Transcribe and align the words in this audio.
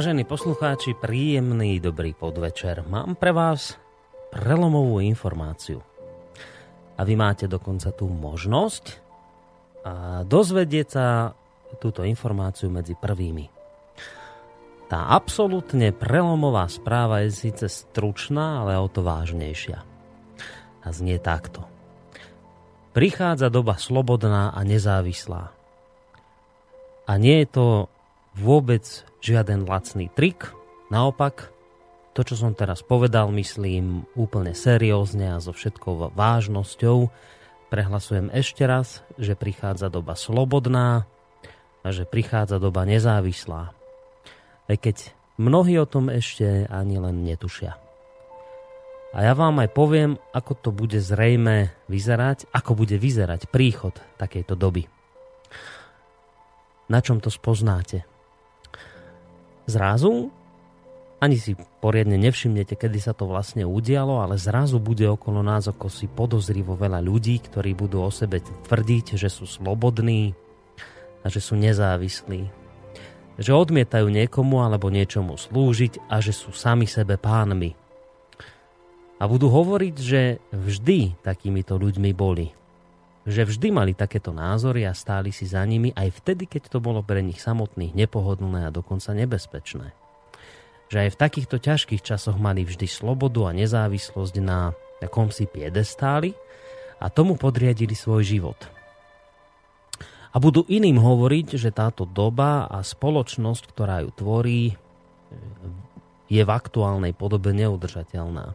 Vážení 0.00 0.24
poslucháči, 0.24 0.96
príjemný 0.96 1.76
dobrý 1.76 2.16
podvečer. 2.16 2.88
Mám 2.88 3.20
pre 3.20 3.36
vás 3.36 3.76
prelomovú 4.32 5.04
informáciu. 5.04 5.84
A 6.96 7.04
vy 7.04 7.20
máte 7.20 7.44
dokonca 7.44 7.92
tú 7.92 8.08
možnosť 8.08 8.96
a 9.84 10.24
dozvedieť 10.24 10.88
sa 10.88 11.36
túto 11.84 12.00
informáciu 12.00 12.72
medzi 12.72 12.96
prvými. 12.96 13.52
Tá 14.88 15.12
absolútne 15.12 15.92
prelomová 15.92 16.64
správa 16.72 17.20
je 17.28 17.36
síce 17.36 17.68
stručná, 17.68 18.64
ale 18.64 18.80
o 18.80 18.88
to 18.88 19.04
vážnejšia. 19.04 19.84
A 20.80 20.88
znie 20.96 21.20
takto. 21.20 21.68
Prichádza 22.96 23.52
doba 23.52 23.76
slobodná 23.76 24.48
a 24.48 24.64
nezávislá. 24.64 25.52
A 27.04 27.12
nie 27.20 27.44
je 27.44 27.48
to 27.52 27.66
vôbec 28.32 29.04
žiaden 29.20 29.68
lacný 29.68 30.08
trik. 30.12 30.52
Naopak, 30.90 31.52
to, 32.10 32.26
čo 32.26 32.34
som 32.34 32.52
teraz 32.58 32.82
povedal, 32.82 33.30
myslím 33.30 34.04
úplne 34.18 34.52
seriózne 34.52 35.30
a 35.32 35.38
so 35.38 35.54
všetkou 35.54 36.10
vážnosťou. 36.12 37.06
Prehlasujem 37.70 38.34
ešte 38.34 38.66
raz, 38.66 39.06
že 39.14 39.38
prichádza 39.38 39.86
doba 39.86 40.18
slobodná 40.18 41.06
a 41.86 41.88
že 41.94 42.02
prichádza 42.02 42.58
doba 42.58 42.82
nezávislá. 42.82 43.70
Aj 44.66 44.76
keď 44.76 45.14
mnohí 45.38 45.78
o 45.78 45.86
tom 45.86 46.10
ešte 46.10 46.66
ani 46.66 46.98
len 46.98 47.22
netušia. 47.22 47.78
A 49.10 49.26
ja 49.26 49.34
vám 49.34 49.58
aj 49.62 49.70
poviem, 49.74 50.18
ako 50.34 50.52
to 50.58 50.70
bude 50.70 50.98
zrejme 50.98 51.70
vyzerať, 51.90 52.50
ako 52.50 52.78
bude 52.78 52.94
vyzerať 52.98 53.50
príchod 53.50 53.94
takejto 54.18 54.54
doby. 54.54 54.86
Na 56.90 56.98
čom 56.98 57.22
to 57.22 57.30
spoznáte? 57.30 58.09
Zrazu 59.70 60.34
ani 61.20 61.36
si 61.36 61.52
poriadne 61.84 62.16
nevšimnete, 62.16 62.80
kedy 62.80 62.96
sa 62.96 63.12
to 63.12 63.28
vlastne 63.28 63.68
udialo, 63.68 64.24
ale 64.24 64.40
zrazu 64.40 64.80
bude 64.80 65.04
okolo 65.04 65.44
nás 65.44 65.68
ako 65.68 65.92
si 65.92 66.08
podozrivo 66.08 66.80
veľa 66.80 67.04
ľudí, 67.04 67.44
ktorí 67.44 67.76
budú 67.76 68.00
o 68.00 68.08
sebe 68.08 68.40
tvrdiť, 68.40 69.20
že 69.20 69.28
sú 69.28 69.44
slobodní 69.44 70.32
a 71.20 71.28
že 71.28 71.44
sú 71.44 71.60
nezávislí. 71.60 72.48
Že 73.36 73.52
odmietajú 73.52 74.08
niekomu 74.08 74.64
alebo 74.64 74.88
niečomu 74.88 75.36
slúžiť 75.36 76.08
a 76.08 76.24
že 76.24 76.32
sú 76.32 76.56
sami 76.56 76.88
sebe 76.88 77.20
pánmi. 77.20 77.76
A 79.20 79.28
budú 79.28 79.52
hovoriť, 79.52 79.94
že 80.00 80.40
vždy 80.56 81.20
takýmito 81.20 81.76
ľuďmi 81.76 82.16
boli 82.16 82.48
že 83.28 83.44
vždy 83.44 83.68
mali 83.68 83.92
takéto 83.92 84.32
názory 84.32 84.88
a 84.88 84.96
stáli 84.96 85.28
si 85.28 85.44
za 85.44 85.60
nimi 85.68 85.92
aj 85.92 86.24
vtedy, 86.24 86.48
keď 86.48 86.72
to 86.72 86.78
bolo 86.80 87.04
pre 87.04 87.20
nich 87.20 87.40
samotných 87.40 87.92
nepohodlné 87.92 88.68
a 88.68 88.74
dokonca 88.74 89.12
nebezpečné. 89.12 89.92
Že 90.88 90.98
aj 91.06 91.10
v 91.12 91.20
takýchto 91.20 91.56
ťažkých 91.60 92.02
časoch 92.02 92.40
mali 92.40 92.64
vždy 92.64 92.88
slobodu 92.88 93.52
a 93.52 93.56
nezávislosť 93.56 94.34
na 94.40 94.72
akomsi 95.04 95.44
piedestáli 95.44 96.32
a 97.00 97.12
tomu 97.12 97.36
podriadili 97.36 97.92
svoj 97.92 98.24
život. 98.24 98.60
A 100.30 100.38
budú 100.38 100.62
iným 100.70 101.02
hovoriť, 101.02 101.58
že 101.58 101.74
táto 101.74 102.06
doba 102.06 102.70
a 102.70 102.86
spoločnosť, 102.86 103.62
ktorá 103.74 104.06
ju 104.06 104.10
tvorí, 104.14 104.78
je 106.30 106.42
v 106.42 106.50
aktuálnej 106.50 107.12
podobe 107.12 107.50
neudržateľná. 107.50 108.54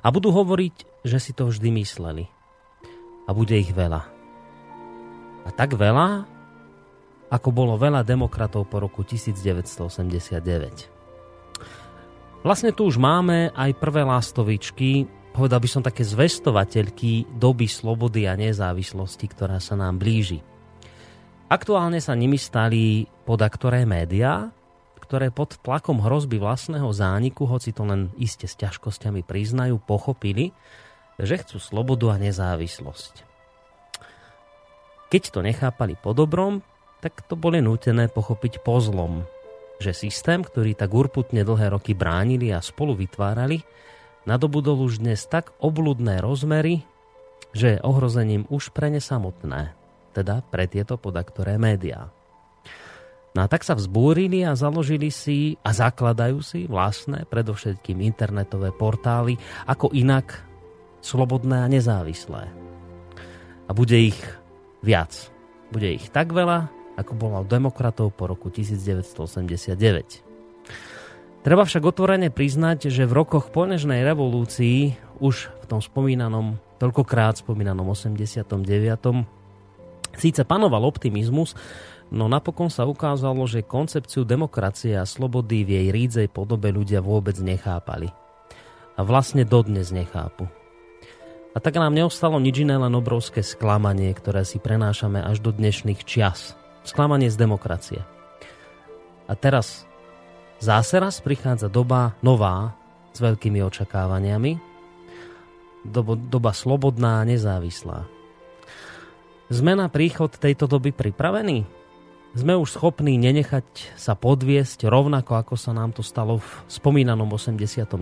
A 0.00 0.06
budú 0.10 0.34
hovoriť, 0.34 1.06
že 1.06 1.18
si 1.22 1.32
to 1.32 1.48
vždy 1.48 1.80
mysleli– 1.80 2.28
a 3.24 3.30
bude 3.32 3.56
ich 3.58 3.72
veľa. 3.72 4.02
A 5.44 5.48
tak 5.52 5.74
veľa, 5.76 6.28
ako 7.30 7.48
bolo 7.54 7.78
veľa 7.78 8.02
demokratov 8.02 8.66
po 8.66 8.82
roku 8.82 9.06
1989. 9.06 11.00
Vlastne 12.40 12.72
tu 12.72 12.88
už 12.88 12.96
máme 12.96 13.52
aj 13.52 13.76
prvé 13.76 14.00
lástovičky, 14.00 15.04
povedal 15.36 15.60
by 15.60 15.68
som 15.68 15.84
také 15.84 16.02
zvestovateľky 16.02 17.28
doby 17.36 17.68
slobody 17.68 18.24
a 18.24 18.34
nezávislosti, 18.34 19.26
ktorá 19.28 19.60
sa 19.60 19.76
nám 19.76 20.00
blíži. 20.00 20.40
Aktuálne 21.50 21.98
sa 21.98 22.14
nimi 22.14 22.38
stali 22.38 23.10
podaktoré 23.26 23.84
médiá, 23.84 24.48
ktoré 25.02 25.34
pod 25.34 25.58
tlakom 25.58 25.98
hrozby 25.98 26.38
vlastného 26.38 26.86
zániku, 26.94 27.42
hoci 27.42 27.74
to 27.74 27.82
len 27.82 28.14
iste 28.14 28.46
s 28.46 28.54
ťažkosťami 28.54 29.26
priznajú, 29.26 29.82
pochopili, 29.82 30.54
že 31.22 31.40
chcú 31.40 31.60
slobodu 31.60 32.12
a 32.12 32.20
nezávislosť. 32.20 33.28
Keď 35.10 35.22
to 35.34 35.40
nechápali 35.42 35.98
po 35.98 36.14
dobrom, 36.14 36.62
tak 37.02 37.24
to 37.26 37.34
boli 37.34 37.58
nútené 37.58 38.06
pochopiť 38.06 38.62
po 38.62 38.78
zlom, 38.78 39.26
že 39.80 39.96
systém, 39.96 40.44
ktorý 40.44 40.76
tak 40.76 40.92
urputne 40.92 41.42
dlhé 41.42 41.72
roky 41.72 41.96
bránili 41.96 42.52
a 42.52 42.60
spolu 42.60 42.94
vytvárali, 42.94 43.64
nadobudol 44.28 44.84
už 44.86 45.00
dnes 45.00 45.24
tak 45.26 45.56
obludné 45.58 46.20
rozmery, 46.20 46.84
že 47.56 47.76
je 47.76 47.82
ohrozením 47.82 48.46
už 48.52 48.70
pre 48.70 48.92
ne 48.92 49.02
samotné, 49.02 49.74
teda 50.12 50.44
pre 50.46 50.68
tieto 50.70 51.00
podaktoré 51.00 51.58
médiá. 51.58 52.12
No 53.30 53.46
a 53.46 53.50
tak 53.50 53.62
sa 53.62 53.78
vzbúrili 53.78 54.42
a 54.42 54.58
založili 54.58 55.08
si 55.08 55.54
a 55.62 55.70
zakladajú 55.70 56.38
si 56.42 56.66
vlastné, 56.66 57.30
predovšetkým 57.30 58.02
internetové 58.02 58.74
portály, 58.74 59.38
ako 59.70 59.94
inak 59.94 60.49
slobodné 61.00 61.64
a 61.64 61.70
nezávislé. 61.72 62.48
A 63.66 63.70
bude 63.72 63.96
ich 63.96 64.18
viac. 64.84 65.30
Bude 65.70 65.94
ich 65.94 66.08
tak 66.10 66.32
veľa, 66.32 66.68
ako 66.98 67.12
bolo 67.14 67.46
demokratov 67.46 68.12
po 68.16 68.26
roku 68.28 68.50
1989. 68.50 69.76
Treba 71.40 71.64
však 71.64 71.82
otvorene 71.88 72.28
priznať, 72.28 72.92
že 72.92 73.08
v 73.08 73.16
rokoch 73.16 73.48
po 73.48 73.64
nežnej 73.64 74.04
revolúcii, 74.04 74.92
už 75.24 75.48
v 75.48 75.64
tom 75.64 75.80
spomínanom, 75.80 76.60
toľkokrát 76.76 77.40
spomínanom 77.40 77.88
89. 77.88 78.60
síce 80.20 80.42
panoval 80.44 80.84
optimizmus, 80.84 81.56
No 82.10 82.26
napokon 82.26 82.66
sa 82.66 82.90
ukázalo, 82.90 83.46
že 83.46 83.62
koncepciu 83.62 84.26
demokracie 84.26 84.98
a 84.98 85.06
slobody 85.06 85.62
v 85.62 85.78
jej 85.78 85.88
rídzej 85.94 86.28
podobe 86.34 86.74
ľudia 86.74 86.98
vôbec 86.98 87.38
nechápali. 87.38 88.10
A 88.98 89.06
vlastne 89.06 89.46
dodnes 89.46 89.94
nechápu. 89.94 90.50
A 91.50 91.58
tak 91.58 91.74
nám 91.74 91.90
neostalo 91.90 92.38
nič 92.38 92.62
iné, 92.62 92.78
len 92.78 92.94
obrovské 92.94 93.42
sklamanie, 93.42 94.14
ktoré 94.14 94.46
si 94.46 94.62
prenášame 94.62 95.18
až 95.18 95.42
do 95.42 95.50
dnešných 95.50 96.06
čias. 96.06 96.54
Sklamanie 96.86 97.26
z 97.26 97.34
demokracie. 97.34 98.00
A 99.26 99.34
teraz 99.34 99.82
zase 100.62 101.02
raz 101.02 101.18
prichádza 101.18 101.66
doba 101.66 102.14
nová 102.22 102.78
s 103.10 103.18
veľkými 103.18 103.58
očakávaniami. 103.66 104.62
Doba, 105.82 106.14
doba 106.14 106.54
slobodná 106.54 107.24
a 107.24 107.26
nezávislá. 107.26 108.06
Sme 109.50 109.74
na 109.74 109.90
príchod 109.90 110.30
tejto 110.30 110.70
doby 110.70 110.94
pripravení? 110.94 111.66
sme 112.30 112.54
už 112.54 112.78
schopní 112.78 113.18
nenechať 113.18 113.98
sa 113.98 114.14
podviesť 114.14 114.86
rovnako 114.86 115.34
ako 115.34 115.54
sa 115.58 115.74
nám 115.74 115.90
to 115.90 116.06
stalo 116.06 116.38
v 116.38 116.48
spomínanom 116.70 117.26
89. 117.26 117.98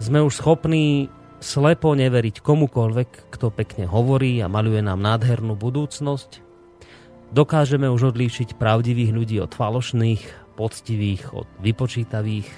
Sme 0.00 0.18
už 0.24 0.40
schopní 0.40 1.12
slepo 1.38 1.92
neveriť 1.96 2.42
komukoľvek, 2.42 3.32
kto 3.32 3.52
pekne 3.52 3.84
hovorí 3.86 4.40
a 4.40 4.50
maluje 4.50 4.80
nám 4.80 5.00
nádhernú 5.00 5.54
budúcnosť. 5.56 6.44
Dokážeme 7.34 7.90
už 7.90 8.14
odlíšiť 8.14 8.54
pravdivých 8.56 9.12
ľudí 9.12 9.36
od 9.42 9.52
falošných, 9.52 10.54
poctivých, 10.54 11.34
od 11.36 11.48
vypočítavých. 11.60 12.48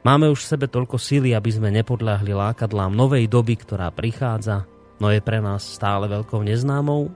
Máme 0.00 0.32
už 0.32 0.42
v 0.42 0.50
sebe 0.56 0.66
toľko 0.66 0.96
síly, 0.96 1.36
aby 1.36 1.50
sme 1.52 1.68
nepodľahli 1.70 2.32
lákadlám 2.32 2.96
novej 2.96 3.28
doby, 3.28 3.60
ktorá 3.60 3.92
prichádza, 3.92 4.64
no 4.96 5.12
je 5.12 5.20
pre 5.20 5.44
nás 5.44 5.60
stále 5.60 6.08
veľkou 6.08 6.40
neznámou 6.40 7.12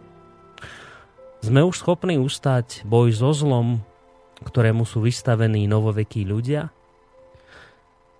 sme 1.44 1.60
už 1.60 1.84
schopní 1.84 2.16
ustať 2.16 2.88
boj 2.88 3.12
so 3.12 3.36
zlom, 3.36 3.84
ktorému 4.48 4.88
sú 4.88 5.04
vystavení 5.04 5.68
novovekí 5.68 6.24
ľudia? 6.24 6.72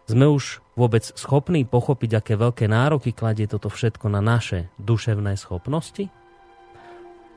Sme 0.05 0.29
už 0.29 0.61
vôbec 0.75 1.07
schopní 1.15 1.63
pochopiť, 1.67 2.21
aké 2.21 2.35
veľké 2.35 2.67
nároky 2.67 3.15
kladie 3.15 3.47
toto 3.47 3.71
všetko 3.71 4.11
na 4.11 4.23
naše 4.23 4.71
duševné 4.79 5.39
schopnosti? 5.39 6.11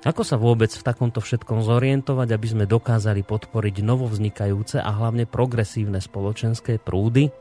Ako 0.05 0.21
sa 0.21 0.37
vôbec 0.37 0.69
v 0.69 0.85
takomto 0.85 1.19
všetkom 1.19 1.65
zorientovať, 1.65 2.29
aby 2.29 2.47
sme 2.47 2.65
dokázali 2.69 3.25
podporiť 3.25 3.81
novovznikajúce 3.81 4.77
a 4.77 4.93
hlavne 4.93 5.25
progresívne 5.25 5.97
spoločenské 5.97 6.77
prúdy 6.77 7.33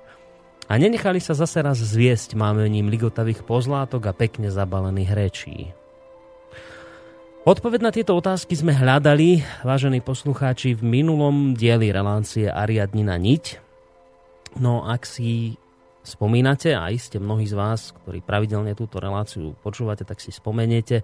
a 0.67 0.81
nenechali 0.81 1.21
sa 1.21 1.37
zase 1.37 1.61
raz 1.61 1.79
zviesť 1.79 2.33
mámením 2.35 2.89
ligotavých 2.89 3.45
pozlátok 3.45 4.09
a 4.09 4.17
pekne 4.17 4.49
zabalených 4.49 5.11
rečí? 5.13 5.59
Odpoveď 7.47 7.81
na 7.85 7.95
tieto 7.95 8.19
otázky 8.19 8.59
sme 8.59 8.75
hľadali, 8.75 9.47
vážení 9.63 10.03
poslucháči, 10.03 10.75
v 10.75 10.83
minulom 10.83 11.55
dieli 11.55 11.95
relácie 11.95 12.51
Ariadnina 12.51 13.15
niť. 13.15 13.63
No 14.59 14.83
ak 14.83 15.07
si 15.07 15.55
spomínate, 16.07 16.73
a 16.79 16.89
iste 16.95 17.19
mnohí 17.19 17.45
z 17.45 17.59
vás, 17.59 17.91
ktorí 17.91 18.23
pravidelne 18.23 18.79
túto 18.79 19.03
reláciu 19.03 19.59
počúvate, 19.61 20.07
tak 20.07 20.23
si 20.23 20.31
spomeniete, 20.31 21.03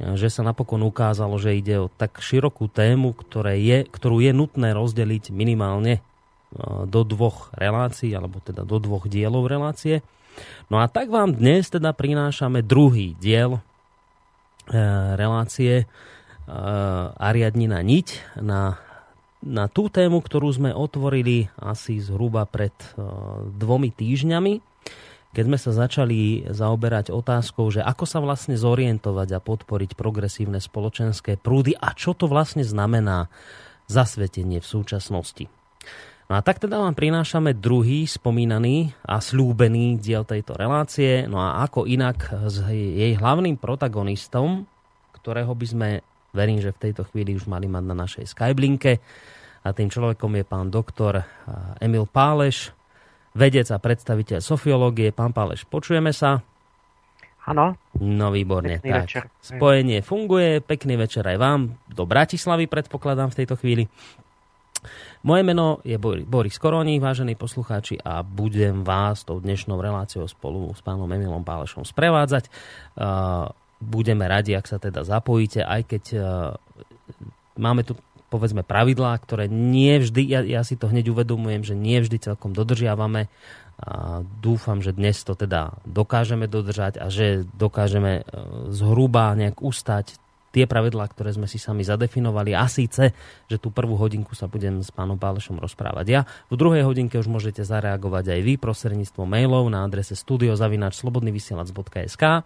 že 0.00 0.28
sa 0.30 0.46
napokon 0.46 0.80
ukázalo, 0.86 1.36
že 1.36 1.58
ide 1.58 1.82
o 1.82 1.92
tak 1.92 2.22
širokú 2.22 2.70
tému, 2.70 3.12
ktoré 3.12 3.58
je, 3.60 3.84
ktorú 3.84 4.22
je 4.22 4.32
nutné 4.32 4.72
rozdeliť 4.72 5.28
minimálne 5.28 5.98
e, 5.98 6.02
do 6.88 7.04
dvoch 7.04 7.52
relácií, 7.52 8.14
alebo 8.16 8.40
teda 8.40 8.64
do 8.64 8.80
dvoch 8.80 9.10
dielov 9.10 9.44
relácie. 9.50 10.00
No 10.72 10.80
a 10.80 10.88
tak 10.88 11.12
vám 11.12 11.36
dnes 11.36 11.68
teda 11.68 11.92
prinášame 11.92 12.64
druhý 12.64 13.12
diel 13.20 13.60
Eh, 14.70 15.16
relácie 15.18 15.82
eh, 15.82 15.86
Ariadnina 17.18 17.82
niť 17.82 18.38
na, 18.38 18.78
na 19.40 19.66
tú 19.72 19.88
tému, 19.88 20.20
ktorú 20.20 20.52
sme 20.52 20.70
otvorili 20.72 21.48
asi 21.56 22.00
zhruba 22.00 22.44
pred 22.44 22.72
eh, 22.72 23.00
dvomi 23.56 23.88
týždňami, 23.92 24.60
keď 25.30 25.44
sme 25.46 25.58
sa 25.58 25.70
začali 25.70 26.50
zaoberať 26.50 27.14
otázkou, 27.14 27.70
že 27.70 27.80
ako 27.86 28.04
sa 28.04 28.18
vlastne 28.18 28.58
zorientovať 28.58 29.28
a 29.38 29.44
podporiť 29.44 29.94
progresívne 29.94 30.58
spoločenské 30.58 31.38
prúdy 31.38 31.78
a 31.78 31.94
čo 31.94 32.18
to 32.18 32.26
vlastne 32.26 32.66
znamená 32.66 33.30
zasvetenie 33.86 34.58
v 34.58 34.66
súčasnosti. 34.66 35.46
No 36.30 36.38
a 36.38 36.46
tak 36.46 36.62
teda 36.62 36.78
vám 36.78 36.94
prinášame 36.94 37.58
druhý 37.58 38.06
spomínaný 38.06 38.94
a 39.02 39.18
slúbený 39.18 39.98
diel 39.98 40.22
tejto 40.22 40.54
relácie. 40.54 41.26
No 41.26 41.42
a 41.42 41.66
ako 41.66 41.90
inak 41.90 42.46
s 42.46 42.62
jej 42.70 43.18
hlavným 43.18 43.58
protagonistom, 43.58 44.62
ktorého 45.10 45.50
by 45.58 45.66
sme, 45.66 45.90
verím, 46.30 46.62
že 46.62 46.74
v 46.74 46.90
tejto 46.90 47.06
chvíli 47.10 47.34
už 47.36 47.46
mali 47.50 47.66
mať 47.66 47.84
na 47.84 47.96
našej 47.96 48.24
Skyblinke. 48.30 49.02
A 49.60 49.76
tým 49.76 49.92
človekom 49.92 50.40
je 50.40 50.44
pán 50.48 50.72
doktor 50.72 51.20
Emil 51.84 52.08
Páleš, 52.08 52.72
vedec 53.36 53.68
a 53.68 53.76
predstaviteľ 53.76 54.40
sofiológie. 54.40 55.12
Pán 55.12 55.36
Páleš, 55.36 55.68
počujeme 55.68 56.16
sa? 56.16 56.40
Áno. 57.44 57.76
No 58.00 58.32
výborne. 58.32 58.80
Pekný 58.80 58.92
tak. 58.92 59.02
večer. 59.04 59.24
Spojenie 59.40 60.00
funguje, 60.00 60.64
pekný 60.64 60.96
večer 60.96 61.28
aj 61.28 61.36
vám. 61.36 61.60
Do 61.88 62.08
Bratislavy 62.08 62.72
predpokladám 62.72 63.32
v 63.32 63.38
tejto 63.42 63.54
chvíli. 63.60 63.84
Moje 65.20 65.44
meno 65.44 65.84
je 65.84 66.00
Boris 66.00 66.56
Koroni, 66.56 66.96
vážení 66.96 67.36
poslucháči, 67.36 68.00
a 68.00 68.24
budem 68.24 68.80
vás 68.80 69.28
tou 69.28 69.36
dnešnou 69.36 69.76
reláciou 69.76 70.24
spolu 70.24 70.72
s 70.72 70.80
pánom 70.80 71.04
Emilom 71.12 71.44
Pálešom 71.44 71.84
sprevádzať. 71.84 72.48
Budeme 73.80 74.28
radi, 74.28 74.52
ak 74.52 74.68
sa 74.68 74.76
teda 74.76 75.08
zapojíte, 75.08 75.64
aj 75.64 75.82
keď 75.88 76.04
máme 77.56 77.82
tu 77.82 77.96
povedzme 78.30 78.62
pravidlá, 78.62 79.18
ktoré 79.18 79.50
nie 79.50 79.98
vždy, 79.98 80.22
ja, 80.22 80.46
ja 80.46 80.62
si 80.62 80.78
to 80.78 80.86
hneď 80.86 81.10
uvedomujem, 81.10 81.66
že 81.66 81.74
nie 81.74 81.98
vždy 81.98 82.22
celkom 82.22 82.54
dodržiavame 82.54 83.26
a 83.80 84.20
dúfam, 84.44 84.84
že 84.84 84.92
dnes 84.94 85.18
to 85.24 85.32
teda 85.34 85.72
dokážeme 85.82 86.46
dodržať 86.46 87.00
a 87.00 87.08
že 87.10 87.48
dokážeme 87.56 88.22
e, 88.22 88.24
zhruba 88.70 89.34
nejak 89.34 89.64
ustať 89.64 90.20
tie 90.50 90.66
pravidlá, 90.66 91.06
ktoré 91.10 91.32
sme 91.32 91.48
si 91.48 91.56
sami 91.56 91.82
zadefinovali 91.86 92.52
a 92.52 92.68
síce, 92.68 93.14
že 93.46 93.56
tú 93.56 93.70
prvú 93.72 93.96
hodinku 93.96 94.36
sa 94.36 94.50
budem 94.50 94.82
s 94.84 94.90
pánom 94.92 95.16
Pálešom 95.16 95.56
rozprávať 95.62 96.06
ja. 96.10 96.26
V 96.50 96.58
druhej 96.58 96.82
hodinke 96.84 97.16
už 97.16 97.26
môžete 97.30 97.64
zareagovať 97.64 98.28
aj 98.36 98.40
vy 98.42 98.58
prostredníctvom 98.58 99.30
mailov 99.30 99.70
na 99.70 99.86
adrese 99.86 100.18
studiozavinačslobodnyvysielac.sk 100.18 102.42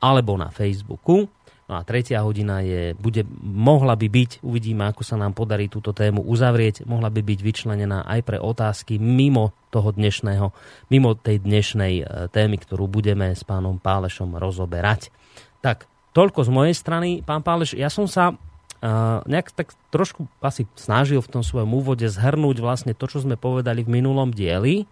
alebo 0.00 0.36
na 0.36 0.52
Facebooku. 0.52 1.28
No 1.66 1.72
a 1.74 1.82
tretia 1.82 2.22
hodina 2.22 2.62
je, 2.62 2.94
bude, 2.94 3.26
mohla 3.42 3.98
by 3.98 4.06
byť, 4.06 4.30
uvidíme, 4.46 4.86
ako 4.86 5.02
sa 5.02 5.18
nám 5.18 5.34
podarí 5.34 5.66
túto 5.66 5.90
tému 5.90 6.22
uzavrieť, 6.22 6.86
mohla 6.86 7.10
by 7.10 7.26
byť 7.26 7.38
vyčlenená 7.42 8.06
aj 8.06 8.20
pre 8.22 8.38
otázky 8.38 9.02
mimo 9.02 9.50
toho 9.74 9.90
dnešného, 9.90 10.54
mimo 10.94 11.18
tej 11.18 11.42
dnešnej 11.42 11.94
e, 11.98 12.04
témy, 12.30 12.62
ktorú 12.62 12.86
budeme 12.86 13.34
s 13.34 13.42
pánom 13.42 13.82
Pálešom 13.82 14.38
rozoberať. 14.38 15.10
Tak, 15.58 15.90
toľko 16.14 16.46
z 16.46 16.50
mojej 16.54 16.74
strany. 16.78 17.20
Pán 17.26 17.42
Páleš, 17.42 17.74
ja 17.74 17.90
som 17.90 18.08
sa 18.08 18.32
uh, 18.32 19.20
nejak 19.28 19.52
tak 19.52 19.76
trošku 19.92 20.24
asi 20.40 20.64
snažil 20.72 21.20
v 21.20 21.28
tom 21.28 21.42
svojom 21.44 21.68
úvode 21.76 22.08
zhrnúť 22.08 22.56
vlastne 22.64 22.92
to, 22.96 23.04
čo 23.04 23.20
sme 23.20 23.36
povedali 23.36 23.84
v 23.84 24.00
minulom 24.00 24.32
dieli. 24.32 24.88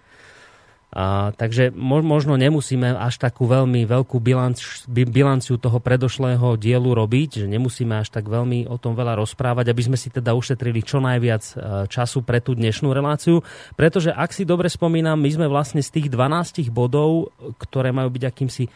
A, 0.94 1.34
takže 1.34 1.74
možno 1.74 2.38
nemusíme 2.38 2.94
až 2.94 3.18
takú 3.18 3.50
veľmi 3.50 3.82
veľkú 3.82 4.22
bilanc, 4.22 4.62
bilanciu 4.86 5.58
toho 5.58 5.82
predošlého 5.82 6.54
dielu 6.54 6.86
robiť, 6.86 7.42
že 7.42 7.46
nemusíme 7.50 7.98
až 7.98 8.14
tak 8.14 8.30
veľmi 8.30 8.70
o 8.70 8.78
tom 8.78 8.94
veľa 8.94 9.18
rozprávať, 9.18 9.74
aby 9.74 9.82
sme 9.90 9.98
si 9.98 10.14
teda 10.14 10.38
ušetrili 10.38 10.86
čo 10.86 11.02
najviac 11.02 11.42
e, 11.42 11.54
času 11.90 12.22
pre 12.22 12.38
tú 12.38 12.54
dnešnú 12.54 12.94
reláciu. 12.94 13.42
Pretože 13.74 14.14
ak 14.14 14.30
si 14.30 14.46
dobre 14.46 14.70
spomínam, 14.70 15.18
my 15.18 15.30
sme 15.34 15.50
vlastne 15.50 15.82
z 15.82 15.98
tých 15.98 16.06
12 16.14 16.70
bodov, 16.70 17.34
ktoré 17.58 17.90
majú 17.90 18.14
byť 18.14 18.24
akýmsi 18.30 18.64
e, 18.64 18.70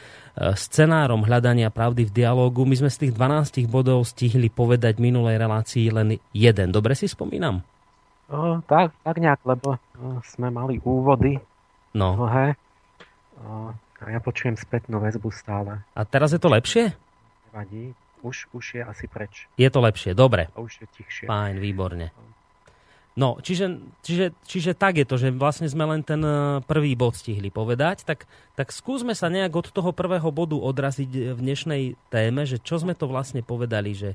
scenárom 0.58 1.22
hľadania 1.22 1.70
pravdy 1.70 2.02
v 2.02 2.14
dialógu, 2.18 2.66
my 2.66 2.82
sme 2.82 2.90
z 2.90 3.06
tých 3.06 3.12
12 3.14 3.70
bodov 3.70 4.02
stihli 4.02 4.50
povedať 4.50 4.98
v 4.98 5.14
minulej 5.14 5.38
relácii 5.38 5.94
len 5.94 6.18
jeden. 6.34 6.74
Dobre 6.74 6.98
si 6.98 7.06
spomínam? 7.06 7.62
O, 8.26 8.58
tak, 8.66 8.90
tak 9.06 9.22
nejak, 9.22 9.38
lebo 9.46 9.78
o, 9.78 10.18
sme 10.26 10.50
mali 10.50 10.82
úvody 10.82 11.38
No. 11.98 12.14
dlhé. 12.14 12.54
A 13.98 14.06
ja 14.06 14.22
počujem 14.22 14.54
spätnú 14.54 15.02
väzbu 15.02 15.34
stále. 15.34 15.82
A 15.98 16.06
teraz 16.06 16.30
je 16.30 16.38
to 16.38 16.46
lepšie? 16.46 16.94
Nevadí. 17.50 17.90
Už, 18.22 18.50
už 18.54 18.64
je 18.78 18.82
asi 18.82 19.06
preč. 19.06 19.46
Je 19.58 19.66
to 19.70 19.78
lepšie, 19.82 20.14
dobre. 20.14 20.50
A 20.54 20.58
už 20.62 20.82
je 20.82 20.86
tichšie. 20.94 21.26
Fajn, 21.26 21.58
výborne. 21.58 22.10
No, 23.18 23.42
čiže, 23.42 23.82
čiže, 24.06 24.30
čiže 24.46 24.72
tak 24.78 25.02
je 25.02 25.06
to, 25.06 25.18
že 25.18 25.34
vlastne 25.34 25.66
sme 25.66 25.90
len 25.90 26.06
ten 26.06 26.22
e, 26.22 26.62
prvý 26.62 26.94
bod 26.94 27.18
stihli 27.18 27.50
povedať, 27.50 28.06
tak, 28.06 28.30
tak 28.54 28.70
skúsme 28.70 29.10
sa 29.10 29.26
nejak 29.26 29.50
od 29.58 29.66
toho 29.74 29.90
prvého 29.90 30.30
bodu 30.30 30.54
odraziť 30.54 31.34
v 31.34 31.38
dnešnej 31.42 31.82
téme, 32.14 32.46
že 32.46 32.62
čo 32.62 32.78
sme 32.78 32.94
to 32.94 33.10
vlastne 33.10 33.42
povedali, 33.42 33.90
že... 33.90 34.14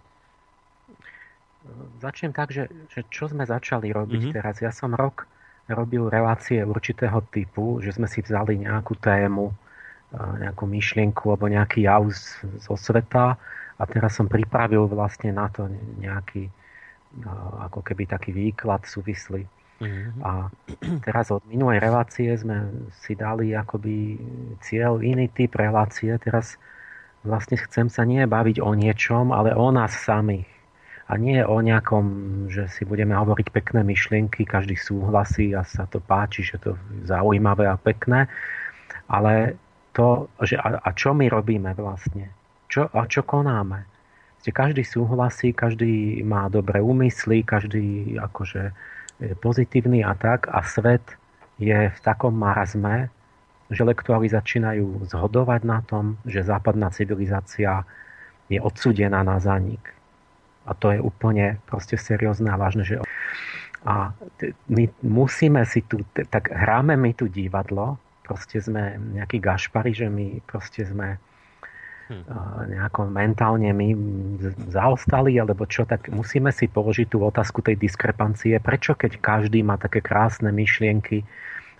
Začnem 2.00 2.32
tak, 2.32 2.56
že, 2.56 2.72
že 2.96 3.04
čo 3.12 3.28
sme 3.28 3.44
začali 3.44 3.92
robiť 3.92 4.22
mm-hmm. 4.24 4.36
teraz. 4.40 4.63
Ja 4.63 4.72
som 4.72 4.96
rok 4.96 5.28
robil 5.70 6.12
relácie 6.12 6.60
určitého 6.63 7.24
typu, 7.32 7.79
že 7.79 7.96
sme 7.96 8.08
si 8.10 8.20
vzali 8.20 8.60
nejakú 8.60 9.00
tému, 9.00 9.51
e, 9.51 9.53
nejakú 10.43 10.67
myšlienku 10.67 11.32
alebo 11.32 11.48
nejaký 11.48 11.88
jav 11.88 12.03
zo 12.60 12.75
sveta 12.75 13.39
a 13.79 13.84
teraz 13.88 14.20
som 14.20 14.27
pripravil 14.27 14.88
vlastne 14.91 15.32
na 15.32 15.48
to 15.48 15.72
nejaký 16.00 16.51
ako 17.62 17.86
keby 17.86 18.10
taký 18.10 18.34
výklad 18.34 18.82
súvislý. 18.89 19.46
Mm-hmm. 19.82 20.22
A 20.24 20.50
teraz 21.05 21.29
od 21.29 21.43
minulej 21.46 21.84
relácie 21.84 22.34
sme 22.34 22.89
si 23.03 23.13
dali 23.13 23.53
akoby 23.53 24.17
cieľ 24.63 25.03
iný 25.03 25.29
typ 25.29 25.53
relácie. 25.60 26.13
Teraz 26.17 26.58
vlastne 27.22 27.60
chcem 27.60 27.88
sa 27.91 28.08
nie 28.08 28.24
baviť 28.25 28.63
o 28.63 28.72
niečom, 28.74 29.29
ale 29.29 29.53
o 29.53 29.70
nás 29.70 29.93
samých. 29.93 30.50
A 31.12 31.19
nie 31.19 31.43
o 31.43 31.60
nejakom, 31.60 32.05
že 32.48 32.72
si 32.72 32.88
budeme 32.88 33.12
hovoriť 33.12 33.51
pekné 33.51 33.83
myšlienky, 33.83 34.48
každý 34.48 34.79
súhlasí 34.79 35.51
a 35.51 35.67
sa 35.67 35.83
to 35.88 36.00
páči, 36.00 36.48
že 36.48 36.57
to 36.63 36.79
je 36.79 37.12
zaujímavé 37.12 37.67
a 37.67 37.75
pekné. 37.75 38.31
Ale 39.12 39.60
to, 39.91 40.31
že 40.41 40.55
a, 40.55 40.79
a 40.79 40.89
čo 40.95 41.12
my 41.12 41.27
robíme 41.27 41.75
vlastne? 41.75 42.31
Čo, 42.72 42.88
a 42.89 43.03
čo 43.05 43.22
konáme? 43.27 43.93
každý 44.51 44.83
súhlasí, 44.83 45.55
každý 45.55 46.19
má 46.27 46.51
dobré 46.51 46.83
úmysly, 46.83 47.48
každý 47.48 48.19
akože 48.19 48.75
je 49.24 49.31
pozitívny 49.39 50.03
a 50.03 50.12
tak 50.19 50.51
a 50.51 50.60
svet 50.67 51.15
je 51.63 51.88
v 51.88 52.00
takom 52.03 52.36
marazme, 52.36 53.07
že 53.72 53.88
lektory 53.88 54.27
začínajú 54.27 55.07
zhodovať 55.07 55.62
na 55.63 55.79
tom, 55.88 56.19
že 56.27 56.43
západná 56.43 56.91
civilizácia 56.91 57.88
je 58.51 58.60
odsudená 58.60 59.24
na 59.24 59.39
zanik. 59.39 59.95
A 60.63 60.72
to 60.72 60.96
je 60.96 61.00
úplne 61.03 61.60
proste 61.67 62.00
seriózne 62.00 62.48
a 62.48 62.60
vážne. 62.60 62.88
Že... 62.88 63.03
A 63.84 64.15
my 64.72 64.84
musíme 65.03 65.60
si 65.67 65.84
tu, 65.84 66.00
tak 66.15 66.48
hráme 66.48 66.96
my 66.96 67.12
tu 67.12 67.27
divadlo, 67.27 68.00
proste 68.24 68.63
sme 68.63 68.96
nejakí 68.96 69.43
gašpari, 69.43 69.91
že 69.91 70.08
my 70.08 70.39
proste 70.48 70.88
sme 70.88 71.20
hm. 72.08 72.24
nejako 72.72 73.12
mentálne 73.12 73.75
my 73.75 73.88
zaostali, 74.72 75.36
alebo 75.36 75.67
čo, 75.67 75.84
tak 75.84 76.08
musíme 76.08 76.55
si 76.55 76.72
položiť 76.72 77.12
tú 77.12 77.20
otázku 77.27 77.60
tej 77.60 77.75
diskrepancie. 77.75 78.55
Prečo 78.63 78.96
keď 78.96 79.20
každý 79.20 79.60
má 79.67 79.75
také 79.75 80.00
krásne 80.00 80.55
myšlienky 80.55 81.27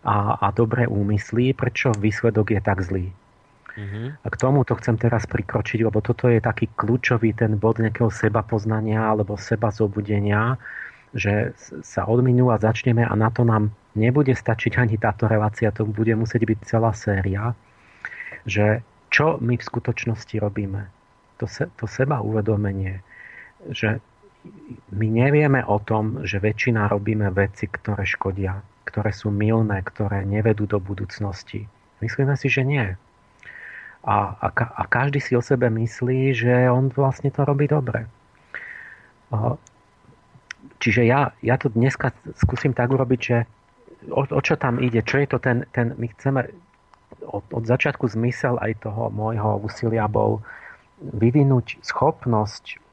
a, 0.04 0.36
a 0.44 0.52
dobré 0.52 0.84
úmysly, 0.92 1.56
prečo 1.56 1.96
výsledok 1.96 2.52
je 2.52 2.60
tak 2.60 2.84
zlý? 2.84 3.16
Mm-hmm. 3.74 4.06
A 4.22 4.28
k 4.30 4.40
tomu 4.40 4.62
to 4.62 4.78
chcem 4.78 5.02
teraz 5.02 5.26
prikročiť, 5.26 5.82
lebo 5.82 5.98
toto 6.00 6.30
je 6.30 6.38
taký 6.38 6.70
kľúčový 6.78 7.34
ten 7.34 7.58
bod 7.58 7.82
nejakého 7.82 8.14
seba 8.14 8.46
poznania 8.46 9.02
alebo 9.02 9.34
seba 9.34 9.74
zobudenia, 9.74 10.62
že 11.14 11.58
sa 11.86 12.06
od 12.06 12.22
minula 12.22 12.62
začneme 12.62 13.06
a 13.06 13.14
na 13.18 13.34
to 13.34 13.46
nám 13.46 13.74
nebude 13.94 14.34
stačiť 14.34 14.78
ani 14.78 14.98
táto 14.98 15.30
relácia, 15.30 15.74
to 15.74 15.86
bude 15.86 16.14
musieť 16.18 16.42
byť 16.46 16.60
celá 16.66 16.94
séria, 16.94 17.54
že 18.46 18.82
čo 19.14 19.38
my 19.38 19.58
v 19.58 19.64
skutočnosti 19.64 20.36
robíme. 20.42 20.90
To, 21.38 21.46
se, 21.46 21.70
to 21.78 21.86
seba 21.86 22.22
uvedomenie, 22.22 23.06
že 23.70 24.02
my 24.92 25.08
nevieme 25.08 25.62
o 25.66 25.78
tom, 25.80 26.26
že 26.26 26.42
väčšina 26.42 26.90
robíme 26.90 27.30
veci, 27.32 27.70
ktoré 27.70 28.04
škodia, 28.06 28.60
ktoré 28.86 29.14
sú 29.14 29.30
milné, 29.32 29.82
ktoré 29.86 30.26
nevedú 30.26 30.66
do 30.66 30.82
budúcnosti. 30.82 31.70
Myslíme 32.02 32.36
si, 32.36 32.52
že 32.52 32.66
nie. 32.68 32.98
A, 34.04 34.36
a, 34.36 34.48
a 34.52 34.84
každý 34.92 35.24
si 35.24 35.32
o 35.36 35.42
sebe 35.42 35.72
myslí, 35.72 36.36
že 36.36 36.68
on 36.68 36.92
vlastne 36.92 37.32
to 37.32 37.48
robí 37.48 37.72
dobre. 37.72 38.04
Čiže 40.84 41.08
ja, 41.08 41.32
ja 41.40 41.56
to 41.56 41.72
dneska 41.72 42.12
skúsim 42.36 42.76
tak 42.76 42.92
urobiť, 42.92 43.20
že 43.24 43.38
o, 44.12 44.28
o 44.28 44.42
čo 44.44 44.60
tam 44.60 44.84
ide, 44.84 45.00
čo 45.08 45.24
je 45.24 45.28
to 45.32 45.38
ten, 45.40 45.64
ten 45.72 45.96
my 45.96 46.12
chceme 46.12 46.52
od, 47.24 47.46
od 47.48 47.64
začiatku 47.64 48.12
zmysel 48.12 48.60
aj 48.60 48.84
toho 48.84 49.08
môjho 49.08 49.64
úsilia 49.64 50.12
bol 50.12 50.44
vyvinúť 51.00 51.80
schopnosť, 51.80 52.84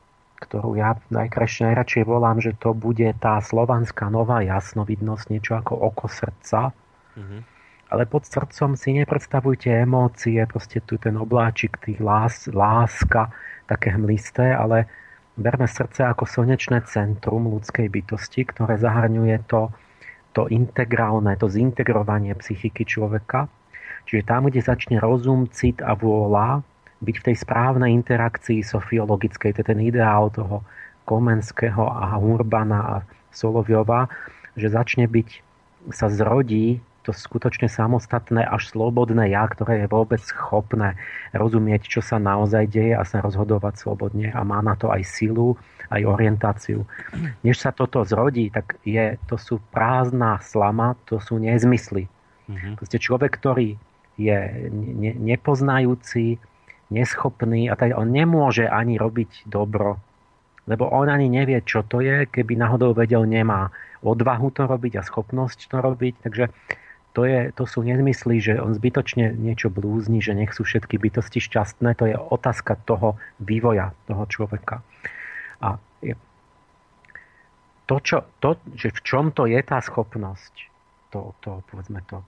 ktorú 0.40 0.78
ja 0.78 0.96
najkrajšie 1.12 1.68
najradšej 1.68 2.04
volám, 2.06 2.38
že 2.40 2.56
to 2.56 2.72
bude 2.72 3.10
tá 3.20 3.42
slovanská 3.42 4.08
nová 4.08 4.40
jasnovidnosť, 4.40 5.24
niečo 5.28 5.52
ako 5.58 5.74
oko 5.76 6.06
srdca. 6.08 6.72
Mm-hmm. 7.18 7.40
Ale 7.90 8.06
pod 8.06 8.22
srdcom 8.22 8.78
si 8.78 8.94
nepredstavujte 8.94 9.66
emócie, 9.66 10.38
proste 10.46 10.78
tu 10.78 10.94
ten 10.94 11.18
obláčik 11.18 11.82
tých 11.82 11.98
lás, 11.98 12.46
láska, 12.46 13.34
také 13.66 13.90
hmlisté, 13.90 14.54
ale 14.54 14.86
berme 15.34 15.66
srdce 15.66 16.06
ako 16.06 16.22
slnečné 16.22 16.86
centrum 16.86 17.50
ľudskej 17.50 17.90
bytosti, 17.90 18.46
ktoré 18.46 18.78
zahrňuje 18.78 19.36
to, 19.50 19.74
to 20.38 20.46
integrálne, 20.46 21.34
to 21.34 21.50
zintegrovanie 21.50 22.30
psychiky 22.38 22.86
človeka. 22.86 23.50
Čiže 24.06 24.22
tam, 24.22 24.46
kde 24.46 24.62
začne 24.62 25.02
rozum, 25.02 25.50
cit 25.50 25.82
a 25.82 25.98
vôľa 25.98 26.62
byť 27.02 27.16
v 27.16 27.26
tej 27.26 27.36
správnej 27.42 27.90
interakcii 27.90 28.62
sofiologickej, 28.62 29.50
to 29.56 29.60
je 29.64 29.70
ten 29.70 29.80
ideál 29.82 30.30
toho 30.30 30.62
Komenského 31.08 31.90
a 31.90 32.14
Urbana 32.22 32.80
a 32.86 32.94
Soloviova, 33.34 34.06
že 34.54 34.70
začne 34.70 35.10
byť, 35.10 35.28
sa 35.90 36.12
zrodí 36.12 36.78
to 37.02 37.16
skutočne 37.16 37.66
samostatné 37.66 38.44
až 38.44 38.68
slobodné 38.76 39.32
ja, 39.32 39.48
ktoré 39.48 39.84
je 39.84 39.86
vôbec 39.88 40.20
schopné 40.20 41.00
rozumieť, 41.32 41.88
čo 41.88 42.00
sa 42.04 42.20
naozaj 42.20 42.68
deje 42.68 42.92
a 42.92 43.02
sa 43.08 43.24
rozhodovať 43.24 43.80
slobodne 43.80 44.28
a 44.30 44.40
má 44.44 44.60
na 44.60 44.76
to 44.76 44.92
aj 44.92 45.00
silu, 45.08 45.56
aj 45.88 46.04
orientáciu. 46.04 46.84
Než 47.40 47.56
sa 47.56 47.72
toto 47.72 48.04
zrodí, 48.04 48.52
tak 48.52 48.76
je, 48.84 49.16
to 49.26 49.40
sú 49.40 49.58
prázdna 49.72 50.38
slama, 50.44 50.94
to 51.08 51.18
sú 51.18 51.40
nezmysly. 51.40 52.06
Mm-hmm. 52.50 52.74
Proste 52.76 52.98
človek, 53.00 53.32
ktorý 53.40 53.80
je 54.20 54.38
ne, 54.70 55.12
nepoznajúci, 55.16 56.36
neschopný 56.90 57.70
a 57.70 57.78
tak 57.78 57.96
on 57.96 58.10
nemôže 58.10 58.66
ani 58.66 59.00
robiť 59.00 59.48
dobro, 59.48 59.96
lebo 60.68 60.90
on 60.90 61.08
ani 61.08 61.30
nevie, 61.32 61.62
čo 61.64 61.86
to 61.86 62.04
je, 62.04 62.28
keby 62.28 62.58
náhodou 62.58 62.92
vedel, 62.92 63.24
nemá 63.24 63.72
odvahu 64.04 64.50
to 64.52 64.66
robiť 64.66 65.00
a 65.00 65.06
schopnosť 65.06 65.70
to 65.70 65.76
robiť, 65.80 66.14
takže 66.26 66.44
to, 67.12 67.26
je, 67.26 67.50
to 67.54 67.64
sú 67.66 67.82
nezmysly, 67.82 68.38
že 68.38 68.58
on 68.62 68.74
zbytočne 68.74 69.34
niečo 69.34 69.66
blúzni, 69.66 70.22
že 70.22 70.34
nech 70.34 70.54
sú 70.54 70.62
všetky 70.62 70.94
bytosti 70.98 71.42
šťastné, 71.42 71.98
to 71.98 72.06
je 72.06 72.16
otázka 72.16 72.78
toho 72.86 73.18
vývoja 73.42 73.90
toho 74.06 74.24
človeka. 74.30 74.82
A 75.60 75.76
to, 77.90 77.96
čo, 77.98 78.22
to, 78.38 78.54
že 78.78 78.94
v 78.94 79.00
čom 79.02 79.34
to 79.34 79.50
je 79.50 79.58
tá 79.66 79.82
schopnosť, 79.82 80.54
to, 81.10 81.34
to 81.42 81.58
povedzme 81.66 81.98
to 82.06 82.22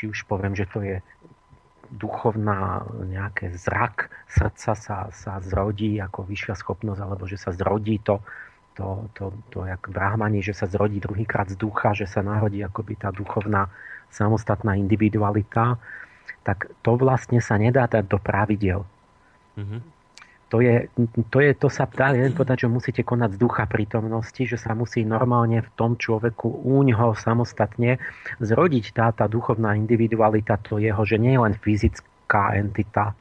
či 0.00 0.08
už 0.08 0.24
poviem, 0.24 0.56
že 0.56 0.64
to 0.70 0.80
je 0.80 0.96
duchovná 1.90 2.86
nejaké 3.10 3.50
zrak 3.52 4.08
srdca 4.30 4.72
sa, 4.78 4.98
sa 5.10 5.32
zrodí 5.42 5.98
ako 5.98 6.22
vyššia 6.22 6.54
schopnosť, 6.54 7.00
alebo 7.02 7.26
že 7.26 7.36
sa 7.36 7.50
zrodí 7.50 7.98
to, 7.98 8.22
to, 8.74 9.10
to, 9.14 9.24
to 9.50 9.58
jak 9.66 9.82
brahmani, 9.90 10.40
že 10.40 10.54
sa 10.54 10.70
zrodí 10.70 11.02
druhýkrát 11.02 11.50
z 11.50 11.56
ducha, 11.58 11.92
že 11.92 12.06
sa 12.06 12.22
narodí 12.22 12.62
akoby 12.62 12.96
tá 12.96 13.10
duchovná 13.10 13.68
samostatná 14.10 14.74
individualita, 14.78 15.78
tak 16.42 16.70
to 16.80 16.96
vlastne 16.96 17.38
sa 17.42 17.60
nedá 17.60 17.86
dať 17.86 18.04
do 18.06 18.18
pravidel. 18.18 18.86
Mm-hmm 19.58 20.00
to, 20.50 20.58
je, 20.58 20.90
to, 21.30 21.38
je, 21.38 21.54
to 21.54 21.70
sa 21.70 21.86
dá 21.86 22.10
len 22.10 22.34
povedať, 22.34 22.66
že 22.66 22.68
musíte 22.68 23.02
konať 23.06 23.38
z 23.38 23.40
ducha 23.40 23.70
prítomnosti, 23.70 24.42
že 24.42 24.58
sa 24.58 24.74
musí 24.74 25.06
normálne 25.06 25.62
v 25.62 25.70
tom 25.78 25.94
človeku 25.94 26.66
úňho 26.66 27.14
samostatne 27.14 28.02
zrodiť 28.42 28.84
tá, 28.90 29.14
tá 29.14 29.30
duchovná 29.30 29.78
individualita 29.78 30.58
to 30.58 30.82
jeho, 30.82 31.06
že 31.06 31.22
nie 31.22 31.38
je 31.38 31.40
len 31.46 31.54
fyzická 31.54 32.58
entita, 32.58 33.14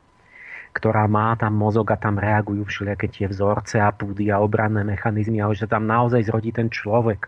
ktorá 0.74 1.10
má 1.10 1.34
tam 1.34 1.58
mozog 1.58 1.90
a 1.90 1.98
tam 1.98 2.22
reagujú 2.22 2.66
všelijaké 2.70 3.10
tie 3.10 3.26
vzorce 3.26 3.82
a 3.82 3.90
púdy 3.90 4.30
a 4.30 4.38
obranné 4.40 4.86
mechanizmy, 4.86 5.42
ale 5.42 5.58
že 5.58 5.66
tam 5.66 5.90
naozaj 5.90 6.30
zrodí 6.30 6.54
ten 6.54 6.70
človek. 6.70 7.26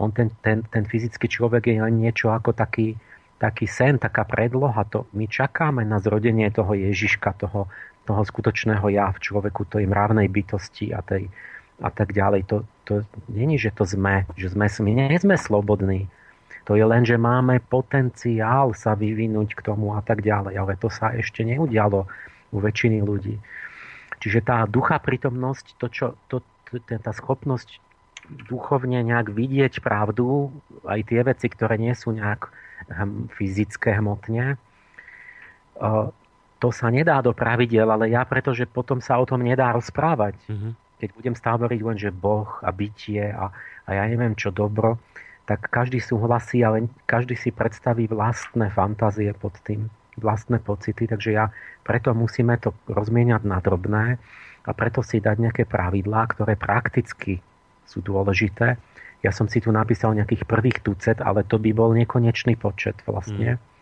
On 0.00 0.12
ten, 0.12 0.32
ten, 0.44 0.64
ten 0.68 0.84
fyzický 0.84 1.28
človek 1.28 1.68
je 1.72 1.80
len 1.80 1.96
niečo 1.96 2.32
ako 2.32 2.52
taký, 2.52 2.96
taký 3.40 3.64
sen, 3.68 3.96
taká 3.96 4.24
predloha. 4.28 4.84
To 4.92 5.08
my 5.16 5.24
čakáme 5.28 5.84
na 5.84 6.00
zrodenie 6.00 6.48
toho 6.52 6.76
Ježiška, 6.76 7.36
toho, 7.36 7.68
toho 8.04 8.22
skutočného 8.24 8.84
ja 8.92 9.08
v 9.12 9.20
človeku, 9.20 9.68
tej 9.68 9.88
mravnej 9.88 10.28
bytosti 10.28 10.92
a, 10.92 11.00
tej, 11.00 11.28
a 11.80 11.88
tak 11.88 12.12
ďalej. 12.12 12.44
To, 12.52 12.56
to 12.84 13.04
není, 13.32 13.56
že 13.56 13.72
to 13.72 13.88
sme, 13.88 14.28
že 14.36 14.52
sme, 14.52 14.68
my 14.68 14.92
nie 14.92 15.16
sme 15.16 15.36
slobodní. 15.36 16.08
To 16.66 16.74
je 16.74 16.82
len, 16.82 17.06
že 17.06 17.14
máme 17.14 17.62
potenciál 17.62 18.74
sa 18.74 18.98
vyvinúť 18.98 19.54
k 19.54 19.64
tomu 19.64 19.94
a 19.94 20.02
tak 20.02 20.20
ďalej. 20.20 20.54
Ale 20.58 20.72
to 20.76 20.90
sa 20.90 21.14
ešte 21.14 21.46
neudialo 21.46 22.10
u 22.52 22.58
väčšiny 22.62 23.02
ľudí. 23.02 23.38
Čiže 24.22 24.40
tá 24.44 24.64
ducha 24.64 24.96
prítomnosť, 24.98 25.66
to, 25.76 25.86
čo, 25.92 26.06
to, 26.30 26.40
tá 26.86 27.12
schopnosť 27.12 27.78
duchovne 28.26 29.02
nejak 29.06 29.30
vidieť 29.30 29.84
pravdu, 29.84 30.50
aj 30.82 31.00
tie 31.06 31.20
veci, 31.22 31.46
ktoré 31.46 31.78
nie 31.78 31.94
sú 31.94 32.10
nejak 32.10 32.50
hm, 32.90 33.30
fyzické 33.34 33.94
hmotne, 33.98 34.58
to 36.56 36.68
sa 36.72 36.88
nedá 36.88 37.20
do 37.20 37.36
pravidel, 37.36 37.84
ale 37.84 38.08
ja 38.08 38.24
pretože 38.24 38.64
potom 38.64 39.04
sa 39.04 39.20
o 39.20 39.28
tom 39.28 39.44
nedá 39.44 39.76
rozprávať. 39.76 40.40
Mm-hmm. 40.48 40.72
Keď 40.96 41.08
budem 41.12 41.34
stále 41.36 41.60
hovoriť 41.60 41.80
len, 41.84 41.98
že 42.00 42.08
Boh 42.08 42.48
a 42.64 42.72
bytie 42.72 43.28
a, 43.28 43.52
a 43.84 43.90
ja 43.92 44.04
neviem 44.08 44.32
čo 44.32 44.48
dobro, 44.48 44.96
tak 45.44 45.68
každý 45.68 46.00
súhlasí, 46.00 46.64
ale 46.64 46.88
každý 47.04 47.36
si 47.36 47.52
predstaví 47.52 48.08
vlastné 48.08 48.72
fantázie 48.72 49.30
pod 49.36 49.52
tým, 49.62 49.92
vlastné 50.16 50.58
pocity, 50.60 51.08
takže 51.08 51.30
ja 51.36 51.52
preto 51.84 52.12
musíme 52.16 52.56
to 52.56 52.72
rozmieniať 52.88 53.42
na 53.44 53.60
drobné 53.60 54.16
a 54.66 54.70
preto 54.72 55.04
si 55.04 55.20
dať 55.20 55.36
nejaké 55.38 55.64
pravidlá, 55.68 56.26
ktoré 56.32 56.56
prakticky 56.58 57.38
sú 57.86 58.02
dôležité. 58.02 58.80
Ja 59.22 59.30
som 59.30 59.46
si 59.46 59.62
tu 59.62 59.70
napísal 59.70 60.16
nejakých 60.16 60.48
prvých 60.48 60.82
tucet, 60.82 61.20
ale 61.22 61.46
to 61.46 61.60
by 61.60 61.70
bol 61.76 61.92
nekonečný 61.94 62.56
počet 62.58 62.98
vlastne. 63.06 63.56
Mm 63.56 63.74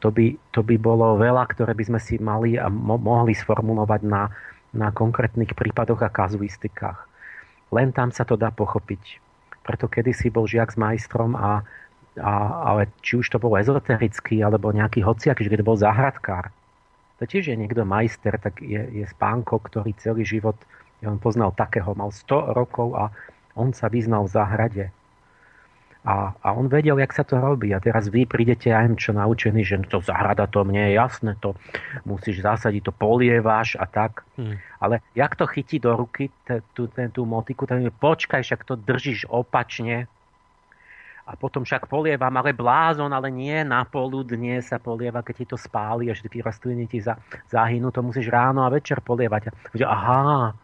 to 0.00 0.12
by, 0.12 0.36
to 0.52 0.60
by 0.60 0.76
bolo 0.76 1.16
veľa, 1.16 1.44
ktoré 1.48 1.72
by 1.72 1.84
sme 1.88 2.00
si 2.00 2.20
mali 2.20 2.60
a 2.60 2.68
mo- 2.68 3.00
mohli 3.00 3.32
sformulovať 3.32 4.00
na, 4.04 4.28
na 4.76 4.92
konkrétnych 4.92 5.56
prípadoch 5.56 6.04
a 6.04 6.12
kazuistikách. 6.12 7.08
Len 7.72 7.90
tam 7.96 8.12
sa 8.12 8.28
to 8.28 8.36
dá 8.36 8.52
pochopiť. 8.52 9.18
Preto 9.64 9.90
kedysi 9.90 10.30
bol 10.30 10.46
žiak 10.46 10.76
s 10.76 10.78
majstrom 10.78 11.34
a, 11.34 11.66
a, 12.20 12.64
ale 12.72 12.92
či 13.04 13.20
už 13.20 13.26
to 13.28 13.38
bol 13.40 13.54
ezoterický 13.56 14.40
alebo 14.40 14.72
nejaký 14.72 15.04
hociak, 15.04 15.40
že 15.40 15.52
to 15.52 15.66
bol 15.66 15.78
záhradkár. 15.78 16.52
To 17.16 17.24
tiež 17.24 17.48
je 17.52 17.56
niekto 17.56 17.84
majster, 17.88 18.36
tak 18.36 18.60
je, 18.60 18.80
je 18.92 19.04
spánko, 19.08 19.60
ktorý 19.64 19.96
celý 19.96 20.24
život, 20.24 20.56
ja 21.00 21.08
on 21.08 21.20
poznal 21.20 21.52
takého, 21.52 21.96
mal 21.96 22.12
100 22.12 22.56
rokov 22.56 22.92
a 22.96 23.12
on 23.56 23.72
sa 23.72 23.88
vyznal 23.88 24.28
v 24.28 24.34
záhrade 24.36 24.84
a, 26.06 26.38
a 26.38 26.54
on 26.54 26.70
vedel, 26.70 27.02
jak 27.02 27.10
sa 27.10 27.26
to 27.26 27.34
robí. 27.42 27.74
A 27.74 27.82
teraz 27.82 28.06
vy 28.06 28.30
prídete 28.30 28.70
aj 28.70 28.94
čo 28.94 29.10
naučený, 29.10 29.66
že 29.66 29.82
to 29.90 29.98
zahrada, 29.98 30.46
to 30.46 30.62
mne 30.62 30.86
je 30.86 30.92
jasné, 30.94 31.34
to 31.42 31.58
musíš 32.06 32.46
zasadiť, 32.46 32.86
to 32.86 32.92
polievaš 32.94 33.74
a 33.74 33.90
tak. 33.90 34.22
Hmm. 34.38 34.62
Ale 34.78 35.02
jak 35.18 35.34
to 35.34 35.50
chytí 35.50 35.82
do 35.82 35.98
ruky, 35.98 36.30
tú, 36.78 36.86
tú 36.86 37.22
motiku, 37.26 37.66
tak 37.66 37.82
počkaj, 37.98 38.46
však 38.46 38.62
to 38.62 38.78
držíš 38.78 39.26
opačne. 39.26 40.06
A 41.26 41.34
potom 41.34 41.66
však 41.66 41.90
polievam, 41.90 42.30
ale 42.38 42.54
blázon, 42.54 43.10
ale 43.10 43.34
nie 43.34 43.66
na 43.66 43.82
poludne 43.82 44.62
sa 44.62 44.78
polieva, 44.78 45.26
keď 45.26 45.34
ti 45.42 45.46
to 45.50 45.58
spáli 45.58 46.06
a 46.06 46.14
že 46.14 46.30
tí 46.30 46.38
rastliny 46.38 46.86
ti 46.86 47.02
za, 47.02 47.18
zahynú, 47.50 47.90
to 47.90 47.98
musíš 47.98 48.30
ráno 48.30 48.62
a 48.62 48.70
večer 48.70 49.02
polievať. 49.02 49.50
A, 49.50 49.50
aha, 49.90 50.54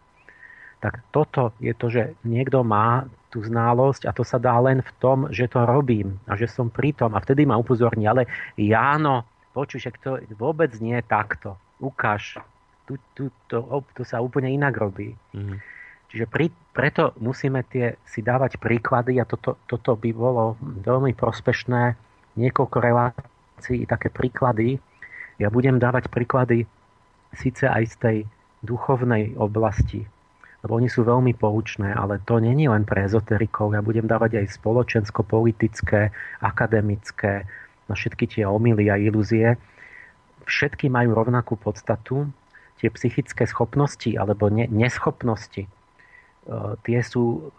tak 0.78 1.02
toto 1.10 1.54
je 1.58 1.74
to, 1.74 1.86
že 1.90 2.14
niekto 2.22 2.62
má 2.62 3.10
tú 3.30 3.42
znalosť 3.42 4.06
a 4.06 4.14
to 4.14 4.22
sa 4.22 4.36
dá 4.38 4.54
len 4.58 4.82
v 4.82 4.92
tom, 5.02 5.18
že 5.30 5.46
to 5.46 5.62
robím 5.66 6.18
a 6.26 6.34
že 6.34 6.50
som 6.50 6.68
pritom 6.68 7.14
a 7.14 7.22
vtedy 7.22 7.46
ma 7.46 7.58
upozorní, 7.58 8.04
ale 8.04 8.28
Jáno, 8.54 9.24
počuj, 9.56 9.88
že 9.88 9.90
to 9.98 10.18
vôbec 10.36 10.74
nie 10.78 10.98
je 10.98 11.04
takto. 11.06 11.56
Ukáž, 11.78 12.38
tu, 12.84 12.98
tu, 13.16 13.30
to, 13.48 13.62
to 13.96 14.02
sa 14.02 14.20
úplne 14.20 14.52
inak 14.52 14.74
robí. 14.76 15.16
Mm-hmm. 15.32 15.71
Čiže 16.12 16.28
pri, 16.28 16.52
preto 16.76 17.16
musíme 17.24 17.64
tie, 17.72 17.96
si 18.04 18.20
dávať 18.20 18.60
príklady 18.60 19.16
a 19.16 19.24
toto, 19.24 19.56
toto 19.64 19.96
by 19.96 20.12
bolo 20.12 20.60
veľmi 20.60 21.16
prospešné. 21.16 21.96
Niekoľko 22.36 22.76
relácií, 22.84 23.88
také 23.88 24.12
príklady. 24.12 24.76
Ja 25.40 25.48
budem 25.48 25.80
dávať 25.80 26.12
príklady 26.12 26.68
síce 27.32 27.64
aj 27.64 27.84
z 27.88 27.94
tej 27.96 28.16
duchovnej 28.60 29.40
oblasti, 29.40 30.04
lebo 30.60 30.76
oni 30.76 30.92
sú 30.92 31.00
veľmi 31.00 31.32
poučné, 31.32 31.96
ale 31.96 32.20
to 32.28 32.36
není 32.36 32.68
len 32.68 32.84
pre 32.84 33.08
ezoterikov. 33.08 33.72
Ja 33.72 33.80
budem 33.80 34.04
dávať 34.04 34.44
aj 34.44 34.52
spoločensko-politické, 34.60 36.12
akademické, 36.44 37.48
na 37.88 37.94
všetky 37.96 38.28
tie 38.28 38.44
omily 38.44 38.92
a 38.92 39.00
ilúzie. 39.00 39.56
Všetky 40.44 40.92
majú 40.92 41.16
rovnakú 41.16 41.56
podstatu. 41.56 42.28
Tie 42.84 42.92
psychické 42.92 43.48
schopnosti 43.48 44.12
alebo 44.12 44.52
ne- 44.52 44.68
neschopnosti, 44.68 45.64
tie 46.82 47.00
sú 47.02 47.52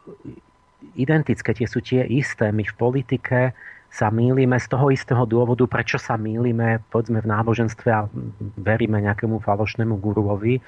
identické, 1.00 1.56
tie 1.56 1.68
sú 1.68 1.80
tie 1.80 2.04
isté. 2.08 2.52
My 2.52 2.68
v 2.68 2.76
politike 2.76 3.56
sa 3.94 4.10
mýlime 4.10 4.58
z 4.58 4.68
toho 4.68 4.90
istého 4.90 5.24
dôvodu, 5.24 5.64
prečo 5.70 6.02
sa 6.02 6.18
mýlime, 6.18 6.82
povedzme 6.90 7.22
v 7.22 7.30
náboženstve 7.30 7.90
a 7.94 8.10
veríme 8.58 9.00
nejakému 9.00 9.40
falošnému 9.40 10.02
guruovi 10.02 10.60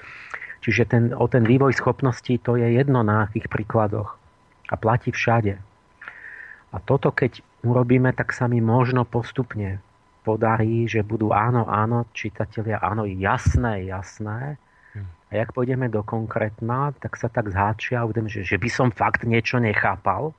Čiže 0.66 0.82
ten, 0.90 1.04
o 1.14 1.30
ten 1.30 1.46
vývoj 1.46 1.78
schopností 1.78 2.42
to 2.42 2.58
je 2.58 2.66
jedno 2.74 3.06
na 3.06 3.30
akých 3.30 3.46
príkladoch. 3.46 4.18
A 4.66 4.74
platí 4.74 5.14
všade. 5.14 5.62
A 6.74 6.76
toto 6.82 7.14
keď 7.14 7.38
urobíme, 7.62 8.10
tak 8.10 8.34
sa 8.34 8.50
mi 8.50 8.58
možno 8.58 9.06
postupne 9.06 9.78
podarí, 10.26 10.90
že 10.90 11.06
budú 11.06 11.30
áno, 11.30 11.70
áno, 11.70 12.10
čitatelia, 12.10 12.82
áno, 12.82 13.06
jasné, 13.06 13.86
jasné. 13.86 14.58
A 15.26 15.42
jak 15.42 15.50
pôjdeme 15.50 15.90
do 15.90 16.06
konkrétna, 16.06 16.94
tak 17.02 17.18
sa 17.18 17.26
tak 17.26 17.50
zháčia 17.50 18.06
že, 18.30 18.46
že 18.46 18.56
by 18.56 18.68
som 18.70 18.88
fakt 18.94 19.26
niečo 19.26 19.58
nechápal. 19.58 20.30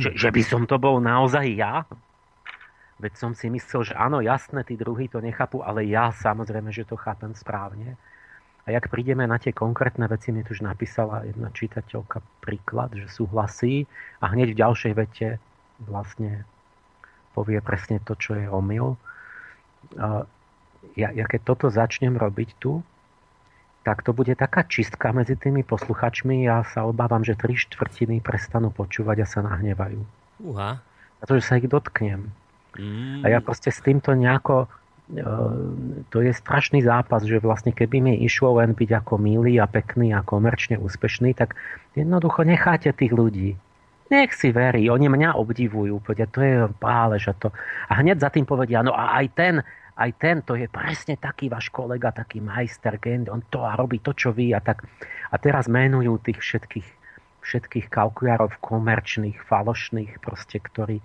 Že, 0.00 0.16
že 0.16 0.28
by 0.32 0.42
som 0.44 0.62
to 0.64 0.80
bol 0.80 1.00
naozaj 1.00 1.44
ja. 1.52 1.84
Veď 2.98 3.12
som 3.14 3.32
si 3.36 3.52
myslel, 3.52 3.92
že 3.92 3.94
áno, 3.94 4.24
jasné, 4.24 4.64
tí 4.64 4.74
druhí 4.74 5.06
to 5.06 5.20
nechápu, 5.20 5.60
ale 5.60 5.86
ja 5.86 6.10
samozrejme, 6.10 6.72
že 6.72 6.88
to 6.88 6.96
chápem 6.96 7.36
správne. 7.36 8.00
A 8.68 8.74
jak 8.74 8.92
prídeme 8.92 9.24
na 9.24 9.40
tie 9.40 9.52
konkrétne 9.56 10.04
veci, 10.12 10.28
mi 10.28 10.44
tu 10.44 10.52
už 10.52 10.60
napísala 10.60 11.24
jedna 11.24 11.48
čitateľka 11.48 12.20
príklad, 12.44 12.92
že 12.92 13.08
súhlasí 13.08 13.88
a 14.20 14.28
hneď 14.28 14.52
v 14.52 14.60
ďalšej 14.60 14.92
vete 14.92 15.28
vlastne 15.88 16.44
povie 17.32 17.62
presne 17.64 17.96
to, 18.04 18.12
čo 18.18 18.36
je 18.36 18.44
omyl. 18.44 19.00
Ja, 21.00 21.08
ja 21.16 21.24
keď 21.24 21.40
toto 21.54 21.72
začnem 21.72 22.18
robiť 22.18 22.60
tu, 22.60 22.84
tak 23.88 24.04
to 24.04 24.12
bude 24.12 24.36
taká 24.36 24.68
čistka 24.68 25.16
medzi 25.16 25.32
tými 25.32 25.64
posluchačmi. 25.64 26.44
Ja 26.44 26.60
sa 26.60 26.84
obávam, 26.84 27.24
že 27.24 27.32
tri 27.32 27.56
štvrtiny 27.56 28.20
prestanú 28.20 28.68
počúvať 28.68 29.24
a 29.24 29.26
sa 29.26 29.40
nahnevajú. 29.40 30.04
Uha. 30.44 30.84
Pretože 31.24 31.48
sa 31.48 31.56
ich 31.56 31.72
dotknem. 31.72 32.28
Mm. 32.76 33.24
A 33.24 33.32
ja 33.32 33.40
proste 33.40 33.72
s 33.72 33.80
týmto 33.80 34.12
nejako 34.12 34.68
to 36.12 36.20
je 36.20 36.36
strašný 36.36 36.84
zápas, 36.84 37.24
že 37.24 37.40
vlastne 37.40 37.72
keby 37.72 37.96
mi 38.04 38.12
išlo 38.28 38.60
len 38.60 38.76
byť 38.76 38.90
ako 38.92 39.16
milý 39.16 39.56
a 39.56 39.64
pekný 39.64 40.12
a 40.12 40.20
komerčne 40.20 40.76
úspešný, 40.76 41.32
tak 41.32 41.56
jednoducho 41.96 42.44
necháte 42.44 42.92
tých 42.92 43.16
ľudí. 43.16 43.56
Nech 44.12 44.36
si 44.36 44.52
verí, 44.52 44.84
oni 44.92 45.08
mňa 45.08 45.32
obdivujú, 45.32 46.04
povedia, 46.04 46.28
to 46.28 46.44
je 46.44 46.68
pálež 46.76 47.32
a 47.32 47.34
to. 47.40 47.48
A 47.88 48.04
hneď 48.04 48.20
za 48.20 48.28
tým 48.28 48.44
povedia, 48.44 48.84
no 48.84 48.92
a 48.92 49.16
aj 49.16 49.26
ten, 49.32 49.54
aj 49.98 50.10
ten, 50.14 50.46
to 50.46 50.54
je 50.54 50.70
presne 50.70 51.18
taký 51.18 51.50
váš 51.50 51.74
kolega, 51.74 52.14
taký 52.14 52.38
majster, 52.38 53.02
on 53.34 53.42
to 53.50 53.66
a 53.66 53.74
robí 53.74 53.98
to, 53.98 54.14
čo 54.14 54.30
vy 54.30 54.54
a 54.54 54.62
tak. 54.62 54.86
A 55.34 55.36
teraz 55.42 55.66
menujú 55.66 56.22
tých 56.22 56.38
všetkých, 56.38 56.88
všetkých 57.42 57.86
kalkulárov 57.90 58.54
komerčných, 58.62 59.42
falošných, 59.42 60.22
proste, 60.22 60.62
ktorí, 60.62 61.02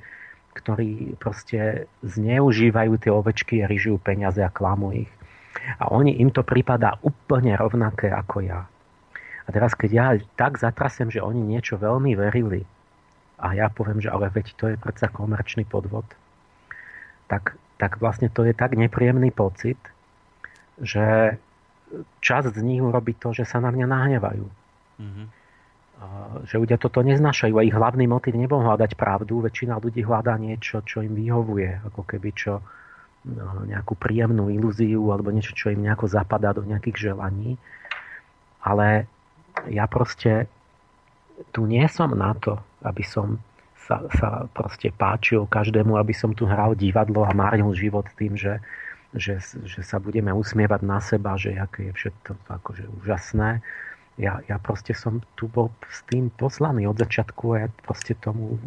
ktorí 0.54 1.18
proste 1.18 1.90
zneužívajú 2.06 2.94
tie 3.02 3.12
ovečky 3.12 3.66
ryžujú 3.66 3.98
peniaze 3.98 4.46
a 4.46 4.54
klamú 4.54 4.94
ich. 4.94 5.10
A 5.82 5.90
oni, 5.90 6.22
im 6.22 6.30
to 6.30 6.46
prípada 6.46 7.02
úplne 7.02 7.58
rovnaké 7.58 8.14
ako 8.14 8.46
ja. 8.46 8.70
A 9.44 9.50
teraz, 9.50 9.74
keď 9.74 9.90
ja 9.92 10.08
tak 10.38 10.62
zatrasem, 10.62 11.10
že 11.10 11.20
oni 11.20 11.42
niečo 11.42 11.82
veľmi 11.82 12.14
verili 12.14 12.64
a 13.42 13.58
ja 13.58 13.68
poviem, 13.68 14.00
že 14.00 14.14
ale 14.14 14.30
veď 14.30 14.46
to 14.56 14.66
je 14.72 14.78
predsa 14.80 15.12
komerčný 15.12 15.68
podvod, 15.68 16.06
tak, 17.28 17.58
tak 17.84 18.00
vlastne 18.00 18.32
to 18.32 18.48
je 18.48 18.56
tak 18.56 18.80
nepríjemný 18.80 19.36
pocit, 19.36 19.76
že 20.80 21.36
časť 22.24 22.56
z 22.56 22.62
nich 22.64 22.80
urobí 22.80 23.12
to, 23.20 23.36
že 23.36 23.44
sa 23.44 23.60
na 23.60 23.76
mňa 23.76 23.86
nahnevajú. 23.92 24.48
Mm-hmm 25.04 25.28
že 26.44 26.60
ľudia 26.60 26.76
toto 26.76 27.00
neznášajú 27.00 27.56
a 27.56 27.66
ich 27.66 27.76
hlavný 27.76 28.06
motiv 28.10 28.36
nebol 28.36 28.60
hľadať 28.60 28.98
pravdu, 29.00 29.40
väčšina 29.44 29.80
ľudí 29.80 30.04
hľadá 30.04 30.36
niečo, 30.36 30.84
čo 30.84 31.00
im 31.00 31.16
vyhovuje, 31.16 31.80
ako 31.92 32.02
keby 32.04 32.30
čo 32.36 32.60
nejakú 33.72 33.96
príjemnú 33.96 34.52
ilúziu 34.52 35.08
alebo 35.16 35.32
niečo, 35.32 35.56
čo 35.56 35.72
im 35.72 35.80
nejako 35.80 36.12
zapadá 36.12 36.52
do 36.52 36.68
nejakých 36.68 37.12
želaní. 37.12 37.56
Ale 38.64 39.08
ja 39.72 39.88
proste 39.88 40.52
tu 41.56 41.64
nie 41.64 41.88
som 41.88 42.12
na 42.12 42.36
to, 42.36 42.60
aby 42.84 43.04
som 43.08 43.40
sa, 43.86 44.04
sa 44.16 44.48
proste 44.52 44.92
páčil 44.96 45.44
každému, 45.48 46.00
aby 46.00 46.16
som 46.16 46.32
tu 46.32 46.48
hral 46.48 46.76
divadlo 46.76 47.28
a 47.28 47.36
márnil 47.36 47.72
život 47.76 48.08
tým, 48.16 48.40
že, 48.40 48.64
že, 49.12 49.40
že 49.42 49.82
sa 49.84 50.00
budeme 50.00 50.32
usmievať 50.32 50.82
na 50.84 51.04
seba, 51.04 51.36
že 51.36 51.56
aké 51.56 51.92
je 51.92 51.94
všetko 51.94 52.32
akože 52.48 52.84
úžasné 53.04 53.60
ja, 54.18 54.46
ja 54.46 54.62
proste 54.62 54.94
som 54.94 55.22
tu 55.34 55.50
bol 55.50 55.74
s 55.90 56.06
tým 56.06 56.30
poslaný 56.30 56.86
od 56.86 57.02
začiatku 57.02 57.46
a 57.58 57.66
ja 57.66 57.68
proste 57.82 58.14
tomu 58.14 58.62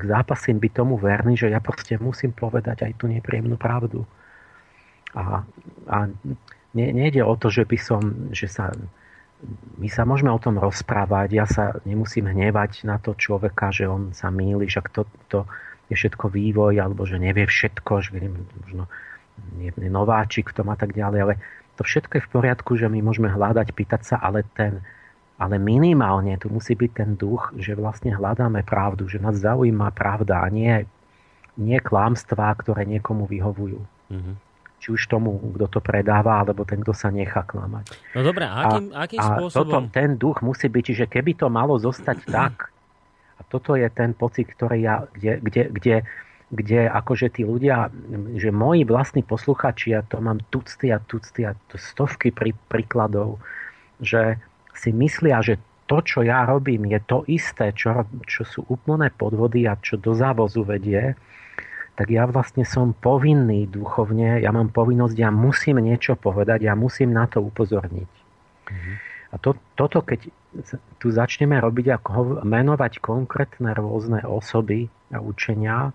zápasím 0.00 0.56
byť 0.56 0.72
tomu 0.72 0.96
verný, 0.96 1.36
že 1.36 1.52
ja 1.52 1.60
proste 1.60 2.00
musím 2.00 2.32
povedať 2.32 2.88
aj 2.88 2.92
tú 2.96 3.04
nepríjemnú 3.04 3.60
pravdu. 3.60 4.08
A, 5.12 5.44
a 5.92 5.96
ne, 6.72 6.86
nejde 6.88 7.20
o 7.20 7.36
to, 7.36 7.52
že 7.52 7.68
by 7.68 7.76
som, 7.76 8.32
že 8.32 8.48
sa, 8.48 8.72
my 9.78 9.86
sa 9.86 10.02
môžeme 10.02 10.34
o 10.34 10.42
tom 10.42 10.58
rozprávať, 10.58 11.28
ja 11.30 11.46
sa 11.46 11.78
nemusím 11.86 12.26
hnevať 12.26 12.82
na 12.82 12.98
to 12.98 13.14
človeka, 13.14 13.70
že 13.70 13.86
on 13.86 14.10
sa 14.10 14.34
mýli, 14.34 14.66
že 14.66 14.82
to, 14.90 15.06
to 15.30 15.46
je 15.86 15.94
všetko 15.94 16.26
vývoj, 16.26 16.74
alebo 16.82 17.06
že 17.06 17.22
nevie 17.22 17.46
všetko, 17.46 17.92
že 18.02 18.18
možno 18.66 18.90
je 19.62 19.90
nováčik 19.90 20.50
v 20.50 20.56
tom 20.58 20.68
a 20.74 20.76
tak 20.76 20.92
ďalej, 20.92 21.18
ale 21.22 21.34
to 21.78 21.86
všetko 21.86 22.18
je 22.18 22.26
v 22.26 22.32
poriadku, 22.34 22.74
že 22.74 22.90
my 22.90 22.98
môžeme 22.98 23.30
hľadať, 23.30 23.70
pýtať 23.70 24.02
sa, 24.02 24.16
ale 24.18 24.42
ten, 24.58 24.82
ale 25.38 25.62
minimálne 25.62 26.34
tu 26.42 26.50
musí 26.50 26.74
byť 26.74 26.90
ten 26.90 27.10
duch, 27.14 27.54
že 27.54 27.78
vlastne 27.78 28.10
hľadáme 28.10 28.66
pravdu, 28.66 29.06
že 29.06 29.22
nás 29.22 29.38
zaujíma 29.38 29.94
pravda 29.94 30.42
a 30.42 30.50
nie, 30.50 30.82
nie 31.54 31.78
klámstvá, 31.78 32.50
ktoré 32.58 32.82
niekomu 32.82 33.30
vyhovujú. 33.30 33.78
Mm-hmm. 34.10 34.47
Či 34.78 34.94
už 34.94 35.10
tomu, 35.10 35.34
kto 35.58 35.66
to 35.66 35.80
predáva, 35.82 36.38
alebo 36.38 36.62
ten, 36.62 36.78
kto 36.78 36.94
sa 36.94 37.10
nechá 37.10 37.42
klamať. 37.42 37.98
No 38.14 38.22
dobré, 38.22 38.46
a 38.46 38.62
akým, 38.66 38.94
akým 38.94 39.18
a 39.18 39.26
spôsobom? 39.34 39.90
Toto, 39.90 39.94
ten 39.94 40.14
duch 40.14 40.38
musí 40.38 40.70
byť, 40.70 40.86
že 40.94 41.04
keby 41.10 41.34
to 41.34 41.50
malo 41.50 41.74
zostať 41.82 42.18
tak, 42.38 42.70
a 43.38 43.42
toto 43.46 43.78
je 43.78 43.86
ten 43.90 44.14
pocit, 44.14 44.50
ktorý 44.50 44.78
ja, 44.82 45.06
kde, 45.14 45.38
kde, 45.42 45.62
kde, 45.70 45.96
kde 46.50 46.80
akože 46.88 47.38
tí 47.38 47.42
ľudia, 47.46 47.92
že 48.40 48.50
moji 48.50 48.82
vlastní 48.82 49.22
posluchači, 49.22 49.94
ja 49.94 50.02
to 50.02 50.18
mám 50.18 50.42
tucty 50.50 50.90
a 50.90 50.98
tucty 50.98 51.46
a 51.46 51.54
to 51.68 51.78
stovky 51.78 52.34
prí, 52.34 52.56
príkladov, 52.66 53.38
že 54.02 54.42
si 54.74 54.90
myslia, 54.94 55.42
že 55.42 55.58
to, 55.88 56.04
čo 56.04 56.20
ja 56.20 56.44
robím, 56.44 56.84
je 56.88 57.00
to 57.04 57.24
isté, 57.28 57.72
čo, 57.72 58.04
čo 58.28 58.44
sú 58.44 58.60
úplné 58.68 59.08
podvody 59.08 59.64
a 59.64 59.76
čo 59.80 59.96
do 59.96 60.12
závozu 60.12 60.64
vedie, 60.64 61.16
tak 61.98 62.14
ja 62.14 62.30
vlastne 62.30 62.62
som 62.62 62.94
povinný 62.94 63.66
duchovne, 63.66 64.38
ja 64.38 64.54
mám 64.54 64.70
povinnosť, 64.70 65.18
ja 65.18 65.34
musím 65.34 65.82
niečo 65.82 66.14
povedať, 66.14 66.70
ja 66.70 66.78
musím 66.78 67.10
na 67.10 67.26
to 67.26 67.42
upozorniť. 67.42 68.12
Mm-hmm. 68.70 68.94
A 69.28 69.34
to, 69.42 69.58
toto, 69.74 70.06
keď 70.06 70.30
tu 71.02 71.10
začneme 71.10 71.58
robiť, 71.58 71.98
ako 71.98 72.46
menovať 72.46 73.02
konkrétne 73.02 73.74
rôzne 73.74 74.22
osoby 74.22 74.86
a 75.10 75.18
učenia, 75.18 75.90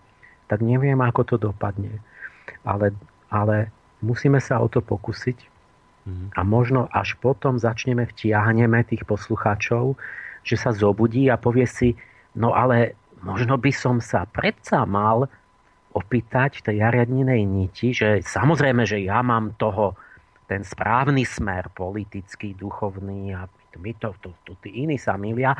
tak 0.51 0.59
neviem, 0.59 0.99
ako 0.99 1.21
to 1.23 1.35
dopadne. 1.39 2.03
Ale, 2.67 2.91
ale 3.31 3.71
musíme 4.03 4.43
sa 4.43 4.59
o 4.59 4.67
to 4.67 4.83
pokúsiť 4.83 5.49
a 6.35 6.43
možno 6.43 6.91
až 6.91 7.15
potom 7.23 7.55
začneme 7.55 8.03
vtiahneme 8.03 8.83
tých 8.83 9.07
poslucháčov, 9.07 9.95
že 10.43 10.59
sa 10.59 10.75
zobudí 10.75 11.31
a 11.31 11.39
povie 11.39 11.63
si, 11.63 11.95
no 12.35 12.51
ale 12.51 12.99
možno 13.23 13.55
by 13.55 13.71
som 13.71 14.03
sa 14.03 14.27
predsa 14.27 14.83
mal 14.83 15.31
opýtať 15.93 16.65
tej 16.65 16.81
jariadninej 16.81 17.45
niti, 17.45 17.93
že 17.93 18.25
samozrejme, 18.25 18.83
že 18.83 19.01
ja 19.05 19.21
mám 19.21 19.53
toho 19.55 19.93
ten 20.49 20.65
správny 20.65 21.23
smer 21.23 21.71
politický, 21.71 22.53
duchovný 22.57 23.33
a 23.33 23.47
my 23.73 23.91
to, 23.97 24.13
to, 24.21 24.29
to, 24.45 24.53
tí 24.61 24.85
iní 24.85 25.01
sa 25.01 25.17
milia. 25.17 25.57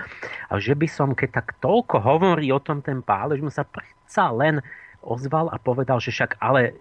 A 0.50 0.62
že 0.62 0.78
by 0.78 0.86
som, 0.86 1.18
keď 1.18 1.42
tak 1.42 1.58
toľko 1.58 1.98
hovorí 1.98 2.54
o 2.54 2.62
tom 2.62 2.82
ten 2.86 3.02
pálež, 3.02 3.42
mu 3.42 3.50
sa 3.50 3.66
predsa 3.66 4.30
len 4.30 4.62
ozval 5.04 5.50
a 5.50 5.58
povedal, 5.58 5.98
že 5.98 6.14
však 6.14 6.40
ale 6.40 6.78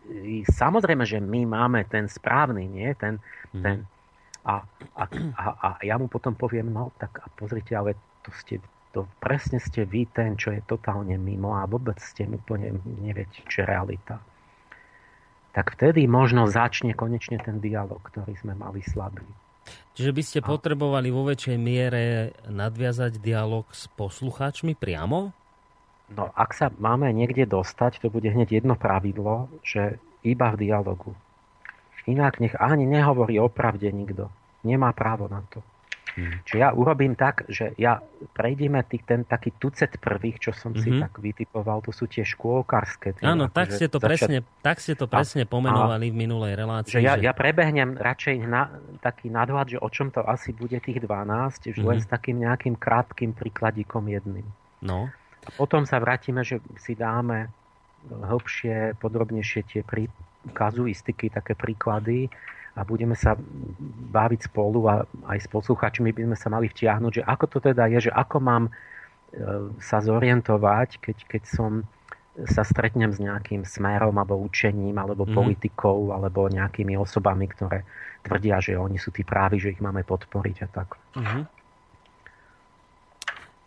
samozrejme, 0.47 1.03
že 1.09 1.19
my 1.19 1.49
máme 1.49 1.89
ten 1.89 2.07
správny, 2.07 2.69
nie? 2.69 2.91
Ten, 3.01 3.19
mm. 3.57 3.63
ten, 3.65 3.77
a, 4.45 4.63
a, 4.99 5.05
a, 5.39 5.45
a 5.57 5.69
ja 5.83 5.97
mu 5.99 6.07
potom 6.07 6.35
poviem, 6.35 6.71
no 6.71 6.95
tak 6.99 7.23
a 7.23 7.27
pozrite, 7.33 7.75
ale 7.75 7.99
to 8.23 8.31
ste 8.39 8.63
to 8.93 9.09
presne 9.19 9.57
ste 9.59 9.89
vy 9.89 10.05
ten, 10.13 10.37
čo 10.37 10.53
je 10.53 10.61
totálne 10.65 11.17
mimo 11.17 11.57
a 11.57 11.65
vôbec 11.65 11.97
ste 11.99 12.29
úplne 12.29 12.77
neviete, 13.01 13.41
čo 13.49 13.65
je 13.65 13.67
realita. 13.67 14.21
Tak 15.53 15.77
vtedy 15.77 16.09
možno 16.09 16.49
začne 16.49 16.97
konečne 16.97 17.37
ten 17.41 17.61
dialog, 17.61 18.01
ktorý 18.01 18.33
sme 18.41 18.57
mali 18.57 18.81
slabý. 18.85 19.25
Čiže 19.97 20.13
by 20.13 20.23
ste 20.25 20.39
a... 20.41 20.49
potrebovali 20.49 21.09
vo 21.13 21.29
väčšej 21.29 21.57
miere 21.61 22.37
nadviazať 22.49 23.21
dialog 23.21 23.69
s 23.73 23.89
poslucháčmi 23.93 24.77
priamo? 24.77 25.33
No, 26.13 26.29
ak 26.37 26.53
sa 26.53 26.69
máme 26.69 27.09
niekde 27.13 27.49
dostať, 27.49 28.05
to 28.05 28.09
bude 28.13 28.29
hneď 28.29 28.61
jedno 28.61 28.77
pravidlo, 28.77 29.49
že 29.65 29.97
iba 30.25 30.53
v 30.53 30.69
dialogu. 30.69 31.17
Inak 32.05 32.43
nech 32.43 32.59
ani 32.59 32.83
nehovorí 32.85 33.39
o 33.39 33.47
pravde 33.47 33.89
nikto. 33.95 34.29
Nemá 34.67 34.91
právo 34.91 35.31
na 35.31 35.41
to. 35.49 35.63
Hmm. 36.13 36.45
Čiže 36.45 36.59
ja 36.61 36.71
urobím 36.77 37.17
tak, 37.17 37.49
že 37.49 37.73
ja 37.81 37.97
prejdeme 38.37 38.85
tých, 38.85 39.09
ten 39.09 39.25
taký 39.25 39.57
tucet 39.57 39.97
prvých, 39.97 40.45
čo 40.45 40.51
som 40.53 40.77
mm-hmm. 40.77 40.85
si 40.85 40.91
mhm. 40.93 41.01
tak 41.09 41.13
vytipoval, 41.25 41.81
to 41.81 41.93
sú 41.93 42.05
tie 42.05 42.21
škôlkarské. 42.21 43.17
Tie, 43.17 43.25
Áno, 43.25 43.49
tak 43.49 43.73
ste, 43.73 43.89
to 43.89 43.97
začiat... 43.97 44.29
presne, 44.29 44.39
tak 44.61 44.77
ste 44.85 44.93
to 44.93 45.09
presne 45.09 45.45
a, 45.45 45.49
pomenovali 45.49 46.07
a, 46.09 46.13
v 46.13 46.17
minulej 46.17 46.53
relácii. 46.53 47.01
Že 47.01 47.01
ja, 47.01 47.15
že... 47.17 47.25
ja 47.25 47.33
prebehnem 47.33 47.97
radšej 47.97 48.37
na, 48.45 48.69
taký 49.01 49.33
nadhľad, 49.33 49.67
že 49.73 49.79
o 49.81 49.89
čom 49.89 50.13
to 50.13 50.21
asi 50.21 50.53
bude 50.53 50.77
tých 50.85 51.01
12, 51.01 51.09
mm-hmm. 51.09 51.81
len 51.81 51.99
mhm. 51.99 52.05
s 52.05 52.07
takým 52.07 52.37
nejakým 52.45 52.75
krátkým 52.77 53.33
príkladikom 53.33 54.05
jedným. 54.13 54.45
No. 54.85 55.09
A 55.43 55.49
potom 55.57 55.89
sa 55.89 55.97
vrátime, 55.97 56.45
že 56.45 56.61
si 56.77 56.93
dáme 56.93 57.51
hĺbšie, 58.11 58.99
podrobnejšie 58.99 59.61
tie 59.65 59.83
prí, 59.87 60.11
kazuistiky, 60.51 61.31
také 61.31 61.55
príklady 61.55 62.27
a 62.73 62.81
budeme 62.89 63.13
sa 63.13 63.37
baviť 64.13 64.49
spolu 64.49 64.81
a 64.89 65.05
aj 65.29 65.39
s 65.45 65.49
posluchačmi 65.53 66.09
by 66.13 66.23
sme 66.25 66.37
sa 66.37 66.49
mali 66.49 66.73
vtiahnuť, 66.73 67.13
že 67.21 67.23
ako 67.25 67.45
to 67.53 67.59
teda 67.61 67.85
je, 67.93 68.09
že 68.09 68.13
ako 68.13 68.37
mám 68.41 68.65
e, 68.69 68.73
sa 69.77 70.01
zorientovať, 70.01 71.01
keď, 71.05 71.17
keď 71.29 71.43
som 71.45 71.85
sa 72.49 72.65
stretnem 72.65 73.13
s 73.13 73.21
nejakým 73.21 73.69
smerom 73.69 74.17
alebo 74.17 74.41
učením 74.41 74.97
alebo 74.97 75.29
mm. 75.29 75.37
politikou 75.37 76.17
alebo 76.17 76.49
nejakými 76.49 76.97
osobami, 76.97 77.45
ktoré 77.45 77.85
tvrdia, 78.25 78.57
že 78.65 78.81
oni 78.81 78.97
sú 78.97 79.13
tí 79.13 79.21
právi, 79.21 79.61
že 79.61 79.77
ich 79.77 79.85
máme 79.85 80.01
podporiť 80.01 80.57
a 80.65 80.69
tak. 80.73 80.97
Mm-hmm. 81.13 81.43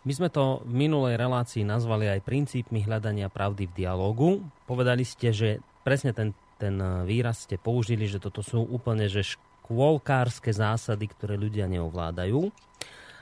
My 0.06 0.12
sme 0.14 0.28
to 0.30 0.62
v 0.62 0.86
minulej 0.86 1.18
relácii 1.18 1.66
nazvali 1.66 2.06
aj 2.06 2.26
princípmi 2.26 2.86
hľadania 2.86 3.26
pravdy 3.26 3.70
v 3.70 3.74
dialogu. 3.74 4.28
Povedali 4.66 5.02
ste, 5.02 5.34
že 5.34 5.62
presne 5.82 6.14
ten, 6.14 6.30
ten 6.56 6.80
výraz 7.04 7.44
ste 7.44 7.60
použili, 7.60 8.08
že 8.08 8.20
toto 8.20 8.40
sú 8.40 8.64
úplne 8.64 9.06
že 9.06 9.36
škôlkárske 9.36 10.50
zásady, 10.54 11.10
ktoré 11.10 11.34
ľudia 11.36 11.68
neovládajú. 11.68 12.48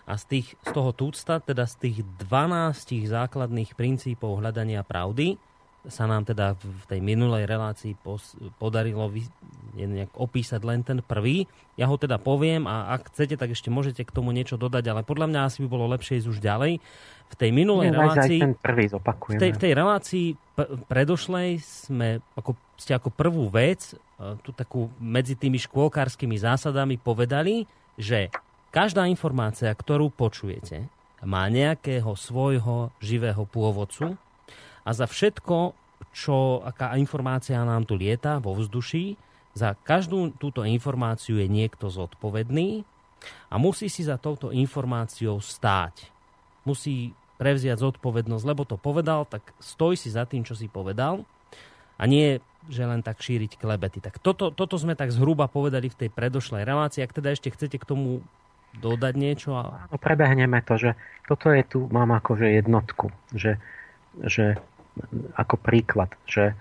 A 0.04 0.20
z, 0.20 0.24
tých, 0.28 0.48
z 0.60 0.70
toho 0.76 0.92
túcta, 0.92 1.40
teda 1.40 1.64
z 1.64 1.74
tých 1.80 1.98
12 2.28 3.08
základných 3.08 3.72
princípov 3.72 4.36
hľadania 4.38 4.84
pravdy, 4.84 5.40
sa 5.84 6.08
nám 6.08 6.24
teda 6.24 6.56
v 6.56 6.84
tej 6.88 7.00
minulej 7.04 7.44
relácii 7.44 7.92
pos, 8.00 8.32
podarilo 8.56 9.12
vy, 9.12 9.28
nejak 9.76 10.16
opísať 10.16 10.60
len 10.64 10.80
ten 10.80 11.04
prvý. 11.04 11.44
Ja 11.76 11.90
ho 11.90 11.96
teda 12.00 12.16
poviem 12.16 12.64
a 12.64 12.94
ak 12.96 13.12
chcete, 13.12 13.36
tak 13.36 13.52
ešte 13.52 13.68
môžete 13.68 14.06
k 14.06 14.14
tomu 14.14 14.32
niečo 14.32 14.56
dodať, 14.56 14.84
ale 14.88 15.02
podľa 15.04 15.28
mňa 15.28 15.40
asi 15.44 15.60
by 15.66 15.68
bolo 15.68 15.90
lepšie 15.92 16.24
ísť 16.24 16.28
už 16.30 16.38
ďalej. 16.40 16.80
V 17.24 17.34
tej 17.36 17.50
minulej 17.50 17.90
no, 17.92 18.00
relácii... 18.00 18.40
ten 18.40 18.54
prvý 18.56 18.86
v 18.88 19.40
tej, 19.40 19.50
v 19.52 19.60
tej 19.60 19.72
relácii 19.74 20.26
p- 20.36 20.70
predošlej 20.88 21.48
sme 21.60 22.22
ako, 22.38 22.56
ste 22.78 22.94
ako 22.94 23.10
prvú 23.10 23.50
vec 23.50 23.92
e, 23.92 24.38
tu 24.40 24.54
takú 24.54 24.88
medzi 25.02 25.34
tými 25.34 25.58
škôlkárskymi 25.58 26.36
zásadami 26.38 26.96
povedali, 26.96 27.66
že 27.98 28.30
každá 28.70 29.04
informácia, 29.10 29.68
ktorú 29.72 30.14
počujete, 30.14 30.86
má 31.24 31.48
nejakého 31.48 32.12
svojho 32.14 32.92
živého 33.00 33.48
pôvodcu, 33.48 34.14
a 34.84 34.90
za 34.92 35.08
všetko, 35.08 35.72
čo, 36.12 36.60
aká 36.60 36.94
informácia 37.00 37.58
nám 37.64 37.88
tu 37.88 37.96
lieta 37.96 38.38
vo 38.38 38.52
vzduší, 38.54 39.16
za 39.54 39.78
každú 39.78 40.34
túto 40.36 40.66
informáciu 40.66 41.38
je 41.38 41.48
niekto 41.48 41.88
zodpovedný 41.88 42.82
a 43.48 43.54
musí 43.56 43.88
si 43.88 44.04
za 44.04 44.20
touto 44.20 44.50
informáciou 44.50 45.38
stáť. 45.40 46.10
Musí 46.66 47.14
prevziať 47.38 47.80
zodpovednosť, 47.80 48.44
lebo 48.46 48.62
to 48.66 48.76
povedal, 48.78 49.26
tak 49.26 49.42
stoj 49.62 49.98
si 49.98 50.10
za 50.10 50.26
tým, 50.26 50.42
čo 50.42 50.58
si 50.58 50.66
povedal 50.66 51.22
a 51.98 52.04
nie, 52.04 52.42
že 52.66 52.82
len 52.82 53.04
tak 53.04 53.22
šíriť 53.22 53.60
klebety. 53.60 54.02
Tak 54.02 54.18
toto, 54.18 54.50
toto 54.50 54.74
sme 54.74 54.98
tak 54.98 55.14
zhruba 55.14 55.46
povedali 55.46 55.86
v 55.86 55.98
tej 56.06 56.10
predošlej 56.10 56.66
relácii. 56.66 57.04
Ak 57.04 57.14
teda 57.14 57.30
ešte 57.34 57.52
chcete 57.54 57.78
k 57.78 57.88
tomu 57.88 58.24
dodať 58.80 59.14
niečo? 59.14 59.54
A... 59.54 59.86
No, 59.92 59.98
prebehneme 60.00 60.58
to, 60.66 60.74
že 60.74 60.90
toto 61.30 61.54
je 61.54 61.62
tu, 61.62 61.86
mám 61.94 62.10
akože 62.10 62.58
jednotku, 62.58 63.14
že, 63.30 63.62
že 64.26 64.58
ako 65.34 65.56
príklad, 65.58 66.12
že 66.26 66.54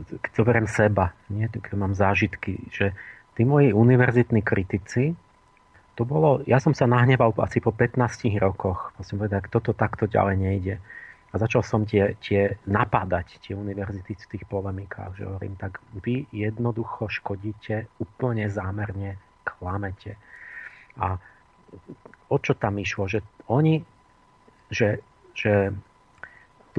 keď 0.00 0.32
zoberiem 0.32 0.68
seba, 0.68 1.12
nie, 1.28 1.46
keď 1.46 1.76
mám 1.76 1.92
zážitky, 1.92 2.56
že 2.72 2.96
tí 3.36 3.44
moji 3.44 3.72
univerzitní 3.72 4.40
kritici, 4.40 5.12
to 5.94 6.08
bolo, 6.08 6.40
ja 6.48 6.56
som 6.56 6.72
sa 6.72 6.88
nahneval 6.88 7.36
asi 7.44 7.60
po 7.60 7.76
15 7.76 8.00
rokoch. 8.40 8.96
Som 9.04 9.20
povedal, 9.20 9.44
toto 9.52 9.76
takto 9.76 10.08
ďalej 10.08 10.36
nejde. 10.40 10.74
A 11.30 11.34
začal 11.38 11.62
som 11.62 11.84
tie, 11.84 12.16
tie 12.24 12.58
napádať, 12.66 13.38
tie 13.44 13.54
univerzity 13.54 14.16
v 14.16 14.30
tých 14.34 14.44
polemikách, 14.48 15.20
že 15.20 15.28
hovorím, 15.28 15.54
tak 15.60 15.78
vy 16.00 16.26
jednoducho 16.32 17.06
škodíte, 17.06 17.86
úplne 18.02 18.48
zámerne 18.48 19.20
klamete. 19.44 20.18
A 20.98 21.20
o 22.32 22.36
čo 22.40 22.56
tam 22.58 22.80
išlo? 22.82 23.06
Že 23.06 23.20
oni, 23.46 23.84
že, 24.72 25.04
že 25.36 25.70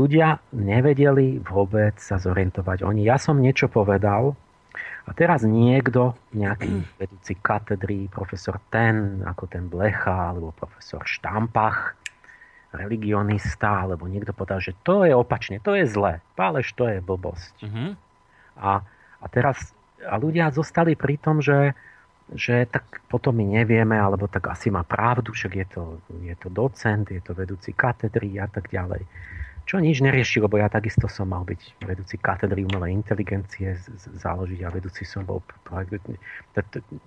ľudia 0.01 0.41
nevedeli 0.57 1.37
vôbec 1.45 2.01
sa 2.01 2.17
zorientovať. 2.17 2.81
Oni, 2.81 3.05
ja 3.05 3.21
som 3.21 3.37
niečo 3.37 3.69
povedal 3.69 4.33
A 5.05 5.17
teraz 5.17 5.41
niekto, 5.45 6.13
nejaký 6.33 6.81
vedúci 7.01 7.37
katedry, 7.37 8.09
profesor 8.09 8.57
ten, 8.73 9.21
ako 9.25 9.45
ten 9.49 9.69
Blecha, 9.69 10.33
alebo 10.33 10.53
profesor 10.57 11.05
Štampach, 11.05 11.97
religionista, 12.71 13.83
alebo 13.83 14.07
niekto 14.07 14.31
povedal, 14.31 14.63
že 14.63 14.71
to 14.81 15.03
je 15.03 15.11
opačne, 15.11 15.59
to 15.59 15.75
je 15.75 15.83
zlé, 15.83 16.23
pálež 16.39 16.71
to 16.71 16.87
je 16.87 17.03
blbosť. 17.03 17.55
Uh-huh. 17.67 17.99
A, 18.55 18.79
a 19.19 19.25
teraz 19.27 19.75
a 20.07 20.15
ľudia 20.17 20.49
zostali 20.49 20.95
pri 20.95 21.19
tom, 21.19 21.43
že, 21.43 21.75
že 22.31 22.65
tak 22.65 23.03
potom 23.11 23.37
my 23.37 23.61
nevieme, 23.61 23.99
alebo 23.99 24.25
tak 24.25 24.49
asi 24.49 24.71
má 24.71 24.81
pravdu, 24.87 25.35
však 25.35 25.51
je 25.51 25.67
to, 25.67 25.83
je 26.23 26.35
to 26.39 26.47
docent, 26.49 27.11
je 27.11 27.21
to 27.21 27.35
vedúci 27.35 27.75
katedry 27.75 28.39
a 28.39 28.47
tak 28.47 28.71
ďalej. 28.71 29.03
Čo 29.71 29.79
nič 29.79 30.03
nerieši, 30.03 30.43
lebo 30.43 30.59
ja 30.59 30.67
takisto 30.67 31.07
som 31.07 31.31
mal 31.31 31.47
byť 31.47 31.87
vedúci 31.87 32.19
katedry 32.19 32.67
umelej 32.67 32.91
inteligencie, 32.91 33.79
založiť 34.19 34.67
a 34.67 34.73
vedúci 34.75 35.07
som 35.07 35.23
bol 35.23 35.39
projekt. 35.63 36.11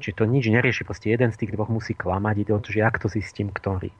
Čiže 0.00 0.16
to 0.16 0.24
nič 0.24 0.48
nerieši, 0.48 0.88
proste 0.88 1.12
jeden 1.12 1.28
z 1.28 1.44
tých 1.44 1.52
dvoch 1.52 1.68
musí 1.68 1.92
klamať, 1.92 2.34
ide 2.40 2.56
o 2.56 2.64
to, 2.64 2.72
že 2.72 2.80
jak 2.80 2.96
to 2.96 3.12
zistím, 3.12 3.52
ktorý. 3.52 3.92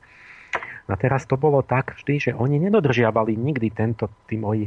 A 0.88 0.96
teraz 0.96 1.29
to 1.29 1.37
bolo 1.37 1.61
tak 1.61 1.92
vždy, 1.92 2.14
že 2.16 2.31
oni 2.33 2.57
nedodržiavali 2.57 3.37
nikdy 3.37 3.68
tento, 3.68 4.09
tí 4.24 4.40
moji 4.40 4.64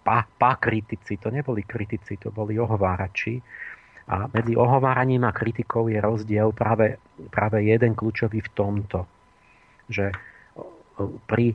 pa, 0.00 0.24
pa 0.24 0.56
kritici, 0.56 1.20
to 1.20 1.28
neboli 1.28 1.68
kritici, 1.68 2.16
to 2.16 2.32
boli 2.32 2.56
ohovárači. 2.56 3.44
A 4.08 4.24
medzi 4.32 4.56
ohováraním 4.56 5.28
a 5.28 5.36
kritikou 5.36 5.92
je 5.92 6.00
rozdiel 6.00 6.48
práve, 6.56 6.96
práve 7.28 7.60
jeden 7.60 7.92
kľúčový 7.92 8.40
v 8.40 8.50
tomto, 8.56 9.04
že 9.92 10.16
pri, 11.28 11.52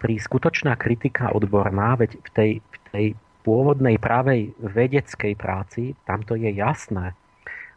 pri 0.00 0.16
skutočná 0.16 0.80
kritika 0.80 1.36
odborná, 1.36 1.92
veď 2.00 2.16
v 2.16 2.28
tej, 2.32 2.50
v 2.64 2.76
tej 2.88 3.06
pôvodnej 3.44 4.00
pravej 4.00 4.56
vedeckej 4.56 5.36
práci, 5.36 5.92
tam 6.08 6.24
to 6.24 6.40
je 6.40 6.48
jasné, 6.56 7.12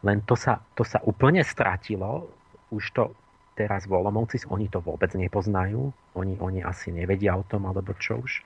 len 0.04 0.24
to 0.24 0.40
sa, 0.40 0.64
to 0.76 0.88
sa 0.88 1.04
úplne 1.04 1.44
stratilo, 1.44 2.32
už 2.72 2.84
to 2.96 3.04
teraz 3.54 3.86
v 3.86 4.00
oni 4.50 4.72
to 4.72 4.80
vôbec 4.82 5.12
nepoznajú, 5.14 5.92
oni, 6.18 6.36
oni 6.40 6.60
asi 6.66 6.90
nevedia 6.90 7.36
o 7.38 7.46
tom, 7.46 7.70
alebo 7.70 7.94
čo 8.00 8.24
už 8.24 8.42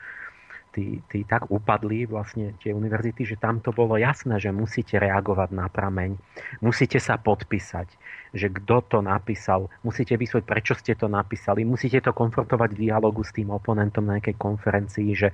tí, 0.72 1.02
tí 1.10 1.24
tak 1.24 1.50
upadli 1.50 2.06
vlastne 2.06 2.54
tie 2.62 2.74
univerzity, 2.74 3.24
že 3.24 3.40
tam 3.40 3.60
to 3.60 3.74
bolo 3.74 3.98
jasné, 3.98 4.38
že 4.38 4.54
musíte 4.54 4.98
reagovať 4.98 5.50
na 5.56 5.68
prameň, 5.68 6.18
musíte 6.62 7.02
sa 7.02 7.18
podpísať, 7.18 7.88
že 8.36 8.48
kto 8.52 8.86
to 8.86 9.00
napísal, 9.02 9.72
musíte 9.82 10.14
vysvetliť, 10.20 10.48
prečo 10.48 10.74
ste 10.78 10.94
to 10.94 11.10
napísali, 11.10 11.66
musíte 11.66 12.04
to 12.04 12.12
konfrontovať 12.14 12.76
v 12.76 12.82
dialogu 12.90 13.26
s 13.26 13.34
tým 13.34 13.50
oponentom 13.50 14.06
na 14.06 14.20
nejakej 14.20 14.38
konferencii, 14.38 15.10
že 15.18 15.30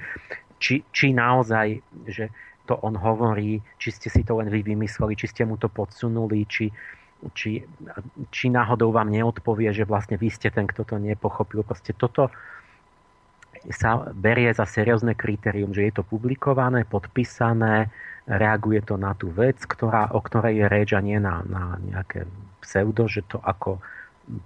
či, 0.61 0.79
či 0.95 1.11
naozaj, 1.11 1.83
že 2.07 2.31
to 2.63 2.79
on 2.79 2.95
hovorí, 2.95 3.59
či 3.75 3.89
ste 3.91 4.07
si 4.07 4.23
to 4.23 4.39
len 4.39 4.47
vy 4.47 4.63
vymysleli, 4.63 5.19
či 5.19 5.27
ste 5.27 5.43
mu 5.43 5.59
to 5.59 5.67
podsunuli, 5.67 6.47
či, 6.47 6.71
či, 7.35 7.59
či 8.31 8.45
náhodou 8.47 8.95
vám 8.95 9.11
neodpovie, 9.11 9.75
že 9.75 9.83
vlastne 9.83 10.15
vy 10.15 10.31
ste 10.31 10.47
ten, 10.47 10.63
kto 10.63 10.87
to 10.87 10.95
nepochopil. 10.95 11.67
Proste 11.67 11.91
toto, 11.91 12.31
sa 13.71 14.11
berie 14.11 14.51
za 14.51 14.67
seriózne 14.67 15.15
kritérium, 15.15 15.71
že 15.71 15.87
je 15.87 15.93
to 15.95 16.03
publikované, 16.03 16.83
podpísané, 16.83 17.87
reaguje 18.27 18.83
to 18.83 18.99
na 18.99 19.15
tú 19.15 19.31
vec, 19.31 19.59
ktorá, 19.63 20.11
o 20.11 20.19
ktorej 20.19 20.63
je 20.63 20.65
reč 20.67 20.89
a 20.95 20.99
nie 21.03 21.19
na, 21.19 21.43
na 21.47 21.79
nejaké 21.79 22.27
pseudo, 22.63 23.07
že 23.07 23.23
to 23.27 23.39
ako 23.39 23.79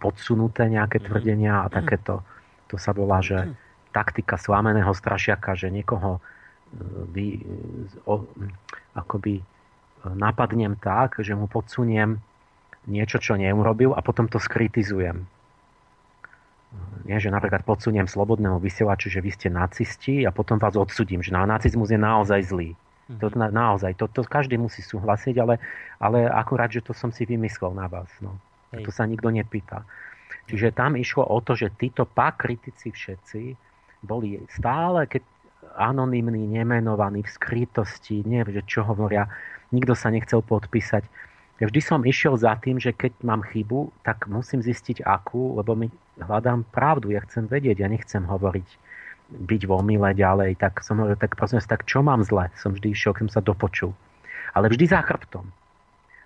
podsunuté 0.02 0.70
nejaké 0.70 1.02
mhm. 1.02 1.06
tvrdenia 1.10 1.54
a 1.66 1.68
takéto, 1.70 2.22
to 2.70 2.78
sa 2.78 2.94
volá, 2.94 3.22
že 3.22 3.38
mhm. 3.38 3.54
taktika 3.94 4.38
slameného 4.38 4.94
strašiaka, 4.94 5.58
že 5.58 5.74
niekoho 5.74 6.18
e, 6.18 6.22
vy, 7.14 7.26
o, 8.06 8.26
akoby 8.98 9.42
e, 9.42 9.44
napadnem 10.14 10.78
tak, 10.78 11.22
že 11.22 11.34
mu 11.34 11.50
podsuniem 11.50 12.22
niečo, 12.86 13.18
čo 13.18 13.38
neurobil 13.38 13.94
a 13.94 14.02
potom 14.02 14.30
to 14.30 14.38
skritizujem 14.42 15.26
nie, 17.08 17.18
že 17.24 17.32
napríklad 17.32 17.64
podsuniem 17.64 18.04
slobodného 18.04 18.60
vysielaču, 18.60 19.08
že 19.08 19.24
vy 19.24 19.32
ste 19.32 19.48
nacisti 19.48 20.28
a 20.28 20.36
potom 20.36 20.60
vás 20.60 20.76
odsudím, 20.76 21.24
že 21.24 21.32
na 21.32 21.48
nacizmus 21.48 21.88
je 21.88 21.96
naozaj 21.96 22.52
zlý. 22.52 22.76
Mm-hmm. 22.76 23.20
To, 23.24 23.28
na, 23.40 23.48
naozaj, 23.48 23.96
to, 23.96 24.12
to 24.12 24.28
každý 24.28 24.60
musí 24.60 24.84
súhlasiť, 24.84 25.40
ale, 25.40 25.56
ale 26.04 26.28
akurát, 26.28 26.68
že 26.68 26.84
to 26.84 26.92
som 26.92 27.16
si 27.16 27.24
vymyslel 27.24 27.72
na 27.72 27.88
vás. 27.88 28.12
No. 28.20 28.36
Hej. 28.76 28.84
To 28.84 28.92
sa 28.92 29.08
nikto 29.08 29.32
nepýta. 29.32 29.88
Čiže 30.52 30.76
tam 30.76 31.00
išlo 31.00 31.24
o 31.24 31.40
to, 31.40 31.56
že 31.56 31.72
títo 31.80 32.04
pak 32.04 32.44
kritici 32.44 32.92
všetci 32.92 33.56
boli 34.04 34.44
stále 34.52 35.08
keď 35.08 35.24
anonimní, 35.78 36.48
nemenovaní, 36.48 37.24
v 37.24 37.32
skrytosti, 37.32 38.26
neviem, 38.26 38.60
že 38.60 38.68
čo 38.68 38.82
hovoria, 38.84 39.30
nikto 39.70 39.94
sa 39.94 40.10
nechcel 40.10 40.42
podpísať. 40.42 41.06
Ja 41.58 41.66
vždy 41.70 41.82
som 41.82 42.02
išiel 42.06 42.38
za 42.38 42.54
tým, 42.58 42.78
že 42.78 42.94
keď 42.94 43.18
mám 43.26 43.42
chybu, 43.42 43.90
tak 44.06 44.30
musím 44.30 44.62
zistiť 44.62 45.06
akú, 45.06 45.58
lebo 45.58 45.74
my 45.74 45.88
hľadám 46.22 46.66
pravdu, 46.70 47.14
ja 47.14 47.22
chcem 47.26 47.46
vedieť, 47.46 47.82
ja 47.82 47.88
nechcem 47.90 48.26
hovoriť, 48.26 48.68
byť 49.28 49.62
vo 49.68 49.84
mile 49.84 50.16
ďalej, 50.16 50.58
tak 50.58 50.82
som 50.82 51.04
hovoril, 51.04 51.20
tak 51.20 51.36
prosím 51.38 51.62
tak 51.62 51.84
čo 51.86 52.02
mám 52.02 52.24
zle? 52.24 52.50
Som 52.58 52.74
vždy 52.74 52.96
išiel, 52.96 53.14
keď 53.14 53.22
som 53.28 53.34
sa 53.38 53.44
dopočul. 53.44 53.92
Ale 54.56 54.72
vždy 54.72 54.88
za 54.88 55.04
chrbtom. 55.04 55.46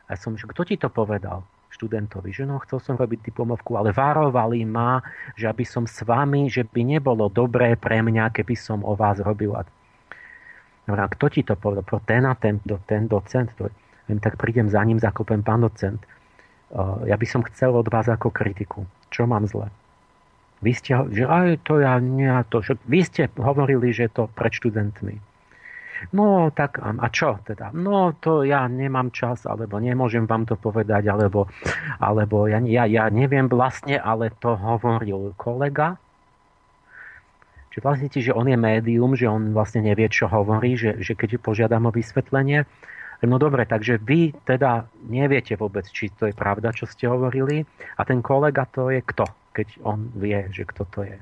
A 0.07 0.15
som, 0.19 0.37
že 0.37 0.47
kto 0.47 0.61
ti 0.63 0.75
to 0.77 0.91
povedal? 0.91 1.43
študentovi, 1.71 2.35
že 2.35 2.43
no, 2.43 2.59
chcel 2.67 2.83
som 2.83 2.99
robiť 2.99 3.31
diplomovku, 3.31 3.79
ale 3.79 3.95
varovali 3.95 4.67
ma, 4.67 4.99
že 5.39 5.47
aby 5.47 5.63
som 5.63 5.87
s 5.87 6.03
vami, 6.03 6.51
že 6.51 6.67
by 6.67 6.83
nebolo 6.83 7.31
dobré 7.31 7.79
pre 7.79 8.03
mňa, 8.03 8.27
keby 8.35 8.59
som 8.59 8.83
o 8.83 8.91
vás 8.91 9.23
robil. 9.23 9.55
A 9.55 9.63
kto 10.85 11.25
ti 11.31 11.47
to 11.47 11.55
povedal? 11.55 11.87
Pro 11.87 12.03
ten 12.03 12.27
a 12.27 12.35
ten, 12.35 12.59
ten 12.83 13.07
docent. 13.07 13.55
To, 13.55 13.71
tak 14.19 14.35
prídem 14.35 14.67
za 14.67 14.83
ním, 14.83 14.99
zakopem 14.99 15.39
pán 15.39 15.63
docent. 15.63 16.03
Ja 17.07 17.15
by 17.15 17.23
som 17.23 17.39
chcel 17.47 17.71
od 17.71 17.87
vás 17.87 18.11
ako 18.11 18.35
kritiku. 18.35 18.83
Čo 19.07 19.23
mám 19.23 19.47
zle? 19.47 19.71
Vy 20.61 20.71
ste, 20.77 20.93
že 21.09 21.25
aj 21.25 21.65
to 21.65 21.81
ja, 21.81 21.97
nie, 21.97 22.29
to, 22.53 22.61
že 22.61 22.77
vy 22.85 23.01
ste 23.01 23.25
hovorili, 23.33 23.89
že 23.89 24.13
to 24.13 24.29
pred 24.29 24.53
študentmi. 24.53 25.17
No 26.09 26.49
tak 26.49 26.81
a 26.81 27.07
čo 27.13 27.37
teda? 27.45 27.69
No 27.77 28.17
to 28.17 28.41
ja 28.41 28.65
nemám 28.65 29.13
čas, 29.13 29.45
alebo 29.45 29.77
nemôžem 29.77 30.25
vám 30.25 30.49
to 30.49 30.57
povedať, 30.57 31.13
alebo, 31.13 31.45
alebo 32.01 32.49
ja, 32.49 32.57
ja, 32.65 32.89
ja 32.89 33.05
neviem 33.13 33.45
vlastne, 33.45 34.01
ale 34.01 34.33
to 34.41 34.57
hovoril 34.57 35.37
kolega. 35.37 36.01
Čiže 37.71 37.85
vlastne, 37.85 38.09
že 38.09 38.33
on 38.33 38.49
je 38.49 38.57
médium, 38.57 39.13
že 39.13 39.29
on 39.29 39.53
vlastne 39.53 39.85
nevie, 39.85 40.09
čo 40.09 40.25
hovorí, 40.27 40.75
že, 40.75 40.97
že 40.99 41.13
keď 41.13 41.39
požiadam 41.39 41.87
o 41.87 41.91
vysvetlenie, 41.93 42.65
No 43.21 43.37
dobre, 43.37 43.69
takže 43.69 44.01
vy 44.01 44.33
teda 44.49 44.89
neviete 45.05 45.53
vôbec, 45.53 45.85
či 45.85 46.09
to 46.09 46.25
je 46.25 46.33
pravda, 46.33 46.73
čo 46.73 46.89
ste 46.89 47.05
hovorili. 47.05 47.61
A 47.97 48.01
ten 48.01 48.17
kolega 48.25 48.65
to 48.65 48.89
je 48.89 48.97
kto, 49.05 49.29
keď 49.53 49.67
on 49.85 50.09
vie, 50.17 50.49
že 50.49 50.65
kto 50.65 50.83
to 50.89 50.99
je. 51.05 51.17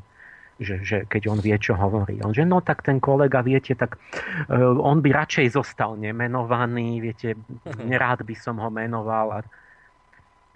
Že, 0.59 0.75
že 0.83 0.97
keď 1.07 1.31
on 1.31 1.39
vie, 1.43 1.55
čo 1.59 1.75
hovorí. 1.75 2.19
On 2.23 2.31
že 2.31 2.47
no 2.47 2.63
tak 2.63 2.83
ten 2.83 3.03
kolega, 3.03 3.43
viete, 3.43 3.75
tak 3.75 3.95
uh, 3.95 4.75
on 4.79 5.03
by 5.03 5.11
radšej 5.11 5.55
zostal 5.55 5.99
nemenovaný, 5.99 7.03
viete, 7.03 7.35
uh-huh. 7.35 7.83
nerád 7.83 8.23
by 8.23 8.35
som 8.35 8.59
ho 8.59 8.71
menoval. 8.71 9.27
A, 9.35 9.39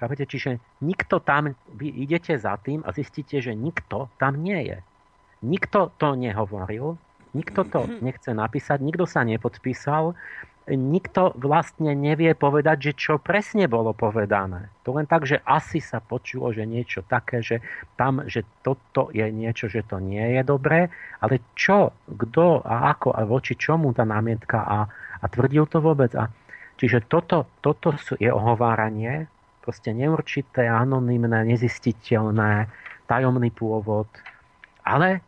Chápete? 0.03 0.27
Čiže 0.27 0.59
nikto 0.83 1.23
tam, 1.23 1.55
vy 1.79 1.87
idete 2.03 2.35
za 2.35 2.59
tým 2.59 2.83
a 2.83 2.91
zistíte, 2.91 3.39
že 3.39 3.55
nikto 3.55 4.11
tam 4.19 4.43
nie 4.43 4.59
je. 4.67 4.77
Nikto 5.43 5.95
to 5.95 6.19
nehovoril, 6.19 6.99
nikto 7.31 7.63
to 7.63 7.87
mhm. 7.87 7.99
nechce 8.11 8.31
napísať, 8.35 8.83
nikto 8.83 9.07
sa 9.07 9.23
nepodpísal 9.23 10.15
nikto 10.71 11.35
vlastne 11.35 11.91
nevie 11.91 12.31
povedať, 12.31 12.91
že 12.91 12.93
čo 12.95 13.13
presne 13.19 13.67
bolo 13.67 13.91
povedané. 13.91 14.71
To 14.87 14.95
len 14.95 15.03
tak, 15.03 15.27
že 15.27 15.43
asi 15.43 15.83
sa 15.83 15.99
počulo, 15.99 16.55
že 16.55 16.63
niečo 16.63 17.03
také, 17.03 17.43
že 17.43 17.59
tam, 17.99 18.23
že 18.23 18.47
toto 18.63 19.11
je 19.11 19.27
niečo, 19.27 19.67
že 19.67 19.83
to 19.83 19.99
nie 19.99 20.39
je 20.39 20.41
dobré, 20.47 20.87
ale 21.19 21.43
čo, 21.59 21.91
kto 22.07 22.63
a 22.63 22.95
ako 22.95 23.11
a 23.11 23.27
voči 23.27 23.59
čomu 23.59 23.91
tá 23.91 24.07
námietka 24.07 24.63
a, 24.63 24.79
a 25.19 25.25
tvrdil 25.27 25.67
to 25.67 25.83
vôbec. 25.83 26.15
A, 26.15 26.31
čiže 26.79 27.03
toto, 27.11 27.51
toto 27.59 27.91
je 28.15 28.31
ohováranie, 28.31 29.27
proste 29.59 29.91
neurčité, 29.91 30.67
anonymné, 30.67 31.43
nezistiteľné, 31.43 32.71
tajomný 33.07 33.51
pôvod, 33.51 34.07
ale 34.83 35.23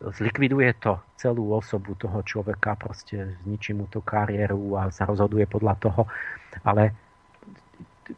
zlikviduje 0.00 0.76
to 0.76 1.00
celú 1.16 1.56
osobu 1.56 1.96
toho 1.96 2.20
človeka, 2.20 2.76
proste 2.76 3.40
zničí 3.44 3.72
mu 3.72 3.88
tú 3.88 4.04
kariéru 4.04 4.76
a 4.76 4.92
sa 4.92 5.08
rozhoduje 5.08 5.48
podľa 5.48 5.74
toho. 5.80 6.02
Ale 6.64 6.92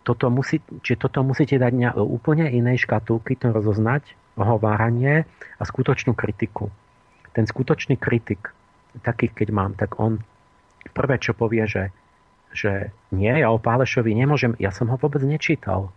toto, 0.02 0.28
musí, 0.28 0.60
či 0.82 0.98
toto 0.98 1.22
musíte 1.22 1.56
dať 1.56 1.72
na 1.78 1.90
úplne 1.96 2.50
inej 2.50 2.84
škatulky, 2.84 3.38
to 3.38 3.54
rozoznať, 3.54 4.04
ohováranie 4.36 5.24
a 5.58 5.62
skutočnú 5.62 6.12
kritiku. 6.12 6.68
Ten 7.32 7.46
skutočný 7.46 7.96
kritik, 7.96 8.50
taký 9.06 9.30
keď 9.30 9.48
mám, 9.54 9.72
tak 9.78 9.96
on 10.02 10.18
prvé, 10.92 11.22
čo 11.22 11.32
povie, 11.32 11.64
že, 11.70 11.94
že 12.50 12.90
nie, 13.14 13.30
ja 13.30 13.48
o 13.54 13.62
Pálešovi 13.62 14.12
nemôžem, 14.12 14.58
ja 14.58 14.74
som 14.74 14.90
ho 14.90 14.98
vôbec 14.98 15.22
nečítal. 15.22 15.94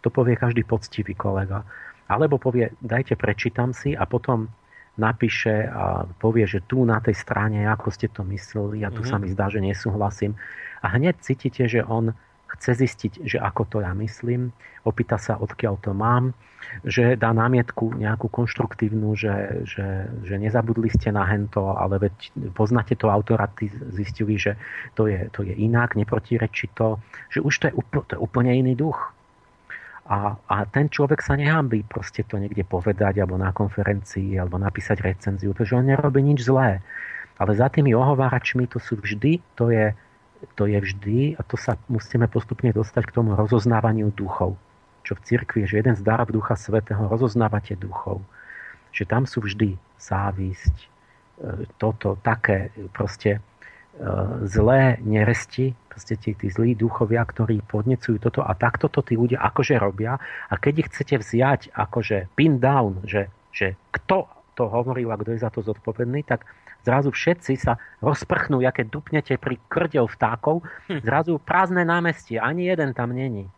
To 0.00 0.08
povie 0.08 0.34
každý 0.34 0.64
poctivý 0.64 1.12
kolega. 1.14 1.62
Alebo 2.10 2.42
povie, 2.42 2.74
dajte, 2.82 3.14
prečítam 3.14 3.70
si 3.70 3.94
a 3.94 4.02
potom 4.02 4.50
napíše 4.98 5.68
a 5.70 6.08
povie, 6.18 6.46
že 6.48 6.64
tu 6.64 6.82
na 6.82 6.98
tej 6.98 7.14
strane, 7.14 7.62
ako 7.68 7.88
ste 7.94 8.10
to 8.10 8.26
mysleli 8.26 8.82
a 8.82 8.90
tu 8.90 9.02
mm-hmm. 9.04 9.10
sa 9.10 9.22
mi 9.22 9.28
zdá, 9.30 9.46
že 9.46 9.62
nesúhlasím. 9.62 10.34
A 10.80 10.90
hneď 10.96 11.20
cítite, 11.20 11.68
že 11.68 11.84
on 11.84 12.16
chce 12.50 12.82
zistiť, 12.82 13.12
že 13.22 13.38
ako 13.38 13.62
to 13.70 13.76
ja 13.78 13.94
myslím, 13.94 14.50
opýta 14.82 15.20
sa, 15.20 15.38
odkiaľ 15.38 15.78
to 15.78 15.94
mám, 15.94 16.34
že 16.82 17.14
dá 17.14 17.30
námietku 17.30 17.94
nejakú 17.94 18.26
konštruktívnu, 18.26 19.14
že, 19.14 19.62
že, 19.66 20.10
že 20.26 20.34
nezabudli 20.34 20.90
ste 20.90 21.14
na 21.14 21.22
hento, 21.30 21.78
ale 21.78 22.02
veď 22.02 22.14
poznáte 22.54 22.98
to 22.98 23.06
autora, 23.06 23.46
ty 23.54 23.70
zistili, 23.94 24.34
že 24.34 24.58
to 24.98 25.06
je, 25.06 25.30
to 25.30 25.46
je 25.46 25.54
inak, 25.54 25.94
neprotirečí 25.94 26.74
to, 26.74 26.98
že 27.30 27.38
už 27.38 27.54
to 27.54 27.64
je, 27.70 27.74
úplne, 27.74 28.02
to 28.06 28.12
je 28.18 28.20
úplne 28.20 28.50
iný 28.50 28.74
duch. 28.74 28.98
A, 30.10 30.34
a 30.50 30.66
ten 30.66 30.90
človek 30.90 31.22
sa 31.22 31.38
nehambí 31.38 31.86
proste 31.86 32.26
to 32.26 32.34
niekde 32.34 32.66
povedať, 32.66 33.22
alebo 33.22 33.38
na 33.38 33.54
konferencii, 33.54 34.34
alebo 34.42 34.58
napísať 34.58 35.06
recenziu, 35.06 35.54
pretože 35.54 35.78
on 35.78 35.86
nerobí 35.86 36.18
nič 36.18 36.42
zlé. 36.42 36.82
Ale 37.38 37.54
za 37.54 37.70
tými 37.70 37.94
ohováračmi 37.94 38.66
to 38.66 38.82
sú 38.82 38.98
vždy, 38.98 39.38
to 39.54 39.70
je, 39.70 39.94
to 40.58 40.66
je 40.66 40.78
vždy, 40.82 41.38
a 41.38 41.46
to 41.46 41.54
sa 41.54 41.78
musíme 41.86 42.26
postupne 42.26 42.74
dostať 42.74 43.06
k 43.06 43.14
tomu 43.22 43.38
rozoznávaniu 43.38 44.10
duchov. 44.10 44.58
Čo 45.06 45.14
v 45.14 45.24
cirkvi 45.24 45.62
je, 45.64 45.78
že 45.78 45.78
jeden 45.78 45.94
z 45.94 46.02
darov 46.02 46.34
Ducha 46.34 46.58
Svetého 46.58 47.06
rozoznávate 47.06 47.78
duchov. 47.78 48.20
Že 48.90 49.04
tam 49.06 49.22
sú 49.30 49.46
vždy 49.46 49.78
závisť, 49.96 50.74
e, 50.74 50.86
toto, 51.78 52.18
také, 52.18 52.74
proste 52.90 53.38
zlé 54.48 54.96
neresti, 55.04 55.76
proste 55.92 56.16
tí, 56.16 56.32
tí 56.32 56.48
zlí 56.48 56.72
duchovia, 56.72 57.20
ktorí 57.20 57.60
podnecujú 57.68 58.16
toto 58.16 58.40
a 58.40 58.56
takto 58.56 58.88
to 58.88 59.04
tí 59.04 59.20
ľudia 59.20 59.44
akože 59.44 59.76
robia 59.76 60.16
a 60.48 60.54
keď 60.56 60.74
ich 60.80 60.88
chcete 60.88 61.20
vziať 61.20 61.60
akože 61.76 62.32
pin 62.32 62.56
down, 62.56 63.04
že, 63.04 63.28
že 63.52 63.76
kto 63.92 64.24
to 64.56 64.64
hovoril 64.72 65.12
a 65.12 65.20
kto 65.20 65.36
je 65.36 65.44
za 65.44 65.52
to 65.52 65.60
zodpovedný, 65.60 66.24
tak 66.24 66.48
zrazu 66.80 67.12
všetci 67.12 67.52
sa 67.60 67.76
rozprchnú, 68.00 68.64
aké 68.64 68.88
dupnete 68.88 69.36
pri 69.36 69.60
krdel 69.68 70.08
vtákov, 70.08 70.64
hm. 70.88 71.04
zrazu 71.04 71.36
prázdne 71.36 71.84
námestie, 71.84 72.40
ani 72.40 72.72
jeden 72.72 72.96
tam 72.96 73.12
není. 73.12 73.52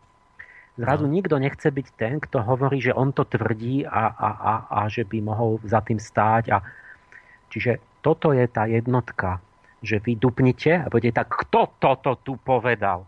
Zrazu 0.73 1.05
no. 1.05 1.13
nikto 1.13 1.37
nechce 1.37 1.69
byť 1.69 1.87
ten, 1.93 2.17
kto 2.17 2.41
hovorí, 2.41 2.81
že 2.81 2.97
on 2.97 3.13
to 3.13 3.29
tvrdí 3.29 3.85
a, 3.85 4.09
a, 4.09 4.29
a, 4.33 4.53
a 4.73 4.79
že 4.89 5.05
by 5.05 5.21
mohol 5.21 5.61
za 5.61 5.85
tým 5.85 6.01
stáť. 6.01 6.49
A... 6.49 6.65
Čiže 7.53 7.77
toto 8.01 8.33
je 8.33 8.41
tá 8.49 8.65
jednotka 8.65 9.37
že 9.83 9.99
vy 9.99 10.15
dupnite 10.15 10.87
a 10.87 10.87
budete 10.87 11.19
tak, 11.21 11.29
kto 11.29 11.75
toto 11.77 12.15
tu 12.23 12.39
povedal? 12.39 13.03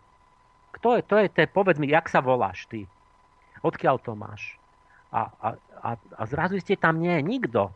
Kto 0.76 1.00
je, 1.00 1.02
to 1.08 1.16
je, 1.24 1.26
to 1.32 1.38
je, 1.42 1.48
povedz 1.48 1.80
mi, 1.80 1.88
jak 1.88 2.12
sa 2.12 2.20
voláš 2.20 2.68
ty? 2.68 2.84
Odkiaľ 3.64 3.96
to 4.04 4.14
máš? 4.14 4.60
A, 5.10 5.32
a, 5.40 5.48
a, 5.80 5.90
a 5.96 6.22
zrazu 6.28 6.60
ste 6.60 6.76
tam 6.76 7.00
nie 7.00 7.16
nikto. 7.24 7.72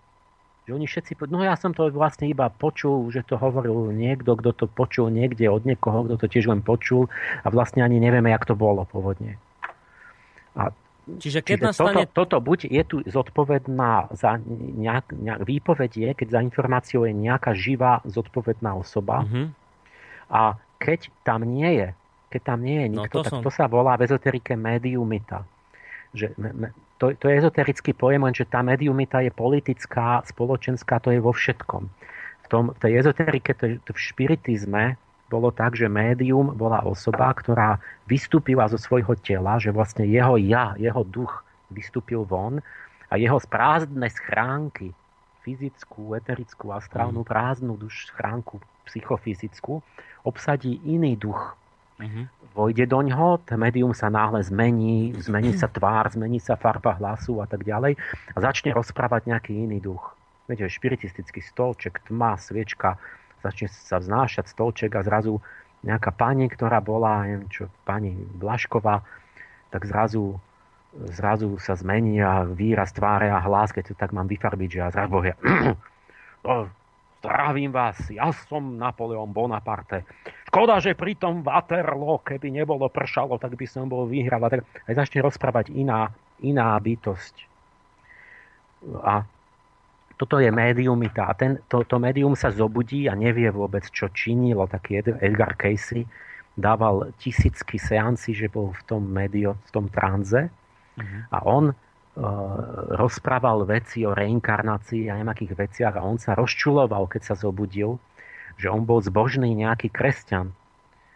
Že 0.68 0.76
oni 0.76 0.86
všetci, 0.86 1.18
no 1.32 1.42
ja 1.42 1.56
som 1.58 1.74
to 1.74 1.90
vlastne 1.90 2.30
iba 2.30 2.52
počul, 2.52 3.10
že 3.10 3.26
to 3.26 3.40
hovoril 3.40 3.90
niekto, 3.90 4.38
kto 4.38 4.54
to 4.54 4.66
počul 4.70 5.10
niekde 5.10 5.48
od 5.50 5.66
niekoho, 5.66 6.06
kto 6.06 6.20
to 6.20 6.28
tiež 6.30 6.52
len 6.52 6.62
počul 6.62 7.10
a 7.42 7.48
vlastne 7.50 7.82
ani 7.82 7.98
nevieme, 7.98 8.30
jak 8.30 8.46
to 8.46 8.54
bolo 8.54 8.86
pôvodne. 8.86 9.40
A 10.54 10.70
Čiže 11.18 11.40
keď 11.42 11.58
Čiže 11.58 11.68
nastane... 11.74 12.06
toto, 12.06 12.38
toto 12.38 12.38
buď 12.44 12.60
je 12.70 12.84
tu 12.86 12.98
zodpovedná 13.08 14.14
za 14.14 14.38
nejak, 14.78 15.16
nejak 15.18 15.42
výpoveď 15.42 15.92
je, 15.98 16.10
keď 16.14 16.28
za 16.38 16.40
informáciou 16.46 17.10
je 17.10 17.14
nejaká 17.18 17.58
živá 17.58 18.06
zodpovedná 18.06 18.78
osoba 18.78 19.26
mm-hmm. 19.26 19.46
a 20.30 20.62
keď 20.78 21.10
tam 21.26 21.42
nie 21.48 21.82
je, 21.82 21.88
keď 22.30 22.42
tam 22.46 22.60
nie 22.62 22.86
je 22.86 22.88
no, 22.94 22.96
nikto, 23.04 23.18
no, 23.18 23.24
to 23.24 23.26
tak 23.26 23.32
som... 23.34 23.42
to 23.42 23.50
sa 23.50 23.66
volá 23.66 23.98
v 23.98 24.06
ezoterike 24.06 24.54
mediumita. 24.54 25.48
Že, 26.14 26.34
to, 26.98 27.14
to 27.18 27.26
je 27.30 27.34
ezoterický 27.38 27.94
pojem, 27.94 28.22
lenže 28.26 28.46
tá 28.46 28.62
mediumita 28.62 29.22
je 29.22 29.32
politická, 29.34 30.22
spoločenská, 30.26 31.02
to 31.02 31.14
je 31.14 31.20
vo 31.22 31.34
všetkom. 31.34 31.84
V, 32.44 32.48
tom, 32.50 32.74
v 32.74 32.80
tej 32.82 32.94
ezoterike, 33.06 33.54
to, 33.56 33.78
to 33.86 33.92
v 33.94 34.00
špiritizme, 34.00 34.98
bolo 35.30 35.54
tak, 35.54 35.78
že 35.78 35.86
médium 35.86 36.58
bola 36.58 36.82
osoba, 36.82 37.30
ktorá 37.32 37.78
vystúpila 38.10 38.66
zo 38.66 38.82
svojho 38.82 39.14
tela, 39.22 39.62
že 39.62 39.70
vlastne 39.70 40.10
jeho 40.10 40.36
ja, 40.42 40.74
jeho 40.82 41.06
duch 41.06 41.46
vystúpil 41.70 42.26
von 42.26 42.60
a 43.08 43.14
jeho 43.16 43.38
prázdne 43.46 44.10
schránky, 44.10 44.90
fyzickú, 45.46 46.18
eterickú, 46.18 46.74
astrálnu, 46.74 47.22
mm. 47.22 47.30
prázdnu 47.30 47.74
duš 47.78 48.10
schránku 48.10 48.58
psychofyzickú, 48.90 49.86
obsadí 50.26 50.82
iný 50.84 51.14
duch. 51.14 51.56
Mm-hmm. 52.02 52.26
Vojde 52.58 52.86
do 52.90 53.00
ňoho, 53.06 53.44
médium 53.60 53.94
sa 53.94 54.10
náhle 54.10 54.42
zmení, 54.42 55.14
zmení 55.20 55.54
sa 55.54 55.70
tvár, 55.70 56.10
zmení 56.10 56.42
sa 56.42 56.58
farba 56.58 56.98
hlasu 56.98 57.44
a 57.44 57.46
tak 57.46 57.68
ďalej 57.68 58.00
a 58.34 58.38
začne 58.42 58.74
rozprávať 58.74 59.30
nejaký 59.30 59.54
iný 59.54 59.78
duch. 59.84 60.16
Viete, 60.50 60.66
špiritistický 60.66 61.46
stolček, 61.46 62.02
tma, 62.10 62.34
sviečka, 62.40 62.98
začne 63.42 63.68
sa 63.72 64.00
vznášať 64.00 64.52
stolček 64.52 64.96
a 64.96 65.06
zrazu 65.06 65.40
nejaká 65.84 66.12
pani, 66.12 66.52
ktorá 66.52 66.84
bola, 66.84 67.24
neviem 67.24 67.48
čo, 67.48 67.72
pani 67.88 68.12
Blašková, 68.14 69.00
tak 69.72 69.88
zrazu, 69.88 70.36
zrazu 71.16 71.56
sa 71.62 71.80
zmení 71.80 72.20
a 72.20 72.44
výraz 72.44 72.92
tváre 72.92 73.32
a 73.32 73.40
hlas, 73.40 73.72
keď 73.72 73.94
to 73.94 73.96
tak 73.96 74.12
mám 74.12 74.28
vyfarbiť, 74.28 74.70
že 74.70 74.80
ja 74.80 74.92
zrazu 74.92 75.12
bohia. 75.12 75.36
Zdravím 77.20 77.76
vás, 77.76 78.00
ja 78.08 78.32
som 78.48 78.80
Napoleon 78.80 79.28
Bonaparte. 79.28 80.08
Škoda, 80.48 80.80
že 80.80 80.96
pri 80.96 81.20
tom 81.20 81.44
Waterloo, 81.44 82.24
keby 82.24 82.48
nebolo 82.48 82.88
pršalo, 82.88 83.36
tak 83.36 83.60
by 83.60 83.68
som 83.68 83.92
bol 83.92 84.08
vyhral. 84.08 84.40
Tak 84.48 84.64
aj 84.88 84.94
začne 84.96 85.28
rozprávať 85.28 85.68
iná, 85.76 86.16
iná 86.40 86.80
bytosť. 86.80 87.36
A 89.04 89.28
toto 90.20 90.36
je 90.44 90.52
médiumita 90.52 91.32
a 91.32 91.34
ten, 91.34 91.64
to, 91.72 91.88
to 91.88 91.96
médium 91.96 92.36
sa 92.36 92.52
zobudí 92.52 93.08
a 93.08 93.16
nevie 93.16 93.48
vôbec, 93.56 93.88
čo 93.88 94.12
činilo. 94.12 94.68
Taký 94.68 95.00
Edgar 95.24 95.56
Casey 95.56 96.04
dával 96.60 97.16
tisícky 97.16 97.80
seanci, 97.80 98.36
že 98.36 98.52
bol 98.52 98.76
v 98.76 98.84
tom 98.84 99.08
médio, 99.08 99.56
v 99.64 99.72
tom 99.72 99.88
tranze 99.88 100.52
uh-huh. 100.52 101.22
a 101.32 101.38
on 101.48 101.72
uh, 101.72 101.76
rozprával 103.00 103.64
veci 103.64 104.04
o 104.04 104.12
reinkarnácii 104.12 105.08
a 105.08 105.24
nejakých 105.24 105.56
veciach 105.56 105.96
a 105.96 106.04
on 106.04 106.20
sa 106.20 106.36
rozčuloval, 106.36 107.08
keď 107.08 107.32
sa 107.32 107.36
zobudil, 107.40 107.96
že 108.60 108.68
on 108.68 108.84
bol 108.84 109.00
zbožný 109.00 109.56
nejaký 109.56 109.88
kresťan 109.88 110.52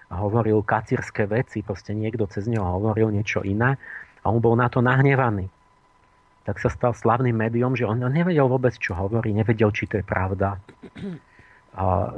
a 0.08 0.24
hovoril 0.24 0.64
kacírske 0.64 1.28
veci, 1.28 1.60
proste 1.60 1.92
niekto 1.92 2.24
cez 2.32 2.48
neho 2.48 2.64
hovoril 2.64 3.12
niečo 3.12 3.44
iné 3.44 3.76
a 4.24 4.26
on 4.32 4.40
bol 4.40 4.56
na 4.56 4.72
to 4.72 4.80
nahnevaný 4.80 5.52
tak 6.44 6.60
sa 6.60 6.68
stal 6.68 6.92
slavným 6.92 7.36
médium, 7.36 7.74
že 7.76 7.88
on 7.88 8.04
nevedel 8.04 8.52
vôbec, 8.52 8.76
čo 8.76 8.96
hovorí, 8.96 9.32
nevedel, 9.32 9.72
či 9.72 9.88
to 9.88 10.00
je 10.00 10.06
pravda. 10.06 10.60
A 11.74 12.14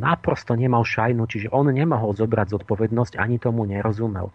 naprosto 0.00 0.56
nemal 0.56 0.82
šajnu, 0.82 1.28
čiže 1.28 1.52
on 1.52 1.70
nemohol 1.70 2.16
zobrať 2.16 2.56
zodpovednosť, 2.56 3.20
ani 3.20 3.36
tomu 3.38 3.68
nerozumel. 3.68 4.32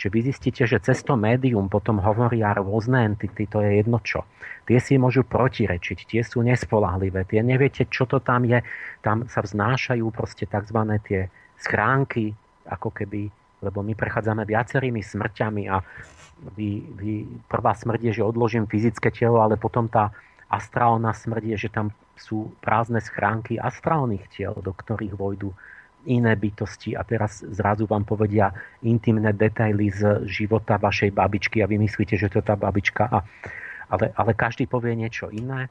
Čiže 0.00 0.12
vy 0.16 0.20
zistíte, 0.32 0.62
že 0.64 0.80
cez 0.80 1.04
to 1.04 1.12
médium 1.12 1.68
potom 1.68 2.00
hovoria 2.00 2.56
rôzne 2.56 3.04
entity, 3.04 3.44
to 3.44 3.60
je 3.60 3.84
jedno 3.84 4.00
čo. 4.00 4.24
Tie 4.64 4.80
si 4.80 4.96
môžu 4.96 5.28
protirečiť, 5.28 6.08
tie 6.08 6.24
sú 6.24 6.40
nespolahlivé, 6.40 7.28
tie 7.28 7.44
neviete, 7.44 7.84
čo 7.84 8.08
to 8.08 8.16
tam 8.16 8.48
je. 8.48 8.64
Tam 9.04 9.28
sa 9.28 9.44
vznášajú 9.44 10.08
proste 10.08 10.48
tzv. 10.48 10.78
tie 11.04 11.28
schránky, 11.60 12.32
ako 12.64 12.96
keby, 12.96 13.28
lebo 13.60 13.84
my 13.84 13.92
prechádzame 13.96 14.48
viacerými 14.48 15.00
smrťami 15.04 15.62
a 15.68 15.80
vy, 16.56 16.70
vy, 16.96 17.12
prvá 17.48 17.76
smrť 17.76 18.00
je, 18.10 18.12
že 18.20 18.26
odložím 18.26 18.64
fyzické 18.64 19.12
telo, 19.12 19.44
ale 19.44 19.60
potom 19.60 19.88
tá 19.88 20.08
astrálna 20.48 21.12
smrť 21.12 21.44
je, 21.54 21.56
že 21.68 21.70
tam 21.70 21.92
sú 22.16 22.52
prázdne 22.64 23.00
schránky 23.00 23.60
astrálnych 23.60 24.24
tiel, 24.32 24.56
do 24.56 24.72
ktorých 24.72 25.14
vojdu 25.14 25.52
iné 26.08 26.32
bytosti 26.32 26.96
a 26.96 27.04
teraz 27.04 27.44
zrazu 27.44 27.84
vám 27.84 28.08
povedia 28.08 28.48
intimné 28.80 29.36
detaily 29.36 29.92
z 29.92 30.24
života 30.24 30.80
vašej 30.80 31.12
babičky 31.12 31.60
a 31.60 31.68
vy 31.68 31.76
myslíte, 31.76 32.16
že 32.16 32.32
to 32.32 32.40
je 32.40 32.48
tá 32.48 32.56
babička. 32.56 33.04
A, 33.04 33.20
ale, 33.92 34.08
ale 34.16 34.32
každý 34.32 34.64
povie 34.64 34.96
niečo 34.96 35.28
iné, 35.28 35.68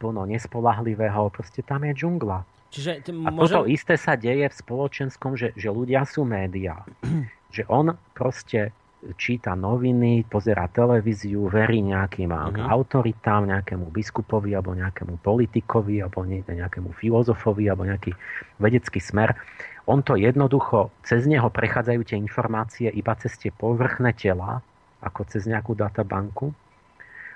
plno 0.00 0.26
nespolahlivého, 0.26 1.30
proste 1.30 1.62
tam 1.62 1.86
je 1.86 1.92
džungla. 1.94 2.42
Čiže 2.74 3.06
t- 3.06 3.14
môže... 3.14 3.54
A 3.54 3.62
toto 3.62 3.70
isté 3.70 3.94
sa 3.94 4.18
deje 4.18 4.50
v 4.50 4.54
spoločenskom, 4.58 5.38
že, 5.38 5.54
že 5.54 5.70
ľudia 5.70 6.02
sú 6.02 6.26
médiá. 6.26 6.82
že 7.54 7.62
on 7.70 7.94
proste 8.18 8.74
číta 9.20 9.52
noviny, 9.52 10.24
pozera 10.24 10.64
televíziu, 10.72 11.44
verí 11.52 11.84
nejakým 11.84 12.32
uh-huh. 12.32 12.72
autoritám, 12.72 13.44
nejakému 13.44 13.92
biskupovi 13.92 14.56
alebo 14.56 14.72
nejakému 14.72 15.20
politikovi 15.20 16.00
alebo 16.00 16.24
nejakému 16.24 16.96
filozofovi 16.96 17.68
alebo 17.68 17.84
nejaký 17.84 18.16
vedecký 18.56 19.04
smer. 19.04 19.36
On 19.84 20.00
to 20.00 20.16
jednoducho, 20.16 20.88
cez 21.04 21.28
neho 21.28 21.52
prechádzajú 21.52 22.00
tie 22.08 22.16
informácie 22.16 22.88
iba 22.88 23.12
cez 23.20 23.36
tie 23.36 23.52
povrchné 23.52 24.16
tela, 24.16 24.64
ako 25.04 25.28
cez 25.28 25.44
nejakú 25.44 25.76
databanku. 25.76 26.56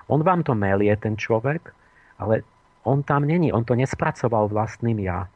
On 0.08 0.20
vám 0.24 0.40
to 0.40 0.56
melie, 0.56 0.96
ten 0.96 1.20
človek, 1.20 1.68
ale 2.16 2.40
on 2.88 3.04
tam 3.04 3.28
není, 3.28 3.52
on 3.52 3.68
to 3.68 3.76
nespracoval 3.76 4.48
vlastným 4.48 5.04
ja. 5.04 5.28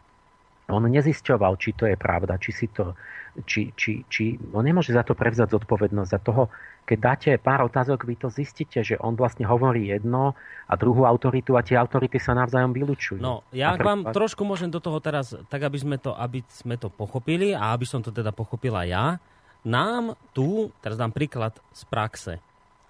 on 0.73 0.89
nezisťoval, 0.89 1.61
či 1.61 1.77
to 1.77 1.85
je 1.85 2.01
pravda, 2.01 2.41
či 2.41 2.51
si 2.57 2.67
to, 2.73 2.97
či, 3.45 3.77
či, 3.77 4.05
či 4.09 4.41
on 4.57 4.65
nemôže 4.65 4.97
za 4.97 5.05
to 5.05 5.13
prevzať 5.13 5.53
zodpovednosť. 5.53 6.11
Za 6.11 6.21
toho, 6.21 6.49
keď 6.89 6.99
dáte 6.99 7.31
pár 7.37 7.69
otázok, 7.69 8.09
vy 8.09 8.17
to 8.17 8.29
zistíte, 8.33 8.81
že 8.81 8.97
on 8.97 9.13
vlastne 9.13 9.45
hovorí 9.45 9.93
jedno 9.93 10.33
a 10.65 10.73
druhú 10.81 11.05
autoritu 11.05 11.61
a 11.61 11.65
tie 11.65 11.77
autority 11.77 12.17
sa 12.17 12.33
navzájom 12.33 12.73
vylučujú. 12.73 13.21
No, 13.21 13.45
ja 13.53 13.77
pre... 13.77 13.85
vám 13.85 14.01
trošku 14.17 14.49
môžem 14.49 14.73
do 14.73 14.81
toho 14.81 14.97
teraz, 15.05 15.37
tak 15.53 15.61
aby 15.61 15.77
sme, 15.77 15.97
to, 16.01 16.17
aby 16.17 16.41
sme 16.49 16.81
to 16.81 16.89
pochopili 16.89 17.53
a 17.53 17.77
aby 17.77 17.85
som 17.85 18.01
to 18.01 18.09
teda 18.09 18.33
pochopila 18.33 18.89
ja, 18.89 19.21
nám 19.63 20.19
tu, 20.35 20.73
teraz 20.81 20.99
dám 20.99 21.15
príklad 21.15 21.55
z 21.71 21.83
praxe, 21.87 22.33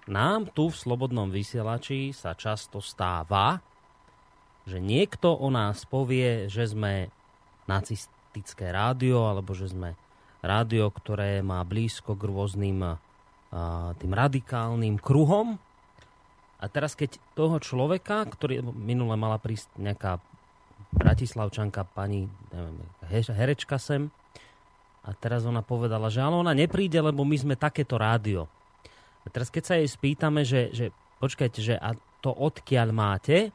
nám 0.09 0.51
tu 0.51 0.67
v 0.67 0.75
Slobodnom 0.75 1.31
vysielači 1.31 2.11
sa 2.11 2.35
často 2.35 2.83
stáva, 2.83 3.61
že 4.63 4.79
niekto 4.79 5.35
o 5.35 5.51
nás 5.51 5.83
povie, 5.83 6.47
že 6.47 6.71
sme 6.71 7.11
nacistické 7.67 8.71
rádio, 8.71 9.27
alebo 9.27 9.51
že 9.51 9.71
sme 9.71 9.95
rádio, 10.43 10.91
ktoré 10.91 11.39
má 11.39 11.63
blízko 11.63 12.15
k 12.15 12.27
rôznym 12.27 12.79
a, 12.83 12.93
tým 13.99 14.11
radikálnym 14.11 14.99
kruhom. 14.99 15.59
A 16.59 16.65
teraz 16.71 16.95
keď 16.95 17.19
toho 17.35 17.59
človeka, 17.59 18.23
ktorý 18.23 18.63
minule 18.63 19.19
mala 19.19 19.35
prísť 19.35 19.67
nejaká 19.75 20.19
bratislavčanka, 20.95 21.83
pani 21.91 22.31
neviem, 22.51 22.77
herečka 23.11 23.75
sem, 23.79 24.11
a 25.03 25.11
teraz 25.11 25.43
ona 25.43 25.59
povedala, 25.59 26.07
že 26.07 26.23
ale 26.23 26.39
ona 26.39 26.55
nepríde, 26.55 26.95
lebo 27.03 27.27
my 27.27 27.35
sme 27.35 27.59
takéto 27.59 27.99
rádio. 27.99 28.47
A 29.23 29.27
teraz 29.27 29.51
keď 29.51 29.63
sa 29.67 29.75
jej 29.75 29.87
spýtame, 29.87 30.47
že, 30.47 30.71
že 30.71 30.95
počkajte, 31.19 31.59
že 31.59 31.75
a 31.75 31.95
to 32.23 32.31
odkiaľ 32.31 32.95
máte, 32.95 33.51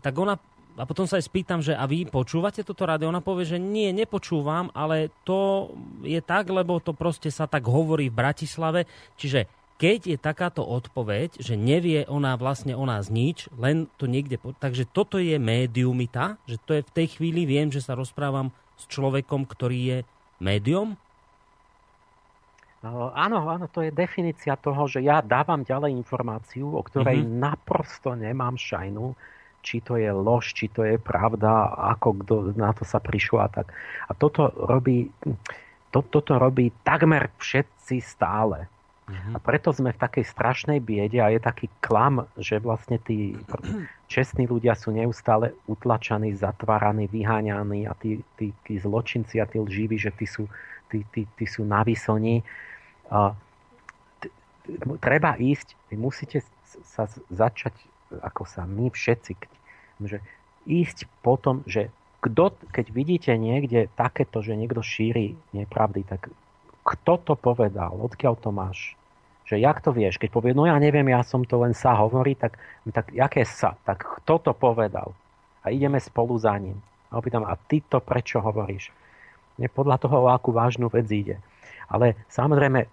tak, 0.00 0.14
ona 0.16 0.36
a 0.72 0.88
potom 0.88 1.04
sa 1.04 1.20
aj 1.20 1.28
spýtam, 1.28 1.60
že 1.60 1.76
a 1.76 1.84
vy 1.84 2.08
počúvate 2.08 2.64
toto 2.64 2.88
rádio? 2.88 3.12
Ona 3.12 3.20
povie, 3.20 3.44
že 3.44 3.60
nie, 3.60 3.92
nepočúvam, 3.92 4.72
ale 4.72 5.12
to 5.28 5.68
je 6.00 6.16
tak, 6.24 6.48
lebo 6.48 6.80
to 6.80 6.96
proste 6.96 7.28
sa 7.28 7.44
tak 7.44 7.68
hovorí 7.68 8.08
v 8.08 8.16
Bratislave. 8.16 8.88
Čiže 9.20 9.44
keď 9.76 10.16
je 10.16 10.16
takáto 10.16 10.64
odpoveď, 10.64 11.36
že 11.42 11.60
nevie 11.60 12.08
ona 12.08 12.38
vlastne 12.40 12.72
o 12.72 12.88
nás 12.88 13.12
nič, 13.12 13.52
len 13.60 13.90
to 14.00 14.08
niekde... 14.08 14.40
Takže 14.62 14.88
toto 14.88 15.20
je 15.20 15.36
médiumita, 15.36 16.40
že 16.48 16.56
to 16.64 16.80
je 16.80 16.86
v 16.86 16.94
tej 16.94 17.06
chvíli, 17.20 17.44
viem, 17.44 17.68
že 17.68 17.84
sa 17.84 17.92
rozprávam 17.92 18.48
s 18.80 18.88
človekom, 18.88 19.44
ktorý 19.44 19.80
je 19.84 19.98
médium? 20.40 20.96
No, 22.82 23.12
áno, 23.14 23.46
áno, 23.46 23.68
to 23.68 23.84
je 23.84 23.94
definícia 23.94 24.56
toho, 24.58 24.88
že 24.88 25.04
ja 25.04 25.22
dávam 25.22 25.62
ďalej 25.62 25.94
informáciu, 25.94 26.66
o 26.66 26.82
ktorej 26.82 27.22
mm-hmm. 27.22 27.38
naprosto 27.38 28.16
nemám 28.16 28.56
šajnu 28.58 29.14
či 29.62 29.78
to 29.78 29.94
je 29.94 30.10
lož, 30.10 30.52
či 30.52 30.66
to 30.66 30.82
je 30.82 30.98
pravda, 30.98 31.70
ako 31.94 32.08
kto 32.20 32.34
na 32.58 32.74
to 32.74 32.82
sa 32.82 32.98
prišlo 32.98 33.38
a 33.40 33.48
tak. 33.48 33.70
A 34.10 34.12
toto 34.12 34.50
robí, 34.50 35.08
to, 35.94 36.02
toto 36.02 36.36
robí 36.36 36.74
takmer 36.82 37.30
všetci 37.38 38.02
stále. 38.02 38.66
Uh-huh. 39.06 39.34
A 39.34 39.38
preto 39.38 39.70
sme 39.70 39.94
v 39.94 40.02
takej 40.02 40.24
strašnej 40.26 40.78
biede 40.82 41.22
a 41.22 41.30
je 41.30 41.38
taký 41.42 41.70
klam, 41.78 42.26
že 42.34 42.58
vlastne 42.58 42.98
tí 42.98 43.38
čestní 44.12 44.50
ľudia 44.50 44.74
sú 44.74 44.90
neustále 44.90 45.54
utlačaní, 45.70 46.34
zatváraní, 46.34 47.06
vyháňaní 47.06 47.86
a 47.86 47.94
tí, 47.94 48.22
tí, 48.34 48.50
tí 48.66 48.74
zločinci 48.82 49.38
a 49.38 49.46
tí 49.46 49.62
lživí, 49.62 49.94
že 49.94 50.10
tí 50.10 50.26
sú, 50.26 50.50
tí, 50.90 51.06
tí, 51.14 51.26
tí 51.38 51.44
sú 51.46 51.62
na. 51.62 51.86
A, 51.86 53.34
t- 54.18 54.32
treba 54.98 55.38
ísť, 55.38 55.74
vy 55.90 55.96
musíte 55.98 56.42
sa 56.82 57.04
začať 57.28 57.91
ako 58.20 58.44
sa 58.44 58.68
my 58.68 58.92
všetci, 58.92 59.32
že 60.04 60.18
ísť 60.68 61.08
potom, 61.24 61.64
že 61.64 61.88
kdo, 62.22 62.54
keď 62.70 62.86
vidíte 62.94 63.32
niekde 63.34 63.90
takéto, 63.98 64.44
že 64.44 64.54
niekto 64.54 64.78
šíri 64.78 65.34
nepravdy, 65.50 66.06
tak 66.06 66.30
kto 66.82 67.18
to 67.18 67.34
povedal, 67.34 67.98
odkiaľ 67.98 68.34
to 68.38 68.50
máš? 68.54 68.94
Že 69.46 69.58
jak 69.58 69.82
to 69.82 69.90
vieš? 69.90 70.22
Keď 70.22 70.30
povie, 70.30 70.54
no 70.54 70.66
ja 70.70 70.78
neviem, 70.78 71.10
ja 71.10 71.26
som 71.26 71.42
to 71.42 71.58
len 71.62 71.74
sa 71.74 71.98
hovorí, 71.98 72.38
tak, 72.38 72.58
tak 72.94 73.10
jaké 73.10 73.42
sa? 73.42 73.74
Tak 73.82 74.22
kto 74.22 74.38
to 74.38 74.52
povedal? 74.54 75.14
A 75.66 75.74
ideme 75.74 75.98
spolu 75.98 76.38
za 76.38 76.54
ním. 76.58 76.78
A 77.10 77.18
opýtam, 77.18 77.42
a 77.42 77.58
ty 77.58 77.82
to 77.82 77.98
prečo 77.98 78.38
hovoríš? 78.38 78.94
Nie 79.58 79.66
podľa 79.66 80.00
toho, 80.00 80.26
o 80.26 80.32
akú 80.32 80.54
vážnu 80.54 80.88
vec 80.90 81.06
ide. 81.10 81.36
Ale 81.90 82.16
samozrejme, 82.30 82.86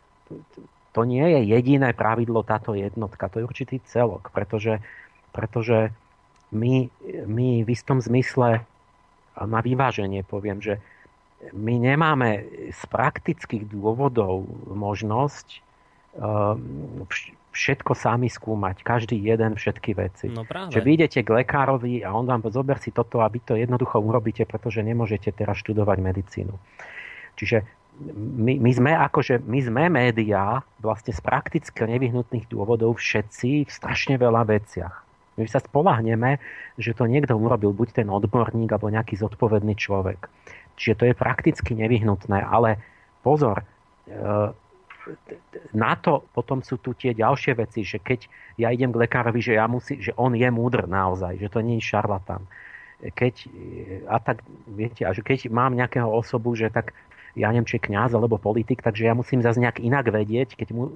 to 0.91 1.01
nie 1.05 1.23
je 1.23 1.39
jediné 1.53 1.93
pravidlo 1.93 2.41
táto 2.41 2.73
jednotka, 2.73 3.29
to 3.29 3.39
je 3.39 3.47
určitý 3.47 3.77
celok, 3.85 4.33
pretože 4.33 4.81
pretože 5.31 5.93
my, 6.49 6.89
my 7.29 7.61
v 7.61 7.69
istom 7.69 8.01
zmysle, 8.01 8.65
na 9.39 9.59
vyváženie 9.61 10.25
poviem, 10.25 10.59
že 10.59 10.81
my 11.55 11.79
nemáme 11.79 12.43
z 12.73 12.81
praktických 12.91 13.71
dôvodov 13.71 14.43
možnosť 14.67 15.47
ehm, 16.19 17.07
všetko 17.49 17.95
sami 17.95 18.27
skúmať, 18.27 18.83
každý 18.83 19.15
jeden 19.17 19.55
všetky 19.55 19.91
veci. 19.95 20.27
No 20.29 20.43
práve. 20.43 20.75
Že 20.75 20.79
vy 20.83 20.89
idete 20.99 21.19
k 21.23 21.29
lekárovi 21.43 22.03
a 22.03 22.13
on 22.13 22.27
vám 22.27 22.43
zober 22.51 22.77
si 22.77 22.91
toto 22.91 23.23
a 23.23 23.31
vy 23.31 23.39
to 23.41 23.55
jednoducho 23.55 23.97
urobíte, 24.03 24.43
pretože 24.45 24.83
nemôžete 24.85 25.31
teraz 25.33 25.57
študovať 25.63 25.97
medicínu. 26.03 26.53
Čiže 27.39 27.63
my, 28.15 28.59
my 28.59 28.71
sme 28.71 28.91
akože, 28.95 29.43
my 29.43 29.59
sme 29.59 29.83
médiá 29.91 30.63
vlastne 30.79 31.11
z 31.11 31.19
prakticky 31.19 31.83
nevyhnutných 31.83 32.47
dôvodov 32.47 32.99
všetci 32.99 33.67
v 33.67 33.71
strašne 33.71 34.15
veľa 34.15 34.47
veciach. 34.47 35.08
My 35.39 35.47
sa 35.47 35.63
spolahneme, 35.63 36.43
že 36.75 36.91
to 36.91 37.07
niekto 37.07 37.39
urobil, 37.39 37.71
buď 37.71 38.03
ten 38.03 38.07
odborník, 38.11 38.69
alebo 38.69 38.91
nejaký 38.91 39.15
zodpovedný 39.15 39.79
človek. 39.79 40.27
Čiže 40.75 40.97
to 40.99 41.03
je 41.07 41.15
prakticky 41.15 41.71
nevyhnutné, 41.79 42.43
ale 42.43 42.79
pozor, 43.23 43.63
e, 43.63 43.65
na 45.73 45.93
to 45.95 46.27
potom 46.35 46.61
sú 46.61 46.77
tu 46.77 46.93
tie 46.93 47.15
ďalšie 47.15 47.57
veci, 47.57 47.81
že 47.81 47.97
keď 47.97 48.27
ja 48.59 48.69
idem 48.69 48.91
k 48.91 49.01
lekárovi, 49.07 49.39
že, 49.41 49.57
ja 49.57 49.65
musí, 49.65 49.97
že 49.97 50.13
on 50.19 50.35
je 50.35 50.49
múdr 50.51 50.85
naozaj, 50.85 51.39
že 51.39 51.49
to 51.49 51.63
nie 51.63 51.79
je 51.81 51.89
šarlatán. 51.89 52.45
Keď, 52.99 53.47
a 54.11 54.19
tak, 54.19 54.43
viete, 54.67 55.07
a 55.07 55.15
že 55.15 55.23
keď 55.23 55.47
mám 55.47 55.71
nejakého 55.71 56.11
osobu, 56.11 56.51
že 56.53 56.67
tak 56.67 56.91
ja 57.31 57.47
neviem, 57.47 57.63
či 57.63 57.79
je 57.79 57.87
kniaz 57.87 58.11
alebo 58.11 58.35
politik, 58.35 58.83
takže 58.83 59.07
ja 59.07 59.15
musím 59.15 59.39
zase 59.39 59.63
nejak 59.63 59.79
inak 59.79 60.11
vedieť, 60.11 60.59
keď 60.59 60.67
mu 60.75 60.91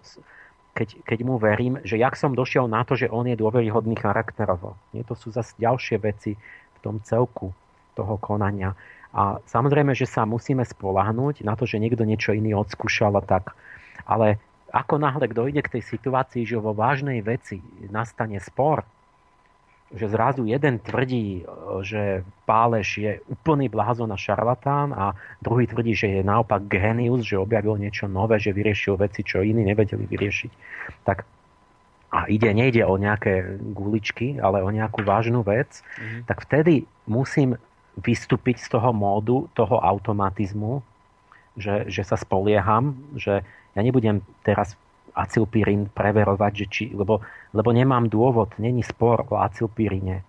keď, 0.73 1.05
keď 1.05 1.19
mu 1.21 1.37
verím, 1.37 1.77
že 1.85 2.01
jak 2.01 2.17
som 2.17 2.33
došiel 2.33 2.65
na 2.65 2.81
to, 2.81 2.97
že 2.97 3.09
on 3.09 3.29
je 3.29 3.37
dôveryhodný 3.37 3.93
charakterovo. 3.93 4.73
Nie, 4.91 5.05
to 5.05 5.13
sú 5.13 5.29
zase 5.29 5.53
ďalšie 5.61 6.01
veci 6.01 6.33
v 6.37 6.77
tom 6.81 6.97
celku 7.05 7.53
toho 7.93 8.17
konania. 8.17 8.73
A 9.13 9.37
samozrejme, 9.45 9.93
že 9.93 10.09
sa 10.09 10.25
musíme 10.25 10.65
spolahnúť 10.65 11.45
na 11.45 11.53
to, 11.53 11.69
že 11.69 11.77
niekto 11.77 12.01
niečo 12.01 12.33
iný 12.33 12.57
odskúšal 12.57 13.13
a 13.13 13.21
tak. 13.21 13.53
Ale 14.09 14.41
ako 14.73 14.97
náhle 14.97 15.29
dojde 15.29 15.61
k 15.61 15.73
tej 15.77 15.83
situácii, 15.85 16.49
že 16.49 16.57
vo 16.57 16.73
vážnej 16.73 17.21
veci 17.21 17.61
nastane 17.93 18.41
spor, 18.41 18.81
že 19.93 20.09
zrazu 20.09 20.49
jeden 20.49 20.81
tvrdí, 20.81 21.45
že 21.85 22.25
Páleš 22.49 22.89
je 22.97 23.11
úplný 23.29 23.69
blázon 23.69 24.09
a 24.09 24.17
šarlatán 24.17 24.89
a 24.89 25.13
druhý 25.37 25.69
tvrdí, 25.69 25.93
že 25.93 26.07
je 26.09 26.21
naopak 26.25 26.65
genius, 26.65 27.29
že 27.29 27.37
objavil 27.37 27.77
niečo 27.77 28.09
nové, 28.09 28.41
že 28.41 28.57
vyriešil 28.57 28.97
veci, 28.97 29.21
čo 29.21 29.45
iní 29.45 29.61
nevedeli 29.61 30.09
vyriešiť. 30.09 30.51
Tak 31.05 31.17
a 32.13 32.29
ide, 32.29 32.53
nejde 32.53 32.85
o 32.85 32.93
nejaké 32.97 33.57
guličky, 33.73 34.37
ale 34.37 34.61
o 34.61 34.69
nejakú 34.69 35.01
vážnu 35.01 35.41
vec, 35.41 35.81
mm-hmm. 35.81 36.29
tak 36.29 36.45
vtedy 36.45 36.85
musím 37.09 37.57
vystúpiť 37.97 38.61
z 38.61 38.77
toho 38.77 38.93
módu, 38.93 39.49
toho 39.57 39.81
automatizmu, 39.81 40.85
že, 41.57 41.89
že 41.89 42.05
sa 42.05 42.17
spolieham, 42.17 42.97
že 43.17 43.41
ja 43.73 43.81
nebudem 43.81 44.21
teraz 44.45 44.77
acylpírin 45.13 45.89
preverovať, 45.93 46.51
že 46.53 46.65
či, 46.69 46.83
lebo, 46.93 47.21
lebo 47.53 47.69
nemám 47.69 48.09
dôvod, 48.09 48.53
není 48.57 48.81
spor 48.81 49.25
o 49.29 49.39
acylpírine. 49.41 50.25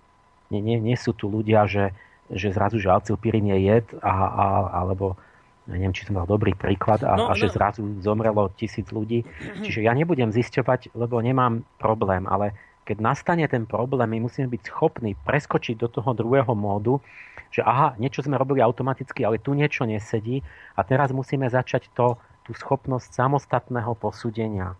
Nie, 0.52 0.60
nie, 0.60 0.76
nie 0.78 0.96
sú 0.96 1.16
tu 1.16 1.26
ľudia, 1.32 1.64
že, 1.64 1.96
že 2.28 2.52
zrazu, 2.52 2.76
že 2.78 2.92
acylpírin 2.92 3.48
je 3.48 3.58
jed, 3.64 3.86
a, 4.04 4.12
a, 4.12 4.46
alebo 4.84 5.16
neviem, 5.64 5.96
či 5.96 6.04
to 6.04 6.12
mal 6.12 6.28
dobrý 6.28 6.52
príklad, 6.52 7.00
a, 7.00 7.16
no, 7.16 7.32
a 7.32 7.32
že 7.32 7.48
no. 7.48 7.54
zrazu 7.56 7.80
zomrelo 8.04 8.52
tisíc 8.52 8.84
ľudí. 8.92 9.24
Čiže 9.64 9.80
ja 9.80 9.96
nebudem 9.96 10.28
zisťovať, 10.28 10.92
lebo 10.92 11.16
nemám 11.24 11.64
problém, 11.80 12.28
ale 12.28 12.52
keď 12.84 13.00
nastane 13.00 13.48
ten 13.48 13.64
problém, 13.64 14.04
my 14.04 14.28
musíme 14.28 14.44
byť 14.52 14.68
schopní 14.68 15.16
preskočiť 15.24 15.80
do 15.80 15.88
toho 15.88 16.12
druhého 16.12 16.52
módu, 16.52 17.00
že 17.48 17.64
aha, 17.64 17.96
niečo 17.96 18.20
sme 18.20 18.36
robili 18.36 18.60
automaticky, 18.60 19.24
ale 19.24 19.40
tu 19.40 19.56
niečo 19.56 19.88
nesedí 19.88 20.44
a 20.76 20.84
teraz 20.84 21.08
musíme 21.16 21.48
začať 21.48 21.88
to 21.96 22.20
tú 22.44 22.52
schopnosť 22.52 23.10
samostatného 23.12 23.96
posúdenia. 23.96 24.76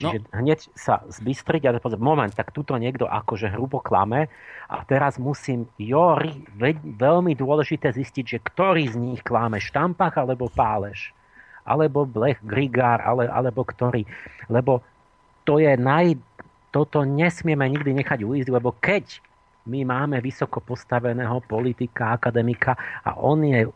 Čiže 0.00 0.18
no. 0.24 0.28
hneď 0.32 0.60
sa 0.72 1.04
zbystriť 1.12 1.68
a 1.68 1.76
povedať, 1.76 2.00
moment, 2.00 2.32
tak 2.32 2.56
tuto 2.56 2.72
niekto 2.80 3.04
akože 3.04 3.52
hrubo 3.52 3.84
klame 3.84 4.32
a 4.64 4.80
teraz 4.88 5.20
musím, 5.20 5.68
jo, 5.76 6.16
veľmi 6.96 7.36
dôležité 7.36 7.92
zistiť, 7.92 8.24
že 8.24 8.38
ktorý 8.40 8.88
z 8.88 8.96
nich 8.96 9.20
klame, 9.20 9.60
štampach 9.60 10.16
alebo 10.16 10.48
páleš, 10.48 11.12
alebo 11.68 12.08
blech, 12.08 12.40
grigár, 12.40 13.04
ale, 13.04 13.28
alebo 13.28 13.60
ktorý. 13.60 14.08
Lebo 14.48 14.80
to 15.44 15.60
je 15.60 15.76
naj... 15.76 16.16
Toto 16.70 17.02
nesmieme 17.02 17.66
nikdy 17.66 17.98
nechať 17.98 18.22
uísť, 18.22 18.46
lebo 18.54 18.70
keď 18.78 19.18
my 19.66 19.82
máme 19.82 20.22
vysoko 20.22 20.62
postaveného 20.62 21.42
politika, 21.42 22.14
akademika 22.14 22.78
a 23.02 23.18
on 23.18 23.42
je 23.42 23.66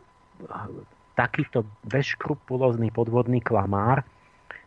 takýto 1.15 1.63
bezškrupulózny 1.87 2.91
podvodný 2.91 3.39
klamár, 3.39 4.03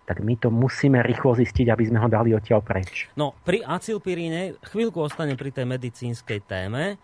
tak 0.09 0.25
my 0.25 0.41
to 0.41 0.49
musíme 0.49 1.05
rýchlo 1.05 1.37
zistiť, 1.37 1.69
aby 1.69 1.85
sme 1.85 2.01
ho 2.01 2.09
dali 2.09 2.33
odtiaľ 2.33 2.65
preč. 2.65 3.13
No, 3.13 3.37
pri 3.45 3.61
acilpiríne, 3.61 4.57
chvíľku 4.65 5.05
ostane 5.05 5.37
pri 5.37 5.53
tej 5.53 5.69
medicínskej 5.69 6.41
téme, 6.49 6.97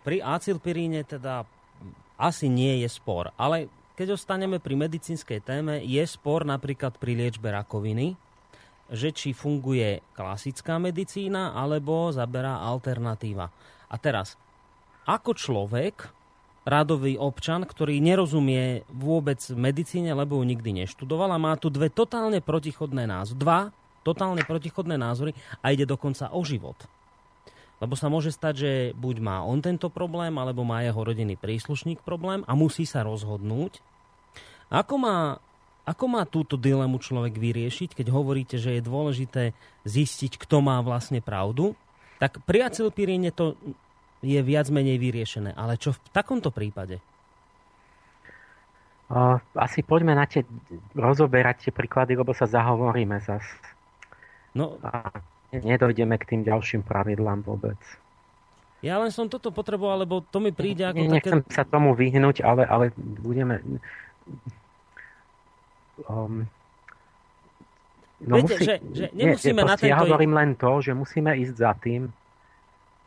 pri 0.00 0.16
acilpiríne 0.24 1.04
teda 1.04 1.44
asi 2.16 2.48
nie 2.48 2.80
je 2.80 2.88
spor, 2.88 3.36
ale 3.36 3.68
keď 3.92 4.16
ostaneme 4.16 4.56
pri 4.56 4.80
medicínskej 4.80 5.44
téme, 5.44 5.84
je 5.84 6.00
spor 6.08 6.48
napríklad 6.48 6.96
pri 6.96 7.12
liečbe 7.12 7.52
rakoviny, 7.52 8.16
že 8.88 9.12
či 9.12 9.36
funguje 9.36 10.00
klasická 10.16 10.80
medicína 10.80 11.52
alebo 11.52 12.08
zaberá 12.08 12.64
alternatíva. 12.64 13.52
A 13.92 13.94
teraz, 14.00 14.40
ako 15.04 15.36
človek, 15.36 16.08
radový 16.62 17.18
občan, 17.18 17.66
ktorý 17.66 17.98
nerozumie 17.98 18.86
vôbec 18.90 19.42
medicíne, 19.54 20.14
lebo 20.14 20.38
ju 20.38 20.44
nikdy 20.46 20.84
neštudoval 20.84 21.34
a 21.34 21.42
má 21.42 21.58
tu 21.58 21.68
dve 21.70 21.90
totálne 21.90 22.38
protichodné 22.38 23.06
názory. 23.06 23.38
Dva 23.38 23.60
totálne 24.02 24.42
protichodné 24.42 24.98
názory 24.98 25.34
a 25.62 25.70
ide 25.70 25.86
dokonca 25.86 26.30
o 26.34 26.42
život. 26.42 26.76
Lebo 27.82 27.98
sa 27.98 28.06
môže 28.06 28.30
stať, 28.30 28.54
že 28.54 28.70
buď 28.94 29.16
má 29.18 29.36
on 29.42 29.58
tento 29.58 29.90
problém, 29.90 30.30
alebo 30.38 30.62
má 30.62 30.86
jeho 30.86 31.02
rodinný 31.02 31.34
príslušník 31.34 32.06
problém 32.06 32.46
a 32.46 32.54
musí 32.54 32.86
sa 32.86 33.02
rozhodnúť. 33.02 33.82
Ako 34.70 35.02
má, 35.02 35.42
ako 35.82 36.04
má 36.06 36.22
túto 36.22 36.54
dilemu 36.54 37.02
človek 37.02 37.34
vyriešiť, 37.34 37.98
keď 37.98 38.06
hovoríte, 38.14 38.54
že 38.54 38.78
je 38.78 38.86
dôležité 38.86 39.42
zistiť, 39.82 40.38
kto 40.38 40.62
má 40.62 40.78
vlastne 40.78 41.18
pravdu? 41.18 41.74
Tak 42.22 42.46
pri 42.46 42.70
acilpiríne 42.70 43.34
to 43.34 43.58
je 44.22 44.40
viac 44.40 44.70
menej 44.70 44.96
vyriešené. 45.02 45.52
Ale 45.58 45.76
čo 45.76 45.92
v 45.92 46.00
takomto 46.14 46.54
prípade? 46.54 47.02
Asi 49.52 49.84
poďme 49.84 50.16
na 50.16 50.24
tie, 50.24 50.46
rozoberať 50.96 51.68
tie 51.68 51.72
príklady, 51.74 52.16
lebo 52.16 52.32
sa 52.32 52.48
zahovoríme 52.48 53.20
zas. 53.20 53.44
No, 54.56 54.80
a 54.80 55.12
nedojdeme 55.52 56.16
k 56.16 56.28
tým 56.32 56.42
ďalším 56.48 56.80
pravidlám 56.80 57.44
vôbec. 57.44 57.76
Ja 58.80 58.98
len 58.98 59.12
som 59.12 59.28
toto 59.28 59.52
potreboval, 59.52 60.02
lebo 60.02 60.24
to 60.24 60.40
mi 60.40 60.50
príde 60.50 60.82
ako 60.88 61.02
ne, 61.06 61.20
Nechcem 61.20 61.44
také... 61.44 61.54
sa 61.54 61.62
tomu 61.68 61.92
vyhnúť, 61.92 62.40
ale, 62.40 62.64
ale 62.64 62.84
budeme... 62.96 63.60
Um, 66.08 66.48
no 68.24 68.42
Viete, 68.42 68.58
musí, 68.58 68.64
že, 68.64 68.74
že 68.96 69.06
nemusíme 69.12 69.60
nie, 69.60 69.68
na 69.68 69.74
tento... 69.76 69.92
Ja 69.92 70.02
hovorím 70.02 70.32
len 70.34 70.56
to, 70.56 70.82
že 70.82 70.96
musíme 70.96 71.36
ísť 71.36 71.54
za 71.54 71.72
tým, 71.78 72.10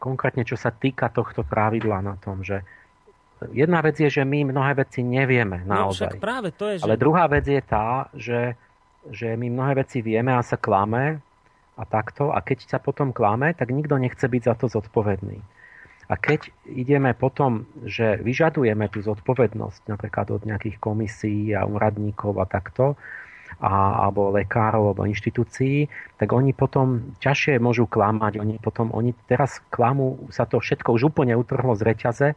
konkrétne 0.05 0.45
čo 0.45 0.53
sa 0.53 0.69
týka 0.69 1.09
tohto 1.09 1.41
pravidla 1.41 2.05
na 2.05 2.13
tom, 2.21 2.45
že 2.45 2.61
jedna 3.49 3.81
vec 3.81 3.97
je, 3.97 4.05
že 4.05 4.21
my 4.21 4.53
mnohé 4.53 4.85
veci 4.85 5.01
nevieme 5.01 5.65
no, 5.65 5.89
naozaj. 5.89 6.15
No, 6.15 6.21
práve 6.21 6.53
to 6.53 6.69
je, 6.69 6.75
že... 6.79 6.85
Ale 6.85 7.01
druhá 7.01 7.25
vec 7.25 7.49
je 7.49 7.61
tá, 7.65 8.05
že, 8.13 8.53
že 9.09 9.33
my 9.33 9.49
mnohé 9.49 9.81
veci 9.81 10.05
vieme 10.05 10.29
a 10.29 10.45
sa 10.45 10.61
klame 10.61 11.17
a 11.75 11.83
takto 11.83 12.29
a 12.29 12.39
keď 12.39 12.69
sa 12.69 12.77
potom 12.77 13.09
klame, 13.09 13.57
tak 13.57 13.73
nikto 13.73 13.97
nechce 13.97 14.23
byť 14.23 14.41
za 14.45 14.53
to 14.53 14.69
zodpovedný. 14.69 15.41
A 16.05 16.13
keď 16.21 16.53
ideme 16.69 17.17
potom, 17.17 17.65
že 17.81 18.21
vyžadujeme 18.21 18.93
tú 18.93 19.01
zodpovednosť 19.01 19.89
napríklad 19.89 20.37
od 20.37 20.41
nejakých 20.45 20.77
komisí 20.77 21.49
a 21.57 21.65
úradníkov 21.65 22.37
a 22.37 22.45
takto, 22.45 22.93
a, 23.59 24.03
alebo 24.07 24.31
lekárov 24.35 24.91
alebo 24.91 25.07
inštitúcií, 25.07 25.87
tak 26.19 26.31
oni 26.35 26.51
potom 26.51 27.15
ťažšie 27.23 27.59
môžu 27.59 27.87
klamať. 27.87 28.39
Oni 28.39 28.55
potom, 28.59 28.91
oni 28.91 29.15
teraz 29.27 29.63
klamú, 29.71 30.19
sa 30.31 30.43
to 30.43 30.59
všetko 30.59 30.95
už 30.95 31.15
úplne 31.15 31.35
utrhlo 31.39 31.75
z 31.75 31.81
reťaze, 31.87 32.27
e, 32.31 32.35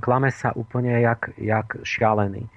klame 0.00 0.32
sa 0.32 0.56
úplne 0.56 0.96
jak, 1.00 1.32
jak 1.36 1.80
šialený. 1.84 2.48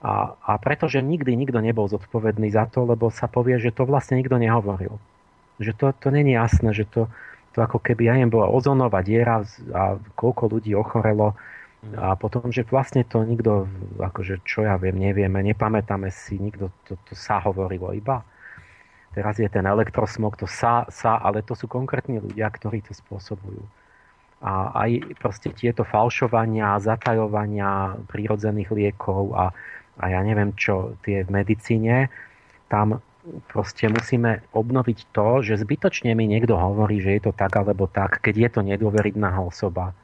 A, 0.00 0.32
a 0.32 0.52
pretože 0.56 1.04
nikdy 1.04 1.36
nikto 1.36 1.60
nebol 1.60 1.84
zodpovedný 1.84 2.48
za 2.48 2.64
to, 2.70 2.88
lebo 2.88 3.12
sa 3.12 3.28
povie, 3.28 3.60
že 3.60 3.74
to 3.74 3.84
vlastne 3.84 4.16
nikto 4.16 4.40
nehovoril. 4.40 4.96
Že 5.60 5.72
to, 5.76 5.86
to 5.92 6.08
není 6.08 6.32
jasné, 6.32 6.72
že 6.72 6.88
to, 6.88 7.12
to 7.52 7.58
ako 7.60 7.82
keby, 7.84 8.08
ja 8.08 8.16
bola 8.24 8.48
ozonová 8.48 9.04
diera 9.04 9.44
a 9.76 10.00
koľko 10.16 10.56
ľudí 10.56 10.72
ochorelo 10.72 11.36
a 11.96 12.12
potom, 12.12 12.52
že 12.52 12.68
vlastne 12.68 13.08
to 13.08 13.24
nikto, 13.24 13.64
akože 13.96 14.44
čo 14.44 14.68
ja 14.68 14.76
viem, 14.76 15.00
nevieme, 15.00 15.40
nepamätáme 15.40 16.12
si, 16.12 16.36
nikto 16.36 16.68
to, 16.84 17.00
to 17.08 17.16
sa 17.16 17.40
hovorilo 17.40 17.96
iba. 17.96 18.20
Teraz 19.16 19.40
je 19.40 19.48
ten 19.48 19.64
elektrosmog, 19.64 20.36
to 20.36 20.44
sa, 20.44 20.84
sa, 20.92 21.18
ale 21.18 21.40
to 21.40 21.56
sú 21.56 21.66
konkrétni 21.66 22.20
ľudia, 22.20 22.52
ktorí 22.52 22.84
to 22.84 22.92
spôsobujú. 22.92 23.64
A 24.44 24.76
aj 24.86 25.16
proste 25.18 25.50
tieto 25.56 25.82
falšovania, 25.88 26.80
zatajovania 26.84 27.96
prírodzených 28.12 28.70
liekov 28.70 29.32
a, 29.32 29.50
a 29.98 30.04
ja 30.12 30.20
neviem 30.20 30.52
čo, 30.60 31.00
tie 31.00 31.24
v 31.24 31.32
medicíne, 31.32 32.12
tam 32.68 33.00
proste 33.48 33.88
musíme 33.88 34.44
obnoviť 34.52 35.16
to, 35.16 35.42
že 35.42 35.64
zbytočne 35.64 36.12
mi 36.12 36.28
niekto 36.28 36.56
hovorí, 36.60 37.00
že 37.00 37.18
je 37.18 37.22
to 37.28 37.32
tak 37.32 37.56
alebo 37.56 37.88
tak, 37.88 38.20
keď 38.20 38.34
je 38.36 38.48
to 38.52 38.60
nedôveridná 38.64 39.32
osoba 39.40 39.96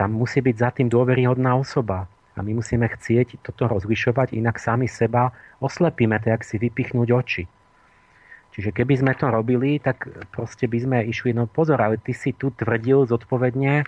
tam 0.00 0.16
musí 0.16 0.40
byť 0.40 0.56
za 0.56 0.72
tým 0.72 0.88
dôveryhodná 0.88 1.52
osoba. 1.60 2.08
A 2.32 2.40
my 2.40 2.56
musíme 2.56 2.88
chcieť 2.88 3.44
toto 3.44 3.68
rozlišovať, 3.68 4.32
inak 4.32 4.56
sami 4.56 4.88
seba 4.88 5.28
oslepíme, 5.60 6.16
tak 6.24 6.40
si 6.40 6.56
vypichnúť 6.56 7.08
oči. 7.12 7.44
Čiže 8.56 8.72
keby 8.72 8.96
sme 8.96 9.12
to 9.12 9.28
robili, 9.28 9.76
tak 9.76 10.08
proste 10.32 10.64
by 10.64 10.78
sme 10.80 10.98
išli, 11.04 11.36
no 11.36 11.44
pozor, 11.44 11.84
ale 11.84 12.00
ty 12.00 12.16
si 12.16 12.32
tu 12.32 12.48
tvrdil 12.48 13.04
zodpovedne, 13.12 13.84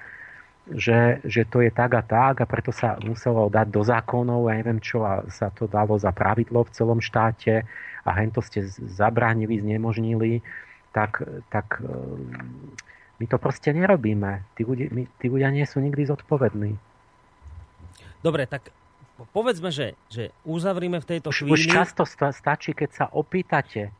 že, 0.69 1.25
že 1.25 1.49
to 1.49 1.65
je 1.65 1.73
tak 1.73 1.97
a 1.97 2.05
tak 2.05 2.45
a 2.45 2.47
preto 2.47 2.71
sa 2.71 3.01
muselo 3.03 3.49
dať 3.49 3.67
do 3.73 3.83
zákonov, 3.83 4.53
ja 4.53 4.61
neviem 4.61 4.79
čo, 4.79 5.03
a 5.03 5.27
sa 5.33 5.49
to 5.51 5.67
dalo 5.67 5.97
za 5.99 6.13
pravidlo 6.15 6.63
v 6.69 6.75
celom 6.77 7.01
štáte 7.03 7.65
a 8.07 8.11
hento 8.21 8.39
ste 8.45 8.63
zabránili, 8.71 9.59
znemožnili, 9.59 10.45
tak, 10.95 11.25
tak 11.51 11.83
my 13.21 13.25
to 13.29 13.37
proste 13.37 13.71
nerobíme. 13.73 14.45
Tí 14.57 14.63
ľudia, 14.65 14.89
my, 14.93 15.03
tí 15.21 15.27
ľudia 15.29 15.51
nie 15.53 15.65
sú 15.67 15.81
nikdy 15.81 16.09
zodpovední. 16.09 16.77
Dobre, 18.23 18.47
tak 18.47 18.71
povedzme, 19.35 19.75
že, 19.75 19.99
že 20.09 20.31
uzavrime 20.47 21.03
v 21.03 21.07
tejto 21.17 21.31
už, 21.31 21.45
chvíli... 21.45 21.55
Už 21.55 21.63
často 21.69 22.07
stačí, 22.09 22.73
keď 22.73 22.91
sa 22.91 23.07
opýtate 23.11 23.91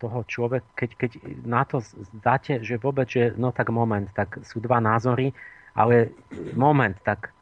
toho 0.00 0.24
človeka, 0.24 0.64
keď, 0.74 0.90
keď 0.96 1.10
na 1.44 1.62
to 1.68 1.84
zdáte, 2.18 2.64
že 2.64 2.80
vôbec, 2.80 3.04
že 3.10 3.36
no 3.36 3.52
tak 3.52 3.68
moment, 3.68 4.08
tak 4.16 4.40
sú 4.48 4.58
dva 4.58 4.80
názory, 4.80 5.36
ale 5.76 6.16
moment, 6.56 6.96
tak 7.04 7.36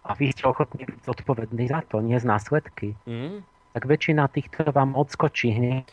a 0.00 0.16
vy 0.16 0.32
ste 0.32 0.48
ochotní 0.48 0.88
byť 0.88 1.04
zodpovední 1.04 1.68
za 1.68 1.84
to, 1.84 2.00
nie 2.00 2.16
z 2.16 2.24
následky. 2.24 2.96
Mm 3.04 3.44
tak 3.70 3.86
väčšina 3.86 4.26
týchto 4.26 4.74
vám 4.74 4.98
odskočí 4.98 5.54
hneď. 5.54 5.86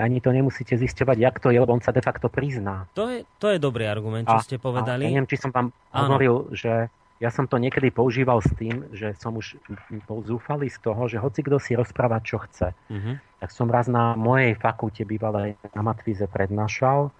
Ani 0.00 0.18
to 0.24 0.32
nemusíte 0.32 0.80
zisťovať, 0.80 1.16
jak 1.20 1.36
to 1.44 1.52
je, 1.52 1.60
lebo 1.60 1.76
on 1.76 1.84
sa 1.84 1.92
de 1.92 2.00
facto 2.00 2.32
prizná. 2.32 2.88
To 2.96 3.08
je, 3.12 3.28
to 3.36 3.52
je 3.52 3.58
dobrý 3.60 3.84
argument, 3.84 4.24
čo 4.24 4.40
a, 4.40 4.44
ste 4.44 4.56
povedali. 4.56 5.04
A 5.04 5.06
ja 5.08 5.12
neviem, 5.12 5.28
či 5.28 5.36
som 5.36 5.52
vám 5.52 5.76
hovoril, 5.92 6.48
že 6.56 6.88
ja 7.20 7.30
som 7.30 7.46
to 7.46 7.60
niekedy 7.60 7.92
používal 7.92 8.40
s 8.42 8.50
tým, 8.56 8.88
že 8.96 9.14
som 9.20 9.36
už 9.38 9.60
bol 10.08 10.24
zúfalý 10.24 10.72
z 10.72 10.78
toho, 10.82 11.06
že 11.06 11.20
hoci 11.22 11.44
kto 11.44 11.60
si 11.60 11.76
rozpráva, 11.78 12.18
čo 12.24 12.40
chce. 12.42 12.74
Uh-huh. 12.90 13.14
Tak 13.38 13.54
som 13.54 13.70
raz 13.70 13.86
na 13.86 14.18
mojej 14.18 14.58
fakulte 14.58 15.06
bývalej 15.06 15.54
na 15.70 15.82
Matvize 15.84 16.26
prednášal 16.26 17.14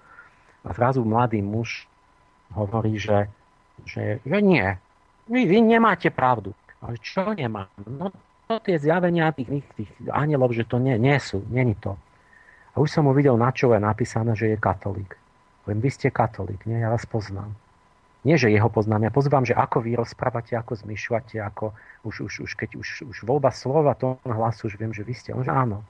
a 0.66 0.68
zrazu 0.74 1.06
mladý 1.06 1.44
muž 1.44 1.86
hovorí, 2.50 2.98
že, 2.98 3.30
že, 3.86 4.18
že 4.24 4.38
nie, 4.42 4.74
vy, 5.30 5.46
vy 5.46 5.58
nemáte 5.62 6.10
pravdu. 6.10 6.50
Ale 6.82 6.98
čo 6.98 7.22
nemám? 7.30 7.70
No 7.86 8.10
tie 8.60 8.76
zjavenia 8.76 9.32
tých, 9.32 9.64
tých 9.78 9.90
anielov, 10.12 10.52
že 10.52 10.68
to 10.68 10.76
nie, 10.76 10.98
nie 11.00 11.16
sú, 11.16 11.40
není 11.48 11.78
to. 11.78 11.96
A 12.72 12.80
už 12.80 12.88
som 12.88 13.04
mu 13.04 13.12
videl 13.12 13.36
na 13.36 13.52
čo 13.52 13.72
je 13.72 13.80
napísané, 13.80 14.32
že 14.36 14.52
je 14.52 14.56
katolík. 14.60 15.16
Len 15.68 15.78
vy 15.78 15.88
ste 15.92 16.08
katolík, 16.10 16.64
nie? 16.66 16.80
Ja 16.80 16.90
vás 16.90 17.04
poznám. 17.06 17.54
Nie, 18.22 18.38
že 18.38 18.54
jeho 18.54 18.70
poznám, 18.70 19.10
ja 19.10 19.12
pozvám, 19.12 19.42
že 19.42 19.50
ako 19.50 19.82
vy 19.82 19.98
rozprávate, 19.98 20.54
ako 20.54 20.78
zmyšľate, 20.78 21.42
ako 21.42 21.74
už, 22.06 22.30
už, 22.30 22.32
už 22.46 22.50
keď 22.54 22.78
už, 22.78 22.88
už 23.10 23.16
voľba 23.26 23.50
slova, 23.50 23.98
to 23.98 24.14
hlasu, 24.22 24.70
už 24.70 24.78
viem, 24.78 24.94
že 24.94 25.02
vy 25.02 25.14
ste. 25.14 25.34
On, 25.34 25.42
že 25.42 25.50
áno. 25.50 25.82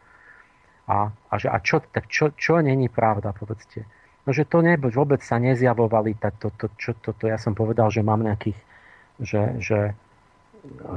A, 0.88 1.12
a, 1.12 1.34
že, 1.36 1.52
a 1.52 1.60
čo, 1.60 1.84
tak 1.92 2.08
čo, 2.08 2.32
čo 2.32 2.58
není 2.64 2.88
pravda, 2.88 3.36
povedzte. 3.36 3.84
No, 4.24 4.32
že 4.32 4.48
to 4.48 4.64
ne, 4.64 4.80
vôbec 4.80 5.20
sa 5.20 5.36
nezjavovali, 5.36 6.16
tak 6.16 6.40
to, 6.40 6.48
to, 6.56 6.72
čo, 6.80 6.96
to, 7.04 7.12
to, 7.12 7.28
ja 7.28 7.36
som 7.36 7.52
povedal, 7.52 7.92
že 7.92 8.00
mám 8.00 8.24
nejakých, 8.24 8.58
že, 9.20 9.42
že 9.60 9.78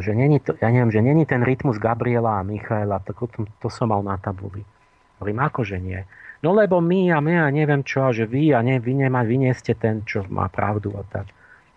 že 0.02 0.14
není 0.14 0.38
to, 0.40 0.54
ja 0.62 0.70
neviem, 0.70 0.94
že 0.94 1.02
není 1.02 1.26
ten 1.26 1.42
rytmus 1.42 1.82
Gabriela 1.82 2.40
a 2.40 2.46
Michaela, 2.46 3.02
tak 3.02 3.18
to, 3.18 3.50
to 3.62 3.68
som 3.74 3.90
mal 3.90 4.06
na 4.06 4.18
tabuli. 4.22 4.62
Hovorím, 5.18 5.40
akože 5.42 5.82
nie. 5.82 6.06
No 6.46 6.54
lebo 6.54 6.78
my 6.78 7.10
a 7.10 7.18
my 7.18 7.34
a 7.42 7.48
neviem 7.50 7.82
čo, 7.82 8.06
a 8.06 8.14
že 8.14 8.30
vy 8.30 8.54
a 8.54 8.62
ne, 8.62 8.78
vy, 8.78 8.94
nemá, 8.94 9.26
vy 9.26 9.50
nie 9.50 9.54
ste 9.58 9.74
ten, 9.74 10.06
čo 10.06 10.22
má 10.30 10.46
pravdu 10.52 10.94
a 10.94 11.02
tak. 11.10 11.26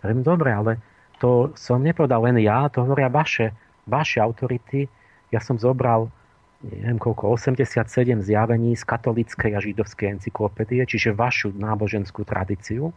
Hovorím, 0.05 0.21
dobre, 0.21 0.49
ale 0.53 0.71
to 1.17 1.49
som 1.57 1.81
nepovedal 1.81 2.29
len 2.29 2.37
ja, 2.37 2.69
to 2.69 2.85
hovoria 2.85 3.09
vaše, 3.09 3.51
vaše 3.89 4.21
autority. 4.21 4.85
Ja 5.33 5.41
som 5.41 5.57
zobral 5.57 6.13
neviem 6.59 6.99
koľko, 6.99 7.39
87 7.39 8.19
zjavení 8.19 8.75
z 8.75 8.83
katolíckej 8.83 9.55
a 9.55 9.63
židovskej 9.63 10.19
encyklopédie, 10.19 10.83
čiže 10.83 11.15
vašu 11.15 11.55
náboženskú 11.55 12.27
tradíciu. 12.27 12.91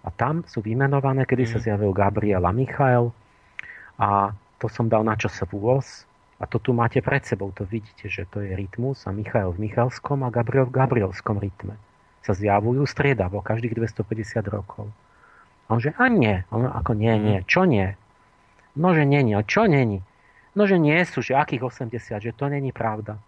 A 0.00 0.08
tam 0.08 0.40
sú 0.48 0.64
vymenované, 0.64 1.28
kedy 1.28 1.44
mm. 1.44 1.50
sa 1.52 1.58
mhm. 1.60 1.64
zjavil 1.68 1.92
Gabriel 1.92 2.42
a 2.48 2.52
Michael. 2.52 3.12
A 4.00 4.32
to 4.56 4.72
som 4.72 4.88
dal 4.88 5.04
na 5.04 5.12
čas 5.20 5.36
vôz. 5.52 6.08
A 6.40 6.48
to 6.48 6.56
tu 6.56 6.72
máte 6.72 7.04
pred 7.04 7.20
sebou, 7.20 7.52
to 7.52 7.68
vidíte, 7.68 8.08
že 8.08 8.24
to 8.32 8.40
je 8.40 8.56
rytmus 8.56 9.04
a 9.04 9.12
Michael 9.12 9.52
v 9.60 9.68
Michalskom 9.68 10.24
a 10.24 10.32
Gabriel 10.32 10.64
v 10.64 10.72
Gabrielskom 10.72 11.36
rytme. 11.36 11.76
Sa 12.24 12.32
zjavujú 12.32 12.88
striedavo 12.88 13.44
každých 13.44 13.76
250 13.76 14.48
rokov. 14.48 14.88
A 15.68 15.76
on 15.76 15.84
že, 15.84 15.92
a 16.00 16.08
nie. 16.08 16.40
On 16.48 16.64
ako 16.64 16.96
nie, 16.96 17.12
nie. 17.20 17.44
Mhm. 17.44 17.46
Čo 17.46 17.68
nie? 17.68 17.92
No, 18.72 18.96
že 18.96 19.04
nie, 19.04 19.20
nie. 19.20 19.36
Čo 19.44 19.68
není? 19.68 20.00
No, 20.56 20.64
že 20.64 20.80
nie 20.80 20.96
sú, 21.04 21.20
že 21.20 21.36
akých 21.36 21.60
80, 21.60 22.24
že 22.24 22.32
to 22.32 22.48
není 22.48 22.72
pravda. 22.72 23.20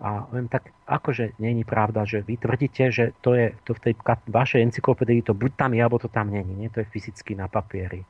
A 0.00 0.24
viem, 0.32 0.48
tak 0.48 0.72
akože 0.88 1.36
není 1.40 1.64
pravda, 1.64 2.08
že 2.08 2.24
vy 2.24 2.40
tvrdíte, 2.40 2.88
že 2.88 3.12
to 3.20 3.36
je 3.36 3.52
to 3.68 3.76
v 3.76 3.80
tej 3.80 3.94
vašej 4.28 4.64
encyklopédii 4.64 5.20
to 5.24 5.36
buď 5.36 5.52
tam 5.56 5.76
je, 5.76 5.80
alebo 5.84 6.00
to 6.00 6.08
tam 6.08 6.32
není. 6.32 6.52
Nie, 6.56 6.68
to 6.72 6.80
je 6.80 6.88
fyzicky 6.88 7.36
na 7.36 7.48
papieri. 7.48 8.04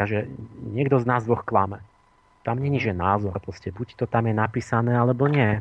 Takže 0.00 0.32
niekto 0.64 0.96
z 0.96 1.04
nás 1.04 1.28
dvoch 1.28 1.44
klame. 1.44 1.84
Tam 2.40 2.56
není, 2.56 2.80
že 2.80 2.96
názor, 2.96 3.36
proste 3.36 3.68
buď 3.68 4.00
to 4.00 4.04
tam 4.08 4.24
je 4.24 4.32
napísané, 4.32 4.96
alebo 4.96 5.28
nie. 5.28 5.60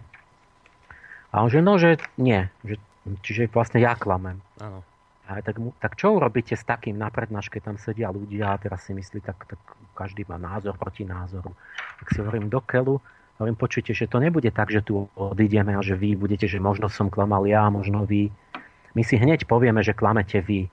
A 1.35 1.43
on 1.43 1.51
že 1.51 1.59
no, 1.59 1.75
že 1.75 1.99
nie. 2.15 2.47
Že, 2.63 2.79
čiže 3.19 3.41
vlastne 3.51 3.83
ja 3.83 3.99
klamem. 3.99 4.39
Áno. 4.63 4.79
A 5.27 5.43
tak, 5.43 5.59
tak 5.83 5.99
čo 5.99 6.15
urobíte 6.15 6.55
s 6.55 6.63
takým 6.63 6.95
na 6.95 7.11
prednáške, 7.11 7.59
tam 7.59 7.75
sedia 7.75 8.09
ľudia 8.09 8.55
a 8.55 8.57
teraz 8.57 8.87
si 8.87 8.95
myslí, 8.95 9.19
tak, 9.21 9.43
tak 9.43 9.59
každý 9.93 10.23
má 10.25 10.39
názor 10.39 10.79
proti 10.79 11.03
názoru. 11.03 11.51
Tak 11.99 12.07
si 12.15 12.23
hovorím 12.23 12.47
do 12.47 12.63
keľu, 12.63 12.97
Hovorím, 13.39 13.55
počujte, 13.55 13.95
že 13.95 14.11
to 14.11 14.19
nebude 14.19 14.51
tak, 14.51 14.67
že 14.67 14.83
tu 14.83 15.07
odídeme 15.15 15.71
a 15.71 15.79
že 15.79 15.95
vy 15.95 16.19
budete, 16.19 16.43
že 16.43 16.59
možno 16.59 16.91
som 16.91 17.07
klamal 17.07 17.47
ja, 17.47 17.71
možno 17.71 18.03
vy. 18.03 18.27
My 18.91 19.01
si 19.07 19.15
hneď 19.15 19.47
povieme, 19.47 19.79
že 19.79 19.95
klamete 19.95 20.43
vy. 20.43 20.67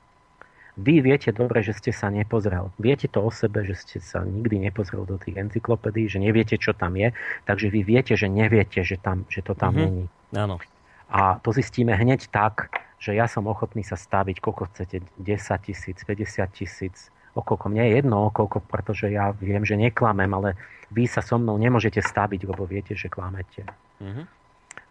Vy 0.77 1.01
viete 1.01 1.33
dobre, 1.33 1.65
že 1.65 1.73
ste 1.73 1.89
sa 1.89 2.13
nepozrel. 2.13 2.69
Viete 2.77 3.09
to 3.09 3.25
o 3.25 3.33
sebe, 3.33 3.65
že 3.65 3.81
ste 3.81 3.97
sa 3.97 4.21
nikdy 4.21 4.61
nepozrel 4.61 5.09
do 5.09 5.17
tých 5.17 5.41
encyklopédií, 5.41 6.05
že 6.05 6.21
neviete, 6.21 6.61
čo 6.61 6.77
tam 6.77 7.01
je, 7.01 7.17
takže 7.49 7.73
vy 7.73 7.81
viete, 7.81 8.13
že 8.13 8.29
neviete, 8.29 8.85
že, 8.85 9.01
tam, 9.01 9.25
že 9.33 9.41
to 9.41 9.57
tam 9.57 9.73
mm-hmm. 9.73 9.89
není. 9.89 10.05
Áno. 10.37 10.61
A 11.09 11.41
to 11.41 11.57
zistíme 11.57 11.97
hneď 11.97 12.29
tak, 12.29 12.69
že 13.01 13.17
ja 13.17 13.25
som 13.25 13.49
ochotný 13.49 13.89
sa 13.89 13.97
staviť, 13.97 14.37
koľko 14.37 14.69
chcete, 14.73 15.01
10 15.17 15.65
tisíc, 15.65 15.97
50 16.05 16.45
tisíc, 16.53 17.09
okolko. 17.33 17.73
Mne 17.73 17.89
je 17.89 17.93
jedno 18.05 18.29
okolko, 18.29 18.61
pretože 18.65 19.09
ja 19.09 19.33
viem, 19.33 19.65
že 19.65 19.81
neklamem, 19.81 20.29
ale 20.29 20.61
vy 20.93 21.09
sa 21.09 21.25
so 21.25 21.41
mnou 21.41 21.57
nemôžete 21.57 22.05
staviť, 22.05 22.41
lebo 22.45 22.69
viete, 22.69 22.93
že 22.93 23.09
klamete. 23.09 23.65
Mm-hmm. 24.01 24.25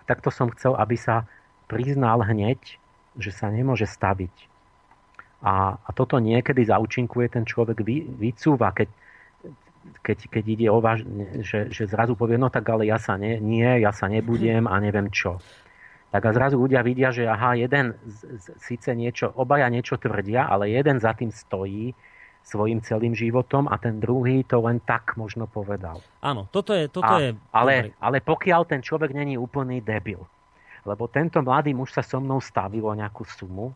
Takto 0.05 0.29
som 0.33 0.49
chcel, 0.53 0.73
aby 0.77 0.97
sa 0.97 1.29
priznal 1.69 2.21
hneď, 2.25 2.57
že 3.17 3.33
sa 3.33 3.49
nemôže 3.49 3.89
staviť. 3.89 4.54
A, 5.43 5.75
a 5.75 5.89
toto 5.91 6.17
niekedy 6.21 6.63
zaučinkuje 6.63 7.27
ten 7.27 7.43
človek 7.43 7.83
vy, 7.83 8.07
vycúva, 8.07 8.71
keď, 8.71 8.89
keď, 10.01 10.17
keď 10.31 10.43
ide 10.47 10.67
o 10.71 10.79
váš, 10.79 11.03
že, 11.43 11.69
že 11.69 11.83
zrazu 11.85 12.15
povie, 12.15 12.39
no 12.39 12.47
tak 12.47 12.65
ale 12.71 12.87
ja 12.87 12.97
sa 12.97 13.19
ne, 13.19 13.37
nie, 13.37 13.83
ja 13.83 13.91
sa 13.91 14.07
nebudem 14.07 14.65
a 14.65 14.75
neviem 14.79 15.11
čo. 15.11 15.37
Tak 16.15 16.23
a 16.23 16.31
zrazu 16.31 16.55
ľudia 16.55 16.79
vidia, 16.79 17.11
že 17.11 17.27
aha, 17.27 17.59
jeden 17.59 17.91
z, 18.07 18.39
z, 18.39 18.45
síce 18.63 18.95
niečo, 18.95 19.35
obaja 19.35 19.67
niečo 19.67 19.99
tvrdia, 19.99 20.47
ale 20.47 20.71
jeden 20.71 20.95
za 21.03 21.11
tým 21.11 21.27
stojí 21.27 21.91
svojim 22.45 22.79
celým 22.85 23.17
životom 23.17 23.65
a 23.67 23.75
ten 23.81 23.97
druhý 23.97 24.45
to 24.45 24.61
len 24.61 24.77
tak 24.85 25.17
možno 25.17 25.49
povedal. 25.49 25.99
Áno, 26.21 26.45
toto 26.53 26.77
je... 26.77 26.85
Toto 26.87 27.09
a, 27.09 27.19
je 27.19 27.29
ale, 27.51 27.97
ale 27.97 28.21
pokiaľ 28.21 28.69
ten 28.69 28.79
človek 28.85 29.11
není 29.11 29.35
úplný 29.35 29.81
debil, 29.81 30.21
lebo 30.85 31.09
tento 31.09 31.41
mladý 31.41 31.73
muž 31.73 31.91
sa 31.91 32.05
so 32.05 32.21
mnou 32.21 32.37
stavil 32.37 32.85
o 32.85 32.93
nejakú 32.93 33.25
sumu, 33.25 33.73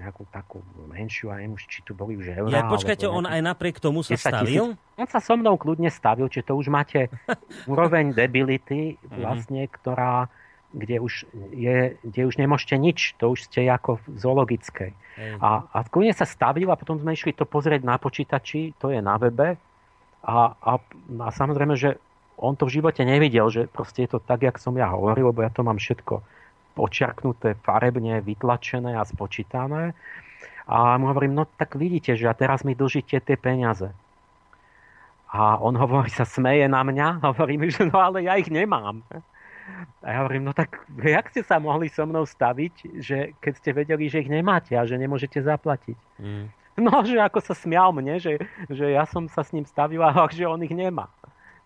nejakú 0.00 0.24
takú 0.32 0.64
menšiu, 0.88 1.28
a 1.28 1.40
neviem 1.40 1.58
či 1.60 1.84
tu 1.84 1.92
boli 1.92 2.16
už 2.16 2.32
eurá. 2.32 2.52
Ja, 2.52 2.62
počkajte, 2.64 3.04
on 3.04 3.28
aj 3.28 3.40
napriek 3.44 3.76
tomu 3.76 4.00
sa 4.00 4.16
stavil? 4.16 4.72
Tisíc. 4.72 4.96
On 4.96 5.06
sa 5.08 5.20
so 5.20 5.36
mnou 5.36 5.60
kľudne 5.60 5.92
stavil, 5.92 6.32
čiže 6.32 6.48
to 6.48 6.54
už 6.56 6.72
máte 6.72 7.12
úroveň 7.70 8.16
debility, 8.16 8.96
mhm. 8.96 9.20
vlastne, 9.20 9.62
ktorá 9.68 10.32
kde 10.72 11.04
už, 11.04 11.28
je, 11.52 12.00
kde 12.00 12.22
už 12.24 12.40
nemôžete 12.40 12.80
nič, 12.80 13.12
to 13.20 13.36
už 13.36 13.44
ste 13.44 13.68
ako 13.68 14.00
v 14.08 14.16
zoologickej. 14.16 14.90
A, 15.36 15.68
a 15.68 15.78
kľudne 15.84 16.16
sa 16.16 16.24
stavil 16.24 16.64
a 16.72 16.80
potom 16.80 16.96
sme 16.96 17.12
išli 17.12 17.36
to 17.36 17.44
pozrieť 17.44 17.84
na 17.84 18.00
počítači, 18.00 18.72
to 18.80 18.88
je 18.88 19.04
na 19.04 19.20
webe 19.20 19.60
a, 20.24 20.36
a, 20.56 20.72
a 21.20 21.28
samozrejme, 21.28 21.76
že 21.76 22.00
on 22.40 22.56
to 22.56 22.64
v 22.64 22.80
živote 22.80 23.04
nevidel, 23.04 23.52
že 23.52 23.68
proste 23.68 24.08
je 24.08 24.16
to 24.16 24.18
tak, 24.24 24.42
jak 24.42 24.56
som 24.56 24.72
ja 24.74 24.88
hovoril, 24.88 25.30
lebo 25.30 25.44
ja 25.44 25.52
to 25.52 25.60
mám 25.60 25.76
všetko 25.76 26.24
počiarknuté, 26.72 27.54
farebne, 27.60 28.20
vytlačené 28.24 28.96
a 28.96 29.04
spočítané. 29.04 29.92
A 30.66 30.96
mu 30.96 31.10
hovorím, 31.10 31.34
no 31.34 31.44
tak 31.44 31.74
vidíte, 31.74 32.16
že 32.16 32.28
a 32.28 32.34
teraz 32.34 32.62
mi 32.62 32.72
dlžíte 32.72 33.20
tie 33.20 33.36
peniaze. 33.36 33.90
A 35.32 35.56
on 35.58 35.72
hovorí, 35.80 36.12
sa 36.12 36.28
smeje 36.28 36.68
na 36.68 36.84
mňa, 36.84 37.18
hovorí 37.32 37.56
mi, 37.56 37.72
že 37.72 37.88
no 37.88 37.98
ale 37.98 38.24
ja 38.24 38.36
ich 38.36 38.52
nemám. 38.52 39.00
A 40.02 40.06
ja 40.10 40.18
hovorím, 40.26 40.50
no 40.50 40.52
tak 40.52 40.82
jak 40.98 41.30
ste 41.30 41.46
sa 41.46 41.62
mohli 41.62 41.86
so 41.86 42.02
mnou 42.02 42.26
staviť, 42.26 42.74
že 42.98 43.32
keď 43.38 43.52
ste 43.56 43.70
vedeli, 43.70 44.10
že 44.10 44.26
ich 44.26 44.30
nemáte 44.30 44.74
a 44.74 44.82
že 44.82 44.98
nemôžete 44.98 45.38
zaplatiť. 45.38 45.98
Mm. 46.18 46.46
No, 46.82 47.04
že 47.04 47.20
ako 47.20 47.44
sa 47.44 47.52
smial 47.52 47.92
mne, 47.92 48.16
že, 48.16 48.40
že 48.72 48.96
ja 48.96 49.04
som 49.04 49.28
sa 49.28 49.44
s 49.44 49.52
ním 49.52 49.68
stavil 49.68 50.00
a 50.02 50.12
že 50.32 50.48
on 50.48 50.60
ich 50.64 50.74
nemá. 50.74 51.08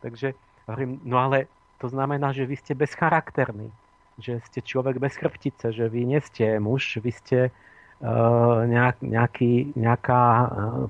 Takže 0.05 0.37
hovorím, 0.69 1.01
no 1.03 1.17
ale 1.17 1.49
to 1.79 1.89
znamená, 1.89 2.33
že 2.33 2.49
vy 2.49 2.57
ste 2.57 2.73
bezcharakterní. 2.77 3.73
Že 4.17 4.41
ste 4.49 4.61
človek 4.65 4.97
bez 4.97 5.17
chrbtice, 5.21 5.73
že 5.73 5.93
vy 5.93 6.09
nie 6.09 6.21
ste 6.25 6.57
muž, 6.57 7.01
vy 7.05 7.13
ste 7.13 7.39
uh, 7.49 8.65
nejak, 8.65 9.05
nejaký, 9.05 9.77
nejaká 9.77 10.23
uh, 10.49 10.89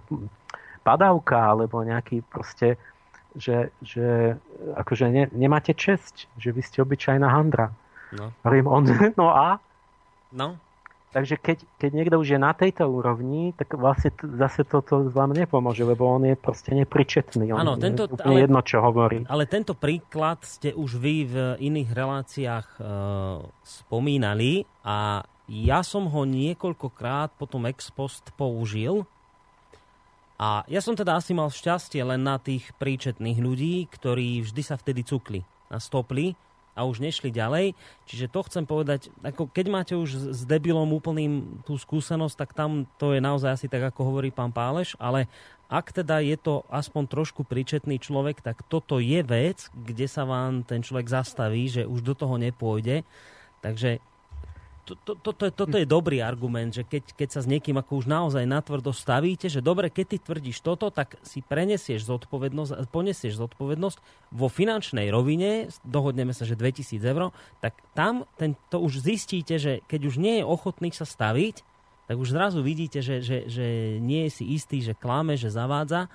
padavka 0.87 1.55
alebo 1.55 1.83
nejaký 1.83 2.23
proste 2.31 2.79
že, 3.37 3.69
že 3.85 4.33
akože 4.81 5.13
ne, 5.13 5.29
nemáte 5.37 5.77
česť, 5.77 6.25
že 6.41 6.57
vy 6.57 6.63
ste 6.65 6.81
obyčajná 6.81 7.29
handra. 7.29 7.69
No. 8.17 8.33
Hovorím, 8.43 8.67
on, 8.67 8.83
no 9.21 9.29
a? 9.29 9.61
No. 10.33 10.57
Takže 11.17 11.41
keď, 11.41 11.59
keď 11.81 11.91
niekto 11.97 12.17
už 12.21 12.37
je 12.37 12.41
na 12.41 12.53
tejto 12.53 12.85
úrovni, 12.85 13.57
tak 13.57 13.73
vlastne 13.73 14.13
t- 14.13 14.29
zase 14.37 14.69
toto 14.69 15.09
vám 15.09 15.33
nepomôže, 15.33 15.81
lebo 15.81 16.05
on 16.05 16.29
je 16.29 16.37
proste 16.37 16.77
nepričetný. 16.77 17.57
On 17.57 17.65
ano, 17.65 17.81
tento, 17.81 18.05
je 18.05 18.21
ale, 18.21 18.45
jedno, 18.45 18.61
čo 18.61 18.85
hovorí. 18.85 19.25
Ale 19.25 19.49
tento 19.49 19.73
príklad 19.73 20.45
ste 20.45 20.77
už 20.77 21.01
vy 21.01 21.25
v 21.25 21.37
iných 21.57 21.89
reláciách 21.89 22.69
e, 22.77 22.81
spomínali 23.65 24.69
a 24.85 25.25
ja 25.49 25.81
som 25.81 26.05
ho 26.05 26.29
niekoľkokrát 26.29 27.33
potom 27.41 27.65
ex 27.65 27.89
post 27.89 28.29
použil 28.37 29.09
a 30.37 30.69
ja 30.69 30.85
som 30.85 30.93
teda 30.93 31.17
asi 31.17 31.33
mal 31.33 31.49
šťastie 31.49 32.05
len 32.05 32.29
na 32.29 32.37
tých 32.37 32.77
príčetných 32.77 33.41
ľudí, 33.41 33.89
ktorí 33.89 34.45
vždy 34.45 34.61
sa 34.61 34.77
vtedy 34.77 35.01
cukli 35.01 35.41
a 35.73 35.81
stopli 35.81 36.37
a 36.77 36.85
už 36.85 37.01
nešli 37.01 37.33
ďalej. 37.33 37.73
Čiže 38.05 38.29
to 38.29 38.45
chcem 38.45 38.69
povedať, 38.69 39.09
ako 39.25 39.49
keď 39.49 39.67
máte 39.73 39.95
už 39.97 40.37
s 40.37 40.41
debilom 40.45 40.93
úplným 40.93 41.65
tú 41.65 41.81
skúsenosť, 41.81 42.37
tak 42.37 42.51
tam 42.53 42.85
to 43.01 43.17
je 43.17 43.21
naozaj 43.25 43.57
asi 43.57 43.67
tak, 43.67 43.89
ako 43.89 44.13
hovorí 44.13 44.29
pán 44.29 44.53
Páleš, 44.53 44.93
ale 45.01 45.27
ak 45.67 45.91
teda 45.91 46.23
je 46.23 46.39
to 46.39 46.63
aspoň 46.71 47.11
trošku 47.11 47.43
príčetný 47.43 47.99
človek, 47.99 48.39
tak 48.39 48.63
toto 48.71 49.03
je 49.03 49.19
vec, 49.27 49.67
kde 49.75 50.07
sa 50.07 50.23
vám 50.23 50.63
ten 50.63 50.85
človek 50.85 51.11
zastaví, 51.11 51.67
že 51.67 51.83
už 51.89 52.07
do 52.07 52.15
toho 52.15 52.39
nepôjde. 52.39 53.03
Takže 53.65 53.99
to, 54.87 54.95
to, 54.95 55.13
to, 55.19 55.31
to, 55.35 55.45
toto 55.51 55.77
je 55.77 55.83
dobrý 55.83 56.23
argument, 56.23 56.71
že 56.71 56.87
keď, 56.87 57.19
keď 57.19 57.29
sa 57.35 57.41
s 57.43 57.51
niekým 57.51 57.75
ako 57.75 58.01
už 58.01 58.07
naozaj 58.07 58.47
natvrdo 58.47 58.95
stavíte, 58.95 59.51
že 59.51 59.59
dobre, 59.59 59.91
keď 59.91 60.15
ty 60.15 60.19
tvrdíš 60.23 60.63
toto, 60.63 60.95
tak 60.95 61.19
si 61.27 61.43
prenesieš 61.43 62.07
zodpovednosť, 62.07 62.87
ponesieš 62.95 63.35
zodpovednosť 63.43 63.99
vo 64.31 64.47
finančnej 64.47 65.11
rovine, 65.11 65.67
dohodneme 65.83 66.31
sa, 66.31 66.47
že 66.47 66.55
2000 66.55 67.03
eur, 67.03 67.35
tak 67.59 67.75
tam 67.99 68.31
ten, 68.39 68.55
to 68.71 68.79
už 68.79 69.03
zistíte, 69.03 69.59
že 69.59 69.83
keď 69.91 70.01
už 70.07 70.23
nie 70.23 70.39
je 70.39 70.45
ochotný 70.47 70.95
sa 70.95 71.03
staviť, 71.03 71.67
tak 72.07 72.17
už 72.23 72.31
zrazu 72.31 72.63
vidíte, 72.63 73.03
že, 73.03 73.19
že, 73.19 73.51
že 73.51 73.67
nie 73.99 74.31
je 74.31 74.39
si 74.39 74.45
istý, 74.55 74.79
že 74.79 74.95
klame, 74.95 75.35
že 75.35 75.51
zavádza 75.51 76.07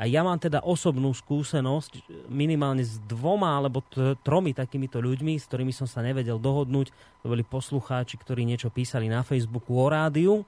a 0.00 0.08
ja 0.08 0.24
mám 0.24 0.40
teda 0.40 0.64
osobnú 0.64 1.12
skúsenosť 1.12 2.24
minimálne 2.32 2.80
s 2.80 2.96
dvoma 3.04 3.60
alebo 3.60 3.84
t- 3.84 4.16
tromi 4.24 4.56
takýmito 4.56 4.96
ľuďmi, 4.96 5.36
s 5.36 5.44
ktorými 5.44 5.76
som 5.76 5.84
sa 5.84 6.00
nevedel 6.00 6.40
dohodnúť. 6.40 6.88
To 7.20 7.28
boli 7.28 7.44
poslucháči, 7.44 8.16
ktorí 8.16 8.48
niečo 8.48 8.72
písali 8.72 9.12
na 9.12 9.20
Facebooku 9.20 9.76
o 9.76 9.92
rádiu. 9.92 10.40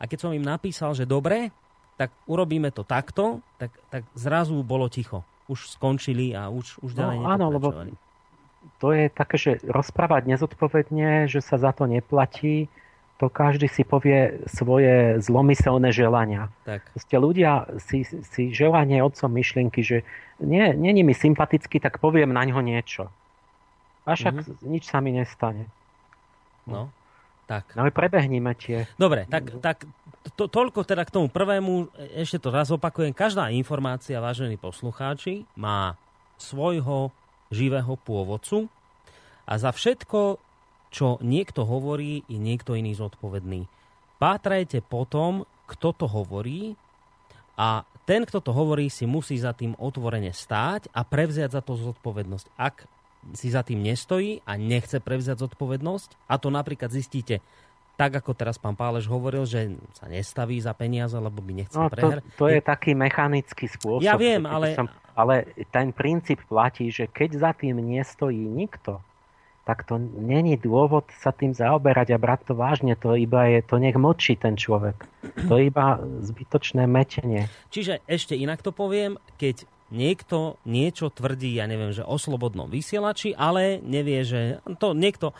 A 0.00 0.08
keď 0.08 0.24
som 0.24 0.32
im 0.32 0.40
napísal, 0.40 0.96
že 0.96 1.04
dobre, 1.04 1.52
tak 2.00 2.16
urobíme 2.24 2.72
to 2.72 2.80
takto, 2.80 3.44
tak, 3.60 3.76
tak 3.92 4.08
zrazu 4.16 4.56
bolo 4.64 4.88
ticho. 4.88 5.20
Už 5.52 5.68
skončili 5.68 6.32
a 6.32 6.48
už, 6.48 6.80
už 6.80 6.96
ďalej 6.96 7.18
no, 7.20 7.28
áno, 7.28 7.46
lebo 7.52 7.68
to 8.80 8.96
je 8.96 9.12
také, 9.12 9.36
že 9.36 9.50
rozprávať 9.68 10.32
nezodpovedne, 10.32 11.28
že 11.28 11.44
sa 11.44 11.60
za 11.60 11.76
to 11.76 11.84
neplatí, 11.84 12.72
to 13.18 13.26
každý 13.26 13.66
si 13.66 13.82
povie 13.82 14.46
svoje 14.46 15.18
zlomyselné 15.18 15.90
želania. 15.90 16.54
Tak. 16.62 16.86
Proste 16.94 17.16
ľudia 17.18 17.66
si, 17.82 18.06
si 18.06 18.54
želanie 18.54 19.02
otcom 19.02 19.26
myšlienky, 19.34 19.82
že 19.82 20.06
nie, 20.38 20.70
není 20.78 21.02
mi 21.02 21.18
sympatický, 21.18 21.82
tak 21.82 21.98
poviem 21.98 22.30
na 22.30 22.46
ňo 22.46 22.62
niečo. 22.62 23.10
A 24.06 24.14
však 24.14 24.34
mm-hmm. 24.38 24.70
nič 24.70 24.86
sa 24.86 25.02
mi 25.02 25.10
nestane. 25.10 25.66
No. 26.64 26.94
Tak. 27.50 27.74
No 27.74 27.88
prebehnime 27.90 28.54
tie. 28.54 28.86
Dobre, 29.00 29.26
tak, 29.26 29.50
tak 29.64 29.82
to, 30.36 30.46
toľko 30.46 30.84
teda 30.84 31.02
k 31.08 31.14
tomu 31.18 31.26
prvému. 31.32 31.90
Ešte 32.14 32.38
to 32.38 32.54
raz 32.54 32.70
opakujem. 32.70 33.16
Každá 33.16 33.50
informácia, 33.50 34.20
vážení 34.22 34.60
poslucháči, 34.60 35.48
má 35.56 35.96
svojho 36.38 37.10
živého 37.50 37.96
pôvodcu 38.04 38.68
a 39.48 39.56
za 39.56 39.72
všetko, 39.72 40.36
čo 40.88 41.20
niekto 41.20 41.64
hovorí, 41.68 42.24
je 42.26 42.38
niekto 42.40 42.72
iný 42.74 42.96
zodpovedný. 42.96 43.68
Pátrajte 44.18 44.82
potom, 44.82 45.46
kto 45.68 45.94
to 45.94 46.06
hovorí 46.08 46.74
a 47.54 47.84
ten, 48.08 48.24
kto 48.24 48.40
to 48.40 48.56
hovorí, 48.56 48.88
si 48.88 49.04
musí 49.04 49.36
za 49.36 49.52
tým 49.52 49.76
otvorene 49.76 50.32
stáť 50.32 50.88
a 50.96 51.04
prevziať 51.04 51.52
za 51.52 51.60
to 51.60 51.76
zodpovednosť. 51.76 52.46
Ak 52.56 52.88
si 53.36 53.52
za 53.52 53.60
tým 53.60 53.84
nestojí 53.84 54.40
a 54.48 54.56
nechce 54.56 54.96
prevziať 55.02 55.44
zodpovednosť, 55.44 56.30
a 56.30 56.34
to 56.40 56.48
napríklad 56.48 56.88
zistíte 56.88 57.44
tak 57.98 58.14
ako 58.14 58.30
teraz 58.30 58.62
pán 58.62 58.78
Páleš 58.78 59.10
hovoril, 59.10 59.42
že 59.42 59.74
sa 59.98 60.06
nestaví 60.06 60.62
za 60.62 60.70
peniaze, 60.70 61.18
lebo 61.18 61.42
by 61.42 61.66
nechcel 61.66 61.82
no, 61.82 61.90
prehrať. 61.90 62.22
To, 62.38 62.46
to 62.46 62.54
je 62.54 62.62
taký 62.62 62.94
mechanický 62.94 63.66
spôsob. 63.66 64.06
Ja 64.06 64.14
viem, 64.14 64.46
ale... 64.46 64.78
Som, 64.78 64.86
ale 65.18 65.50
ten 65.74 65.90
princíp 65.90 66.46
platí, 66.46 66.94
že 66.94 67.10
keď 67.10 67.30
za 67.42 67.50
tým 67.58 67.82
nestojí 67.82 68.38
nikto, 68.38 69.02
tak 69.68 69.84
to 69.84 70.00
není 70.00 70.56
dôvod 70.56 71.12
sa 71.20 71.28
tým 71.28 71.52
zaoberať 71.52 72.16
a 72.16 72.18
brať 72.18 72.48
to 72.48 72.54
vážne. 72.56 72.96
To 73.04 73.12
iba 73.12 73.52
je, 73.52 73.60
to 73.60 73.76
nech 73.76 74.00
močí 74.00 74.32
ten 74.32 74.56
človek. 74.56 75.04
To 75.44 75.60
je 75.60 75.68
iba 75.68 76.00
zbytočné 76.24 76.88
metenie. 76.88 77.52
Čiže 77.68 78.00
ešte 78.08 78.32
inak 78.32 78.64
to 78.64 78.72
poviem, 78.72 79.20
keď 79.36 79.68
niekto 79.92 80.56
niečo 80.64 81.12
tvrdí, 81.12 81.52
ja 81.52 81.68
neviem, 81.68 81.92
že 81.92 82.00
o 82.00 82.16
slobodnom 82.16 82.72
vysielači, 82.72 83.36
ale 83.36 83.76
nevie, 83.84 84.24
že 84.24 84.64
to 84.80 84.96
niekto, 84.96 85.36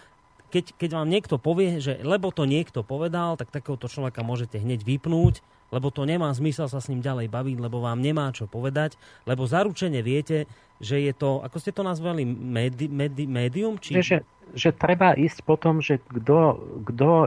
keď, 0.53 0.77
keď 0.77 0.91
vám 1.01 1.09
niekto 1.09 1.41
povie, 1.41 1.81
že 1.81 1.97
lebo 2.05 2.29
to 2.29 2.45
niekto 2.45 2.85
povedal, 2.85 3.41
tak 3.41 3.49
takéhoto 3.49 3.89
človeka 3.89 4.21
môžete 4.21 4.61
hneď 4.61 4.85
vypnúť, 4.85 5.41
lebo 5.69 5.93
to 5.93 6.09
nemá 6.09 6.33
zmysel 6.33 6.69
sa 6.69 6.81
s 6.81 6.89
ním 6.89 7.05
ďalej 7.05 7.29
baviť, 7.29 7.57
lebo 7.61 7.85
vám 7.85 8.01
nemá 8.01 8.33
čo 8.33 8.49
povedať, 8.49 8.97
lebo 9.29 9.45
zaručene 9.45 10.01
viete, 10.01 10.49
že 10.79 11.03
je 11.03 11.13
to, 11.13 11.43
ako 11.43 11.57
ste 11.59 11.75
to 11.75 11.83
nazvali, 11.83 12.23
medi, 12.25 12.87
medi, 12.87 13.27
médium? 13.27 13.77
Či... 13.77 13.99
Že, 13.99 14.23
že 14.55 14.71
treba 14.73 15.13
ísť 15.19 15.45
po 15.45 15.59
tom, 15.59 15.83
že 15.83 15.99
kto, 16.07 16.65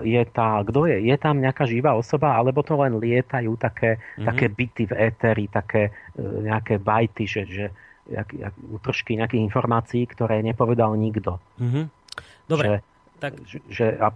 je 0.01 0.23
tá, 0.31 0.63
kto 0.63 0.87
je, 0.87 0.97
je 1.05 1.15
tam 1.19 1.37
nejaká 1.37 1.67
živá 1.67 1.93
osoba, 1.93 2.39
alebo 2.39 2.63
to 2.63 2.79
len 2.79 2.97
lietajú 2.97 3.59
také, 3.59 3.99
mm-hmm. 3.99 4.25
také 4.25 4.45
byty 4.49 4.83
v 4.89 4.93
éteri, 4.97 5.45
také 5.51 5.91
e, 6.15 6.21
nejaké 6.47 6.79
bajty, 6.79 7.23
že, 7.27 7.41
že 7.45 7.65
jak, 8.07 8.31
jak, 8.33 8.53
trošky 8.81 9.19
nejakých 9.19 9.43
informácií, 9.51 10.07
ktoré 10.07 10.39
nepovedal 10.41 10.95
nikto. 10.95 11.37
Mm-hmm. 11.59 11.85
Dobre. 12.47 12.67
Že, 12.67 12.77
tak, 13.21 13.33
že, 13.69 13.85
a, 14.01 14.07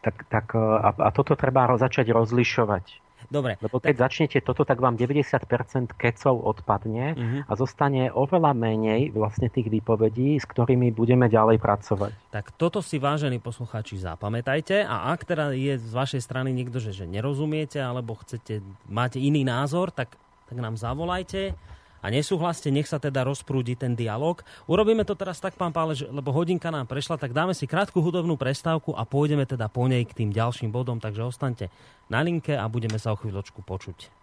tak, 0.00 0.16
tak 0.30 0.46
a, 0.54 0.94
a 0.94 1.08
toto 1.10 1.34
treba 1.34 1.68
začať 1.76 2.10
rozlišovať. 2.14 3.08
Dobre. 3.28 3.60
Lebo 3.60 3.76
keď 3.76 3.92
tak... 3.92 4.02
začnete 4.08 4.38
toto, 4.40 4.64
tak 4.64 4.80
vám 4.80 4.96
90% 4.96 5.92
kecov 6.00 6.34
odpadne 6.40 7.06
uh-huh. 7.12 7.40
a 7.44 7.52
zostane 7.60 8.08
oveľa 8.08 8.56
menej 8.56 9.12
vlastne 9.12 9.52
tých 9.52 9.68
výpovedí, 9.68 10.40
s 10.40 10.48
ktorými 10.48 10.96
budeme 10.96 11.28
ďalej 11.28 11.60
pracovať. 11.60 12.12
Tak 12.32 12.56
toto 12.56 12.80
si 12.80 12.96
vážení 12.96 13.36
poslucháči 13.36 14.00
zapamätajte 14.00 14.80
a 14.80 15.12
ak 15.12 15.28
teda 15.28 15.52
je 15.52 15.76
z 15.76 15.92
vašej 15.92 16.24
strany 16.24 16.56
niekto, 16.56 16.80
že, 16.80 16.96
že 16.96 17.04
nerozumiete 17.04 17.76
alebo 17.84 18.16
chcete, 18.16 18.64
máte 18.88 19.20
iný 19.20 19.44
názor, 19.44 19.92
tak, 19.92 20.16
tak 20.48 20.56
nám 20.56 20.80
zavolajte 20.80 21.52
a 21.98 22.06
nesúhlaste, 22.08 22.70
nech 22.70 22.86
sa 22.86 23.02
teda 23.02 23.26
rozprúdi 23.26 23.74
ten 23.74 23.94
dialog. 23.98 24.40
Urobíme 24.70 25.02
to 25.02 25.18
teraz 25.18 25.42
tak, 25.42 25.58
pán 25.58 25.74
Pálež, 25.74 26.06
lebo 26.08 26.30
hodinka 26.30 26.70
nám 26.70 26.86
prešla, 26.86 27.18
tak 27.18 27.34
dáme 27.34 27.52
si 27.54 27.66
krátku 27.66 27.98
hudobnú 27.98 28.38
prestávku 28.38 28.94
a 28.94 29.02
pôjdeme 29.02 29.46
teda 29.46 29.66
po 29.66 29.86
nej 29.90 30.06
k 30.06 30.14
tým 30.14 30.30
ďalším 30.30 30.70
bodom, 30.70 31.02
takže 31.02 31.26
ostaňte 31.26 31.66
na 32.06 32.22
linke 32.22 32.54
a 32.54 32.64
budeme 32.70 32.96
sa 32.96 33.14
o 33.14 33.20
chvíľočku 33.20 33.62
počuť. 33.66 34.18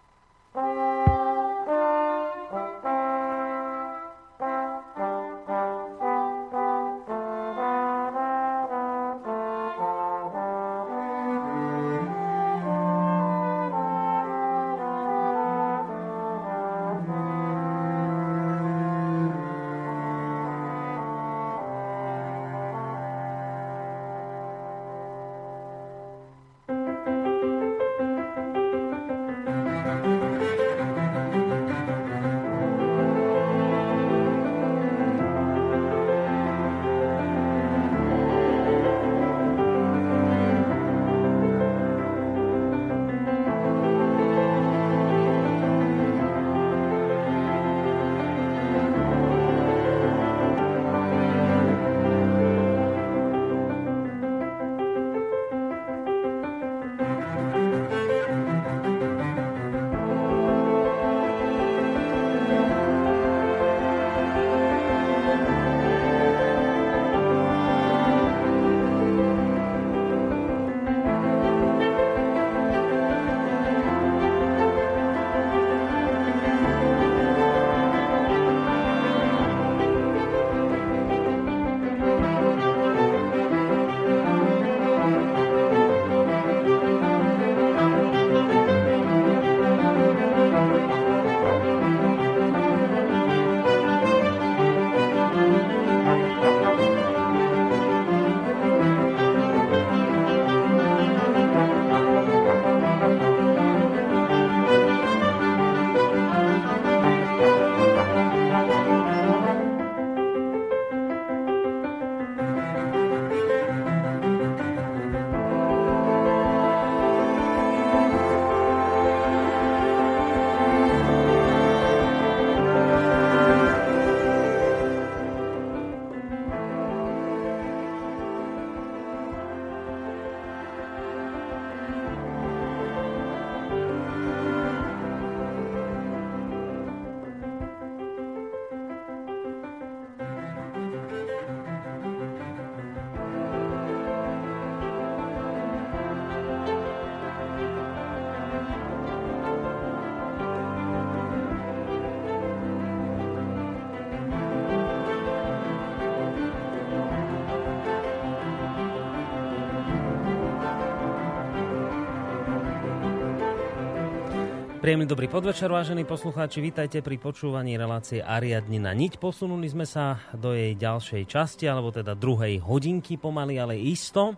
Príjemný 164.85 165.09
dobrý 165.09 165.25
podvečer, 165.25 165.65
vážení 165.65 166.05
poslucháči. 166.05 166.61
Vítajte 166.61 167.01
pri 167.01 167.17
počúvaní 167.17 167.73
relácie 167.73 168.21
Ariadni 168.21 168.77
na 168.77 168.93
niť. 168.93 169.17
Posunuli 169.17 169.65
sme 169.65 169.81
sa 169.81 170.21
do 170.29 170.53
jej 170.53 170.77
ďalšej 170.77 171.25
časti, 171.25 171.65
alebo 171.65 171.89
teda 171.89 172.13
druhej 172.13 172.61
hodinky 172.61 173.17
pomaly, 173.17 173.57
ale 173.57 173.81
isto. 173.81 174.37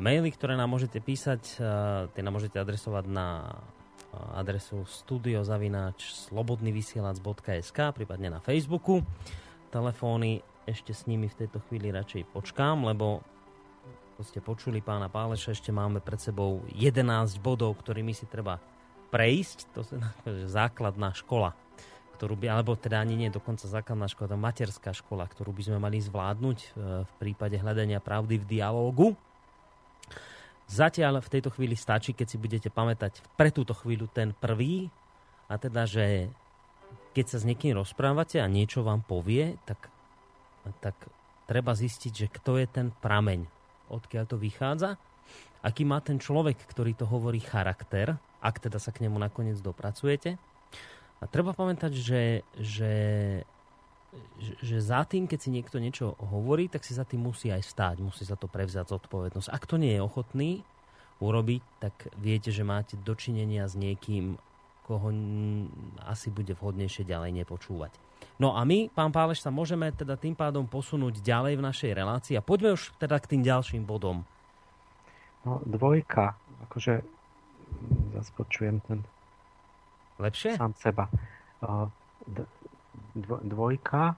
maily, 0.00 0.32
ktoré 0.32 0.56
nám 0.56 0.72
môžete 0.72 1.04
písať, 1.04 1.60
tie 2.08 2.22
nám 2.24 2.40
môžete 2.40 2.56
adresovať 2.56 3.04
na 3.12 3.52
adresu 4.32 4.88
studiozavináč 4.88 6.08
slobodnyvysielac.sk 6.32 7.78
prípadne 7.92 8.32
na 8.32 8.40
Facebooku. 8.40 9.04
Telefóny 9.68 10.40
ešte 10.64 10.96
s 10.96 11.04
nimi 11.04 11.28
v 11.28 11.36
tejto 11.36 11.60
chvíli 11.68 11.92
radšej 11.92 12.32
počkám, 12.32 12.80
lebo 12.88 13.20
ako 14.16 14.24
ste 14.24 14.40
počuli 14.40 14.80
pána 14.80 15.12
Páleša, 15.12 15.52
ešte 15.52 15.68
máme 15.68 16.00
pred 16.00 16.16
sebou 16.16 16.64
11 16.72 17.04
bodov, 17.44 17.76
ktorými 17.76 18.16
si 18.16 18.24
treba 18.24 18.56
prejsť. 19.10 19.58
To 19.74 19.80
je 20.30 20.46
základná 20.58 21.12
škola, 21.12 21.52
ktorú 22.16 22.38
by, 22.38 22.46
alebo 22.48 22.78
teda 22.78 23.02
ani 23.02 23.18
nie 23.18 23.30
dokonca 23.30 23.66
základná 23.66 24.06
škola, 24.06 24.32
to 24.32 24.38
materská 24.38 24.90
škola, 24.94 25.26
ktorú 25.26 25.50
by 25.52 25.62
sme 25.66 25.78
mali 25.82 25.98
zvládnuť 26.00 26.58
e, 26.62 26.68
v 27.04 27.12
prípade 27.18 27.58
hľadania 27.58 27.98
pravdy 28.00 28.40
v 28.40 28.48
dialógu. 28.48 29.08
Zatiaľ 30.70 31.18
v 31.18 31.32
tejto 31.34 31.50
chvíli 31.50 31.74
stačí, 31.74 32.14
keď 32.14 32.26
si 32.30 32.38
budete 32.38 32.70
pamätať 32.70 33.18
pre 33.34 33.50
túto 33.50 33.74
chvíľu 33.74 34.06
ten 34.06 34.30
prvý, 34.30 34.86
a 35.50 35.58
teda, 35.58 35.82
že 35.82 36.30
keď 37.10 37.26
sa 37.26 37.36
s 37.42 37.48
niekým 37.48 37.74
rozprávate 37.74 38.38
a 38.38 38.46
niečo 38.46 38.86
vám 38.86 39.02
povie, 39.02 39.58
tak, 39.66 39.90
tak 40.78 40.94
treba 41.50 41.74
zistiť, 41.74 42.12
že 42.14 42.26
kto 42.30 42.62
je 42.62 42.66
ten 42.70 42.94
prameň, 42.94 43.50
odkiaľ 43.90 44.24
to 44.30 44.38
vychádza, 44.38 44.94
aký 45.66 45.82
má 45.82 45.98
ten 45.98 46.22
človek, 46.22 46.54
ktorý 46.70 46.94
to 46.94 47.10
hovorí 47.10 47.42
charakter, 47.42 48.14
ak 48.40 48.56
teda 48.58 48.80
sa 48.80 48.90
k 48.90 49.04
nemu 49.04 49.16
nakoniec 49.20 49.60
dopracujete. 49.60 50.40
A 51.20 51.24
treba 51.28 51.52
pamätať, 51.52 51.92
že, 51.92 52.22
že 52.56 52.92
že 54.58 54.82
za 54.82 55.06
tým, 55.06 55.30
keď 55.30 55.38
si 55.38 55.50
niekto 55.54 55.78
niečo 55.78 56.18
hovorí, 56.18 56.66
tak 56.66 56.82
si 56.82 56.98
za 56.98 57.06
tým 57.06 57.30
musí 57.30 57.46
aj 57.54 57.62
stáť, 57.62 57.96
musí 58.02 58.26
za 58.26 58.34
to 58.34 58.50
prevziať 58.50 58.90
zodpovednosť. 58.90 59.46
Ak 59.46 59.70
to 59.70 59.78
nie 59.78 59.94
je 59.94 60.02
ochotný 60.02 60.50
urobiť, 61.22 61.62
tak 61.78 61.94
viete, 62.18 62.50
že 62.50 62.66
máte 62.66 62.98
dočinenia 62.98 63.70
s 63.70 63.78
niekým, 63.78 64.34
koho 64.88 65.14
asi 66.02 66.34
bude 66.34 66.58
vhodnejšie 66.58 67.06
ďalej 67.06 67.44
nepočúvať. 67.44 67.94
No 68.42 68.58
a 68.58 68.66
my, 68.66 68.90
pán 68.90 69.14
Páleš, 69.14 69.44
sa 69.44 69.54
môžeme 69.54 69.92
teda 69.94 70.18
tým 70.18 70.34
pádom 70.34 70.66
posunúť 70.66 71.22
ďalej 71.22 71.60
v 71.60 71.66
našej 71.70 71.92
relácii 71.94 72.34
a 72.34 72.42
poďme 72.42 72.74
už 72.74 72.90
teda 72.98 73.20
k 73.22 73.36
tým 73.36 73.42
ďalším 73.46 73.86
bodom. 73.86 74.26
No, 75.46 75.62
dvojka, 75.64 76.34
akože 76.68 77.00
zase 78.16 78.30
počujem 78.36 78.80
ten 78.84 79.04
Lepšie? 80.20 80.56
sám 80.56 80.76
seba 80.76 81.08
dvojka, 83.44 84.16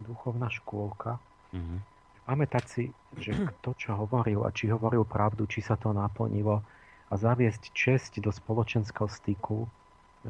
duchovná 0.00 0.48
škôlka. 0.52 1.18
Mm-hmm. 1.52 1.78
Pamätať 2.22 2.64
si, 2.64 2.84
že 3.18 3.34
kto 3.34 3.74
čo 3.74 3.98
hovoril 3.98 4.46
a 4.46 4.54
či 4.54 4.70
hovoril 4.70 5.02
pravdu, 5.02 5.44
či 5.50 5.58
sa 5.58 5.74
to 5.74 5.90
naplnilo 5.90 6.62
a 7.10 7.14
zaviesť 7.18 7.74
česť 7.74 8.12
do 8.24 8.32
spoločenského 8.32 9.10
styku, 9.10 9.68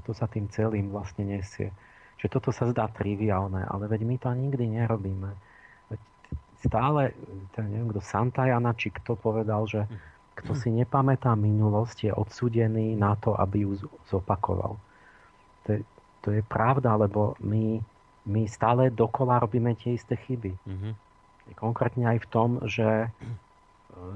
to 0.02 0.12
sa 0.16 0.26
tým 0.26 0.48
celým 0.48 0.88
vlastne 0.88 1.28
nesie. 1.28 1.70
Že 2.18 2.40
toto 2.40 2.50
sa 2.50 2.64
zdá 2.72 2.88
triviálne, 2.88 3.62
ale 3.68 3.86
veď 3.86 4.00
my 4.08 4.16
to 4.18 4.32
nikdy 4.32 4.64
nerobíme. 4.72 5.30
Veď 5.92 6.00
stále, 6.64 7.02
ten 7.52 7.68
neviem 7.68 7.92
kto, 7.92 8.00
Santajana, 8.00 8.72
či 8.72 8.88
kto 8.88 9.14
povedal, 9.14 9.68
že 9.68 9.84
kto 10.32 10.56
si 10.56 10.72
nepamätá 10.72 11.36
minulosť, 11.36 12.08
je 12.08 12.12
odsudený 12.12 12.96
na 12.96 13.14
to, 13.20 13.36
aby 13.36 13.68
ju 13.68 13.76
zopakoval. 14.08 14.80
To 15.64 15.68
je, 15.76 15.80
to 16.24 16.28
je 16.32 16.42
pravda, 16.46 16.96
lebo 16.96 17.36
my, 17.44 17.78
my 18.26 18.42
stále 18.48 18.88
dokola 18.88 19.42
robíme 19.44 19.76
tie 19.76 19.94
isté 19.94 20.16
chyby. 20.16 20.52
Mm-hmm. 20.56 20.92
Konkrétne 21.58 22.16
aj 22.16 22.18
v 22.24 22.30
tom, 22.32 22.48
že, 22.64 23.12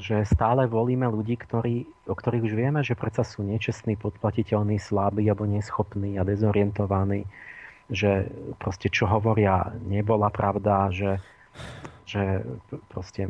že 0.01 0.25
stále 0.25 0.65
volíme 0.65 1.05
ľudí, 1.05 1.37
ktorí, 1.37 1.85
o 2.09 2.15
ktorých 2.17 2.47
už 2.49 2.55
vieme, 2.57 2.81
že 2.81 2.97
predsa 2.97 3.27
sú 3.27 3.45
nečestní, 3.45 3.99
podplatiteľní, 4.01 4.81
slabí 4.81 5.29
alebo 5.29 5.45
neschopní 5.45 6.17
a 6.17 6.25
dezorientovaní, 6.25 7.29
že 7.93 8.31
proste 8.57 8.89
čo 8.89 9.05
hovoria 9.07 9.75
nebola 9.85 10.33
pravda, 10.33 10.89
že, 10.91 11.21
že 12.09 12.41
proste 12.89 13.29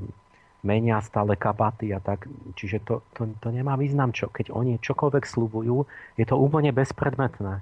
menia 0.64 1.00
stále 1.04 1.36
kabaty 1.36 1.92
a 1.92 2.00
tak. 2.00 2.30
Čiže 2.56 2.84
to, 2.84 2.94
to, 3.12 3.28
to 3.42 3.48
nemá 3.52 3.76
význam, 3.76 4.14
čo, 4.14 4.32
keď 4.32 4.52
oni 4.54 4.80
čokoľvek 4.80 5.24
slubujú, 5.24 5.84
je 6.16 6.24
to 6.24 6.36
úplne 6.36 6.72
bezpredmetné. 6.72 7.60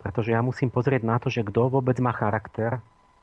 Pretože 0.00 0.32
ja 0.32 0.40
musím 0.40 0.72
pozrieť 0.72 1.02
na 1.04 1.20
to, 1.20 1.28
že 1.28 1.44
kto 1.44 1.68
vôbec 1.68 2.00
má 2.00 2.16
charakter, 2.16 2.80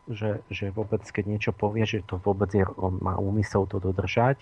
že, 0.07 0.39
že 0.47 0.69
vôbec 0.71 1.03
keď 1.03 1.25
niečo 1.25 1.51
povie, 1.51 1.83
že 1.83 2.05
to 2.05 2.21
vôbec 2.21 2.53
je, 2.53 2.63
on 2.77 3.01
má 3.01 3.17
úmysel 3.17 3.65
to 3.65 3.81
dodržať. 3.81 4.39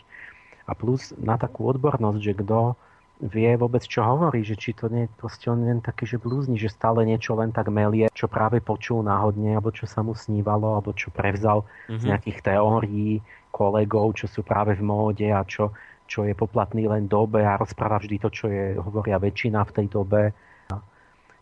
A 0.65 0.73
plus 0.73 1.13
na 1.21 1.37
takú 1.37 1.69
odbornosť, 1.69 2.19
že 2.21 2.33
kto 2.37 2.75
vie 3.23 3.47
vôbec, 3.55 3.79
čo 3.87 4.03
hovorí, 4.03 4.43
že 4.43 4.59
či 4.59 4.75
to 4.75 4.91
nie 4.91 5.07
je 5.07 5.15
proste 5.15 5.47
on 5.47 5.63
len 5.63 5.79
taký, 5.79 6.03
že 6.03 6.19
blúzni, 6.19 6.59
že 6.59 6.67
stále 6.67 7.07
niečo 7.07 7.31
len 7.39 7.55
tak 7.55 7.71
melie, 7.71 8.11
čo 8.11 8.27
práve 8.27 8.59
počul 8.59 9.07
náhodne, 9.07 9.55
alebo 9.55 9.71
čo 9.71 9.87
sa 9.87 10.03
mu 10.03 10.11
snívalo, 10.11 10.75
alebo 10.75 10.91
čo 10.91 11.15
prevzal 11.15 11.63
mm-hmm. 11.63 11.99
z 11.99 12.03
mhm. 12.03 12.09
nejakých 12.11 12.39
teórií 12.43 13.11
kolegov, 13.55 14.19
čo 14.19 14.27
sú 14.27 14.43
práve 14.43 14.75
v 14.75 14.83
móde 14.83 15.31
a 15.31 15.47
čo, 15.47 15.71
čo 16.03 16.27
je 16.27 16.35
poplatný 16.35 16.91
len 16.91 17.07
dobe 17.07 17.39
a 17.39 17.55
rozpráva 17.55 18.03
vždy 18.03 18.19
to, 18.19 18.27
čo 18.27 18.51
je, 18.51 18.75
hovoria 18.75 19.15
väčšina 19.15 19.63
v 19.63 19.71
tej 19.71 19.87
dobe. 19.87 20.21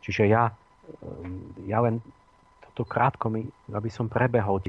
Čiže 0.06 0.30
ja 0.30 0.54
Ehm, 0.84 1.56
ja 1.64 1.80
len 1.80 2.04
toto 2.70 2.84
krátko, 2.84 3.32
mi, 3.32 3.48
aby 3.72 3.88
som 3.88 4.12
prebehol, 4.12 4.60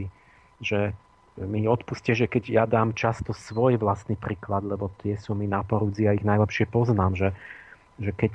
že 0.62 0.94
mi 1.34 1.66
odpuste, 1.66 2.14
že 2.14 2.30
keď 2.30 2.44
ja 2.46 2.64
dám 2.64 2.94
často 2.94 3.34
svoj 3.34 3.74
vlastný 3.82 4.14
príklad, 4.14 4.62
lebo 4.62 4.94
tie 5.02 5.18
sú 5.18 5.34
mi 5.34 5.50
na 5.50 5.66
porúdzi 5.66 6.06
a 6.06 6.14
ich 6.14 6.22
najlepšie 6.22 6.70
poznám, 6.70 7.18
že, 7.18 7.28
že 7.98 8.14
keď, 8.14 8.32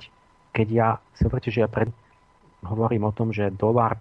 keď 0.51 0.67
ja, 0.67 0.89
si 1.15 1.23
že 1.47 1.63
ja 1.63 1.69
pred, 1.71 1.87
hovorím 2.67 3.07
o 3.07 3.15
tom, 3.15 3.31
že 3.31 3.55
dolár 3.55 3.95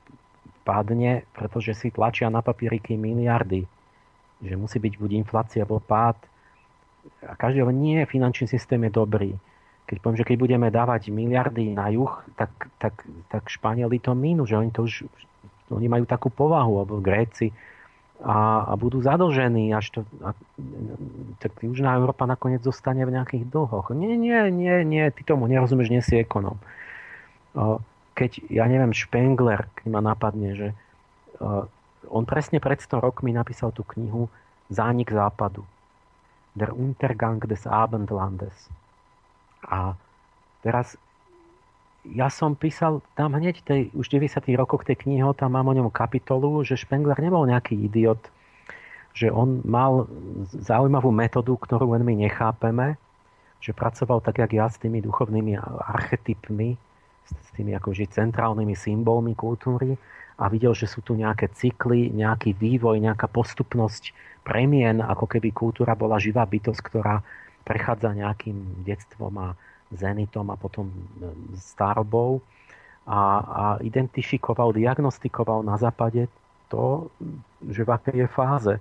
padne, 0.66 1.22
pretože 1.30 1.78
si 1.78 1.94
tlačia 1.94 2.26
na 2.26 2.42
papieriky 2.42 2.98
miliardy, 2.98 3.70
že 4.42 4.54
musí 4.54 4.78
byť 4.78 4.94
buď 4.98 5.10
inflácia 5.26 5.62
alebo 5.66 5.82
pád 5.82 6.18
a 7.24 7.34
každý 7.34 7.64
nie, 7.74 8.04
finančný 8.06 8.46
systém 8.46 8.82
je 8.86 8.92
dobrý 8.92 9.32
keď 9.88 10.04
poviem, 10.04 10.20
že 10.20 10.28
keď 10.28 10.36
budeme 10.36 10.68
dávať 10.68 11.08
miliardy 11.08 11.72
na 11.72 11.88
juh, 11.88 12.12
tak, 12.36 12.52
tak, 12.76 13.08
tak 13.32 13.48
Španieli 13.48 13.96
to 13.96 14.12
minú, 14.12 14.44
že 14.44 14.60
oni 14.60 14.68
to 14.68 14.84
už 14.84 15.08
oni 15.72 15.88
majú 15.88 16.04
takú 16.08 16.32
povahu, 16.32 16.84
alebo 16.84 17.00
Gréci, 17.00 17.52
a, 18.18 18.66
a 18.66 18.72
budú 18.74 18.98
zadlžení, 18.98 19.70
až 19.70 19.94
to, 19.94 20.00
a, 20.26 20.34
tak 21.38 21.54
Južná 21.62 21.94
Európa 21.94 22.26
nakoniec 22.26 22.66
zostane 22.66 23.06
v 23.06 23.14
nejakých 23.14 23.46
dlhoch. 23.46 23.94
Nie, 23.94 24.18
nie, 24.18 24.50
nie, 24.50 24.82
nie, 24.82 25.04
ty 25.14 25.22
tomu 25.22 25.46
nerozumieš, 25.46 25.92
nie 25.92 26.02
si 26.02 26.18
ekonom. 26.18 26.58
Keď, 28.18 28.50
ja 28.50 28.66
neviem, 28.66 28.90
Spengler, 28.90 29.70
keď 29.78 29.86
ma 29.88 30.02
napadne, 30.02 30.50
že 30.58 30.68
on 32.10 32.24
presne 32.24 32.58
pred 32.58 32.80
100 32.80 33.00
rokmi 33.00 33.32
napísal 33.32 33.72
tú 33.72 33.84
knihu 33.96 34.28
Zánik 34.68 35.12
západu. 35.12 35.64
Der 36.52 36.76
Untergang 36.76 37.40
des 37.48 37.64
Abendlandes. 37.64 38.68
A 39.64 39.96
teraz 40.60 41.00
ja 42.08 42.28
som 42.32 42.56
písal 42.56 43.04
tam 43.18 43.36
hneď 43.36 43.64
tej, 43.64 43.80
už 43.92 44.08
v 44.08 44.28
90. 44.28 44.48
rokoch 44.56 44.86
tej 44.86 44.96
knihy, 45.04 45.20
tam 45.36 45.56
mám 45.56 45.68
o 45.68 45.76
ňom 45.76 45.90
kapitolu, 45.92 46.64
že 46.64 46.78
Spengler 46.78 47.18
nebol 47.20 47.44
nejaký 47.44 47.76
idiot, 47.76 48.20
že 49.12 49.28
on 49.28 49.60
mal 49.66 50.06
zaujímavú 50.54 51.10
metódu, 51.10 51.58
ktorú 51.58 51.96
len 51.96 52.06
my 52.06 52.14
nechápeme, 52.28 52.96
že 53.58 53.74
pracoval 53.74 54.22
tak, 54.22 54.38
jak 54.38 54.52
ja, 54.54 54.66
s 54.70 54.78
tými 54.78 55.02
duchovnými 55.02 55.58
archetypmi, 55.90 56.78
s 57.28 57.48
tými 57.58 57.74
akože 57.74 58.08
centrálnymi 58.14 58.72
symbolmi 58.78 59.34
kultúry 59.34 59.98
a 60.38 60.44
videl, 60.46 60.70
že 60.70 60.86
sú 60.86 61.02
tu 61.02 61.18
nejaké 61.18 61.50
cykly, 61.50 62.14
nejaký 62.14 62.54
vývoj, 62.54 63.02
nejaká 63.02 63.26
postupnosť 63.26 64.14
premien, 64.46 65.02
ako 65.02 65.26
keby 65.26 65.50
kultúra 65.50 65.98
bola 65.98 66.22
živá 66.22 66.46
bytosť, 66.46 66.78
ktorá 66.78 67.20
prechádza 67.66 68.14
nejakým 68.14 68.86
detstvom 68.86 69.34
a 69.36 69.48
zenitom 69.92 70.46
a 70.48 70.56
potom 70.56 70.88
e, 70.88 70.94
starobou 71.58 72.40
a, 73.04 73.18
a 73.18 73.62
identifikoval, 73.82 74.72
diagnostikoval 74.72 75.66
na 75.66 75.74
západe 75.76 76.30
to, 76.70 77.10
že 77.66 77.82
v 77.82 77.90
akej 77.90 78.16
je 78.24 78.28
fáze. 78.30 78.74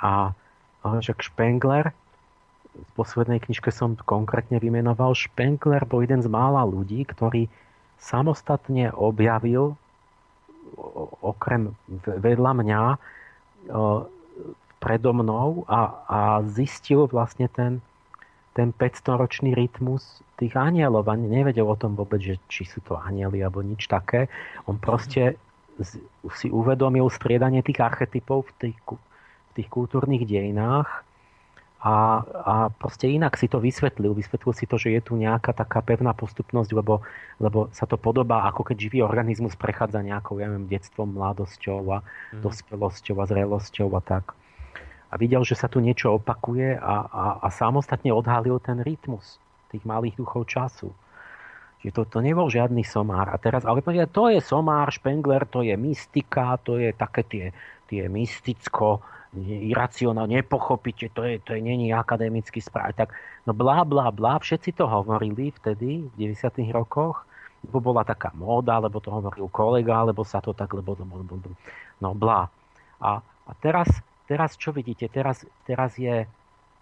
A 0.00 0.32
však 0.82 1.22
Spengler, 1.22 1.90
v 2.76 2.90
poslednej 2.94 3.42
knižke 3.42 3.74
som 3.74 3.98
konkrétne 3.98 4.62
vymenoval, 4.62 5.18
Spengler 5.18 5.82
bol 5.82 6.06
jeden 6.06 6.22
z 6.22 6.28
mála 6.30 6.62
ľudí, 6.62 7.02
ktorý 7.04 7.50
samostatne 7.98 8.94
objavil 8.94 9.74
okrem 11.22 11.74
vedľa 12.04 12.52
mňa 12.62 12.82
predo 14.76 15.10
mnou 15.16 15.64
a, 15.66 15.80
a 16.06 16.20
zistil 16.46 17.08
vlastne 17.08 17.48
ten, 17.50 17.80
ten 18.52 18.70
500-ročný 18.76 19.56
rytmus 19.56 20.20
tých 20.36 20.54
anielov 20.54 21.08
a 21.08 21.16
nevedel 21.16 21.66
o 21.66 21.76
tom 21.76 21.96
vôbec, 21.96 22.20
že 22.20 22.36
či 22.46 22.68
sú 22.68 22.84
to 22.84 22.94
anieli 23.00 23.40
alebo 23.40 23.64
nič 23.64 23.88
také. 23.88 24.28
On 24.68 24.76
proste 24.76 25.40
si 26.32 26.48
uvedomil 26.48 27.08
striedanie 27.12 27.60
tých 27.64 27.80
archetypov 27.80 28.48
v 28.48 28.52
tých, 28.68 28.78
v 28.86 29.50
tých 29.56 29.68
kultúrnych 29.68 30.24
dejinách 30.24 31.04
a, 31.86 31.94
a, 32.26 32.54
proste 32.74 33.06
inak 33.06 33.38
si 33.38 33.46
to 33.46 33.62
vysvetlil. 33.62 34.10
Vysvetlil 34.10 34.50
si 34.58 34.66
to, 34.66 34.74
že 34.74 34.90
je 34.90 35.00
tu 35.06 35.14
nejaká 35.14 35.54
taká 35.54 35.78
pevná 35.86 36.10
postupnosť, 36.18 36.74
lebo, 36.74 37.06
lebo 37.38 37.70
sa 37.70 37.86
to 37.86 37.94
podobá, 37.94 38.42
ako 38.50 38.66
keď 38.66 38.76
živý 38.90 38.98
organizmus 39.06 39.54
prechádza 39.54 40.02
nejakou, 40.02 40.42
ja 40.42 40.50
neviem, 40.50 40.66
detstvom, 40.66 41.14
mladosťou 41.14 41.82
a 41.94 41.98
mm. 42.02 42.42
dospelosťou 42.42 43.22
a 43.22 43.24
zrelosťou 43.30 43.88
a 43.94 44.02
tak. 44.02 44.34
A 45.06 45.14
videl, 45.14 45.46
že 45.46 45.54
sa 45.54 45.70
tu 45.70 45.78
niečo 45.78 46.18
opakuje 46.18 46.74
a, 46.74 47.06
a, 47.06 47.24
a 47.46 47.48
samostatne 47.54 48.10
odhalil 48.10 48.58
ten 48.58 48.82
rytmus 48.82 49.38
tých 49.70 49.86
malých 49.86 50.18
duchov 50.18 50.50
času. 50.50 50.90
Čiže 51.86 52.02
to, 52.02 52.02
to 52.08 52.18
nebol 52.18 52.50
žiadny 52.50 52.82
somár. 52.82 53.30
A 53.30 53.38
teraz, 53.38 53.62
ale 53.62 53.78
povedať, 53.78 54.10
to 54.10 54.26
je 54.26 54.42
somár, 54.42 54.90
Spengler, 54.90 55.46
to 55.46 55.62
je 55.62 55.78
mystika, 55.78 56.58
to 56.66 56.82
je 56.82 56.90
také 56.90 57.22
tie, 57.22 57.46
tie 57.86 58.10
mysticko, 58.10 59.06
iracionálne, 59.46 60.40
nepochopíte, 60.40 61.10
to 61.10 61.26
je, 61.26 61.42
to 61.42 61.58
je 61.58 61.60
není 61.60 61.90
akademický 61.90 62.62
správ. 62.62 62.94
Tak, 62.94 63.10
no 63.44 63.52
blá, 63.52 63.82
blá, 63.82 64.08
blá, 64.14 64.38
všetci 64.38 64.78
to 64.78 64.86
hovorili 64.86 65.50
vtedy, 65.50 66.06
v 66.06 66.14
90. 66.34 66.70
rokoch, 66.70 67.26
lebo 67.66 67.92
bola 67.92 68.06
taká 68.06 68.30
móda, 68.38 68.78
lebo 68.78 69.02
to 69.02 69.10
hovoril 69.10 69.50
kolega, 69.50 70.06
lebo 70.06 70.22
sa 70.22 70.38
to 70.38 70.54
tak, 70.54 70.70
lebo, 70.72 70.94
lebo, 70.94 71.20
lebo 71.20 71.34
no 71.98 72.14
blá. 72.14 72.46
A, 73.02 73.18
a 73.22 73.52
teraz, 73.58 73.90
teraz 74.30 74.54
čo 74.54 74.70
vidíte? 74.70 75.10
Teraz, 75.10 75.42
teraz 75.66 75.98
je, 75.98 76.24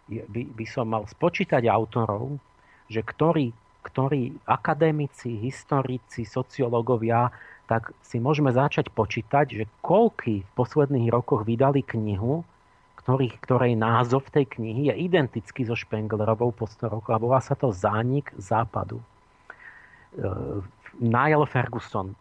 by, 0.09 0.43
by 0.53 0.67
som 0.69 0.91
mal 0.91 1.09
spočítať 1.09 1.65
autorov, 1.67 2.37
že 2.93 3.01
ktorí, 3.01 3.51
ktorí 3.83 4.37
akademici, 4.45 5.41
historici, 5.41 6.29
sociológovia 6.29 7.33
tak 7.65 7.97
si 8.05 8.21
môžeme 8.21 8.53
začať 8.53 8.93
počítať, 8.93 9.47
že 9.49 9.65
koľky 9.81 10.45
v 10.45 10.51
posledných 10.53 11.09
rokoch 11.09 11.49
vydali 11.49 11.81
knihu, 11.81 12.45
ktorých, 13.05 13.37
ktorej 13.41 13.77
názov 13.77 14.29
tej 14.33 14.49
knihy 14.49 14.89
je 14.89 14.95
identický 15.05 15.69
so 15.69 15.77
Špenglerovou 15.77 16.53
po 16.53 16.65
100 16.65 16.89
rokoch 16.89 17.13
a 17.13 17.21
volá 17.21 17.41
sa 17.41 17.53
to 17.53 17.73
Zánik 17.73 18.33
západu. 18.41 19.01
E, 19.01 19.05
Niall 21.01 21.45
Ferguson, 21.45 22.17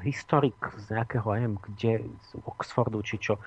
historik 0.00 0.56
z 0.80 0.96
nejakého, 0.96 1.28
neviem, 1.36 1.56
kde, 1.60 1.92
z 2.04 2.30
Oxfordu, 2.48 3.04
či 3.04 3.20
čo, 3.20 3.36
e, 3.36 3.42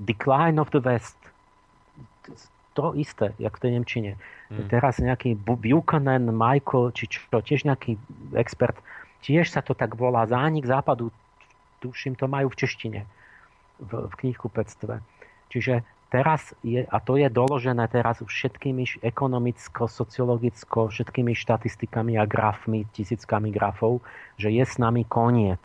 Decline 0.00 0.56
of 0.56 0.72
the 0.72 0.80
West, 0.80 1.20
to 2.72 2.94
isté, 2.94 3.34
jak 3.36 3.56
v 3.58 3.60
tej 3.60 3.70
Nemčine. 3.76 4.12
Hmm. 4.48 4.64
Teraz 4.70 5.02
nejaký 5.02 5.34
Buchanan, 5.36 6.30
Michael, 6.30 6.94
či 6.94 7.10
čo, 7.10 7.20
tiež 7.28 7.66
nejaký 7.66 7.98
expert 8.38 8.78
Tiež 9.20 9.52
sa 9.52 9.60
to 9.60 9.76
tak 9.76 9.92
volá 9.96 10.24
zánik 10.24 10.64
západu. 10.64 11.12
Tuším, 11.80 12.16
to 12.16 12.28
majú 12.28 12.52
v 12.52 12.58
češtine 12.60 13.00
v, 13.80 13.90
v 14.08 14.14
knihkupectve. 14.20 15.00
Čiže 15.50 15.82
teraz 16.12 16.52
je, 16.60 16.84
a 16.84 16.96
to 17.00 17.16
je 17.16 17.28
doložené 17.32 17.88
teraz 17.88 18.20
všetkými 18.20 19.00
ekonomicko, 19.00 19.88
sociologicko, 19.88 20.92
všetkými 20.92 21.32
štatistikami 21.32 22.20
a 22.20 22.28
grafmi, 22.28 22.84
tisíckami 22.92 23.48
grafov, 23.50 24.04
že 24.36 24.52
je 24.52 24.64
s 24.64 24.76
nami 24.76 25.08
koniec. 25.08 25.62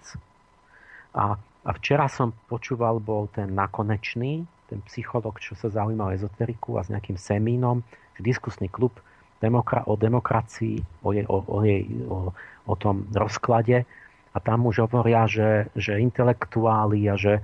A, 1.16 1.36
a 1.40 1.70
včera 1.76 2.08
som 2.12 2.36
počúval, 2.52 3.00
bol 3.00 3.32
ten 3.32 3.52
nakonečný, 3.52 4.48
ten 4.68 4.80
psycholog, 4.90 5.38
čo 5.38 5.54
sa 5.54 5.70
zaujímal 5.70 6.12
o 6.12 6.16
ezoteriku 6.16 6.80
a 6.80 6.84
s 6.84 6.90
nejakým 6.90 7.20
semínom, 7.20 7.86
diskusný 8.18 8.72
klub 8.72 8.96
demokra- 9.42 9.86
o 9.86 9.96
demokracii, 9.96 11.04
o, 11.04 11.14
jej, 11.14 11.26
o, 11.28 11.38
o, 11.44 11.58
jej, 11.64 11.84
o, 12.08 12.34
o 12.66 12.76
tom 12.76 13.08
rozklade. 13.14 13.84
A 14.36 14.38
tam 14.44 14.68
už 14.68 14.88
hovoria, 14.88 15.28
že, 15.32 15.72
že 15.76 16.00
intelektuáli 16.00 17.08
a 17.08 17.16
že, 17.16 17.40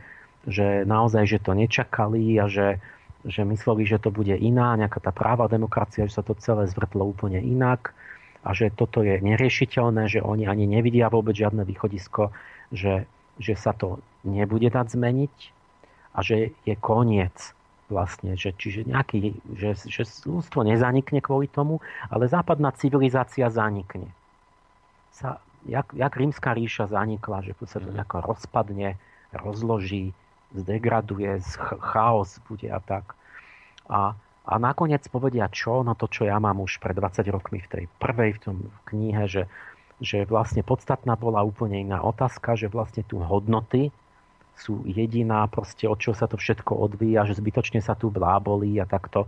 že 0.48 0.84
naozaj, 0.84 1.24
že 1.28 1.40
to 1.40 1.56
nečakali 1.56 2.36
a 2.40 2.52
že, 2.52 2.84
že 3.24 3.48
mysleli, 3.48 3.88
že 3.88 4.02
to 4.02 4.12
bude 4.12 4.34
iná, 4.34 4.76
nejaká 4.76 5.00
tá 5.00 5.12
práva 5.16 5.48
demokracia, 5.48 6.10
že 6.10 6.20
sa 6.20 6.26
to 6.26 6.36
celé 6.36 6.68
zvrtlo 6.68 7.06
úplne 7.06 7.40
inak 7.40 7.96
a 8.42 8.52
že 8.58 8.74
toto 8.74 9.06
je 9.06 9.22
neriešiteľné, 9.22 10.10
že 10.10 10.20
oni 10.26 10.50
ani 10.50 10.66
nevidia 10.66 11.14
vôbec 11.14 11.38
žiadne 11.38 11.62
východisko, 11.62 12.34
že, 12.74 13.06
že 13.38 13.54
sa 13.54 13.72
to 13.72 14.02
nebude 14.26 14.68
dať 14.68 14.98
zmeniť 14.98 15.36
a 16.18 16.20
že 16.26 16.52
je 16.66 16.76
koniec 16.76 17.54
vlastne, 17.92 18.40
že, 18.40 18.56
čiže 18.56 18.88
nejaký, 18.88 19.36
že, 19.52 19.76
že 19.92 20.08
ľudstvo 20.24 20.64
nezanikne 20.64 21.20
kvôli 21.20 21.52
tomu, 21.52 21.84
ale 22.08 22.32
západná 22.32 22.72
civilizácia 22.72 23.52
zanikne 23.52 24.08
sa, 25.12 25.44
jak, 25.68 25.92
jak 25.94 26.14
rímska 26.16 26.56
ríša 26.56 26.88
zanikla, 26.90 27.44
že 27.46 27.54
sa 27.68 27.78
to 27.84 27.92
nejako 27.92 28.24
rozpadne, 28.24 28.98
rozloží, 29.36 30.16
zdegraduje, 30.56 31.44
chaos 31.80 32.40
bude 32.48 32.68
a 32.72 32.80
tak. 32.80 33.16
A, 33.88 34.16
a 34.48 34.54
nakoniec 34.58 35.04
povedia 35.12 35.48
čo? 35.52 35.84
No 35.84 35.94
to, 35.96 36.08
čo 36.08 36.28
ja 36.28 36.40
mám 36.40 36.64
už 36.64 36.80
pred 36.80 36.96
20 36.96 37.28
rokmi 37.30 37.60
v 37.62 37.70
tej 37.70 37.84
prvej 38.00 38.40
v 38.40 38.42
tom 38.42 38.58
knihe, 38.88 39.28
že, 39.28 39.44
že 40.00 40.24
vlastne 40.28 40.64
podstatná 40.64 41.16
bola 41.20 41.44
úplne 41.44 41.80
iná 41.80 42.02
otázka, 42.02 42.56
že 42.56 42.72
vlastne 42.72 43.04
tu 43.06 43.20
hodnoty 43.20 43.94
sú 44.62 44.86
jediná, 44.86 45.50
proste 45.50 45.90
od 45.90 45.98
čo 45.98 46.14
sa 46.14 46.30
to 46.30 46.38
všetko 46.38 46.78
odvíja, 46.78 47.26
že 47.26 47.42
zbytočne 47.42 47.82
sa 47.82 47.98
tu 47.98 48.14
blábolí 48.14 48.78
a 48.78 48.86
takto. 48.86 49.26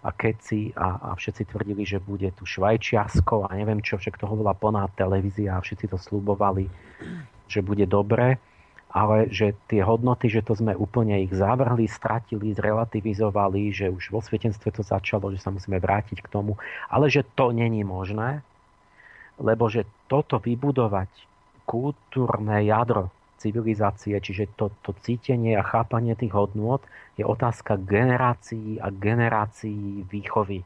A 0.00 0.16
keci 0.16 0.72
a, 0.72 1.12
a 1.12 1.18
všetci 1.18 1.52
tvrdili, 1.52 1.84
že 1.84 2.00
bude 2.00 2.32
tu 2.32 2.48
Švajčiarsko 2.48 3.44
a 3.44 3.52
neviem 3.52 3.84
čo, 3.84 4.00
však 4.00 4.16
toho 4.16 4.32
bola 4.32 4.56
plná 4.56 4.88
televízia 4.96 5.60
a 5.60 5.60
všetci 5.60 5.92
to 5.92 6.00
slubovali, 6.00 6.72
že 7.44 7.60
bude 7.60 7.84
dobre, 7.84 8.40
ale 8.88 9.28
že 9.28 9.52
tie 9.68 9.84
hodnoty, 9.84 10.32
že 10.32 10.40
to 10.40 10.56
sme 10.56 10.72
úplne 10.72 11.20
ich 11.20 11.36
zavrhli, 11.36 11.84
stratili, 11.84 12.56
zrelativizovali, 12.56 13.76
že 13.76 13.92
už 13.92 14.08
vo 14.08 14.24
svetenstve 14.24 14.72
to 14.72 14.80
začalo, 14.80 15.28
že 15.36 15.42
sa 15.44 15.52
musíme 15.52 15.76
vrátiť 15.76 16.24
k 16.24 16.32
tomu, 16.32 16.56
ale 16.88 17.12
že 17.12 17.20
to 17.36 17.52
není 17.52 17.84
možné, 17.84 18.40
lebo 19.36 19.68
že 19.68 19.84
toto 20.08 20.40
vybudovať 20.40 21.12
kultúrne 21.68 22.64
jadro 22.64 23.12
civilizácie, 23.40 24.20
čiže 24.20 24.52
to, 24.54 24.68
to 24.84 24.92
cítenie 25.00 25.56
a 25.56 25.64
chápanie 25.64 26.12
tých 26.12 26.36
hodnôt 26.36 26.84
je 27.16 27.24
otázka 27.24 27.80
generácií 27.80 28.76
a 28.76 28.92
generácií 28.92 30.04
výchovy. 30.04 30.60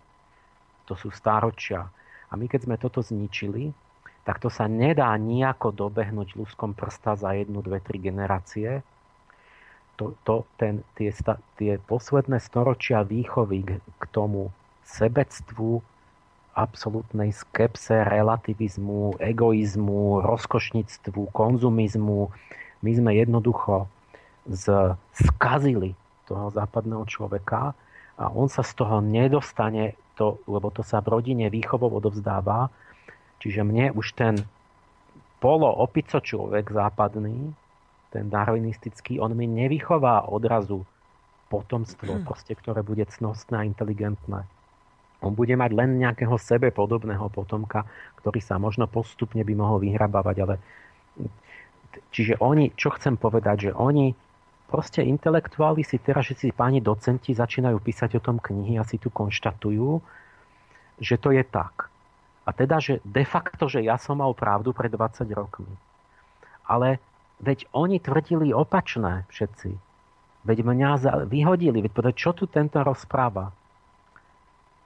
To 0.91 0.99
sú 0.99 1.15
stáročia. 1.15 1.87
A 2.29 2.35
my 2.35 2.51
keď 2.51 2.67
sme 2.67 2.77
toto 2.77 2.99
zničili, 2.99 3.71
tak 4.27 4.43
to 4.43 4.51
sa 4.51 4.67
nedá 4.67 5.15
nejako 5.15 5.71
dobehnúť 5.71 6.35
ľudskom 6.35 6.75
prsta 6.75 7.15
za 7.15 7.31
jednu, 7.39 7.63
dve, 7.63 7.79
tri 7.79 8.03
generácie. 8.03 8.83
To, 10.01 10.19
to, 10.27 10.43
ten, 10.59 10.83
tie, 10.99 11.15
tie 11.55 11.79
posledné 11.79 12.43
storočia 12.43 13.07
výchovy 13.07 13.63
k, 13.63 13.71
k 13.79 14.05
tomu 14.11 14.51
sebectvu, 14.83 15.79
absolútnej 16.55 17.35
skepse, 17.35 18.07
relativizmu, 18.07 19.19
egoizmu, 19.19 20.23
rozkošnictvu, 20.23 21.31
konzumizmu, 21.35 22.31
my 22.85 22.93
sme 22.93 23.11
jednoducho 23.17 23.89
z, 24.45 24.93
skazili 25.17 25.97
toho 26.29 26.53
západného 26.53 27.09
človeka 27.09 27.73
a 28.21 28.25
on 28.31 28.53
sa 28.53 28.61
z 28.61 28.77
toho 28.77 29.01
nedostane, 29.01 29.97
to, 30.15 30.39
lebo 30.45 30.69
to 30.69 30.85
sa 30.85 31.01
v 31.01 31.17
rodine 31.19 31.49
výchovou 31.49 31.91
odovzdáva. 31.97 32.69
Čiže 33.41 33.67
mne 33.67 33.97
už 33.97 34.15
ten 34.15 34.45
polo 35.43 35.69
opico 35.69 36.21
človek 36.21 36.71
západný, 36.71 37.53
ten 38.15 38.31
darwinistický, 38.31 39.19
on 39.19 39.35
mi 39.35 39.51
nevychová 39.51 40.31
odrazu 40.31 40.87
potomstvo, 41.51 42.23
hmm. 42.23 42.25
proste, 42.25 42.55
ktoré 42.55 42.81
bude 42.81 43.05
cnostné 43.05 43.55
a 43.61 43.67
inteligentné. 43.67 44.47
On 45.25 45.33
bude 45.33 45.57
mať 45.57 45.73
len 45.73 45.99
nejakého 45.99 46.37
sebe 46.37 46.69
podobného 46.71 47.27
potomka, 47.33 47.89
ktorý 48.21 48.41
sa 48.45 48.61
možno 48.61 48.85
postupne 48.87 49.41
by 49.41 49.55
mohol 49.57 49.81
vyhrabávať, 49.81 50.37
ale 50.45 50.55
Čiže 52.11 52.41
oni, 52.41 52.73
čo 52.75 52.95
chcem 52.95 53.19
povedať, 53.19 53.71
že 53.71 53.73
oni 53.75 54.15
proste 54.69 55.05
intelektuáli 55.05 55.87
si 55.87 56.01
teraz, 56.03 56.27
že 56.31 56.35
si 56.35 56.49
páni 56.51 56.83
docenti 56.83 57.31
začínajú 57.31 57.79
písať 57.79 58.19
o 58.19 58.25
tom 58.25 58.43
knihy 58.43 58.81
a 58.81 58.89
si 58.89 58.99
tu 58.99 59.13
konštatujú, 59.13 60.03
že 60.99 61.17
to 61.19 61.31
je 61.31 61.45
tak. 61.47 61.91
A 62.45 62.51
teda, 62.53 62.77
že 62.83 63.01
de 63.07 63.25
facto, 63.25 63.71
že 63.71 63.81
ja 63.81 63.97
som 63.97 64.21
mal 64.21 64.37
pravdu 64.37 64.77
pred 64.77 64.93
20 64.93 65.25
rokmi. 65.33 65.71
Ale 66.69 67.01
veď 67.41 67.69
oni 67.73 68.01
tvrdili 68.01 68.53
opačné 68.53 69.25
všetci. 69.33 69.71
Veď 70.45 70.59
mňa 70.61 71.25
vyhodili. 71.25 71.81
Veď 71.81 71.93
povedať, 71.97 72.15
čo 72.21 72.31
tu 72.37 72.45
tento 72.45 72.77
rozpráva? 72.85 73.49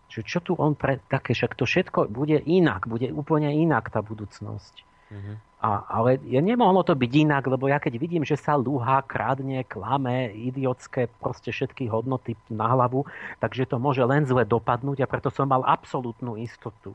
Čo, 0.07 0.23
čo 0.23 0.39
tu 0.39 0.53
on 0.55 0.79
pre... 0.79 1.03
Také, 1.11 1.35
však 1.35 1.59
to 1.59 1.67
všetko 1.67 2.07
bude 2.07 2.39
inak. 2.47 2.87
Bude 2.87 3.11
úplne 3.11 3.51
inak 3.51 3.91
tá 3.91 4.07
budúcnosť. 4.07 4.75
Mm-hmm. 5.11 5.37
A, 5.59 5.83
ale 5.91 6.23
ja 6.31 6.39
nemohlo 6.39 6.87
to 6.87 6.95
byť 6.95 7.13
inak, 7.27 7.51
lebo 7.51 7.67
ja 7.67 7.83
keď 7.83 7.99
vidím, 7.99 8.23
že 8.23 8.39
sa 8.39 8.55
lúha, 8.55 9.03
kradne, 9.03 9.67
klame, 9.67 10.31
idiotské 10.31 11.11
proste 11.19 11.51
všetky 11.51 11.91
hodnoty 11.91 12.39
na 12.47 12.71
hlavu, 12.71 13.03
takže 13.43 13.67
to 13.67 13.83
môže 13.83 14.07
len 14.07 14.23
zle 14.23 14.47
dopadnúť 14.47 15.03
a 15.03 15.11
preto 15.11 15.35
som 15.35 15.51
mal 15.51 15.67
absolútnu 15.67 16.39
istotu. 16.39 16.95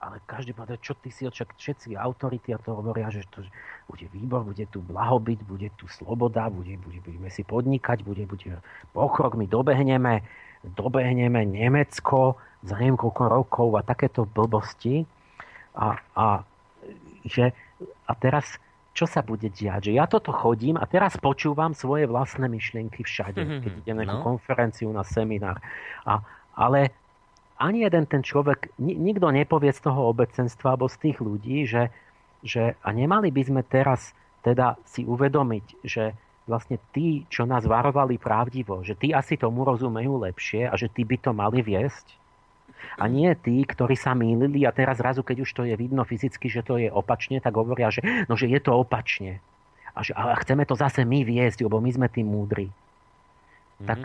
Ale 0.00 0.24
každý 0.24 0.56
povedal, 0.56 0.80
čo 0.80 0.96
ty 0.96 1.12
si 1.12 1.28
očak, 1.28 1.52
všetci 1.56 1.96
autority 1.96 2.52
a 2.52 2.60
to 2.60 2.76
hovoria, 2.76 3.12
že 3.12 3.28
to 3.28 3.44
bude 3.88 4.04
výbor, 4.12 4.44
bude 4.44 4.64
tu 4.68 4.80
blahobyt, 4.80 5.44
bude 5.44 5.68
tu 5.76 5.84
sloboda, 5.88 6.48
bude, 6.48 6.80
bude, 6.80 7.00
budeme 7.04 7.28
si 7.28 7.44
podnikať, 7.44 8.04
bude, 8.04 8.24
bude 8.24 8.56
pokrok, 8.96 9.36
my 9.36 9.44
dobehneme, 9.44 10.24
dobehneme 10.64 11.44
Nemecko 11.44 12.40
za 12.64 12.80
neviem 12.80 12.96
koľko 12.96 13.22
rokov 13.28 13.68
a 13.76 13.84
takéto 13.84 14.24
blbosti. 14.24 15.04
A, 15.76 16.00
a, 16.16 16.44
že, 17.24 17.56
a 18.06 18.12
teraz 18.14 18.60
čo 18.94 19.10
sa 19.10 19.26
bude 19.26 19.50
diať? 19.50 19.90
Že 19.90 19.92
ja 19.98 20.06
toto 20.06 20.30
chodím 20.30 20.78
a 20.78 20.86
teraz 20.86 21.18
počúvam 21.18 21.74
svoje 21.74 22.06
vlastné 22.06 22.46
myšlienky 22.46 23.02
všade, 23.02 23.42
mm-hmm. 23.42 23.60
keď 23.66 23.72
idem 23.82 23.98
na 24.06 24.16
no. 24.16 24.22
konferenciu, 24.22 24.94
na 24.94 25.02
seminár. 25.02 25.58
A, 26.06 26.22
ale 26.54 26.94
ani 27.58 27.82
jeden 27.82 28.06
ten 28.06 28.22
človek, 28.22 28.70
nikto 28.78 29.34
nepovie 29.34 29.74
z 29.74 29.82
toho 29.82 30.14
obecenstva 30.14 30.78
alebo 30.78 30.86
z 30.86 31.10
tých 31.10 31.18
ľudí, 31.18 31.66
že, 31.66 31.90
že 32.46 32.78
a 32.86 32.88
nemali 32.94 33.34
by 33.34 33.42
sme 33.42 33.62
teraz 33.66 34.14
teda 34.46 34.78
si 34.86 35.02
uvedomiť, 35.02 35.82
že 35.82 36.14
vlastne 36.44 36.76
tí, 36.92 37.24
čo 37.32 37.48
nás 37.48 37.64
varovali 37.64 38.20
pravdivo, 38.20 38.84
že 38.84 38.94
tí 38.94 39.16
asi 39.16 39.40
tomu 39.40 39.64
rozumejú 39.64 40.20
lepšie 40.28 40.68
a 40.68 40.74
že 40.76 40.92
tí 40.92 41.02
by 41.02 41.16
to 41.18 41.32
mali 41.32 41.64
viesť. 41.64 42.06
A 43.00 43.04
nie 43.10 43.30
tí, 43.38 43.64
ktorí 43.64 43.94
sa 43.98 44.12
mýlili 44.12 44.64
a 44.64 44.74
teraz 44.74 45.00
zrazu, 45.00 45.24
keď 45.26 45.44
už 45.44 45.50
to 45.50 45.62
je 45.66 45.74
vidno 45.74 46.04
fyzicky, 46.04 46.46
že 46.48 46.62
to 46.62 46.80
je 46.80 46.88
opačne, 46.88 47.40
tak 47.40 47.54
hovoria, 47.54 47.90
že, 47.90 48.04
no, 48.26 48.34
že 48.34 48.48
je 48.50 48.60
to 48.60 48.74
opačne. 48.74 49.40
A, 49.94 50.02
že, 50.02 50.12
a 50.14 50.34
chceme 50.42 50.66
to 50.66 50.74
zase 50.74 51.06
my 51.06 51.22
viesť, 51.22 51.66
lebo 51.66 51.78
my 51.78 51.90
sme 51.90 52.08
tí 52.10 52.26
múdri. 52.26 52.68
Mm-hmm. 52.68 53.86
Tak 53.86 53.98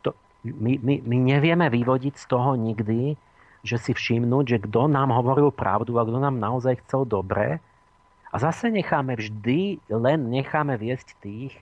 to, 0.00 0.10
my, 0.44 0.80
my, 0.80 0.94
my 1.04 1.16
nevieme 1.20 1.66
vyvodiť 1.68 2.14
z 2.16 2.24
toho 2.28 2.56
nikdy, 2.56 3.16
že 3.62 3.76
si 3.78 3.92
všimnúť, 3.94 4.44
že 4.44 4.58
kto 4.66 4.90
nám 4.90 5.14
hovoril 5.14 5.54
pravdu 5.54 5.96
a 6.00 6.06
kto 6.06 6.18
nám 6.18 6.42
naozaj 6.42 6.82
chcel 6.82 7.06
dobre 7.06 7.62
a 8.32 8.36
zase 8.40 8.72
necháme 8.72 9.14
vždy, 9.14 9.78
len 9.92 10.32
necháme 10.32 10.80
viesť 10.80 11.14
tých, 11.20 11.52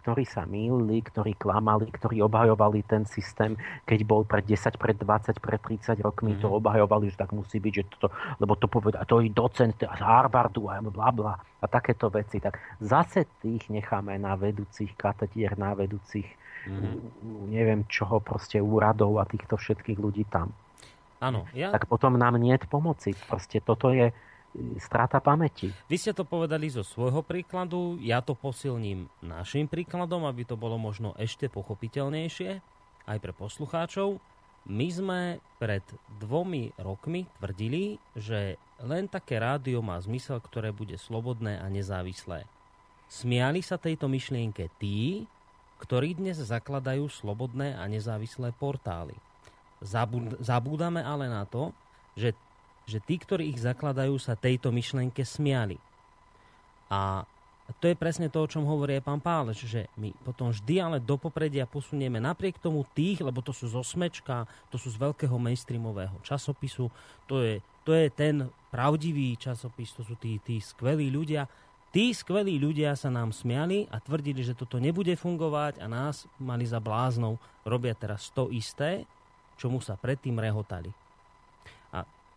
ktorí 0.00 0.24
sa 0.24 0.48
mýlili, 0.48 1.04
ktorí 1.04 1.36
klamali, 1.36 1.92
ktorí 1.92 2.24
obhajovali 2.24 2.80
ten 2.88 3.04
systém, 3.04 3.54
keď 3.84 4.00
bol 4.08 4.24
pred 4.24 4.48
10, 4.48 4.80
pred 4.80 4.96
20, 4.96 5.36
pred 5.38 5.60
30 5.60 6.00
rokmi, 6.00 6.34
mm. 6.34 6.40
to 6.40 6.48
mhm. 6.48 6.56
obhajovali, 6.56 7.12
že 7.12 7.20
tak 7.20 7.36
musí 7.36 7.60
byť, 7.60 7.72
že 7.76 7.84
toto, 7.92 8.08
lebo 8.40 8.56
to 8.56 8.66
povedal, 8.66 9.04
to 9.04 9.20
je 9.20 9.28
docent 9.28 9.76
z 9.76 10.00
Harvardu 10.00 10.72
a 10.72 10.80
bla 10.80 11.12
bla 11.12 11.34
a 11.36 11.66
takéto 11.68 12.08
veci. 12.08 12.40
Tak 12.40 12.80
zase 12.80 13.28
tých 13.44 13.68
necháme 13.68 14.16
na 14.16 14.34
vedúcich 14.34 14.96
katedier, 14.96 15.60
na 15.60 15.76
vedúcich 15.76 16.26
mm. 16.66 17.52
neviem 17.52 17.84
čoho, 17.86 18.20
proste 18.20 18.58
úradov 18.60 19.20
a 19.20 19.28
týchto 19.28 19.60
všetkých 19.60 19.98
ľudí 20.00 20.24
tam. 20.28 20.52
Áno. 21.20 21.44
Ja... 21.52 21.68
Tak 21.70 21.84
potom 21.84 22.16
nám 22.16 22.40
nie 22.40 22.56
je 22.56 22.64
pomoci. 22.64 23.12
Proste 23.28 23.60
toto 23.60 23.92
je, 23.92 24.08
stráta 24.82 25.22
pamäti. 25.22 25.70
Vy 25.86 25.96
ste 25.96 26.12
to 26.12 26.26
povedali 26.26 26.66
zo 26.66 26.82
svojho 26.82 27.22
príkladu, 27.22 27.98
ja 28.02 28.18
to 28.18 28.34
posilním 28.34 29.06
našim 29.22 29.70
príkladom, 29.70 30.26
aby 30.26 30.42
to 30.42 30.58
bolo 30.58 30.74
možno 30.76 31.14
ešte 31.16 31.46
pochopiteľnejšie 31.46 32.50
aj 33.06 33.18
pre 33.22 33.32
poslucháčov. 33.34 34.18
My 34.68 34.88
sme 34.92 35.20
pred 35.56 35.80
dvomi 36.20 36.76
rokmi 36.76 37.24
tvrdili, 37.40 37.96
že 38.12 38.60
len 38.84 39.08
také 39.08 39.40
rádio 39.40 39.80
má 39.80 39.96
zmysel, 39.96 40.36
ktoré 40.36 40.68
bude 40.68 41.00
slobodné 41.00 41.56
a 41.56 41.66
nezávislé. 41.72 42.44
Smiali 43.08 43.64
sa 43.64 43.80
tejto 43.80 44.06
myšlienke 44.06 44.68
tí, 44.76 45.24
ktorí 45.80 46.12
dnes 46.20 46.36
zakladajú 46.38 47.08
slobodné 47.08 47.72
a 47.72 47.88
nezávislé 47.88 48.52
portály. 48.52 49.16
Zabúdame 50.44 51.00
ale 51.00 51.24
na 51.32 51.48
to, 51.48 51.72
že 52.12 52.36
že 52.90 52.98
tí, 52.98 53.16
ktorí 53.22 53.54
ich 53.54 53.62
zakladajú, 53.62 54.18
sa 54.18 54.34
tejto 54.34 54.74
myšlenke 54.74 55.22
smiali. 55.22 55.78
A 56.90 57.22
to 57.78 57.86
je 57.86 57.94
presne 57.94 58.26
to, 58.26 58.42
o 58.42 58.50
čom 58.50 58.66
hovorí 58.66 58.98
aj 58.98 59.06
pán 59.06 59.22
Pálež, 59.22 59.62
že 59.62 59.86
my 59.94 60.10
potom 60.26 60.50
vždy 60.50 60.82
ale 60.82 60.98
do 60.98 61.14
popredia 61.14 61.70
posunieme 61.70 62.18
napriek 62.18 62.58
tomu 62.58 62.82
tých, 62.98 63.22
lebo 63.22 63.38
to 63.46 63.54
sú 63.54 63.70
zo 63.70 63.86
smečka, 63.86 64.50
to 64.74 64.76
sú 64.80 64.90
z 64.90 64.98
veľkého 64.98 65.38
mainstreamového 65.38 66.18
časopisu, 66.26 66.90
to 67.30 67.46
je, 67.46 67.62
to 67.86 67.94
je 67.94 68.10
ten 68.10 68.50
pravdivý 68.74 69.38
časopis, 69.38 69.94
to 69.94 70.02
sú 70.02 70.18
tí, 70.18 70.42
tí 70.42 70.58
skvelí 70.58 71.14
ľudia. 71.14 71.46
Tí 71.90 72.14
skvelí 72.14 72.58
ľudia 72.58 72.94
sa 72.94 73.10
nám 73.10 73.34
smiali 73.34 73.86
a 73.90 73.98
tvrdili, 73.98 74.42
že 74.46 74.54
toto 74.58 74.78
nebude 74.78 75.14
fungovať 75.14 75.82
a 75.82 75.86
nás 75.90 76.26
mali 76.38 76.62
za 76.66 76.78
bláznou. 76.78 77.38
Robia 77.66 77.94
teraz 77.94 78.30
to 78.30 78.50
isté, 78.50 79.06
čomu 79.58 79.82
sa 79.82 79.98
predtým 79.98 80.38
rehotali 80.38 81.09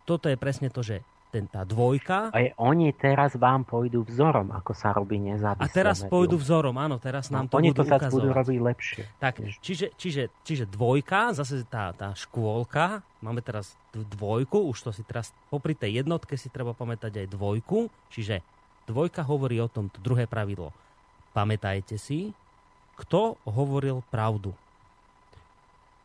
toto 0.04 0.28
je 0.28 0.36
presne 0.36 0.68
to, 0.68 0.84
že 0.84 1.00
ten, 1.34 1.50
tá 1.50 1.66
dvojka. 1.66 2.30
A 2.30 2.38
oni 2.62 2.94
teraz 2.94 3.34
vám 3.34 3.66
pôjdu 3.66 4.06
vzorom, 4.06 4.54
ako 4.54 4.70
sa 4.70 4.94
robí 4.94 5.18
nezávislé. 5.18 5.66
A 5.66 5.66
teraz 5.66 6.06
médium. 6.06 6.12
pôjdu 6.14 6.36
vzorom, 6.38 6.78
áno, 6.78 7.02
teraz 7.02 7.26
nám 7.34 7.50
no, 7.50 7.50
to 7.50 7.58
oni 7.58 7.74
budú 7.74 7.82
to 7.82 7.90
sa 7.90 8.14
budú 8.14 8.30
robiť 8.30 8.58
lepšie. 8.62 9.02
Tak, 9.18 9.34
čiže, 9.58 9.86
čiže, 9.98 10.22
čiže 10.46 10.64
dvojka, 10.70 11.34
zase 11.34 11.66
tá, 11.66 11.90
tá 11.90 12.14
škôlka, 12.14 13.02
máme 13.18 13.42
teraz 13.42 13.74
dvojku, 13.90 14.70
už 14.70 14.78
to 14.86 14.90
si 14.94 15.02
teraz, 15.02 15.34
popri 15.50 15.74
tej 15.74 16.06
jednotke 16.06 16.38
si 16.38 16.46
treba 16.54 16.70
pamätať 16.70 17.26
aj 17.26 17.34
dvojku, 17.34 17.90
čiže 18.14 18.38
dvojka 18.86 19.26
hovorí 19.26 19.58
o 19.58 19.66
tom, 19.66 19.90
to 19.90 19.98
druhé 19.98 20.30
pravidlo. 20.30 20.70
Pamätajte 21.34 21.98
si, 21.98 22.30
kto 22.94 23.42
hovoril 23.42 24.06
pravdu. 24.06 24.54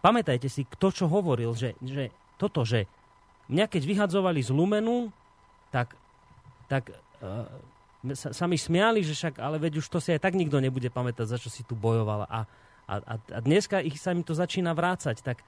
Pamätajte 0.01 0.49
si, 0.49 0.65
kto 0.65 0.89
čo 0.89 1.05
hovoril, 1.05 1.53
že, 1.53 1.77
že 1.85 2.09
toto, 2.41 2.65
že 2.65 2.89
mňa 3.49 3.65
keď 3.65 3.81
vyhadzovali 3.83 4.39
z 4.45 4.53
Lumenu, 4.53 5.09
tak, 5.73 5.97
tak 6.69 6.93
uh, 7.21 7.49
sa, 8.15 8.31
sa 8.31 8.45
mi 8.47 8.55
smiali, 8.55 9.03
že 9.03 9.11
však, 9.11 9.41
ale 9.41 9.59
veď 9.59 9.83
už 9.83 9.87
to 9.91 9.99
si 9.99 10.15
aj 10.15 10.23
tak 10.23 10.37
nikto 10.37 10.61
nebude 10.63 10.87
pamätať, 10.87 11.35
za 11.35 11.37
čo 11.41 11.51
si 11.51 11.67
tu 11.67 11.75
bojovala. 11.75 12.29
A, 12.29 12.39
a, 12.87 12.95
a 13.17 13.37
dneska 13.43 13.83
ich 13.83 13.99
sa 13.99 14.15
mi 14.15 14.23
to 14.23 14.31
začína 14.31 14.71
vrácať. 14.71 15.19
Tak 15.19 15.43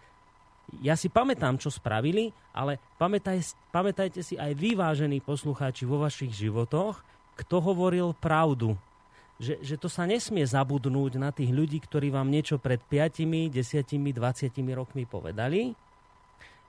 ja 0.79 0.95
si 0.99 1.07
pamätám, 1.07 1.55
čo 1.59 1.71
spravili, 1.71 2.31
ale 2.51 2.79
pamätaj, 2.99 3.43
pamätajte 3.71 4.23
si 4.23 4.35
aj 4.35 4.51
vy, 4.55 4.75
vážení 4.75 5.19
poslucháči, 5.19 5.83
vo 5.83 5.99
vašich 5.99 6.31
životoch, 6.31 7.03
kto 7.39 7.55
hovoril 7.59 8.15
pravdu. 8.15 8.75
Že, 9.41 9.57
že 9.65 9.75
to 9.81 9.89
sa 9.89 10.05
nesmie 10.05 10.45
zabudnúť 10.45 11.17
na 11.17 11.33
tých 11.33 11.49
ľudí, 11.49 11.81
ktorí 11.81 12.13
vám 12.13 12.29
niečo 12.29 12.61
pred 12.61 12.77
5, 12.77 13.49
10, 13.49 13.57
20 13.57 14.77
rokmi 14.77 15.09
povedali, 15.09 15.73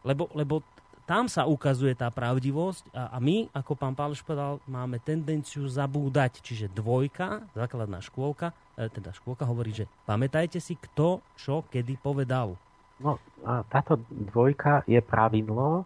lebo, 0.03 0.33
lebo 0.33 0.65
tam 1.03 1.27
sa 1.27 1.45
ukazuje 1.45 1.93
tá 1.99 2.09
pravdivosť 2.09 2.95
a, 2.95 3.15
a 3.15 3.19
my, 3.19 3.51
ako 3.51 3.73
pán 3.75 3.95
Páleš 3.95 4.23
povedal, 4.23 4.63
máme 4.71 5.03
tendenciu 5.03 5.67
zabúdať. 5.67 6.41
Čiže 6.41 6.71
dvojka, 6.71 7.43
základná 7.53 7.99
škôlka, 7.99 8.55
e, 8.79 8.87
teda 8.89 9.11
škôlka 9.11 9.43
hovorí, 9.45 9.75
že 9.75 9.91
pamätajte 10.07 10.63
si, 10.63 10.79
kto 10.79 11.21
čo 11.35 11.67
kedy 11.69 11.99
povedal. 11.99 12.55
No 13.03 13.19
a 13.43 13.67
táto 13.67 13.99
dvojka 14.11 14.87
je 14.87 15.03
pravidlo, 15.03 15.83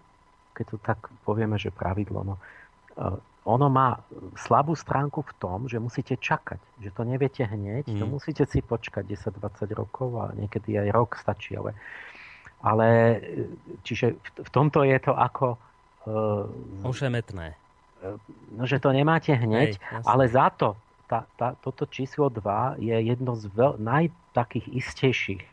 keď 0.53 0.65
to 0.69 0.77
tak 0.85 0.99
povieme, 1.25 1.57
že 1.57 1.73
pravidlo, 1.73 2.21
no, 2.23 2.35
e, 2.37 3.37
ono 3.47 3.71
má 3.71 3.95
slabú 4.35 4.75
stránku 4.75 5.23
v 5.23 5.33
tom, 5.39 5.59
že 5.71 5.79
musíte 5.79 6.19
čakať, 6.19 6.59
že 6.83 6.91
to 6.91 7.07
neviete 7.07 7.47
hneď, 7.47 7.87
mm. 7.87 7.99
to 8.03 8.05
musíte 8.05 8.43
si 8.51 8.59
počkať 8.59 9.07
10-20 9.07 9.71
rokov 9.71 10.19
a 10.19 10.35
niekedy 10.35 10.75
aj 10.75 10.89
rok 10.91 11.15
stačí, 11.15 11.55
ale 11.55 11.79
ale 12.65 13.21
čiže 13.85 14.17
v 14.21 14.51
tomto 14.51 14.85
je 14.85 14.99
to 15.01 15.13
ako... 15.13 15.57
Uh, 16.07 16.87
Ošemetné. 16.87 17.59
No, 18.55 18.63
že 18.69 18.79
to 18.79 18.95
nemáte 18.95 19.35
hneď, 19.35 19.81
Hej, 19.81 20.05
ale 20.07 20.31
za 20.31 20.53
to 20.53 20.79
tá, 21.07 21.25
tá, 21.39 21.55
toto 21.63 21.87
číslo 21.87 22.27
2 22.29 22.83
je 22.83 22.97
jedno 22.99 23.39
z 23.39 23.47
veľ, 23.51 23.79
najtakých 23.79 24.67
istejších. 24.75 25.45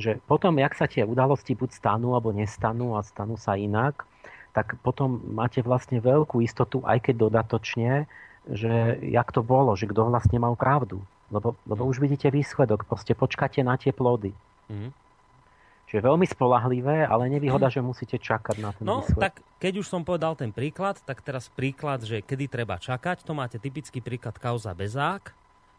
Že 0.00 0.10
potom, 0.24 0.56
jak 0.56 0.72
sa 0.74 0.88
tie 0.88 1.04
udalosti 1.04 1.52
buď 1.52 1.70
stanú, 1.76 2.16
alebo 2.16 2.32
nestanú 2.32 2.96
a 2.96 3.04
stanú 3.04 3.36
sa 3.36 3.54
inak, 3.54 4.08
tak 4.56 4.80
potom 4.80 5.20
máte 5.36 5.60
vlastne 5.60 6.00
veľkú 6.00 6.40
istotu, 6.40 6.80
aj 6.88 7.04
keď 7.04 7.14
dodatočne, 7.28 8.08
že 8.48 8.96
jak 9.04 9.28
to 9.28 9.44
bolo, 9.44 9.76
že 9.76 9.86
kto 9.86 10.08
vlastne 10.08 10.40
mal 10.40 10.56
pravdu. 10.56 11.04
Lebo, 11.28 11.52
lebo 11.68 11.84
už 11.84 12.00
vidíte 12.00 12.32
výsledok, 12.32 12.88
proste 12.88 13.12
počkáte 13.12 13.60
na 13.60 13.76
tie 13.76 13.92
plody. 13.92 14.32
Mm. 14.72 14.90
Čiže 15.88 16.04
veľmi 16.04 16.28
spolahlivé, 16.28 17.08
ale 17.08 17.32
nevýhoda, 17.32 17.72
že 17.72 17.80
musíte 17.80 18.20
čakať 18.20 18.56
na 18.60 18.76
ten 18.76 18.84
No, 18.84 19.00
výsledok. 19.00 19.22
tak 19.24 19.34
keď 19.56 19.72
už 19.80 19.86
som 19.88 20.04
povedal 20.04 20.36
ten 20.36 20.52
príklad, 20.52 21.00
tak 21.00 21.24
teraz 21.24 21.48
príklad, 21.48 22.04
že 22.04 22.20
kedy 22.20 22.44
treba 22.44 22.76
čakať, 22.76 23.24
to 23.24 23.32
máte 23.32 23.56
typický 23.56 24.04
príklad 24.04 24.36
kauza 24.36 24.76
Bezák. 24.76 25.32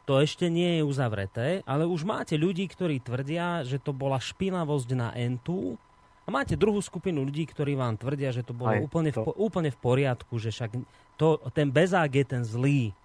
To 0.09 0.17
ešte 0.17 0.49
nie 0.49 0.81
je 0.81 0.83
uzavreté, 0.83 1.61
ale 1.69 1.85
už 1.85 2.01
máte 2.01 2.33
ľudí, 2.33 2.65
ktorí 2.65 2.97
tvrdia, 2.97 3.61
že 3.61 3.77
to 3.77 3.93
bola 3.93 4.17
špinavosť 4.17 4.89
na 4.97 5.13
entu 5.13 5.77
a 6.25 6.33
máte 6.33 6.57
druhú 6.57 6.81
skupinu 6.81 7.21
ľudí, 7.21 7.45
ktorí 7.45 7.77
vám 7.77 7.93
tvrdia, 7.93 8.33
že 8.33 8.41
to 8.41 8.57
bolo 8.57 8.73
Aj 8.73 8.81
úplne, 8.81 9.13
to. 9.13 9.21
V, 9.21 9.37
úplne 9.37 9.69
v 9.69 9.77
poriadku, 9.77 10.41
že 10.41 10.49
však 10.49 10.73
to, 11.21 11.37
ten 11.53 11.69
Bezák 11.69 12.09
je 12.09 12.25
ten 12.25 12.41
zlý. 12.41 12.97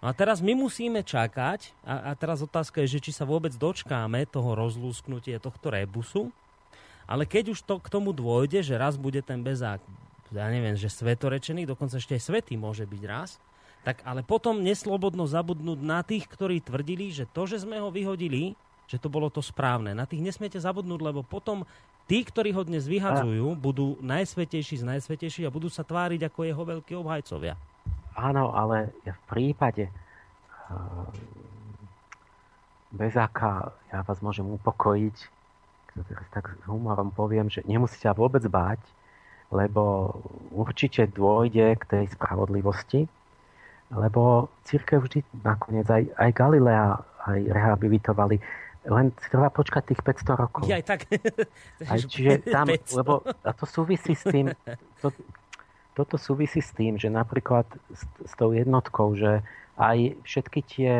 No 0.00 0.08
a 0.08 0.16
teraz 0.16 0.40
my 0.40 0.56
musíme 0.56 1.04
čakať, 1.04 1.76
a, 1.84 2.08
a 2.08 2.16
teraz 2.16 2.40
otázka 2.40 2.80
je, 2.84 2.96
že 2.96 3.04
či 3.04 3.12
sa 3.12 3.28
vôbec 3.28 3.52
dočkáme 3.52 4.24
toho 4.24 4.56
rozlúsknutia 4.56 5.36
tohto 5.36 5.68
rebusu, 5.68 6.32
ale 7.06 7.24
keď 7.24 7.54
už 7.54 7.62
to 7.62 7.78
k 7.78 7.88
tomu 7.88 8.10
dôjde, 8.10 8.66
že 8.66 8.74
raz 8.74 8.98
bude 8.98 9.22
ten 9.22 9.40
bezák, 9.40 9.78
ja 10.34 10.50
neviem, 10.50 10.74
že 10.74 10.90
svetorečený, 10.90 11.64
dokonca 11.70 12.02
ešte 12.02 12.18
aj 12.18 12.22
svetý 12.22 12.58
môže 12.58 12.82
byť 12.82 13.02
raz, 13.06 13.38
tak 13.86 14.02
ale 14.02 14.26
potom 14.26 14.58
neslobodno 14.58 15.30
zabudnúť 15.30 15.78
na 15.78 16.02
tých, 16.02 16.26
ktorí 16.26 16.58
tvrdili, 16.58 17.14
že 17.14 17.30
to, 17.30 17.46
že 17.46 17.62
sme 17.62 17.78
ho 17.78 17.94
vyhodili, 17.94 18.58
že 18.90 18.98
to 18.98 19.06
bolo 19.06 19.30
to 19.30 19.38
správne. 19.38 19.94
Na 19.94 20.10
tých 20.10 20.26
nesmiete 20.26 20.58
zabudnúť, 20.58 20.98
lebo 20.98 21.22
potom 21.22 21.62
tí, 22.10 22.26
ktorí 22.26 22.50
ho 22.50 22.66
dnes 22.66 22.90
vyhadzujú, 22.90 23.54
a... 23.54 23.58
budú 23.58 23.94
najsvetejší 24.02 24.82
z 24.82 24.84
najsvetejších 24.90 25.46
a 25.46 25.54
budú 25.54 25.70
sa 25.70 25.86
tváriť 25.86 26.26
ako 26.26 26.40
jeho 26.42 26.62
veľkí 26.66 26.92
obhajcovia. 26.98 27.54
Áno, 28.18 28.50
ale 28.50 28.90
v 29.06 29.22
prípade 29.30 29.86
uh, 29.86 31.06
Bezáka 32.90 33.70
ja 33.94 34.02
vás 34.02 34.18
môžem 34.18 34.50
upokojiť, 34.50 35.35
tak 36.32 36.56
s 36.56 36.64
humorom 36.68 37.12
poviem, 37.14 37.48
že 37.48 37.64
nemusíte 37.64 38.08
sa 38.08 38.16
vôbec 38.16 38.44
báť, 38.44 38.80
lebo 39.48 40.12
určite 40.52 41.06
dôjde 41.06 41.78
k 41.78 41.84
tej 41.86 42.04
spravodlivosti, 42.12 43.06
lebo 43.94 44.50
církev 44.66 45.06
vždy 45.06 45.22
nakoniec 45.46 45.86
aj, 45.86 46.02
aj 46.18 46.30
Galilea 46.34 46.98
aj 47.26 47.40
rehabilitovali 47.50 48.38
len 48.86 49.10
treba 49.18 49.50
počkať 49.50 49.82
tých 49.94 50.00
500 50.02 50.42
rokov. 50.46 50.62
Ja 50.70 50.78
aj 50.78 50.86
tak. 50.86 51.00
Aj, 51.90 51.98
čiže 51.98 52.46
tam, 52.46 52.70
lebo 52.70 53.26
a 53.26 53.50
to 53.50 53.66
súvisí 53.66 54.14
s 54.14 54.22
tým, 54.22 54.54
to, 55.02 55.10
toto 55.98 56.14
súvisí 56.14 56.62
s 56.62 56.70
tým, 56.70 56.94
že 56.94 57.10
napríklad 57.10 57.66
s, 57.90 58.02
s 58.06 58.32
tou 58.38 58.54
jednotkou, 58.54 59.18
že 59.18 59.42
aj 59.76 60.16
všetky 60.24 60.60
tie 60.64 60.94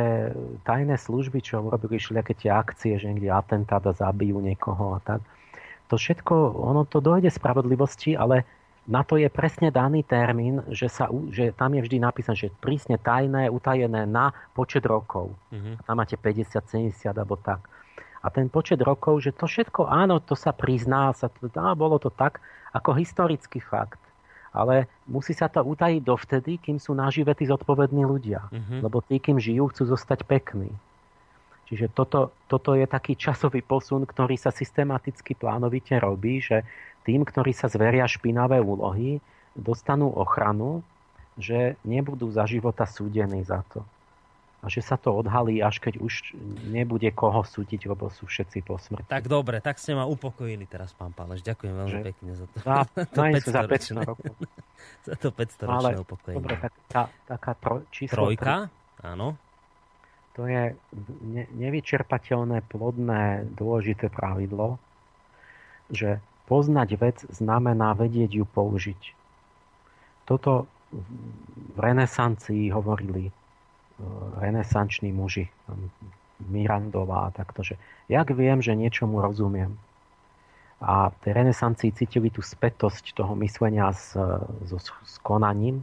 tajné 0.69 1.01
služby, 1.01 1.41
čo 1.41 1.65
urobili 1.65 1.97
všelijaké 1.97 2.37
tie 2.37 2.53
akcie, 2.53 3.01
že 3.01 3.09
niekde 3.09 3.33
atentát 3.33 3.81
a 3.89 3.97
zabijú 3.97 4.41
niekoho 4.41 4.97
a 4.97 5.01
tak, 5.01 5.25
to 5.87 5.97
všetko, 5.97 6.35
ono 6.61 6.85
to 6.85 6.99
dojde 7.01 7.31
spravodlivosti, 7.31 8.19
ale 8.19 8.45
na 8.87 9.03
to 9.03 9.19
je 9.19 9.27
presne 9.27 9.71
daný 9.75 10.07
termín, 10.07 10.63
že, 10.71 10.87
sa, 10.87 11.11
že 11.31 11.51
tam 11.55 11.75
je 11.75 11.83
vždy 11.83 11.99
napísané, 11.99 12.37
že 12.39 12.55
prísne 12.63 12.99
tajné, 12.99 13.51
utajené 13.51 14.07
na 14.07 14.31
počet 14.55 14.87
rokov. 14.87 15.35
Mm-hmm. 15.51 15.75
Tam 15.87 15.95
máte 15.99 16.15
50, 16.15 16.63
70 16.63 17.11
alebo 17.11 17.35
tak 17.39 17.67
a 18.27 18.31
ten 18.35 18.51
počet 18.51 18.83
rokov, 18.83 19.23
že 19.23 19.31
to 19.31 19.47
všetko, 19.47 19.87
áno, 19.87 20.19
to 20.19 20.35
sa 20.35 20.51
prizná, 20.51 21.15
sa 21.15 21.31
to, 21.31 21.47
á, 21.55 21.79
bolo 21.79 22.03
to 22.03 22.11
tak, 22.11 22.43
ako 22.75 22.99
historický 22.99 23.63
fakt. 23.63 24.03
Ale 24.57 24.89
musí 25.05 25.37
sa 25.37 25.53
to 25.53 25.61
utajiť 25.61 26.01
dovtedy, 26.01 26.57
kým 26.57 26.81
sú 26.81 26.97
nažive 26.97 27.37
tí 27.37 27.45
zodpovední 27.45 28.09
ľudia. 28.09 28.49
Uh-huh. 28.49 28.81
Lebo 28.81 29.05
tí, 29.05 29.21
kým 29.21 29.37
žijú, 29.37 29.69
chcú 29.69 29.93
zostať 29.93 30.25
pekní. 30.25 30.73
Čiže 31.69 31.93
toto, 31.93 32.33
toto 32.49 32.73
je 32.73 32.89
taký 32.89 33.19
časový 33.19 33.61
posun, 33.61 34.09
ktorý 34.09 34.41
sa 34.41 34.55
systematicky 34.55 35.37
plánovite 35.37 35.99
robí, 36.01 36.41
že 36.41 36.65
tým, 37.05 37.27
ktorí 37.27 37.53
sa 37.53 37.69
zveria 37.69 38.09
špinavé 38.09 38.63
úlohy, 38.63 39.21
dostanú 39.53 40.09
ochranu, 40.17 40.81
že 41.37 41.77
nebudú 41.85 42.33
za 42.33 42.49
života 42.49 42.89
súdení 42.89 43.45
za 43.45 43.61
to 43.69 43.85
a 44.67 44.69
že 44.69 44.83
sa 44.83 44.99
to 44.99 45.15
odhalí, 45.15 45.63
až 45.63 45.79
keď 45.79 46.03
už 46.03 46.35
nebude 46.67 47.07
koho 47.15 47.47
súdiť, 47.47 47.87
lebo 47.87 48.11
sú 48.11 48.27
všetci 48.27 48.67
po 48.67 48.75
smrti. 48.83 49.07
Tak 49.07 49.31
dobre, 49.31 49.63
tak 49.63 49.79
ste 49.79 49.95
ma 49.95 50.03
upokojili 50.11 50.67
teraz, 50.67 50.91
pán 50.91 51.15
Páleš. 51.15 51.47
Ďakujem 51.47 51.75
veľmi 51.79 51.95
že... 51.95 52.03
pekne 52.03 52.31
za 52.35 52.47
to. 52.51 52.57
To 53.15 53.23
500 53.23 53.47
za 53.47 53.63
500 53.63 54.11
rokov. 54.11 54.35
za 55.07 55.15
to 55.15 55.29
500 55.31 55.63
ročné 55.71 55.97
upokojenie. 56.03 56.43
Dobre, 56.43 56.55
tak 56.59 56.75
tá, 56.91 57.03
taká 57.31 57.53
tro, 57.55 57.87
číslo... 57.95 58.27
Trojka, 58.27 58.67
tri, 58.67 59.07
áno. 59.07 59.39
To 60.35 60.51
je 60.51 60.75
ne, 61.23 61.45
nevyčerpateľné, 61.55 62.67
plodné, 62.67 63.47
dôležité 63.55 64.11
pravidlo, 64.11 64.83
že 65.95 66.19
poznať 66.51 66.89
vec 66.99 67.23
znamená 67.31 67.95
vedieť 67.95 68.43
ju 68.43 68.45
použiť. 68.51 69.15
Toto 70.27 70.67
v 70.91 71.79
renesancii 71.79 72.75
hovorili 72.75 73.31
renesanční 74.37 75.13
muži, 75.13 75.49
Mirandová 76.37 77.29
a 77.29 77.35
takto, 77.35 77.65
že 77.65 77.81
jak 78.13 78.29
viem, 78.37 78.61
že 78.61 78.77
niečomu 78.77 79.25
rozumiem. 79.25 79.73
A 80.85 81.09
tej 81.25 81.33
renesancii 81.33 81.97
cítili 81.97 82.29
tú 82.29 82.45
spätosť 82.45 83.17
toho 83.17 83.33
myslenia 83.41 83.89
s, 83.97 84.13
so, 84.69 84.77
s 84.85 85.17
konaním, 85.25 85.81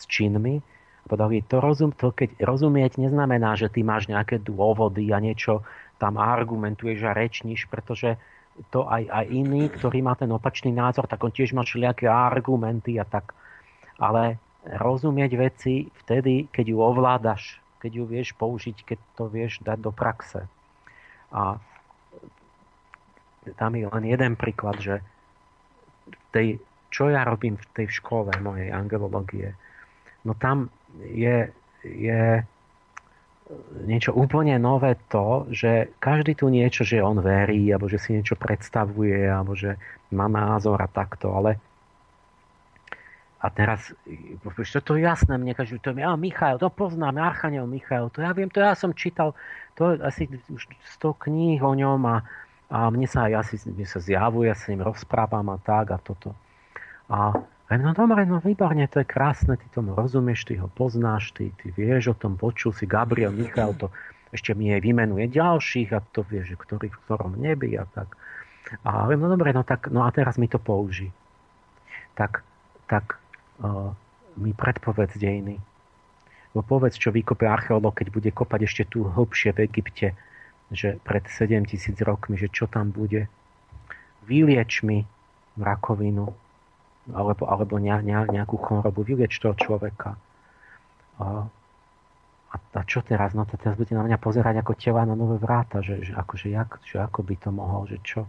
s 0.00 0.08
činmi. 0.08 0.64
A 1.04 1.06
povedali, 1.12 1.44
to, 1.44 1.60
rozum, 1.60 1.92
to 1.92 2.08
keď 2.16 2.40
rozumieť 2.40 2.96
neznamená, 2.96 3.60
že 3.60 3.68
ty 3.68 3.84
máš 3.84 4.08
nejaké 4.08 4.40
dôvody 4.40 5.12
a 5.12 5.20
niečo 5.20 5.60
tam 6.00 6.16
argumentuješ 6.16 7.04
a 7.04 7.12
rečníš, 7.12 7.68
pretože 7.68 8.16
to 8.72 8.88
aj, 8.88 9.04
aj 9.12 9.24
iný, 9.28 9.68
ktorý 9.68 10.00
má 10.00 10.16
ten 10.16 10.32
opačný 10.32 10.72
názor, 10.72 11.04
tak 11.04 11.20
on 11.20 11.32
tiež 11.32 11.52
má 11.52 11.60
všelijaké 11.60 12.08
argumenty 12.08 12.96
a 12.96 13.04
tak. 13.04 13.36
Ale 14.00 14.40
rozumieť 14.66 15.32
veci 15.40 15.88
vtedy, 16.04 16.52
keď 16.52 16.64
ju 16.68 16.78
ovládaš, 16.80 17.42
keď 17.80 17.90
ju 17.96 18.04
vieš 18.04 18.36
použiť, 18.36 18.76
keď 18.84 18.98
to 19.16 19.24
vieš 19.32 19.60
dať 19.64 19.78
do 19.80 19.92
praxe. 19.92 20.44
A 21.32 21.56
tam 23.56 23.72
je 23.72 23.88
len 23.88 24.04
jeden 24.04 24.36
príklad, 24.36 24.76
že 24.80 25.00
tej, 26.30 26.60
čo 26.92 27.08
ja 27.08 27.24
robím 27.24 27.56
v 27.56 27.66
tej 27.72 27.86
škole 27.88 28.30
mojej 28.44 28.68
angelológie, 28.68 29.56
no 30.28 30.36
tam 30.36 30.68
je, 31.00 31.48
je 31.80 32.44
niečo 33.88 34.12
úplne 34.14 34.60
nové 34.60 34.94
to, 35.08 35.48
že 35.50 35.96
každý 35.98 36.38
tu 36.38 36.52
niečo, 36.52 36.86
že 36.86 37.02
on 37.02 37.18
verí, 37.18 37.72
alebo 37.72 37.90
že 37.90 37.98
si 37.98 38.14
niečo 38.14 38.38
predstavuje, 38.38 39.26
alebo 39.26 39.56
že 39.56 39.74
má 40.14 40.30
názor 40.30 40.78
a 40.78 40.88
takto, 40.90 41.34
ale 41.34 41.58
a 43.40 43.48
teraz, 43.48 43.96
to, 44.44 44.78
to 44.84 44.92
je 45.00 45.08
jasné, 45.08 45.40
mne 45.40 45.56
každú, 45.56 45.80
to 45.80 45.96
ja, 45.96 46.12
Michal, 46.12 46.60
to 46.60 46.68
poznám, 46.68 47.16
Archaniel 47.24 47.64
Michal, 47.64 48.12
to 48.12 48.20
ja 48.20 48.36
viem, 48.36 48.52
to 48.52 48.60
ja 48.60 48.76
som 48.76 48.92
čítal, 48.92 49.32
to 49.80 49.96
asi 50.04 50.28
už 50.28 50.68
100 51.00 51.24
kníh 51.24 51.56
o 51.64 51.72
ňom 51.72 52.04
a, 52.04 52.20
a 52.68 52.92
mne 52.92 53.08
sa 53.08 53.32
aj 53.32 53.32
asi 53.40 53.54
mne 53.64 53.88
sa 53.88 53.96
zjavuje, 53.96 54.52
ja 54.52 54.56
s 54.56 54.68
ním 54.68 54.84
rozprávam 54.84 55.48
a 55.48 55.56
tak 55.56 55.88
a 55.88 55.96
toto. 55.96 56.36
A 57.08 57.32
no 57.72 57.96
dobre, 57.96 58.28
no 58.28 58.44
výborne, 58.44 58.84
to 58.92 59.00
je 59.00 59.08
krásne, 59.08 59.56
ty 59.56 59.64
tomu 59.72 59.96
rozumieš, 59.96 60.44
ty 60.44 60.60
ho 60.60 60.68
poznáš, 60.68 61.32
ty, 61.32 61.48
ty 61.64 61.72
vieš 61.72 62.12
o 62.12 62.16
tom, 62.20 62.36
počul 62.36 62.76
si 62.76 62.84
Gabriel 62.84 63.32
Michal, 63.32 63.72
to 63.72 63.88
ešte 64.36 64.52
mi 64.52 64.68
aj 64.68 64.84
vymenuje 64.84 65.32
ďalších 65.32 65.96
a 65.96 66.04
to 66.12 66.28
vieš, 66.28 66.60
ktorý 66.60 66.92
v 66.92 67.00
ktorom 67.08 67.40
nebi 67.40 67.72
a 67.80 67.88
tak. 67.88 68.20
A 68.84 69.08
no 69.08 69.26
dobre, 69.32 69.56
no 69.56 69.64
tak, 69.64 69.88
no 69.88 70.04
a 70.04 70.12
teraz 70.12 70.36
mi 70.36 70.44
to 70.44 70.60
použí. 70.60 71.08
Tak, 72.14 72.44
tak 72.84 73.19
mi 74.40 74.52
predpovedz 74.56 75.20
dejiny. 75.20 75.60
Bo 76.50 76.66
povedz, 76.66 76.98
čo 76.98 77.14
vykope 77.14 77.46
archeológ, 77.46 78.02
keď 78.02 78.08
bude 78.10 78.30
kopať 78.34 78.60
ešte 78.66 78.82
tu 78.90 79.06
hlbšie 79.06 79.54
v 79.54 79.70
Egypte, 79.70 80.08
že 80.74 80.98
pred 81.06 81.22
7000 81.26 81.94
rokmi, 82.02 82.34
že 82.34 82.50
čo 82.50 82.66
tam 82.66 82.90
bude. 82.90 83.30
Vylieč 84.26 84.82
mi 84.82 85.06
rakovinu, 85.58 86.30
alebo, 87.14 87.42
alebo 87.46 87.78
nejakú 87.78 88.56
chorobu, 88.58 89.06
vylieč 89.06 89.38
toho 89.38 89.54
človeka. 89.54 90.18
A, 91.22 91.46
a, 92.50 92.56
a 92.58 92.80
čo 92.82 93.02
teraz? 93.06 93.34
No 93.34 93.46
to 93.46 93.54
teraz 93.54 93.78
bude 93.78 93.94
na 93.94 94.02
mňa 94.02 94.18
pozerať 94.18 94.62
ako 94.62 94.72
tela 94.74 95.06
na 95.06 95.14
nové 95.14 95.38
vráta, 95.38 95.82
že, 95.82 96.02
že, 96.02 96.18
akože 96.18 96.50
jak, 96.50 96.70
že 96.82 96.98
ako 96.98 97.22
by 97.22 97.34
to 97.38 97.50
mohol, 97.54 97.86
že 97.86 97.98
čo. 98.02 98.26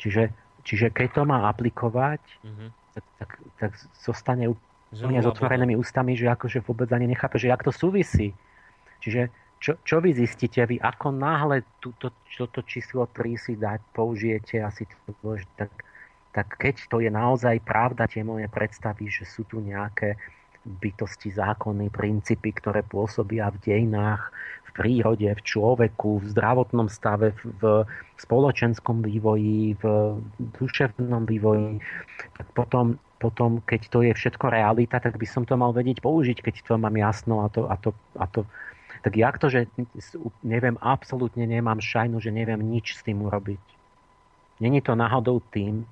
Čiže, 0.00 0.32
čiže 0.64 0.92
keď 0.92 1.08
to 1.12 1.22
má 1.28 1.44
aplikovať, 1.48 2.24
mm-hmm 2.40 2.85
tak, 2.96 3.04
tak, 3.20 3.30
tak 3.60 3.70
zostane 4.00 4.48
úplne 4.48 5.20
s 5.20 5.28
otvorenými 5.28 5.76
ústami, 5.76 6.16
že 6.16 6.32
akože 6.32 6.64
vôbec 6.64 6.88
ani 6.96 7.04
nechápe, 7.12 7.36
že 7.36 7.52
jak 7.52 7.60
to 7.60 7.68
súvisí. 7.68 8.32
Čiže 9.04 9.28
čo, 9.60 9.76
čo 9.84 10.00
vy 10.00 10.16
zistíte, 10.16 10.64
vy 10.64 10.80
ako 10.80 11.12
náhle 11.12 11.64
túto, 11.80 12.12
toto 12.36 12.64
číslo 12.64 13.08
3 13.08 13.36
si 13.36 13.52
dať, 13.56 13.80
použijete 13.92 14.60
asi 14.64 14.88
to, 14.88 15.12
tak, 15.56 15.72
tak 16.32 16.48
keď 16.56 16.76
to 16.88 16.96
je 17.04 17.10
naozaj 17.12 17.60
pravda, 17.64 18.08
tie 18.08 18.24
moje 18.24 18.48
predstavy, 18.48 19.08
že 19.08 19.24
sú 19.24 19.48
tu 19.48 19.60
nejaké 19.60 20.16
bytosti, 20.66 21.30
zákony, 21.30 21.88
princípy, 21.94 22.50
ktoré 22.58 22.82
pôsobia 22.82 23.48
v 23.54 23.58
dejinách, 23.62 24.34
v 24.66 24.70
prírode, 24.74 25.30
v 25.30 25.42
človeku, 25.46 26.20
v 26.20 26.30
zdravotnom 26.34 26.90
stave, 26.90 27.32
v 27.62 27.86
spoločenskom 28.18 29.06
vývoji, 29.06 29.78
v 29.78 29.84
duševnom 30.58 31.24
vývoji. 31.24 31.78
Potom, 32.52 32.98
potom, 33.22 33.62
keď 33.64 33.80
to 33.88 33.98
je 34.04 34.12
všetko 34.12 34.52
realita, 34.52 35.00
tak 35.00 35.16
by 35.16 35.24
som 35.24 35.48
to 35.48 35.54
mal 35.56 35.72
vedieť 35.72 36.04
použiť, 36.04 36.42
keď 36.44 36.54
to 36.66 36.72
mám 36.76 36.98
jasno 36.98 37.46
a 37.46 37.48
to, 37.48 37.64
a 37.70 37.76
to, 37.78 37.90
a 38.18 38.26
to 38.28 38.44
tak 39.06 39.14
jak 39.14 39.38
to, 39.38 39.46
že 39.46 39.70
neviem, 40.42 40.74
absolútne 40.82 41.46
nemám 41.46 41.78
šajnu, 41.78 42.18
že 42.18 42.34
neviem 42.34 42.58
nič 42.58 42.98
s 42.98 43.06
tým 43.06 43.22
urobiť. 43.22 43.62
Není 44.58 44.82
to 44.82 44.98
náhodou 44.98 45.38
tým, 45.54 45.86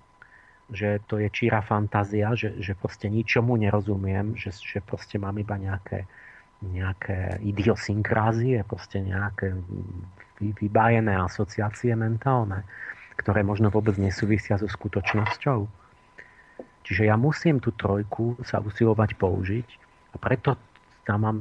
že 0.72 1.02
to 1.04 1.20
je 1.20 1.28
číra 1.28 1.60
fantázia, 1.60 2.32
že, 2.32 2.56
že 2.60 2.72
proste 2.72 3.12
ničomu 3.12 3.56
nerozumiem, 3.60 4.36
že, 4.38 4.52
že 4.52 4.80
proste 4.80 5.20
mám 5.20 5.36
iba 5.36 5.60
nejaké, 5.60 6.08
nejaké 6.64 7.40
idiosynkrazie, 7.44 8.64
proste 8.64 9.04
nejaké 9.04 9.52
vybájené 10.40 11.14
asociácie 11.20 11.92
mentálne, 11.92 12.64
ktoré 13.20 13.44
možno 13.44 13.68
vôbec 13.68 14.00
nesúvisia 14.00 14.56
so 14.56 14.66
skutočnosťou. 14.66 15.68
Čiže 16.84 17.08
ja 17.08 17.16
musím 17.16 17.60
tú 17.60 17.72
trojku 17.72 18.36
sa 18.44 18.60
usilovať 18.60 19.16
použiť 19.16 19.68
a 20.12 20.16
preto 20.20 20.56
tam 21.04 21.18
mám 21.24 21.38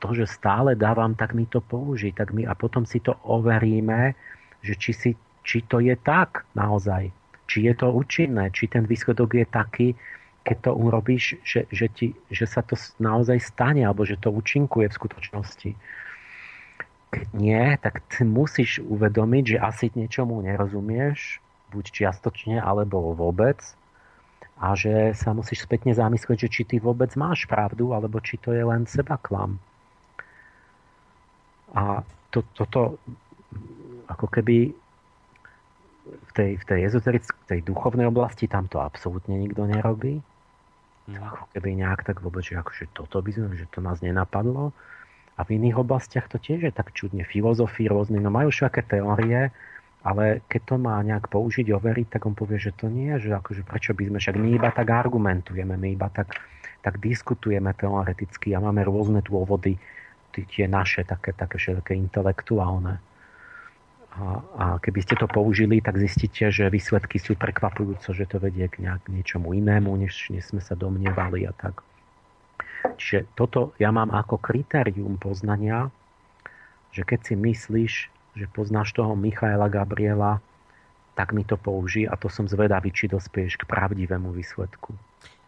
to, 0.00 0.12
že 0.12 0.28
stále 0.28 0.76
dávam, 0.76 1.16
tak 1.16 1.32
mi 1.32 1.48
to 1.48 1.64
použiť. 1.64 2.12
Tak 2.12 2.28
my, 2.36 2.44
a 2.44 2.52
potom 2.52 2.84
si 2.84 3.00
to 3.00 3.16
overíme, 3.24 4.12
že 4.60 4.76
či, 4.76 4.92
si, 4.92 5.10
či 5.40 5.64
to 5.64 5.80
je 5.80 5.96
tak 5.96 6.44
naozaj. 6.52 7.08
Či 7.46 7.70
je 7.70 7.74
to 7.78 7.88
účinné, 7.94 8.50
či 8.50 8.66
ten 8.66 8.84
výsledok 8.84 9.38
je 9.38 9.46
taký, 9.46 9.88
keď 10.46 10.56
to 10.70 10.72
urobíš, 10.74 11.38
že, 11.42 11.66
že, 11.74 11.86
ti, 11.90 12.06
že 12.30 12.46
sa 12.46 12.62
to 12.62 12.78
naozaj 13.02 13.38
stane, 13.42 13.82
alebo 13.82 14.06
že 14.06 14.18
to 14.18 14.30
účinkuje 14.30 14.86
v 14.90 14.98
skutočnosti. 14.98 15.70
Keď 17.10 17.26
nie, 17.34 17.74
tak 17.82 18.02
ty 18.10 18.22
musíš 18.26 18.82
uvedomiť, 18.82 19.44
že 19.56 19.62
asi 19.62 19.86
niečomu 19.94 20.42
nerozumieš, 20.42 21.42
buď 21.74 21.84
čiastočne, 21.90 22.62
alebo 22.62 23.14
vôbec, 23.14 23.58
a 24.56 24.72
že 24.72 25.12
sa 25.12 25.36
musíš 25.36 25.68
spätne 25.68 25.92
zamyslieť, 25.92 26.48
že 26.48 26.52
či 26.52 26.62
ty 26.64 26.76
vôbec 26.80 27.12
máš 27.18 27.44
pravdu, 27.44 27.92
alebo 27.92 28.22
či 28.24 28.40
to 28.40 28.56
je 28.56 28.64
len 28.64 28.88
seba 28.88 29.20
klam. 29.20 29.60
A 31.76 32.00
to, 32.32 32.40
toto 32.56 32.96
ako 34.08 34.26
keby 34.32 34.72
v 36.06 36.30
tej, 36.32 36.50
v 36.60 36.64
tej 36.64 36.80
ezoterickej, 36.86 37.38
tej 37.50 37.60
duchovnej 37.66 38.06
oblasti 38.06 38.46
tam 38.46 38.70
to 38.70 38.78
absolútne 38.78 39.34
nikto 39.36 39.66
nerobí. 39.66 40.22
Mm. 41.06 41.22
Ako 41.22 41.44
keby 41.54 41.68
nejak 41.78 42.02
tak 42.06 42.22
vôbec, 42.22 42.42
že 42.46 42.58
akože 42.58 42.90
toto 42.94 43.22
by 43.22 43.30
sme, 43.30 43.54
že 43.58 43.66
to 43.70 43.82
nás 43.82 44.02
nenapadlo. 44.02 44.70
A 45.36 45.44
v 45.44 45.60
iných 45.60 45.76
oblastiach 45.76 46.32
to 46.32 46.40
tiež 46.40 46.64
je 46.64 46.72
tak 46.72 46.96
čudne. 46.96 47.22
Filozofii 47.22 47.92
rôzne, 47.92 48.18
no 48.18 48.32
majú 48.32 48.48
všaké 48.48 48.82
teórie, 48.88 49.52
ale 50.06 50.40
keď 50.48 50.62
to 50.64 50.74
má 50.80 50.96
nejak 51.02 51.28
použiť, 51.28 51.66
overiť, 51.74 52.16
tak 52.16 52.24
on 52.24 52.34
povie, 52.38 52.62
že 52.62 52.72
to 52.72 52.88
nie, 52.88 53.10
že 53.18 53.34
akože 53.34 53.66
prečo 53.66 53.92
by 53.92 54.08
sme, 54.08 54.18
však 54.22 54.36
my 54.38 54.48
iba 54.54 54.70
tak 54.70 54.88
argumentujeme, 54.88 55.74
my 55.76 55.88
iba 55.92 56.08
tak, 56.08 56.38
tak 56.80 57.02
diskutujeme 57.02 57.74
teoreticky 57.74 58.54
a 58.54 58.62
máme 58.62 58.86
rôzne 58.86 59.20
dôvody, 59.20 59.76
tie 60.30 60.68
naše, 60.68 61.02
také, 61.08 61.32
také 61.32 61.56
všetké 61.56 61.96
intelektuálne. 61.96 63.00
A, 64.16 64.80
keby 64.80 65.04
ste 65.04 65.14
to 65.20 65.28
použili, 65.28 65.84
tak 65.84 66.00
zistíte, 66.00 66.48
že 66.48 66.72
výsledky 66.72 67.20
sú 67.20 67.36
prekvapujúce, 67.36 68.16
že 68.16 68.24
to 68.24 68.40
vedie 68.40 68.64
k 68.64 68.80
nejak 68.80 69.12
niečomu 69.12 69.52
inému, 69.52 69.92
než, 70.00 70.32
než 70.32 70.56
sme 70.56 70.64
sa 70.64 70.72
domnievali 70.72 71.44
a 71.44 71.52
tak. 71.52 71.84
Čiže 72.96 73.28
toto 73.36 73.76
ja 73.76 73.92
mám 73.92 74.08
ako 74.08 74.40
kritérium 74.40 75.20
poznania, 75.20 75.92
že 76.96 77.04
keď 77.04 77.20
si 77.28 77.34
myslíš, 77.36 77.92
že 78.40 78.46
poznáš 78.56 78.96
toho 78.96 79.12
Michaela 79.12 79.68
Gabriela, 79.68 80.40
tak 81.12 81.36
mi 81.36 81.44
to 81.44 81.60
použij 81.60 82.08
a 82.08 82.16
to 82.16 82.32
som 82.32 82.48
zvedavý, 82.48 82.92
či 82.92 83.12
dospieš 83.12 83.60
k 83.60 83.68
pravdivému 83.68 84.32
výsledku. 84.32 84.96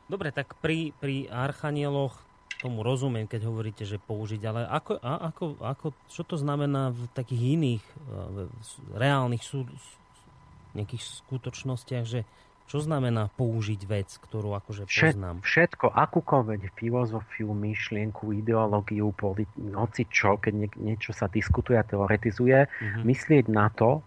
Dobre, 0.08 0.28
tak 0.28 0.56
pri, 0.60 0.92
pri 1.00 1.28
archanieloch 1.32 2.27
tomu 2.58 2.82
rozumiem, 2.82 3.30
keď 3.30 3.46
hovoríte, 3.46 3.86
že 3.86 4.02
použiť, 4.02 4.42
ale 4.50 4.66
ako, 4.66 4.98
a, 4.98 5.30
ako, 5.30 5.44
ako, 5.62 5.86
čo 6.10 6.22
to 6.26 6.34
znamená 6.34 6.90
v 6.90 7.06
takých 7.14 7.42
iných 7.54 7.84
v 8.10 8.36
reálnych 8.98 9.42
sú, 9.46 9.62
nejakých 10.74 11.22
skutočnostiach, 11.22 12.04
že 12.04 12.26
čo 12.68 12.84
znamená 12.84 13.32
použiť 13.32 13.80
vec, 13.88 14.12
ktorú 14.20 14.52
akože 14.52 14.84
poznám? 14.84 15.40
Všetko, 15.40 15.88
akúkoľvek 15.88 16.76
filozofiu, 16.76 17.56
myšlienku, 17.56 18.28
ideológiu, 18.36 19.08
politi- 19.16 19.72
hoci 19.72 20.04
čo, 20.12 20.36
keď 20.36 20.52
nie, 20.52 20.68
niečo 20.76 21.16
sa 21.16 21.32
diskutuje 21.32 21.80
a 21.80 21.88
teoretizuje, 21.88 22.68
uh-huh. 22.68 23.02
myslieť 23.08 23.48
na 23.48 23.72
to 23.72 24.04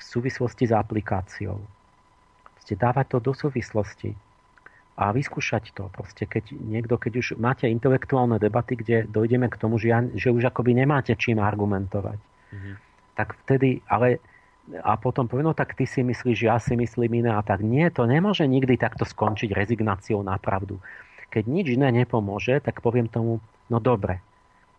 v 0.00 0.02
súvislosti 0.02 0.64
s 0.64 0.72
aplikáciou. 0.72 1.60
Ste 2.64 2.80
dávať 2.80 3.12
to 3.12 3.18
do 3.20 3.32
súvislosti 3.36 4.16
a 4.98 5.14
vyskúšať 5.14 5.70
to. 5.78 5.86
Proste 5.94 6.26
keď 6.26 6.50
niekto, 6.58 6.98
keď 6.98 7.12
už 7.22 7.26
máte 7.38 7.70
intelektuálne 7.70 8.42
debaty, 8.42 8.74
kde 8.74 9.06
dojdeme 9.06 9.46
k 9.46 9.56
tomu, 9.56 9.78
že, 9.78 9.94
ja, 9.94 10.02
že 10.02 10.34
už 10.34 10.50
akoby 10.50 10.74
nemáte 10.74 11.14
čím 11.14 11.38
argumentovať, 11.38 12.18
uh-huh. 12.18 12.74
tak 13.14 13.38
vtedy, 13.46 13.78
ale 13.86 14.18
a 14.84 15.00
potom 15.00 15.24
povie, 15.24 15.46
no 15.46 15.56
tak 15.56 15.72
ty 15.72 15.88
si 15.88 16.04
myslíš, 16.04 16.36
že 16.44 16.46
ja 16.50 16.58
si 16.60 16.76
myslím 16.76 17.24
iné 17.24 17.32
a 17.32 17.40
tak. 17.40 17.64
Nie, 17.64 17.88
to 17.88 18.04
nemôže 18.04 18.44
nikdy 18.44 18.76
takto 18.76 19.08
skončiť 19.08 19.56
rezignáciou 19.56 20.20
na 20.20 20.36
pravdu. 20.36 20.76
Keď 21.32 21.44
nič 21.48 21.72
iné 21.72 21.88
nepomôže, 21.88 22.60
tak 22.60 22.84
poviem 22.84 23.08
tomu, 23.08 23.40
no 23.72 23.78
dobre, 23.80 24.20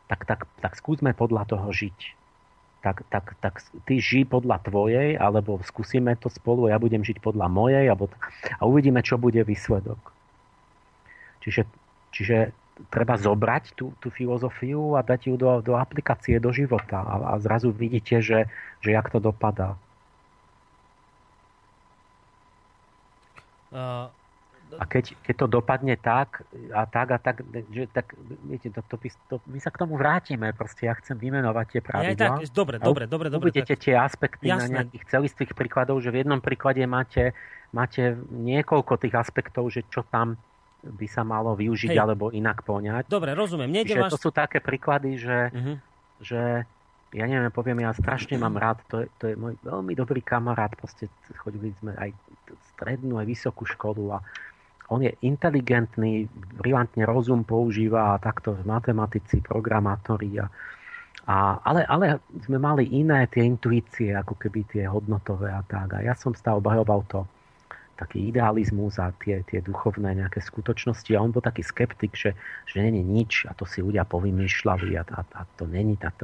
tak, 0.05 0.29
tak, 0.29 0.45
tak 0.61 0.77
skúsme 0.77 1.17
podľa 1.17 1.49
toho 1.49 1.73
žiť. 1.73 2.18
Tak, 2.79 3.03
tak, 3.11 3.35
tak 3.43 3.59
ty 3.83 3.99
ži 3.99 4.23
podľa 4.23 4.63
tvojej, 4.63 5.19
alebo 5.19 5.59
skúsime 5.67 6.15
to 6.15 6.31
spolu, 6.31 6.71
ja 6.71 6.79
budem 6.79 7.03
žiť 7.03 7.19
podľa 7.19 7.51
mojej, 7.51 7.91
alebo, 7.91 8.07
a 8.55 8.63
uvidíme, 8.63 9.03
čo 9.03 9.19
bude 9.19 9.43
výsledok. 9.43 9.99
Čiže, 11.43 11.67
čiže 12.15 12.55
treba 12.87 13.19
zobrať 13.19 13.75
tú, 13.75 13.91
tú 13.99 14.07
filozofiu 14.07 14.95
a 14.95 15.03
dať 15.03 15.27
ju 15.27 15.35
do, 15.35 15.59
do 15.59 15.75
aplikácie, 15.75 16.39
do 16.39 16.55
života 16.55 17.03
a, 17.03 17.35
a 17.35 17.43
zrazu 17.43 17.75
vidíte, 17.75 18.23
že, 18.23 18.47
že 18.79 18.95
jak 18.95 19.11
to 19.11 19.19
dopadá. 19.19 19.75
Uh, 23.69 24.07
a 24.79 24.87
keď, 24.87 25.11
keď 25.27 25.35
to 25.43 25.47
dopadne 25.51 25.95
tak 25.99 26.47
a 26.71 26.87
tak 26.87 27.07
a 27.11 27.19
tak, 27.19 27.43
že, 27.67 27.91
tak 27.91 28.15
viete, 28.47 28.71
to, 28.71 28.79
to, 28.87 28.95
to, 29.27 29.35
my 29.51 29.59
sa 29.59 29.75
k 29.75 29.77
tomu 29.83 29.99
vrátime. 29.99 30.55
Proste 30.55 30.87
ja 30.87 30.95
chcem 30.95 31.19
vymenovať 31.19 31.65
tie 31.67 31.81
pravidlá. 31.83 32.15
Ja, 32.15 32.39
tak, 32.39 32.55
dobre, 32.55 32.79
dobre, 32.79 33.03
dobre. 33.03 33.27
dobre 33.27 33.43
uvidíte 33.51 33.75
tak... 33.75 33.83
tie 33.83 33.99
aspekty 33.99 34.47
Jasné. 34.47 34.71
na 34.71 34.87
nejakých 34.87 35.03
celistvých 35.11 35.51
príkladov, 35.51 35.99
že 35.99 36.15
v 36.15 36.23
jednom 36.23 36.39
príklade 36.39 36.79
máte, 36.87 37.35
máte 37.75 38.15
niekoľko 38.31 39.03
tých 39.03 39.19
aspektov, 39.19 39.67
že 39.67 39.83
čo 39.91 40.07
tam 40.07 40.39
by 40.79 41.07
sa 41.11 41.27
malo 41.27 41.59
využiť 41.59 41.91
Hej. 41.91 41.99
alebo 41.99 42.31
inak 42.31 42.63
poňať. 42.63 43.11
Dobre, 43.11 43.35
rozumiem. 43.35 43.83
Váš... 43.83 44.15
to 44.15 44.19
sú 44.19 44.31
také 44.31 44.63
príklady, 44.63 45.19
že, 45.19 45.51
uh-huh. 45.51 45.75
že 46.23 46.41
ja 47.11 47.25
neviem, 47.27 47.51
poviem, 47.51 47.83
ja 47.83 47.91
strašne 47.91 48.39
mám 48.39 48.55
rád, 48.55 48.79
to 48.87 49.03
je, 49.03 49.07
to 49.19 49.23
je 49.27 49.35
môj 49.35 49.59
veľmi 49.59 49.91
dobrý 49.91 50.23
kamarát, 50.23 50.71
proste 50.77 51.11
chodili 51.43 51.75
sme 51.83 51.97
aj 51.99 52.15
strednú, 52.77 53.19
aj 53.19 53.27
vysokú 53.27 53.67
školu 53.67 54.15
a 54.15 54.23
on 54.89 55.05
je 55.05 55.13
inteligentný, 55.21 56.25
brilantne 56.57 57.05
rozum 57.05 57.45
používa 57.45 58.17
a 58.17 58.21
takto 58.21 58.57
matematici, 58.65 59.41
programátori 59.45 60.41
a, 60.41 60.49
a, 61.29 61.61
ale, 61.61 61.85
ale 61.85 62.05
sme 62.41 62.57
mali 62.57 62.89
iné 62.89 63.29
tie 63.29 63.45
intuície, 63.45 64.17
ako 64.17 64.33
keby 64.37 64.65
tie 64.65 64.83
hodnotové 64.89 65.53
a 65.53 65.61
tak. 65.61 65.93
A 65.93 66.01
ja 66.01 66.17
som 66.17 66.33
stále 66.33 66.57
obhajoval 66.57 67.05
to, 67.05 67.21
taký 67.99 68.31
idealizmus 68.31 68.95
a 68.95 69.11
tie, 69.19 69.43
tie 69.43 69.59
duchovné 69.59 70.15
nejaké 70.15 70.39
skutočnosti 70.39 71.11
a 71.11 71.19
on 71.19 71.35
bol 71.35 71.43
taký 71.43 71.67
skeptik, 71.67 72.15
že, 72.15 72.31
že 72.63 72.79
není 72.79 73.03
nič 73.03 73.43
a 73.43 73.51
to 73.51 73.67
si 73.67 73.83
ľudia 73.83 74.07
povymýšľali 74.07 74.95
a, 74.95 75.03
a, 75.03 75.21
a 75.27 75.41
to 75.59 75.67
není 75.67 75.99
táto. 75.99 76.23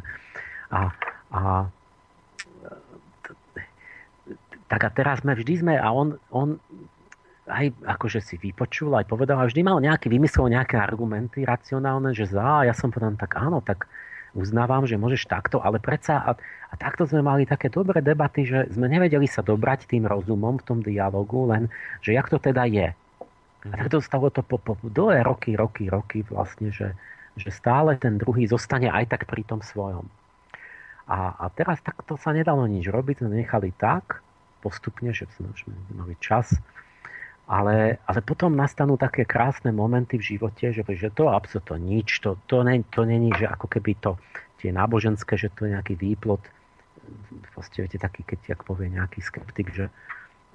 A, 0.72 0.96
a 1.36 1.68
tak 4.66 4.82
a 4.82 4.90
teraz 4.90 5.22
sme 5.22 5.36
vždy 5.36 5.54
sme 5.62 5.74
a 5.76 5.92
on, 5.92 6.16
on 6.32 6.58
aj 7.46 7.78
akože 7.86 8.20
si 8.26 8.36
vypočul, 8.42 8.94
aj 8.98 9.06
povedal 9.06 9.38
a 9.38 9.46
vždy 9.46 9.62
mal 9.62 9.78
nejaký, 9.78 10.10
vymyslel 10.10 10.50
nejaké 10.50 10.82
argumenty 10.82 11.46
racionálne, 11.46 12.14
že 12.18 12.26
za, 12.26 12.66
ja 12.66 12.74
som 12.74 12.90
povedal, 12.90 13.14
tak 13.22 13.38
áno, 13.38 13.62
tak 13.62 13.86
uznávam, 14.34 14.84
že 14.84 15.00
môžeš 15.00 15.30
takto, 15.30 15.62
ale 15.62 15.80
predsa 15.80 16.20
a, 16.20 16.32
a 16.70 16.74
takto 16.76 17.08
sme 17.08 17.24
mali 17.24 17.48
také 17.48 17.72
dobré 17.72 18.02
debaty, 18.02 18.44
že 18.44 18.68
sme 18.74 18.90
nevedeli 18.90 19.30
sa 19.30 19.46
dobrať 19.46 19.88
tým 19.88 20.10
rozumom 20.10 20.60
v 20.60 20.66
tom 20.68 20.80
dialogu, 20.82 21.48
len 21.48 21.72
že 22.02 22.18
jak 22.18 22.28
to 22.28 22.42
teda 22.42 22.68
je. 22.68 22.92
A 23.66 23.74
tak 23.74 23.90
stalo 24.06 24.30
to 24.30 24.46
po, 24.46 24.62
po 24.62 24.78
dlhé 24.82 25.26
roky, 25.26 25.58
roky, 25.58 25.90
roky 25.90 26.22
vlastne, 26.28 26.70
že, 26.70 26.94
že 27.34 27.50
stále 27.50 27.98
ten 27.98 28.22
druhý 28.22 28.46
zostane 28.46 28.94
aj 28.94 29.10
tak 29.10 29.22
pri 29.26 29.42
tom 29.42 29.66
svojom. 29.66 30.06
A, 31.06 31.34
a 31.38 31.46
teraz 31.54 31.82
takto 31.82 32.18
sa 32.18 32.34
nedalo 32.34 32.66
nič 32.66 32.90
robiť, 32.90 33.26
sme 33.26 33.42
nechali 33.42 33.74
tak, 33.78 34.22
postupne, 34.62 35.14
že 35.14 35.30
sme 35.38 35.50
mali 35.94 36.18
čas, 36.18 36.54
ale, 37.46 38.02
ale 38.10 38.20
potom 38.26 38.58
nastanú 38.58 38.98
také 38.98 39.22
krásne 39.22 39.70
momenty 39.70 40.18
v 40.18 40.38
živote, 40.38 40.74
že, 40.74 40.82
že 40.82 41.14
to 41.14 41.30
absolútne 41.30 41.78
nič, 41.78 42.26
to, 42.26 42.42
to, 42.50 42.66
ne, 42.66 42.82
to 42.90 43.06
není, 43.06 43.30
že 43.38 43.46
ako 43.46 43.70
keby 43.70 43.94
to 44.02 44.18
tie 44.58 44.74
náboženské, 44.74 45.38
že 45.38 45.54
to 45.54 45.70
je 45.70 45.78
nejaký 45.78 45.94
výplot, 45.94 46.42
proste 47.54 47.86
viete, 47.86 48.02
taký, 48.02 48.26
keď 48.26 48.58
jak 48.58 48.62
povie 48.66 48.90
nejaký 48.90 49.22
skeptik, 49.22 49.70
že, 49.70 49.94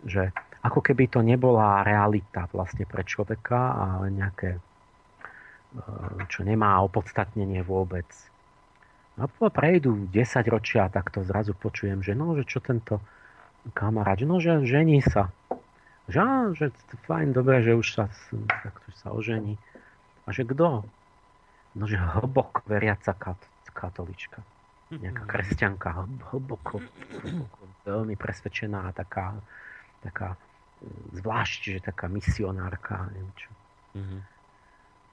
že 0.02 0.34
ako 0.66 0.82
keby 0.82 1.06
to 1.06 1.22
nebola 1.22 1.86
realita 1.86 2.50
vlastne 2.50 2.82
pre 2.90 3.06
človeka, 3.06 3.78
ale 3.78 4.10
nejaké, 4.10 4.58
e, 4.58 4.60
čo 6.26 6.42
nemá 6.42 6.82
opodstatnenie 6.82 7.62
vôbec. 7.62 8.10
A 9.20 9.30
prejdú 9.30 10.10
10 10.10 10.42
ročia, 10.50 10.90
tak 10.90 11.14
to 11.14 11.22
zrazu 11.22 11.54
počujem, 11.54 12.02
že 12.02 12.18
no, 12.18 12.34
že 12.34 12.42
čo 12.42 12.58
tento 12.58 12.98
kamarát, 13.78 14.18
no, 14.26 14.42
že 14.42 14.64
žení 14.66 15.04
sa 15.04 15.30
že, 16.10 16.20
á, 16.20 16.50
že 16.52 16.74
fajn, 17.06 17.32
dobre, 17.32 17.62
že 17.62 17.72
už 17.74 17.86
sa, 17.86 18.04
takto 18.46 18.90
sa 18.98 19.14
ožení. 19.14 19.56
A 20.26 20.34
že 20.34 20.44
kto? 20.44 20.84
No, 21.78 21.84
že 21.86 21.96
hlboko 21.96 22.66
veriaca 22.66 23.14
kat, 23.14 23.40
katolička. 23.70 24.42
Nejaká 24.90 25.22
kresťanka, 25.22 26.02
hlboko, 26.34 26.82
hlboko 27.22 27.60
veľmi 27.86 28.18
presvedčená, 28.18 28.90
taká, 28.90 29.38
taká 30.02 30.34
zvlášť, 31.14 31.78
že 31.78 31.78
taká 31.78 32.10
misionárka, 32.10 33.06
neviem 33.14 33.30
čo. 33.38 33.50
Mm-hmm. 33.94 34.20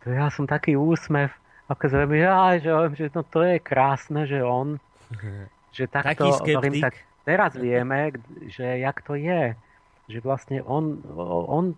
To 0.02 0.06
ja 0.10 0.28
som 0.34 0.50
taký 0.50 0.74
úsmev 0.74 1.30
ako 1.68 1.84
zrejme, 1.92 2.16
ja, 2.16 2.56
že, 2.58 2.72
že 2.96 3.06
no 3.12 3.28
to 3.28 3.44
je 3.44 3.60
krásne, 3.60 4.24
že 4.24 4.40
on, 4.40 4.80
že 5.76 5.86
takto, 5.92 6.32
hovorím, 6.32 6.80
tak 6.80 6.96
teraz 7.28 7.54
vieme, 7.60 8.16
že 8.48 8.80
jak 8.80 9.04
to 9.04 9.20
je. 9.20 9.54
Že 10.08 10.20
vlastne 10.24 10.58
on, 10.64 11.04
on 11.52 11.76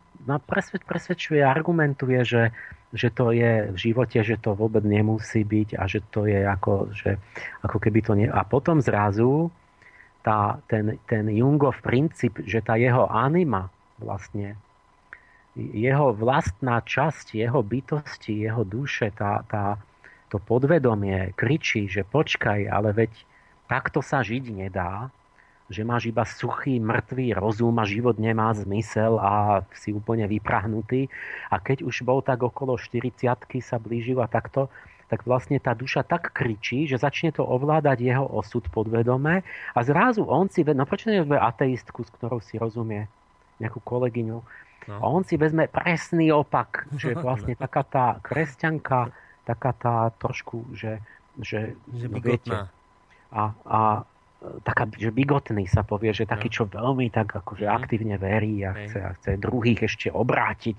presvedčuje, 0.86 1.42
argumentuje, 1.42 2.22
že, 2.22 2.54
že 2.94 3.10
to 3.10 3.34
je 3.34 3.74
v 3.74 3.78
živote, 3.78 4.22
že 4.22 4.38
to 4.38 4.54
vôbec 4.54 4.86
nemusí 4.86 5.42
byť 5.42 5.78
a 5.78 5.84
že 5.90 6.06
to 6.14 6.30
je 6.30 6.46
ako, 6.46 6.94
že, 6.94 7.18
ako 7.66 7.78
keby 7.82 8.00
to 8.06 8.14
nie... 8.14 8.30
A 8.30 8.46
potom 8.46 8.82
zrazu 8.86 9.50
tá, 10.22 10.62
ten, 10.70 11.02
ten 11.10 11.26
Jungov 11.34 11.82
princíp, 11.82 12.46
že 12.46 12.62
tá 12.62 12.78
jeho 12.78 13.10
anima 13.10 13.74
vlastne 13.98 14.56
jeho 15.60 16.16
vlastná 16.16 16.80
časť, 16.80 17.36
jeho 17.36 17.60
bytosti, 17.60 18.48
jeho 18.48 18.64
duše, 18.64 19.12
tá, 19.12 19.44
tá, 19.50 19.76
to 20.32 20.40
podvedomie 20.40 21.36
kričí, 21.36 21.90
že 21.90 22.08
počkaj, 22.08 22.70
ale 22.70 22.96
veď 22.96 23.12
takto 23.68 24.00
sa 24.00 24.24
žiť 24.24 24.44
nedá, 24.54 25.12
že 25.70 25.86
máš 25.86 26.10
iba 26.10 26.26
suchý, 26.26 26.82
mŕtvý 26.82 27.38
rozum 27.38 27.78
a 27.78 27.86
život 27.86 28.18
nemá 28.18 28.52
zmysel 28.58 29.22
a 29.22 29.62
si 29.78 29.94
úplne 29.94 30.26
vyprahnutý. 30.26 31.08
A 31.54 31.62
keď 31.62 31.86
už 31.86 32.02
bol 32.02 32.26
tak 32.26 32.42
okolo 32.42 32.76
40 32.76 33.30
sa 33.62 33.78
blížil 33.78 34.18
a 34.20 34.28
takto, 34.28 34.68
tak 35.10 35.26
vlastne 35.26 35.58
tá 35.58 35.74
duša 35.74 36.06
tak 36.06 36.34
kričí, 36.34 36.86
že 36.86 37.02
začne 37.02 37.34
to 37.34 37.42
ovládať 37.42 37.98
jeho 38.02 38.26
osud 38.30 38.66
podvedome 38.70 39.42
a 39.74 39.80
zrazu 39.82 40.22
on 40.26 40.54
si, 40.54 40.62
no 40.62 40.86
prečo 40.86 41.10
nevie 41.10 41.34
ateistku, 41.34 42.06
s 42.06 42.14
ktorou 42.14 42.38
si 42.46 42.62
rozumie, 42.62 43.10
nejakú 43.58 43.82
kolegyňu, 43.82 44.42
No. 44.90 44.98
A 44.98 45.06
on 45.12 45.22
si 45.22 45.38
vezme 45.38 45.70
presný 45.70 46.34
opak, 46.34 46.90
že 46.98 47.14
vlastne 47.26 47.54
taká 47.54 47.86
tá 47.86 48.06
kresťanka, 48.26 49.14
taká 49.46 49.72
tá 49.78 50.10
trošku, 50.18 50.66
že, 50.74 50.98
že, 51.38 51.78
že 51.94 52.06
no, 52.10 52.18
viete, 52.18 52.54
a, 53.30 53.44
a 53.70 53.80
taká, 54.40 54.88
že 54.96 55.12
bigotný 55.12 55.68
sa 55.68 55.84
povie, 55.84 56.16
že 56.16 56.24
taký, 56.24 56.48
no. 56.48 56.56
čo 56.56 56.64
veľmi 56.72 57.12
tak 57.12 57.44
akože 57.44 57.68
mm. 57.68 57.76
aktívne 57.76 58.16
verí 58.16 58.64
a 58.64 58.72
chce, 58.72 59.00
a 59.04 59.12
chce 59.20 59.30
druhých 59.36 59.84
ešte 59.84 60.08
obrátiť. 60.08 60.78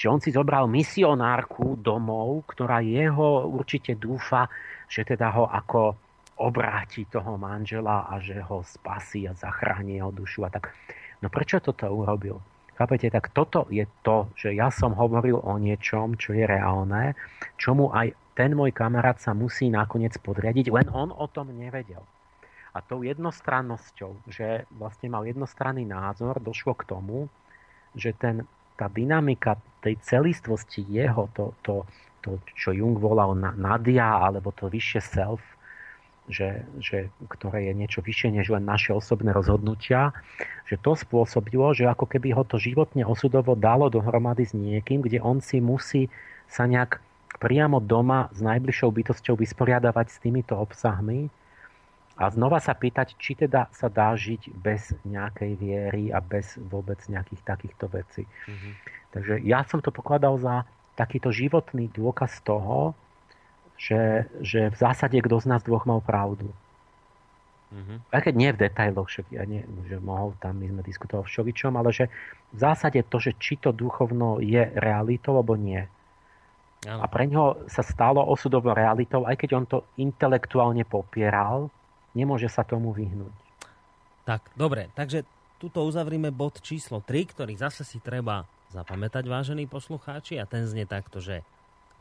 Čiže 0.00 0.08
on 0.08 0.20
si 0.20 0.32
zobral 0.32 0.64
misionárku 0.64 1.76
domov, 1.76 2.48
ktorá 2.48 2.80
jeho 2.80 3.52
určite 3.52 4.00
dúfa, 4.00 4.48
že 4.88 5.04
teda 5.04 5.28
ho 5.36 5.44
ako 5.44 5.92
obráti 6.40 7.04
toho 7.04 7.36
manžela 7.36 8.08
a 8.08 8.16
že 8.16 8.40
ho 8.40 8.64
spasí 8.64 9.28
a 9.28 9.36
zachráni 9.36 10.00
jeho 10.00 10.10
dušu 10.10 10.48
a 10.48 10.50
tak. 10.50 10.72
No 11.20 11.28
prečo 11.28 11.60
toto 11.60 11.86
urobil? 11.92 12.40
Chápete? 12.72 13.12
Tak 13.12 13.36
toto 13.36 13.68
je 13.68 13.84
to, 14.00 14.32
že 14.32 14.56
ja 14.56 14.72
som 14.72 14.96
hovoril 14.96 15.36
o 15.36 15.60
niečom, 15.60 16.16
čo 16.16 16.32
je 16.32 16.48
reálne, 16.48 17.12
čomu 17.60 17.92
aj 17.92 18.16
ten 18.32 18.56
môj 18.56 18.72
kamarát 18.72 19.20
sa 19.20 19.36
musí 19.36 19.68
nakoniec 19.68 20.16
podriadiť, 20.16 20.72
len 20.72 20.88
on 20.88 21.12
o 21.12 21.28
tom 21.28 21.52
nevedel. 21.52 22.00
A 22.72 22.80
tou 22.80 23.04
jednostrannosťou, 23.04 24.32
že 24.32 24.64
vlastne 24.72 25.12
mal 25.12 25.28
jednostranný 25.28 25.84
názor, 25.84 26.40
došlo 26.40 26.72
k 26.72 26.88
tomu, 26.88 27.28
že 27.92 28.16
ten, 28.16 28.48
tá 28.80 28.88
dynamika 28.88 29.60
tej 29.84 30.00
celistvosti 30.00 30.80
jeho, 30.88 31.28
to, 31.36 31.52
to, 31.60 31.84
to 32.24 32.40
čo 32.56 32.72
Jung 32.72 32.96
volal 32.96 33.36
nadia, 33.36 34.24
alebo 34.24 34.56
to 34.56 34.72
vyššie 34.72 35.00
self, 35.04 35.42
že, 36.30 36.64
že, 36.78 37.10
ktoré 37.28 37.68
je 37.68 37.74
niečo 37.76 38.00
vyššie 38.00 38.40
než 38.40 38.48
len 38.54 38.64
naše 38.64 38.94
osobné 38.94 39.34
rozhodnutia, 39.34 40.14
že 40.64 40.78
to 40.78 40.94
spôsobilo, 40.94 41.74
že 41.74 41.84
ako 41.84 42.06
keby 42.08 42.32
ho 42.32 42.46
to 42.46 42.56
životne 42.56 43.02
osudovo 43.02 43.58
dalo 43.58 43.90
dohromady 43.90 44.46
s 44.46 44.54
niekým, 44.54 45.02
kde 45.02 45.18
on 45.18 45.42
si 45.42 45.58
musí 45.58 46.08
sa 46.46 46.64
nejak 46.64 47.02
priamo 47.42 47.82
doma 47.82 48.30
s 48.30 48.38
najbližšou 48.38 48.88
bytosťou 48.94 49.34
vysporiadavať 49.34 50.06
s 50.08 50.16
týmito 50.22 50.54
obsahmi 50.54 51.26
a 52.16 52.28
znova 52.28 52.60
sa 52.60 52.76
pýtať, 52.76 53.16
či 53.16 53.32
teda 53.32 53.72
sa 53.72 53.88
dá 53.88 54.12
žiť 54.12 54.52
bez 54.52 54.92
nejakej 55.08 55.52
viery 55.56 56.04
a 56.12 56.20
bez 56.20 56.60
vôbec 56.60 57.00
nejakých 57.08 57.40
takýchto 57.40 57.88
vecí. 57.88 58.28
Mm-hmm. 58.28 58.72
Takže 59.16 59.34
ja 59.44 59.64
som 59.64 59.80
to 59.80 59.88
pokladal 59.88 60.36
za 60.36 60.68
takýto 60.92 61.32
životný 61.32 61.88
dôkaz 61.88 62.44
toho, 62.44 62.92
že, 63.80 64.28
že 64.44 64.68
v 64.68 64.76
zásade 64.76 65.16
kto 65.24 65.40
z 65.40 65.46
nás 65.48 65.64
dvoch 65.64 65.88
mal 65.88 66.04
pravdu. 66.04 66.52
Mm-hmm. 67.72 67.98
Aj 68.12 68.20
keď 68.20 68.34
nie 68.36 68.50
v 68.52 68.60
detailoch, 68.68 69.08
však 69.08 69.26
ja 69.32 69.48
nie, 69.48 69.64
že 69.88 69.96
mohol 69.96 70.36
tam, 70.36 70.60
my 70.60 70.68
sme 70.68 70.82
diskutovali 70.84 71.24
v 71.24 71.34
čovičom, 71.40 71.72
ale 71.80 71.88
že 71.96 72.12
v 72.52 72.58
zásade 72.60 73.00
to, 73.08 73.16
že 73.16 73.32
či 73.40 73.56
to 73.56 73.72
duchovno 73.72 74.44
je 74.44 74.60
realitou, 74.76 75.40
alebo 75.40 75.56
nie. 75.56 75.80
Ano. 76.84 77.00
A 77.00 77.06
pre 77.08 77.24
ňoho 77.24 77.64
sa 77.72 77.80
stalo 77.80 78.20
osudovou 78.20 78.76
realitou, 78.76 79.24
aj 79.24 79.40
keď 79.40 79.50
on 79.56 79.64
to 79.64 79.78
intelektuálne 79.96 80.84
popieral, 80.84 81.72
nemôže 82.12 82.48
sa 82.48 82.64
tomu 82.64 82.92
vyhnúť. 82.92 83.34
Tak, 84.22 84.54
dobre, 84.54 84.88
takže 84.94 85.26
tuto 85.58 85.82
uzavrime 85.86 86.30
bod 86.30 86.62
číslo 86.62 87.02
3, 87.02 87.32
ktorý 87.34 87.54
zase 87.58 87.82
si 87.82 87.98
treba 87.98 88.46
zapamätať, 88.72 89.24
vážení 89.28 89.68
poslucháči, 89.68 90.40
a 90.40 90.48
ten 90.48 90.64
znie 90.64 90.88
takto, 90.88 91.20
že 91.20 91.44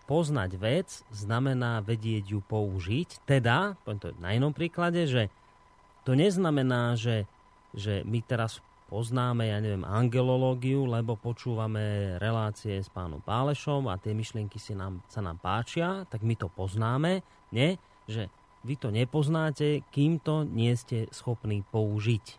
poznať 0.09 0.51
vec 0.57 0.89
znamená 1.13 1.83
vedieť 1.83 2.35
ju 2.35 2.39
použiť. 2.43 3.23
Teda, 3.27 3.79
poviem 3.83 3.99
to 4.01 4.09
na 4.17 4.33
inom 4.33 4.51
príklade, 4.55 5.05
že 5.05 5.27
to 6.07 6.17
neznamená, 6.17 6.97
že, 6.97 7.29
že 7.75 8.01
my 8.07 8.19
teraz 8.25 8.63
poznáme, 8.91 9.47
ja 9.47 9.63
neviem, 9.63 9.87
angelológiu, 9.87 10.83
lebo 10.83 11.15
počúvame 11.15 12.17
relácie 12.19 12.75
s 12.75 12.91
pánom 12.91 13.23
Pálešom 13.23 13.87
a 13.87 13.95
tie 13.95 14.11
myšlienky 14.11 14.59
si 14.59 14.75
nám, 14.75 14.99
sa 15.07 15.23
nám 15.23 15.39
páčia, 15.39 16.03
tak 16.11 16.25
my 16.27 16.35
to 16.35 16.51
poznáme. 16.51 17.23
Nie, 17.55 17.79
že 18.03 18.27
vy 18.61 18.77
to 18.77 18.93
nepoznáte, 18.93 19.81
kým 19.89 20.21
to 20.21 20.45
nie 20.45 20.73
ste 20.77 21.09
schopní 21.09 21.65
použiť. 21.73 22.37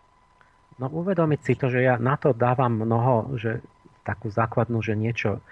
No 0.78 0.88
uvedomiť 0.88 1.40
si 1.42 1.54
to, 1.58 1.68
že 1.68 1.84
ja 1.84 1.98
na 2.00 2.16
to 2.16 2.32
dávam 2.32 2.82
mnoho, 2.82 3.36
že 3.36 3.60
takú 4.02 4.32
základnú, 4.32 4.82
že 4.82 4.98
niečo 4.98 5.42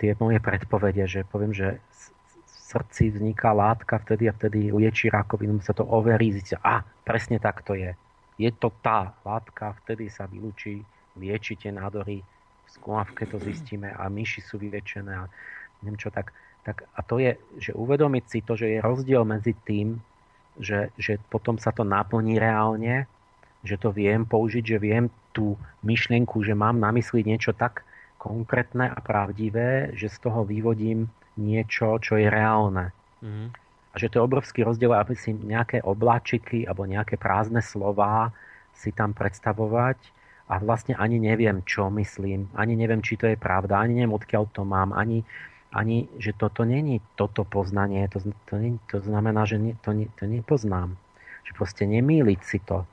tie 0.00 0.16
moje 0.16 0.40
predpovede, 0.40 1.04
že 1.06 1.20
poviem, 1.28 1.52
že 1.52 1.78
v 1.78 2.48
srdci 2.48 3.14
vzniká 3.14 3.52
látka 3.52 4.00
vtedy 4.00 4.30
a 4.30 4.34
vtedy 4.34 4.70
liečí 4.70 5.10
rakovinu, 5.10 5.60
sa 5.60 5.74
to 5.74 5.84
overí, 5.84 6.32
zistí, 6.34 6.56
a 6.62 6.82
presne 7.02 7.42
tak 7.42 7.66
to 7.66 7.74
je. 7.76 7.92
Je 8.40 8.50
to 8.56 8.72
tá 8.80 9.12
látka, 9.26 9.76
vtedy 9.84 10.08
sa 10.08 10.24
vylúči, 10.24 10.80
lieči 11.18 11.58
tie 11.58 11.74
nádory, 11.74 12.22
v 12.22 12.68
skúmavke 12.70 13.26
to 13.26 13.36
zistíme 13.42 13.90
a 13.90 14.06
myši 14.06 14.40
sú 14.40 14.56
vyliečené 14.56 15.12
a 15.12 15.26
neviem 15.82 15.98
čo 15.98 16.08
tak. 16.08 16.32
tak. 16.62 16.86
A 16.94 17.02
to 17.02 17.18
je, 17.18 17.36
že 17.58 17.74
uvedomiť 17.74 18.24
si 18.30 18.38
to, 18.40 18.54
že 18.54 18.70
je 18.70 18.78
rozdiel 18.78 19.26
medzi 19.26 19.52
tým, 19.66 19.98
že, 20.58 20.90
že 20.98 21.20
potom 21.30 21.60
sa 21.60 21.70
to 21.70 21.86
naplní 21.86 22.40
reálne, 22.40 23.06
že 23.62 23.76
to 23.76 23.92
viem 23.92 24.24
použiť, 24.24 24.64
že 24.64 24.78
viem 24.80 25.12
tú 25.30 25.54
myšlienku, 25.84 26.42
že 26.42 26.56
mám 26.56 26.80
na 26.80 26.90
mysli 26.96 27.22
niečo 27.22 27.52
tak 27.52 27.84
konkrétne 28.16 28.88
a 28.88 28.98
pravdivé, 29.00 29.94
že 29.96 30.12
z 30.12 30.16
toho 30.20 30.44
vyvodím 30.44 31.08
niečo, 31.40 31.96
čo 32.00 32.20
je 32.20 32.28
reálne. 32.28 32.92
Mm. 33.24 33.52
A 33.90 33.94
že 33.98 34.12
to 34.12 34.20
je 34.20 34.26
obrovský 34.26 34.62
rozdiel, 34.62 34.94
aby 34.94 35.16
si 35.18 35.34
nejaké 35.34 35.82
obláčiky 35.82 36.68
alebo 36.68 36.86
nejaké 36.86 37.18
prázdne 37.18 37.64
slova 37.64 38.30
si 38.76 38.94
tam 38.94 39.12
predstavovať 39.12 39.98
a 40.50 40.58
vlastne 40.58 40.98
ani 40.98 41.18
neviem, 41.18 41.62
čo 41.62 41.90
myslím, 41.94 42.50
ani 42.54 42.74
neviem, 42.74 43.02
či 43.02 43.18
to 43.18 43.26
je 43.30 43.38
pravda, 43.38 43.82
ani 43.82 44.02
neviem, 44.02 44.14
odkiaľ 44.14 44.50
to 44.50 44.62
mám, 44.66 44.90
ani, 44.94 45.22
ani 45.70 46.10
že 46.18 46.34
toto 46.34 46.66
není 46.66 46.98
toto 47.14 47.46
poznanie, 47.46 48.10
to, 48.10 48.22
to, 48.50 48.54
nie, 48.58 48.74
to 48.90 48.98
znamená, 48.98 49.46
že 49.46 49.56
nie, 49.58 49.74
to, 49.86 49.94
nie, 49.94 50.10
to 50.18 50.26
nepoznám. 50.26 50.98
Že 51.46 51.52
proste 51.54 51.84
nemýliť 51.86 52.40
si 52.42 52.58
to. 52.62 52.86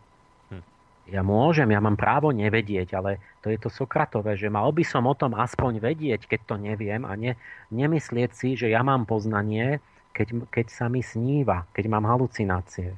Ja 1.07 1.23
môžem, 1.23 1.71
ja 1.71 1.79
mám 1.79 1.95
právo 1.95 2.35
nevedieť, 2.35 2.91
ale 2.91 3.23
to 3.39 3.47
je 3.47 3.55
to 3.55 3.71
Sokratové, 3.71 4.35
že 4.35 4.51
mal 4.51 4.67
by 4.75 4.83
som 4.83 5.07
o 5.07 5.15
tom 5.15 5.39
aspoň 5.39 5.79
vedieť, 5.79 6.27
keď 6.27 6.39
to 6.43 6.55
neviem 6.59 7.07
a 7.07 7.15
ne, 7.15 7.39
nemyslieť 7.71 8.31
si, 8.35 8.59
že 8.59 8.67
ja 8.67 8.83
mám 8.83 9.07
poznanie, 9.07 9.79
keď, 10.11 10.51
keď 10.51 10.67
sa 10.67 10.91
mi 10.91 10.99
sníva, 10.99 11.63
keď 11.71 11.87
mám 11.87 12.03
halucinácie. 12.03 12.91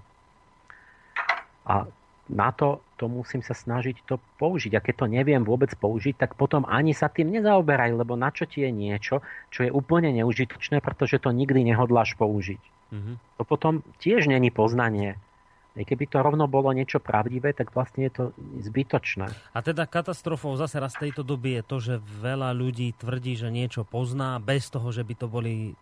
A 1.69 1.85
na 2.29 2.53
to, 2.53 2.85
to 2.95 3.09
musím 3.09 3.41
sa 3.41 3.57
snažiť 3.57 4.05
to 4.05 4.21
použiť. 4.37 4.77
A 4.77 4.83
keď 4.85 5.05
to 5.05 5.07
neviem 5.09 5.41
vôbec 5.41 5.73
použiť, 5.73 6.15
tak 6.15 6.37
potom 6.37 6.63
ani 6.69 6.93
sa 6.93 7.09
tým 7.09 7.33
nezaoberaj, 7.33 7.97
lebo 7.97 8.13
na 8.13 8.29
čo 8.29 8.45
ti 8.45 8.61
je 8.61 8.71
niečo, 8.71 9.25
čo 9.49 9.65
je 9.65 9.73
úplne 9.73 10.13
neužitočné, 10.13 10.79
pretože 10.79 11.17
to 11.17 11.33
nikdy 11.33 11.65
nehodláš 11.65 12.13
použiť. 12.15 12.61
Mm-hmm. 12.93 13.15
To 13.41 13.43
potom 13.45 13.81
tiež 13.97 14.29
není 14.29 14.53
poznanie 14.53 15.17
aj 15.79 15.87
keby 15.87 16.11
to 16.11 16.19
rovno 16.19 16.49
bolo 16.51 16.75
niečo 16.75 16.99
pravdivé, 16.99 17.55
tak 17.55 17.71
vlastne 17.71 18.09
je 18.09 18.11
to 18.11 18.23
zbytočné. 18.59 19.31
A 19.55 19.59
teda 19.63 19.87
katastrofou 19.87 20.51
zase 20.59 20.75
raz 20.75 20.91
tejto 20.99 21.23
doby 21.23 21.61
je 21.61 21.63
to, 21.63 21.77
že 21.79 21.95
veľa 22.19 22.51
ľudí 22.51 22.91
tvrdí, 22.99 23.39
že 23.39 23.47
niečo 23.47 23.87
pozná 23.87 24.41
bez 24.43 24.67
toho, 24.67 24.91
že 24.91 25.07
by 25.07 25.13
to 25.15 25.27
boli 25.31 25.77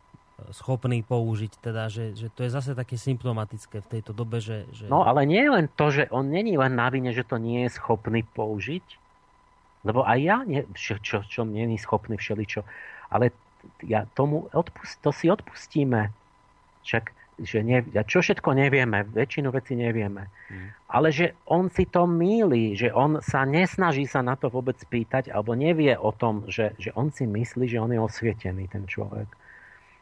schopní 0.53 1.01
použiť. 1.01 1.57
Teda, 1.59 1.89
že, 1.89 2.13
že 2.13 2.29
to 2.29 2.45
je 2.45 2.53
zase 2.53 2.77
také 2.77 2.95
symptomatické 2.95 3.81
v 3.81 3.87
tejto 3.97 4.13
dobe, 4.13 4.37
že, 4.37 4.69
že... 4.73 4.85
No 4.85 5.03
ale 5.03 5.25
nie 5.25 5.43
len 5.49 5.67
to, 5.73 5.89
že 5.89 6.09
on 6.13 6.29
není 6.29 6.55
len 6.55 6.77
na 6.77 6.87
vine, 6.93 7.09
že 7.11 7.25
to 7.25 7.41
nie 7.41 7.65
je 7.67 7.77
schopný 7.77 8.21
použiť, 8.23 8.85
lebo 9.85 10.05
aj 10.05 10.19
ja 10.21 10.37
nie, 10.45 10.61
čo, 10.77 11.01
čo, 11.01 11.25
čo 11.25 11.41
není 11.47 11.79
schopný 11.81 12.17
všeličo, 12.19 12.61
ale 13.09 13.33
ja 13.83 14.05
tomu 14.13 14.47
odpust, 14.53 15.01
to 15.01 15.09
si 15.09 15.27
odpustíme 15.27 16.13
však 16.85 17.11
že 17.37 17.61
ne, 17.61 17.85
čo 18.09 18.25
všetko 18.25 18.49
nevieme, 18.57 19.05
väčšinu 19.13 19.53
vecí 19.53 19.77
nevieme. 19.77 20.25
Mm. 20.49 20.67
Ale 20.89 21.07
že 21.13 21.37
on 21.45 21.69
si 21.69 21.85
to 21.85 22.09
míli, 22.09 22.73
že 22.73 22.89
on 22.89 23.21
sa 23.21 23.45
nesnaží 23.45 24.09
sa 24.09 24.25
na 24.25 24.33
to 24.33 24.49
vôbec 24.49 24.77
pýtať, 24.89 25.29
alebo 25.29 25.53
nevie 25.53 25.93
o 25.93 26.09
tom, 26.09 26.49
že, 26.49 26.73
že 26.81 26.89
on 26.97 27.13
si 27.13 27.29
myslí, 27.29 27.69
že 27.69 27.77
on 27.77 27.93
je 27.93 28.01
osvietený, 28.01 28.65
ten 28.73 28.89
človek. 28.89 29.29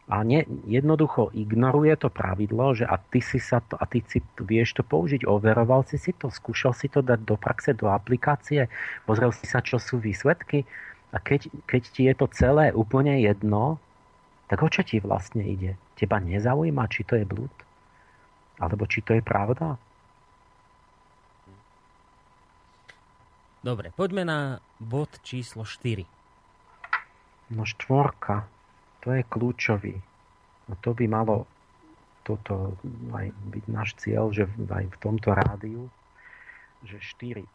A 0.05 0.21
ne, 0.21 0.45
jednoducho 0.69 1.33
ignoruje 1.33 1.97
to 1.97 2.13
pravidlo, 2.13 2.77
že 2.77 2.85
a 2.85 3.01
ty 3.01 3.25
si 3.25 3.41
sa 3.41 3.57
to, 3.65 3.73
a 3.73 3.89
ty 3.89 4.05
si 4.05 4.21
vieš 4.37 4.77
to 4.77 4.85
použiť, 4.85 5.25
overoval 5.25 5.81
si 5.89 5.97
si 5.97 6.13
to, 6.13 6.29
skúšal 6.29 6.77
si 6.77 6.85
to 6.93 7.01
dať 7.01 7.25
do 7.25 7.33
praxe, 7.33 7.73
do 7.73 7.89
aplikácie, 7.89 8.69
pozrel 9.09 9.33
si 9.33 9.49
sa, 9.49 9.65
čo 9.65 9.81
sú 9.81 9.97
výsledky 9.97 10.61
a 11.09 11.17
keď, 11.17 11.49
keď 11.65 11.81
ti 11.89 12.01
je 12.05 12.13
to 12.13 12.29
celé 12.29 12.69
úplne 12.69 13.17
jedno, 13.17 13.81
tak 14.45 14.61
o 14.61 14.69
čo 14.69 14.85
ti 14.85 15.01
vlastne 15.01 15.41
ide? 15.41 15.73
Teba 15.97 16.21
nezaujíma, 16.21 16.85
či 16.85 17.01
to 17.01 17.17
je 17.17 17.25
blúd? 17.25 17.55
Alebo 18.61 18.85
či 18.85 19.01
to 19.01 19.17
je 19.17 19.25
pravda? 19.25 19.81
Dobre, 23.65 23.89
poďme 23.97 24.21
na 24.21 24.39
bod 24.77 25.09
číslo 25.25 25.65
4. 25.65 26.05
No 27.57 27.65
štvorka, 27.65 28.45
to 29.05 29.13
je 29.13 29.21
kľúčový. 29.29 29.95
No 30.65 30.73
to 30.81 30.97
by 30.97 31.05
malo 31.05 31.45
toto 32.25 32.73
aj 33.13 33.29
byť 33.53 33.65
náš 33.69 33.93
cieľ, 34.01 34.33
že 34.33 34.49
aj 34.49 34.89
v 34.89 34.97
tomto 34.97 35.29
rádiu, 35.37 35.85
že 36.81 36.97
4. 36.97 37.45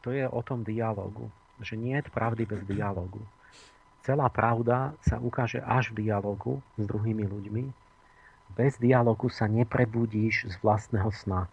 To 0.00 0.08
je 0.10 0.24
o 0.24 0.40
tom 0.40 0.64
dialogu. 0.64 1.28
Že 1.60 1.76
nie 1.76 1.94
je 2.00 2.08
pravdy 2.08 2.48
bez 2.48 2.64
dialogu 2.64 3.20
celá 4.02 4.26
pravda 4.28 4.92
sa 5.00 5.22
ukáže 5.22 5.62
až 5.62 5.94
v 5.94 6.06
dialogu 6.06 6.58
s 6.76 6.84
druhými 6.84 7.24
ľuďmi. 7.24 7.64
Bez 8.52 8.76
dialogu 8.76 9.32
sa 9.32 9.48
neprebudíš 9.48 10.52
z 10.52 10.54
vlastného 10.60 11.08
sna. 11.08 11.48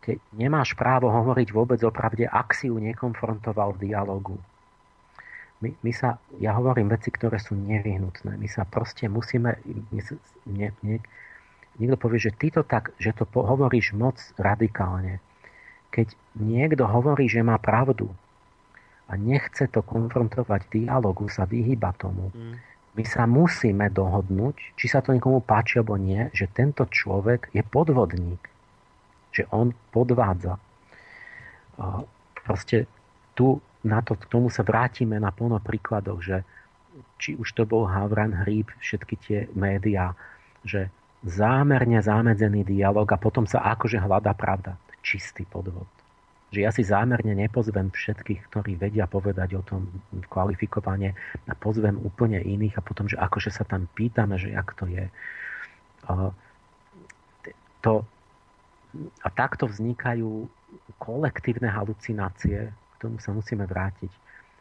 Keď 0.00 0.16
nemáš 0.32 0.72
právo 0.74 1.12
hovoriť 1.12 1.52
vôbec 1.52 1.78
o 1.84 1.92
pravde, 1.92 2.24
ak 2.24 2.56
si 2.56 2.72
ju 2.72 2.80
nekonfrontoval 2.80 3.76
v 3.76 3.92
dialogu. 3.92 4.36
My, 5.60 5.70
my 5.84 5.92
sa, 5.92 6.16
ja 6.40 6.56
hovorím 6.56 6.88
veci, 6.88 7.12
ktoré 7.12 7.36
sú 7.36 7.52
nevyhnutné. 7.52 8.40
My 8.40 8.48
sa 8.48 8.64
proste 8.64 9.08
musíme... 9.12 9.60
My, 9.92 10.00
nie, 10.48 10.72
nie, 10.80 10.96
niekto 11.76 11.96
povie, 12.00 12.16
že 12.16 12.32
ty 12.32 12.48
to 12.48 12.64
tak, 12.64 12.96
že 12.96 13.12
to 13.12 13.28
hovoríš 13.28 13.92
moc 13.92 14.16
radikálne. 14.40 15.20
Keď 15.92 16.16
niekto 16.40 16.88
hovorí, 16.88 17.28
že 17.28 17.44
má 17.44 17.60
pravdu, 17.60 18.08
a 19.10 19.18
nechce 19.18 19.66
to 19.66 19.82
konfrontovať 19.82 20.70
dialogu, 20.70 21.26
sa 21.26 21.42
vyhýba 21.42 21.90
tomu. 21.98 22.30
Mm. 22.30 22.54
My 22.94 23.04
sa 23.06 23.26
musíme 23.26 23.90
dohodnúť, 23.90 24.78
či 24.78 24.86
sa 24.86 25.02
to 25.02 25.10
niekomu 25.10 25.42
páči 25.42 25.82
alebo 25.82 25.98
nie, 25.98 26.30
že 26.30 26.46
tento 26.50 26.86
človek 26.86 27.50
je 27.50 27.62
podvodník. 27.62 28.42
Že 29.34 29.46
on 29.50 29.74
podvádza. 29.94 30.58
Proste 32.42 32.90
tu 33.38 33.62
na 33.86 34.04
to, 34.04 34.16
k 34.16 34.28
tomu 34.28 34.52
sa 34.52 34.60
vrátime 34.60 35.16
na 35.16 35.32
plno 35.32 35.56
príkladoch, 35.60 36.20
že 36.20 36.36
či 37.20 37.36
už 37.36 37.52
to 37.56 37.64
bol 37.64 37.88
Havran 37.88 38.32
Hríb, 38.44 38.68
všetky 38.80 39.14
tie 39.20 39.38
médiá, 39.56 40.12
že 40.64 40.92
zámerne 41.24 42.00
zamedzený 42.00 42.64
dialog 42.64 43.08
a 43.12 43.20
potom 43.20 43.44
sa 43.44 43.60
akože 43.76 44.00
hľada 44.00 44.32
pravda. 44.36 44.76
Čistý 45.00 45.48
podvod 45.48 45.88
že 46.50 46.66
ja 46.66 46.70
si 46.74 46.82
zámerne 46.82 47.30
nepozvem 47.38 47.94
všetkých, 47.94 48.50
ktorí 48.50 48.74
vedia 48.74 49.06
povedať 49.06 49.54
o 49.54 49.62
tom 49.62 49.86
kvalifikovane 50.26 51.14
a 51.46 51.54
pozvem 51.54 51.94
úplne 52.02 52.42
iných 52.42 52.74
a 52.74 52.82
potom, 52.82 53.06
že 53.06 53.14
akože 53.14 53.54
sa 53.54 53.62
tam 53.62 53.86
pýtame, 53.94 54.34
že 54.34 54.50
jak 54.50 54.74
to 54.74 54.90
je. 54.90 55.06
To, 57.86 58.02
a 59.22 59.28
takto 59.30 59.70
vznikajú 59.70 60.50
kolektívne 60.98 61.70
halucinácie, 61.70 62.74
k 63.00 63.08
tomu 63.08 63.16
sa 63.16 63.32
musíme 63.32 63.64
vrátiť. 63.64 64.12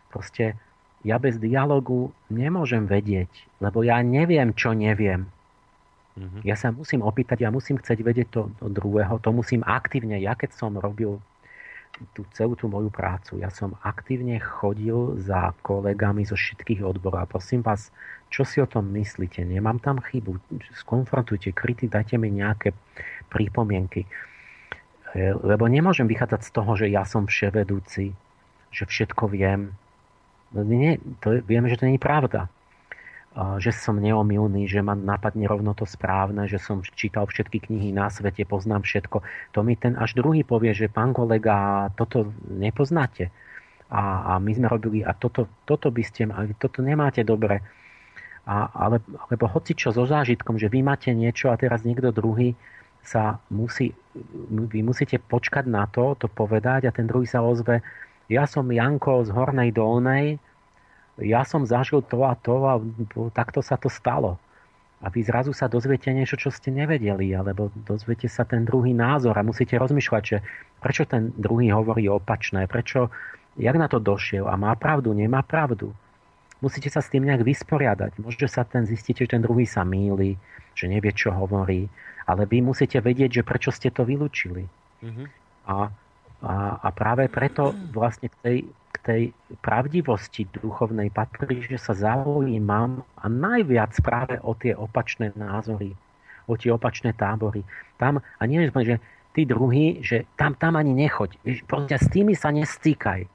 Proste 0.07 0.55
ja 1.03 1.19
bez 1.19 1.35
dialogu 1.35 2.15
nemôžem 2.31 2.87
vedieť, 2.87 3.27
lebo 3.59 3.83
ja 3.83 3.99
neviem, 3.99 4.55
čo 4.55 4.71
neviem. 4.71 5.27
Mm-hmm. 6.15 6.41
Ja 6.47 6.55
sa 6.55 6.71
musím 6.71 7.03
opýtať, 7.03 7.43
ja 7.43 7.51
musím 7.51 7.79
chcieť 7.83 7.99
vedieť 7.99 8.27
to, 8.31 8.41
to 8.63 8.71
druhého, 8.71 9.19
to 9.19 9.35
musím 9.35 9.63
aktívne. 9.67 10.19
Ja 10.23 10.39
keď 10.39 10.55
som 10.55 10.79
robil 10.79 11.19
tú 12.15 12.23
celú 12.31 12.55
tú 12.55 12.71
moju 12.71 12.87
prácu. 12.87 13.43
Ja 13.43 13.51
som 13.51 13.75
aktívne 13.83 14.39
chodil 14.39 15.19
za 15.19 15.51
kolegami 15.59 16.23
zo 16.23 16.39
všetkých 16.39 16.79
odborov. 16.85 17.27
A 17.27 17.29
prosím 17.29 17.59
vás, 17.59 17.91
čo 18.31 18.47
si 18.47 18.63
o 18.63 18.69
tom 18.69 18.87
myslíte? 18.95 19.43
Nemám 19.43 19.83
tam 19.83 19.99
chybu. 19.99 20.39
Skonfrontujte, 20.79 21.51
kriti, 21.51 21.91
dajte 21.91 22.15
mi 22.15 22.31
nejaké 22.31 22.71
prípomienky. 23.27 24.07
E, 25.11 25.33
lebo 25.33 25.67
nemôžem 25.67 26.07
vychádzať 26.07 26.41
z 26.45 26.51
toho, 26.53 26.71
že 26.77 26.87
ja 26.87 27.03
som 27.03 27.27
vševedúci, 27.27 28.15
že 28.69 28.85
všetko 28.85 29.29
viem. 29.31 29.73
No 30.53 30.65
nie, 30.65 30.97
to, 31.21 31.41
vieme, 31.45 31.69
že 31.69 31.77
to 31.77 31.85
nie 31.85 31.97
je 31.97 32.03
pravda 32.03 32.49
že 33.61 33.71
som 33.71 34.01
neomilný, 34.01 34.65
že 34.65 34.81
ma 34.81 34.97
napadne 34.97 35.45
rovno 35.45 35.77
to 35.77 35.85
správne, 35.85 36.49
že 36.49 36.57
som 36.57 36.81
čítal 36.81 37.29
všetky 37.29 37.69
knihy 37.69 37.93
na 37.93 38.09
svete, 38.09 38.43
poznám 38.43 38.83
všetko. 38.83 39.21
To 39.53 39.59
mi 39.61 39.77
ten 39.77 39.93
až 39.95 40.17
druhý 40.17 40.41
povie, 40.41 40.73
že 40.73 40.89
pán 40.89 41.13
kolega, 41.13 41.87
toto 41.93 42.33
nepoznáte. 42.49 43.29
A, 43.89 44.33
a 44.35 44.41
my 44.41 44.51
sme 44.53 44.67
robili, 44.69 45.05
a 45.05 45.13
toto, 45.13 45.45
toto 45.65 45.93
by 45.93 46.03
ste, 46.03 46.25
mali, 46.25 46.57
toto 46.57 46.81
nemáte 46.81 47.21
dobre. 47.21 47.61
A, 48.49 48.69
ale, 48.73 48.97
alebo 49.29 49.45
hoci 49.45 49.77
čo 49.77 49.93
so 49.93 50.09
zážitkom, 50.09 50.57
že 50.57 50.69
vy 50.69 50.81
máte 50.81 51.13
niečo 51.13 51.53
a 51.53 51.57
teraz 51.57 51.85
niekto 51.85 52.09
druhý 52.09 52.57
sa 53.05 53.39
musí, 53.53 53.93
vy 54.49 54.81
musíte 54.81 55.21
počkať 55.21 55.69
na 55.69 55.85
to, 55.85 56.17
to 56.17 56.27
povedať 56.27 56.89
a 56.89 56.93
ten 56.93 57.05
druhý 57.05 57.29
sa 57.29 57.45
ozve, 57.45 57.85
ja 58.30 58.45
som 58.45 58.69
Janko 58.69 59.26
z 59.26 59.34
Hornej 59.34 59.73
Dolnej, 59.73 60.38
ja 61.19 61.43
som 61.43 61.68
zažil 61.68 62.06
to 62.07 62.23
a 62.23 62.38
to 62.39 62.56
a 62.64 62.80
takto 63.35 63.60
sa 63.60 63.76
to 63.76 63.91
stalo. 63.91 64.39
A 64.99 65.07
vy 65.07 65.23
zrazu 65.23 65.56
sa 65.56 65.72
dozviete 65.72 66.11
niečo, 66.11 66.35
čo 66.35 66.51
ste 66.51 66.76
nevedeli, 66.76 67.31
alebo 67.31 67.72
dozviete 67.88 68.27
sa 68.27 68.43
ten 68.43 68.68
druhý 68.68 68.91
názor 68.91 69.31
a 69.35 69.47
musíte 69.47 69.80
rozmýšľať, 69.80 70.23
že 70.23 70.38
prečo 70.84 71.07
ten 71.07 71.31
druhý 71.39 71.72
hovorí 71.72 72.11
opačné, 72.11 72.68
prečo, 72.68 73.07
jak 73.56 73.76
na 73.80 73.88
to 73.88 73.99
došiel 74.03 74.51
a 74.51 74.60
má 74.60 74.76
pravdu, 74.76 75.15
nemá 75.15 75.39
pravdu. 75.39 75.95
Musíte 76.60 76.91
sa 76.91 76.99
s 76.99 77.07
tým 77.07 77.23
nejak 77.23 77.47
vysporiadať. 77.47 78.19
Môže 78.19 78.51
sa 78.51 78.68
ten 78.68 78.84
zistíte, 78.84 79.23
že 79.23 79.39
ten 79.39 79.43
druhý 79.43 79.64
sa 79.64 79.88
míli, 79.88 80.35
že 80.76 80.91
nevie, 80.91 81.15
čo 81.15 81.31
hovorí, 81.31 81.88
ale 82.27 82.43
vy 82.43 82.60
musíte 82.60 82.99
vedieť, 82.99 83.39
že 83.39 83.47
prečo 83.47 83.72
ste 83.72 83.95
to 83.95 84.03
vylúčili. 84.03 84.68
Mm-hmm. 84.99 85.27
A, 85.72 85.88
a, 86.43 86.79
a 86.79 86.87
práve 86.95 87.27
preto 87.27 87.75
vlastne 87.91 88.31
v 88.31 88.37
tej 88.43 88.57
k 88.89 88.97
tej 89.05 89.23
pravdivosti 89.61 90.49
duchovnej 90.49 91.13
patrí, 91.13 91.61
že 91.61 91.77
sa 91.77 91.93
zaujímam 91.93 93.05
a 93.21 93.29
najviac 93.29 93.93
práve 94.01 94.41
o 94.41 94.57
tie 94.57 94.73
opačné 94.73 95.29
názory, 95.37 95.93
o 96.49 96.57
tie 96.57 96.73
opačné 96.73 97.13
tábory. 97.13 97.61
Tam, 98.01 98.17
a 98.17 98.43
nie, 98.49 98.65
že 98.65 98.97
tí 99.37 99.45
druhí, 99.45 100.01
že 100.01 100.25
tam, 100.33 100.57
tam 100.57 100.73
ani 100.73 100.97
nechoď. 100.97 101.37
Proste 101.69 102.01
s 102.01 102.09
tými 102.09 102.33
sa 102.33 102.49
nestýkaj. 102.49 103.29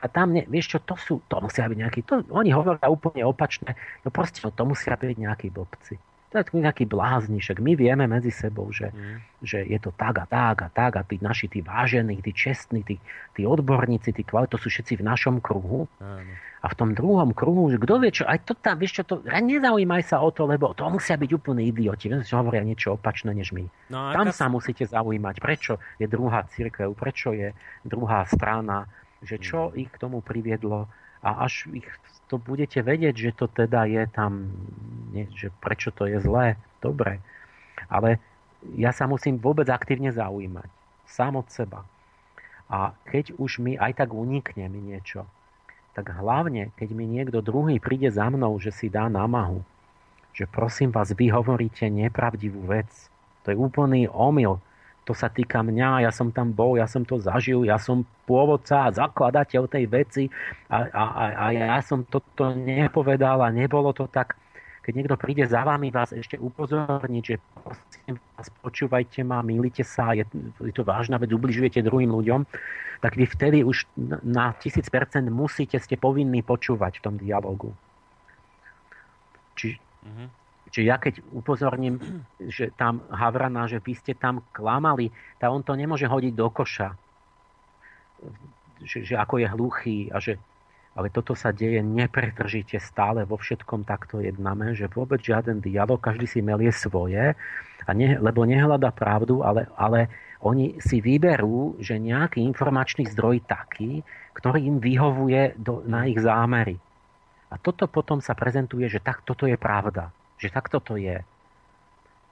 A 0.00 0.04
tam, 0.08 0.34
ne, 0.34 0.42
vieš 0.48 0.74
čo, 0.74 0.78
to 0.82 0.96
sú, 0.98 1.14
to 1.30 1.38
musia 1.38 1.70
byť 1.70 1.78
nejakí, 1.78 2.00
oni 2.32 2.50
hovoria 2.50 2.88
úplne 2.88 3.22
opačné, 3.22 3.76
no 4.02 4.08
proste, 4.08 4.40
no 4.42 4.50
to 4.50 4.64
musia 4.64 4.96
byť 4.96 5.16
nejakí 5.16 5.52
blbci 5.52 6.00
to 6.30 6.38
je 6.38 6.62
nejaký 6.62 6.86
blázni, 6.86 7.42
však 7.42 7.58
my 7.58 7.74
vieme 7.74 8.06
medzi 8.06 8.30
sebou, 8.30 8.70
že, 8.70 8.94
mm. 8.94 9.42
že 9.42 9.58
je 9.66 9.78
to 9.82 9.90
tak 9.90 10.22
a 10.22 10.26
tak 10.30 10.62
a 10.62 10.68
tak 10.70 10.92
a 10.94 11.02
tí 11.02 11.18
naši, 11.18 11.50
tí 11.50 11.58
vážení, 11.58 12.22
tí 12.22 12.30
čestní, 12.30 12.86
tí, 12.86 13.02
tí 13.34 13.42
odborníci, 13.42 14.14
tí 14.14 14.22
kvali, 14.22 14.46
to 14.46 14.54
sú 14.54 14.70
všetci 14.70 15.02
v 15.02 15.06
našom 15.10 15.42
kruhu. 15.42 15.90
Mm. 15.98 16.30
A 16.60 16.66
v 16.70 16.74
tom 16.76 16.90
druhom 16.92 17.32
kruhu, 17.32 17.72
že 17.72 17.80
kto 17.80 17.94
vie 17.98 18.12
čo, 18.14 18.28
aj 18.28 18.46
to 18.46 18.52
tam, 18.54 18.78
vieš 18.78 19.00
čo, 19.00 19.04
to, 19.08 19.14
nezaujímaj 19.26 20.06
sa 20.06 20.22
o 20.22 20.30
to, 20.30 20.46
lebo 20.46 20.70
to 20.76 20.86
musia 20.86 21.16
byť 21.18 21.30
úplní 21.34 21.72
idioti, 21.72 22.12
že 22.12 22.36
hovoria 22.36 22.62
niečo 22.62 22.94
opačné 22.94 23.32
než 23.34 23.50
my. 23.50 23.64
No, 23.90 24.12
tam 24.12 24.28
sa 24.30 24.46
musíte 24.46 24.86
zaujímať, 24.86 25.40
prečo 25.40 25.82
je 25.98 26.06
druhá 26.06 26.46
církev, 26.52 26.92
prečo 26.94 27.32
je 27.34 27.56
druhá 27.82 28.22
strana, 28.28 28.86
že 29.24 29.40
čo 29.42 29.72
mm. 29.72 29.82
ich 29.82 29.90
k 29.90 30.00
tomu 30.00 30.22
priviedlo 30.22 30.86
a 31.24 31.44
až 31.44 31.68
ich 31.72 31.88
to 32.30 32.38
budete 32.38 32.78
vedieť, 32.78 33.14
že 33.18 33.30
to 33.34 33.50
teda 33.50 33.90
je 33.90 34.06
tam, 34.14 34.54
nie, 35.10 35.26
že 35.34 35.50
prečo 35.58 35.90
to 35.90 36.06
je 36.06 36.22
zlé, 36.22 36.54
dobre. 36.78 37.18
Ale 37.90 38.22
ja 38.78 38.94
sa 38.94 39.10
musím 39.10 39.42
vôbec 39.42 39.66
aktívne 39.66 40.14
zaujímať. 40.14 40.70
Sám 41.10 41.42
od 41.42 41.50
seba. 41.50 41.82
A 42.70 42.94
keď 43.10 43.34
už 43.34 43.58
mi 43.58 43.74
aj 43.74 43.98
tak 43.98 44.14
unikne 44.14 44.70
mi 44.70 44.78
niečo, 44.78 45.26
tak 45.90 46.14
hlavne, 46.14 46.70
keď 46.78 46.88
mi 46.94 47.02
niekto 47.02 47.42
druhý 47.42 47.82
príde 47.82 48.06
za 48.14 48.30
mnou, 48.30 48.54
že 48.62 48.70
si 48.70 48.86
dá 48.86 49.10
námahu, 49.10 49.66
že 50.30 50.46
prosím 50.46 50.94
vás, 50.94 51.10
vy 51.10 51.34
hovoríte 51.34 51.90
nepravdivú 51.90 52.62
vec. 52.70 52.86
To 53.42 53.50
je 53.50 53.58
úplný 53.58 54.06
omyl 54.06 54.62
to 55.10 55.18
sa 55.18 55.26
týka 55.26 55.58
mňa, 55.58 56.06
ja 56.06 56.14
som 56.14 56.30
tam 56.30 56.54
bol, 56.54 56.78
ja 56.78 56.86
som 56.86 57.02
to 57.02 57.18
zažil, 57.18 57.66
ja 57.66 57.82
som 57.82 58.06
pôvodca 58.30 58.86
a 58.86 58.94
zakladateľ 58.94 59.66
tej 59.66 59.90
veci 59.90 60.24
a, 60.70 60.86
a, 60.86 61.04
a 61.34 61.44
ja 61.50 61.82
som 61.82 62.06
toto 62.06 62.54
nepovedal 62.54 63.42
a 63.42 63.50
nebolo 63.50 63.90
to 63.90 64.06
tak. 64.06 64.38
keď 64.86 64.92
niekto 64.94 65.18
príde 65.18 65.42
za 65.50 65.66
vami, 65.66 65.90
vás 65.90 66.14
ešte 66.14 66.38
upozorniť, 66.38 67.22
že 67.26 67.42
prosím 67.58 68.22
vás, 68.38 68.46
počúvajte 68.62 69.26
ma, 69.26 69.42
milite 69.42 69.82
sa, 69.82 70.14
je, 70.14 70.22
je 70.62 70.70
to 70.70 70.86
vážna 70.86 71.18
vec, 71.18 71.34
ubližujete 71.34 71.82
druhým 71.82 72.14
ľuďom, 72.14 72.46
tak 73.02 73.18
vy 73.18 73.26
vtedy 73.26 73.66
už 73.66 73.90
na 74.22 74.54
1000% 74.62 75.26
musíte, 75.26 75.74
ste 75.82 75.98
povinní 75.98 76.46
počúvať 76.46 77.02
v 77.02 77.02
tom 77.02 77.14
dialogu. 77.18 77.74
Či, 79.58 79.74
mm-hmm. 79.74 80.39
Čiže 80.70 80.86
ja 80.86 80.96
keď 81.02 81.18
upozorním, 81.34 81.98
že 82.38 82.70
tam 82.78 83.02
Havrana, 83.10 83.66
že 83.66 83.82
vy 83.82 83.98
ste 83.98 84.14
tam 84.14 84.46
klamali, 84.54 85.10
tak 85.42 85.50
on 85.50 85.66
to 85.66 85.74
nemôže 85.74 86.06
hodiť 86.06 86.32
do 86.32 86.46
koša. 86.46 86.94
Že, 88.80 88.98
že 89.02 89.14
ako 89.18 89.34
je 89.42 89.46
hluchý 89.50 89.98
a 90.14 90.22
že 90.22 90.38
ale 90.90 91.06
toto 91.06 91.38
sa 91.38 91.54
deje 91.54 91.78
nepretržite 91.86 92.82
stále 92.82 93.22
vo 93.22 93.38
všetkom 93.38 93.86
takto 93.86 94.18
jednáme, 94.18 94.74
že 94.74 94.90
vôbec 94.90 95.22
žiaden 95.22 95.62
dialog, 95.62 96.02
každý 96.02 96.26
si 96.26 96.42
melie 96.42 96.74
svoje, 96.74 97.38
a 97.86 97.90
ne, 97.94 98.18
lebo 98.18 98.42
nehľada 98.42 98.90
pravdu, 98.90 99.46
ale, 99.46 99.70
ale 99.78 100.10
oni 100.42 100.82
si 100.82 100.98
vyberú, 100.98 101.78
že 101.78 101.94
nejaký 101.94 102.42
informačný 102.42 103.06
zdroj 103.06 103.46
taký, 103.46 104.02
ktorý 104.34 104.66
im 104.66 104.76
vyhovuje 104.82 105.54
do, 105.62 105.86
na 105.86 106.10
ich 106.10 106.18
zámery. 106.18 106.74
A 107.50 107.58
toto 107.58 107.86
potom 107.86 108.18
sa 108.18 108.34
prezentuje, 108.34 108.90
že 108.90 108.98
tak 108.98 109.22
toto 109.22 109.46
je 109.46 109.54
pravda 109.54 110.10
že 110.40 110.48
takto 110.48 110.80
to 110.80 110.96
je. 110.96 111.20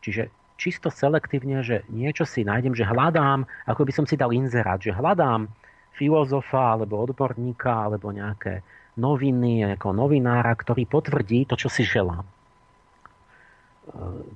Čiže 0.00 0.32
čisto 0.58 0.88
selektívne, 0.90 1.62
že 1.62 1.86
niečo 1.92 2.24
si 2.26 2.42
nájdem, 2.42 2.74
že 2.74 2.88
hľadám, 2.88 3.46
ako 3.68 3.82
by 3.84 3.92
som 3.94 4.04
si 4.08 4.18
dal 4.18 4.34
inzerát, 4.34 4.80
že 4.80 4.96
hľadám 4.96 5.46
filozofa 5.94 6.74
alebo 6.74 6.98
odborníka 7.04 7.86
alebo 7.86 8.10
nejaké 8.10 8.66
noviny, 8.98 9.78
ako 9.78 9.94
novinára, 9.94 10.50
ktorý 10.58 10.88
potvrdí 10.90 11.46
to, 11.46 11.54
čo 11.54 11.70
si 11.70 11.86
želám. 11.86 12.26
E, 12.26 12.32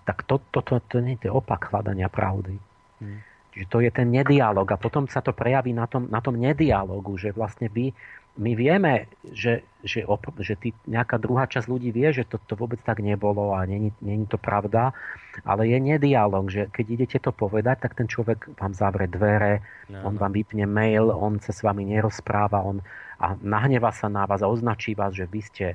tak 0.07 0.23
toto 0.29 0.63
to, 0.63 0.79
to, 0.79 0.99
to 0.99 0.99
nie 1.03 1.19
je 1.19 1.31
opak 1.31 1.75
hľadania 1.75 2.07
pravdy. 2.07 2.55
Hmm. 3.03 3.19
Čiže 3.53 3.67
to 3.69 3.79
je 3.85 3.91
ten 3.93 4.09
nedialog 4.09 4.65
a 4.65 4.81
potom 4.81 5.05
sa 5.11 5.21
to 5.21 5.37
prejaví 5.37 5.77
na 5.77 5.85
tom, 5.85 6.09
na 6.09 6.25
tom 6.25 6.41
nedialogu, 6.41 7.21
že 7.21 7.37
vlastne 7.37 7.69
vy 7.69 7.93
my 8.33 8.57
vieme, 8.57 9.13
že, 9.29 9.61
že, 9.85 10.09
op- 10.09 10.41
že 10.41 10.57
tý, 10.57 10.73
nejaká 10.89 11.21
druhá 11.21 11.45
časť 11.45 11.69
ľudí 11.69 11.93
vie, 11.93 12.09
že 12.17 12.25
to, 12.25 12.41
to 12.49 12.57
vôbec 12.57 12.81
tak 12.81 13.05
nebolo 13.05 13.53
a 13.53 13.69
není, 13.69 13.93
není 14.01 14.25
to 14.25 14.41
pravda, 14.41 14.97
ale 15.45 15.69
je 15.69 15.77
nedialog, 15.77 16.49
že 16.49 16.73
keď 16.73 16.87
idete 16.89 17.19
to 17.21 17.29
povedať, 17.29 17.85
tak 17.85 17.93
ten 17.93 18.09
človek 18.09 18.57
vám 18.57 18.73
zavre 18.73 19.05
dvere, 19.05 19.61
no, 19.93 20.09
on 20.09 20.17
no. 20.17 20.21
vám 20.21 20.33
vypne 20.33 20.65
mail, 20.65 21.13
on 21.13 21.45
sa 21.45 21.53
s 21.53 21.61
vami 21.61 21.85
nerozpráva, 21.85 22.65
on 22.65 22.81
a 23.23 23.39
nahneva 23.39 23.95
sa 23.95 24.11
na 24.11 24.27
vás 24.27 24.43
a 24.43 24.51
označí 24.51 24.99
vás, 24.99 25.15
že 25.15 25.31
vy 25.31 25.41
ste 25.45 25.67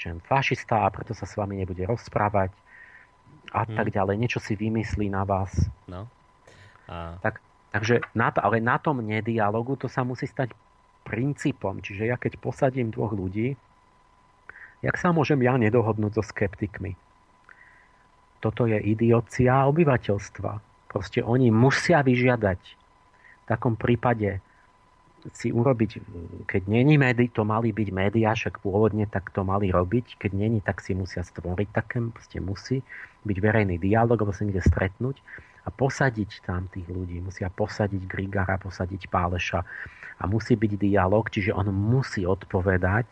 čem, 0.00 0.24
fašista 0.24 0.86
a 0.86 0.88
preto 0.88 1.12
sa 1.12 1.28
s 1.28 1.36
vami 1.36 1.60
nebude 1.60 1.84
rozprávať 1.84 2.54
a 3.52 3.66
hmm. 3.66 3.76
tak 3.76 3.88
ďalej. 3.92 4.14
Niečo 4.16 4.40
si 4.40 4.56
vymyslí 4.56 5.12
na 5.12 5.22
vás. 5.28 5.52
No. 5.84 6.08
A... 6.88 7.20
Tak, 7.20 7.44
takže 7.76 8.00
na 8.16 8.32
to, 8.32 8.40
ale 8.40 8.58
na 8.64 8.80
tom 8.80 9.04
nedialogu 9.04 9.76
to 9.76 9.86
sa 9.86 10.00
musí 10.00 10.24
stať 10.24 10.56
princípom. 11.04 11.84
Čiže 11.84 12.08
ja 12.08 12.16
keď 12.16 12.40
posadím 12.40 12.88
dvoch 12.90 13.12
ľudí, 13.12 13.54
jak 14.80 14.96
sa 14.96 15.12
môžem 15.12 15.38
ja 15.44 15.54
nedohodnúť 15.60 16.18
so 16.18 16.24
skeptikmi? 16.24 16.96
Toto 18.40 18.64
je 18.68 18.76
idiocia 18.76 19.64
obyvateľstva. 19.68 20.52
Proste 20.88 21.20
oni 21.24 21.48
musia 21.48 22.04
vyžiadať 22.04 22.60
v 23.44 23.44
takom 23.48 23.76
prípade 23.76 24.40
si 25.32 25.48
urobiť, 25.48 26.04
keď 26.44 26.68
není 26.68 27.00
médi, 27.00 27.32
to 27.32 27.48
mali 27.48 27.72
byť 27.72 27.88
médiá, 27.88 28.36
však 28.36 28.60
pôvodne 28.60 29.08
tak 29.08 29.32
to 29.32 29.40
mali 29.40 29.72
robiť, 29.72 30.20
keď 30.20 30.36
není, 30.36 30.60
tak 30.60 30.84
si 30.84 30.92
musia 30.92 31.24
stvoriť 31.24 31.68
také, 31.72 32.04
proste 32.12 32.44
musí 32.44 32.84
byť 33.24 33.36
verejný 33.40 33.80
dialog, 33.80 34.20
alebo 34.20 34.36
sa 34.36 34.44
niekde 34.44 34.60
stretnúť 34.60 35.16
a 35.64 35.68
posadiť 35.72 36.44
tam 36.44 36.68
tých 36.68 36.84
ľudí. 36.86 37.24
Musia 37.24 37.48
posadiť 37.48 38.04
Grigara, 38.04 38.60
posadiť 38.60 39.08
Páleša 39.08 39.60
a 40.20 40.24
musí 40.28 40.54
byť 40.54 40.72
dialog, 40.76 41.26
čiže 41.32 41.56
on 41.56 41.72
musí 41.72 42.28
odpovedať 42.28 43.08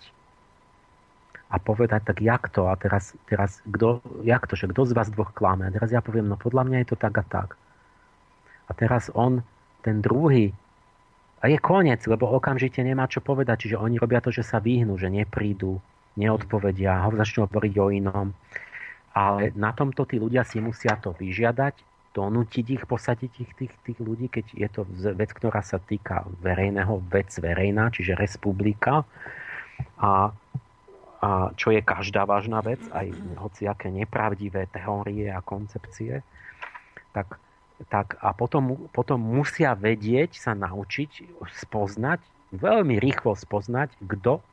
a 1.52 1.56
povedať, 1.60 2.00
tak 2.08 2.18
jak 2.24 2.48
to 2.48 2.68
a 2.68 2.76
teraz, 2.80 3.12
teraz 3.28 3.60
kto, 3.68 4.00
jak 4.24 4.44
to, 4.48 4.56
že 4.56 4.72
kto 4.72 4.88
z 4.88 4.92
vás 4.96 5.12
dvoch 5.12 5.36
klame. 5.36 5.68
A 5.68 5.74
teraz 5.74 5.92
ja 5.92 6.00
poviem, 6.00 6.28
no 6.28 6.40
podľa 6.40 6.64
mňa 6.64 6.76
je 6.84 6.88
to 6.92 6.96
tak 6.96 7.12
a 7.20 7.24
tak. 7.24 7.48
A 8.68 8.72
teraz 8.72 9.12
on, 9.12 9.44
ten 9.84 10.00
druhý, 10.00 10.56
a 11.42 11.50
je 11.50 11.58
koniec, 11.58 11.98
lebo 12.06 12.30
okamžite 12.30 12.78
nemá 12.86 13.10
čo 13.10 13.18
povedať, 13.18 13.66
čiže 13.66 13.76
oni 13.76 13.98
robia 13.98 14.22
to, 14.22 14.30
že 14.30 14.46
sa 14.46 14.62
vyhnú, 14.62 14.94
že 14.94 15.10
neprídu, 15.10 15.82
neodpovedia, 16.14 17.02
ho 17.02 17.10
začnú 17.18 17.50
hovoriť 17.50 17.74
o 17.82 17.86
inom. 17.90 18.26
Ale 19.12 19.50
na 19.58 19.74
tomto 19.74 20.06
tí 20.06 20.22
ľudia 20.22 20.46
si 20.46 20.62
musia 20.62 20.96
to 21.02 21.12
vyžiadať 21.18 21.91
donútiť 22.12 22.66
ich, 22.76 22.84
posadiť 22.84 23.32
ich 23.40 23.52
tých, 23.56 23.74
tých 23.84 23.98
ľudí, 23.98 24.28
keď 24.28 24.46
je 24.52 24.68
to 24.68 24.82
vec, 25.16 25.32
ktorá 25.32 25.64
sa 25.64 25.80
týka 25.80 26.28
verejného, 26.44 27.00
vec 27.08 27.32
verejná, 27.40 27.88
čiže 27.88 28.16
republika. 28.16 29.08
A, 29.96 30.30
a 31.24 31.30
čo 31.56 31.72
je 31.72 31.80
každá 31.80 32.28
vážna 32.28 32.60
vec, 32.60 32.80
aj 32.92 33.08
hociaké 33.40 33.88
nepravdivé 33.88 34.68
teórie 34.68 35.32
a 35.32 35.40
koncepcie, 35.40 36.20
tak, 37.16 37.40
tak 37.88 38.20
a 38.20 38.36
potom, 38.36 38.88
potom 38.92 39.18
musia 39.18 39.72
vedieť, 39.72 40.36
sa 40.36 40.52
naučiť, 40.52 41.40
spoznať, 41.64 42.20
veľmi 42.52 43.00
rýchlo 43.00 43.32
spoznať, 43.32 43.96
kto 44.04 44.44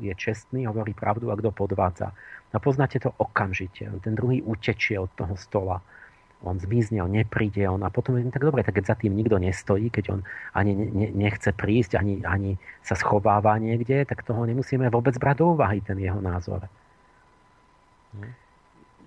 je 0.00 0.12
čestný, 0.16 0.64
hovorí 0.68 0.96
pravdu 0.96 1.28
a 1.32 1.36
kto 1.36 1.52
podvádza. 1.52 2.12
A 2.52 2.58
poznáte 2.60 2.96
to 2.96 3.12
okamžite. 3.20 3.84
Ten 4.00 4.16
druhý 4.16 4.40
utečie 4.40 4.96
od 4.96 5.12
toho 5.12 5.36
stola 5.36 5.84
on 6.44 6.60
zmizne, 6.60 7.00
on 7.00 7.12
nepríde, 7.12 7.64
on 7.64 7.80
a 7.80 7.88
potom 7.88 8.20
je 8.20 8.28
tak 8.28 8.44
dobre, 8.44 8.60
tak 8.60 8.76
keď 8.76 8.92
za 8.92 8.96
tým 9.00 9.16
nikto 9.16 9.40
nestojí, 9.40 9.88
keď 9.88 10.04
on 10.12 10.20
ani 10.52 10.76
ne, 10.76 11.08
nechce 11.16 11.48
prísť, 11.56 11.96
ani, 11.96 12.20
ani 12.28 12.60
sa 12.84 12.92
schováva 12.92 13.56
niekde, 13.56 14.04
tak 14.04 14.20
toho 14.20 14.44
nemusíme 14.44 14.84
vôbec 14.92 15.16
brať 15.16 15.40
do 15.40 15.56
úvahy, 15.56 15.80
ten 15.80 15.96
jeho 15.96 16.20
názor. 16.20 16.68
Hm. 18.12 18.32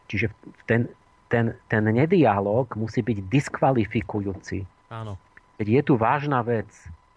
Čiže 0.10 0.34
ten, 0.66 0.90
ten, 1.30 1.54
ten 1.70 1.84
nedialog 1.86 2.74
musí 2.74 3.06
byť 3.06 3.18
diskvalifikujúci. 3.30 4.66
Áno. 4.90 5.22
Keď 5.62 5.68
je 5.70 5.82
tu 5.86 5.94
vážna 6.02 6.42
vec, 6.42 6.70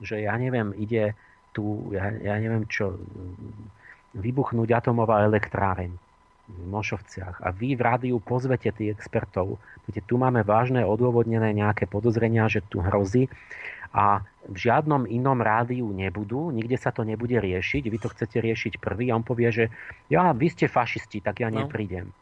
že 0.02 0.20
ja 0.20 0.36
neviem, 0.36 0.76
ide 0.76 1.16
tu, 1.56 1.88
ja, 1.96 2.12
ja 2.20 2.36
neviem 2.36 2.68
čo, 2.68 3.00
vybuchnúť 4.12 4.76
atomová 4.76 5.24
elektráreň 5.24 6.11
v 6.50 6.64
Mošovciach 6.68 7.42
a 7.42 7.48
vy 7.54 7.78
v 7.78 7.82
rádiu 7.82 8.16
pozvete 8.18 8.74
tých 8.74 8.98
expertov, 8.98 9.62
Viete, 9.86 10.02
tu 10.06 10.14
máme 10.14 10.46
vážne 10.46 10.86
odôvodnené 10.86 11.50
nejaké 11.50 11.90
podozrenia, 11.90 12.46
že 12.46 12.62
tu 12.62 12.78
hrozí 12.78 13.26
a 13.90 14.22
v 14.46 14.56
žiadnom 14.56 15.10
inom 15.10 15.38
rádiu 15.42 15.90
nebudú, 15.90 16.54
nikde 16.54 16.78
sa 16.78 16.94
to 16.94 17.02
nebude 17.02 17.34
riešiť, 17.34 17.82
vy 17.86 17.98
to 17.98 18.08
chcete 18.14 18.38
riešiť 18.38 18.72
prvý 18.78 19.10
a 19.10 19.18
on 19.18 19.26
povie, 19.26 19.50
že 19.50 19.64
ja, 20.06 20.30
vy 20.32 20.48
ste 20.50 20.70
fašisti, 20.70 21.18
tak 21.18 21.42
ja 21.42 21.50
no. 21.50 21.62
neprídem. 21.62 22.14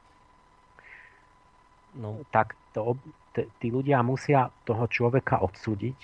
No. 2.00 2.24
Tak 2.32 2.56
to, 2.72 2.96
t- 3.36 3.48
tí 3.60 3.68
ľudia 3.68 4.00
musia 4.00 4.48
toho 4.64 4.88
človeka 4.88 5.44
odsúdiť, 5.44 5.98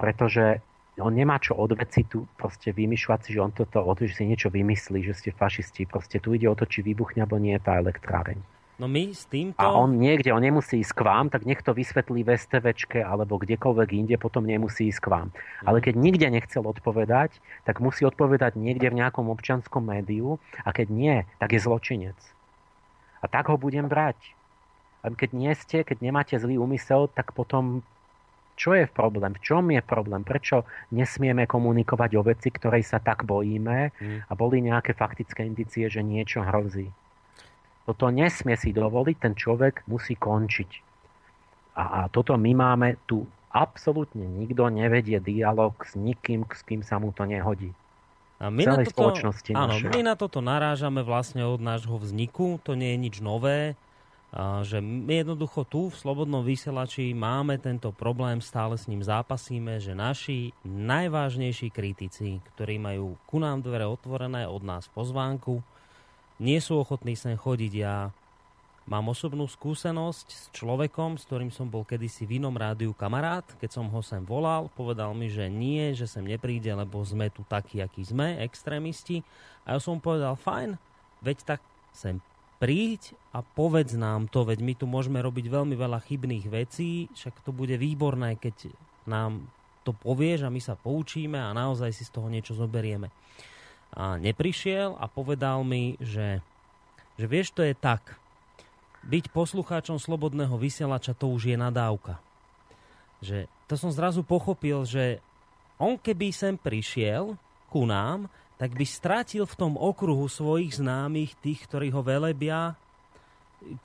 pretože 0.00 0.64
on 0.98 1.14
nemá 1.14 1.38
čo 1.38 1.54
od 1.54 1.74
veci 1.78 2.04
tu 2.04 2.26
proste 2.36 2.74
vymýšľať 2.74 3.20
si, 3.24 3.30
že 3.34 3.40
on 3.40 3.52
toto, 3.54 3.82
že 3.98 4.14
si 4.18 4.24
niečo 4.26 4.50
vymyslí, 4.50 5.06
že 5.06 5.14
ste 5.14 5.30
fašisti. 5.30 5.86
Proste 5.86 6.18
tu 6.18 6.34
ide 6.34 6.50
o 6.50 6.58
to, 6.58 6.66
či 6.66 6.82
vybuchne 6.82 7.22
alebo 7.22 7.38
nie 7.38 7.56
tá 7.58 7.78
elektráreň. 7.78 8.38
No 8.78 8.86
my 8.86 9.10
s 9.10 9.26
týmto... 9.26 9.58
A 9.58 9.74
on 9.74 9.98
niekde, 9.98 10.30
on 10.30 10.38
nemusí 10.38 10.78
ísť 10.78 10.94
k 10.94 11.02
vám, 11.02 11.26
tak 11.34 11.42
nech 11.42 11.66
to 11.66 11.74
vysvetlí 11.74 12.22
v 12.22 12.38
STVčke 12.38 13.02
alebo 13.02 13.34
kdekoľvek 13.42 13.88
inde, 13.90 14.14
potom 14.22 14.46
nemusí 14.46 14.86
ísť 14.86 15.02
k 15.02 15.10
vám. 15.10 15.28
Ale 15.66 15.82
keď 15.82 15.98
nikde 15.98 16.30
nechcel 16.30 16.62
odpovedať, 16.62 17.42
tak 17.66 17.82
musí 17.82 18.06
odpovedať 18.06 18.54
niekde 18.54 18.86
v 18.94 19.02
nejakom 19.02 19.34
občanskom 19.34 19.82
médiu 19.82 20.38
a 20.62 20.70
keď 20.70 20.94
nie, 20.94 21.16
tak 21.42 21.58
je 21.58 21.60
zločinec. 21.66 22.18
A 23.18 23.26
tak 23.26 23.50
ho 23.50 23.58
budem 23.58 23.90
brať. 23.90 24.14
A 25.02 25.10
keď 25.10 25.30
nie 25.34 25.50
ste, 25.58 25.82
keď 25.82 25.98
nemáte 25.98 26.38
zlý 26.38 26.62
úmysel, 26.62 27.10
tak 27.10 27.34
potom 27.34 27.82
čo 28.58 28.74
je 28.74 28.90
problém? 28.90 29.38
V 29.38 29.44
čom 29.46 29.70
je 29.70 29.78
problém? 29.78 30.26
Prečo 30.26 30.66
nesmieme 30.90 31.46
komunikovať 31.46 32.10
o 32.18 32.26
veci, 32.26 32.50
ktorej 32.50 32.82
sa 32.82 32.98
tak 32.98 33.22
bojíme 33.22 33.94
mm. 33.94 34.18
a 34.26 34.32
boli 34.34 34.58
nejaké 34.58 34.98
faktické 34.98 35.46
indicie, 35.46 35.86
že 35.86 36.02
niečo 36.02 36.42
hrozí? 36.42 36.90
Toto 37.86 38.10
nesmie 38.10 38.58
si 38.58 38.74
dovoliť, 38.74 39.16
ten 39.16 39.34
človek 39.38 39.86
musí 39.86 40.18
končiť. 40.18 40.70
A, 41.78 41.82
a 41.86 42.00
toto 42.10 42.34
my 42.34 42.52
máme 42.52 42.98
tu 43.06 43.22
absolútne 43.54 44.26
nikto 44.26 44.68
nevedie 44.68 45.22
dialog 45.22 45.72
s 45.86 45.96
nikým, 45.96 46.44
s 46.50 46.60
kým 46.66 46.82
sa 46.82 46.98
mu 46.98 47.14
to 47.14 47.24
nehodí. 47.24 47.72
A 48.38 48.54
my, 48.54 48.62
na 48.70 48.76
toto, 48.86 49.34
áno, 49.50 49.74
my 49.82 50.00
na 50.06 50.14
toto 50.14 50.38
narážame 50.38 51.02
vlastne 51.02 51.42
od 51.42 51.58
nášho 51.58 51.98
vzniku, 51.98 52.62
to 52.62 52.78
nie 52.78 52.94
je 52.94 52.98
nič 52.98 53.16
nové, 53.18 53.74
že 54.64 54.78
my 54.84 55.24
jednoducho 55.24 55.64
tu 55.64 55.88
v 55.88 55.96
Slobodnom 55.96 56.44
vysielači 56.44 57.16
máme 57.16 57.56
tento 57.56 57.88
problém, 57.96 58.44
stále 58.44 58.76
s 58.76 58.84
ním 58.84 59.00
zápasíme, 59.00 59.80
že 59.80 59.96
naši 59.96 60.52
najvážnejší 60.68 61.72
kritici, 61.72 62.44
ktorí 62.52 62.76
majú 62.76 63.16
ku 63.24 63.40
nám 63.40 63.64
dvere 63.64 63.88
otvorené 63.88 64.44
od 64.44 64.60
nás 64.60 64.84
pozvánku, 64.92 65.64
nie 66.38 66.60
sú 66.60 66.78
ochotní 66.78 67.16
sem 67.16 67.34
chodiť. 67.34 67.72
Ja 67.74 68.12
Mám 68.88 69.12
osobnú 69.12 69.44
skúsenosť 69.44 70.28
s 70.32 70.44
človekom, 70.56 71.20
s 71.20 71.28
ktorým 71.28 71.52
som 71.52 71.68
bol 71.68 71.84
kedysi 71.84 72.24
v 72.24 72.40
inom 72.40 72.56
rádiu 72.56 72.96
kamarát. 72.96 73.44
Keď 73.60 73.68
som 73.76 73.84
ho 73.84 74.00
sem 74.00 74.24
volal, 74.24 74.72
povedal 74.72 75.12
mi, 75.12 75.28
že 75.28 75.44
nie, 75.52 75.92
že 75.92 76.08
sem 76.08 76.24
nepríde, 76.24 76.72
lebo 76.72 77.04
sme 77.04 77.28
tu 77.28 77.44
takí, 77.44 77.84
akí 77.84 78.00
sme, 78.00 78.40
extrémisti. 78.40 79.20
A 79.68 79.76
ja 79.76 79.78
som 79.84 80.00
povedal, 80.00 80.40
fajn, 80.40 80.80
veď 81.20 81.36
tak 81.44 81.60
sem 81.92 82.16
príď 82.58 83.14
a 83.30 83.40
povedz 83.40 83.94
nám 83.94 84.26
to, 84.26 84.42
veď 84.42 84.58
my 84.60 84.74
tu 84.74 84.84
môžeme 84.90 85.22
robiť 85.22 85.46
veľmi 85.46 85.78
veľa 85.78 86.02
chybných 86.02 86.46
vecí, 86.50 87.06
však 87.14 87.46
to 87.46 87.54
bude 87.54 87.74
výborné, 87.78 88.34
keď 88.38 88.74
nám 89.06 89.46
to 89.86 89.94
povieš 89.94 90.44
a 90.44 90.52
my 90.52 90.60
sa 90.60 90.74
poučíme 90.76 91.38
a 91.38 91.54
naozaj 91.54 91.94
si 91.94 92.04
z 92.04 92.12
toho 92.12 92.28
niečo 92.28 92.52
zoberieme. 92.52 93.08
A 93.96 94.20
neprišiel 94.20 94.98
a 95.00 95.08
povedal 95.08 95.64
mi, 95.64 95.96
že, 96.02 96.44
že 97.16 97.24
vieš, 97.24 97.56
to 97.56 97.64
je 97.64 97.72
tak, 97.72 98.20
byť 99.06 99.32
poslucháčom 99.32 99.96
slobodného 99.96 100.52
vysielača 100.60 101.16
to 101.16 101.32
už 101.32 101.48
je 101.48 101.56
nadávka. 101.56 102.20
Že 103.24 103.48
to 103.70 103.74
som 103.80 103.94
zrazu 103.94 104.20
pochopil, 104.26 104.84
že 104.84 105.22
on 105.80 105.96
keby 105.96 106.34
sem 106.34 106.58
prišiel 106.58 107.38
ku 107.70 107.86
nám, 107.86 108.26
tak 108.58 108.74
by 108.74 108.84
stratil 108.84 109.46
v 109.46 109.58
tom 109.58 109.78
okruhu 109.78 110.26
svojich 110.26 110.82
známych, 110.82 111.38
tých, 111.38 111.62
ktorí 111.70 111.94
ho 111.94 112.02
velebia, 112.02 112.74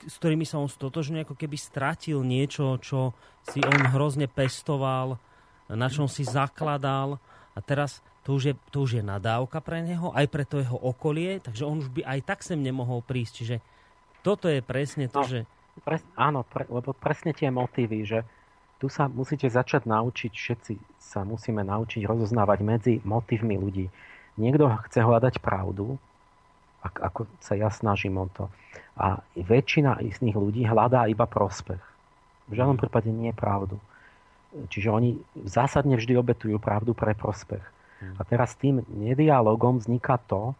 s 0.06 0.18
ktorými 0.18 0.46
sa 0.46 0.58
on 0.58 0.70
stotožňuje, 0.70 1.26
ako 1.26 1.38
keby 1.38 1.56
stratil 1.58 2.22
niečo, 2.26 2.78
čo 2.82 3.14
si 3.46 3.62
on 3.62 3.94
hrozne 3.94 4.26
pestoval, 4.26 5.18
na 5.70 5.86
čom 5.86 6.10
si 6.10 6.26
zakladal 6.26 7.22
a 7.54 7.58
teraz 7.62 8.02
to 8.26 8.34
už, 8.34 8.42
je, 8.50 8.54
to 8.72 8.88
už 8.88 8.90
je 9.00 9.04
nadávka 9.04 9.60
pre 9.60 9.84
neho, 9.84 10.10
aj 10.10 10.26
pre 10.32 10.48
to 10.48 10.58
jeho 10.58 10.78
okolie, 10.80 11.38
takže 11.38 11.68
on 11.68 11.84
už 11.84 11.92
by 11.92 12.02
aj 12.08 12.20
tak 12.24 12.40
sem 12.40 12.56
nemohol 12.56 13.04
prísť. 13.04 13.32
Čiže 13.36 13.56
toto 14.24 14.48
je 14.48 14.64
presne 14.64 15.06
to, 15.12 15.20
no, 15.20 15.28
že... 15.28 15.38
Pres, 15.84 16.00
áno, 16.16 16.42
pre, 16.48 16.64
lebo 16.66 16.96
presne 16.96 17.36
tie 17.36 17.52
motívy, 17.52 18.00
že 18.08 18.24
tu 18.80 18.88
sa 18.88 19.12
musíte 19.12 19.46
začať 19.46 19.84
naučiť, 19.84 20.32
všetci 20.32 20.74
sa 20.96 21.20
musíme 21.22 21.60
naučiť 21.60 22.08
rozoznávať 22.08 22.58
medzi 22.64 22.94
motívmi 23.04 23.60
ľudí. 23.60 23.86
Niekto 24.34 24.66
chce 24.90 25.00
hľadať 25.04 25.38
pravdu, 25.38 25.98
ako 26.82 27.30
sa 27.40 27.54
ja 27.54 27.70
snažím 27.70 28.18
o 28.18 28.26
to. 28.28 28.50
A 28.98 29.22
väčšina 29.38 30.02
istných 30.04 30.36
ľudí 30.36 30.66
hľadá 30.66 31.06
iba 31.06 31.24
prospech. 31.24 31.80
V 32.50 32.52
žiadnom 32.52 32.76
prípade 32.76 33.08
nie 33.08 33.32
je 33.32 33.40
pravdu. 33.40 33.76
Čiže 34.70 34.88
oni 34.92 35.10
zásadne 35.48 35.98
vždy 35.98 36.14
obetujú 36.14 36.60
pravdu 36.62 36.94
pre 36.94 37.16
prospech. 37.16 37.64
A 38.04 38.22
teraz 38.26 38.52
tým 38.58 38.84
nedialogom 38.92 39.80
vzniká 39.80 40.20
to, 40.28 40.52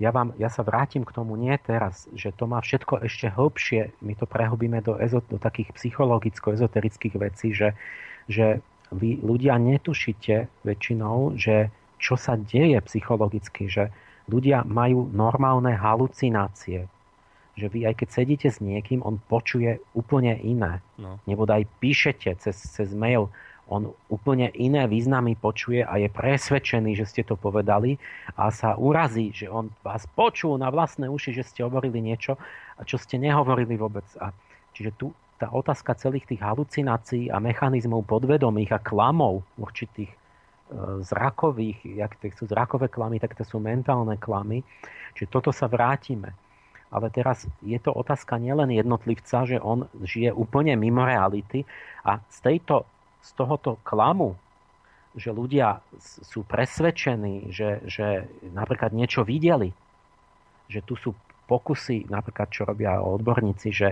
ja, 0.00 0.10
vám, 0.10 0.32
ja 0.40 0.48
sa 0.48 0.64
vrátim 0.64 1.04
k 1.04 1.12
tomu 1.12 1.36
nie 1.36 1.52
teraz, 1.60 2.08
že 2.16 2.32
to 2.32 2.48
má 2.48 2.58
všetko 2.64 3.04
ešte 3.04 3.28
hlbšie, 3.28 3.92
my 4.00 4.16
to 4.16 4.24
prehobíme 4.24 4.80
do, 4.80 4.96
ezo, 4.96 5.20
do 5.28 5.36
takých 5.36 5.76
psychologicko-ezoterických 5.76 7.14
vecí, 7.20 7.52
že, 7.52 7.76
že 8.24 8.64
vy 8.90 9.20
ľudia 9.20 9.60
netušíte 9.60 10.64
väčšinou, 10.64 11.36
že 11.36 11.68
čo 12.00 12.16
sa 12.16 12.34
deje 12.34 12.80
psychologicky, 12.88 13.68
že 13.68 13.92
ľudia 14.26 14.64
majú 14.64 15.06
normálne 15.12 15.76
halucinácie. 15.76 16.88
Že 17.60 17.66
vy 17.68 17.80
aj 17.92 17.94
keď 18.00 18.08
sedíte 18.08 18.48
s 18.48 18.58
niekým, 18.64 19.04
on 19.04 19.20
počuje 19.28 19.84
úplne 19.92 20.40
iné. 20.40 20.80
No. 20.96 21.20
Nebo 21.28 21.44
aj 21.44 21.68
píšete 21.78 22.40
cez, 22.40 22.56
cez 22.56 22.88
mail, 22.96 23.28
on 23.70 23.94
úplne 24.10 24.50
iné 24.58 24.90
významy 24.90 25.38
počuje 25.38 25.86
a 25.86 25.94
je 26.02 26.10
presvedčený, 26.10 26.98
že 26.98 27.06
ste 27.06 27.22
to 27.22 27.38
povedali 27.38 28.02
a 28.34 28.50
sa 28.50 28.74
urazí, 28.74 29.30
že 29.30 29.46
on 29.46 29.70
vás 29.86 30.10
počul 30.10 30.58
na 30.58 30.74
vlastné 30.74 31.06
uši, 31.06 31.30
že 31.38 31.46
ste 31.46 31.62
hovorili 31.62 32.02
niečo, 32.02 32.34
čo 32.82 32.98
ste 32.98 33.22
nehovorili 33.22 33.78
vôbec. 33.78 34.02
A 34.18 34.34
čiže 34.74 34.90
tu 34.98 35.14
tá 35.40 35.48
otázka 35.48 35.96
celých 35.96 36.28
tých 36.28 36.44
halucinácií 36.44 37.32
a 37.32 37.40
mechanizmov 37.40 38.04
podvedomých 38.04 38.76
a 38.76 38.82
klamov 38.84 39.40
určitých 39.56 40.12
zrakových, 41.02 41.82
jak 41.98 42.14
to 42.22 42.30
sú 42.34 42.44
zrakové 42.46 42.86
klamy, 42.86 43.18
tak 43.18 43.34
to 43.34 43.42
sú 43.42 43.58
mentálne 43.58 44.14
klamy. 44.16 44.62
Čiže 45.18 45.28
toto 45.30 45.50
sa 45.50 45.66
vrátime. 45.66 46.32
Ale 46.90 47.06
teraz 47.10 47.46
je 47.62 47.78
to 47.78 47.94
otázka 47.94 48.38
nielen 48.38 48.74
jednotlivca, 48.74 49.46
že 49.46 49.62
on 49.62 49.86
žije 50.02 50.34
úplne 50.34 50.74
mimo 50.74 51.06
reality 51.06 51.62
a 52.02 52.18
z 52.26 52.38
tejto 52.42 52.86
z 53.20 53.30
tohoto 53.36 53.76
klamu, 53.84 54.36
že 55.12 55.34
ľudia 55.34 55.82
sú 56.00 56.46
presvedčení, 56.46 57.50
že, 57.50 57.82
že 57.84 58.30
napríklad 58.54 58.94
niečo 58.94 59.26
videli, 59.26 59.74
že 60.70 60.80
tu 60.86 60.94
sú 60.94 61.12
pokusy, 61.50 62.06
napríklad 62.06 62.48
čo 62.48 62.62
robia 62.62 63.02
odborníci, 63.02 63.74
že, 63.74 63.90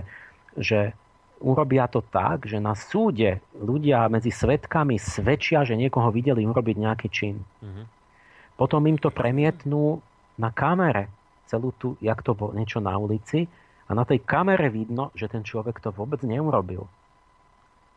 že 0.55 0.95
urobia 1.39 1.87
to 1.87 2.03
tak, 2.03 2.45
že 2.45 2.59
na 2.59 2.75
súde 2.75 3.39
ľudia 3.55 4.07
medzi 4.11 4.31
svetkami 4.31 4.99
svedčia, 4.99 5.63
že 5.63 5.79
niekoho 5.79 6.11
videli 6.11 6.43
urobiť 6.43 6.75
nejaký 6.75 7.07
čin. 7.11 7.43
Mm-hmm. 7.63 7.85
Potom 8.59 8.83
im 8.87 8.99
to 8.99 9.07
premietnú 9.07 10.03
na 10.35 10.51
kamere, 10.51 11.07
celú 11.47 11.71
tu, 11.79 11.95
jak 12.03 12.21
to 12.21 12.35
bolo 12.35 12.51
niečo 12.53 12.83
na 12.83 12.95
ulici 12.99 13.47
a 13.87 13.91
na 13.95 14.03
tej 14.05 14.21
kamere 14.21 14.69
vidno, 14.69 15.09
že 15.17 15.31
ten 15.31 15.41
človek 15.41 15.79
to 15.81 15.89
vôbec 15.95 16.21
neurobil. 16.21 16.85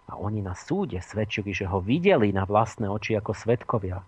A 0.09 0.19
oni 0.19 0.41
na 0.41 0.57
súde 0.57 0.99
svedčili, 1.03 1.55
že 1.55 1.69
ho 1.69 1.79
videli 1.79 2.33
na 2.35 2.47
vlastné 2.49 2.89
oči 2.89 3.15
ako 3.19 3.37
svetkovia. 3.37 4.03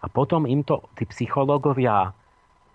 A 0.00 0.06
potom 0.12 0.44
im 0.44 0.60
to 0.60 0.84
tí 0.96 1.08
psychológovia 1.08 2.12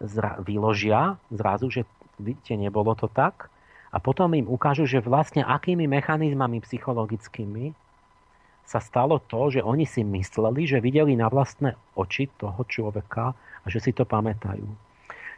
zra- 0.01 0.41
vyložia 0.41 1.17
zrazu, 1.29 1.69
že 1.69 1.81
vidíte, 2.17 2.57
nebolo 2.57 2.93
to 2.97 3.05
tak. 3.09 3.47
A 3.89 3.97
potom 3.97 4.29
im 4.37 4.45
ukážu, 4.45 4.85
že 4.85 5.01
vlastne 5.01 5.41
akými 5.41 5.89
mechanizmami 5.89 6.61
psychologickými 6.61 7.73
sa 8.69 8.77
stalo 8.77 9.17
to, 9.17 9.49
že 9.49 9.65
oni 9.65 9.89
si 9.89 10.05
mysleli, 10.05 10.69
že 10.69 10.77
videli 10.77 11.17
na 11.17 11.25
vlastné 11.25 11.73
oči 11.97 12.29
toho 12.37 12.61
človeka 12.69 13.33
a 13.33 13.65
že 13.65 13.81
si 13.81 13.91
to 13.97 14.05
pamätajú. 14.05 14.69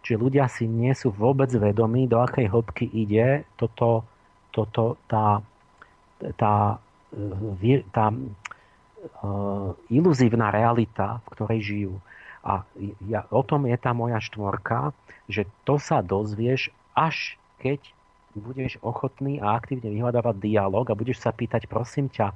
Čiže 0.03 0.17
ľudia 0.19 0.51
si 0.51 0.67
nie 0.67 0.91
sú 0.91 1.15
vôbec 1.15 1.47
vedomí, 1.47 2.11
do 2.11 2.19
akej 2.19 2.51
hĺbky 2.51 2.91
ide 2.91 3.47
toto, 3.55 4.03
toto 4.51 4.99
tá, 5.07 5.39
tá 6.35 6.81
tá 7.91 8.05
e, 8.11 8.15
iluzívna 9.91 10.47
realita, 10.51 11.19
v 11.23 11.27
ktorej 11.35 11.59
žijú. 11.61 11.95
A 12.41 12.65
ja, 13.05 13.27
o 13.29 13.43
tom 13.45 13.69
je 13.69 13.77
tá 13.77 13.93
moja 13.93 14.17
štvorka, 14.17 14.95
že 15.29 15.45
to 15.67 15.77
sa 15.77 16.01
dozvieš, 16.01 16.73
až 16.97 17.37
keď 17.61 17.83
budeš 18.35 18.79
ochotný 18.79 19.41
a 19.43 19.57
aktívne 19.57 19.91
vyhľadávať 19.91 20.35
dialog 20.39 20.85
a 20.87 20.97
budeš 20.97 21.23
sa 21.23 21.35
pýtať, 21.35 21.67
prosím 21.67 22.07
ťa, 22.07 22.31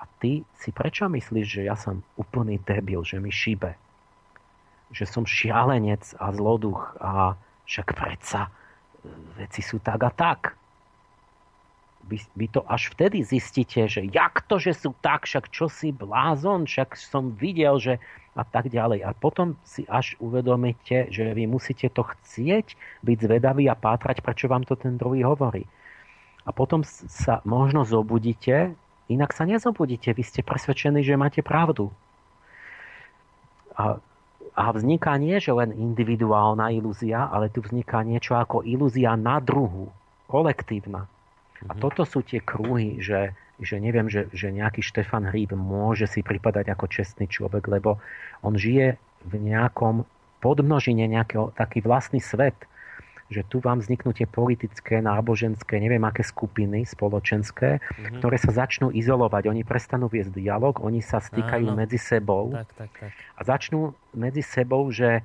a 0.00 0.02
ty 0.20 0.44
si 0.58 0.74
prečo 0.74 1.08
myslíš, 1.08 1.46
že 1.46 1.62
ja 1.64 1.78
som 1.78 2.04
úplný 2.18 2.60
debil, 2.60 3.00
že 3.06 3.22
mi 3.22 3.32
šíbe? 3.32 3.72
Že 4.92 5.04
som 5.08 5.24
šialenec 5.24 6.04
a 6.20 6.28
zloduch 6.34 6.98
a 7.00 7.38
však 7.64 7.96
predsa 7.96 8.46
e, 8.46 8.50
veci 9.40 9.64
sú 9.64 9.80
tak 9.80 10.00
a 10.04 10.12
tak 10.12 10.40
vy, 12.08 12.20
vy 12.36 12.46
to 12.52 12.60
až 12.68 12.92
vtedy 12.92 13.24
zistíte, 13.24 13.88
že 13.88 14.04
jak 14.12 14.44
to, 14.44 14.60
že 14.60 14.76
sú 14.76 14.92
tak, 15.00 15.24
však 15.24 15.48
čo 15.48 15.72
si 15.72 15.90
blázon, 15.90 16.68
však 16.68 16.96
som 17.00 17.32
videl, 17.32 17.80
že 17.80 17.94
a 18.34 18.42
tak 18.42 18.66
ďalej. 18.68 19.06
A 19.06 19.14
potom 19.14 19.54
si 19.62 19.86
až 19.86 20.18
uvedomíte, 20.18 21.06
že 21.08 21.30
vy 21.30 21.46
musíte 21.46 21.86
to 21.90 22.02
chcieť, 22.02 22.74
byť 23.06 23.18
zvedaví 23.30 23.70
a 23.70 23.78
pátrať, 23.78 24.20
prečo 24.20 24.50
vám 24.50 24.66
to 24.66 24.74
ten 24.74 24.98
druhý 24.98 25.22
hovorí. 25.22 25.64
A 26.44 26.50
potom 26.52 26.84
sa 26.84 27.40
možno 27.46 27.86
zobudíte, 27.86 28.74
inak 29.08 29.32
sa 29.32 29.48
nezobudíte, 29.48 30.12
vy 30.12 30.22
ste 30.26 30.44
presvedčení, 30.44 31.00
že 31.00 31.16
máte 31.16 31.40
pravdu. 31.40 31.88
A, 33.78 33.96
a 34.54 34.64
vzniká 34.74 35.16
nie, 35.16 35.38
že 35.38 35.54
len 35.54 35.72
individuálna 35.72 36.74
ilúzia, 36.74 37.30
ale 37.30 37.48
tu 37.48 37.64
vzniká 37.64 38.04
niečo 38.04 38.36
ako 38.36 38.66
ilúzia 38.66 39.16
na 39.16 39.40
druhu, 39.40 39.88
kolektívna. 40.28 41.06
A 41.64 41.72
mhm. 41.72 41.80
toto 41.80 42.02
sú 42.04 42.20
tie 42.20 42.42
kruhy, 42.42 43.00
že, 43.00 43.32
že 43.62 43.78
neviem, 43.78 44.10
že, 44.10 44.26
že 44.34 44.50
nejaký 44.50 44.82
Štefan 44.82 45.30
Hríb 45.30 45.54
môže 45.54 46.10
si 46.10 46.26
pripadať 46.26 46.74
ako 46.74 46.90
čestný 46.90 47.30
človek, 47.30 47.70
lebo 47.70 48.02
on 48.42 48.58
žije 48.58 48.98
v 49.24 49.34
nejakom 49.38 50.04
podmnožine 50.42 51.08
nejakého 51.08 51.54
taký 51.56 51.80
vlastný 51.80 52.20
svet, 52.20 52.54
že 53.32 53.40
tu 53.48 53.56
vám 53.58 53.80
vzniknú 53.80 54.12
tie 54.12 54.28
politické, 54.28 55.00
náboženské, 55.00 55.80
neviem 55.80 56.04
aké 56.04 56.20
skupiny 56.20 56.84
spoločenské, 56.84 57.80
mm-hmm. 57.80 58.20
ktoré 58.20 58.36
sa 58.36 58.52
začnú 58.52 58.92
izolovať. 58.92 59.48
Oni 59.48 59.64
prestanú 59.64 60.12
viesť 60.12 60.36
dialog, 60.36 60.76
oni 60.84 61.00
sa 61.00 61.24
stýkajú 61.24 61.72
Áno. 61.72 61.78
medzi 61.78 61.96
sebou 61.96 62.52
tak, 62.52 62.68
tak, 62.76 62.90
tak. 63.00 63.10
a 63.10 63.40
začnú 63.40 63.96
medzi 64.12 64.44
sebou, 64.44 64.92
že 64.92 65.24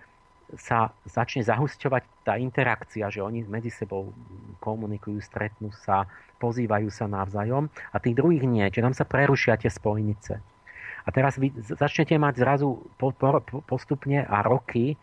sa 0.57 0.89
začne 1.05 1.45
zahusťovať 1.45 2.25
tá 2.25 2.33
interakcia, 2.41 3.05
že 3.13 3.21
oni 3.21 3.45
medzi 3.45 3.69
sebou 3.69 4.09
komunikujú, 4.63 5.21
stretnú 5.21 5.69
sa, 5.85 6.09
pozývajú 6.41 6.89
sa 6.89 7.05
navzájom 7.05 7.69
a 7.93 7.97
tých 8.01 8.17
druhých 8.17 8.45
nie, 8.49 8.65
že 8.73 8.81
tam 8.81 8.95
sa 8.97 9.05
prerušia 9.05 9.61
tie 9.61 9.69
spojnice. 9.69 10.41
A 11.05 11.09
teraz 11.13 11.37
vy 11.37 11.53
začnete 11.57 12.17
mať 12.17 12.41
zrazu 12.41 12.81
po, 12.97 13.13
po, 13.13 13.41
postupne 13.65 14.25
a 14.25 14.41
roky 14.41 14.97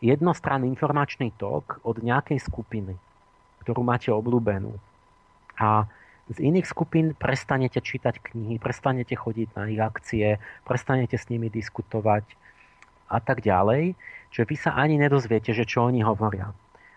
jednostranný 0.00 0.68
informačný 0.72 1.32
tok 1.36 1.80
od 1.84 2.00
nejakej 2.00 2.40
skupiny, 2.40 2.96
ktorú 3.64 3.84
máte 3.84 4.08
obľúbenú. 4.12 4.76
A 5.60 5.84
z 6.30 6.38
iných 6.40 6.70
skupín 6.70 7.12
prestanete 7.18 7.82
čítať 7.82 8.22
knihy, 8.22 8.62
prestanete 8.62 9.18
chodiť 9.18 9.48
na 9.58 9.66
ich 9.68 9.82
akcie, 9.82 10.38
prestanete 10.62 11.18
s 11.18 11.28
nimi 11.28 11.50
diskutovať 11.50 12.24
a 13.10 13.18
tak 13.18 13.42
ďalej, 13.42 13.98
že 14.30 14.46
vy 14.46 14.56
sa 14.56 14.78
ani 14.78 14.96
nedozviete, 14.96 15.50
že 15.50 15.66
čo 15.66 15.90
oni 15.90 16.06
hovoria. 16.06 16.54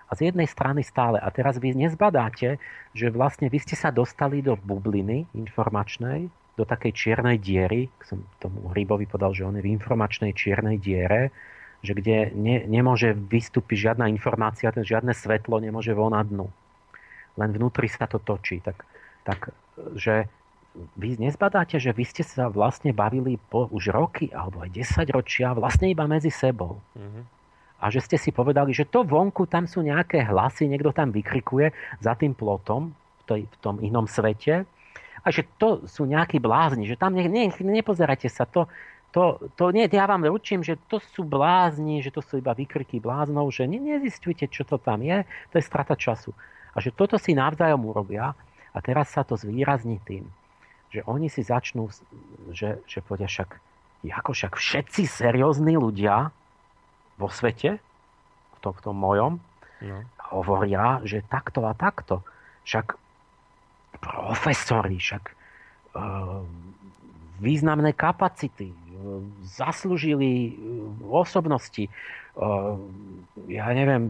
A 0.07 0.11
z 0.13 0.29
jednej 0.29 0.45
strany 0.45 0.85
stále. 0.85 1.17
A 1.17 1.27
teraz 1.33 1.57
vy 1.57 1.73
nezbadáte, 1.73 2.61
že 2.93 3.09
vlastne 3.09 3.49
vy 3.49 3.57
ste 3.57 3.73
sa 3.73 3.89
dostali 3.89 4.45
do 4.45 4.53
bubliny 4.53 5.25
informačnej, 5.33 6.29
do 6.53 6.63
takej 6.69 6.93
čiernej 6.93 7.41
diery, 7.41 7.89
som 8.05 8.21
tomu 8.37 8.69
Hrybovi 8.69 9.09
povedal, 9.09 9.33
že 9.33 9.41
on 9.41 9.57
je 9.57 9.65
v 9.65 9.73
informačnej 9.73 10.37
čiernej 10.37 10.77
diere, 10.77 11.33
že 11.81 11.97
kde 11.97 12.29
ne, 12.37 12.61
nemôže 12.69 13.17
vystúpiť 13.17 13.89
žiadna 13.89 14.05
informácia, 14.13 14.69
žiadne 14.69 15.17
svetlo 15.17 15.57
nemôže 15.57 15.97
von 15.97 16.13
dnu. 16.13 16.45
Len 17.41 17.49
vnútri 17.49 17.89
sa 17.89 18.05
to 18.05 18.21
točí. 18.21 18.61
Tak 18.61 18.85
tak 19.23 19.55
že 19.95 20.27
vy 20.97 21.21
nezbadáte, 21.21 21.77
že 21.77 21.93
vy 21.93 22.03
ste 22.05 22.25
sa 22.25 22.49
vlastne 22.49 22.93
bavili 22.93 23.37
po 23.37 23.69
už 23.69 23.93
roky 23.93 24.33
alebo 24.33 24.65
aj 24.65 24.73
10 24.73 25.13
ročia 25.13 25.53
vlastne 25.53 25.89
iba 25.93 26.09
medzi 26.09 26.33
sebou. 26.33 26.81
Mm-hmm. 26.97 27.23
A 27.83 27.85
že 27.91 27.99
ste 27.99 28.17
si 28.17 28.31
povedali, 28.31 28.71
že 28.71 28.87
to 28.87 29.03
vonku, 29.03 29.45
tam 29.45 29.67
sú 29.67 29.83
nejaké 29.83 30.23
hlasy, 30.23 30.71
niekto 30.71 30.95
tam 30.95 31.11
vykrikuje 31.11 31.75
za 31.99 32.15
tým 32.15 32.31
plotom 32.33 32.95
v, 32.95 33.23
tej, 33.27 33.41
v 33.45 33.55
tom 33.59 33.75
inom 33.83 34.07
svete 34.07 34.63
a 35.23 35.27
že 35.31 35.47
to 35.59 35.83
sú 35.87 36.03
nejakí 36.07 36.39
blázni, 36.39 36.87
že 36.87 36.99
tam 36.99 37.15
ne, 37.15 37.27
ne, 37.27 37.51
nepozerajte 37.51 38.27
sa, 38.27 38.43
to, 38.43 38.67
to, 39.13 39.39
to 39.55 39.71
nie, 39.71 39.87
ja 39.87 40.09
vám 40.09 40.25
ručím, 40.25 40.65
že 40.65 40.75
to 40.89 40.99
sú 40.99 41.23
blázni, 41.23 42.03
že 42.03 42.11
to 42.11 42.19
sú 42.19 42.41
iba 42.41 42.51
vykriky 42.51 42.99
bláznov, 42.99 43.51
že 43.53 43.69
ne, 43.69 43.79
nezistujte, 43.79 44.49
čo 44.51 44.67
to 44.67 44.81
tam 44.81 44.99
je, 45.05 45.23
to 45.53 45.59
je 45.59 45.63
strata 45.63 45.95
času. 45.95 46.35
A 46.73 46.81
že 46.81 46.91
toto 46.91 47.21
si 47.21 47.37
navzájom 47.37 47.83
urobia 47.85 48.33
a 48.73 48.77
teraz 48.81 49.13
sa 49.13 49.21
to 49.21 49.37
zvýrazní 49.37 50.01
tým, 50.03 50.27
že 50.93 51.01
oni 51.09 51.25
si 51.25 51.41
začnú, 51.41 51.89
že, 52.53 52.77
že 52.85 53.01
povedia 53.01 53.25
však, 53.25 53.49
ako 54.05 54.31
však 54.37 54.53
všetci 54.53 55.09
seriózni 55.09 55.73
ľudia 55.73 56.29
vo 57.17 57.27
svete, 57.33 57.81
v 58.53 58.57
tom, 58.61 58.73
v 58.77 58.81
tom 58.85 58.95
mojom, 59.01 59.33
no. 59.81 59.97
hovoria, 60.29 61.01
že 61.01 61.25
takto 61.25 61.65
a 61.65 61.73
takto. 61.73 62.21
Však 62.63 62.93
profesori, 63.97 65.01
však 65.01 65.23
uh, 65.97 66.45
významné 67.41 67.97
kapacity, 67.97 68.69
uh, 68.69 69.25
zaslúžili 69.43 70.53
uh, 70.53 71.25
osobnosti, 71.25 71.89
ja 73.45 73.69
neviem, 73.77 74.09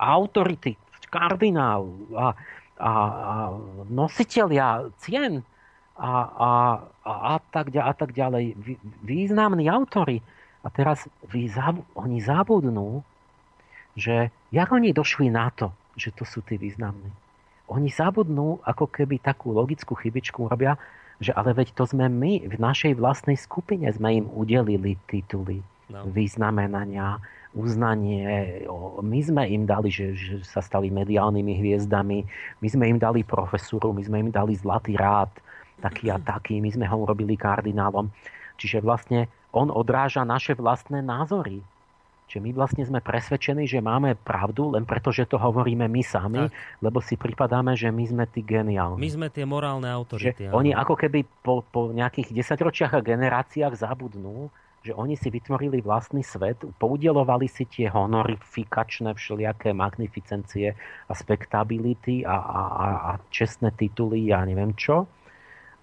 autority, 0.00 0.72
kardinál 1.12 1.84
a 2.16 2.32
a, 2.78 2.92
a 2.94 3.34
nositeľia 3.90 4.94
cien 5.02 5.42
a, 5.98 6.12
a, 6.30 6.50
a, 7.02 7.12
a, 7.34 7.42
tak, 7.50 7.74
a 7.74 7.92
tak 7.92 8.14
ďalej, 8.14 8.54
významní 9.02 9.66
autory. 9.66 10.22
A 10.62 10.70
teraz 10.70 11.10
vy, 11.26 11.50
oni 11.98 12.22
zabudnú, 12.22 13.02
že 13.98 14.30
jak 14.54 14.70
oni 14.70 14.94
došli 14.94 15.26
na 15.26 15.50
to, 15.50 15.74
že 15.98 16.14
to 16.14 16.22
sú 16.22 16.38
tí 16.46 16.54
významní. 16.54 17.10
Oni 17.68 17.90
zabudnú, 17.90 18.62
ako 18.62 18.86
keby 18.88 19.18
takú 19.20 19.50
logickú 19.50 19.98
chybičku 19.98 20.46
robia, 20.46 20.78
že 21.18 21.34
ale 21.34 21.50
veď 21.50 21.74
to 21.74 21.84
sme 21.84 22.06
my, 22.06 22.46
v 22.46 22.56
našej 22.56 22.94
vlastnej 22.94 23.34
skupine 23.34 23.90
sme 23.90 24.22
im 24.22 24.26
udelili 24.30 24.94
tituly, 25.10 25.66
no. 25.90 26.06
vyznamenania, 26.14 27.18
uznanie. 27.58 28.62
My 29.02 29.20
sme 29.20 29.42
im 29.50 29.66
dali, 29.66 29.90
že, 29.90 30.14
že 30.14 30.46
sa 30.46 30.62
stali 30.62 30.94
mediálnymi 30.94 31.58
hviezdami, 31.58 32.18
my 32.62 32.68
sme 32.70 32.84
im 32.86 32.98
dali 33.02 33.26
profesúru, 33.26 33.90
my 33.90 34.02
sme 34.06 34.16
im 34.22 34.30
dali 34.30 34.54
zlatý 34.54 34.94
rád, 34.94 35.34
taký 35.78 36.10
a 36.10 36.18
taký, 36.18 36.58
my 36.58 36.70
sme 36.74 36.86
ho 36.90 36.96
urobili 36.98 37.38
kardinálom. 37.38 38.10
Čiže 38.58 38.82
vlastne 38.82 39.30
on 39.54 39.70
odráža 39.70 40.26
naše 40.26 40.58
vlastné 40.58 41.00
názory. 41.00 41.62
Čiže 42.28 42.44
my 42.44 42.50
vlastne 42.52 42.84
sme 42.84 43.00
presvedčení, 43.00 43.64
že 43.64 43.80
máme 43.80 44.12
pravdu, 44.20 44.76
len 44.76 44.84
preto, 44.84 45.08
že 45.08 45.24
to 45.24 45.40
hovoríme 45.40 45.88
my 45.88 46.02
sami, 46.04 46.44
tak. 46.44 46.52
lebo 46.84 47.00
si 47.00 47.16
pripadáme, 47.16 47.72
že 47.72 47.88
my 47.88 48.04
sme 48.04 48.24
tí 48.28 48.44
geniálni. 48.44 49.00
My 49.00 49.08
sme 49.08 49.28
tie 49.32 49.48
morálne 49.48 49.88
autority. 49.88 50.52
Oni 50.52 50.76
ako 50.76 50.92
keby 50.92 51.24
po, 51.40 51.64
po 51.64 51.88
nejakých 51.88 52.36
desaťročiach 52.36 53.00
a 53.00 53.00
generáciách 53.00 53.72
zabudnú, 53.80 54.52
že 54.84 54.92
oni 54.92 55.16
si 55.16 55.32
vytvorili 55.32 55.80
vlastný 55.80 56.20
svet, 56.20 56.60
poudielovali 56.76 57.48
si 57.48 57.64
tie 57.64 57.88
honorifikačné 57.88 59.16
všelijaké 59.16 59.72
magnificencie 59.72 60.76
a 61.08 61.12
spektability 61.16 62.28
a, 62.28 62.36
a, 62.36 62.60
a, 62.62 62.86
a 63.08 63.12
čestné 63.32 63.72
tituly, 63.72 64.28
ja 64.28 64.44
neviem 64.44 64.76
čo. 64.76 65.08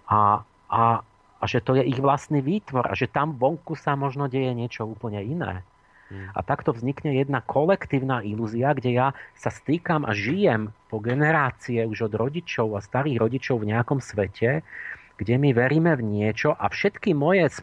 A, 0.10 0.46
a, 0.70 0.84
a 1.40 1.44
že 1.46 1.62
to 1.62 1.78
je 1.78 1.84
ich 1.86 1.98
vlastný 1.98 2.42
výtvor 2.42 2.90
a 2.90 2.94
že 2.94 3.10
tam 3.10 3.38
vonku 3.38 3.74
sa 3.78 3.98
možno 3.98 4.30
deje 4.30 4.54
niečo 4.54 4.86
úplne 4.86 5.22
iné. 5.22 5.66
Hmm. 6.06 6.30
A 6.38 6.46
takto 6.46 6.70
vznikne 6.70 7.18
jedna 7.18 7.42
kolektívna 7.42 8.22
ilúzia, 8.22 8.78
kde 8.78 8.94
ja 8.94 9.08
sa 9.34 9.50
stýkam 9.50 10.06
a 10.06 10.14
žijem 10.14 10.70
po 10.94 11.02
generácie 11.02 11.82
už 11.82 12.10
od 12.10 12.14
rodičov 12.14 12.78
a 12.78 12.86
starých 12.86 13.18
rodičov 13.18 13.66
v 13.66 13.74
nejakom 13.74 13.98
svete, 13.98 14.62
kde 15.18 15.36
my 15.42 15.50
veríme 15.58 15.98
v 15.98 16.06
niečo 16.06 16.54
a 16.54 16.70
všetky 16.70 17.18
moje 17.18 17.58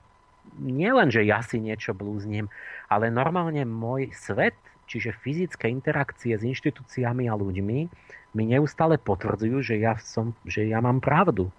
nielen, 0.59 1.14
že 1.14 1.23
ja 1.23 1.39
si 1.40 1.62
niečo 1.62 1.94
blúznim, 1.94 2.51
ale 2.90 3.14
normálne 3.14 3.62
môj 3.62 4.10
svet, 4.10 4.59
čiže 4.90 5.16
fyzické 5.23 5.70
interakcie 5.70 6.35
s 6.35 6.43
inštitúciami 6.43 7.31
a 7.31 7.39
ľuďmi, 7.39 7.78
mi 8.32 8.44
neustále 8.48 8.97
potvrdzujú, 8.97 9.60
že 9.60 9.74
ja, 9.81 9.97
som, 10.01 10.32
že 10.48 10.66
ja 10.66 10.81
mám 10.81 10.98
pravdu. 10.98 11.52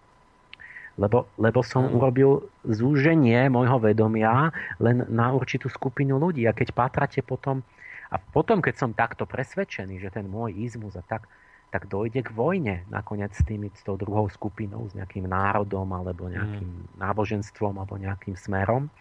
Lebo, 0.94 1.26
lebo 1.41 1.65
som 1.65 1.90
urobil 1.90 2.45
zúženie 2.70 3.49
môjho 3.49 3.82
vedomia 3.82 4.53
len 4.78 5.10
na 5.10 5.34
určitú 5.34 5.65
skupinu 5.65 6.22
ľudí. 6.22 6.45
A 6.45 6.53
keď 6.53 6.70
pátrate 6.70 7.26
potom, 7.26 7.65
a 8.14 8.22
potom, 8.22 8.61
keď 8.61 8.76
som 8.78 8.90
takto 8.94 9.26
presvedčený, 9.26 9.98
že 9.98 10.14
ten 10.14 10.30
môj 10.30 10.53
izmus 10.53 10.94
a 10.94 11.02
tak, 11.02 11.26
tak 11.74 11.90
dojde 11.90 12.22
k 12.22 12.30
vojne 12.30 12.86
nakoniec 12.94 13.34
s, 13.34 13.41
tými, 13.41 13.74
s 13.74 13.82
tou 13.82 13.98
druhou 13.98 14.30
skupinou, 14.30 14.86
s 14.86 14.94
nejakým 14.94 15.26
národom 15.26 15.90
alebo 15.90 16.30
nejakým 16.30 16.70
mm. 16.70 17.02
náboženstvom 17.02 17.82
alebo 17.82 17.98
nejakým 17.98 18.38
smerom. 18.38 18.94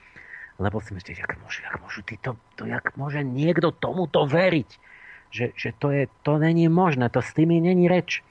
Lebo 0.57 0.81
si 0.81 0.97
myslíte, 0.97 1.21
jak 1.21 1.37
môže, 1.37 1.61
jak 1.61 1.77
môžu 1.77 2.01
títo, 2.09 2.41
to, 2.57 2.65
jak 2.65 2.97
môže 2.97 3.21
niekto 3.21 3.77
tomuto 3.77 4.25
veriť? 4.25 4.71
Že, 5.33 5.47
že 5.53 5.71
to, 5.77 5.93
je, 5.93 6.09
to 6.25 6.41
není 6.41 6.73
možné, 6.73 7.13
to 7.13 7.21
s 7.21 7.37
tými 7.37 7.61
není 7.61 7.93
reč. 7.93 8.25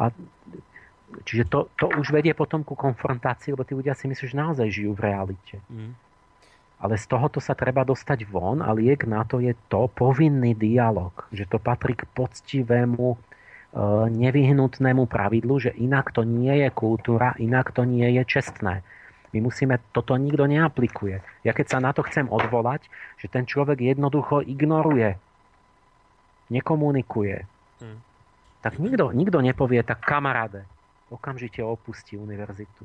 A, 0.00 0.08
čiže 1.22 1.46
to, 1.46 1.70
to 1.78 1.86
už 1.94 2.10
vedie 2.10 2.34
potom 2.34 2.66
ku 2.66 2.74
konfrontácii, 2.74 3.54
lebo 3.54 3.62
tí 3.62 3.78
ľudia 3.78 3.94
si 3.94 4.10
myslí, 4.10 4.24
že 4.26 4.36
naozaj 4.36 4.68
žijú 4.74 4.98
v 4.98 5.04
realite. 5.06 5.62
Mm. 5.70 5.94
Ale 6.82 6.98
z 6.98 7.06
tohoto 7.06 7.38
sa 7.38 7.54
treba 7.54 7.86
dostať 7.86 8.26
von 8.26 8.58
a 8.58 8.74
liek 8.74 9.06
na 9.06 9.22
to 9.22 9.38
je 9.38 9.54
to 9.70 9.86
povinný 9.94 10.52
dialog, 10.52 11.14
že 11.30 11.46
to 11.46 11.62
patrí 11.62 11.94
k 11.94 12.04
poctivému 12.12 13.14
nevyhnutnému 14.10 15.10
pravidlu, 15.10 15.58
že 15.58 15.74
inak 15.74 16.14
to 16.14 16.22
nie 16.22 16.62
je 16.62 16.70
kultúra, 16.70 17.34
inak 17.42 17.74
to 17.74 17.82
nie 17.82 18.06
je 18.06 18.22
čestné. 18.22 18.86
My 19.34 19.38
musíme, 19.42 19.82
toto 19.90 20.14
nikto 20.14 20.46
neaplikuje. 20.46 21.18
Ja 21.42 21.50
keď 21.50 21.66
sa 21.66 21.78
na 21.82 21.90
to 21.90 22.06
chcem 22.06 22.30
odvolať, 22.30 22.86
že 23.18 23.26
ten 23.26 23.50
človek 23.50 23.82
jednoducho 23.82 24.46
ignoruje, 24.46 25.18
nekomunikuje, 26.54 27.42
hmm. 27.82 27.98
tak 28.62 28.78
nikto, 28.78 29.10
nikto 29.10 29.42
nepovie, 29.42 29.82
tak 29.82 30.06
kamaráde, 30.06 30.62
okamžite 31.12 31.60
opustí 31.60 32.16
univerzitu. 32.16 32.84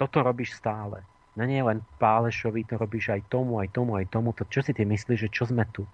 Toto 0.00 0.24
robíš 0.24 0.56
stále. 0.56 1.04
No 1.36 1.48
nie 1.48 1.64
len 1.64 1.80
Pálešovi, 1.96 2.68
to 2.68 2.76
robíš 2.76 3.12
aj 3.12 3.28
tomu, 3.32 3.60
aj 3.60 3.72
tomu, 3.72 3.96
aj 3.96 4.06
tomu. 4.12 4.36
To, 4.36 4.44
čo 4.48 4.60
si 4.60 4.76
ty 4.76 4.84
myslíš, 4.84 5.28
že 5.28 5.32
čo 5.32 5.48
sme 5.48 5.64
tu? 5.72 5.88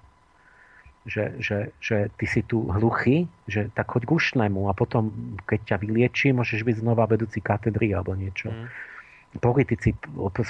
že, 1.09 1.33
že, 1.41 1.59
že 1.81 2.13
ty 2.21 2.27
si 2.29 2.45
tu 2.45 2.69
hluchý, 2.69 3.25
že 3.49 3.73
tak 3.73 3.89
choď 3.89 4.05
k 4.05 4.15
ušnému 4.15 4.69
a 4.69 4.77
potom, 4.77 5.09
keď 5.49 5.75
ťa 5.75 5.77
vylieči, 5.81 6.37
môžeš 6.37 6.69
byť 6.69 6.85
znova 6.85 7.09
vedúci 7.09 7.41
katedry 7.41 7.97
alebo 7.97 8.13
niečo. 8.13 8.53
Mm. 8.53 8.69
Politici 9.41 9.97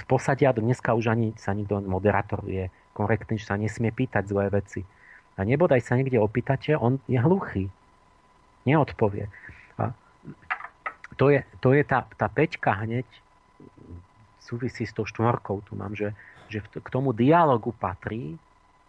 posadia, 0.06 0.54
dneska 0.54 0.94
už 0.94 1.14
ani 1.14 1.34
sa 1.38 1.54
nikto, 1.54 1.82
moderátor 1.82 2.42
je 2.46 2.70
korektný, 2.94 3.38
že 3.38 3.50
sa 3.50 3.58
nesmie 3.58 3.94
pýtať 3.94 4.26
zlé 4.26 4.50
veci. 4.50 4.82
A 5.38 5.46
nebodaj 5.46 5.82
sa 5.86 5.94
niekde 5.94 6.18
opýtate, 6.18 6.74
on 6.74 6.98
je 7.06 7.18
hluchý. 7.18 7.70
Neodpovie. 8.66 9.30
To 11.18 11.34
je, 11.34 11.42
to 11.58 11.74
je 11.74 11.82
tá, 11.82 12.06
tá 12.14 12.30
peťka 12.30 12.86
hneď 12.86 13.06
súvisí 14.38 14.86
s 14.86 14.94
tou 14.94 15.04
štvorkou. 15.04 15.60
Tu 15.66 15.74
mám, 15.74 15.92
že, 15.92 16.14
že 16.46 16.62
k 16.62 16.88
tomu 16.88 17.12
dialogu 17.12 17.74
patrí, 17.74 18.38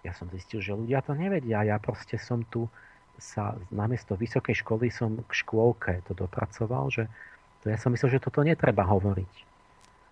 ja 0.05 0.15
som 0.15 0.31
zistil, 0.31 0.63
že 0.63 0.71
ľudia 0.71 1.03
to 1.03 1.11
nevedia. 1.17 1.65
Ja 1.67 1.75
proste 1.81 2.15
som 2.15 2.47
tu 2.47 2.71
sa 3.19 3.59
namiesto 3.67 4.15
vysokej 4.15 4.63
školy 4.63 4.87
som 4.87 5.19
k 5.27 5.31
škôlke 5.43 6.07
to 6.07 6.15
dopracoval, 6.15 6.87
že 6.87 7.11
to 7.59 7.67
ja 7.67 7.75
som 7.75 7.91
myslel, 7.91 8.15
že 8.15 8.23
toto 8.23 8.39
netreba 8.47 8.87
hovoriť. 8.87 9.33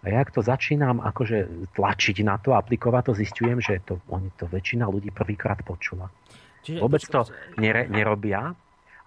A 0.06 0.14
ja 0.14 0.20
ak 0.22 0.36
to 0.36 0.44
začínam 0.44 1.00
akože 1.00 1.72
tlačiť 1.74 2.18
na 2.22 2.38
to, 2.38 2.54
aplikovať 2.54 3.12
to, 3.12 3.14
zistujem, 3.18 3.58
že 3.64 3.82
to, 3.88 3.98
oni 4.12 4.30
to 4.36 4.46
väčšina 4.46 4.86
ľudí 4.86 5.10
prvýkrát 5.10 5.64
počula. 5.64 6.12
Čiže, 6.62 6.84
Vôbec 6.84 7.02
to 7.08 7.26
nere, 7.58 7.88
nerobia. 7.88 8.54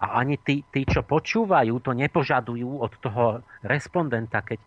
A 0.01 0.17
ani 0.17 0.41
tí, 0.41 0.65
tí, 0.73 0.81
čo 0.81 1.05
počúvajú, 1.05 1.77
to 1.77 1.93
nepožadujú 1.93 2.81
od 2.81 2.93
toho 2.97 3.45
respondenta, 3.61 4.41
keď 4.41 4.57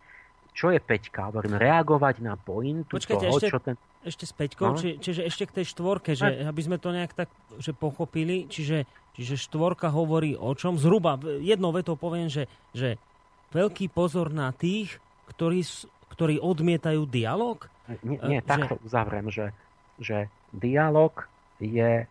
čo 0.54 0.70
je 0.70 0.78
Peťka? 0.78 1.34
Hovorím, 1.34 1.58
reagovať 1.58 2.22
na 2.22 2.38
pointu 2.38 2.94
Počkajte, 2.94 3.26
toho, 3.26 3.38
ešte, 3.42 3.50
čo 3.50 3.58
ten... 3.58 3.74
ešte 4.06 4.24
s 4.30 4.32
Peťkou, 4.38 4.70
no? 4.70 4.78
či, 4.78 5.02
čiže 5.02 5.26
ešte 5.26 5.50
k 5.50 5.54
tej 5.60 5.66
štvorke, 5.74 6.14
že, 6.14 6.46
aby 6.46 6.60
sme 6.62 6.78
to 6.78 6.94
nejak 6.94 7.10
tak 7.10 7.28
že 7.58 7.74
pochopili, 7.74 8.46
čiže, 8.46 8.86
čiže 9.18 9.34
štvorka 9.50 9.90
hovorí 9.90 10.38
o 10.38 10.54
čom? 10.54 10.78
Zhruba 10.78 11.18
jednou 11.42 11.74
vetou 11.74 11.98
poviem, 11.98 12.30
že, 12.30 12.46
že 12.70 13.02
veľký 13.50 13.90
pozor 13.90 14.30
na 14.30 14.54
tých, 14.54 15.02
ktorí, 15.34 15.66
ktorí 16.14 16.38
odmietajú 16.38 17.02
dialog? 17.10 17.66
Nie, 18.06 18.22
nie 18.22 18.38
že... 18.38 18.46
takto 18.46 18.78
uzavriem, 18.86 19.26
že, 19.34 19.50
že 19.98 20.30
dialog 20.54 21.26
je 21.58 22.06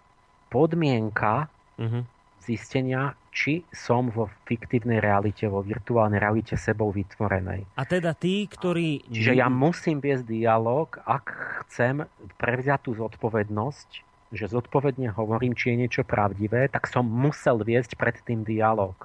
podmienka 0.51 1.47
uh-huh. 1.79 2.03
Zistenia, 2.43 3.15
či 3.33 3.65
som 3.73 4.13
vo 4.13 4.29
fiktívnej 4.45 5.01
realite, 5.01 5.49
vo 5.49 5.63
virtuálnej 5.65 6.21
realite 6.21 6.53
sebou 6.59 6.93
vytvorenej. 6.93 7.65
A 7.79 7.83
teda 7.87 8.13
tí, 8.13 8.45
ktorí... 8.45 9.07
Čiže 9.09 9.39
ja 9.39 9.49
musím 9.49 10.03
viesť 10.03 10.27
dialog, 10.27 10.99
ak 11.07 11.25
chcem 11.65 12.05
prevziať 12.37 12.85
tú 12.85 12.91
zodpovednosť, 12.99 13.89
že 14.33 14.49
zodpovedne 14.49 15.13
hovorím, 15.13 15.53
či 15.53 15.73
je 15.73 15.79
niečo 15.85 16.03
pravdivé, 16.05 16.69
tak 16.69 16.89
som 16.89 17.05
musel 17.05 17.61
viesť 17.61 17.95
predtým 17.95 18.41
dialog. 18.41 18.97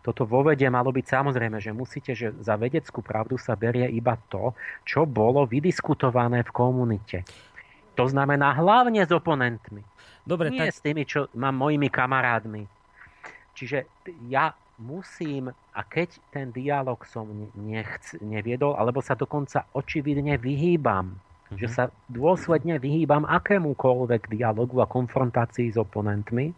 Toto 0.00 0.24
vo 0.24 0.40
vede 0.40 0.64
malo 0.72 0.88
byť 0.88 1.06
samozrejme, 1.06 1.60
že 1.60 1.76
musíte, 1.76 2.16
že 2.16 2.32
za 2.40 2.56
vedeckú 2.56 3.04
pravdu 3.04 3.36
sa 3.36 3.52
berie 3.52 3.84
iba 3.92 4.16
to, 4.32 4.56
čo 4.88 5.04
bolo 5.04 5.44
vydiskutované 5.44 6.40
v 6.40 6.50
komunite. 6.56 7.18
To 8.00 8.08
znamená 8.08 8.56
hlavne 8.56 9.04
s 9.04 9.12
oponentmi. 9.12 9.84
Dobre, 10.24 10.48
Nie 10.48 10.72
tak... 10.72 10.76
s 10.76 10.80
tými, 10.80 11.04
čo 11.04 11.28
mám 11.36 11.52
mojimi 11.52 11.92
kamarádmi. 11.92 12.79
Čiže 13.60 14.08
ja 14.32 14.56
musím, 14.80 15.52
a 15.52 15.80
keď 15.84 16.16
ten 16.32 16.48
dialog 16.48 17.04
som 17.04 17.28
nechc, 17.52 18.16
neviedol, 18.24 18.72
alebo 18.72 19.04
sa 19.04 19.12
dokonca 19.12 19.68
očividne 19.76 20.40
vyhýbam, 20.40 21.12
mm-hmm. 21.12 21.60
že 21.60 21.68
sa 21.68 21.84
dôsledne 22.08 22.80
vyhýbam 22.80 23.28
akémukoľvek 23.28 24.32
dialogu 24.32 24.80
a 24.80 24.88
konfrontácii 24.88 25.68
s 25.68 25.76
oponentmi, 25.76 26.56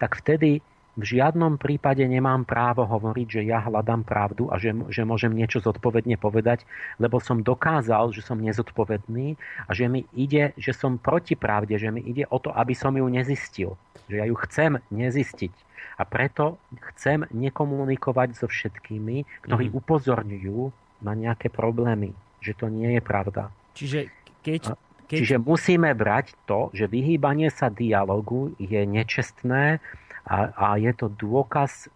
tak 0.00 0.16
vtedy 0.24 0.64
v 0.92 1.04
žiadnom 1.16 1.56
prípade 1.56 2.04
nemám 2.04 2.44
právo 2.44 2.84
hovoriť, 2.84 3.40
že 3.40 3.42
ja 3.48 3.64
hľadám 3.64 4.04
pravdu 4.04 4.52
a 4.52 4.60
že, 4.60 4.76
že 4.92 5.08
môžem 5.08 5.32
niečo 5.32 5.64
zodpovedne 5.64 6.20
povedať, 6.20 6.68
lebo 7.00 7.16
som 7.16 7.40
dokázal, 7.40 8.12
že 8.12 8.20
som 8.20 8.36
nezodpovedný 8.36 9.40
a 9.64 9.70
že 9.72 9.88
mi 9.88 10.04
ide, 10.12 10.52
že 10.60 10.76
som 10.76 11.00
proti 11.00 11.32
pravde, 11.32 11.80
že 11.80 11.88
mi 11.88 12.04
ide 12.04 12.28
o 12.28 12.36
to, 12.36 12.52
aby 12.52 12.76
som 12.76 12.92
ju 12.92 13.08
nezistil. 13.08 13.80
Že 14.12 14.16
ja 14.20 14.26
ju 14.28 14.36
chcem 14.44 14.72
nezistiť. 14.92 15.54
A 15.96 16.04
preto 16.04 16.60
chcem 16.92 17.24
nekomunikovať 17.32 18.36
so 18.36 18.46
všetkými, 18.48 19.48
ktorí 19.48 19.72
mm. 19.72 19.76
upozorňujú 19.76 20.60
na 21.08 21.12
nejaké 21.16 21.48
problémy, 21.48 22.12
že 22.44 22.52
to 22.52 22.68
nie 22.68 23.00
je 23.00 23.02
pravda. 23.02 23.48
Čiže 23.72 24.12
keď, 24.44 24.76
keď... 25.08 25.18
Čiže 25.24 25.36
musíme 25.40 25.88
brať 25.96 26.36
to, 26.44 26.68
že 26.76 26.84
vyhýbanie 26.84 27.48
sa 27.48 27.72
dialogu 27.72 28.52
je 28.60 28.84
nečestné 28.84 29.80
a, 30.22 30.54
a 30.54 30.66
je 30.78 30.92
to 30.94 31.10
dôkaz 31.10 31.90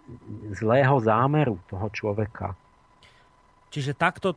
zlého 0.51 0.97
zámeru 0.99 1.63
toho 1.71 1.87
človeka. 1.95 2.59
Čiže 3.71 3.95
takto, 3.95 4.35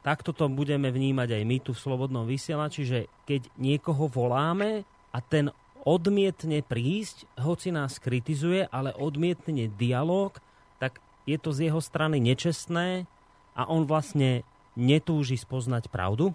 takto 0.00 0.32
to 0.32 0.48
budeme 0.48 0.88
vnímať 0.88 1.36
aj 1.36 1.42
my 1.44 1.56
tu 1.60 1.76
v 1.76 1.82
Slobodnom 1.82 2.24
vysielači, 2.24 2.82
že 2.88 3.00
keď 3.28 3.50
niekoho 3.60 4.08
voláme 4.08 4.88
a 5.12 5.18
ten 5.20 5.52
odmietne 5.86 6.64
prísť, 6.66 7.28
hoci 7.38 7.70
nás 7.70 8.02
kritizuje, 8.02 8.66
ale 8.72 8.90
odmietne 8.96 9.70
dialog, 9.70 10.34
tak 10.82 10.98
je 11.28 11.36
to 11.38 11.54
z 11.54 11.70
jeho 11.70 11.78
strany 11.78 12.18
nečestné 12.18 13.06
a 13.54 13.62
on 13.68 13.86
vlastne 13.86 14.42
netúži 14.76 15.38
spoznať 15.38 15.88
pravdu? 15.88 16.34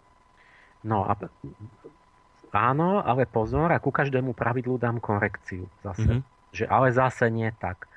No 0.81 1.05
a 1.05 1.13
áno, 2.51 3.03
ale 3.05 3.29
pozor, 3.29 3.69
a 3.69 3.83
ku 3.83 3.93
každému 3.93 4.33
pravidlu 4.33 4.81
dám 4.81 4.97
korekciu 4.97 5.69
zase. 5.85 6.19
Mm-hmm. 6.19 6.30
Že 6.51 6.65
ale 6.67 6.87
zase 6.91 7.31
nie 7.31 7.49
tak. 7.55 7.87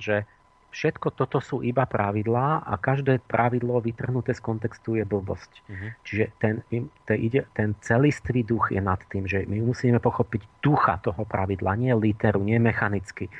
Že 0.00 0.24
všetko 0.68 1.16
toto 1.16 1.40
sú 1.40 1.64
iba 1.64 1.88
pravidlá 1.88 2.64
a 2.64 2.74
každé 2.76 3.24
pravidlo 3.24 3.80
vytrhnuté 3.80 4.36
z 4.36 4.44
kontextu 4.44 5.00
je 5.00 5.04
blbosť. 5.04 5.52
Uh-huh. 5.64 5.90
Čiže 6.04 6.24
ten, 6.36 6.54
ten, 7.08 7.18
ide, 7.18 7.48
ten 7.56 7.72
celistvý 7.80 8.44
duch 8.44 8.70
je 8.72 8.80
nad 8.80 9.00
tým, 9.08 9.24
že 9.24 9.48
my 9.48 9.64
musíme 9.64 9.96
pochopiť 9.98 10.60
ducha 10.60 11.00
toho 11.00 11.24
pravidla, 11.24 11.74
nie 11.80 11.92
literu, 11.96 12.44
nie 12.44 12.60
mechanicky. 12.60 13.32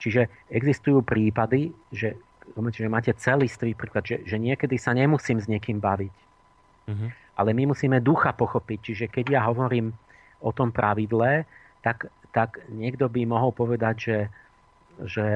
Čiže 0.00 0.32
existujú 0.48 1.04
prípady, 1.04 1.76
že, 1.92 2.16
že 2.56 2.88
máte 2.88 3.12
celistvý 3.12 3.76
príklad, 3.76 4.04
že, 4.08 4.24
že 4.24 4.40
niekedy 4.40 4.80
sa 4.80 4.96
nemusím 4.96 5.36
s 5.36 5.46
niekým 5.46 5.78
baviť. 5.78 6.14
Uh-huh. 6.88 7.08
Ale 7.36 7.50
my 7.52 7.76
musíme 7.76 8.00
ducha 8.00 8.32
pochopiť. 8.32 8.78
Čiže 8.80 9.06
keď 9.12 9.24
ja 9.36 9.40
hovorím 9.48 9.92
o 10.40 10.50
tom 10.50 10.72
pravidle, 10.72 11.44
tak 11.84 12.08
tak 12.30 12.62
niekto 12.70 13.10
by 13.10 13.26
mohol 13.26 13.50
povedať, 13.50 13.96
že, 13.98 14.18
že 15.06 15.26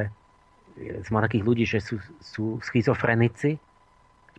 sme 1.06 1.22
takých 1.22 1.44
ľudí, 1.44 1.64
že 1.66 1.78
sú, 1.78 1.98
sú 2.18 2.58
schizofrenici, 2.62 3.58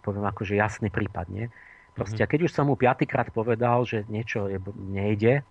poviem 0.03 0.27
akože 0.29 0.53
jasný 0.53 0.93
prípad, 0.93 1.25
nie? 1.31 1.47
Proste, 1.95 2.21
mm-hmm. 2.21 2.31
keď 2.31 2.39
už 2.45 2.51
som 2.51 2.67
mu 2.67 2.75
piatýkrát 2.75 3.31
povedal, 3.31 3.87
že 3.87 4.03
niečo 4.11 4.51
je, 4.51 4.59
nejde, 4.75 5.41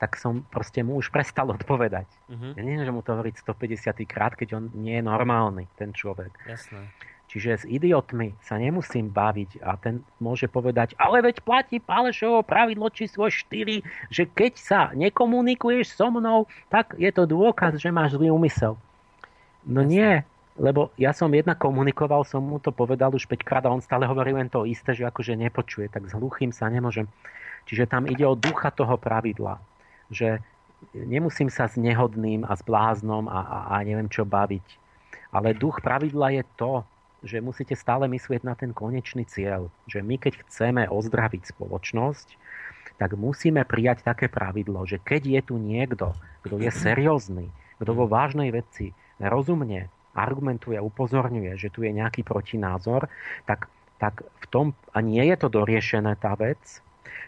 tak 0.00 0.18
som 0.18 0.42
proste 0.50 0.82
mu 0.82 0.98
už 0.98 1.14
prestal 1.14 1.52
odpovedať. 1.52 2.08
Mm-hmm. 2.26 2.52
Ja 2.58 2.62
neviem, 2.64 2.82
že 2.88 2.94
mu 2.96 3.04
to 3.04 3.14
hovoriť 3.14 3.38
150 3.38 4.02
krát, 4.08 4.34
keď 4.34 4.58
on 4.58 4.64
nie 4.74 4.98
je 4.98 5.04
normálny, 5.04 5.70
ten 5.78 5.94
človek. 5.94 6.32
Jasné. 6.48 6.90
Čiže 7.32 7.50
s 7.56 7.64
idiotmi 7.64 8.36
sa 8.44 8.60
nemusím 8.60 9.08
baviť 9.08 9.64
a 9.64 9.80
ten 9.80 10.04
môže 10.20 10.52
povedať, 10.52 10.92
ale 11.00 11.24
veď 11.24 11.40
platí 11.40 11.80
Pálešovo 11.80 12.44
pravidlo 12.44 12.92
číslo 12.92 13.32
4, 13.32 13.80
že 14.12 14.28
keď 14.28 14.52
sa 14.60 14.80
nekomunikuješ 14.92 15.96
so 15.96 16.12
mnou, 16.12 16.44
tak 16.68 16.92
je 17.00 17.08
to 17.08 17.24
dôkaz, 17.24 17.80
že 17.80 17.88
máš 17.88 18.20
zlý 18.20 18.28
úmysel. 18.28 18.76
No 19.64 19.80
nie, 19.80 20.20
lebo 20.60 20.92
ja 21.00 21.16
som 21.16 21.32
jednak 21.32 21.56
komunikoval, 21.56 22.28
som 22.28 22.44
mu 22.44 22.60
to 22.60 22.68
povedal 22.68 23.16
už 23.16 23.24
5 23.24 23.48
krát 23.48 23.64
a 23.64 23.72
on 23.72 23.80
stále 23.80 24.04
hovorí 24.04 24.36
len 24.36 24.52
to 24.52 24.68
isté, 24.68 24.92
že 24.92 25.08
akože 25.08 25.32
nepočuje, 25.32 25.88
tak 25.88 26.04
s 26.04 26.12
hluchým 26.12 26.52
sa 26.52 26.68
nemôžem. 26.68 27.08
Čiže 27.64 27.88
tam 27.88 28.04
ide 28.12 28.28
o 28.28 28.36
ducha 28.36 28.68
toho 28.68 29.00
pravidla, 29.00 29.56
že 30.12 30.36
nemusím 30.92 31.48
sa 31.48 31.64
s 31.64 31.80
nehodným 31.80 32.44
a 32.44 32.52
s 32.52 32.60
bláznom 32.60 33.24
a, 33.24 33.40
a, 33.40 33.58
a 33.72 33.74
neviem 33.88 34.12
čo 34.12 34.28
baviť. 34.28 34.66
Ale 35.32 35.56
duch 35.56 35.80
pravidla 35.80 36.36
je 36.36 36.44
to, 36.60 36.84
že 37.22 37.38
musíte 37.38 37.78
stále 37.78 38.10
myslieť 38.10 38.42
na 38.42 38.58
ten 38.58 38.74
konečný 38.74 39.22
cieľ. 39.26 39.70
Že 39.86 40.02
my 40.02 40.16
keď 40.18 40.32
chceme 40.46 40.82
ozdraviť 40.90 41.54
spoločnosť, 41.54 42.28
tak 42.98 43.18
musíme 43.18 43.66
prijať 43.66 44.06
také 44.06 44.30
pravidlo, 44.30 44.86
že 44.86 45.02
keď 45.02 45.22
je 45.26 45.40
tu 45.42 45.54
niekto, 45.58 46.14
kto 46.46 46.58
je 46.62 46.70
seriózny, 46.70 47.50
kto 47.82 47.90
vo 47.94 48.06
vážnej 48.06 48.54
veci 48.54 48.94
rozumne 49.18 49.90
argumentuje, 50.12 50.76
upozorňuje, 50.76 51.56
že 51.56 51.72
tu 51.72 51.82
je 51.82 51.90
nejaký 51.90 52.22
protinázor, 52.22 53.08
tak, 53.48 53.66
tak 53.96 54.22
v 54.22 54.46
tom, 54.52 54.66
a 54.92 55.00
nie 55.00 55.24
je 55.24 55.36
to 55.40 55.48
doriešené 55.48 56.20
tá 56.20 56.36
vec, 56.36 56.60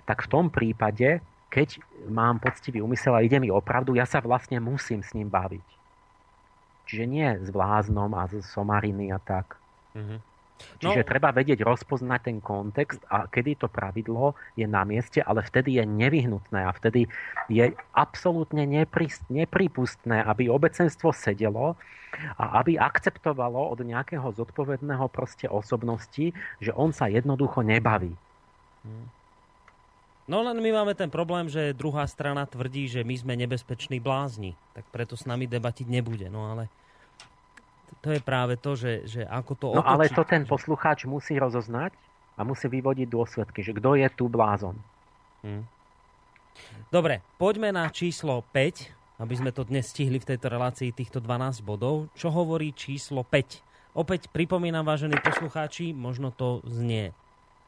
tak 0.05 0.21
v 0.21 0.31
tom 0.31 0.53
prípade, 0.53 1.25
keď 1.49 1.81
mám 2.13 2.39
poctivý 2.39 2.85
úmysel 2.85 3.17
a 3.17 3.25
ide 3.25 3.41
mi 3.41 3.49
opravdu, 3.49 3.97
ja 3.97 4.05
sa 4.05 4.21
vlastne 4.21 4.61
musím 4.61 5.01
s 5.01 5.17
ním 5.17 5.33
baviť. 5.33 5.65
Čiže 6.85 7.05
nie 7.09 7.29
s 7.41 7.49
bláznom 7.49 8.13
a 8.13 8.29
s 8.29 8.45
somariny 8.53 9.09
a 9.09 9.17
tak. 9.17 9.57
Mm-hmm. 9.95 10.19
Čiže 10.55 11.03
no, 11.03 11.09
treba 11.09 11.35
vedieť 11.35 11.67
rozpoznať 11.67 12.21
ten 12.31 12.39
kontext 12.39 13.03
a 13.11 13.27
kedy 13.27 13.59
to 13.59 13.67
pravidlo 13.67 14.39
je 14.55 14.65
na 14.71 14.87
mieste, 14.87 15.19
ale 15.19 15.43
vtedy 15.43 15.83
je 15.83 15.85
nevyhnutné 15.85 16.61
a 16.63 16.71
vtedy 16.71 17.11
je 17.51 17.75
absolútne 17.91 18.63
nepripustné, 19.29 20.23
aby 20.23 20.47
obecenstvo 20.47 21.11
sedelo 21.11 21.75
a 22.39 22.63
aby 22.63 22.79
akceptovalo 22.79 23.75
od 23.75 23.83
nejakého 23.83 24.31
zodpovedného 24.31 25.11
proste 25.11 25.51
osobnosti, 25.51 26.31
že 26.63 26.71
on 26.71 26.95
sa 26.95 27.11
jednoducho 27.11 27.67
nebaví. 27.67 28.15
Mhm. 28.87 29.07
No 30.25 30.41
len 30.41 30.57
my 30.57 30.71
máme 30.73 30.97
ten 30.97 31.13
problém, 31.13 31.53
že 31.53 31.77
druhá 31.77 32.09
strana 32.09 32.49
tvrdí, 32.49 32.89
že 32.89 33.05
my 33.05 33.13
sme 33.13 33.37
nebezpeční 33.37 34.01
blázni, 34.01 34.57
tak 34.73 34.89
preto 34.89 35.21
s 35.21 35.29
nami 35.29 35.45
debatiť 35.45 35.85
nebude. 35.85 36.33
No 36.33 36.49
ale 36.49 36.73
to 38.01 38.13
je 38.13 38.21
práve 38.21 38.55
to, 38.57 38.77
že, 38.77 38.93
že 39.09 39.23
ako 39.25 39.53
to 39.55 39.67
No 39.73 39.81
otočiť. 39.81 39.93
ale 39.93 40.05
to 40.13 40.23
ten 40.25 40.43
poslucháč 40.45 41.05
musí 41.05 41.37
rozoznať 41.37 41.93
a 42.35 42.41
musí 42.43 42.67
vyvodiť 42.67 43.07
dôsledky, 43.09 43.63
že 43.63 43.73
kto 43.73 43.97
je 43.97 44.09
tu 44.13 44.27
blázon. 44.29 44.77
Hmm. 45.41 45.65
Dobre, 46.91 47.21
poďme 47.37 47.75
na 47.75 47.91
číslo 47.91 48.43
5, 48.55 49.23
aby 49.23 49.35
sme 49.35 49.51
to 49.51 49.67
dnes 49.67 49.91
stihli 49.91 50.19
v 50.19 50.29
tejto 50.35 50.47
relácii 50.51 50.91
týchto 50.95 51.19
12 51.19 51.63
bodov. 51.63 52.11
Čo 52.15 52.31
hovorí 52.31 52.71
číslo 52.75 53.27
5? 53.27 53.95
Opäť 53.95 54.27
pripomínam, 54.31 54.83
vážení 54.83 55.15
poslucháči, 55.23 55.95
možno 55.95 56.35
to 56.35 56.63
znie 56.67 57.15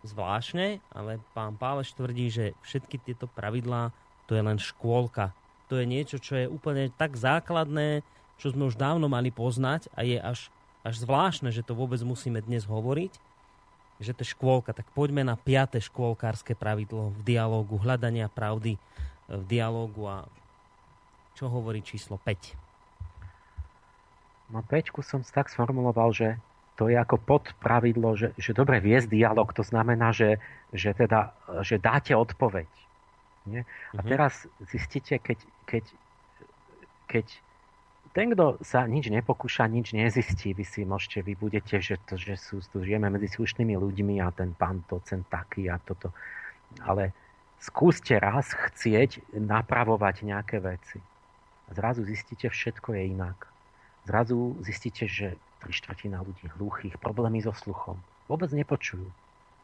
zvláštne, 0.03 0.79
ale 0.91 1.19
pán 1.35 1.55
Páleš 1.59 1.95
tvrdí, 1.95 2.31
že 2.31 2.55
všetky 2.63 2.99
tieto 3.03 3.27
pravidlá 3.27 3.91
to 4.27 4.35
je 4.35 4.43
len 4.43 4.59
škôlka. 4.59 5.31
To 5.71 5.79
je 5.79 5.87
niečo, 5.87 6.19
čo 6.19 6.35
je 6.39 6.47
úplne 6.51 6.91
tak 6.95 7.15
základné, 7.19 8.03
čo 8.37 8.53
sme 8.53 8.69
už 8.69 8.77
dávno 8.77 9.09
mali 9.09 9.33
poznať 9.33 9.89
a 9.97 10.05
je 10.05 10.21
až, 10.21 10.53
až 10.85 11.01
zvláštne, 11.01 11.49
že 11.53 11.65
to 11.65 11.73
vôbec 11.73 12.01
musíme 12.05 12.41
dnes 12.45 12.69
hovoriť, 12.69 13.13
že 14.01 14.13
to 14.13 14.23
je 14.23 14.33
škôlka. 14.37 14.77
Tak 14.77 14.93
poďme 14.93 15.25
na 15.25 15.41
piaté 15.41 15.81
škôlkárske 15.81 16.53
pravidlo 16.53 17.17
v 17.17 17.21
dialógu 17.25 17.81
hľadania 17.81 18.29
pravdy 18.29 18.77
v 19.27 19.43
dialógu 19.51 20.07
a 20.07 20.23
čo 21.35 21.51
hovorí 21.51 21.83
číslo 21.83 22.15
5? 22.23 24.55
No 24.55 24.63
5 24.63 24.95
som 25.03 25.27
tak 25.27 25.51
sformuloval, 25.51 26.15
že 26.15 26.39
to 26.77 26.93
je 26.93 26.97
ako 26.97 27.17
podpravidlo, 27.19 28.15
že, 28.15 28.29
že 28.37 28.53
dobre 28.53 28.85
viesť 28.85 29.09
dialog, 29.09 29.49
to 29.51 29.65
znamená, 29.65 30.13
že, 30.13 30.37
že, 30.71 30.93
teda, 30.93 31.33
že 31.65 31.81
dáte 31.81 32.13
odpoveď. 32.13 32.69
Nie? 33.49 33.65
A 33.97 34.05
uh-huh. 34.05 34.07
teraz 34.07 34.45
zistíte, 34.69 35.17
keď, 35.19 35.41
keď, 35.65 35.85
keď 37.09 37.27
ten, 38.17 38.33
kto 38.33 38.57
sa 38.65 38.89
nič 38.89 39.13
nepokúša, 39.13 39.69
nič 39.69 39.93
nezistí, 39.93 40.57
vy 40.57 40.65
si 40.65 40.89
môžete, 40.89 41.21
vy 41.21 41.37
budete, 41.37 41.85
že, 41.85 42.01
to, 42.09 42.17
že 42.17 42.41
sú, 42.41 42.65
tu 42.65 42.81
žijeme 42.81 43.13
medzi 43.13 43.29
slušnými 43.29 43.77
ľuďmi 43.77 44.25
a 44.25 44.33
ten 44.33 44.57
pán 44.57 44.81
to, 44.89 45.05
ten 45.05 45.21
taký 45.29 45.69
a 45.69 45.77
toto. 45.77 46.17
Ale 46.81 47.13
skúste 47.61 48.17
raz 48.17 48.57
chcieť 48.57 49.21
napravovať 49.37 50.25
nejaké 50.25 50.65
veci. 50.65 50.97
Zrazu 51.77 52.09
zistíte, 52.09 52.49
všetko 52.49 52.97
je 52.97 53.03
inak. 53.05 53.37
Zrazu 54.09 54.57
zistíte, 54.65 55.05
že 55.05 55.37
tri 55.61 55.77
štvrtina 55.77 56.25
ľudí 56.25 56.49
hluchých, 56.57 56.97
problémy 56.97 57.45
so 57.45 57.53
sluchom. 57.53 58.01
Vôbec 58.33 58.49
nepočujú. 58.49 59.13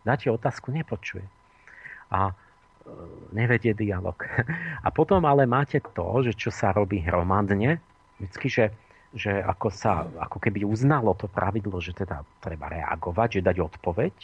Dáte 0.05 0.29
otázku, 0.29 0.69
nepočuje. 0.77 1.25
A 2.13 2.29
e, 2.29 2.35
nevedie 3.33 3.73
dialog. 3.73 4.19
A 4.87 4.93
potom 4.93 5.25
ale 5.25 5.49
máte 5.49 5.81
to, 5.81 6.21
že 6.21 6.37
čo 6.37 6.53
sa 6.53 6.75
robí 6.75 7.01
hromadne, 7.01 7.81
vždycky, 8.23 8.47
že, 8.47 8.65
že 9.13 9.43
ako 9.43 9.69
sa, 9.75 10.07
ako 10.23 10.39
keby 10.39 10.63
uznalo 10.63 11.19
to 11.19 11.27
pravidlo, 11.27 11.83
že 11.83 11.93
teda 11.93 12.23
treba 12.39 12.71
reagovať, 12.71 13.43
že 13.43 13.47
dať 13.47 13.57
odpoveď. 13.59 14.15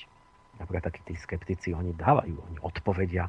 Napríklad 0.63 0.87
takí 0.91 1.03
tí 1.03 1.15
skeptici, 1.19 1.75
oni 1.75 1.95
dávajú, 1.95 2.35
oni 2.35 2.59
odpovedia 2.63 3.27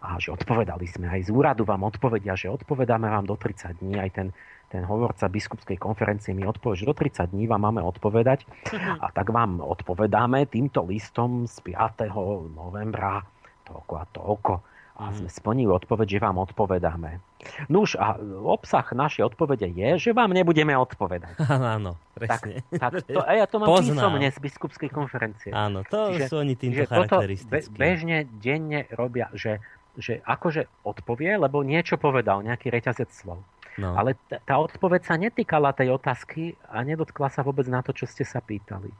a 0.00 0.16
že 0.16 0.32
odpovedali 0.32 0.88
sme 0.88 1.12
aj 1.12 1.28
z 1.28 1.30
úradu 1.30 1.68
vám 1.68 1.84
odpovedia, 1.84 2.32
že 2.32 2.48
odpovedáme 2.48 3.04
vám 3.04 3.28
do 3.28 3.36
30 3.36 3.84
dní, 3.84 4.00
aj 4.00 4.10
ten, 4.16 4.28
ten 4.72 4.82
hovorca 4.88 5.28
biskupskej 5.28 5.76
konferencie 5.76 6.32
mi 6.32 6.48
odpovie, 6.48 6.80
že 6.80 6.88
do 6.88 6.96
30 6.96 7.36
dní 7.36 7.44
vám 7.44 7.68
máme 7.68 7.84
odpovedať 7.84 8.48
a 8.96 9.12
tak 9.12 9.28
vám 9.28 9.60
odpovedáme 9.60 10.48
týmto 10.48 10.88
listom 10.88 11.44
z 11.44 11.52
5. 11.60 12.08
novembra 12.56 13.20
toľko 13.68 13.92
a 14.00 14.04
toľko. 14.08 14.52
A 15.00 15.08
mhm. 15.08 15.24
sme 15.24 15.28
splnili 15.32 15.72
odpoveď, 15.72 16.06
že 16.06 16.18
vám 16.20 16.36
odpovedáme. 16.44 17.24
Nuž 17.72 17.96
a 17.96 18.20
obsah 18.44 18.84
našej 18.84 19.32
odpovede 19.32 19.64
je, 19.72 19.96
že 19.96 20.10
vám 20.12 20.36
nebudeme 20.36 20.76
odpovedať. 20.76 21.40
Áno, 21.80 21.96
presne. 22.12 22.60
Tak, 22.68 23.00
tak 23.00 23.08
to, 23.16 23.20
ja 23.24 23.46
to 23.48 23.56
mám 23.56 23.80
písomne 23.80 24.28
z 24.28 24.38
biskupskej 24.44 24.92
konferencie. 24.92 25.48
Áno, 25.56 25.80
to 25.88 26.12
Čiže, 26.12 26.28
sú 26.28 26.36
oni 26.44 26.52
týmto 26.52 26.84
charakteristickí. 26.84 27.72
bežne, 27.72 28.28
denne 28.44 28.84
robia, 28.92 29.32
že 29.32 29.64
že 29.98 30.22
akože 30.22 30.86
odpovie, 30.86 31.34
lebo 31.34 31.66
niečo 31.66 31.98
povedal, 31.98 32.46
nejaký 32.46 32.70
reťazec 32.70 33.10
slov. 33.10 33.42
No. 33.78 33.94
Ale 33.94 34.14
t- 34.28 34.38
tá 34.42 34.58
odpoveď 34.58 35.00
sa 35.06 35.14
netýkala 35.18 35.74
tej 35.74 35.94
otázky 35.94 36.58
a 36.68 36.82
nedotkla 36.82 37.30
sa 37.30 37.40
vôbec 37.46 37.66
na 37.70 37.82
to, 37.82 37.94
čo 37.94 38.06
ste 38.06 38.26
sa 38.26 38.42
pýtali. 38.42 38.90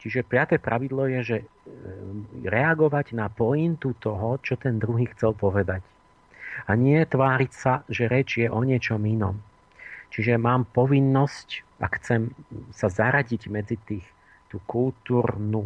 Čiže 0.00 0.24
piaté 0.24 0.56
pravidlo 0.56 1.04
je, 1.12 1.20
že 1.20 1.38
e, 1.40 1.46
reagovať 2.48 3.12
na 3.12 3.28
pointu 3.28 3.92
toho, 4.00 4.40
čo 4.40 4.56
ten 4.56 4.80
druhý 4.80 5.04
chcel 5.12 5.36
povedať. 5.36 5.84
A 6.64 6.72
nie 6.72 7.04
tváriť 7.04 7.52
sa, 7.52 7.84
že 7.84 8.08
reč 8.08 8.40
je 8.40 8.48
o 8.48 8.64
niečom 8.64 9.00
inom. 9.04 9.36
Čiže 10.10 10.40
mám 10.40 10.64
povinnosť, 10.72 11.78
ak 11.84 11.92
chcem 12.00 12.32
sa 12.72 12.88
zaradiť 12.88 13.42
medzi 13.52 13.76
tých 13.76 14.06
tú 14.50 14.58
kultúrnu, 14.66 15.62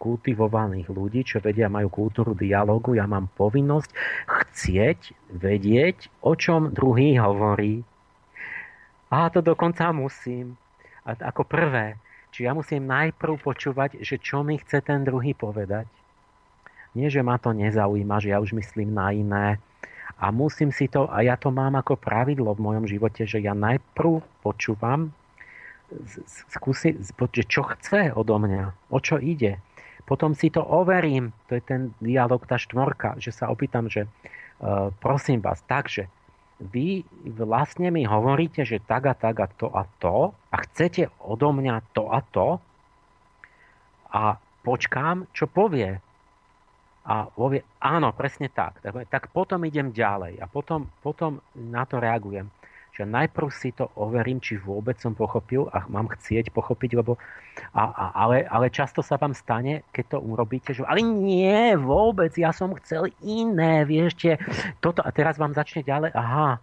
kultivovaných 0.00 0.88
ľudí, 0.88 1.20
čo 1.20 1.36
vedia, 1.44 1.68
majú 1.68 1.92
kultúru 1.92 2.32
dialogu, 2.32 2.96
ja 2.96 3.04
mám 3.04 3.28
povinnosť 3.36 3.92
chcieť 4.24 5.00
vedieť, 5.36 6.08
o 6.24 6.32
čom 6.32 6.72
druhý 6.72 7.20
hovorí. 7.20 7.84
A 9.12 9.28
to 9.28 9.44
dokonca 9.44 9.92
musím. 9.92 10.56
A 11.04 11.12
ako 11.12 11.44
prvé, 11.44 12.00
či 12.36 12.44
ja 12.44 12.52
musím 12.52 12.84
najprv 12.84 13.40
počúvať, 13.40 14.04
že 14.04 14.20
čo 14.20 14.44
mi 14.44 14.60
chce 14.60 14.84
ten 14.84 15.00
druhý 15.08 15.32
povedať. 15.32 15.88
Nie, 16.92 17.08
že 17.08 17.24
ma 17.24 17.40
to 17.40 17.56
nezaujíma, 17.56 18.20
že 18.20 18.36
ja 18.36 18.44
už 18.44 18.52
myslím 18.60 18.92
na 18.92 19.08
iné. 19.08 19.56
A 20.20 20.28
musím 20.28 20.68
si 20.68 20.84
to, 20.84 21.08
a 21.08 21.24
ja 21.24 21.40
to 21.40 21.48
mám 21.48 21.80
ako 21.80 21.96
pravidlo 21.96 22.52
v 22.52 22.60
mojom 22.60 22.84
živote, 22.84 23.24
že 23.24 23.40
ja 23.40 23.56
najprv 23.56 24.20
počúvam, 24.44 25.16
skúsi, 26.52 27.00
že 27.32 27.44
čo 27.48 27.64
chce 27.72 28.12
odo 28.12 28.36
mňa, 28.36 28.92
o 28.92 29.00
čo 29.00 29.16
ide. 29.16 29.56
Potom 30.04 30.36
si 30.36 30.52
to 30.52 30.60
overím, 30.60 31.32
to 31.48 31.56
je 31.56 31.64
ten 31.64 31.96
dialog, 32.04 32.44
tá 32.44 32.60
štvorka, 32.60 33.16
že 33.16 33.32
sa 33.32 33.48
opýtam, 33.48 33.88
že 33.88 34.04
uh, 34.04 34.92
prosím 35.00 35.40
vás, 35.40 35.64
takže 35.64 36.12
vy 36.56 37.04
vlastne 37.36 37.92
mi 37.92 38.08
hovoríte, 38.08 38.64
že 38.64 38.80
tak 38.80 39.04
a 39.04 39.14
tak 39.14 39.36
a 39.44 39.46
to 39.48 39.68
a 39.68 39.84
to 40.00 40.32
a 40.32 40.56
chcete 40.64 41.12
odo 41.20 41.52
mňa 41.52 41.76
to 41.92 42.08
a 42.08 42.20
to 42.32 42.48
a 44.08 44.40
počkám, 44.64 45.28
čo 45.36 45.44
povie. 45.46 46.00
A 47.06 47.30
povie, 47.30 47.62
áno, 47.78 48.10
presne 48.16 48.50
tak. 48.50 48.82
Tak, 48.82 49.30
potom 49.30 49.62
idem 49.62 49.94
ďalej 49.94 50.42
a 50.42 50.50
potom, 50.50 50.90
potom 51.04 51.38
na 51.54 51.86
to 51.86 52.02
reagujem 52.02 52.50
že 52.96 53.04
najprv 53.04 53.52
si 53.52 53.76
to 53.76 53.92
overím, 53.92 54.40
či 54.40 54.56
vôbec 54.56 54.96
som 54.96 55.12
pochopil 55.12 55.68
a 55.68 55.84
mám 55.92 56.08
chcieť 56.08 56.48
pochopiť, 56.48 56.96
lebo 56.96 57.20
a, 57.76 57.84
a, 57.92 58.04
ale, 58.16 58.48
ale 58.48 58.72
často 58.72 59.04
sa 59.04 59.20
vám 59.20 59.36
stane, 59.36 59.84
keď 59.92 60.16
to 60.16 60.18
urobíte, 60.24 60.72
že 60.72 60.80
ale 60.88 61.04
nie, 61.04 61.76
vôbec, 61.76 62.32
ja 62.40 62.56
som 62.56 62.72
chcel 62.80 63.12
iné, 63.20 63.84
vieš, 63.84 64.40
toto 64.80 65.04
a 65.04 65.12
teraz 65.12 65.36
vám 65.36 65.52
začne 65.52 65.84
ďalej, 65.84 66.16
aha, 66.16 66.56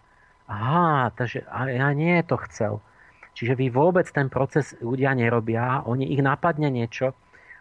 aha, 0.49 1.13
takže 1.13 1.45
a 1.45 1.69
ja 1.69 1.93
nie 1.93 2.17
to 2.25 2.41
chcel. 2.49 2.81
Čiže 3.37 3.53
vy 3.53 3.69
vôbec 3.69 4.09
ten 4.09 4.29
proces 4.29 4.73
ľudia 4.81 5.13
nerobia, 5.13 5.85
oni 5.85 6.09
ich 6.17 6.21
napadne 6.21 6.73
niečo 6.73 7.13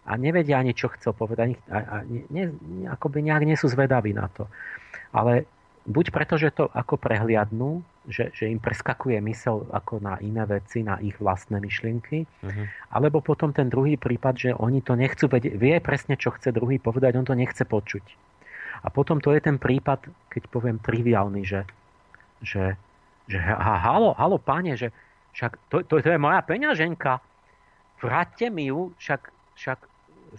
a 0.08 0.16
nevedia 0.16 0.56
ani, 0.56 0.72
čo 0.72 0.88
chcel 0.96 1.12
povedať, 1.12 1.60
a, 1.68 1.76
a 1.76 1.96
ne, 2.08 2.24
ne, 2.32 2.44
akoby 2.88 3.20
nejak 3.20 3.44
nie 3.44 3.56
sú 3.56 3.68
zvedaví 3.68 4.16
na 4.16 4.32
to. 4.32 4.48
Ale 5.12 5.44
buď 5.86 6.14
preto, 6.14 6.34
že 6.38 6.54
to 6.54 6.70
ako 6.70 6.98
prehliadnú, 6.98 7.82
že, 8.06 8.34
že 8.34 8.50
im 8.50 8.58
preskakuje 8.58 9.18
mysel 9.30 9.66
ako 9.70 10.02
na 10.02 10.18
iné 10.18 10.42
veci, 10.46 10.82
na 10.82 10.98
ich 10.98 11.14
vlastné 11.18 11.62
myšlienky. 11.62 12.26
Uh-huh. 12.26 12.66
Alebo 12.90 13.22
potom 13.22 13.54
ten 13.54 13.70
druhý 13.70 13.94
prípad, 13.94 14.34
že 14.34 14.50
oni 14.54 14.82
to 14.82 14.98
nechcú 14.98 15.30
vedieť, 15.30 15.54
vie 15.54 15.78
presne, 15.78 16.18
čo 16.18 16.34
chce 16.34 16.50
druhý 16.50 16.82
povedať, 16.82 17.14
on 17.18 17.26
to 17.26 17.38
nechce 17.38 17.62
počuť. 17.62 18.02
A 18.82 18.90
potom 18.90 19.22
to 19.22 19.30
je 19.30 19.40
ten 19.42 19.62
prípad, 19.62 20.10
keď 20.26 20.42
poviem 20.50 20.82
triviálny, 20.82 21.46
že, 21.46 21.62
že, 22.42 22.74
že 23.30 23.38
ha, 23.38 23.78
halo, 23.78 24.18
halo, 24.18 24.42
páne, 24.42 24.74
že 24.74 24.90
však 25.38 25.52
to, 25.70 25.76
to, 25.86 26.02
to 26.02 26.10
je 26.10 26.18
moja 26.18 26.42
peňaženka, 26.42 27.22
vráťte 28.02 28.50
mi 28.50 28.66
ju, 28.66 28.90
však, 28.98 29.22
však 29.54 29.78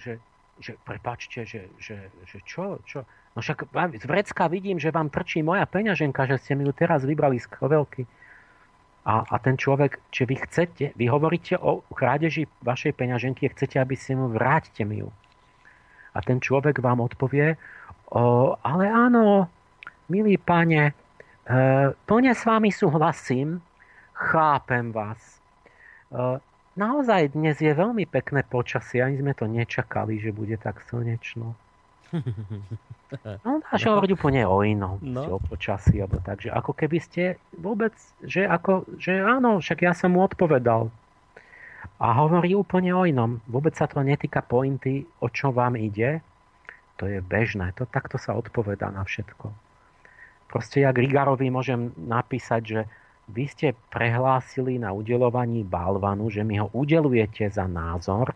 že, 0.04 0.20
že 0.60 0.76
prepačte, 0.84 1.48
že, 1.48 1.72
že, 1.80 2.12
že 2.28 2.38
čo, 2.44 2.84
čo, 2.84 3.08
No 3.34 3.42
však 3.42 3.74
z 3.74 4.06
vrecka 4.06 4.46
vidím, 4.46 4.78
že 4.78 4.94
vám 4.94 5.10
trčí 5.10 5.42
moja 5.42 5.66
peňaženka, 5.66 6.30
že 6.30 6.38
ste 6.38 6.54
mi 6.54 6.70
ju 6.70 6.74
teraz 6.74 7.02
vybrali 7.02 7.42
z 7.42 7.50
krovelky. 7.50 8.06
A, 9.04 9.26
a 9.26 9.36
ten 9.42 9.60
človek, 9.60 10.00
či 10.16 10.24
vy 10.24 10.36
chcete, 10.48 10.86
vy 10.96 11.06
hovoríte 11.12 11.60
o 11.60 11.84
krádeži 11.92 12.48
vašej 12.64 12.96
peňaženky 12.96 13.50
a 13.50 13.54
chcete, 13.58 13.76
aby 13.76 14.00
ste 14.00 14.16
mu 14.16 14.32
vráťte 14.32 14.88
mi 14.88 15.04
ju. 15.04 15.12
A 16.14 16.24
ten 16.24 16.40
človek 16.40 16.80
vám 16.80 17.04
odpovie, 17.04 17.60
o, 18.14 18.56
ale 18.64 18.86
áno, 18.88 19.52
milý 20.08 20.40
pane, 20.40 20.94
e, 20.94 20.94
plne 21.92 22.32
s 22.32 22.48
vami 22.48 22.72
súhlasím, 22.72 23.60
chápem 24.16 24.96
vás. 24.96 25.20
E, 26.08 26.40
naozaj 26.80 27.36
dnes 27.36 27.60
je 27.60 27.76
veľmi 27.76 28.08
pekné 28.08 28.48
počasie, 28.48 29.04
ani 29.04 29.20
sme 29.20 29.36
to 29.36 29.52
nečakali, 29.52 30.22
že 30.22 30.32
bude 30.32 30.56
tak 30.62 30.80
slnečno. 30.86 31.60
No, 33.46 33.62
dá 33.62 33.78
sa 33.78 33.94
no. 33.94 34.02
hovoriť 34.02 34.12
úplne 34.18 34.42
o 34.50 34.66
inom, 34.66 34.98
no. 35.06 35.38
o 35.38 35.40
počasí, 35.40 36.02
alebo 36.02 36.18
tak, 36.26 36.42
že 36.42 36.50
ako 36.50 36.74
keby 36.74 36.98
ste 36.98 37.38
vôbec, 37.54 37.94
že, 38.26 38.42
ako, 38.42 38.90
že 38.98 39.22
áno, 39.22 39.62
však 39.62 39.86
ja 39.86 39.94
som 39.94 40.18
mu 40.18 40.26
odpovedal. 40.26 40.90
A 42.02 42.08
hovorí 42.18 42.58
úplne 42.58 42.90
o 42.90 43.06
inom. 43.06 43.38
Vôbec 43.46 43.78
sa 43.78 43.86
to 43.86 44.02
netýka 44.02 44.42
pointy, 44.42 45.06
o 45.22 45.30
čo 45.30 45.54
vám 45.54 45.78
ide. 45.78 46.26
To 46.98 47.06
je 47.06 47.22
bežné. 47.22 47.78
To, 47.78 47.86
takto 47.86 48.18
sa 48.18 48.34
odpovedá 48.34 48.90
na 48.90 49.06
všetko. 49.06 49.54
Proste 50.50 50.82
ja 50.82 50.90
Grigarovi 50.90 51.54
môžem 51.54 51.94
napísať, 51.94 52.62
že 52.66 52.80
vy 53.30 53.46
ste 53.46 53.68
prehlásili 53.94 54.82
na 54.82 54.90
udelovaní 54.90 55.62
balvanu, 55.62 56.34
že 56.34 56.42
mi 56.42 56.58
ho 56.58 56.68
udelujete 56.74 57.48
za 57.48 57.70
názor, 57.70 58.34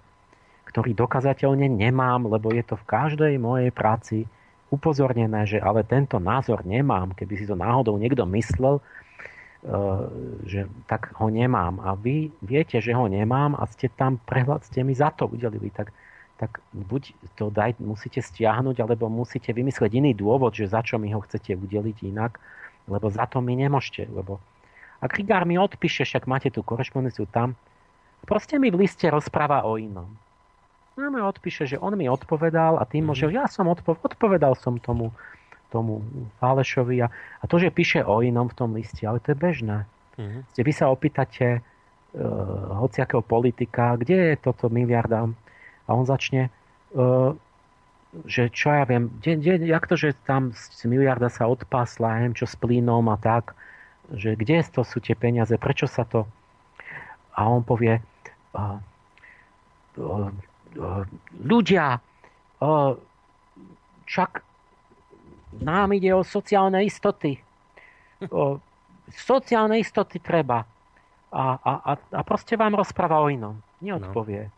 ktorý 0.77 0.93
dokazateľne 0.93 1.73
nemám, 1.73 2.29
lebo 2.29 2.53
je 2.53 2.61
to 2.61 2.77
v 2.77 2.85
každej 2.85 3.33
mojej 3.41 3.73
práci 3.73 4.29
upozornené, 4.69 5.49
že 5.49 5.57
ale 5.57 5.81
tento 5.81 6.21
názor 6.21 6.61
nemám, 6.69 7.17
keby 7.17 7.33
si 7.33 7.49
to 7.49 7.57
náhodou 7.57 7.97
niekto 7.97 8.21
myslel, 8.29 8.77
že 10.45 10.69
tak 10.85 11.17
ho 11.17 11.33
nemám 11.33 11.81
a 11.81 11.97
vy 11.97 12.29
viete, 12.45 12.77
že 12.77 12.93
ho 12.93 13.09
nemám 13.09 13.57
a 13.57 13.65
ste 13.73 13.89
tam 13.89 14.21
prehľad, 14.29 14.69
ste 14.69 14.85
mi 14.85 14.93
za 14.93 15.09
to 15.09 15.25
udelili, 15.25 15.73
tak, 15.73 15.89
tak 16.37 16.61
buď 16.77 17.09
to 17.33 17.49
daj, 17.49 17.73
musíte 17.81 18.21
stiahnuť, 18.21 18.77
alebo 18.77 19.09
musíte 19.09 19.49
vymyslieť 19.57 19.97
iný 19.97 20.13
dôvod, 20.13 20.53
že 20.53 20.69
za 20.69 20.85
čo 20.85 21.01
mi 21.01 21.09
ho 21.09 21.25
chcete 21.25 21.57
udeliť 21.57 22.05
inak, 22.05 22.37
lebo 22.85 23.09
za 23.09 23.25
to 23.25 23.41
mi 23.41 23.57
nemôžete, 23.57 24.13
lebo 24.13 24.37
ak 25.01 25.09
Rigár 25.17 25.49
mi 25.49 25.57
odpíše, 25.57 26.05
však 26.05 26.29
máte 26.29 26.53
tú 26.53 26.61
korešpondenciu 26.61 27.25
tam, 27.33 27.57
proste 28.29 28.61
mi 28.61 28.69
v 28.69 28.85
liste 28.85 29.09
rozpráva 29.09 29.65
o 29.65 29.81
inom. 29.81 30.05
Mi 30.97 31.21
odpíše, 31.21 31.69
že 31.69 31.77
on 31.77 31.93
mi 31.93 32.09
odpovedal 32.09 32.81
a 32.81 32.83
tým 32.89 33.05
môže, 33.05 33.29
mm-hmm. 33.29 33.37
ja 33.37 33.45
som 33.45 33.69
odpo- 33.69 34.01
odpovedal 34.01 34.57
som 34.57 34.81
tomu, 34.81 35.13
tomu 35.69 36.01
Fálešovi 36.41 37.05
a, 37.05 37.07
a 37.13 37.43
to, 37.45 37.61
že 37.61 37.69
píše 37.69 38.01
o 38.01 38.25
inom 38.25 38.49
v 38.49 38.57
tom 38.57 38.73
liste, 38.73 39.05
ale 39.05 39.21
to 39.21 39.31
je 39.31 39.37
bežné. 39.37 39.85
Mm-hmm. 40.17 40.41
Ste 40.57 40.61
vy 40.65 40.73
sa 40.73 40.89
opýtate 40.89 41.61
uh, 41.61 42.81
hociakého 42.81 43.21
politika, 43.21 43.93
kde 43.93 44.33
je 44.33 44.41
toto 44.41 44.73
miliarda 44.73 45.29
a 45.85 45.89
on 45.93 46.09
začne 46.09 46.49
uh, 46.97 47.37
že 48.25 48.49
čo 48.49 48.73
ja 48.73 48.87
viem, 48.87 49.11
de, 49.21 49.37
de, 49.37 49.67
jak 49.67 49.85
to, 49.85 49.99
že 49.99 50.17
tam 50.25 50.55
miliarda 50.87 51.29
sa 51.29 51.45
odpásla, 51.45 52.17
neviem 52.17 52.33
čo 52.33 52.47
s 52.49 52.55
plynom 52.57 53.05
a 53.11 53.17
tak, 53.19 53.53
že 54.15 54.33
kde 54.33 54.63
to 54.71 54.81
sú 54.87 55.03
tie 55.03 55.13
peniaze, 55.13 55.53
prečo 55.59 55.85
sa 55.85 56.07
to... 56.07 56.25
A 57.37 57.45
on 57.45 57.61
povie, 57.61 58.01
uh, 58.57 58.79
uh, 59.99 60.31
ľudia, 61.41 61.99
však 64.07 64.31
nám 65.61 65.89
ide 65.93 66.13
o 66.13 66.21
sociálne 66.21 66.85
istoty. 66.85 67.37
O, 68.29 68.61
sociálne 69.09 69.81
istoty 69.81 70.21
treba. 70.21 70.65
A, 71.33 71.43
a, 71.59 71.71
a, 71.81 71.91
a 71.97 72.21
proste 72.23 72.55
vám 72.55 72.77
rozpráva 72.77 73.19
o 73.19 73.27
inom. 73.27 73.59
Neodpovie. 73.83 74.47
No. 74.47 74.55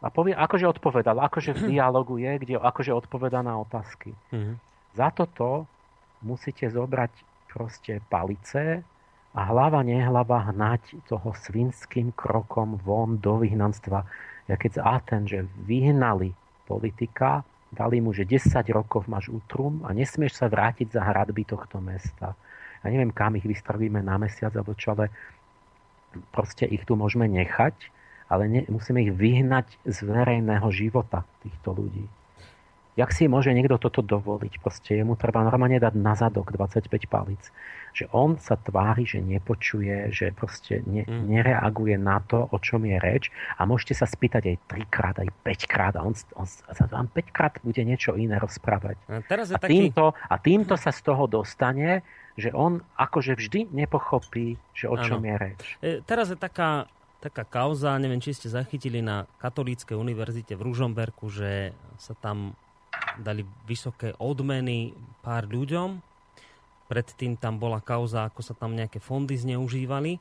A 0.00 0.08
povie, 0.08 0.32
akože 0.32 0.64
odpovedal, 0.64 1.20
akože 1.20 1.52
v 1.52 1.76
dialogu 1.76 2.16
je, 2.16 2.32
kde 2.40 2.54
akože 2.56 2.92
odpovedá 2.96 3.44
na 3.44 3.60
otázky. 3.60 4.16
Mm-hmm. 4.32 4.56
Za 4.96 5.12
toto 5.12 5.68
musíte 6.24 6.72
zobrať 6.72 7.12
proste 7.52 8.00
palice 8.08 8.80
a 9.36 9.40
hlava 9.44 9.84
nehlava 9.84 10.50
hnať 10.50 11.04
toho 11.04 11.36
svinským 11.36 12.16
krokom 12.16 12.80
von 12.80 13.20
do 13.20 13.44
vyhnanstva 13.44 14.08
keď 14.56 14.82
Aten, 14.82 15.26
že 15.26 15.46
vyhnali 15.66 16.32
politika, 16.66 17.42
dali 17.70 18.02
mu, 18.02 18.10
že 18.10 18.26
10 18.26 18.50
rokov 18.74 19.06
máš 19.06 19.30
útrum 19.30 19.82
a 19.86 19.94
nesmieš 19.94 20.38
sa 20.38 20.50
vrátiť 20.50 20.90
za 20.90 21.02
hradby 21.02 21.46
tohto 21.46 21.78
mesta. 21.78 22.34
Ja 22.82 22.88
neviem, 22.88 23.14
kam 23.14 23.36
ich 23.36 23.46
vystrelíme 23.46 24.00
na 24.02 24.16
mesiac 24.16 24.50
alebo 24.56 24.74
čo, 24.74 24.96
ale 24.96 25.12
proste 26.34 26.66
ich 26.66 26.82
tu 26.82 26.98
môžeme 26.98 27.30
nechať, 27.30 27.74
ale 28.30 28.46
ne, 28.50 28.60
musíme 28.70 29.02
ich 29.02 29.12
vyhnať 29.14 29.66
z 29.86 29.98
verejného 30.06 30.66
života 30.70 31.26
týchto 31.42 31.74
ľudí. 31.74 32.06
Jak 32.98 33.14
si 33.14 33.30
môže 33.30 33.54
niekto 33.54 33.78
toto 33.78 34.02
dovoliť? 34.02 34.58
Proste 34.58 34.98
jemu 34.98 35.14
treba 35.14 35.46
normálne 35.46 35.78
dať 35.78 35.94
na 35.94 36.18
zadok 36.18 36.50
25 36.54 36.86
palic 37.06 37.42
že 37.92 38.06
on 38.14 38.38
sa 38.38 38.54
tvári, 38.54 39.02
že 39.06 39.18
nepočuje, 39.18 40.14
že 40.14 40.30
proste 40.30 40.82
ne, 40.86 41.02
mm. 41.02 41.26
nereaguje 41.26 41.98
na 41.98 42.22
to, 42.22 42.46
o 42.50 42.56
čom 42.62 42.86
je 42.86 42.96
reč 43.02 43.24
a 43.58 43.66
môžete 43.66 43.98
sa 43.98 44.06
spýtať 44.06 44.42
aj 44.54 44.56
trikrát, 44.70 45.16
aj 45.18 45.28
5 45.42 45.72
krát 45.72 45.94
a 45.98 46.06
on, 46.06 46.14
on 46.38 46.46
sa 46.46 46.84
vám 46.86 47.10
5 47.10 47.34
krát 47.34 47.52
bude 47.62 47.82
niečo 47.82 48.14
iné 48.14 48.38
rozprávať. 48.38 48.96
A, 49.10 49.22
teraz 49.26 49.50
je 49.50 49.56
a, 49.58 49.60
taký... 49.60 49.90
týmto, 49.90 50.14
a 50.14 50.34
týmto 50.38 50.74
sa 50.78 50.94
z 50.94 51.00
toho 51.02 51.26
dostane, 51.26 52.06
že 52.38 52.54
on 52.54 52.80
akože 52.94 53.36
vždy 53.36 53.74
nepochopí, 53.74 54.56
že 54.72 54.86
o 54.86 54.96
čom 54.96 55.20
ano. 55.20 55.28
je 55.28 55.34
reč. 55.36 55.62
E, 55.82 55.88
teraz 56.06 56.30
je 56.30 56.38
taká, 56.38 56.86
taká 57.18 57.42
kauza, 57.42 57.98
neviem, 57.98 58.22
či 58.22 58.32
ste 58.32 58.46
zachytili 58.46 59.02
na 59.02 59.26
Katolíckej 59.42 59.98
univerzite 59.98 60.54
v 60.54 60.62
Ružomberku, 60.62 61.26
že 61.28 61.74
sa 61.98 62.14
tam 62.16 62.54
dali 63.18 63.42
vysoké 63.66 64.14
odmeny 64.20 64.94
pár 65.24 65.50
ľuďom 65.50 66.10
Predtým 66.90 67.38
tam 67.38 67.62
bola 67.62 67.78
kauza, 67.78 68.26
ako 68.26 68.42
sa 68.42 68.50
tam 68.50 68.74
nejaké 68.74 68.98
fondy 68.98 69.38
zneužívali. 69.38 70.18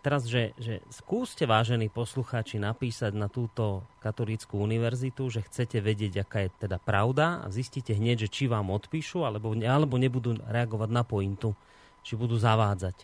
Teraz, 0.00 0.24
že, 0.24 0.56
že 0.56 0.80
skúste, 0.88 1.44
vážení 1.44 1.92
poslucháči, 1.92 2.56
napísať 2.56 3.12
na 3.12 3.28
túto 3.28 3.84
katolícku 4.00 4.56
univerzitu, 4.56 5.28
že 5.28 5.44
chcete 5.44 5.76
vedieť, 5.76 6.24
aká 6.24 6.48
je 6.48 6.50
teda 6.56 6.80
pravda 6.80 7.44
a 7.44 7.52
zistíte 7.52 7.92
hneď, 7.92 8.24
že 8.24 8.32
či 8.32 8.44
vám 8.48 8.72
odpíšu, 8.72 9.28
alebo, 9.28 9.52
alebo 9.52 10.00
nebudú 10.00 10.40
reagovať 10.40 10.88
na 10.88 11.04
pointu, 11.04 11.52
či 12.00 12.16
budú 12.16 12.40
zavádzať. 12.40 12.96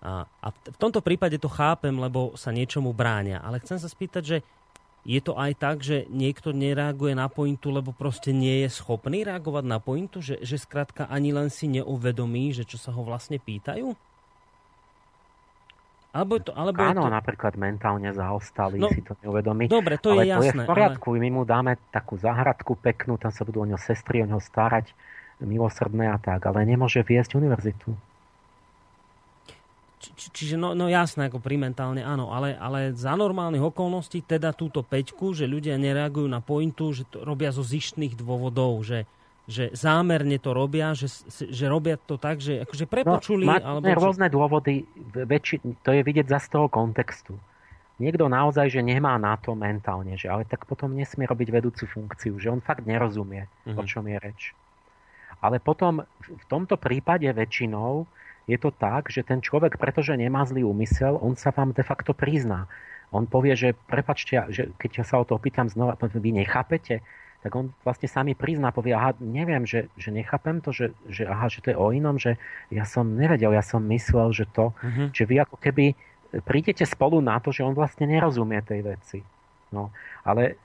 A, 0.00 0.24
a 0.24 0.48
v 0.56 0.78
tomto 0.80 1.04
prípade 1.04 1.36
to 1.36 1.52
chápem, 1.52 1.92
lebo 2.00 2.32
sa 2.40 2.48
niečomu 2.48 2.96
bránia. 2.96 3.44
Ale 3.44 3.60
chcem 3.60 3.76
sa 3.76 3.92
spýtať, 3.92 4.22
že 4.24 4.38
je 5.02 5.18
to 5.18 5.34
aj 5.34 5.52
tak, 5.58 5.82
že 5.82 6.06
niekto 6.06 6.54
nereaguje 6.54 7.18
na 7.18 7.26
pointu, 7.26 7.74
lebo 7.74 7.90
proste 7.90 8.30
nie 8.30 8.62
je 8.66 8.70
schopný 8.70 9.26
reagovať 9.26 9.64
na 9.66 9.82
pointu, 9.82 10.22
že, 10.22 10.38
že 10.46 10.62
skrátka 10.62 11.10
ani 11.10 11.34
len 11.34 11.50
si 11.50 11.66
neuvedomí, 11.66 12.54
že 12.54 12.62
čo 12.62 12.78
sa 12.78 12.94
ho 12.94 13.02
vlastne 13.02 13.42
pýtajú? 13.42 13.98
Alebo 16.12 16.44
to, 16.44 16.52
alebo 16.52 16.76
Áno, 16.84 17.08
to... 17.08 17.10
napríklad 17.10 17.56
mentálne 17.56 18.12
zaostali, 18.12 18.76
no, 18.76 18.92
si 18.92 19.00
to 19.00 19.16
neuvedomí. 19.24 19.64
Dobre, 19.66 19.96
to 19.96 20.12
ale 20.12 20.28
je 20.28 20.36
jasné. 20.36 20.44
to 20.44 20.46
je 20.46 20.52
v 20.60 20.70
poriadku, 20.70 21.08
ale... 21.16 21.20
my 21.24 21.28
mu 21.40 21.42
dáme 21.48 21.72
takú 21.88 22.20
záhradku 22.20 22.76
peknú, 22.76 23.16
tam 23.16 23.32
sa 23.32 23.48
budú 23.48 23.64
o 23.64 23.66
ňo 23.66 23.80
sestry, 23.80 24.20
o 24.22 24.28
ňo 24.28 24.38
starať, 24.38 24.92
milosrdné 25.40 26.12
a 26.12 26.20
tak, 26.20 26.44
ale 26.46 26.68
nemôže 26.68 27.00
viesť 27.00 27.40
univerzitu. 27.40 27.96
Či, 30.02 30.26
čiže 30.34 30.54
no, 30.58 30.74
no 30.74 30.90
jasné, 30.90 31.30
ako 31.30 31.38
primentálne 31.38 32.02
áno, 32.02 32.34
ale, 32.34 32.58
ale 32.58 32.90
za 32.90 33.14
normálnych 33.14 33.62
okolností 33.62 34.26
teda 34.26 34.50
túto 34.50 34.82
peťku, 34.82 35.30
že 35.30 35.46
ľudia 35.46 35.78
nereagujú 35.78 36.26
na 36.26 36.42
pointu, 36.42 36.90
že 36.90 37.06
to 37.06 37.22
robia 37.22 37.54
zo 37.54 37.62
zištných 37.62 38.18
dôvodov, 38.18 38.82
že, 38.82 39.06
že 39.46 39.70
zámerne 39.70 40.42
to 40.42 40.50
robia, 40.50 40.90
že, 40.98 41.06
že 41.30 41.70
robia 41.70 41.94
to 41.94 42.18
tak, 42.18 42.42
že 42.42 42.66
akože 42.66 42.90
prepočuli. 42.90 43.46
No, 43.46 43.78
alebo, 43.78 43.86
rôzne 43.94 44.26
že... 44.26 44.34
dôvody, 44.34 44.74
väčši, 45.14 45.62
to 45.86 45.94
je 45.94 46.02
vidieť 46.02 46.26
za 46.26 46.42
z 46.42 46.50
toho 46.50 46.66
kontextu. 46.66 47.38
Niekto 48.02 48.26
naozaj, 48.26 48.66
že 48.74 48.82
nemá 48.82 49.14
na 49.14 49.38
to 49.38 49.54
mentálne, 49.54 50.18
že 50.18 50.26
ale 50.26 50.42
tak 50.42 50.66
potom 50.66 50.90
nesmie 50.90 51.22
robiť 51.22 51.48
vedúcu 51.54 51.86
funkciu, 51.86 52.34
že 52.42 52.50
on 52.50 52.58
fakt 52.58 52.82
nerozumie, 52.82 53.46
mm-hmm. 53.46 53.78
o 53.78 53.82
čom 53.86 54.02
je 54.10 54.18
reč. 54.18 54.40
Ale 55.38 55.62
potom 55.62 56.02
v 56.18 56.44
tomto 56.50 56.74
prípade 56.74 57.30
väčšinou 57.30 58.06
je 58.46 58.58
to 58.58 58.74
tak, 58.74 59.08
že 59.08 59.22
ten 59.22 59.38
človek, 59.38 59.78
pretože 59.78 60.14
nemá 60.18 60.42
zlý 60.42 60.66
úmysel, 60.66 61.18
on 61.18 61.38
sa 61.38 61.54
vám 61.54 61.70
de 61.74 61.84
facto 61.86 62.12
prizná. 62.12 62.66
On 63.12 63.28
povie, 63.28 63.52
že 63.54 63.76
prepačte, 63.76 64.40
že 64.48 64.72
keď 64.80 65.04
sa 65.04 65.20
o 65.20 65.24
to 65.28 65.36
opýtam 65.36 65.68
znova, 65.68 66.00
vy 66.00 66.32
nechápete, 66.32 67.04
tak 67.42 67.52
on 67.58 67.74
vlastne 67.82 68.06
sami 68.06 68.38
prizná, 68.38 68.70
povie, 68.70 68.94
aha, 68.94 69.18
neviem, 69.18 69.66
že, 69.66 69.90
že 69.98 70.14
nechápem 70.14 70.62
to, 70.62 70.70
že, 70.70 70.94
že, 71.10 71.26
aha, 71.26 71.50
že 71.50 71.58
to 71.58 71.74
je 71.74 71.76
o 71.76 71.90
inom, 71.90 72.14
že 72.14 72.38
ja 72.70 72.86
som 72.86 73.18
nevedel, 73.18 73.50
ja 73.50 73.66
som 73.66 73.82
myslel, 73.90 74.30
že 74.30 74.46
to, 74.54 74.70
uh-huh. 74.70 75.10
že 75.10 75.26
vy 75.26 75.42
ako 75.42 75.58
keby 75.58 75.98
prídete 76.46 76.86
spolu 76.86 77.18
na 77.18 77.42
to, 77.42 77.50
že 77.50 77.66
on 77.66 77.74
vlastne 77.74 78.06
nerozumie 78.06 78.62
tej 78.62 78.80
veci. 78.86 79.18
No, 79.72 79.88
ale 80.20 80.60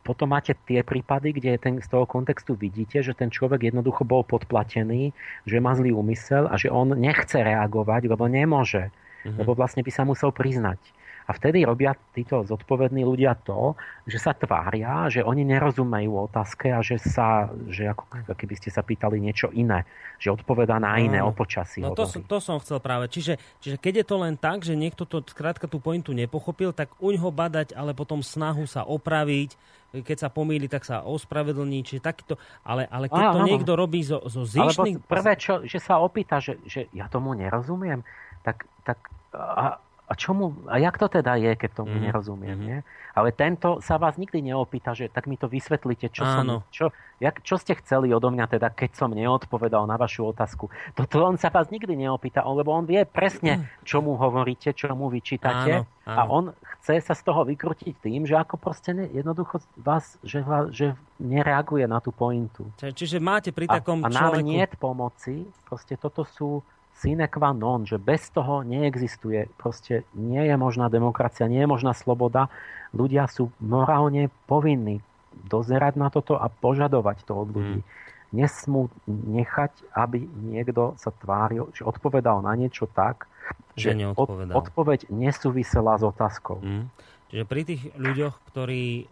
potom 0.00 0.32
máte 0.32 0.56
tie 0.64 0.80
prípady, 0.80 1.36
kde 1.36 1.60
ten, 1.60 1.74
z 1.76 1.88
toho 1.92 2.08
kontextu 2.08 2.56
vidíte, 2.56 3.04
že 3.04 3.12
ten 3.12 3.28
človek 3.28 3.68
jednoducho 3.68 4.08
bol 4.08 4.24
podplatený, 4.24 5.12
že 5.44 5.60
má 5.60 5.76
zlý 5.76 5.92
úmysel 5.92 6.48
a 6.48 6.56
že 6.56 6.72
on 6.72 6.96
nechce 6.96 7.36
reagovať, 7.36 8.08
lebo 8.08 8.24
nemôže. 8.32 8.88
Mm-hmm. 9.22 9.38
Lebo 9.44 9.52
vlastne 9.52 9.84
by 9.84 9.92
sa 9.92 10.08
musel 10.08 10.32
priznať. 10.32 10.80
A 11.26 11.30
vtedy 11.36 11.62
robia 11.62 11.94
títo 12.14 12.42
zodpovední 12.42 13.06
ľudia 13.06 13.38
to, 13.38 13.78
že 14.06 14.18
sa 14.18 14.34
tvária, 14.34 15.06
že 15.06 15.22
oni 15.22 15.46
nerozumejú 15.46 16.10
otázke 16.30 16.74
a 16.74 16.82
že 16.82 16.98
sa, 16.98 17.46
že 17.70 17.86
ako 17.90 18.34
keby 18.34 18.54
ste 18.58 18.74
sa 18.74 18.82
pýtali 18.82 19.22
niečo 19.22 19.54
iné, 19.54 19.86
že 20.18 20.34
odpovedá 20.34 20.82
na 20.82 20.98
iné 20.98 21.22
no, 21.22 21.30
o 21.30 21.32
počasí. 21.32 21.82
No 21.82 21.94
to 21.94 22.06
som, 22.10 22.26
to 22.26 22.38
som 22.42 22.58
chcel 22.58 22.82
práve. 22.82 23.06
Čiže, 23.06 23.38
čiže 23.62 23.76
keď 23.78 24.02
je 24.02 24.06
to 24.06 24.16
len 24.18 24.34
tak, 24.34 24.66
že 24.66 24.74
niekto 24.74 25.06
to 25.06 25.22
skrátka 25.22 25.70
tú 25.70 25.78
pointu 25.78 26.10
nepochopil, 26.10 26.74
tak 26.74 26.90
uň 26.98 27.14
ho 27.22 27.30
badať, 27.30 27.74
ale 27.78 27.94
potom 27.94 28.22
snahu 28.22 28.66
sa 28.66 28.82
opraviť, 28.82 29.54
keď 30.00 30.16
sa 30.16 30.28
pomýli, 30.32 30.72
tak 30.72 30.88
sa 30.88 31.04
ospravedlní, 31.04 31.84
čiže 31.84 32.00
takto, 32.00 32.40
ale, 32.64 32.88
ale 32.88 33.12
keď 33.12 33.22
Á, 33.28 33.32
to 33.36 33.40
áno. 33.44 33.48
niekto 33.52 33.72
robí 33.76 34.00
zo, 34.00 34.24
zo 34.24 34.48
zištných... 34.48 35.04
prvé, 35.04 35.36
čo, 35.36 35.60
že 35.68 35.76
sa 35.76 36.00
opýta, 36.00 36.40
že, 36.40 36.56
že 36.64 36.88
ja 36.96 37.12
tomu 37.12 37.36
nerozumiem, 37.36 38.00
tak, 38.40 38.64
tak 38.88 38.96
a, 39.36 39.76
a, 40.12 40.14
čomu, 40.14 40.52
a 40.68 40.76
jak 40.76 41.00
to 41.00 41.08
teda 41.08 41.40
je, 41.40 41.56
keď 41.56 41.70
tomu 41.72 41.96
mm. 41.96 42.02
nerozumiem, 42.04 42.58
mm. 42.60 42.66
nie? 42.68 42.78
Ale 43.16 43.32
tento 43.32 43.80
sa 43.80 43.96
vás 43.96 44.20
nikdy 44.20 44.52
neopýta, 44.52 44.92
že 44.92 45.08
tak 45.08 45.24
mi 45.24 45.40
to 45.40 45.48
vysvetlíte, 45.48 46.12
čo, 46.12 46.24
som, 46.24 46.64
čo, 46.68 46.92
jak, 47.16 47.40
čo 47.40 47.56
ste 47.56 47.76
chceli 47.80 48.12
odo 48.12 48.28
mňa 48.28 48.56
teda, 48.56 48.68
keď 48.72 48.92
som 48.92 49.12
neodpovedal 49.12 49.88
na 49.88 49.96
vašu 49.96 50.28
otázku. 50.32 50.68
Toto 50.92 51.24
on 51.24 51.40
sa 51.40 51.48
vás 51.48 51.72
nikdy 51.72 51.96
neopýta, 51.96 52.44
lebo 52.44 52.76
on 52.76 52.84
vie 52.84 53.08
presne, 53.08 53.68
čo 53.88 54.04
mu 54.04 54.20
hovoríte, 54.20 54.76
čo 54.76 54.92
mu 54.92 55.08
vyčítate 55.08 55.84
áno, 55.84 55.88
áno. 56.04 56.16
a 56.16 56.22
on 56.28 56.44
chce 56.80 57.00
sa 57.00 57.16
z 57.16 57.22
toho 57.24 57.48
vykrutiť 57.48 58.04
tým, 58.04 58.28
že 58.28 58.36
ako 58.36 58.60
proste 58.60 58.92
ne, 58.92 59.08
jednoducho 59.08 59.64
vás, 59.80 60.20
že, 60.20 60.44
že 60.72 60.92
nereaguje 61.16 61.88
na 61.88 62.04
tú 62.04 62.12
pointu. 62.12 62.68
Čiže 62.80 63.16
máte 63.16 63.48
pri 63.48 63.64
takom 63.64 64.04
a, 64.04 64.08
a 64.08 64.12
nám 64.12 64.36
človeku... 64.36 64.44
nie 64.44 64.64
pomoci, 64.76 65.34
proste 65.64 65.96
toto 65.96 66.28
sú 66.28 66.60
sine 67.02 67.26
qua 67.26 67.50
non, 67.50 67.82
že 67.82 67.98
bez 67.98 68.30
toho 68.30 68.62
neexistuje, 68.62 69.50
proste 69.58 70.06
nie 70.14 70.46
je 70.46 70.54
možná 70.54 70.86
demokracia, 70.86 71.50
nie 71.50 71.66
je 71.66 71.68
možná 71.68 71.90
sloboda. 71.98 72.46
Ľudia 72.94 73.26
sú 73.26 73.50
morálne 73.58 74.30
povinní 74.46 75.02
dozerať 75.50 75.98
na 75.98 76.14
toto 76.14 76.38
a 76.38 76.46
požadovať 76.46 77.26
to 77.26 77.32
od 77.34 77.48
ľudí. 77.50 77.78
Mm. 77.82 77.88
Nesmú 78.32 78.88
nechať, 79.10 79.92
aby 79.92 80.24
niekto 80.24 80.94
sa 80.96 81.10
tváril, 81.10 81.68
že 81.74 81.84
odpovedal 81.84 82.40
na 82.40 82.54
niečo 82.54 82.86
tak, 82.88 83.26
že, 83.74 83.92
že 83.92 84.14
od, 84.14 84.48
odpoveď 84.54 85.10
nesúvisela 85.10 85.98
s 85.98 86.06
otázkou. 86.06 86.62
Mm. 86.62 86.86
Čiže 87.34 87.44
pri 87.48 87.62
tých 87.66 87.82
ľuďoch, 87.96 88.34
ktorí 88.52 89.10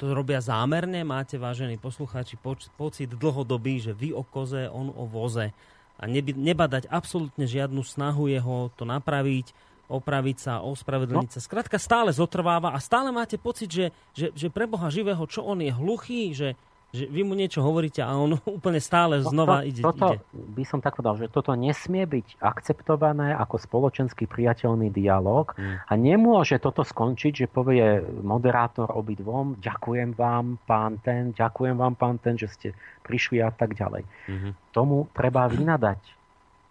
to 0.00 0.16
robia 0.16 0.40
zámerne, 0.40 1.04
máte, 1.04 1.36
vážení 1.36 1.76
poslucháči, 1.76 2.40
poč- 2.40 2.72
pocit 2.80 3.12
dlhodobý, 3.12 3.84
že 3.84 3.92
vy 3.92 4.16
o 4.16 4.24
koze, 4.24 4.64
on 4.72 4.88
o 4.88 5.04
voze 5.04 5.52
a 6.00 6.08
neby, 6.08 6.32
nebadať 6.32 6.88
absolútne 6.88 7.44
žiadnu 7.44 7.84
snahu 7.84 8.32
jeho 8.32 8.72
to 8.72 8.88
napraviť, 8.88 9.52
opraviť 9.92 10.36
sa, 10.40 10.52
ospravedlniť 10.64 11.28
no. 11.28 11.34
sa. 11.36 11.44
Skrátka 11.44 11.76
stále 11.76 12.08
zotrváva 12.08 12.72
a 12.72 12.80
stále 12.80 13.12
máte 13.12 13.36
pocit, 13.36 13.68
že, 13.68 13.86
že, 14.16 14.32
že 14.32 14.48
pre 14.48 14.64
Boha 14.64 14.88
živého, 14.88 15.20
čo 15.28 15.44
on 15.44 15.60
je 15.60 15.68
hluchý, 15.68 16.32
že, 16.32 16.56
že 16.90 17.06
vy 17.06 17.22
mu 17.22 17.38
niečo 17.38 17.62
hovoríte 17.62 18.02
a 18.02 18.10
on 18.18 18.38
úplne 18.58 18.82
stále 18.82 19.22
znova 19.22 19.62
to, 19.62 19.70
ide. 19.70 19.80
Toto 19.82 20.06
ide. 20.18 20.22
by 20.58 20.64
som 20.66 20.78
tak 20.82 20.98
povedal, 20.98 21.16
že 21.22 21.30
toto 21.30 21.54
nesmie 21.54 22.02
byť 22.02 22.42
akceptované 22.42 23.34
ako 23.38 23.56
spoločenský 23.62 24.26
priateľný 24.26 24.90
dialog 24.90 25.54
mm. 25.54 25.86
a 25.86 25.92
nemôže 25.94 26.58
toto 26.58 26.82
skončiť, 26.82 27.46
že 27.46 27.46
povie 27.46 28.02
moderátor 28.26 28.90
obidvom, 28.90 29.58
ďakujem 29.62 30.18
vám 30.18 30.58
pán 30.66 30.98
ten, 31.00 31.30
ďakujem 31.30 31.78
vám 31.78 31.94
pán 31.94 32.18
ten, 32.18 32.34
že 32.34 32.50
ste 32.50 32.68
prišli 33.06 33.38
a 33.42 33.54
tak 33.54 33.78
ďalej. 33.78 34.02
Mm-hmm. 34.06 34.52
Tomu 34.74 35.06
treba 35.14 35.46
vynadať. 35.46 35.98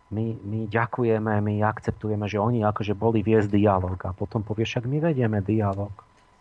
My, 0.10 0.34
my 0.42 0.66
ďakujeme, 0.66 1.38
my 1.38 1.62
akceptujeme, 1.62 2.26
že 2.26 2.42
oni 2.42 2.66
akože 2.66 2.98
boli 2.98 3.22
viesť 3.22 3.54
dialog 3.54 3.94
a 4.02 4.10
potom 4.10 4.42
povie, 4.42 4.66
však 4.66 4.90
my 4.90 4.98
vedieme 4.98 5.38
dialog. 5.46 5.94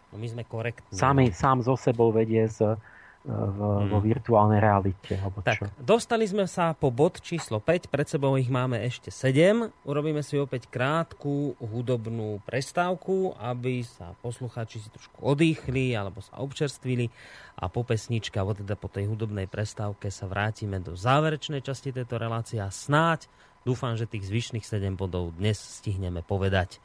No 0.09 0.17
my 0.17 0.25
sme 0.25 0.43
korektní. 0.49 0.89
Sami, 0.97 1.29
sám 1.37 1.61
so 1.61 1.77
sebou 1.77 2.09
vedie 2.09 2.49
z, 2.49 2.81
v, 3.27 3.59
hmm. 3.59 3.91
vo 3.91 3.99
virtuálnej 3.99 4.63
realite. 4.63 5.19
Alebo 5.19 5.43
tak, 5.43 5.61
čo? 5.61 5.67
dostali 5.83 6.25
sme 6.25 6.47
sa 6.47 6.73
po 6.73 6.95
bod 6.95 7.19
číslo 7.19 7.59
5, 7.59 7.91
pred 7.91 8.07
sebou 8.07 8.39
ich 8.39 8.49
máme 8.49 8.79
ešte 8.81 9.11
7. 9.11 9.85
Urobíme 9.85 10.23
si 10.23 10.39
opäť 10.39 10.71
krátku 10.71 11.59
hudobnú 11.59 12.39
prestávku, 12.47 13.35
aby 13.37 13.83
sa 13.83 14.15
poslucháči 14.23 14.81
si 14.81 14.89
trošku 14.89 15.19
odýchli 15.21 15.99
alebo 15.99 16.23
sa 16.23 16.39
občerstvili 16.39 17.11
a 17.59 17.67
po 17.67 17.83
pesničke, 17.83 18.39
alebo 18.39 18.55
teda 18.55 18.79
po 18.79 18.87
tej 18.87 19.11
hudobnej 19.11 19.51
prestávke 19.51 20.15
sa 20.15 20.31
vrátime 20.31 20.79
do 20.79 20.95
záverečnej 20.95 21.61
časti 21.61 21.91
tejto 21.91 22.17
relácie 22.17 22.63
a 22.63 22.71
snáď 22.71 23.27
dúfam, 23.67 23.99
že 23.99 24.07
tých 24.07 24.31
zvyšných 24.31 24.63
7 24.63 24.95
bodov 24.95 25.35
dnes 25.35 25.59
stihneme 25.59 26.23
povedať. 26.23 26.79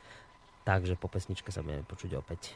Takže 0.64 0.96
po 0.96 1.12
pesničke 1.12 1.52
sa 1.52 1.60
budeme 1.60 1.84
počuť 1.84 2.12
opäť. 2.16 2.56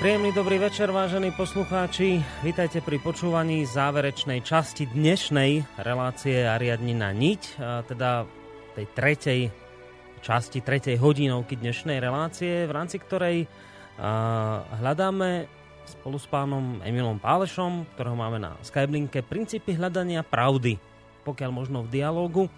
Príjemný 0.00 0.32
dobrý 0.32 0.56
večer, 0.56 0.88
vážení 0.88 1.28
poslucháči. 1.28 2.24
Vítajte 2.40 2.80
pri 2.80 2.96
počúvaní 3.04 3.68
záverečnej 3.68 4.40
časti 4.40 4.88
dnešnej 4.88 5.76
relácie 5.76 6.40
Ariadnina 6.40 7.12
niť, 7.12 7.60
teda 7.84 8.24
tej 8.80 8.86
tretej 8.96 9.40
časti, 10.24 10.64
tretej 10.64 10.96
hodinovky 10.96 11.60
dnešnej 11.60 12.00
relácie, 12.00 12.64
v 12.64 12.72
rámci 12.72 12.96
ktorej 12.96 13.44
hľadáme 14.80 15.44
spolu 15.84 16.16
s 16.16 16.24
pánom 16.32 16.80
Emilom 16.80 17.20
Pálešom, 17.20 17.84
ktorého 17.92 18.16
máme 18.16 18.40
na 18.40 18.56
Skyblinke, 18.64 19.20
princípy 19.20 19.76
hľadania 19.76 20.24
pravdy, 20.24 20.80
pokiaľ 21.28 21.50
možno 21.52 21.84
v 21.84 21.92
dialogu. 21.92 22.48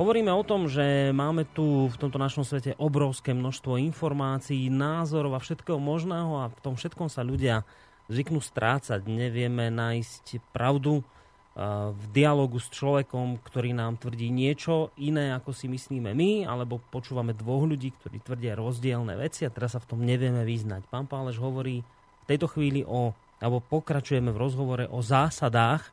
Hovoríme 0.00 0.32
o 0.32 0.40
tom, 0.40 0.72
že 0.72 1.12
máme 1.12 1.44
tu 1.44 1.92
v 1.92 1.96
tomto 2.00 2.16
našom 2.16 2.48
svete 2.48 2.72
obrovské 2.80 3.36
množstvo 3.36 3.76
informácií, 3.76 4.72
názorov 4.72 5.36
a 5.36 5.44
všetkého 5.44 5.76
možného 5.76 6.32
a 6.42 6.44
v 6.48 6.60
tom 6.64 6.80
všetkom 6.80 7.12
sa 7.12 7.20
ľudia 7.20 7.68
zvyknú 8.08 8.40
strácať. 8.40 9.04
Nevieme 9.04 9.68
nájsť 9.68 10.40
pravdu 10.56 11.04
v 11.92 12.04
dialogu 12.08 12.56
s 12.56 12.72
človekom, 12.72 13.36
ktorý 13.44 13.76
nám 13.76 14.00
tvrdí 14.00 14.32
niečo 14.32 14.96
iné, 14.96 15.36
ako 15.36 15.52
si 15.52 15.68
myslíme 15.68 16.16
my, 16.16 16.48
alebo 16.48 16.80
počúvame 16.80 17.36
dvoch 17.36 17.68
ľudí, 17.68 17.92
ktorí 17.92 18.24
tvrdia 18.24 18.56
rozdielne 18.56 19.12
veci 19.20 19.44
a 19.44 19.52
teraz 19.52 19.76
sa 19.76 19.80
v 19.84 19.92
tom 19.92 20.00
nevieme 20.00 20.48
vyznať. 20.48 20.88
Pán 20.88 21.04
Páleš 21.04 21.36
hovorí 21.36 21.84
v 21.84 22.24
tejto 22.24 22.48
chvíli 22.48 22.80
o, 22.88 23.12
alebo 23.44 23.60
pokračujeme 23.60 24.32
v 24.32 24.40
rozhovore 24.40 24.88
o 24.88 25.04
zásadách, 25.04 25.84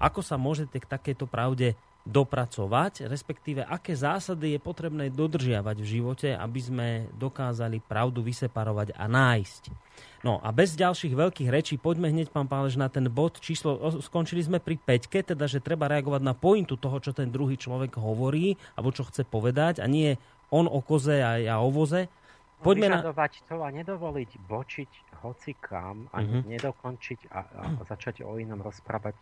ako 0.00 0.24
sa 0.24 0.40
môžete 0.40 0.80
k 0.80 0.88
takéto 0.88 1.28
pravde 1.28 1.76
dopracovať, 2.04 3.08
respektíve 3.08 3.64
aké 3.64 3.96
zásady 3.96 4.56
je 4.56 4.60
potrebné 4.60 5.08
dodržiavať 5.08 5.76
v 5.80 5.88
živote, 5.88 6.28
aby 6.36 6.60
sme 6.60 6.88
dokázali 7.16 7.80
pravdu 7.80 8.20
vyseparovať 8.20 8.92
a 8.92 9.08
nájsť. 9.08 9.72
No 10.20 10.36
a 10.44 10.52
bez 10.52 10.76
ďalších 10.76 11.16
veľkých 11.16 11.48
rečí 11.48 11.74
poďme 11.80 12.12
hneď, 12.12 12.28
pán 12.28 12.44
Pálež, 12.44 12.76
na 12.76 12.92
ten 12.92 13.08
bod 13.08 13.40
číslo, 13.40 13.80
skončili 14.04 14.44
sme 14.44 14.60
pri 14.60 14.76
peťke, 14.76 15.24
teda 15.24 15.48
že 15.48 15.64
treba 15.64 15.88
reagovať 15.88 16.20
na 16.20 16.36
pointu 16.36 16.76
toho, 16.76 17.00
čo 17.00 17.16
ten 17.16 17.32
druhý 17.32 17.56
človek 17.56 17.96
hovorí, 17.96 18.60
alebo 18.76 18.92
čo 18.92 19.08
chce 19.08 19.24
povedať 19.24 19.80
a 19.80 19.88
nie 19.88 20.20
on 20.52 20.68
o 20.68 20.84
koze 20.84 21.24
a 21.24 21.40
ja 21.40 21.56
o 21.60 21.72
voze. 21.72 22.12
Poďme 22.60 22.88
na... 22.88 23.00
to 23.04 23.60
a 23.60 23.68
nedovoliť 23.68 24.30
bočiť 24.48 24.90
hoci 25.24 25.52
kam 25.56 26.08
a 26.12 26.20
uh-huh. 26.20 26.48
nedokončiť 26.48 27.32
a, 27.32 27.40
a 27.40 27.64
začať 27.84 28.24
o 28.24 28.36
inom 28.40 28.60
rozprávať. 28.60 29.16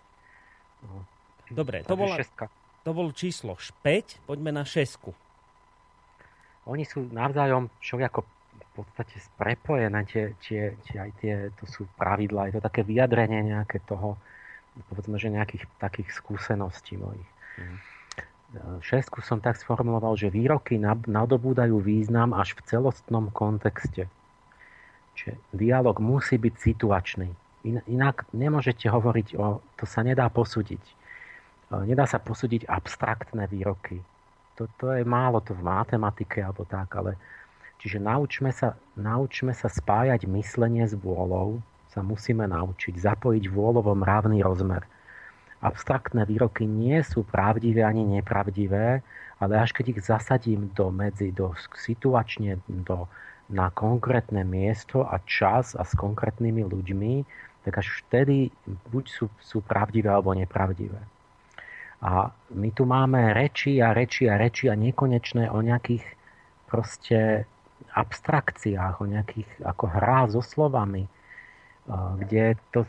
No. 0.86 1.06
Dobre, 1.50 1.82
to 1.86 1.94
bola... 1.94 2.18
Šestka. 2.18 2.50
To 2.82 2.90
bol 2.90 3.14
číslo 3.14 3.54
5, 3.54 4.26
poďme 4.26 4.50
na 4.50 4.66
6. 4.66 5.14
Oni 6.66 6.82
sú 6.82 7.06
navzájom 7.14 7.70
všelijako 7.78 8.26
v 8.26 8.70
podstate 8.74 9.22
prepojené, 9.38 10.02
tie, 10.08 10.34
tie, 10.42 10.74
tie, 10.88 10.96
aj 10.98 11.10
tie, 11.22 11.34
to 11.60 11.64
sú 11.68 11.86
pravidlá, 11.94 12.50
je 12.50 12.58
to 12.58 12.62
také 12.64 12.82
vyjadrenie 12.82 13.54
nejaké 13.54 13.84
toho, 13.86 14.18
povedzme, 14.90 15.14
že 15.20 15.30
nejakých 15.30 15.68
takých 15.78 16.10
skúseností 16.10 16.98
mojich. 16.98 17.30
Mm. 17.60 17.78
Šestku 18.84 19.24
som 19.24 19.40
tak 19.40 19.56
sformuloval, 19.56 20.12
že 20.18 20.28
výroky 20.28 20.76
nadobúdajú 21.08 21.80
význam 21.80 22.36
až 22.36 22.52
v 22.58 22.68
celostnom 22.68 23.32
kontexte. 23.32 24.12
Čiže 25.16 25.40
dialog 25.56 25.96
musí 26.00 26.36
byť 26.36 26.54
situačný. 26.60 27.28
Inak 27.88 28.28
nemôžete 28.36 28.92
hovoriť 28.92 29.38
o... 29.40 29.64
To 29.64 29.84
sa 29.88 30.04
nedá 30.04 30.28
posúdiť 30.28 30.82
nedá 31.80 32.04
sa 32.04 32.20
posúdiť 32.20 32.68
abstraktné 32.68 33.48
výroky. 33.48 34.04
To, 34.60 34.68
je 34.92 35.02
málo 35.08 35.40
to 35.40 35.56
v 35.56 35.64
matematike 35.64 36.44
alebo 36.44 36.68
tak, 36.68 36.92
ale 36.92 37.16
čiže 37.80 37.96
naučme 37.98 38.52
sa, 38.52 38.76
naučme 38.94 39.56
sa 39.56 39.72
spájať 39.72 40.28
myslenie 40.28 40.84
s 40.84 40.92
vôľou, 40.92 41.64
sa 41.88 42.04
musíme 42.04 42.44
naučiť 42.44 43.00
zapojiť 43.00 43.48
vôľovo 43.48 43.96
mravný 43.96 44.44
rozmer. 44.44 44.84
Abstraktné 45.64 46.28
výroky 46.28 46.68
nie 46.68 47.00
sú 47.00 47.24
pravdivé 47.24 47.86
ani 47.86 48.02
nepravdivé, 48.04 49.00
ale 49.42 49.52
až 49.58 49.74
keď 49.74 49.84
ich 49.96 50.00
zasadím 50.04 50.70
do 50.76 50.92
medzi, 50.94 51.34
do 51.34 51.54
situačne 51.74 52.62
do, 52.86 53.10
na 53.50 53.72
konkrétne 53.74 54.46
miesto 54.46 55.02
a 55.02 55.18
čas 55.26 55.74
a 55.74 55.82
s 55.82 55.92
konkrétnymi 55.98 56.62
ľuďmi, 56.66 57.14
tak 57.62 57.82
až 57.82 58.02
vtedy 58.02 58.50
buď 58.90 59.04
sú, 59.06 59.26
sú 59.38 59.62
pravdivé 59.62 60.10
alebo 60.10 60.34
nepravdivé. 60.34 60.98
A 62.02 62.34
my 62.50 62.68
tu 62.74 62.82
máme 62.82 63.30
reči 63.30 63.78
a 63.78 63.94
reči 63.94 64.26
a 64.26 64.34
reči 64.34 64.66
a 64.66 64.74
nekonečné 64.74 65.46
o 65.46 65.62
nejakých 65.62 66.02
proste 66.66 67.46
abstrakciách, 67.94 68.98
o 68.98 69.06
nejakých 69.06 69.46
ako 69.62 69.84
hrá 69.86 70.26
so 70.26 70.42
slovami, 70.42 71.06
kde 72.18 72.58
to 72.70 72.86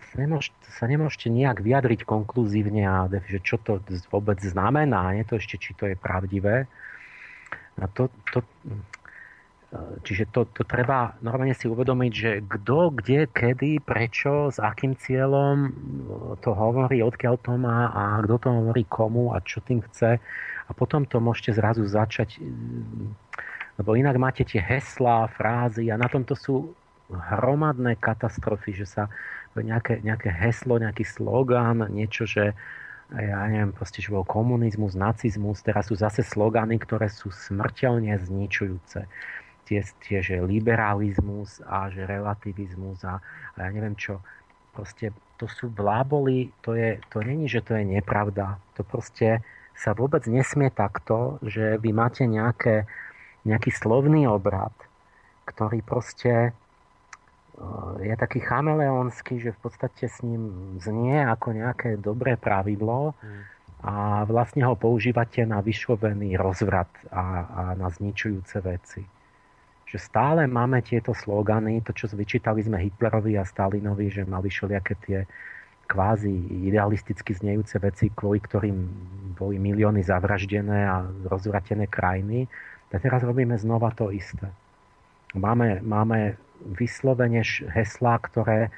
sa 0.77 0.85
nemôžete 0.85 1.29
nejak 1.29 1.65
vyjadriť 1.65 2.05
konkluzívne 2.05 2.85
a 2.85 3.09
že 3.09 3.41
čo 3.41 3.57
to 3.57 3.81
vôbec 4.09 4.37
znamená, 4.41 5.13
nie 5.17 5.25
to 5.25 5.41
ešte, 5.41 5.57
či 5.57 5.73
to 5.73 5.89
je 5.89 5.95
pravdivé. 5.97 6.69
A 7.81 7.89
to, 7.89 8.13
to, 8.29 8.45
Čiže 10.05 10.29
to, 10.29 10.45
to 10.53 10.61
treba 10.69 11.17
normálne 11.25 11.57
si 11.57 11.65
uvedomiť, 11.65 12.11
že 12.13 12.31
kto, 12.45 12.93
kde, 12.93 13.25
kedy, 13.25 13.81
prečo, 13.81 14.53
s 14.53 14.61
akým 14.61 14.93
cieľom 14.93 15.73
to 16.45 16.53
hovorí, 16.53 17.01
odkiaľ 17.01 17.41
to 17.41 17.57
má 17.57 17.89
a 17.89 18.21
kto 18.21 18.35
to 18.37 18.49
hovorí 18.53 18.85
komu 18.85 19.33
a 19.33 19.41
čo 19.41 19.65
tým 19.65 19.81
chce. 19.81 20.21
A 20.69 20.71
potom 20.77 21.09
to 21.09 21.17
môžete 21.17 21.57
zrazu 21.57 21.89
začať, 21.89 22.37
lebo 23.81 23.97
inak 23.97 24.13
máte 24.21 24.45
tie 24.45 24.61
heslá, 24.61 25.25
frázy 25.33 25.89
a 25.89 25.97
na 25.97 26.05
tomto 26.05 26.37
sú 26.37 26.77
hromadné 27.09 27.97
katastrofy, 27.97 28.77
že 28.77 28.85
sa 28.85 29.03
nejaké, 29.57 30.05
nejaké 30.05 30.29
heslo, 30.29 30.77
nejaký 30.77 31.01
slogán, 31.01 31.81
niečo, 31.89 32.29
že 32.29 32.53
ja 33.09 33.45
neviem, 33.49 33.73
proste, 33.73 34.01
že 34.01 34.13
bol 34.13 34.25
komunizmus, 34.25 34.97
nacizmus, 34.97 35.65
teraz 35.65 35.89
sú 35.89 35.97
zase 35.97 36.21
slogany, 36.25 36.77
ktoré 36.77 37.09
sú 37.09 37.29
smrteľne 37.29 38.17
zničujúce 38.21 39.05
tie, 39.65 39.81
tie 40.03 40.19
že 40.19 40.43
liberalizmus 40.43 41.63
a 41.63 41.87
že 41.89 42.03
relativizmus 42.03 43.03
a, 43.07 43.23
a 43.55 43.57
ja 43.57 43.69
neviem 43.71 43.95
čo. 43.95 44.19
Proste 44.73 45.13
to 45.37 45.45
sú 45.49 45.69
bláboli, 45.69 46.55
to, 46.63 46.77
je, 46.77 47.03
to 47.11 47.19
není, 47.19 47.51
že 47.51 47.59
to 47.65 47.75
je 47.75 47.83
nepravda. 47.83 48.57
To 48.79 48.87
proste 48.87 49.43
sa 49.73 49.91
vôbec 49.97 50.23
nesmie 50.29 50.69
takto, 50.69 51.41
že 51.41 51.81
vy 51.81 51.91
máte 51.91 52.23
nejaké, 52.29 52.85
nejaký 53.43 53.73
slovný 53.73 54.29
obrad, 54.29 54.73
ktorý 55.49 55.81
proste 55.81 56.53
eh, 56.53 57.93
je 58.07 58.15
taký 58.15 58.39
chameleonský, 58.39 59.41
že 59.41 59.51
v 59.51 59.59
podstate 59.59 60.07
s 60.07 60.21
ním 60.21 60.77
znie 60.79 61.25
ako 61.25 61.57
nejaké 61.57 61.97
dobré 61.97 62.37
pravidlo 62.37 63.17
hmm. 63.17 63.41
a 63.83 63.93
vlastne 64.29 64.63
ho 64.63 64.77
používate 64.77 65.43
na 65.43 65.59
vyšlovený 65.59 66.37
rozvrat 66.37 66.89
a, 67.09 67.23
a 67.43 67.61
na 67.75 67.89
zničujúce 67.89 68.61
veci 68.61 69.03
že 69.93 70.01
stále 70.01 70.49
máme 70.49 70.81
tieto 70.81 71.13
slogany, 71.13 71.77
to 71.85 71.93
čo 71.93 72.09
vyčítali 72.09 72.65
sme 72.65 72.81
Hitlerovi 72.81 73.37
a 73.37 73.45
Stalinovi, 73.45 74.09
že 74.09 74.25
mali 74.25 74.49
všelijaké 74.49 74.93
tie 75.05 75.19
kvázi 75.85 76.33
idealisticky 76.65 77.37
znejúce 77.37 77.77
veci, 77.77 78.09
kvôli 78.09 78.41
ktorým 78.41 78.77
boli 79.37 79.61
milióny 79.61 80.01
zavraždené 80.01 80.89
a 80.89 81.05
rozvratené 81.29 81.85
krajiny. 81.85 82.49
A 82.89 82.97
teraz 82.97 83.21
robíme 83.21 83.53
znova 83.53 83.93
to 83.93 84.09
isté. 84.09 84.49
Máme, 85.37 85.85
máme 85.85 86.41
vyslovene 86.73 87.45
heslá, 87.69 88.17
ktoré, 88.17 88.73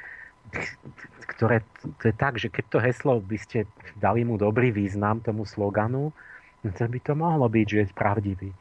ktoré 1.32 1.64
to 2.00 2.12
je 2.12 2.16
tak, 2.16 2.36
že 2.36 2.52
keď 2.52 2.66
to 2.68 2.80
heslo 2.84 3.24
by 3.24 3.40
ste 3.40 3.64
dali 3.96 4.28
mu 4.28 4.36
dobrý 4.36 4.76
význam 4.76 5.24
tomu 5.24 5.48
sloganu, 5.48 6.12
to 6.64 6.84
by 6.92 7.00
to 7.00 7.16
mohlo 7.16 7.48
byť, 7.48 7.68
že 7.72 7.80
je 7.80 7.96
pravdivý. 7.96 8.52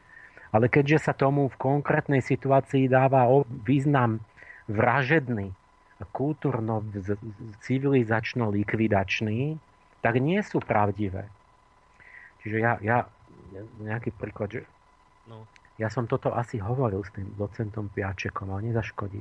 Ale 0.54 0.70
keďže 0.70 1.10
sa 1.10 1.12
tomu 1.18 1.50
v 1.50 1.58
konkrétnej 1.58 2.22
situácii 2.22 2.86
dáva 2.86 3.26
význam 3.66 4.22
vražedný 4.70 5.50
a 5.98 6.04
kultúrno 6.14 6.86
civilizačno 7.66 8.54
likvidačný, 8.54 9.58
tak 9.98 10.22
nie 10.22 10.38
sú 10.46 10.62
pravdivé. 10.62 11.26
Čiže 12.46 12.56
ja, 12.62 12.78
ja 12.86 12.98
nejaký 13.82 14.14
príklad, 14.14 14.54
že 14.54 14.62
no. 15.26 15.50
ja 15.74 15.90
som 15.90 16.06
toto 16.06 16.30
asi 16.30 16.62
hovoril 16.62 17.02
s 17.02 17.10
tým 17.10 17.34
docentom 17.34 17.90
Piačekom, 17.90 18.54
ale 18.54 18.70
nezaškodí, 18.70 19.18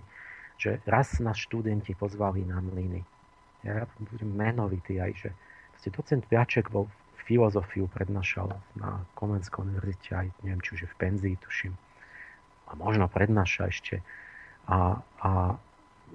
že 0.61 0.85
raz 0.85 1.17
nás 1.17 1.39
študenti 1.41 1.97
pozvali 1.97 2.45
na 2.45 2.61
mlyny. 2.61 3.01
Ja 3.65 3.89
budem 4.11 4.37
menovitý 4.37 5.01
aj, 5.01 5.11
že 5.17 5.29
docent 5.89 6.27
Piaček 6.27 6.69
bol 6.69 6.91
filozofiu 7.23 7.87
prednášal 7.87 8.51
na 8.75 9.03
Komenskej 9.15 9.63
univerzite 9.63 10.11
aj, 10.13 10.27
neviem, 10.43 10.61
či 10.61 10.69
už 10.75 10.79
je 10.85 10.89
v 10.91 10.99
penzii, 10.99 11.35
tuším. 11.39 11.73
A 12.67 12.75
možno 12.75 13.07
prednáša 13.07 13.71
ešte. 13.71 14.03
A, 14.67 14.99
a, 15.19 15.31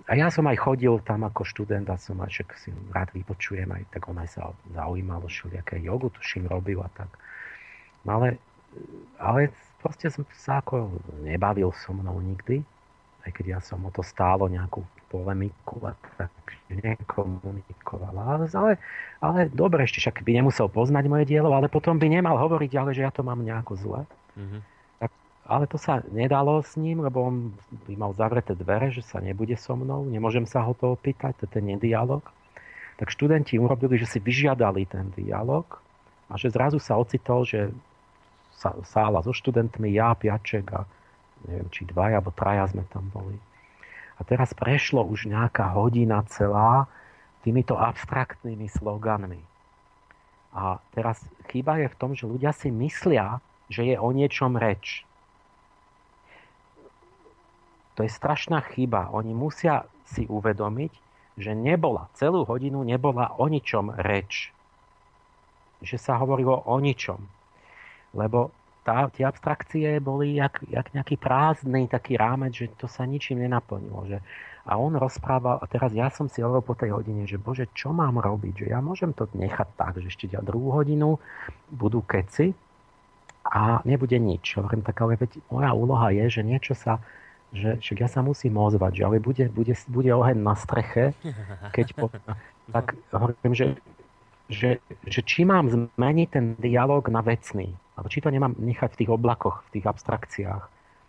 a 0.08 0.12
ja 0.16 0.28
som 0.28 0.44
aj 0.48 0.56
chodil 0.60 1.00
tam 1.04 1.24
ako 1.24 1.44
študent 1.44 1.88
a 1.88 2.00
som 2.00 2.20
aj 2.20 2.30
však 2.32 2.48
si 2.56 2.68
rád 2.92 3.12
vypočujem 3.12 3.68
aj, 3.68 3.82
tak 3.92 4.08
on 4.08 4.16
aj 4.20 4.28
sa 4.32 4.52
zaujímal 4.72 5.24
všelijaké 5.24 5.80
jogu, 5.84 6.08
tuším, 6.12 6.48
robil 6.48 6.80
a 6.80 6.88
tak. 6.92 7.08
No 8.04 8.20
ale, 8.20 8.40
ale 9.20 9.52
proste 9.80 10.08
som 10.08 10.24
sa 10.32 10.60
ako 10.64 10.92
nebavil 11.24 11.72
so 11.72 11.92
mnou 11.92 12.20
nikdy. 12.20 12.64
Aj 13.26 13.30
keď 13.34 13.58
ja 13.58 13.60
som 13.60 13.82
o 13.82 13.90
to 13.90 14.04
stálo 14.04 14.46
nejakú 14.46 14.84
polemiku, 15.08 15.80
tak 16.20 16.30
nekomunikovala. 16.68 18.44
Ale, 18.52 18.76
ale 19.24 19.38
dobre, 19.48 19.88
ešte 19.88 20.04
však 20.04 20.20
by 20.20 20.30
nemusel 20.38 20.68
poznať 20.68 21.04
moje 21.08 21.24
dielo, 21.24 21.50
ale 21.56 21.72
potom 21.72 21.96
by 21.96 22.06
nemal 22.06 22.36
hovoriť 22.36 22.72
ale 22.76 22.90
že 22.92 23.02
ja 23.02 23.10
to 23.10 23.24
mám 23.24 23.40
nejako 23.40 23.72
zle. 23.80 24.00
Mm-hmm. 24.36 24.60
Tak, 25.00 25.10
ale 25.48 25.64
to 25.64 25.80
sa 25.80 26.04
nedalo 26.12 26.60
s 26.60 26.76
ním, 26.76 27.00
lebo 27.00 27.24
on 27.24 27.56
by 27.88 27.94
mal 27.96 28.12
zavreté 28.12 28.52
dvere, 28.52 28.92
že 28.92 29.00
sa 29.00 29.18
nebude 29.18 29.56
so 29.56 29.74
mnou, 29.74 30.04
nemôžem 30.04 30.44
sa 30.44 30.60
ho 30.62 30.76
to 30.76 30.92
opýtať, 30.92 31.34
to 31.40 31.48
je 31.48 31.58
ten 31.58 31.64
nedialog. 31.64 32.22
Tak 33.00 33.08
študenti 33.14 33.56
urobili, 33.56 33.96
že 33.96 34.10
si 34.10 34.18
vyžiadali 34.20 34.84
ten 34.84 35.08
dialog 35.16 35.64
a 36.28 36.36
že 36.36 36.52
zrazu 36.52 36.76
sa 36.76 37.00
ocitol, 37.00 37.48
že 37.48 37.72
sa, 38.58 38.74
sála 38.84 39.22
so 39.22 39.32
študentmi, 39.32 39.94
ja, 39.94 40.12
Piaček 40.12 40.66
a 40.74 40.82
neviem, 41.46 41.68
či 41.70 41.86
dvaja 41.86 42.18
alebo 42.18 42.34
traja 42.34 42.66
sme 42.66 42.82
tam 42.90 43.06
boli. 43.14 43.38
A 44.18 44.26
teraz 44.26 44.50
prešlo 44.50 45.06
už 45.06 45.30
nejaká 45.30 45.70
hodina 45.78 46.26
celá 46.26 46.90
týmito 47.46 47.78
abstraktnými 47.78 48.66
sloganmi. 48.66 49.38
A 50.50 50.82
teraz 50.90 51.22
chyba 51.54 51.78
je 51.78 51.86
v 51.86 51.98
tom, 51.98 52.10
že 52.18 52.26
ľudia 52.26 52.50
si 52.50 52.74
myslia, 52.74 53.38
že 53.70 53.86
je 53.86 53.96
o 54.00 54.10
niečom 54.10 54.58
reč. 54.58 55.06
To 57.94 58.02
je 58.02 58.10
strašná 58.10 58.62
chyba. 58.74 59.10
Oni 59.14 59.34
musia 59.34 59.86
si 60.06 60.26
uvedomiť, 60.26 60.92
že 61.38 61.54
nebola, 61.54 62.10
celú 62.18 62.42
hodinu 62.42 62.82
nebola 62.82 63.34
o 63.38 63.46
ničom 63.46 63.94
reč. 64.02 64.50
Že 65.82 65.96
sa 65.98 66.18
hovorilo 66.18 66.58
o 66.66 66.74
ničom. 66.82 67.22
Lebo 68.14 68.50
tá, 68.88 69.12
tie 69.12 69.28
abstrakcie 69.28 70.00
boli 70.00 70.40
jak, 70.40 70.64
jak 70.64 70.88
nejaký 70.96 71.20
prázdny 71.20 71.92
taký 71.92 72.16
rámec, 72.16 72.56
že 72.56 72.72
to 72.80 72.88
sa 72.88 73.04
ničím 73.04 73.44
nenaplnilo. 73.44 74.08
Že, 74.08 74.18
a 74.64 74.80
on 74.80 74.96
rozprával, 74.96 75.60
a 75.60 75.68
teraz 75.68 75.92
ja 75.92 76.08
som 76.08 76.32
si 76.32 76.40
hovoril 76.40 76.64
po 76.64 76.72
tej 76.72 76.96
hodine, 76.96 77.28
že 77.28 77.36
bože, 77.36 77.68
čo 77.76 77.92
mám 77.92 78.16
robiť? 78.16 78.64
Že 78.64 78.66
ja 78.72 78.80
môžem 78.80 79.12
to 79.12 79.28
nechať 79.36 79.68
tak, 79.76 80.00
že 80.00 80.08
ešte 80.08 80.32
druhú 80.40 80.72
hodinu 80.72 81.20
budú 81.68 82.00
keci 82.00 82.56
a 83.44 83.84
nebude 83.84 84.16
nič. 84.16 84.56
Hovorím 84.56 84.80
tak, 84.80 84.96
ale 85.04 85.20
veď 85.20 85.36
moja 85.52 85.70
úloha 85.76 86.08
je, 86.16 86.40
že 86.40 86.40
niečo 86.40 86.72
sa 86.72 87.04
že 87.48 87.80
však 87.80 88.04
ja 88.04 88.08
sa 88.12 88.20
musím 88.20 88.60
ozvať, 88.60 88.92
že 89.00 89.02
ale 89.08 89.24
bude, 89.24 89.48
bude, 89.48 89.72
bude 89.88 90.12
oheň 90.12 90.36
na 90.36 90.52
streche, 90.52 91.16
keď 91.72 91.96
po, 91.96 92.12
tak 92.76 92.92
hovorím, 93.08 93.56
že, 93.56 93.66
že, 94.52 94.70
že 95.08 95.20
či 95.24 95.48
mám 95.48 95.72
zmeniť 95.72 96.28
ten 96.28 96.44
dialog 96.60 97.08
na 97.08 97.24
vecný. 97.24 97.72
Ale 97.98 98.06
či 98.06 98.22
to 98.22 98.30
nemám 98.30 98.54
nechať 98.54 98.94
v 98.94 98.98
tých 99.04 99.10
oblakoch, 99.10 99.66
v 99.68 99.78
tých 99.78 99.86
abstrakciách. 99.90 100.64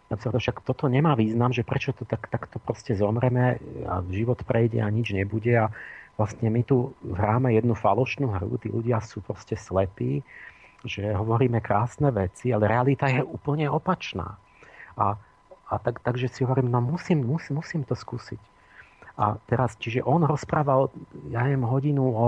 Však 0.09 0.65
toto 0.65 0.89
nemá 0.89 1.13
význam, 1.13 1.53
že 1.53 1.61
prečo 1.61 1.93
to 1.93 2.01
tak, 2.01 2.33
takto 2.33 2.57
proste 2.57 2.97
zomreme 2.97 3.61
a 3.85 4.01
život 4.09 4.41
prejde 4.41 4.81
a 4.81 4.89
nič 4.89 5.13
nebude 5.13 5.53
a 5.53 5.69
vlastne 6.17 6.49
my 6.49 6.65
tu 6.65 6.97
hráme 7.05 7.53
jednu 7.53 7.77
falošnú 7.77 8.33
hru, 8.33 8.57
tí 8.57 8.73
ľudia 8.73 9.05
sú 9.05 9.21
proste 9.21 9.53
slepí, 9.53 10.25
že 10.81 11.13
hovoríme 11.13 11.61
krásne 11.61 12.09
veci, 12.09 12.49
ale 12.49 12.65
realita 12.65 13.05
je 13.05 13.21
úplne 13.21 13.69
opačná. 13.69 14.41
A, 14.97 15.13
a 15.69 15.75
tak, 15.77 16.01
takže 16.01 16.25
si 16.25 16.41
hovorím, 16.41 16.73
no 16.73 16.81
musím, 16.81 17.21
musím, 17.21 17.61
musím 17.61 17.81
to 17.85 17.93
skúsiť. 17.93 18.41
A 19.19 19.37
teraz, 19.45 19.77
čiže 19.77 20.01
on 20.01 20.25
rozprával, 20.25 20.89
ja 21.29 21.45
neviem, 21.45 21.67
hodinu 21.67 22.03
o 22.17 22.27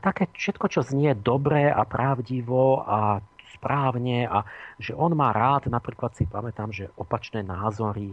také 0.00 0.28
všetko, 0.32 0.66
čo 0.68 0.80
znie 0.84 1.16
dobre 1.16 1.68
a 1.68 1.82
pravdivo 1.84 2.84
a 2.84 3.20
správne 3.56 4.28
a 4.28 4.44
že 4.76 4.92
on 4.92 5.16
má 5.16 5.32
rád, 5.32 5.72
napríklad 5.72 6.12
si 6.12 6.28
pamätám, 6.28 6.74
že 6.74 6.92
opačné 7.00 7.40
názory, 7.40 8.12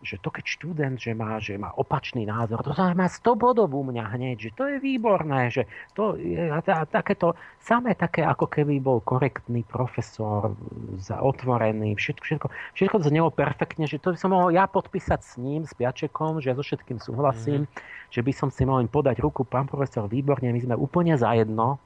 že 0.00 0.16
to 0.16 0.32
keď 0.32 0.44
študent, 0.48 0.96
že 0.96 1.12
má, 1.12 1.36
že 1.36 1.60
má 1.60 1.76
opačný 1.76 2.24
názor, 2.24 2.64
to 2.64 2.72
má 2.72 3.08
100 3.08 3.36
bodov 3.36 3.68
u 3.68 3.84
mňa 3.84 4.04
hneď, 4.16 4.36
že 4.48 4.50
to 4.56 4.64
je 4.64 4.76
výborné, 4.80 5.52
že 5.52 5.68
to 5.92 6.16
je 6.16 6.48
takéto, 6.88 7.36
samé 7.60 7.92
také, 7.92 8.24
ako 8.24 8.48
keby 8.48 8.80
bol 8.80 9.04
korektný 9.04 9.60
profesor, 9.68 10.56
za 10.96 11.20
otvorený, 11.20 11.92
všetko, 12.00 12.24
všetko, 12.24 12.46
všetko 12.72 12.96
znelo 13.04 13.28
perfektne, 13.28 13.84
že 13.84 14.00
to 14.00 14.16
by 14.16 14.18
som 14.18 14.32
mohol 14.32 14.48
ja 14.48 14.64
podpísať 14.64 15.20
s 15.20 15.32
ním, 15.36 15.68
s 15.68 15.76
Piačekom, 15.76 16.40
že 16.40 16.50
ja 16.50 16.56
so 16.56 16.64
všetkým 16.64 16.96
súhlasím, 16.96 17.68
mm. 17.68 17.72
že 18.08 18.20
by 18.24 18.32
som 18.32 18.48
si 18.48 18.64
mohol 18.64 18.88
podať 18.88 19.20
ruku, 19.20 19.44
pán 19.44 19.68
profesor, 19.68 20.08
výborne, 20.08 20.48
my 20.48 20.60
sme 20.64 20.74
úplne 20.80 21.20
zajedno, 21.20 21.76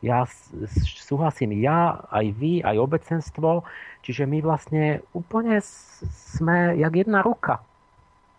ja 0.00 0.26
súhlasím 1.04 1.58
ja, 1.62 2.02
aj 2.10 2.26
vy, 2.34 2.52
aj 2.64 2.76
obecenstvo, 2.76 3.62
čiže 4.02 4.26
my 4.26 4.38
vlastne 4.42 5.04
úplne 5.14 5.60
sme 6.34 6.74
jak 6.80 6.94
jedna 6.94 7.22
ruka. 7.22 7.62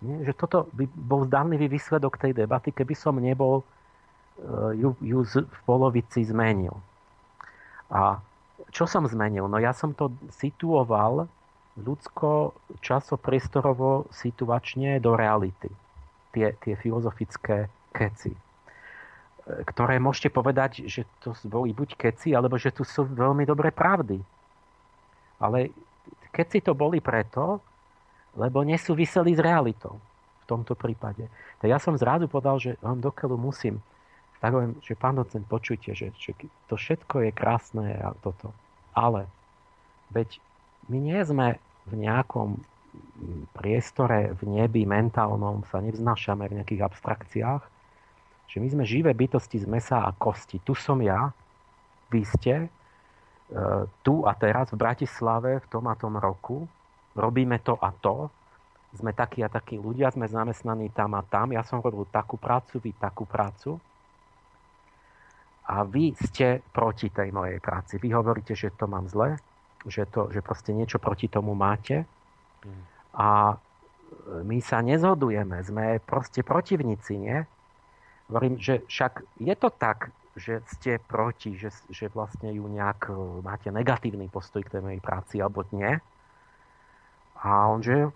Nie? 0.03 0.27
Že 0.29 0.33
toto 0.35 0.57
by 0.75 0.85
bol 0.91 1.25
zdanlivý 1.25 1.71
výsledok 1.71 2.19
tej 2.19 2.35
debaty, 2.35 2.69
keby 2.75 2.93
som 2.93 3.17
nebol 3.17 3.61
e, 3.61 3.65
ju, 4.77 4.89
ju 5.01 5.19
v 5.25 5.59
polovici 5.65 6.21
zmenil. 6.27 6.75
A 7.89 8.19
čo 8.69 8.85
som 8.85 9.07
zmenil? 9.07 9.47
No 9.47 9.57
ja 9.57 9.71
som 9.71 9.95
to 9.95 10.11
situoval 10.35 11.25
ľudsko, 11.75 12.55
časopriestorovo, 12.79 14.07
situačne 14.11 14.99
do 15.03 15.15
reality. 15.15 15.71
Tie, 16.31 16.51
tie 16.59 16.75
filozofické 16.75 17.71
keci 17.95 18.44
ktoré 19.45 20.01
môžete 20.01 20.33
povedať, 20.33 20.89
že 20.89 21.05
to 21.21 21.37
boli 21.45 21.69
buď 21.69 21.93
keci, 22.01 22.33
alebo 22.33 22.57
že 22.57 22.73
tu 22.73 22.81
sú 22.81 23.05
veľmi 23.05 23.45
dobré 23.45 23.69
pravdy. 23.69 24.17
Ale 25.37 25.69
keci 26.33 26.65
to 26.65 26.73
boli 26.73 26.97
preto, 26.97 27.61
lebo 28.33 28.65
nesúviseli 28.65 29.37
s 29.37 29.41
realitou 29.41 30.01
v 30.41 30.45
tomto 30.49 30.73
prípade. 30.73 31.29
Tak 31.61 31.67
ja 31.69 31.77
som 31.77 31.93
zrazu 31.93 32.25
povedal, 32.25 32.57
že 32.57 32.77
vám 32.81 32.97
dokeľu 32.99 33.37
musím. 33.37 33.77
Tak 34.41 34.51
hovorím, 34.51 34.77
že 34.81 34.97
pán 34.97 35.17
docent, 35.17 35.45
počujte, 35.45 35.93
že, 35.93 36.11
že 36.17 36.33
to 36.69 36.75
všetko 36.75 37.29
je 37.29 37.31
krásne 37.31 37.85
a 38.01 38.13
toto. 38.19 38.49
Ale 38.97 39.29
veď 40.09 40.41
my 40.89 40.97
nie 41.01 41.21
sme 41.21 41.57
v 41.85 41.93
nejakom 42.01 42.61
priestore 43.57 44.33
v 44.37 44.41
nebi 44.45 44.85
mentálnom, 44.85 45.65
sa 45.69 45.81
nevznášame 45.81 46.49
v 46.49 46.61
nejakých 46.61 46.85
abstrakciách, 46.85 47.74
že 48.45 48.57
my 48.61 48.67
sme 48.71 48.83
živé 48.85 49.11
bytosti 49.11 49.61
z 49.61 49.67
mesa 49.67 50.05
a 50.05 50.13
kosti. 50.15 50.61
Tu 50.61 50.73
som 50.77 51.01
ja, 51.01 51.33
vy 52.09 52.21
ste, 52.23 52.55
e, 52.65 52.67
tu 54.05 54.23
a 54.23 54.31
teraz 54.37 54.71
v 54.71 54.79
Bratislave 54.79 55.59
v 55.61 55.67
tom 55.67 55.85
a 55.89 55.97
tom 55.97 56.15
roku, 56.15 56.63
robíme 57.17 57.59
to 57.65 57.75
a 57.79 57.89
to, 57.91 58.29
sme 58.95 59.11
takí 59.11 59.43
a 59.43 59.51
takí 59.51 59.75
ľudia, 59.75 60.07
sme 60.15 60.25
zamestnaní 60.31 60.87
tam 60.95 61.19
a 61.19 61.21
tam, 61.27 61.51
ja 61.51 61.67
som 61.67 61.83
robil 61.83 62.07
takú 62.07 62.39
prácu, 62.39 62.79
vy 62.79 62.95
takú 62.95 63.27
prácu 63.27 63.75
a 65.67 65.83
vy 65.83 66.15
ste 66.15 66.63
proti 66.71 67.11
tej 67.11 67.33
mojej 67.35 67.59
práci. 67.59 67.99
Vy 67.99 68.13
hovoríte, 68.15 68.55
že 68.55 68.71
to 68.71 68.87
mám 68.87 69.09
zle, 69.11 69.35
že, 69.83 70.07
to, 70.07 70.31
že 70.31 70.39
proste 70.39 70.71
niečo 70.71 71.01
proti 71.01 71.27
tomu 71.27 71.57
máte 71.57 72.07
hmm. 72.63 72.83
a 73.19 73.59
my 74.25 74.57
sa 74.61 74.81
nezhodujeme, 74.81 75.61
sme 75.61 75.99
proste 76.01 76.41
protivníci, 76.41 77.13
nie? 77.19 77.37
Hovorím, 78.29 78.57
že 78.57 78.81
však 78.89 79.21
je 79.37 79.55
to 79.55 79.69
tak, 79.69 80.09
že 80.35 80.59
ste 80.67 80.99
proti, 80.99 81.55
že, 81.55 81.71
že 81.87 82.11
vlastne 82.11 82.51
ju 82.51 82.67
nejak 82.67 83.07
e, 83.07 83.13
máte 83.39 83.71
negatívny 83.71 84.27
postoj 84.27 84.67
k 84.67 84.77
tej 84.77 84.81
mojej 84.83 85.01
práci, 85.01 85.39
alebo 85.39 85.63
nie. 85.71 85.95
A 87.39 87.71
on, 87.71 87.79
že, 87.79 88.11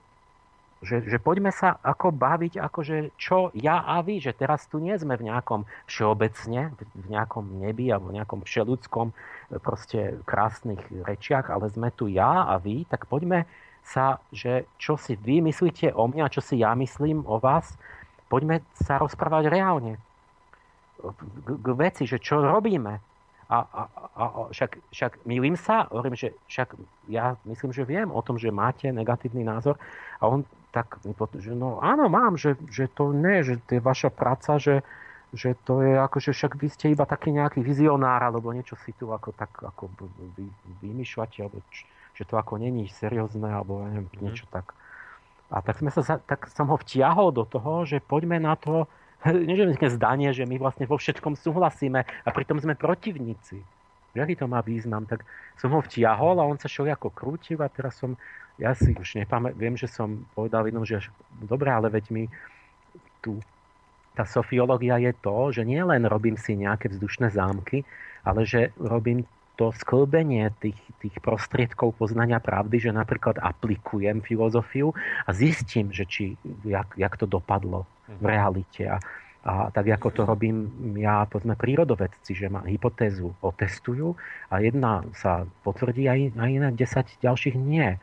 že, 0.84 1.00
že 1.08 1.16
poďme 1.22 1.56
sa 1.56 1.80
ako 1.80 2.12
baviť, 2.12 2.60
akože 2.60 3.16
čo 3.16 3.56
ja 3.56 3.88
a 3.88 4.04
vy, 4.04 4.20
že 4.20 4.36
teraz 4.36 4.68
tu 4.68 4.84
nie 4.84 5.00
sme 5.00 5.16
v 5.16 5.32
nejakom 5.32 5.64
všeobecne, 5.88 6.76
v 6.76 7.08
nejakom 7.08 7.46
nebi 7.56 7.88
alebo 7.88 8.12
v 8.12 8.20
nejakom 8.20 8.44
všeludskom 8.44 9.08
e, 9.12 9.14
proste 9.64 10.20
krásnych 10.28 10.84
rečiach, 10.92 11.48
ale 11.48 11.72
sme 11.72 11.88
tu 11.96 12.12
ja 12.12 12.52
a 12.52 12.60
vy, 12.60 12.84
tak 12.84 13.08
poďme 13.08 13.48
sa, 13.80 14.20
že 14.36 14.68
čo 14.76 15.00
si 15.00 15.16
vy 15.16 15.40
myslíte 15.40 15.96
o 15.96 16.04
mňa, 16.12 16.36
čo 16.36 16.44
si 16.44 16.60
ja 16.60 16.76
myslím 16.76 17.24
o 17.24 17.40
vás, 17.40 17.80
poďme 18.30 18.62
sa 18.78 19.02
rozprávať 19.02 19.50
reálne 19.50 19.98
k, 21.02 21.50
k 21.58 21.68
veci, 21.76 22.06
že 22.06 22.22
čo 22.22 22.40
robíme. 22.40 23.02
A, 23.50 23.58
a, 23.66 23.82
a 24.14 24.24
však, 24.54 24.94
však 24.94 25.12
milím 25.26 25.58
sa, 25.58 25.90
hovorím, 25.90 26.14
že 26.14 26.38
však 26.46 26.78
ja 27.10 27.34
myslím, 27.50 27.74
že 27.74 27.82
viem 27.82 28.14
o 28.14 28.22
tom, 28.22 28.38
že 28.38 28.54
máte 28.54 28.94
negatívny 28.94 29.42
názor 29.42 29.82
a 30.22 30.30
on 30.30 30.46
tak 30.70 31.02
mi 31.02 31.18
potom, 31.18 31.42
že 31.42 31.58
no 31.58 31.82
áno, 31.82 32.06
mám, 32.14 32.38
že, 32.38 32.54
že 32.70 32.86
to 32.94 33.10
nie, 33.10 33.42
že 33.42 33.58
to 33.66 33.78
je 33.78 33.82
vaša 33.82 34.14
práca, 34.14 34.62
že, 34.62 34.86
že 35.34 35.58
to 35.66 35.82
je 35.82 35.98
ako, 35.98 36.18
že 36.22 36.32
však 36.38 36.62
vy 36.62 36.68
ste 36.70 36.94
iba 36.94 37.10
taký 37.10 37.34
nejaký 37.34 37.66
vizionár, 37.66 38.22
alebo 38.22 38.54
niečo 38.54 38.78
si 38.86 38.94
tu 38.94 39.10
ako 39.10 39.34
tak 39.34 39.50
ako 39.58 39.90
vy, 40.38 40.46
vymýšľate, 40.86 41.42
alebo 41.42 41.66
č, 41.74 41.90
že 42.14 42.30
to 42.30 42.38
ako 42.38 42.62
není 42.62 42.86
seriózne, 42.86 43.50
alebo 43.50 43.82
neviem, 43.90 44.06
mm. 44.14 44.22
niečo 44.22 44.46
tak. 44.54 44.78
A 45.50 45.66
tak, 45.66 45.82
sme 45.82 45.90
sa, 45.90 46.02
tak 46.22 46.46
som 46.54 46.70
ho 46.70 46.78
vtiahol 46.78 47.34
do 47.34 47.42
toho, 47.46 47.86
že 47.86 48.02
poďme 48.02 48.38
na 48.38 48.54
to, 48.54 48.86
nie 49.28 49.58
zdanie, 49.92 50.30
že 50.32 50.46
my 50.46 50.56
vlastne 50.62 50.86
vo 50.86 50.96
všetkom 50.96 51.36
súhlasíme 51.36 52.00
a 52.06 52.30
pritom 52.30 52.62
sme 52.62 52.78
protivníci. 52.78 53.60
aký 54.18 54.34
to 54.38 54.50
má 54.50 54.62
význam, 54.66 55.06
tak 55.06 55.26
som 55.58 55.70
ho 55.74 55.82
vtiahol 55.86 56.42
a 56.42 56.48
on 56.48 56.58
sa 56.58 56.70
ako 56.90 57.14
krútil 57.14 57.62
a 57.62 57.70
teraz 57.70 57.98
som, 57.98 58.18
ja 58.58 58.74
si 58.74 58.94
už 58.94 59.22
nepamätám, 59.22 59.58
viem, 59.58 59.76
že 59.78 59.86
som 59.86 60.26
povedal 60.34 60.66
jednom, 60.66 60.86
že 60.86 61.02
dobré, 61.46 61.70
ale 61.70 61.94
veď 61.94 62.06
mi 62.10 62.24
tu 63.22 63.38
tá 64.18 64.28
sofiológia 64.28 65.00
je 65.00 65.14
to, 65.24 65.56
že 65.56 65.64
nie 65.64 65.80
len 65.80 66.04
robím 66.04 66.36
si 66.36 66.58
nejaké 66.58 66.92
vzdušné 66.92 67.32
zámky, 67.32 67.88
ale 68.28 68.44
že 68.44 68.76
robím 68.76 69.24
to 69.60 69.76
sklbenie 69.76 70.56
tých, 70.64 70.80
tých 71.04 71.20
prostriedkov 71.20 72.00
poznania 72.00 72.40
pravdy, 72.40 72.80
že 72.80 72.96
napríklad 72.96 73.44
aplikujem 73.44 74.24
filozofiu 74.24 74.96
a 75.28 75.36
zistím, 75.36 75.92
že 75.92 76.08
či, 76.08 76.40
jak, 76.64 76.96
jak 76.96 77.20
to 77.20 77.28
dopadlo 77.28 77.84
v 78.08 78.24
realite. 78.24 78.88
A, 78.88 78.98
a 79.44 79.68
tak 79.76 79.92
ako 79.92 80.16
to 80.16 80.22
robím 80.24 80.72
ja, 80.96 81.28
povedzme, 81.28 81.60
prírodovedci, 81.60 82.32
že 82.32 82.48
ma 82.48 82.64
hypotézu 82.64 83.36
otestujú 83.44 84.16
a 84.48 84.64
jedna 84.64 85.04
sa 85.12 85.44
potvrdí 85.68 86.08
a 86.08 86.16
iné 86.16 86.72
10 86.72 87.20
ďalších 87.20 87.60
nie. 87.60 88.00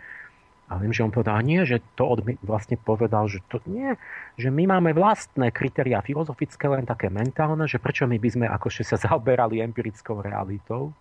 A 0.67 0.83
viem, 0.83 0.91
že 0.91 1.07
on 1.07 1.15
povedal, 1.15 1.41
nie, 1.47 1.63
že 1.63 1.81
to 1.95 2.05
odmi- 2.05 2.43
vlastne 2.43 2.77
povedal, 2.77 3.31
že 3.31 3.39
to 3.47 3.63
nie, 3.71 3.95
že 4.35 4.51
my 4.51 4.67
máme 4.77 4.93
vlastné 4.93 5.55
kritéria 5.55 6.03
filozofické, 6.03 6.67
len 6.69 6.85
také 6.85 7.07
mentálne, 7.07 7.65
že 7.71 7.79
prečo 7.79 8.05
my 8.05 8.19
by 8.21 8.29
sme 8.29 8.47
akože 8.51 8.83
sa 8.85 9.01
zaoberali 9.09 9.65
empirickou 9.65 10.21
realitou, 10.21 10.93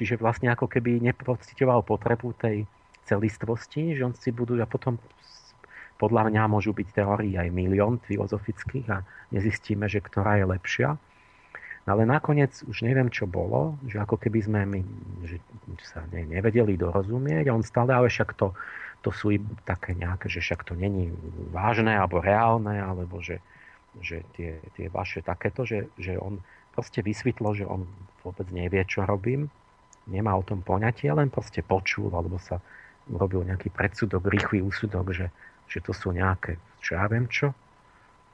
Čiže 0.00 0.16
vlastne 0.16 0.48
ako 0.48 0.64
keby 0.64 0.96
nepocitoval 1.04 1.84
potrebu 1.84 2.32
tej 2.40 2.64
celistvosti, 3.04 3.92
že 3.92 4.08
on 4.08 4.16
si 4.16 4.32
budú 4.32 4.56
a 4.56 4.64
potom 4.64 4.96
podľa 6.00 6.32
mňa 6.32 6.48
môžu 6.48 6.72
byť 6.72 6.88
teórií 6.96 7.36
aj 7.36 7.52
milión 7.52 8.00
filozofických 8.08 8.88
a 8.88 9.04
nezistíme, 9.28 9.84
že 9.92 10.00
ktorá 10.00 10.40
je 10.40 10.48
lepšia. 10.48 10.96
Ale 11.84 12.08
nakoniec 12.08 12.64
už 12.64 12.80
neviem, 12.80 13.12
čo 13.12 13.28
bolo, 13.28 13.76
že 13.84 14.00
ako 14.00 14.16
keby 14.16 14.40
sme 14.40 14.60
my 14.64 14.80
že 15.28 15.36
sa 15.84 16.00
ne, 16.08 16.24
nevedeli 16.24 16.80
dorozumieť 16.80 17.52
a 17.52 17.56
on 17.60 17.60
stále, 17.60 17.92
ale 17.92 18.08
však 18.08 18.40
to, 18.40 18.56
to 19.04 19.12
sú 19.12 19.36
také 19.68 19.92
nejaké, 19.92 20.32
že 20.32 20.40
však 20.40 20.64
to 20.64 20.72
není 20.72 21.12
vážne 21.52 21.92
alebo 21.92 22.24
reálne, 22.24 22.80
alebo 22.80 23.20
že, 23.20 23.44
že 24.00 24.24
tie, 24.32 24.64
tie 24.80 24.88
vaše 24.88 25.20
takéto, 25.20 25.68
že, 25.68 25.92
že 26.00 26.16
on 26.16 26.40
proste 26.72 27.04
vysvetlo, 27.04 27.52
že 27.52 27.68
on 27.68 27.84
vôbec 28.24 28.48
nevie, 28.48 28.80
čo 28.88 29.04
robím 29.04 29.52
nemá 30.10 30.34
o 30.34 30.44
tom 30.44 30.60
poňatie, 30.60 31.08
len 31.14 31.30
proste 31.30 31.62
počul, 31.62 32.10
alebo 32.10 32.36
sa 32.42 32.58
robil 33.06 33.46
nejaký 33.46 33.70
predsudok, 33.70 34.26
rýchly 34.26 34.60
úsudok, 34.62 35.14
že, 35.14 35.26
že 35.70 35.78
to 35.80 35.94
sú 35.94 36.10
nejaké, 36.10 36.58
čo 36.82 36.98
ja 36.98 37.06
viem 37.06 37.30
čo, 37.30 37.54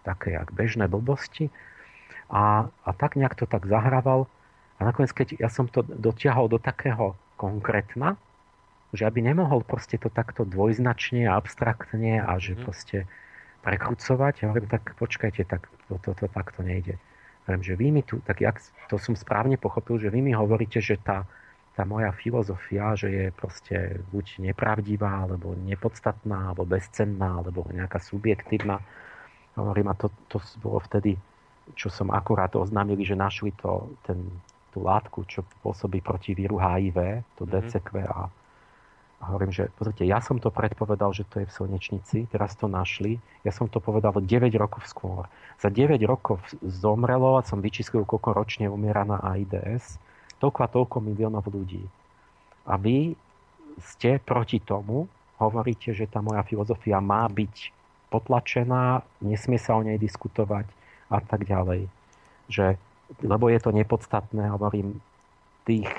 také 0.02 0.34
jak 0.34 0.52
bežné 0.52 0.88
blbosti. 0.88 1.52
A, 2.32 2.66
a 2.66 2.90
tak 2.96 3.14
nejak 3.14 3.38
to 3.38 3.46
tak 3.46 3.68
zahrával. 3.70 4.26
A 4.76 4.84
nakoniec, 4.84 5.14
keď 5.14 5.38
ja 5.38 5.48
som 5.48 5.70
to 5.70 5.86
dotiahol 5.86 6.50
do 6.50 6.58
takého 6.58 7.14
konkrétna, 7.38 8.18
že 8.94 9.04
aby 9.04 9.22
nemohol 9.22 9.62
proste 9.66 9.98
to 9.98 10.08
takto 10.08 10.46
dvojznačne 10.46 11.26
a 11.26 11.36
abstraktne 11.38 12.22
a 12.22 12.32
že 12.38 12.54
mm. 12.54 12.60
proste 12.62 12.98
prekrucovať, 13.66 14.46
ja 14.46 14.54
hovorím, 14.54 14.70
tak 14.70 14.94
počkajte, 14.94 15.42
tak 15.42 15.66
to, 15.90 15.98
to, 15.98 16.14
to 16.14 16.26
takto 16.30 16.62
nejde. 16.62 16.94
Hovorím, 17.46 17.62
že 17.66 17.74
vy 17.74 17.86
mi 17.90 18.02
tu, 18.06 18.22
tak 18.22 18.42
jak 18.42 18.62
to 18.86 18.98
som 18.98 19.18
správne 19.18 19.58
pochopil, 19.58 19.98
že 19.98 20.10
vy 20.10 20.22
mi 20.22 20.32
hovoríte, 20.34 20.78
že 20.78 20.98
tá, 21.02 21.26
tá 21.76 21.84
moja 21.84 22.08
filozofia, 22.16 22.96
že 22.96 23.08
je 23.12 23.24
proste 23.36 24.00
buď 24.08 24.40
nepravdivá, 24.48 25.28
alebo 25.28 25.52
nepodstatná, 25.52 26.50
alebo 26.50 26.64
bezcenná, 26.64 27.44
alebo 27.44 27.68
nejaká 27.68 28.00
subjektívna. 28.00 28.80
Hovorím, 29.60 29.92
a 29.92 29.94
to, 29.94 30.08
to 30.32 30.40
bolo 30.64 30.80
vtedy, 30.80 31.20
čo 31.76 31.92
som 31.92 32.08
akurát 32.08 32.56
oznámili, 32.56 33.04
že 33.04 33.12
našli 33.12 33.52
to, 33.60 33.92
ten, 34.08 34.24
tú 34.72 34.80
látku, 34.80 35.28
čo 35.28 35.44
pôsobí 35.60 36.00
proti 36.00 36.32
víru 36.32 36.56
HIV, 36.56 37.20
to 37.36 37.44
mm-hmm. 37.44 37.68
DCQA. 37.68 38.24
A 39.16 39.22
hovorím, 39.32 39.52
že 39.52 39.68
pozrite, 39.76 40.04
ja 40.04 40.20
som 40.20 40.40
to 40.40 40.48
predpovedal, 40.48 41.12
že 41.12 41.28
to 41.28 41.44
je 41.44 41.48
v 41.48 41.56
slnečnici, 41.56 42.18
teraz 42.32 42.56
to 42.56 42.68
našli, 42.68 43.20
ja 43.44 43.52
som 43.52 43.68
to 43.68 43.80
povedal 43.80 44.12
9 44.16 44.24
rokov 44.56 44.84
skôr. 44.88 45.28
Za 45.60 45.68
9 45.72 45.96
rokov 46.08 46.40
zomrelo 46.60 47.36
a 47.36 47.44
som 47.44 47.60
vyčíslil, 47.60 48.04
koľko 48.04 48.32
ročne 48.32 48.68
umiera 48.68 49.08
na 49.08 49.20
AIDS 49.20 50.00
toľko 50.42 50.60
a 50.62 50.72
toľko 50.72 50.96
miliónov 51.00 51.44
ľudí. 51.48 51.82
A 52.66 52.76
vy 52.76 53.14
ste 53.80 54.18
proti 54.20 54.58
tomu, 54.60 55.06
hovoríte, 55.36 55.92
že 55.92 56.08
tá 56.08 56.24
moja 56.24 56.40
filozofia 56.44 57.00
má 57.00 57.28
byť 57.28 57.72
potlačená, 58.08 59.04
nesmie 59.20 59.60
sa 59.60 59.76
o 59.76 59.84
nej 59.84 60.00
diskutovať 60.00 60.66
a 61.12 61.18
tak 61.20 61.44
ďalej. 61.44 61.90
Že, 62.48 62.78
lebo 63.20 63.50
je 63.52 63.60
to 63.60 63.70
nepodstatné, 63.74 64.48
hovorím, 64.50 65.02
tých 65.66 65.90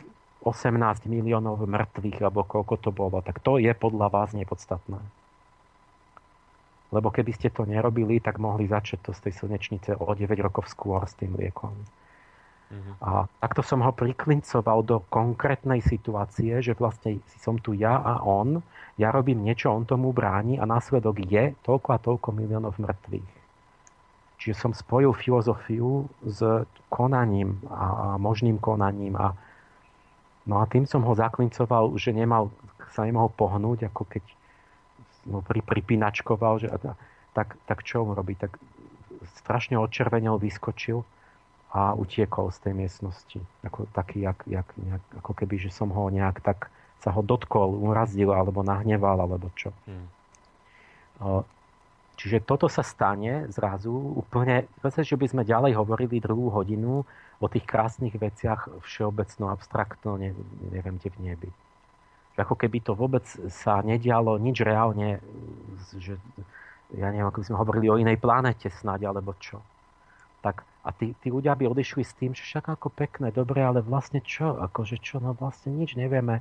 18 0.48 1.12
miliónov 1.12 1.60
mŕtvych, 1.68 2.24
alebo 2.24 2.48
koľko 2.48 2.76
to 2.80 2.90
bolo, 2.96 3.20
tak 3.20 3.44
to 3.44 3.60
je 3.60 3.72
podľa 3.76 4.08
vás 4.08 4.32
nepodstatné. 4.32 5.00
Lebo 6.88 7.12
keby 7.12 7.36
ste 7.36 7.52
to 7.52 7.68
nerobili, 7.68 8.24
tak 8.24 8.40
mohli 8.40 8.64
začať 8.64 9.04
to 9.04 9.12
z 9.12 9.28
tej 9.28 9.34
slnečnice 9.44 10.00
o 10.00 10.08
9 10.08 10.24
rokov 10.40 10.72
skôr 10.72 11.04
s 11.04 11.20
tým 11.20 11.36
liekom. 11.36 11.76
Uh-huh. 12.68 12.94
A 13.00 13.10
takto 13.40 13.64
som 13.64 13.80
ho 13.80 13.96
priklincoval 13.96 14.84
do 14.84 15.00
konkrétnej 15.08 15.80
situácie, 15.80 16.60
že 16.60 16.76
vlastne 16.76 17.24
som 17.40 17.56
tu 17.56 17.72
ja 17.72 17.96
a 17.96 18.20
on, 18.28 18.60
ja 19.00 19.14
robím 19.14 19.40
niečo, 19.40 19.72
on 19.72 19.88
tomu 19.88 20.12
bráni 20.12 20.60
a 20.60 20.68
následok 20.68 21.24
je 21.24 21.56
toľko 21.64 21.90
a 21.96 22.02
toľko 22.02 22.30
miliónov 22.36 22.76
mŕtvych. 22.76 23.32
Čiže 24.38 24.56
som 24.60 24.72
spojil 24.76 25.16
filozofiu 25.16 26.06
s 26.28 26.68
konaním 26.92 27.58
a, 27.72 28.16
možným 28.20 28.60
konaním 28.60 29.16
a 29.18 29.34
No 30.48 30.64
a 30.64 30.66
tým 30.66 30.88
som 30.88 31.04
ho 31.04 31.12
zaklincoval, 31.12 31.92
že 32.00 32.16
nemal, 32.16 32.48
sa 32.96 33.04
nemohol 33.04 33.28
pohnúť, 33.36 33.92
ako 33.92 34.08
keď 34.08 34.24
no, 35.28 35.44
pri, 35.44 35.60
pripínačkoval, 35.60 36.64
že, 36.64 36.72
tak, 37.36 37.60
tak 37.68 37.84
čo 37.84 38.08
on 38.08 38.16
robí? 38.16 38.40
Tak 38.40 38.56
strašne 39.44 39.76
odčervenil, 39.76 40.40
vyskočil 40.40 41.04
a 41.72 41.94
utiekol 41.94 42.52
z 42.52 42.60
tej 42.64 42.74
miestnosti. 42.74 43.40
Ako, 43.68 43.92
taký, 43.92 44.24
jak, 44.24 44.40
jak, 44.48 44.68
nejak, 44.80 45.04
ako 45.20 45.32
keby, 45.36 45.60
že 45.60 45.70
som 45.70 45.92
ho 45.92 46.08
nejak 46.08 46.40
tak 46.40 46.72
sa 47.04 47.14
ho 47.14 47.22
dotkol, 47.22 47.78
urazil 47.78 48.34
alebo 48.34 48.66
nahneval, 48.66 49.22
alebo 49.22 49.54
čo. 49.54 49.70
Hmm. 49.86 50.10
Čiže 52.18 52.42
toto 52.42 52.66
sa 52.66 52.82
stane 52.82 53.46
zrazu 53.54 53.94
úplne, 53.94 54.66
že 54.82 55.14
by 55.14 55.26
sme 55.30 55.44
ďalej 55.46 55.78
hovorili 55.78 56.18
druhú 56.18 56.50
hodinu 56.50 57.06
o 57.38 57.46
tých 57.46 57.70
krásnych 57.70 58.18
veciach 58.18 58.82
všeobecno, 58.82 59.54
abstraktno, 59.54 60.18
ne, 60.18 60.34
neviem, 60.74 60.98
kde 60.98 61.10
v 61.14 61.20
nebi. 61.22 61.50
Ako 62.38 62.58
keby 62.58 62.82
to 62.82 62.98
vôbec 62.98 63.26
sa 63.50 63.82
nedialo 63.86 64.38
nič 64.42 64.62
reálne, 64.62 65.22
že 65.98 66.18
ja 66.98 67.14
neviem, 67.14 67.30
ako 67.30 67.42
by 67.42 67.48
sme 67.50 67.62
hovorili 67.62 67.88
o 67.90 68.00
inej 68.02 68.18
planete 68.18 68.74
snáď, 68.74 69.14
alebo 69.14 69.38
čo. 69.38 69.62
Tak 70.42 70.64
a 70.88 70.90
tí, 70.96 71.12
tí 71.20 71.28
ľudia 71.28 71.52
by 71.58 71.68
odišli 71.68 72.04
s 72.06 72.16
tým, 72.16 72.32
že 72.32 72.48
však 72.48 72.80
ako 72.80 72.88
pekné, 72.88 73.36
dobre, 73.36 73.60
ale 73.60 73.84
vlastne 73.84 74.24
čo? 74.24 74.56
Akože 74.56 75.04
čo? 75.04 75.20
No 75.20 75.36
vlastne 75.36 75.76
nič 75.76 76.00
nevieme. 76.00 76.40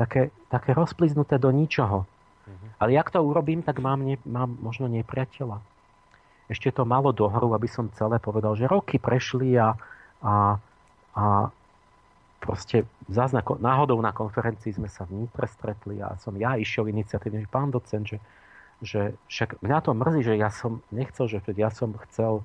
Také, 0.00 0.32
také 0.48 0.72
rozpliznuté 0.72 1.36
do 1.36 1.52
ničoho. 1.52 2.08
Uh-huh. 2.08 2.68
Ale 2.80 2.96
jak 2.96 3.12
to 3.12 3.20
urobím, 3.20 3.60
tak 3.60 3.84
mám, 3.84 4.00
ne, 4.00 4.16
mám 4.24 4.56
možno 4.64 4.88
nepriateľa. 4.88 5.60
Ešte 6.48 6.72
to 6.72 6.88
malo 6.88 7.12
dohru, 7.12 7.52
aby 7.52 7.68
som 7.68 7.92
celé 7.92 8.16
povedal, 8.16 8.56
že 8.56 8.64
roky 8.64 8.96
prešli 8.96 9.60
a, 9.60 9.76
a, 10.24 10.56
a 11.12 11.24
proste 12.42 12.88
zás 13.06 13.30
na, 13.30 13.44
náhodou 13.44 14.00
na 14.02 14.10
konferencii 14.10 14.74
sme 14.74 14.90
sa 14.90 15.06
v 15.06 15.24
Nitre 15.24 15.46
stretli 15.46 16.02
a 16.02 16.18
som 16.18 16.34
ja 16.34 16.58
išiel 16.58 16.90
iniciatívne, 16.90 17.46
že 17.46 17.52
pán 17.52 17.70
docent, 17.70 18.02
že, 18.02 18.18
že 18.82 19.14
však 19.30 19.62
mňa 19.62 19.78
to 19.84 19.90
mrzí, 19.94 20.20
že 20.26 20.34
ja 20.34 20.50
som 20.50 20.82
nechcel, 20.90 21.30
že 21.30 21.38
ja 21.54 21.70
som 21.70 21.94
chcel 22.10 22.42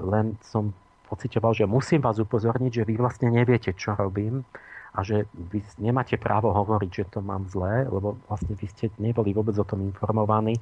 len 0.00 0.36
som 0.40 0.72
pocitoval, 1.12 1.52
že 1.52 1.68
musím 1.68 2.00
vás 2.00 2.16
upozorniť, 2.16 2.82
že 2.82 2.88
vy 2.88 2.94
vlastne 2.96 3.28
neviete, 3.28 3.76
čo 3.76 3.92
robím 3.92 4.48
a 4.96 5.04
že 5.04 5.28
vy 5.32 5.60
nemáte 5.76 6.16
právo 6.16 6.52
hovoriť, 6.52 6.90
že 6.90 7.04
to 7.12 7.20
mám 7.20 7.48
zlé, 7.48 7.84
lebo 7.88 8.16
vlastne 8.28 8.56
vy 8.56 8.66
ste 8.68 8.88
neboli 8.96 9.36
vôbec 9.36 9.56
o 9.60 9.64
tom 9.64 9.84
informovaní 9.84 10.56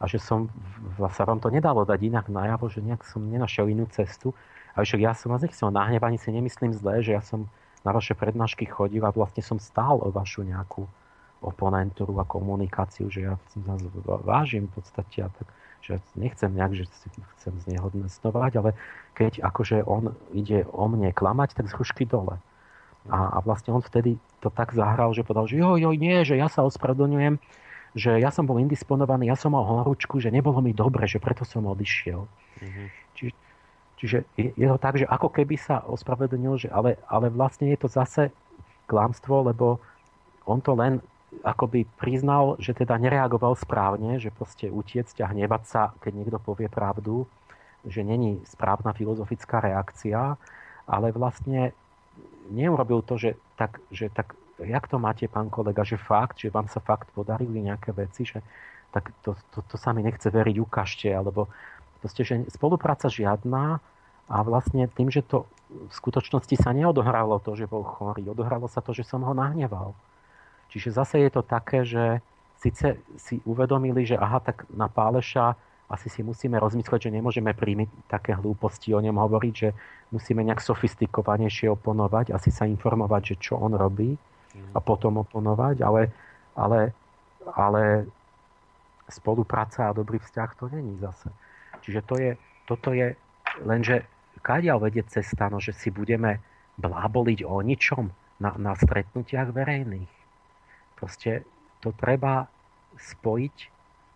a 0.00 0.08
že 0.08 0.16
som, 0.16 0.48
sa 0.96 1.28
vám 1.28 1.44
to 1.44 1.52
nedalo 1.52 1.84
dať 1.84 2.00
inak 2.00 2.32
najavo, 2.32 2.72
že 2.72 2.80
nejak 2.80 3.04
som 3.04 3.20
nenašiel 3.20 3.68
inú 3.68 3.84
cestu. 3.92 4.32
A 4.72 4.80
však 4.80 5.00
ja 5.04 5.12
som 5.12 5.28
vás 5.28 5.44
nechcel 5.44 5.68
nahnevať, 5.68 6.16
si 6.16 6.32
nemyslím 6.32 6.72
zlé, 6.72 7.04
že 7.04 7.12
ja 7.12 7.20
som 7.20 7.52
na 7.84 7.92
vaše 7.92 8.16
prednášky 8.16 8.64
chodil 8.64 9.04
a 9.04 9.12
vlastne 9.12 9.44
som 9.44 9.60
stál 9.60 10.00
o 10.00 10.08
vašu 10.08 10.44
nejakú 10.44 10.88
oponentúru 11.40 12.16
a 12.20 12.28
komunikáciu, 12.28 13.08
že 13.12 13.28
ja 13.28 13.34
vás 13.64 13.80
vážim 14.24 14.68
v 14.68 14.80
podstate 14.80 15.24
a 15.24 15.28
tak 15.32 15.48
že 15.80 15.98
nechcem 16.14 16.52
nejak, 16.52 16.72
že 16.76 16.84
si 16.88 17.08
chcem 17.38 17.54
znehodnestovať, 17.68 18.52
ale 18.60 18.70
keď 19.16 19.40
akože 19.44 19.84
on 19.84 20.12
ide 20.36 20.68
o 20.68 20.84
mne 20.86 21.10
klamať, 21.12 21.56
tak 21.56 21.68
z 21.68 21.76
hrušky 21.76 22.04
dole. 22.04 22.36
A, 23.08 23.18
a 23.34 23.38
vlastne 23.40 23.72
on 23.72 23.80
vtedy 23.80 24.20
to 24.44 24.52
tak 24.52 24.76
zahral, 24.76 25.16
že 25.16 25.24
povedal, 25.24 25.48
že 25.48 25.56
jo, 25.56 25.80
jo, 25.80 25.90
nie, 25.96 26.20
že 26.22 26.36
ja 26.36 26.52
sa 26.52 26.64
ospravedlňujem, 26.68 27.40
že 27.96 28.20
ja 28.20 28.30
som 28.30 28.44
bol 28.44 28.60
indisponovaný, 28.60 29.26
ja 29.32 29.36
som 29.40 29.56
mal 29.56 29.64
horúčku, 29.64 30.20
že 30.20 30.30
nebolo 30.30 30.60
mi 30.62 30.76
dobre, 30.76 31.08
že 31.08 31.18
preto 31.18 31.42
som 31.48 31.64
odišiel. 31.66 32.22
Mm-hmm. 32.60 32.86
Či, 33.16 33.24
Čiže 34.00 34.24
je, 34.32 34.48
je 34.56 34.66
to 34.66 34.80
tak, 34.80 34.96
že 34.96 35.04
ako 35.04 35.28
keby 35.28 35.60
sa 35.60 35.84
ospravedlnil, 35.84 36.56
že 36.56 36.68
ale, 36.72 36.96
ale 37.04 37.28
vlastne 37.28 37.68
je 37.68 37.76
to 37.76 37.88
zase 37.92 38.32
klamstvo, 38.88 39.44
lebo 39.44 39.76
on 40.48 40.64
to 40.64 40.72
len 40.72 41.04
akoby 41.46 41.86
priznal, 41.98 42.58
že 42.58 42.74
teda 42.74 42.98
nereagoval 42.98 43.54
správne, 43.54 44.18
že 44.18 44.34
proste 44.34 44.66
utiecť 44.66 45.22
a 45.22 45.30
hnevať 45.30 45.62
sa, 45.66 45.82
keď 46.02 46.12
niekto 46.14 46.38
povie 46.42 46.66
pravdu, 46.66 47.30
že 47.86 48.04
není 48.04 48.42
správna 48.44 48.92
filozofická 48.92 49.62
reakcia, 49.62 50.36
ale 50.90 51.06
vlastne 51.14 51.72
neurobil 52.50 53.00
to, 53.06 53.16
že 53.16 53.30
tak, 53.54 53.78
že 53.94 54.10
tak 54.10 54.34
jak 54.60 54.84
to 54.90 54.98
máte, 55.00 55.24
pán 55.30 55.48
kolega, 55.48 55.86
že 55.86 55.96
fakt, 55.96 56.42
že 56.42 56.52
vám 56.52 56.68
sa 56.68 56.82
fakt 56.82 57.08
podarili 57.16 57.64
nejaké 57.64 57.94
veci, 57.96 58.28
že 58.28 58.44
tak 58.90 59.14
to, 59.22 59.38
to, 59.54 59.62
to 59.70 59.76
sa 59.78 59.94
mi 59.94 60.02
nechce 60.02 60.26
veriť, 60.26 60.56
ukážte, 60.58 61.08
alebo 61.14 61.46
proste, 62.02 62.26
že 62.26 62.42
spolupráca 62.50 63.06
žiadna 63.06 63.78
a 64.26 64.36
vlastne 64.42 64.90
tým, 64.90 65.08
že 65.08 65.22
to 65.22 65.46
v 65.70 65.92
skutočnosti 65.94 66.58
sa 66.58 66.74
neodohralo 66.74 67.38
to, 67.38 67.54
že 67.54 67.70
bol 67.70 67.86
chorý, 67.86 68.26
odohralo 68.26 68.66
sa 68.66 68.82
to, 68.82 68.90
že 68.90 69.06
som 69.06 69.22
ho 69.22 69.30
nahneval. 69.30 69.94
Čiže 70.70 70.94
zase 70.94 71.18
je 71.26 71.30
to 71.34 71.42
také, 71.42 71.82
že 71.82 72.22
síce 72.62 72.96
si 73.18 73.42
uvedomili, 73.42 74.06
že 74.06 74.14
aha, 74.14 74.38
tak 74.38 74.70
na 74.70 74.86
Páleša 74.86 75.58
asi 75.90 76.06
si 76.06 76.22
musíme 76.22 76.54
rozmyslieť, 76.62 77.10
že 77.10 77.16
nemôžeme 77.18 77.50
príjmiť 77.50 78.06
také 78.06 78.38
hlúposti 78.38 78.94
o 78.94 79.02
ňom 79.02 79.18
hovoriť, 79.18 79.54
že 79.54 79.74
musíme 80.14 80.46
nejak 80.46 80.62
sofistikovanejšie 80.62 81.66
oponovať, 81.66 82.30
asi 82.30 82.54
sa 82.54 82.70
informovať, 82.70 83.34
že 83.34 83.50
čo 83.50 83.58
on 83.58 83.74
robí 83.74 84.14
a 84.70 84.78
potom 84.78 85.18
oponovať, 85.26 85.82
ale, 85.82 86.14
ale, 86.54 86.94
ale 87.58 88.06
spolupráca 89.10 89.90
a 89.90 89.96
dobrý 89.96 90.22
vzťah 90.22 90.50
to 90.54 90.70
není 90.70 90.94
zase. 91.02 91.26
Čiže 91.82 92.00
to 92.06 92.14
je, 92.22 92.30
toto 92.70 92.94
je, 92.94 93.18
lenže 93.66 94.06
kadiaľ 94.46 94.86
vedie 94.86 95.02
cesta, 95.10 95.50
no, 95.50 95.58
že 95.58 95.74
si 95.74 95.90
budeme 95.90 96.38
bláboliť 96.78 97.42
o 97.42 97.58
ničom 97.66 98.14
na, 98.38 98.54
na 98.62 98.78
stretnutiach 98.78 99.50
verejných. 99.50 100.19
Proste 101.00 101.48
to 101.80 101.96
treba 101.96 102.44
spojiť 103.00 103.56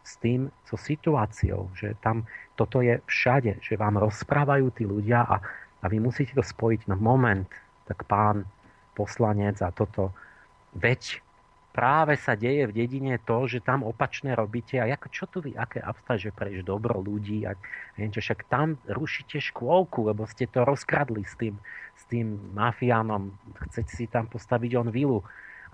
s 0.04 0.20
tým, 0.20 0.52
so 0.68 0.76
situáciou, 0.76 1.72
že 1.72 1.96
tam 2.04 2.28
toto 2.60 2.84
je 2.84 3.00
všade, 3.08 3.64
že 3.64 3.80
vám 3.80 3.96
rozprávajú 3.96 4.68
tí 4.76 4.84
ľudia 4.84 5.24
a, 5.24 5.40
a 5.80 5.84
vy 5.88 5.96
musíte 5.96 6.36
to 6.36 6.44
spojiť 6.44 6.92
na 6.92 6.96
moment, 7.00 7.48
tak 7.88 8.04
pán 8.04 8.44
poslanec 8.92 9.64
a 9.64 9.72
toto. 9.72 10.12
Veď 10.76 11.24
práve 11.74 12.20
sa 12.20 12.36
deje 12.36 12.70
v 12.70 12.76
dedine 12.84 13.16
to, 13.18 13.48
že 13.48 13.64
tam 13.64 13.82
opačné 13.82 14.36
robíte 14.36 14.76
a 14.78 14.86
ako, 14.86 15.08
čo 15.10 15.24
tu 15.26 15.40
vy, 15.40 15.56
aké 15.56 15.80
abstá, 15.80 16.20
že 16.20 16.30
prejš 16.30 16.62
dobro 16.62 17.00
ľudí 17.00 17.48
a 17.48 17.56
neviem 17.96 18.12
čo, 18.12 18.22
však 18.22 18.46
tam 18.46 18.76
rušíte 18.86 19.40
škôlku, 19.40 20.06
lebo 20.06 20.28
ste 20.28 20.46
to 20.46 20.62
rozkradli 20.62 21.24
s 21.24 21.34
tým, 21.34 21.56
s 21.98 22.02
tým 22.06 22.54
mafiánom, 22.54 23.32
chcete 23.72 23.90
si 23.90 24.06
tam 24.06 24.28
postaviť 24.28 24.70
on 24.78 24.88
vilu 24.92 25.24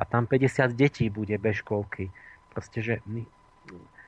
a 0.01 0.03
tam 0.09 0.25
50 0.25 0.73
detí 0.73 1.13
bude 1.13 1.37
bez 1.37 1.61
školky. 1.61 2.09
Proste, 2.51 2.81
že 2.81 2.95
my, 3.05 3.23
hm. 3.69 4.01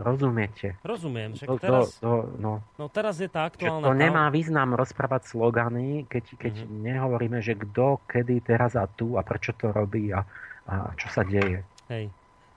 Rozumiete? 0.00 0.80
Rozumiem. 0.80 1.36
Však 1.36 1.48
teraz, 1.60 2.00
to, 2.00 2.00
to, 2.00 2.12
no, 2.40 2.52
no 2.80 2.86
teraz 2.88 3.20
je 3.20 3.28
tá 3.28 3.44
aktuálna... 3.44 3.84
To 3.84 3.92
nemá 3.92 4.32
význam 4.32 4.72
rozprávať 4.72 5.36
slogany, 5.36 6.08
keď, 6.08 6.24
keď 6.40 6.54
mm-hmm. 6.64 6.80
nehovoríme, 6.80 7.38
že 7.44 7.52
kto, 7.52 8.00
kedy, 8.08 8.40
teraz 8.40 8.72
a 8.72 8.88
tu 8.88 9.20
a 9.20 9.22
prečo 9.24 9.52
to 9.52 9.68
robí 9.68 10.08
a, 10.16 10.24
a 10.64 10.96
čo 10.96 11.12
sa 11.12 11.28
deje. 11.28 11.60
Hej, 11.92 12.08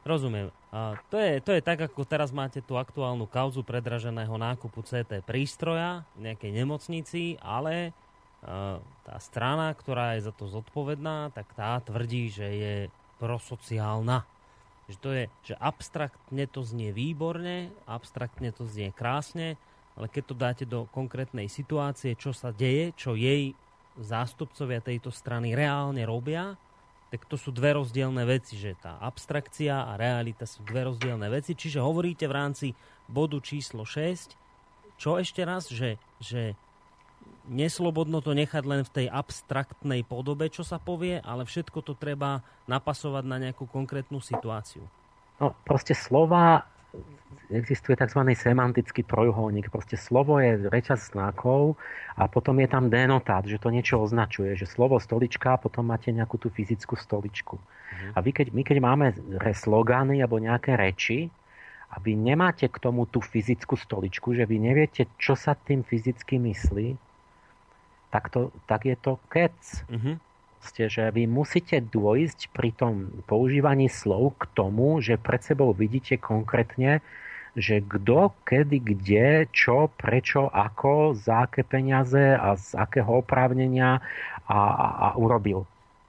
rozumiem. 0.08 0.48
A 0.72 0.96
to, 1.12 1.20
je, 1.20 1.44
to 1.44 1.52
je 1.56 1.62
tak, 1.64 1.80
ako 1.92 2.08
teraz 2.08 2.32
máte 2.32 2.64
tú 2.64 2.80
aktuálnu 2.80 3.28
kauzu 3.28 3.68
predraženého 3.68 4.36
nákupu 4.40 4.80
CT 4.84 5.28
prístroja 5.28 6.08
v 6.16 6.32
nejakej 6.32 6.52
nemocnici, 6.56 7.36
ale 7.44 7.92
tá 8.42 9.16
strana, 9.18 9.74
ktorá 9.74 10.16
je 10.16 10.30
za 10.30 10.34
to 10.34 10.46
zodpovedná, 10.46 11.34
tak 11.34 11.50
tá 11.58 11.82
tvrdí, 11.82 12.30
že 12.30 12.48
je 12.48 12.76
prosociálna. 13.18 14.24
Že 14.88 14.98
to 15.04 15.10
je, 15.12 15.24
že 15.52 15.56
abstraktne 15.60 16.46
to 16.48 16.64
znie 16.64 16.96
výborne, 16.96 17.74
abstraktne 17.90 18.56
to 18.56 18.64
znie 18.64 18.96
krásne, 18.96 19.60
ale 19.98 20.08
keď 20.08 20.24
to 20.24 20.36
dáte 20.38 20.66
do 20.70 20.86
konkrétnej 20.94 21.50
situácie, 21.50 22.14
čo 22.14 22.32
sa 22.32 22.54
deje, 22.54 22.94
čo 22.94 23.18
jej 23.18 23.52
zástupcovia 23.98 24.80
tejto 24.80 25.10
strany 25.10 25.58
reálne 25.58 26.06
robia, 26.06 26.54
tak 27.08 27.24
to 27.26 27.40
sú 27.40 27.56
dve 27.56 27.74
rozdielne 27.80 28.22
veci, 28.28 28.60
že 28.60 28.78
tá 28.78 29.00
abstrakcia 29.00 29.90
a 29.90 29.98
realita 29.98 30.44
sú 30.44 30.62
dve 30.68 30.92
rozdielne 30.92 31.26
veci. 31.32 31.56
Čiže 31.56 31.80
hovoríte 31.80 32.28
v 32.28 32.36
rámci 32.36 32.68
bodu 33.08 33.40
číslo 33.40 33.88
6, 33.88 34.36
čo 35.00 35.16
ešte 35.18 35.42
raz, 35.48 35.72
že, 35.72 35.96
že 36.20 36.54
neslobodno 37.48 38.20
to 38.22 38.36
nechať 38.36 38.64
len 38.68 38.82
v 38.84 38.94
tej 38.94 39.08
abstraktnej 39.08 40.04
podobe, 40.04 40.52
čo 40.52 40.62
sa 40.62 40.78
povie, 40.78 41.20
ale 41.24 41.48
všetko 41.48 41.80
to 41.82 41.96
treba 41.96 42.44
napasovať 42.68 43.24
na 43.24 43.38
nejakú 43.40 43.66
konkrétnu 43.66 44.20
situáciu. 44.20 44.84
No, 45.38 45.54
proste 45.66 45.96
slova, 45.96 46.68
existuje 47.52 47.96
tzv. 47.96 48.22
semantický 48.36 49.04
trojuholník. 49.04 49.72
Proste 49.72 49.96
slovo 49.96 50.40
je 50.42 50.68
reťaz 50.68 51.16
znakov 51.16 51.80
a 52.18 52.28
potom 52.28 52.60
je 52.60 52.68
tam 52.68 52.92
denotát, 52.92 53.46
že 53.48 53.62
to 53.62 53.72
niečo 53.72 54.02
označuje. 54.02 54.58
Že 54.58 54.68
slovo 54.68 54.96
stolička 55.00 55.56
a 55.56 55.62
potom 55.62 55.88
máte 55.88 56.12
nejakú 56.12 56.36
tú 56.42 56.52
fyzickú 56.52 57.00
stoličku. 57.00 57.56
Mhm. 57.58 58.08
A 58.16 58.18
vy 58.20 58.32
keď, 58.34 58.48
my 58.52 58.62
keď 58.66 58.78
máme 58.84 59.06
slogany 59.56 60.20
alebo 60.20 60.42
nejaké 60.42 60.76
reči, 60.76 61.32
a 61.88 62.04
vy 62.04 62.20
nemáte 62.20 62.68
k 62.68 62.78
tomu 62.84 63.08
tú 63.08 63.24
fyzickú 63.24 63.80
stoličku, 63.80 64.36
že 64.36 64.44
vy 64.44 64.60
neviete, 64.60 65.08
čo 65.16 65.40
sa 65.40 65.56
tým 65.56 65.88
fyzicky 65.88 66.36
myslí, 66.36 67.07
tak, 68.10 68.32
to, 68.32 68.56
tak 68.66 68.88
je 68.88 68.96
to 68.96 69.20
kec. 69.28 69.58
Mm-hmm. 69.92 70.16
Ste, 70.58 70.84
že 70.90 71.04
vy 71.14 71.30
musíte 71.30 71.80
dôjsť 71.80 72.52
pri 72.52 72.74
tom 72.74 73.24
používaní 73.30 73.88
slov 73.88 74.36
k 74.42 74.50
tomu, 74.58 75.00
že 75.00 75.16
pred 75.16 75.40
sebou 75.40 75.72
vidíte 75.72 76.18
konkrétne, 76.18 77.00
že 77.58 77.82
kto, 77.82 78.38
kedy, 78.46 78.78
kde, 78.86 79.28
čo, 79.50 79.90
prečo, 79.98 80.46
ako, 80.54 81.18
za 81.18 81.50
aké 81.50 81.66
peniaze 81.66 82.38
a 82.38 82.54
z 82.54 82.78
akého 82.78 83.26
oprávnenia 83.26 83.98
a, 84.46 84.60
a, 84.60 84.88
a 84.94 85.08
urobil. 85.18 85.66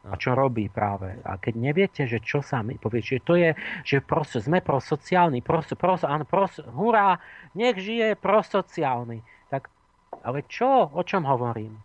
A 0.08 0.16
čo 0.16 0.32
robí 0.32 0.72
práve. 0.72 1.20
A 1.24 1.36
keď 1.36 1.54
neviete, 1.56 2.02
že 2.08 2.20
čo 2.20 2.40
sa 2.40 2.64
mi 2.64 2.80
povie, 2.80 3.04
že 3.04 3.20
to 3.20 3.36
je, 3.36 3.52
že 3.84 4.04
proste, 4.04 4.40
sme 4.40 4.64
prosociálni, 4.64 5.44
pros, 5.44 5.68
pros, 5.76 6.04
pros, 6.28 6.54
hurá, 6.72 7.20
nech 7.52 7.76
žije 7.76 8.16
prosociálny. 8.16 9.20
Tak, 9.52 9.68
ale 10.24 10.44
čo, 10.48 10.88
o 10.88 11.02
čom 11.04 11.28
hovorím? 11.28 11.76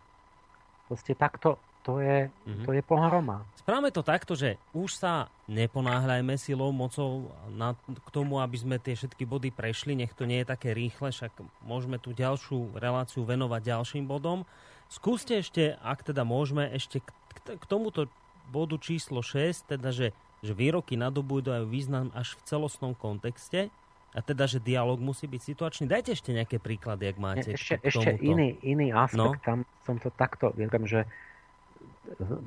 Proste 0.84 1.16
takto, 1.16 1.56
to 1.84 2.00
je, 2.00 2.28
mm-hmm. 2.28 2.64
to 2.64 2.70
je 2.72 2.82
pohroma. 2.84 3.44
Správame 3.60 3.92
to 3.92 4.00
takto, 4.00 4.32
že 4.32 4.56
už 4.72 4.96
sa 4.96 5.28
neponáhľajme 5.48 6.36
silou, 6.40 6.72
mocou 6.72 7.28
na, 7.52 7.76
k 7.88 8.08
tomu, 8.08 8.40
aby 8.40 8.56
sme 8.56 8.76
tie 8.80 8.96
všetky 8.96 9.28
body 9.28 9.52
prešli. 9.52 9.92
Nech 9.92 10.16
to 10.16 10.24
nie 10.24 10.40
je 10.44 10.48
také 10.48 10.72
rýchle, 10.72 11.12
však 11.12 11.32
môžeme 11.64 12.00
tú 12.00 12.16
ďalšiu 12.16 12.76
reláciu 12.76 13.24
venovať 13.24 13.60
ďalším 13.64 14.04
bodom. 14.08 14.48
Skúste 14.88 15.40
ešte, 15.40 15.76
ak 15.80 16.04
teda 16.08 16.24
môžeme, 16.24 16.68
ešte 16.72 17.04
k, 17.04 17.08
k, 17.40 17.56
k 17.60 17.64
tomuto 17.68 18.08
bodu 18.48 18.76
číslo 18.80 19.20
6, 19.20 19.76
teda, 19.76 19.92
že, 19.92 20.16
že 20.40 20.52
výroky 20.52 20.96
nadobúdajú 20.96 21.68
význam 21.68 22.12
až 22.16 22.36
v 22.40 22.48
celostnom 22.48 22.92
kontexte, 22.96 23.72
a 24.14 24.22
teda, 24.22 24.46
že 24.46 24.62
dialog 24.62 25.02
musí 25.02 25.26
byť 25.26 25.42
situačný. 25.42 25.84
Dajte 25.90 26.14
ešte 26.14 26.30
nejaké 26.30 26.62
príklady, 26.62 27.10
ak 27.10 27.18
máte. 27.18 27.50
Ešte, 27.50 27.82
k 27.82 27.90
ešte 27.90 28.14
iný, 28.22 28.54
iný 28.62 28.94
aspekt. 28.94 29.18
No? 29.18 29.34
Tam 29.42 29.66
som 29.82 29.98
to 29.98 30.14
takto, 30.14 30.54
viem, 30.54 30.70
že 30.86 31.02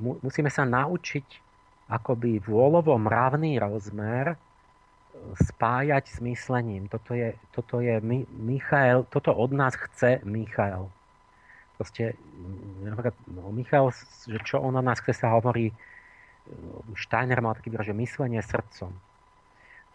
musíme 0.00 0.48
sa 0.48 0.64
naučiť 0.64 1.44
akoby 1.92 2.40
vôľovo 2.40 2.96
mravný 2.96 3.60
rozmer 3.60 4.32
e, 4.32 4.36
spájať 5.44 6.04
s 6.08 6.18
myslením. 6.24 6.88
Toto 6.88 7.12
je, 7.12 7.36
toto 7.52 7.84
je 7.84 8.00
Michael, 8.32 9.04
toto 9.12 9.36
od 9.36 9.52
nás 9.52 9.76
chce 9.76 10.24
Michael. 10.24 10.88
Proste, 11.76 12.16
napríklad, 12.80 13.16
no, 13.28 13.52
Michal, 13.52 13.92
že 14.24 14.40
čo 14.40 14.64
on 14.64 14.76
od 14.76 14.84
nás 14.84 15.04
chce, 15.04 15.20
sa 15.20 15.36
hovorí, 15.36 15.68
e, 15.68 15.74
Steiner 16.96 17.44
mal 17.44 17.56
taký 17.56 17.68
výraz, 17.68 17.88
že 17.88 17.96
myslenie 17.96 18.40
srdcom 18.40 19.07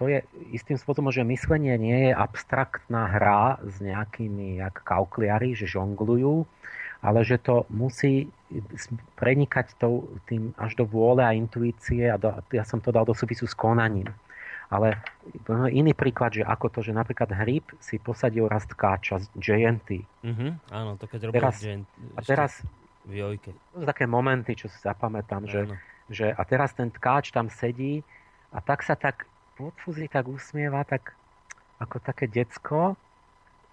to 0.04 0.12
je 0.12 0.20
istým 0.52 0.76
spôsobom, 0.76 1.16
že 1.16 1.24
myslenie 1.24 1.80
nie 1.80 2.12
je 2.12 2.12
abstraktná 2.12 3.08
hra 3.08 3.56
s 3.64 3.80
nejakými 3.80 4.60
jak 4.60 4.84
kaukliari, 4.84 5.56
že 5.56 5.64
žonglujú, 5.64 6.44
ale 7.00 7.24
že 7.24 7.40
to 7.40 7.64
musí 7.72 8.28
prenikať 9.16 9.80
to, 9.80 10.04
tým 10.28 10.52
až 10.60 10.76
do 10.76 10.84
vôle 10.84 11.24
a 11.24 11.32
intuície 11.32 12.12
a 12.12 12.20
do, 12.20 12.36
ja 12.52 12.68
som 12.68 12.84
to 12.84 12.92
dal 12.92 13.08
do 13.08 13.16
súvisu 13.16 13.48
s 13.48 13.56
konaním. 13.56 14.12
Ale 14.68 15.00
iný 15.72 15.96
príklad, 15.96 16.36
že 16.36 16.44
ako 16.44 16.68
to, 16.68 16.80
že 16.84 16.92
napríklad 16.92 17.32
hryb 17.32 17.64
si 17.80 17.96
posadil 17.96 18.52
rast 18.52 18.76
káča 18.76 19.24
z 19.24 19.28
JNT. 19.40 20.04
Mm-hmm, 20.20 20.52
áno, 20.68 21.00
to 21.00 21.08
keď 21.08 21.32
robí 21.32 21.40
teraz, 21.40 21.64
A 22.20 22.20
teraz 22.28 22.52
v 23.08 23.24
jojke. 23.24 23.56
To 23.72 23.84
sú 23.84 23.86
také 23.88 24.04
momenty, 24.04 24.52
čo 24.52 24.68
si 24.68 24.76
zapamätám, 24.84 25.48
že, 25.48 25.64
že 26.12 26.36
a 26.36 26.44
teraz 26.44 26.76
ten 26.76 26.92
tkáč 26.92 27.32
tam 27.32 27.48
sedí 27.48 28.04
a 28.52 28.60
tak 28.60 28.84
sa 28.84 29.00
tak 29.00 29.32
podfúzi 29.64 30.12
tak 30.12 30.28
usmieva, 30.28 30.84
tak 30.84 31.16
ako 31.80 32.04
také 32.04 32.28
decko, 32.28 33.00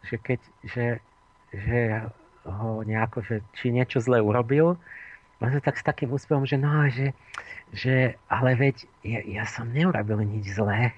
že 0.06 0.16
keď, 0.22 0.40
že, 0.62 0.86
že 1.50 1.80
ho 2.46 2.86
nejako, 2.86 3.26
že 3.26 3.36
či 3.58 3.74
niečo 3.74 3.98
zle 3.98 4.22
urobil. 4.22 4.78
On 5.40 5.48
tak 5.64 5.80
s 5.80 5.84
takým 5.84 6.12
úspevom, 6.12 6.44
že 6.44 6.60
no, 6.60 6.84
že, 6.92 7.16
že 7.72 8.14
ale 8.28 8.54
veď 8.54 8.76
ja, 9.02 9.20
ja 9.24 9.44
som 9.48 9.72
neurobil 9.72 10.20
nič 10.20 10.52
zlé. 10.52 10.92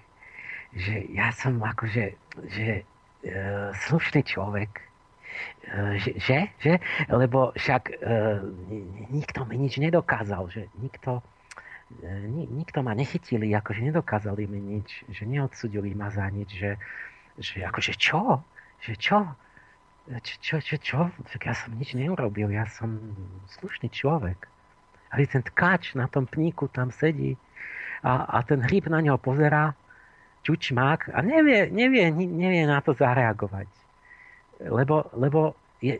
Že 0.75 0.95
ja 1.15 1.31
som 1.31 1.62
akože 1.62 2.19
že, 2.51 2.83
e, 3.23 3.41
slušný 3.87 4.27
človek. 4.27 4.83
E, 5.62 5.95
že, 6.03 6.11
že, 6.19 6.39
že? 6.59 6.75
Lebo 7.07 7.55
však 7.55 7.83
e, 7.91 7.95
nikto 9.15 9.47
mi 9.47 9.62
nič 9.62 9.79
nedokázal. 9.79 10.51
Že 10.51 10.67
nikto, 10.83 11.23
nikto 12.51 12.83
ma 12.83 12.97
nechytili, 12.97 13.53
akože 13.53 13.85
nedokázali 13.93 14.47
mi 14.49 14.61
nič. 14.61 15.05
Že 15.12 15.23
neodsudili 15.29 15.93
ma 15.95 16.09
za 16.11 16.27
nič. 16.33 16.51
Že, 16.57 16.71
že 17.39 17.57
akože 17.67 17.93
čo? 17.97 18.43
Že 18.83 18.95
čo? 18.99 19.19
Čo, 20.03 20.35
čo, 20.43 20.57
čo, 20.59 20.77
čo? 20.83 21.01
Ja 21.39 21.55
som 21.55 21.79
nič 21.79 21.95
neurobil, 21.95 22.51
ja 22.51 22.67
som 22.67 22.99
slušný 23.61 23.87
človek. 23.95 24.51
Ale 25.15 25.31
ten 25.31 25.47
tkač 25.47 25.95
na 25.95 26.11
tom 26.11 26.27
pníku 26.27 26.67
tam 26.73 26.91
sedí 26.91 27.39
a, 28.03 28.27
a 28.27 28.43
ten 28.43 28.59
hryb 28.65 28.91
na 28.91 28.99
neho 28.99 29.21
pozerá, 29.21 29.77
čučmák 30.43 31.15
a 31.15 31.23
nevie, 31.23 31.71
nevie, 31.71 32.11
nevie 32.11 32.67
na 32.67 32.83
to 32.83 32.99
zareagovať. 32.99 33.71
Lebo, 34.59 35.07
lebo 35.15 35.55
je, 35.83 35.99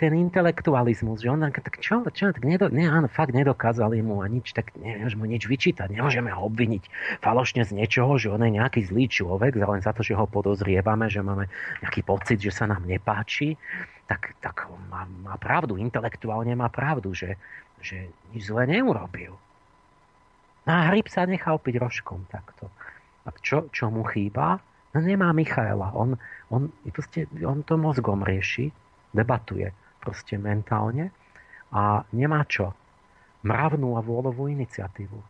ten 0.00 0.12
intelektualizmus, 0.16 1.20
že 1.20 1.28
on 1.28 1.44
tak 1.44 1.76
čo, 1.84 2.00
čo 2.08 2.32
tak 2.32 2.40
nedo, 2.40 2.72
ne, 2.72 2.88
áno, 2.88 3.04
fakt 3.04 3.36
nedokázali 3.36 4.00
mu 4.00 4.24
a 4.24 4.26
nič, 4.32 4.56
tak 4.56 4.72
nemôžeme 4.80 5.20
mu 5.20 5.26
nič 5.28 5.44
vyčítať, 5.44 5.92
nemôžeme 5.92 6.32
ho 6.32 6.48
obviniť 6.48 6.88
falošne 7.20 7.68
z 7.68 7.76
niečoho, 7.76 8.16
že 8.16 8.32
on 8.32 8.40
je 8.40 8.56
nejaký 8.56 8.88
zlý 8.88 9.12
človek, 9.12 9.60
len 9.60 9.84
za 9.84 9.92
to, 9.92 10.00
že 10.00 10.16
ho 10.16 10.24
podozrievame, 10.24 11.12
že 11.12 11.20
máme 11.20 11.52
nejaký 11.84 12.00
pocit, 12.00 12.40
že 12.40 12.48
sa 12.48 12.64
nám 12.64 12.88
nepáči, 12.88 13.60
tak, 14.08 14.32
tak 14.40 14.64
má, 14.88 15.04
má 15.04 15.36
pravdu, 15.36 15.76
intelektuálne 15.76 16.56
má 16.56 16.72
pravdu, 16.72 17.12
že, 17.12 17.36
že 17.84 18.08
nič 18.32 18.48
zle 18.48 18.64
neurobil. 18.64 19.36
No 20.64 20.70
a 20.72 20.88
hryb 20.88 21.12
sa 21.12 21.28
nechá 21.28 21.52
opiť 21.52 21.76
rožkom 21.76 22.24
takto. 22.32 22.72
A 23.28 23.36
čo, 23.44 23.68
čo 23.68 23.92
mu 23.92 24.00
chýba? 24.08 24.64
No 24.96 25.04
nemá 25.04 25.30
Michaela. 25.36 25.92
On, 25.92 26.16
on, 26.48 26.72
proste, 26.88 27.28
on 27.44 27.60
to 27.62 27.76
mozgom 27.76 28.24
rieši 28.24 28.72
debatuje 29.10 29.70
proste 30.00 30.40
mentálne 30.40 31.12
a 31.70 32.02
nemá 32.14 32.42
čo. 32.48 32.72
Mravnú 33.40 33.96
a 33.96 34.04
vôľovú 34.04 34.48
iniciatívu. 34.52 35.18
E, 35.18 35.26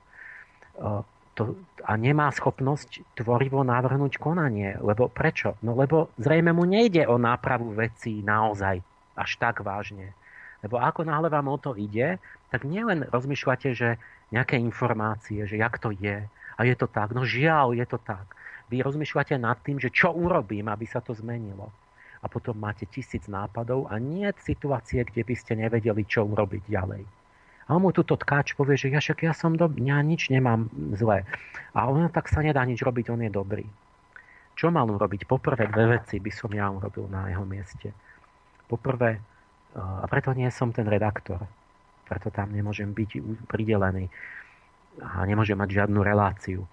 to, 1.34 1.42
a 1.86 1.92
nemá 1.94 2.30
schopnosť 2.34 3.16
tvorivo 3.18 3.62
navrhnúť 3.62 4.18
konanie. 4.18 4.78
Lebo 4.82 5.06
prečo? 5.06 5.54
No 5.62 5.78
lebo 5.78 6.10
zrejme 6.18 6.50
mu 6.50 6.66
nejde 6.66 7.06
o 7.06 7.18
nápravu 7.18 7.70
vecí 7.74 8.22
naozaj 8.24 8.82
až 9.14 9.30
tak 9.38 9.62
vážne. 9.62 10.16
Lebo 10.60 10.82
ako 10.82 11.06
náhle 11.06 11.28
vám 11.30 11.48
o 11.48 11.56
to 11.56 11.72
ide, 11.78 12.20
tak 12.50 12.66
nielen 12.66 13.06
rozmýšľate, 13.08 13.68
že 13.72 13.96
nejaké 14.34 14.58
informácie, 14.58 15.46
že 15.46 15.56
jak 15.56 15.78
to 15.80 15.94
je, 15.94 16.26
a 16.28 16.60
je 16.66 16.76
to 16.76 16.84
tak. 16.84 17.16
No 17.16 17.24
žiaľ, 17.24 17.72
je 17.72 17.86
to 17.88 17.96
tak. 17.96 18.36
Vy 18.68 18.84
rozmýšľate 18.84 19.40
nad 19.40 19.56
tým, 19.64 19.80
že 19.80 19.88
čo 19.88 20.12
urobím, 20.12 20.68
aby 20.68 20.84
sa 20.84 21.00
to 21.00 21.16
zmenilo 21.16 21.72
a 22.20 22.26
potom 22.28 22.52
máte 22.56 22.84
tisíc 22.84 23.24
nápadov 23.26 23.88
a 23.88 23.96
nie 23.96 24.28
situácie, 24.44 25.04
kde 25.08 25.24
by 25.24 25.34
ste 25.36 25.52
nevedeli, 25.56 26.04
čo 26.04 26.28
urobiť 26.28 26.68
ďalej. 26.68 27.02
A 27.70 27.78
on 27.78 27.86
mu 27.86 27.94
túto 27.94 28.18
tkáč 28.18 28.58
povie, 28.58 28.74
že 28.74 28.90
ja 28.90 28.98
však 28.98 29.24
ja 29.24 29.32
som 29.32 29.54
dobrý, 29.54 29.88
ja 29.88 30.02
nič 30.02 30.28
nemám 30.28 30.66
zlé. 30.98 31.22
A 31.72 31.86
on 31.86 32.10
tak 32.10 32.26
sa 32.26 32.42
nedá 32.42 32.66
nič 32.66 32.82
robiť, 32.82 33.14
on 33.14 33.22
je 33.24 33.30
dobrý. 33.30 33.64
Čo 34.58 34.74
mal 34.74 34.90
urobiť? 34.90 35.24
Poprvé 35.24 35.70
dve 35.70 35.96
veci 35.96 36.20
by 36.20 36.28
som 36.34 36.50
ja 36.52 36.68
urobil 36.68 37.08
na 37.08 37.30
jeho 37.30 37.46
mieste. 37.46 37.94
Poprvé, 38.68 39.22
a 39.78 40.04
preto 40.10 40.34
nie 40.34 40.50
som 40.50 40.74
ten 40.74 40.84
redaktor, 40.84 41.46
preto 42.10 42.28
tam 42.34 42.50
nemôžem 42.50 42.90
byť 42.90 43.10
pridelený 43.46 44.10
a 45.00 45.22
nemôžem 45.24 45.54
mať 45.54 45.80
žiadnu 45.80 46.02
reláciu. 46.02 46.66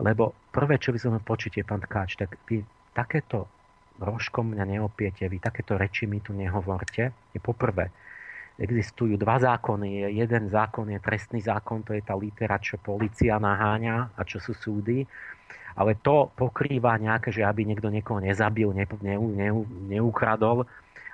Lebo 0.00 0.32
prvé, 0.48 0.80
čo 0.80 0.96
by 0.96 0.98
som 0.98 1.12
počutie, 1.20 1.60
pán 1.60 1.84
Tkáč, 1.84 2.16
tak 2.16 2.40
vy 2.48 2.64
takéto 2.96 3.48
rožkom 4.00 4.52
mňa 4.52 4.64
neopiete, 4.76 5.24
vy 5.28 5.38
takéto 5.40 5.76
reči 5.76 6.04
mi 6.04 6.20
tu 6.20 6.36
nehovorte. 6.36 7.12
Je 7.32 7.40
poprvé, 7.40 7.88
existujú 8.56 9.20
dva 9.20 9.36
zákony. 9.40 10.12
Jeden 10.16 10.48
zákon 10.48 10.88
je 10.88 11.00
trestný 11.00 11.44
zákon, 11.44 11.84
to 11.84 11.92
je 11.92 12.02
tá 12.04 12.16
litera, 12.16 12.56
čo 12.56 12.80
policia 12.80 13.36
naháňa 13.36 14.16
a 14.16 14.20
čo 14.24 14.40
sú 14.40 14.56
súdy. 14.56 15.04
Ale 15.76 16.00
to 16.00 16.32
pokrýva 16.32 16.96
nejaké, 16.96 17.28
že 17.28 17.44
aby 17.44 17.68
niekto 17.68 17.92
niekoho 17.92 18.16
nezabil, 18.16 18.72
ne, 18.72 18.88
ne, 19.04 19.14
ne, 19.20 19.48
neukradol. 19.92 20.64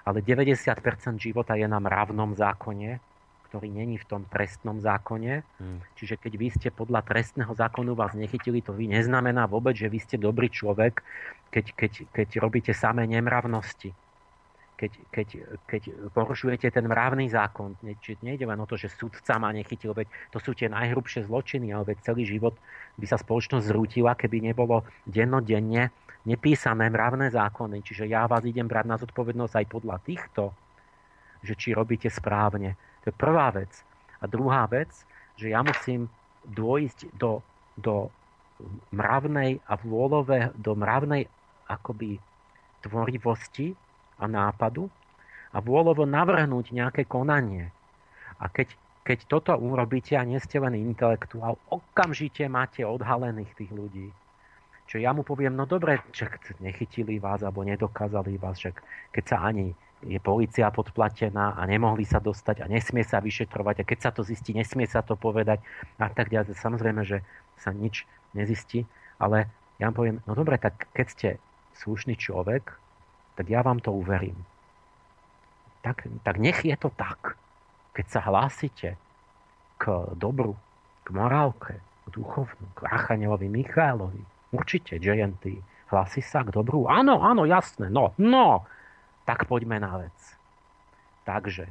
Ale 0.03 0.19
90% 0.23 1.19
života 1.19 1.55
je 1.59 1.67
na 1.67 1.79
mravnom 1.79 2.35
zákone, 2.35 3.12
ktorý 3.53 3.69
není 3.69 4.01
v 4.01 4.09
tom 4.09 4.25
trestnom 4.33 4.81
zákone. 4.81 5.45
Hmm. 5.61 5.85
Čiže 6.01 6.17
keď 6.17 6.33
vy 6.41 6.49
ste 6.57 6.73
podľa 6.73 7.05
trestného 7.05 7.53
zákonu 7.53 7.93
vás 7.93 8.17
nechytili, 8.17 8.65
to 8.65 8.73
vy 8.73 8.89
neznamená 8.89 9.45
vôbec, 9.45 9.77
že 9.77 9.93
vy 9.93 10.01
ste 10.01 10.17
dobrý 10.17 10.49
človek, 10.49 11.05
keď, 11.53 11.77
keď, 11.77 11.93
keď 12.17 12.29
robíte 12.41 12.73
samé 12.73 13.05
nemravnosti. 13.05 13.93
Keď, 14.81 14.93
keď, 15.15 15.29
keď 15.69 15.83
porušujete 16.17 16.73
ten 16.73 16.89
mravný 16.89 17.29
zákon, 17.29 17.77
čiže 18.03 18.25
nejde 18.25 18.49
len 18.49 18.57
o 18.59 18.67
to, 18.67 18.75
že 18.75 18.91
sudca 18.91 19.37
ma 19.39 19.53
nechytil, 19.53 19.95
veď 19.95 20.09
to 20.33 20.43
sú 20.43 20.57
tie 20.59 20.67
najhrubšie 20.73 21.29
zločiny, 21.29 21.71
ale 21.71 21.93
veď 21.93 22.09
celý 22.09 22.27
život 22.27 22.57
by 22.99 23.07
sa 23.07 23.21
spoločnosť 23.21 23.69
zrútila, 23.69 24.19
keby 24.19 24.43
nebolo 24.43 24.83
dennodenne 25.07 25.93
nepísané 26.25 26.89
mravné 26.89 27.31
zákony. 27.31 27.85
Čiže 27.85 28.11
ja 28.11 28.27
vás 28.27 28.43
idem 28.43 28.67
brať 28.67 28.87
na 28.91 28.97
zodpovednosť 28.99 29.55
aj 29.61 29.67
podľa 29.71 29.97
týchto, 30.03 30.51
že 31.47 31.55
či 31.55 31.77
robíte 31.77 32.11
správne 32.11 32.75
to 33.03 33.11
je 33.11 33.15
prvá 33.15 33.51
vec. 33.51 33.71
A 34.23 34.31
druhá 34.31 34.67
vec, 34.71 34.91
že 35.35 35.51
ja 35.51 35.67
musím 35.67 36.07
dôjsť 36.47 37.19
do, 37.19 37.43
do 37.75 38.11
mravnej 38.95 39.59
a 39.67 39.75
vôľové, 39.79 40.55
do 40.55 40.79
mravnej 40.79 41.27
akoby 41.67 42.19
tvorivosti 42.83 43.75
a 44.19 44.31
nápadu 44.31 44.87
a 45.53 45.59
vôľovo 45.59 46.07
navrhnúť 46.07 46.71
nejaké 46.71 47.03
konanie. 47.07 47.71
A 48.39 48.47
keď, 48.51 48.75
keď 49.03 49.19
toto 49.27 49.53
urobíte 49.59 50.15
a 50.15 50.27
nie 50.27 50.39
ste 50.39 50.63
len 50.63 50.75
intelektuál, 50.79 51.59
okamžite 51.71 52.47
máte 52.47 52.83
odhalených 52.87 53.51
tých 53.55 53.71
ľudí. 53.75 54.09
Čo 54.87 54.99
ja 54.99 55.15
mu 55.15 55.23
poviem, 55.23 55.55
no 55.55 55.65
dobre, 55.65 56.03
že 56.11 56.29
nechytili 56.59 57.17
vás 57.23 57.41
alebo 57.41 57.63
nedokázali 57.63 58.37
vás, 58.37 58.59
že 58.59 58.75
keď 59.15 59.25
sa 59.25 59.39
ani 59.47 59.73
je 60.03 60.19
policia 60.19 60.71
podplatená 60.75 61.55
a 61.55 61.63
nemohli 61.67 62.03
sa 62.03 62.19
dostať 62.19 62.63
a 62.63 62.71
nesmie 62.71 63.07
sa 63.07 63.23
vyšetrovať 63.23 63.83
a 63.83 63.89
keď 63.89 63.99
sa 63.99 64.11
to 64.11 64.27
zistí, 64.27 64.51
nesmie 64.51 64.87
sa 64.91 65.03
to 65.03 65.15
povedať 65.15 65.63
a 65.99 66.11
tak 66.11 66.31
ďalej. 66.31 66.59
Samozrejme, 66.59 67.03
že 67.07 67.23
sa 67.59 67.71
nič 67.71 68.03
nezistí, 68.35 68.85
ale 69.23 69.47
ja 69.79 69.91
vám 69.91 69.97
poviem, 69.97 70.17
no 70.27 70.35
dobre, 70.35 70.59
tak 70.59 70.91
keď 70.91 71.07
ste 71.07 71.29
slušný 71.79 72.19
človek, 72.19 72.75
tak 73.39 73.47
ja 73.49 73.63
vám 73.63 73.79
to 73.79 73.95
uverím. 73.95 74.37
Tak, 75.83 76.07
tak 76.23 76.37
nech 76.39 76.63
je 76.63 76.75
to 76.79 76.91
tak. 76.95 77.35
Keď 77.93 78.07
sa 78.07 78.21
hlásite 78.27 78.95
k 79.79 79.85
dobru, 80.15 80.55
k 81.03 81.09
morálke, 81.11 81.75
k 81.79 82.09
duchovnu, 82.15 82.67
k 82.79 82.87
Archanelovi 82.87 83.51
Michailovi, 83.51 84.23
určite, 84.55 85.03
JNT, 85.03 85.59
hlási 85.91 86.23
sa 86.23 86.47
k 86.47 86.55
dobru? 86.55 86.87
Áno, 86.87 87.19
áno, 87.21 87.43
jasné, 87.45 87.91
no, 87.91 88.15
no, 88.17 88.65
tak 89.23 89.47
poďme 89.47 89.79
na 89.79 90.07
vec. 90.07 90.19
Takže 91.23 91.71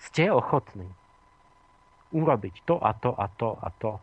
ste 0.00 0.32
ochotní 0.32 0.88
urobiť 2.14 2.64
to 2.64 2.80
a 2.80 2.94
to 2.96 3.12
a 3.12 3.26
to 3.36 3.58
a 3.60 3.68
to, 3.76 4.00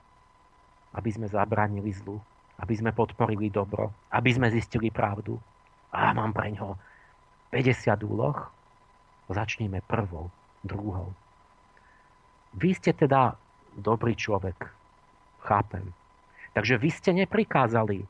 aby 0.94 1.10
sme 1.10 1.26
zabránili 1.26 1.90
zlu, 1.90 2.22
aby 2.62 2.74
sme 2.78 2.94
podporili 2.94 3.50
dobro, 3.50 3.90
aby 4.14 4.30
sme 4.30 4.54
zistili 4.54 4.94
pravdu. 4.94 5.40
A 5.94 6.14
mám 6.14 6.34
pre 6.34 6.54
ňo 6.54 6.78
50 7.54 8.02
úloh. 8.06 8.38
Začneme 9.30 9.82
prvou, 9.86 10.30
druhou. 10.62 11.14
Vy 12.54 12.78
ste 12.78 12.94
teda 12.94 13.34
dobrý 13.74 14.14
človek. 14.14 14.70
Chápem. 15.42 15.90
Takže 16.54 16.78
vy 16.78 16.90
ste 16.94 17.12
neprikázali 17.18 18.06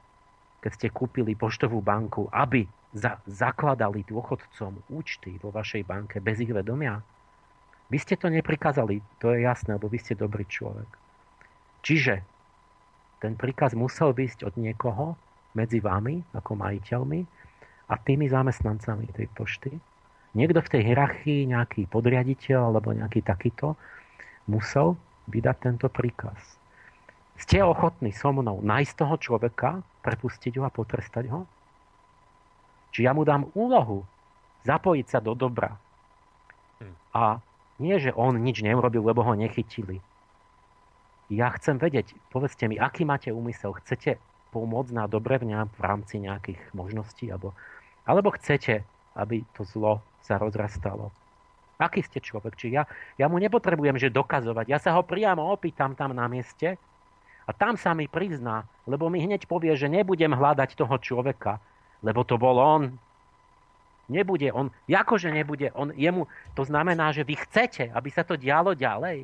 keď 0.63 0.71
ste 0.71 0.87
kúpili 0.95 1.35
poštovú 1.35 1.83
banku, 1.83 2.31
aby 2.31 2.63
za, 2.95 3.19
zakladali 3.27 4.07
dôchodcom 4.07 4.79
účty 4.95 5.35
vo 5.43 5.51
vašej 5.51 5.83
banke 5.83 6.23
bez 6.23 6.39
ich 6.39 6.55
vedomia? 6.55 7.03
Vy 7.91 7.99
ste 7.99 8.15
to 8.15 8.31
neprikázali, 8.31 9.03
to 9.19 9.35
je 9.35 9.43
jasné, 9.43 9.75
lebo 9.75 9.91
vy 9.91 9.99
ste 9.99 10.15
dobrý 10.15 10.47
človek. 10.47 10.87
Čiže 11.83 12.23
ten 13.19 13.35
príkaz 13.35 13.75
musel 13.75 14.15
byť 14.15 14.47
od 14.47 14.55
niekoho 14.55 15.19
medzi 15.51 15.83
vami, 15.83 16.23
ako 16.31 16.55
majiteľmi, 16.55 17.21
a 17.91 17.99
tými 17.99 18.31
zamestnancami 18.31 19.11
tej 19.11 19.27
pošty. 19.35 19.71
Niekto 20.33 20.63
v 20.63 20.71
tej 20.71 20.81
hierarchii, 20.87 21.51
nejaký 21.51 21.91
podriaditeľ 21.91 22.71
alebo 22.71 22.95
nejaký 22.95 23.21
takýto, 23.21 23.75
musel 24.47 24.95
vydať 25.27 25.57
tento 25.59 25.87
príkaz. 25.91 26.39
Ste 27.37 27.65
ochotní 27.65 28.13
so 28.13 28.29
mnou 28.29 28.61
nájsť 28.61 28.93
toho 28.93 29.15
človeka, 29.17 29.81
prepustiť 30.05 30.61
ho 30.61 30.63
a 30.67 30.71
potrestať 30.71 31.29
ho? 31.33 31.49
Či 32.93 33.09
ja 33.09 33.11
mu 33.17 33.25
dám 33.25 33.49
úlohu 33.57 34.05
Zapojiť 34.63 35.07
sa 35.11 35.19
do 35.19 35.35
dobra. 35.35 35.75
Hm. 36.79 36.95
A 37.11 37.23
nie, 37.79 37.95
že 37.99 38.15
on 38.15 38.39
nič 38.39 38.63
neurobil, 38.63 39.03
lebo 39.03 39.23
ho 39.23 39.35
nechytili. 39.35 39.99
Ja 41.27 41.51
chcem 41.55 41.79
vedieť, 41.79 42.15
povedzte 42.31 42.67
mi, 42.67 42.79
aký 42.79 43.03
máte 43.03 43.31
úmysel? 43.31 43.75
Chcete 43.83 44.19
pomôcť 44.55 44.91
na 44.95 45.05
dobre 45.07 45.39
v, 45.39 45.51
v 45.51 45.81
rámci 45.81 46.19
nejakých 46.19 46.59
možností? 46.71 47.27
Alebo, 47.27 47.51
alebo 48.07 48.31
chcete, 48.35 48.87
aby 49.19 49.43
to 49.55 49.67
zlo 49.67 49.99
sa 50.23 50.39
rozrastalo? 50.39 51.11
Aký 51.81 52.05
ste 52.05 52.23
človek? 52.23 52.55
Či 52.55 52.71
ja, 52.71 52.87
ja 53.19 53.27
mu 53.27 53.41
nepotrebujem, 53.41 53.99
že 53.99 54.13
dokazovať. 54.13 54.65
Ja 54.69 54.79
sa 54.79 54.95
ho 54.95 55.03
priamo 55.03 55.51
opýtam 55.51 55.97
tam 55.97 56.15
na 56.15 56.29
mieste 56.31 56.79
a 57.43 57.51
tam 57.51 57.75
sa 57.75 57.91
mi 57.91 58.07
prizná, 58.07 58.63
lebo 58.87 59.11
mi 59.11 59.19
hneď 59.23 59.47
povie, 59.47 59.75
že 59.75 59.91
nebudem 59.91 60.31
hľadať 60.31 60.79
toho 60.79 60.95
človeka, 60.99 61.59
lebo 61.99 62.23
to 62.23 62.39
bol 62.39 62.55
on. 62.59 62.95
Nebude 64.11 64.51
on, 64.51 64.67
akože 64.87 65.31
nebude 65.31 65.71
on, 65.75 65.95
jemu, 65.95 66.27
to 66.59 66.67
znamená, 66.67 67.15
že 67.15 67.23
vy 67.23 67.39
chcete, 67.39 67.87
aby 67.91 68.09
sa 68.11 68.27
to 68.27 68.35
dialo 68.35 68.75
ďalej, 68.75 69.23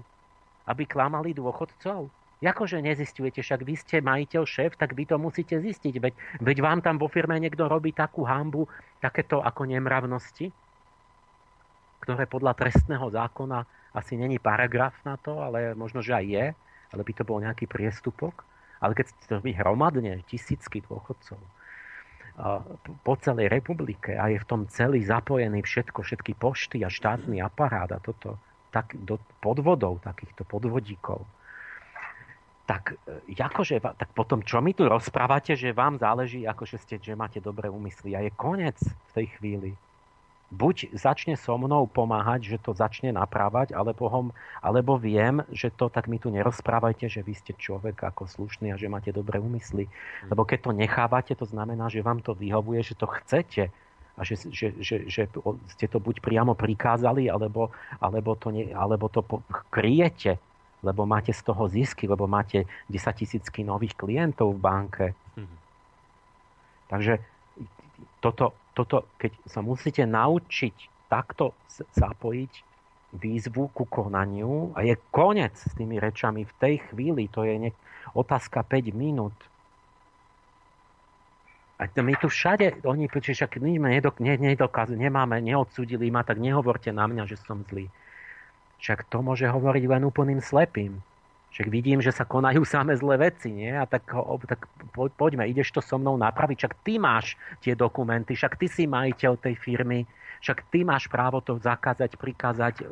aby 0.67 0.83
klamali 0.88 1.35
dôchodcov. 1.35 2.07
Akože 2.39 2.80
nezistujete, 2.80 3.43
však 3.43 3.67
vy 3.67 3.75
ste 3.75 3.99
majiteľ, 3.99 4.48
šéf, 4.48 4.80
tak 4.80 4.95
vy 4.95 5.03
to 5.03 5.19
musíte 5.19 5.59
zistiť. 5.59 5.99
Veď, 5.99 6.14
veď 6.39 6.57
vám 6.64 6.80
tam 6.80 6.95
vo 6.95 7.11
firme 7.11 7.35
niekto 7.35 7.67
robí 7.67 7.91
takú 7.91 8.23
hambu, 8.23 8.64
takéto 9.03 9.43
ako 9.43 9.67
nemravnosti, 9.67 10.48
ktoré 11.99 12.23
podľa 12.31 12.56
trestného 12.56 13.11
zákona 13.11 13.67
asi 13.91 14.15
není 14.15 14.39
paragraf 14.39 14.95
na 15.03 15.19
to, 15.19 15.35
ale 15.43 15.75
možno, 15.75 15.99
že 15.99 16.15
aj 16.15 16.25
je, 16.31 16.45
ale 16.93 17.01
by 17.05 17.13
to 17.15 17.23
bol 17.25 17.37
nejaký 17.41 17.69
priestupok. 17.69 18.45
Ale 18.79 18.95
keď 18.95 19.11
to 19.27 19.43
robí 19.43 19.51
hromadne, 19.51 20.23
tisícky 20.23 20.79
dôchodcov, 20.87 21.39
po 23.03 23.13
celej 23.19 23.51
republike 23.51 24.15
a 24.15 24.31
je 24.31 24.39
v 24.39 24.47
tom 24.47 24.61
celý 24.71 25.03
zapojený 25.03 25.59
všetko, 25.59 25.99
všetky 25.99 26.39
pošty 26.39 26.87
a 26.87 26.89
štátny 26.89 27.43
aparát 27.43 27.91
a 27.91 27.99
toto, 27.99 28.39
tak 28.71 28.95
do 28.95 29.19
podvodov, 29.43 29.99
takýchto 29.99 30.47
podvodíkov, 30.47 31.27
tak, 32.63 32.95
akože, 33.27 33.81
tak 33.81 34.09
potom 34.13 34.45
čo 34.45 34.61
mi 34.61 34.77
tu 34.77 34.85
rozprávate, 34.87 35.57
že 35.57 35.75
vám 35.75 35.97
záleží, 35.99 36.45
akože 36.45 36.77
ste, 36.79 36.95
že 37.01 37.17
máte 37.17 37.41
dobré 37.41 37.67
úmysly 37.67 38.15
a 38.15 38.23
je 38.23 38.31
koniec 38.31 38.77
v 38.79 39.11
tej 39.11 39.27
chvíli 39.35 39.71
buď 40.49 40.97
začne 40.97 41.37
so 41.37 41.53
mnou 41.61 41.85
pomáhať, 41.85 42.49
že 42.49 42.57
to 42.57 42.73
začne 42.73 43.13
naprávať, 43.13 43.73
alebo, 43.77 44.09
hom, 44.09 44.27
alebo 44.65 44.97
viem, 44.97 45.45
že 45.53 45.69
to 45.69 45.93
tak 45.93 46.09
mi 46.09 46.17
tu 46.17 46.33
nerozprávajte, 46.33 47.05
že 47.05 47.21
vy 47.21 47.33
ste 47.37 47.53
človek 47.53 48.01
ako 48.01 48.25
slušný 48.25 48.73
a 48.73 48.79
že 48.79 48.89
máte 48.89 49.13
dobré 49.13 49.37
úmysly. 49.37 49.85
Lebo 50.25 50.45
keď 50.49 50.69
to 50.69 50.71
nechávate, 50.73 51.33
to 51.37 51.45
znamená, 51.45 51.87
že 51.93 52.01
vám 52.01 52.25
to 52.25 52.33
vyhovuje, 52.33 52.81
že 52.81 52.97
to 52.97 53.05
chcete 53.05 53.69
a 54.19 54.21
že, 54.25 54.35
že, 54.49 54.67
že, 54.81 54.95
že 55.05 55.21
ste 55.77 55.85
to 55.85 56.01
buď 56.01 56.19
priamo 56.19 56.57
prikázali, 56.57 57.29
alebo, 57.29 57.69
alebo 58.01 58.33
to, 58.33 58.49
ne, 58.49 58.73
alebo 58.73 59.05
to 59.07 59.21
kryjete, 59.69 60.41
lebo 60.81 61.05
máte 61.05 61.29
z 61.29 61.45
toho 61.45 61.69
zisky, 61.69 62.09
lebo 62.09 62.25
máte 62.25 62.65
10 62.89 62.99
tisícky 63.15 63.61
nových 63.61 63.93
klientov 63.93 64.57
v 64.57 64.59
banke. 64.59 65.05
Mhm. 65.37 65.57
Takže 66.89 67.13
toto, 68.19 68.57
toto, 68.80 69.11
keď 69.19 69.35
sa 69.43 69.59
musíte 69.59 70.08
naučiť 70.08 70.75
takto 71.11 71.51
zapojiť 71.99 72.53
výzvu 73.11 73.74
ku 73.75 73.83
konaniu 73.90 74.72
a 74.77 74.88
je 74.88 74.95
koniec 75.11 75.51
s 75.58 75.74
tými 75.75 75.99
rečami 75.99 76.48
v 76.48 76.53
tej 76.61 76.75
chvíli, 76.88 77.27
to 77.27 77.43
je 77.43 77.56
ne, 77.59 77.72
otázka 78.16 78.64
5 78.64 78.95
minút. 78.95 79.35
A 81.80 81.88
my 81.88 82.16
tu 82.19 82.27
všade, 82.27 82.83
oni 82.83 83.08
však 83.08 83.59
my 83.59 83.80
nedok, 83.80 84.19
ne, 84.19 84.35
nedokaz, 84.35 84.91
nemáme, 84.91 85.40
neodsudili 85.40 86.11
ma, 86.11 86.27
tak 86.27 86.40
nehovorte 86.40 86.91
na 86.91 87.08
mňa, 87.08 87.24
že 87.24 87.40
som 87.40 87.64
zlý. 87.67 87.88
Však 88.80 89.08
to 89.11 89.19
môže 89.24 89.48
hovoriť 89.48 89.83
len 89.88 90.03
úplným 90.08 90.40
slepým. 90.43 91.03
Však 91.49 91.67
vidím, 91.67 91.99
že 91.99 92.13
sa 92.13 92.29
konajú 92.29 92.61
samé 92.61 92.93
zlé 92.93 93.29
veci, 93.29 93.49
nie? 93.49 93.73
A 93.73 93.89
tak, 93.89 94.05
tak 94.45 94.69
poďme, 95.17 95.49
ideš 95.49 95.73
to 95.73 95.81
so 95.81 95.97
mnou 95.97 96.13
napraviť. 96.15 96.57
Však 96.61 96.73
ty 96.85 97.01
máš 97.01 97.33
tie 97.65 97.73
dokumenty, 97.73 98.37
však 98.37 98.53
ty 98.55 98.69
si 98.69 98.85
majiteľ 98.85 99.33
tej 99.41 99.55
firmy, 99.57 100.05
však 100.39 100.71
ty 100.71 100.87
máš 100.87 101.11
právo 101.11 101.43
to 101.43 101.59
zakázať, 101.59 102.15
prikázať, 102.15 102.75
e, 102.79 102.85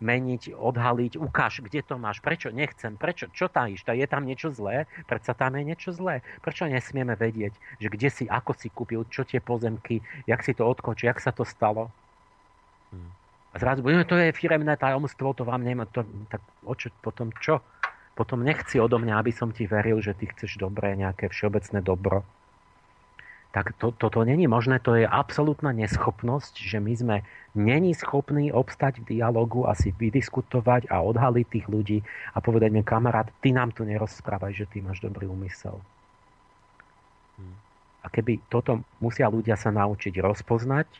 meniť, 0.00 0.56
odhaliť. 0.56 1.20
Ukáž, 1.20 1.60
kde 1.60 1.84
to 1.84 2.00
máš, 2.00 2.24
prečo 2.24 2.48
nechcem, 2.48 2.96
prečo, 2.96 3.28
čo 3.34 3.52
tajíš, 3.52 3.84
je 3.84 4.06
tam 4.08 4.24
niečo 4.24 4.48
zlé, 4.54 4.88
predsa 5.04 5.36
tam 5.36 5.58
je 5.60 5.62
niečo 5.68 5.92
zlé. 5.92 6.24
Prečo 6.40 6.64
nesmieme 6.64 7.12
vedieť, 7.12 7.52
že 7.76 7.88
kde 7.92 8.08
si, 8.08 8.24
ako 8.24 8.56
si 8.56 8.72
kúpil, 8.72 9.04
čo 9.12 9.28
tie 9.28 9.42
pozemky, 9.42 10.00
jak 10.24 10.40
si 10.40 10.56
to 10.56 10.64
odkočil, 10.64 11.12
jak 11.12 11.20
sa 11.20 11.34
to 11.34 11.44
stalo? 11.44 11.92
Hmm. 12.88 13.12
A 13.52 13.56
zrazu, 13.60 13.80
to 13.84 14.16
je 14.16 14.32
firemné 14.36 14.76
tajomstvo, 14.76 15.32
to 15.32 15.44
vám 15.44 15.64
nemá, 15.64 15.88
to, 15.88 16.04
tak 16.28 16.40
o 16.64 16.76
čo, 16.76 16.92
potom 17.00 17.32
čo? 17.40 17.60
Potom 18.18 18.42
nechci 18.42 18.82
odo 18.82 18.98
mňa, 18.98 19.14
aby 19.22 19.30
som 19.30 19.54
ti 19.54 19.70
veril, 19.70 20.02
že 20.02 20.18
ty 20.18 20.26
chceš 20.26 20.58
dobré, 20.58 20.98
nejaké 20.98 21.30
všeobecné 21.30 21.78
dobro. 21.86 22.26
Tak 23.54 23.78
to, 23.78 23.94
toto 23.94 24.26
není 24.26 24.50
možné, 24.50 24.82
to 24.82 24.98
je 24.98 25.06
absolútna 25.06 25.70
neschopnosť, 25.70 26.58
že 26.58 26.82
my 26.82 26.92
sme 26.98 27.16
není 27.54 27.94
schopní 27.94 28.50
obstať 28.50 29.00
v 29.00 29.16
dialogu 29.16 29.70
a 29.70 29.72
si 29.78 29.94
vydiskutovať 29.94 30.90
a 30.90 31.00
odhaliť 31.00 31.46
tých 31.46 31.66
ľudí 31.70 31.98
a 32.34 32.42
povedať 32.42 32.74
mi, 32.74 32.82
kamarát, 32.82 33.30
ty 33.38 33.54
nám 33.54 33.70
tu 33.70 33.86
nerozprávaj, 33.86 34.52
že 34.52 34.66
ty 34.66 34.82
máš 34.82 34.98
dobrý 35.00 35.30
úmysel. 35.30 35.78
Hmm. 37.38 37.56
A 38.02 38.10
keby 38.10 38.42
toto 38.50 38.82
musia 38.98 39.30
ľudia 39.30 39.54
sa 39.54 39.70
naučiť 39.70 40.18
rozpoznať 40.20 40.90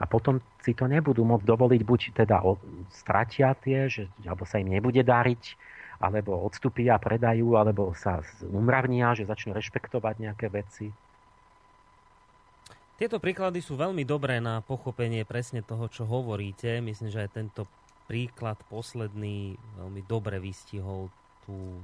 a 0.00 0.08
potom 0.08 0.40
si 0.64 0.72
to 0.72 0.88
nebudú 0.88 1.26
môcť 1.26 1.44
dovoliť, 1.44 1.80
buď 1.84 2.00
teda 2.16 2.40
stratia 2.88 3.52
tie, 3.58 3.92
že, 3.92 4.08
alebo 4.24 4.48
sa 4.48 4.56
im 4.56 4.72
nebude 4.72 5.04
dariť, 5.04 5.42
alebo 6.00 6.40
odstúpia, 6.48 6.96
predajú, 6.96 7.60
alebo 7.60 7.92
sa 7.92 8.24
umravnia, 8.48 9.12
že 9.12 9.28
začnú 9.28 9.52
rešpektovať 9.52 10.14
nejaké 10.16 10.48
veci. 10.48 10.88
Tieto 12.96 13.20
príklady 13.20 13.60
sú 13.60 13.76
veľmi 13.76 14.04
dobré 14.04 14.40
na 14.40 14.64
pochopenie 14.64 15.28
presne 15.28 15.60
toho, 15.60 15.88
čo 15.92 16.08
hovoríte. 16.08 16.80
Myslím, 16.80 17.12
že 17.12 17.24
aj 17.24 17.36
tento 17.36 17.62
príklad 18.08 18.56
posledný 18.72 19.56
veľmi 19.76 20.02
dobre 20.08 20.40
vystihol 20.40 21.12
tú, 21.44 21.80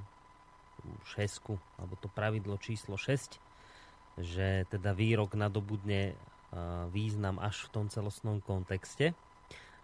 šesku, 1.08 1.56
alebo 1.80 1.98
to 1.98 2.06
pravidlo 2.12 2.56
číslo 2.60 2.94
6, 3.00 3.40
že 4.22 4.64
teda 4.70 4.94
výrok 4.94 5.34
nadobudne 5.34 6.14
význam 6.94 7.42
až 7.42 7.68
v 7.68 7.72
tom 7.74 7.86
celostnom 7.90 8.38
kontexte 8.38 9.12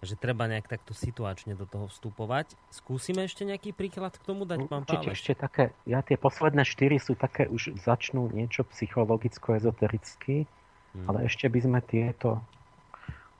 že 0.02 0.18
treba 0.18 0.50
nejak 0.50 0.66
takto 0.66 0.90
situačne 0.98 1.54
do 1.54 1.62
toho 1.62 1.86
vstupovať. 1.86 2.58
Skúsime 2.74 3.22
ešte 3.22 3.46
nejaký 3.46 3.70
príklad 3.70 4.10
k 4.18 4.22
tomu 4.26 4.42
dať, 4.42 4.66
pán 4.66 4.82
Určite 4.82 5.14
ešte 5.14 5.32
také, 5.38 5.64
ja 5.86 6.02
tie 6.02 6.18
posledné 6.18 6.66
štyri 6.66 6.98
sú 6.98 7.14
také, 7.14 7.46
už 7.46 7.78
začnú 7.78 8.26
niečo 8.34 8.66
psychologicko-ezotericky, 8.66 10.42
hmm. 10.42 11.06
ale 11.06 11.30
ešte 11.30 11.46
by 11.46 11.58
sme 11.62 11.78
tieto... 11.86 12.42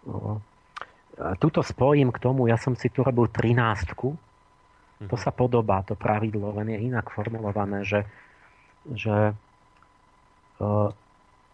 O, 0.07 0.39
tuto 1.43 1.67
spojím 1.67 2.15
k 2.15 2.23
tomu, 2.23 2.47
ja 2.47 2.57
som 2.57 2.79
si 2.79 2.89
tu 2.89 3.03
robil 3.03 3.27
trináctku, 3.27 4.15
hmm. 4.15 5.11
to 5.11 5.19
sa 5.19 5.35
podobá, 5.35 5.83
to 5.83 5.99
pravidlo, 5.99 6.55
len 6.63 6.73
je 6.73 6.79
inak 6.79 7.11
formulované, 7.11 7.83
že, 7.83 8.07
že 8.87 9.35
o, 10.63 10.95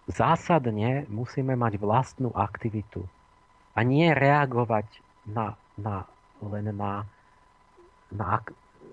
zásadne 0.04 1.08
musíme 1.08 1.56
mať 1.56 1.80
vlastnú 1.80 2.28
aktivitu 2.36 3.08
a 3.78 3.86
nie 3.86 4.10
reagovať 4.10 4.90
na, 5.30 5.54
na, 5.78 6.02
len 6.42 6.74
na, 6.74 7.06
na 8.10 8.42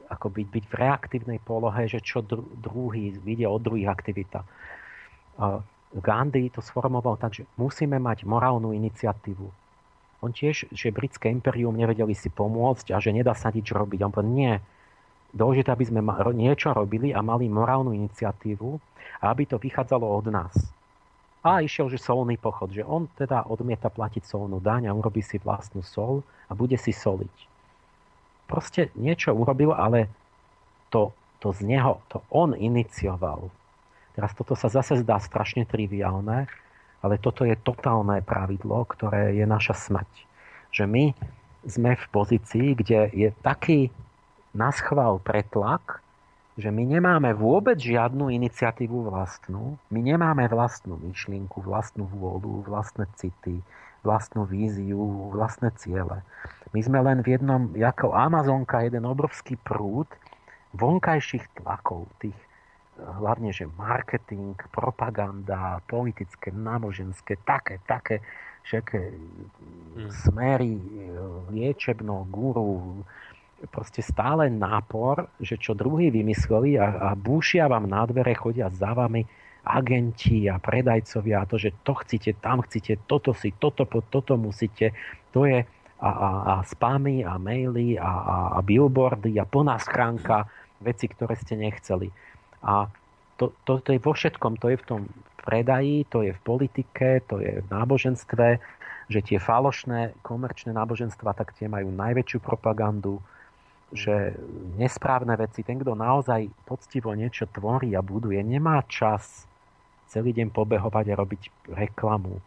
ako 0.06 0.30
byť, 0.30 0.48
byť 0.54 0.66
v 0.70 0.76
reaktívnej 0.78 1.40
polohe, 1.42 1.90
že 1.90 1.98
čo 2.06 2.22
dru, 2.22 2.46
druhý 2.62 3.18
vidia 3.18 3.50
od 3.50 3.66
druhých 3.66 3.90
aktivita. 3.90 4.46
Gandhi 5.96 6.54
to 6.54 6.62
sformoval 6.62 7.18
tak, 7.18 7.42
že 7.42 7.50
musíme 7.58 7.98
mať 7.98 8.30
morálnu 8.30 8.78
iniciatívu. 8.78 9.48
On 10.22 10.30
tiež, 10.30 10.70
že 10.70 10.94
britské 10.94 11.34
imperium 11.34 11.74
nevedeli 11.74 12.14
si 12.14 12.30
pomôcť 12.30 12.94
a 12.94 13.02
že 13.02 13.10
nedá 13.10 13.34
sa 13.34 13.50
nič 13.50 13.74
robiť. 13.74 14.06
On 14.06 14.14
povedal, 14.14 14.38
nie, 14.38 14.54
dôležité, 15.34 15.74
aby 15.74 15.86
sme 15.90 16.06
niečo 16.38 16.78
robili 16.78 17.10
a 17.10 17.26
mali 17.26 17.50
morálnu 17.50 17.90
iniciatívu 17.90 18.70
a 19.22 19.34
aby 19.34 19.50
to 19.50 19.58
vychádzalo 19.58 20.06
od 20.06 20.30
nás. 20.30 20.54
A 21.46 21.62
išiel, 21.62 21.94
že 21.94 22.02
solný 22.02 22.42
pochod, 22.42 22.74
že 22.74 22.82
on 22.82 23.06
teda 23.14 23.46
odmieta 23.46 23.94
platiť 23.94 24.26
solnú 24.26 24.58
daň 24.58 24.90
a 24.90 24.98
urobí 24.98 25.22
si 25.22 25.38
vlastnú 25.38 25.86
sol 25.86 26.26
a 26.50 26.58
bude 26.58 26.74
si 26.74 26.90
soliť. 26.90 27.36
Proste 28.50 28.90
niečo 28.98 29.30
urobil, 29.38 29.70
ale 29.70 30.10
to, 30.90 31.14
to 31.38 31.54
z 31.54 31.70
neho, 31.70 32.02
to 32.10 32.26
on 32.34 32.58
inicioval. 32.58 33.54
Teraz 34.18 34.34
toto 34.34 34.58
sa 34.58 34.74
zase 34.74 35.06
zdá 35.06 35.22
strašne 35.22 35.70
triviálne, 35.70 36.50
ale 37.06 37.22
toto 37.22 37.46
je 37.46 37.54
totálne 37.54 38.26
pravidlo, 38.26 38.82
ktoré 38.90 39.38
je 39.38 39.46
naša 39.46 39.78
smrť. 39.78 40.14
Že 40.74 40.84
my 40.90 41.06
sme 41.70 41.94
v 41.94 42.06
pozícii, 42.10 42.68
kde 42.74 43.14
je 43.14 43.30
taký 43.46 43.94
naschval 44.58 45.22
pretlak, 45.22 46.02
že 46.56 46.72
my 46.72 46.84
nemáme 46.88 47.36
vôbec 47.36 47.76
žiadnu 47.76 48.32
iniciatívu 48.32 49.12
vlastnú, 49.12 49.76
my 49.92 50.00
nemáme 50.00 50.48
vlastnú 50.48 50.96
myšlienku, 51.04 51.60
vlastnú 51.60 52.08
vôľu, 52.08 52.64
vlastné 52.64 53.12
city, 53.20 53.60
vlastnú 54.08 54.48
víziu, 54.48 55.32
vlastné 55.36 55.76
ciele. 55.76 56.24
My 56.72 56.80
sme 56.80 57.00
len 57.04 57.20
v 57.20 57.36
jednom, 57.36 57.72
ako 57.76 58.16
Amazonka, 58.16 58.88
jeden 58.88 59.04
obrovský 59.04 59.60
prúd 59.60 60.08
vonkajších 60.76 61.60
tlakov, 61.60 62.08
tých 62.24 62.36
hlavne, 62.96 63.52
že 63.52 63.68
marketing, 63.76 64.56
propaganda, 64.72 65.84
politické, 65.88 66.52
náboženské, 66.56 67.36
také, 67.44 67.84
také, 67.84 68.24
všetké 68.64 69.00
hmm. 69.00 70.12
smery, 70.26 70.80
liečebno, 71.52 72.26
guru, 72.32 73.04
proste 73.68 74.02
stále 74.06 74.50
nápor, 74.50 75.30
že 75.42 75.60
čo 75.60 75.78
druhý 75.78 76.10
vymysleli 76.10 76.78
a, 76.80 76.86
a 76.86 77.10
búšia 77.14 77.70
vám 77.70 77.90
na 77.90 78.06
dvere, 78.06 78.34
chodia 78.38 78.72
za 78.72 78.94
vami 78.94 79.26
agenti 79.66 80.46
a 80.46 80.62
predajcovia 80.62 81.42
a 81.42 81.50
to, 81.50 81.58
že 81.58 81.74
to 81.82 81.98
chcete, 81.98 82.38
tam 82.38 82.62
chcete, 82.62 83.02
toto 83.10 83.34
si, 83.34 83.50
toto, 83.58 83.90
toto 83.90 84.38
musíte, 84.38 84.94
to 85.34 85.50
je 85.50 85.66
a, 85.96 86.10
a, 86.10 86.30
a 86.46 86.54
spamy 86.62 87.26
a 87.26 87.42
maily 87.42 87.98
a, 87.98 88.06
a, 88.06 88.38
a 88.56 88.60
billboardy 88.62 89.42
a 89.42 89.50
plná 89.50 89.82
schránka 89.82 90.46
veci, 90.84 91.10
ktoré 91.10 91.34
ste 91.34 91.58
nechceli. 91.58 92.14
A 92.62 92.86
to, 93.42 93.58
to, 93.66 93.82
to 93.82 93.90
je 93.96 94.00
vo 94.00 94.14
všetkom, 94.14 94.62
to 94.62 94.70
je 94.70 94.78
v 94.80 94.86
tom 94.86 95.02
predaji, 95.42 96.06
to 96.08 96.22
je 96.22 96.32
v 96.32 96.42
politike, 96.46 97.26
to 97.26 97.42
je 97.42 97.62
v 97.64 97.68
náboženstve, 97.74 98.48
že 99.06 99.20
tie 99.22 99.38
falošné 99.38 100.18
komerčné 100.26 100.74
náboženstva, 100.74 101.38
tak 101.38 101.54
tie 101.58 101.70
majú 101.70 101.94
najväčšiu 101.94 102.40
propagandu, 102.42 103.22
že 103.96 104.36
nesprávne 104.76 105.34
veci, 105.40 105.64
ten, 105.64 105.80
kto 105.80 105.96
naozaj 105.96 106.52
poctivo 106.68 107.16
niečo 107.16 107.48
tvorí 107.50 107.96
a 107.96 108.04
buduje, 108.04 108.44
nemá 108.44 108.84
čas 108.86 109.48
celý 110.12 110.36
deň 110.36 110.52
pobehovať 110.52 111.06
a 111.12 111.20
robiť 111.20 111.42
reklamu. 111.74 112.38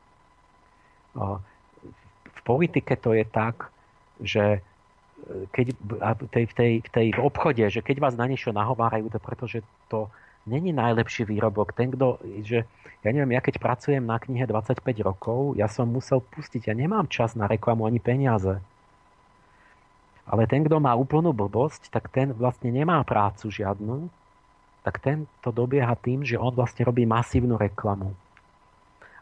V 2.29 2.41
politike 2.47 2.95
to 3.01 3.17
je 3.17 3.25
tak, 3.27 3.73
že 4.23 4.45
e, 4.57 4.61
keď, 5.51 5.67
tej, 6.31 6.45
v, 6.47 6.55
tej, 6.55 6.73
v 6.87 6.91
tej 6.91 7.07
obchode, 7.19 7.65
že 7.69 7.83
keď 7.83 7.97
vás 7.99 8.15
na 8.15 8.31
niečo 8.31 8.55
nahovárajú, 8.55 9.11
to 9.11 9.19
pretože 9.19 9.61
to 9.91 10.07
není 10.47 10.73
najlepší 10.73 11.29
výrobok. 11.29 11.75
Ten, 11.75 11.93
kto, 11.93 12.23
že 12.41 12.65
ja 13.05 13.11
neviem, 13.13 13.37
ja 13.37 13.43
keď 13.45 13.61
pracujem 13.61 14.03
na 14.03 14.19
knihe 14.19 14.49
25 14.49 14.81
rokov, 15.05 15.55
ja 15.55 15.69
som 15.69 15.87
musel 15.87 16.25
pustiť, 16.25 16.71
ja 16.71 16.75
nemám 16.75 17.07
čas 17.07 17.37
na 17.37 17.47
reklamu 17.47 17.85
ani 17.85 18.01
peniaze. 18.01 18.59
Ale 20.29 20.45
ten, 20.45 20.61
kto 20.65 20.77
má 20.77 20.93
úplnú 20.93 21.33
blbosť, 21.33 21.89
tak 21.89 22.13
ten 22.13 22.37
vlastne 22.37 22.69
nemá 22.69 23.01
prácu 23.01 23.49
žiadnu 23.49 24.13
tak 24.89 25.05
ten 25.05 25.29
to 25.45 25.53
dobieha 25.53 25.93
tým, 26.01 26.25
že 26.25 26.41
on 26.41 26.49
vlastne 26.57 26.89
robí 26.89 27.05
masívnu 27.05 27.61
reklamu. 27.61 28.17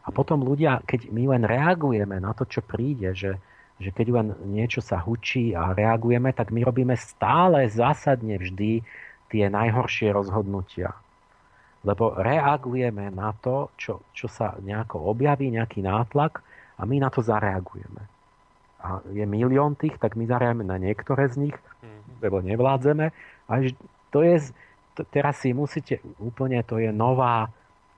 A 0.07 0.15
potom 0.15 0.39
ľudia, 0.39 0.79
keď 0.87 1.11
my 1.11 1.35
len 1.35 1.43
reagujeme 1.43 2.23
na 2.23 2.31
to, 2.31 2.47
čo 2.47 2.63
príde, 2.63 3.11
že, 3.11 3.35
že 3.75 3.91
keď 3.91 4.07
len 4.15 4.27
niečo 4.47 4.79
sa 4.79 5.03
hučí 5.03 5.51
a 5.51 5.75
reagujeme, 5.75 6.31
tak 6.31 6.55
my 6.55 6.63
robíme 6.63 6.95
stále 6.95 7.67
zásadne 7.67 8.39
vždy 8.39 8.79
tie 9.27 9.51
najhoršie 9.51 10.15
rozhodnutia. 10.15 10.95
Lebo 11.83 12.15
reagujeme 12.15 13.11
na 13.11 13.35
to, 13.35 13.67
čo, 13.75 14.07
čo 14.15 14.31
sa 14.31 14.55
nejako 14.63 15.11
objaví, 15.11 15.51
nejaký 15.51 15.83
nátlak 15.83 16.39
a 16.79 16.87
my 16.87 17.03
na 17.03 17.11
to 17.11 17.19
zareagujeme. 17.19 18.16
A 18.77 19.01
je 19.09 19.25
milión 19.25 19.73
tých, 19.73 19.97
tak 19.97 20.13
my 20.13 20.29
zareagujeme 20.29 20.65
na 20.65 20.77
niektoré 20.77 21.25
z 21.33 21.49
nich, 21.49 21.57
mm-hmm. 21.57 22.21
lebo 22.21 22.45
nevládzeme. 22.45 23.09
A 23.49 23.51
to 24.13 24.21
je, 24.21 24.53
teraz 25.09 25.41
si 25.41 25.51
musíte 25.53 25.97
úplne, 26.21 26.61
to 26.61 26.77
je 26.77 26.93
nová, 26.93 27.49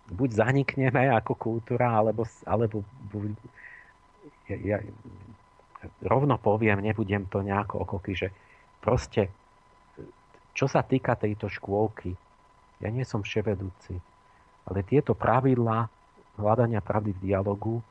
buď 0.09 0.29
zanikneme 0.41 1.11
ako 1.13 1.35
kultúra, 1.37 1.99
alebo, 1.99 2.25
alebo 2.47 2.81
buď, 3.13 3.29
ja, 4.49 4.57
ja, 4.57 4.77
rovno 6.03 6.35
poviem, 6.41 6.81
nebudem 6.81 7.29
to 7.29 7.45
nejako 7.45 7.85
okoky, 7.85 8.17
že 8.17 8.27
proste, 8.81 9.29
čo 10.57 10.65
sa 10.65 10.81
týka 10.81 11.15
tejto 11.15 11.47
škôlky, 11.47 12.15
ja 12.79 12.89
nie 12.89 13.03
som 13.03 13.21
vševedúci, 13.21 13.99
ale 14.67 14.79
tieto 14.87 15.13
pravidlá 15.13 15.87
hľadania 16.39 16.79
pravdy 16.79 17.11
v 17.15 17.23
dialogu, 17.31 17.83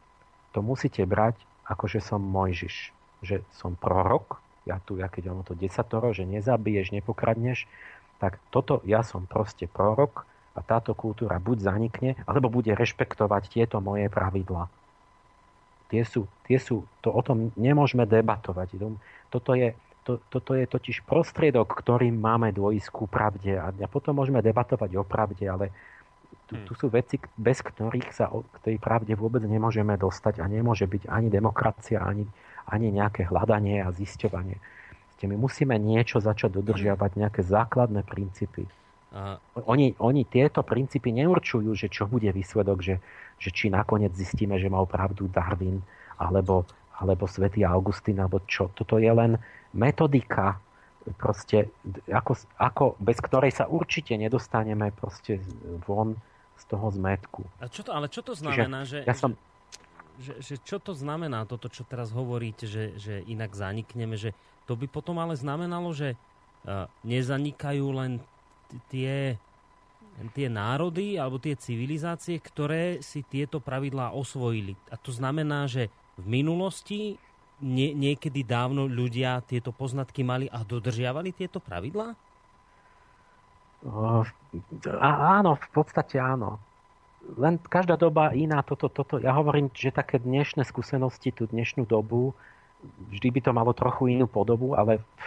to 0.56 0.64
musíte 0.64 1.04
brať 1.04 1.36
ako, 1.68 1.84
že 1.86 2.00
som 2.00 2.24
Mojžiš, 2.24 2.96
že 3.20 3.44
som 3.60 3.76
prorok, 3.76 4.40
ja 4.64 4.80
tu, 4.84 4.96
ja 4.96 5.08
keď 5.08 5.32
ono 5.32 5.44
to 5.44 5.52
desatoro, 5.52 6.12
že 6.16 6.28
nezabiješ, 6.28 6.92
nepokradneš, 6.96 7.68
tak 8.18 8.40
toto 8.50 8.80
ja 8.88 9.04
som 9.04 9.28
proste 9.28 9.68
prorok 9.70 10.26
a 10.58 10.60
táto 10.64 10.92
kultúra 10.96 11.38
buď 11.38 11.62
zanikne, 11.62 12.10
alebo 12.26 12.50
bude 12.50 12.74
rešpektovať 12.74 13.52
tieto 13.52 13.78
moje 13.78 14.10
pravidlá. 14.10 14.66
Tie 15.88 16.04
sú, 16.04 16.28
tie 16.44 16.60
sú, 16.60 16.84
to 17.00 17.08
o 17.08 17.22
tom 17.24 17.54
nemôžeme 17.56 18.04
debatovať. 18.04 18.76
Toto 19.32 19.56
je, 19.56 19.72
to, 20.04 20.20
toto 20.28 20.52
je 20.52 20.68
totiž 20.68 21.06
prostriedok, 21.08 21.72
ktorým 21.72 22.12
máme 22.12 22.52
dôjsť 22.52 22.88
ku 22.92 23.08
pravde 23.08 23.56
a 23.56 23.72
potom 23.88 24.20
môžeme 24.20 24.44
debatovať 24.44 25.00
o 25.00 25.04
pravde, 25.06 25.48
ale 25.48 25.72
tu, 26.48 26.56
tu 26.64 26.72
sú 26.72 26.88
veci, 26.88 27.20
bez 27.36 27.60
ktorých 27.60 28.08
sa 28.08 28.32
k 28.32 28.56
tej 28.64 28.76
pravde 28.80 29.12
vôbec 29.12 29.44
nemôžeme 29.44 29.96
dostať 30.00 30.40
a 30.40 30.48
nemôže 30.48 30.88
byť 30.88 31.08
ani 31.08 31.28
demokracia, 31.28 32.00
ani, 32.00 32.24
ani 32.64 32.88
nejaké 32.88 33.28
hľadanie 33.28 33.84
a 33.84 33.92
zisťovanie. 33.92 34.56
My 35.18 35.34
musíme 35.34 35.74
niečo 35.76 36.22
začať 36.22 36.62
dodržiavať, 36.62 37.10
nejaké 37.18 37.42
základné 37.42 38.06
princípy. 38.06 38.70
Oni, 39.66 39.96
oni 39.98 40.22
tieto 40.28 40.62
princípy 40.62 41.10
neurčujú, 41.10 41.74
že 41.74 41.88
čo 41.90 42.06
bude 42.06 42.28
výsledok, 42.30 42.78
že, 42.84 42.96
že 43.40 43.50
či 43.50 43.72
nakoniec 43.72 44.12
zistíme, 44.14 44.60
že 44.60 44.70
mal 44.70 44.86
pravdu 44.86 45.26
Darwin 45.26 45.80
alebo, 46.20 46.68
alebo 47.00 47.24
svätý 47.26 47.66
Augustín, 47.66 48.20
alebo 48.20 48.44
čo. 48.46 48.70
Toto 48.76 49.00
je 49.00 49.10
len 49.10 49.40
metodika, 49.74 50.60
proste, 51.16 51.72
ako, 52.10 52.36
ako, 52.58 52.84
bez 53.00 53.18
ktorej 53.22 53.52
sa 53.54 53.64
určite 53.70 54.18
nedostaneme 54.18 54.92
proste 54.92 55.40
von 55.86 56.18
z 56.58 56.64
toho 56.66 56.90
zmetku. 56.90 57.46
A 57.62 57.70
čo 57.70 57.86
to, 57.86 57.94
ale 57.94 58.10
čo 58.10 58.20
to 58.20 58.34
znamená, 58.34 58.82
Čiže, 58.82 59.06
že, 59.06 59.08
ja 59.08 59.14
som, 59.14 59.30
že, 60.18 60.34
že 60.42 60.54
čo 60.60 60.82
to 60.82 60.92
znamená 60.92 61.46
toto, 61.46 61.70
čo 61.70 61.86
teraz 61.86 62.10
hovoríte, 62.10 62.66
že, 62.66 62.98
že 62.98 63.22
inak 63.30 63.54
zanikneme, 63.54 64.18
že 64.18 64.34
to 64.66 64.74
by 64.74 64.90
potom 64.90 65.22
ale 65.22 65.38
znamenalo, 65.38 65.94
že 65.94 66.18
uh, 66.18 66.90
nezanikajú 67.06 67.86
len 67.94 68.20
tie, 68.90 69.38
tie 70.34 70.48
národy 70.50 71.16
alebo 71.16 71.38
tie 71.40 71.54
civilizácie, 71.56 72.42
ktoré 72.42 73.00
si 73.00 73.24
tieto 73.24 73.62
pravidlá 73.62 74.12
osvojili. 74.12 74.74
A 74.92 74.98
to 74.98 75.14
znamená, 75.14 75.70
že 75.70 75.88
v 76.18 76.42
minulosti 76.42 77.16
nie, 77.62 77.94
niekedy 77.94 78.46
dávno 78.46 78.86
ľudia 78.86 79.42
tieto 79.46 79.74
poznatky 79.74 80.22
mali 80.22 80.46
a 80.48 80.62
dodržiavali 80.62 81.34
tieto 81.34 81.58
pravidlá? 81.58 82.14
Uh, 83.86 84.26
áno, 85.02 85.54
v 85.54 85.68
podstate 85.70 86.18
áno 86.18 86.58
len 87.36 87.60
každá 87.60 88.00
doba 88.00 88.32
iná. 88.32 88.64
Toto, 88.64 88.88
toto. 88.88 89.20
Ja 89.20 89.36
hovorím, 89.36 89.68
že 89.74 89.92
také 89.92 90.16
dnešné 90.22 90.64
skúsenosti, 90.64 91.34
tú 91.34 91.44
dnešnú 91.50 91.84
dobu, 91.84 92.32
vždy 93.12 93.28
by 93.34 93.40
to 93.44 93.50
malo 93.52 93.74
trochu 93.76 94.16
inú 94.16 94.30
podobu, 94.30 94.72
ale 94.78 95.02
v, 95.02 95.24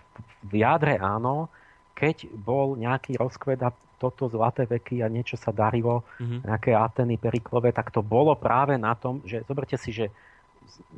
v 0.49 0.51
jadre 0.65 0.97
áno. 0.97 1.51
Keď 1.93 2.33
bol 2.33 2.79
nejaký 2.79 3.19
rozkvet 3.19 3.61
a 3.61 3.69
toto 4.01 4.25
zlaté 4.31 4.65
veky 4.65 5.05
a 5.05 5.11
niečo 5.11 5.37
sa 5.37 5.53
darilo, 5.53 6.01
mm-hmm. 6.17 6.49
nejaké 6.49 6.73
Ateny, 6.73 7.21
Periklové, 7.21 7.69
tak 7.69 7.93
to 7.93 8.01
bolo 8.01 8.33
práve 8.33 8.73
na 8.79 8.97
tom, 8.97 9.21
že 9.21 9.45
zoberte 9.45 9.77
si, 9.77 9.93
že 9.93 10.09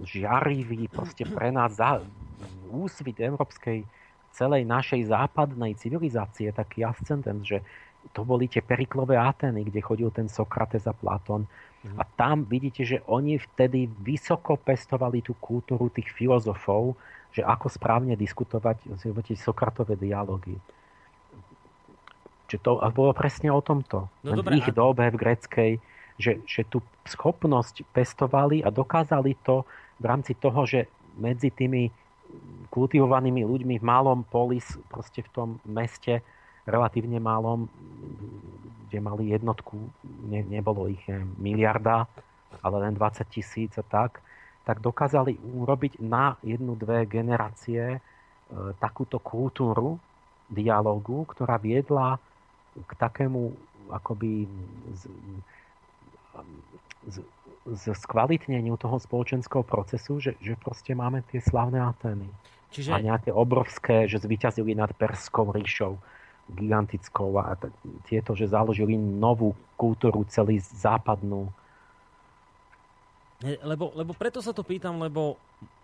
žiarivý 0.04 0.88
proste 0.92 1.24
pre 1.26 1.50
nás 1.50 1.78
za, 1.78 2.04
úsvit 2.74 3.22
európskej 3.22 3.86
celej 4.34 4.66
našej 4.66 5.14
západnej 5.14 5.78
civilizácie 5.78 6.50
taký 6.50 6.82
ascendent, 6.82 7.46
že 7.46 7.62
to 8.12 8.26
boli 8.28 8.50
tie 8.52 8.60
Periklové 8.60 9.16
Ateny, 9.16 9.64
kde 9.64 9.80
chodil 9.80 10.10
ten 10.12 10.28
Sokrates 10.28 10.90
a 10.90 10.94
Platón. 10.98 11.48
Mm. 11.86 12.02
A 12.02 12.04
tam 12.18 12.44
vidíte, 12.44 12.84
že 12.84 12.98
oni 13.08 13.40
vtedy 13.40 13.88
vysoko 14.02 14.60
pestovali 14.60 15.24
tú 15.24 15.38
kultúru 15.40 15.88
tých 15.88 16.12
filozofov, 16.12 17.00
že 17.32 17.46
ako 17.46 17.72
správne 17.72 18.20
diskutovať 18.20 18.84
tie 19.00 19.38
Sokratové 19.40 19.96
dialógy. 19.96 20.60
Čiže 22.52 22.60
to 22.62 22.72
bolo 22.92 23.16
presne 23.16 23.50
o 23.50 23.64
tomto. 23.64 24.12
No, 24.22 24.38
v 24.44 24.60
ich 24.60 24.70
a... 24.70 24.76
dobe 24.76 25.08
v 25.10 25.18
greckej, 25.18 25.72
že, 26.18 26.42
že 26.46 26.62
tú 26.68 26.82
schopnosť 27.08 27.86
pestovali 27.94 28.62
a 28.62 28.70
dokázali 28.70 29.38
to 29.42 29.66
v 29.98 30.06
rámci 30.06 30.38
toho, 30.38 30.66
že 30.66 30.90
medzi 31.18 31.54
tými 31.54 31.90
kultivovanými 32.74 33.46
ľuďmi 33.46 33.76
v 33.78 33.86
malom 33.86 34.26
polis, 34.26 34.66
proste 34.90 35.22
v 35.22 35.30
tom 35.30 35.50
meste, 35.66 36.26
relatívne 36.66 37.20
malom, 37.20 37.70
kde 38.88 38.98
mali 39.04 39.34
jednotku, 39.36 39.78
ne, 40.26 40.42
nebolo 40.48 40.90
ich 40.90 41.02
neviem, 41.06 41.30
miliarda, 41.38 42.08
ale 42.62 42.76
len 42.88 42.94
20 42.96 43.26
tisíc 43.30 43.74
a 43.78 43.86
tak, 43.86 44.24
tak 44.64 44.80
dokázali 44.80 45.36
urobiť 45.44 46.00
na 46.00 46.40
jednu, 46.40 46.80
dve 46.80 47.04
generácie 47.04 47.98
e, 47.98 48.00
takúto 48.80 49.20
kultúru 49.20 50.00
dialogu, 50.48 51.28
ktorá 51.28 51.60
viedla 51.60 52.16
k 52.74 52.92
takému 52.96 53.52
akoby 53.92 54.48
z, 54.96 55.12
z, 57.08 57.22
z 57.68 57.84
skvalitneniu 57.94 58.76
toho 58.80 58.98
spoločenského 58.98 59.64
procesu, 59.64 60.20
že, 60.20 60.40
že 60.40 60.58
proste 60.58 60.96
máme 60.98 61.22
tie 61.30 61.40
slavné 61.44 61.80
Atény. 61.80 62.30
Čiže... 62.74 62.90
A 62.90 62.98
nejaké 63.00 63.30
obrovské, 63.30 64.10
že 64.10 64.18
zvyťazili 64.18 64.74
nad 64.74 64.90
Perskou 64.98 65.54
ríšou 65.54 66.02
gigantickou 66.52 67.40
a 67.40 67.56
t- 67.56 67.72
tieto, 68.10 68.36
že 68.36 68.52
založili 68.52 69.00
novú 69.00 69.56
kultúru, 69.80 70.28
celý 70.28 70.60
západnú. 70.60 71.48
Lebo, 73.44 73.92
lebo 73.96 74.12
preto 74.16 74.40
sa 74.44 74.52
to 74.56 74.64
pýtam, 74.64 75.00
lebo 75.00 75.40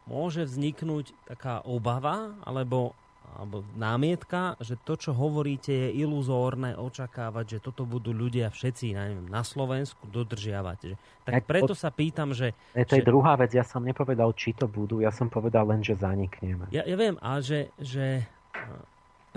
môže 0.08 0.44
vzniknúť 0.44 1.12
taká 1.28 1.62
obava, 1.64 2.34
alebo 2.44 2.96
alebo 3.38 3.62
námietka, 3.78 4.58
že 4.60 4.80
to, 4.82 4.98
čo 4.98 5.12
hovoríte, 5.14 5.70
je 5.70 5.90
iluzórne 6.02 6.74
očakávať, 6.76 7.58
že 7.58 7.60
toto 7.64 7.86
budú 7.86 8.10
ľudia 8.16 8.50
všetci 8.50 8.96
neviem, 8.96 9.26
na 9.30 9.46
Slovensku 9.46 10.10
dodržiavať. 10.10 10.78
Že, 10.92 10.96
tak 11.28 11.44
preto 11.46 11.74
sa 11.78 11.94
pýtam, 11.94 12.34
že... 12.34 12.58
To 12.74 12.98
je 12.98 13.04
že, 13.04 13.08
druhá 13.08 13.38
vec, 13.38 13.54
ja 13.54 13.64
som 13.64 13.86
nepovedal, 13.86 14.34
či 14.34 14.58
to 14.58 14.66
budú, 14.66 15.00
ja 15.04 15.14
som 15.14 15.30
povedal 15.30 15.70
len, 15.70 15.86
že 15.86 15.96
zanikneme. 15.96 16.68
Ja, 16.74 16.84
ja 16.84 16.96
viem, 16.98 17.16
ale 17.22 17.40
že, 17.46 17.60
že 17.78 18.26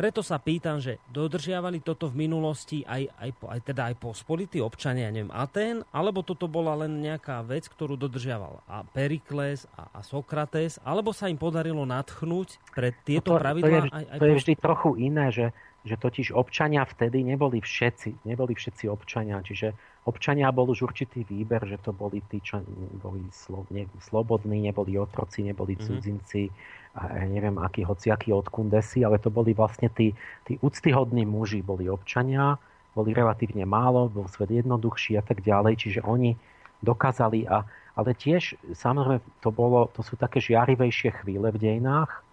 preto 0.03 0.19
sa 0.19 0.43
pýtam, 0.43 0.83
že 0.83 0.99
dodržiavali 1.15 1.79
toto 1.79 2.11
v 2.11 2.27
minulosti 2.27 2.83
aj, 2.83 3.07
aj, 3.23 3.31
aj, 3.39 3.61
teda 3.63 3.95
aj 3.95 4.03
pospolití 4.03 4.59
občania, 4.59 5.07
neviem, 5.15 5.31
Atén, 5.31 5.87
alebo 5.95 6.27
toto 6.27 6.51
bola 6.51 6.75
len 6.75 6.99
nejaká 6.99 7.39
vec, 7.47 7.71
ktorú 7.71 7.95
dodržiaval 7.95 8.67
a 8.67 8.83
Perikles 8.83 9.71
a, 9.79 9.95
a 9.95 10.01
Sokrates, 10.03 10.83
alebo 10.83 11.15
sa 11.15 11.31
im 11.31 11.39
podarilo 11.39 11.87
natchnúť 11.87 12.59
pre 12.75 12.91
tieto 13.07 13.31
no 13.31 13.39
to, 13.39 13.43
pravidlá? 13.47 13.71
To 13.71 13.71
je, 13.71 13.83
aj, 13.95 14.05
aj 14.11 14.19
to 14.19 14.27
je 14.27 14.39
vždy 14.43 14.55
trochu 14.59 14.91
iné, 14.99 15.27
že, 15.31 15.47
že 15.87 15.95
totiž 15.95 16.35
občania 16.35 16.83
vtedy 16.83 17.23
neboli 17.23 17.63
všetci, 17.63 18.27
neboli 18.27 18.59
všetci 18.59 18.91
občania, 18.91 19.39
čiže 19.39 19.71
občania 20.03 20.51
bol 20.51 20.71
už 20.71 20.91
určitý 20.91 21.23
výber, 21.23 21.63
že 21.67 21.79
to 21.79 21.95
boli 21.95 22.23
tí, 22.27 22.43
čo 22.43 22.63
boli 22.99 23.23
slo, 23.31 23.67
ne, 23.71 23.87
slobodní, 24.03 24.59
neboli 24.71 24.99
otroci, 24.99 25.47
neboli 25.47 25.79
mhm. 25.79 25.83
cudzinci, 25.83 26.43
mm-hmm 26.51 26.81
a 26.93 27.25
ja 27.25 27.25
neviem, 27.25 27.57
aký 27.57 27.89
hociaký 27.89 28.37
od 28.37 28.53
kundesy, 28.53 29.01
ale 29.01 29.17
to 29.17 29.33
boli 29.33 29.57
vlastne 29.57 29.89
tí, 29.89 30.13
tí 30.45 30.61
úctyhodní 30.61 31.25
muži, 31.25 31.65
boli 31.65 31.89
občania, 31.89 32.61
boli 32.93 33.17
relatívne 33.17 33.65
málo, 33.65 34.13
bol 34.13 34.29
svet 34.29 34.53
jednoduchší 34.53 35.17
a 35.17 35.25
tak 35.25 35.41
ďalej, 35.41 35.81
čiže 35.81 36.01
oni 36.05 36.37
dokázali 36.85 37.49
a 37.49 37.65
ale 37.93 38.17
tiež, 38.17 38.57
samozrejme, 38.73 39.21
to, 39.45 39.53
bolo, 39.53 39.85
to 39.93 40.01
sú 40.01 40.17
také 40.17 40.41
žiarivejšie 40.41 41.13
chvíle 41.21 41.53
v 41.53 41.61
dejinách, 41.61 42.25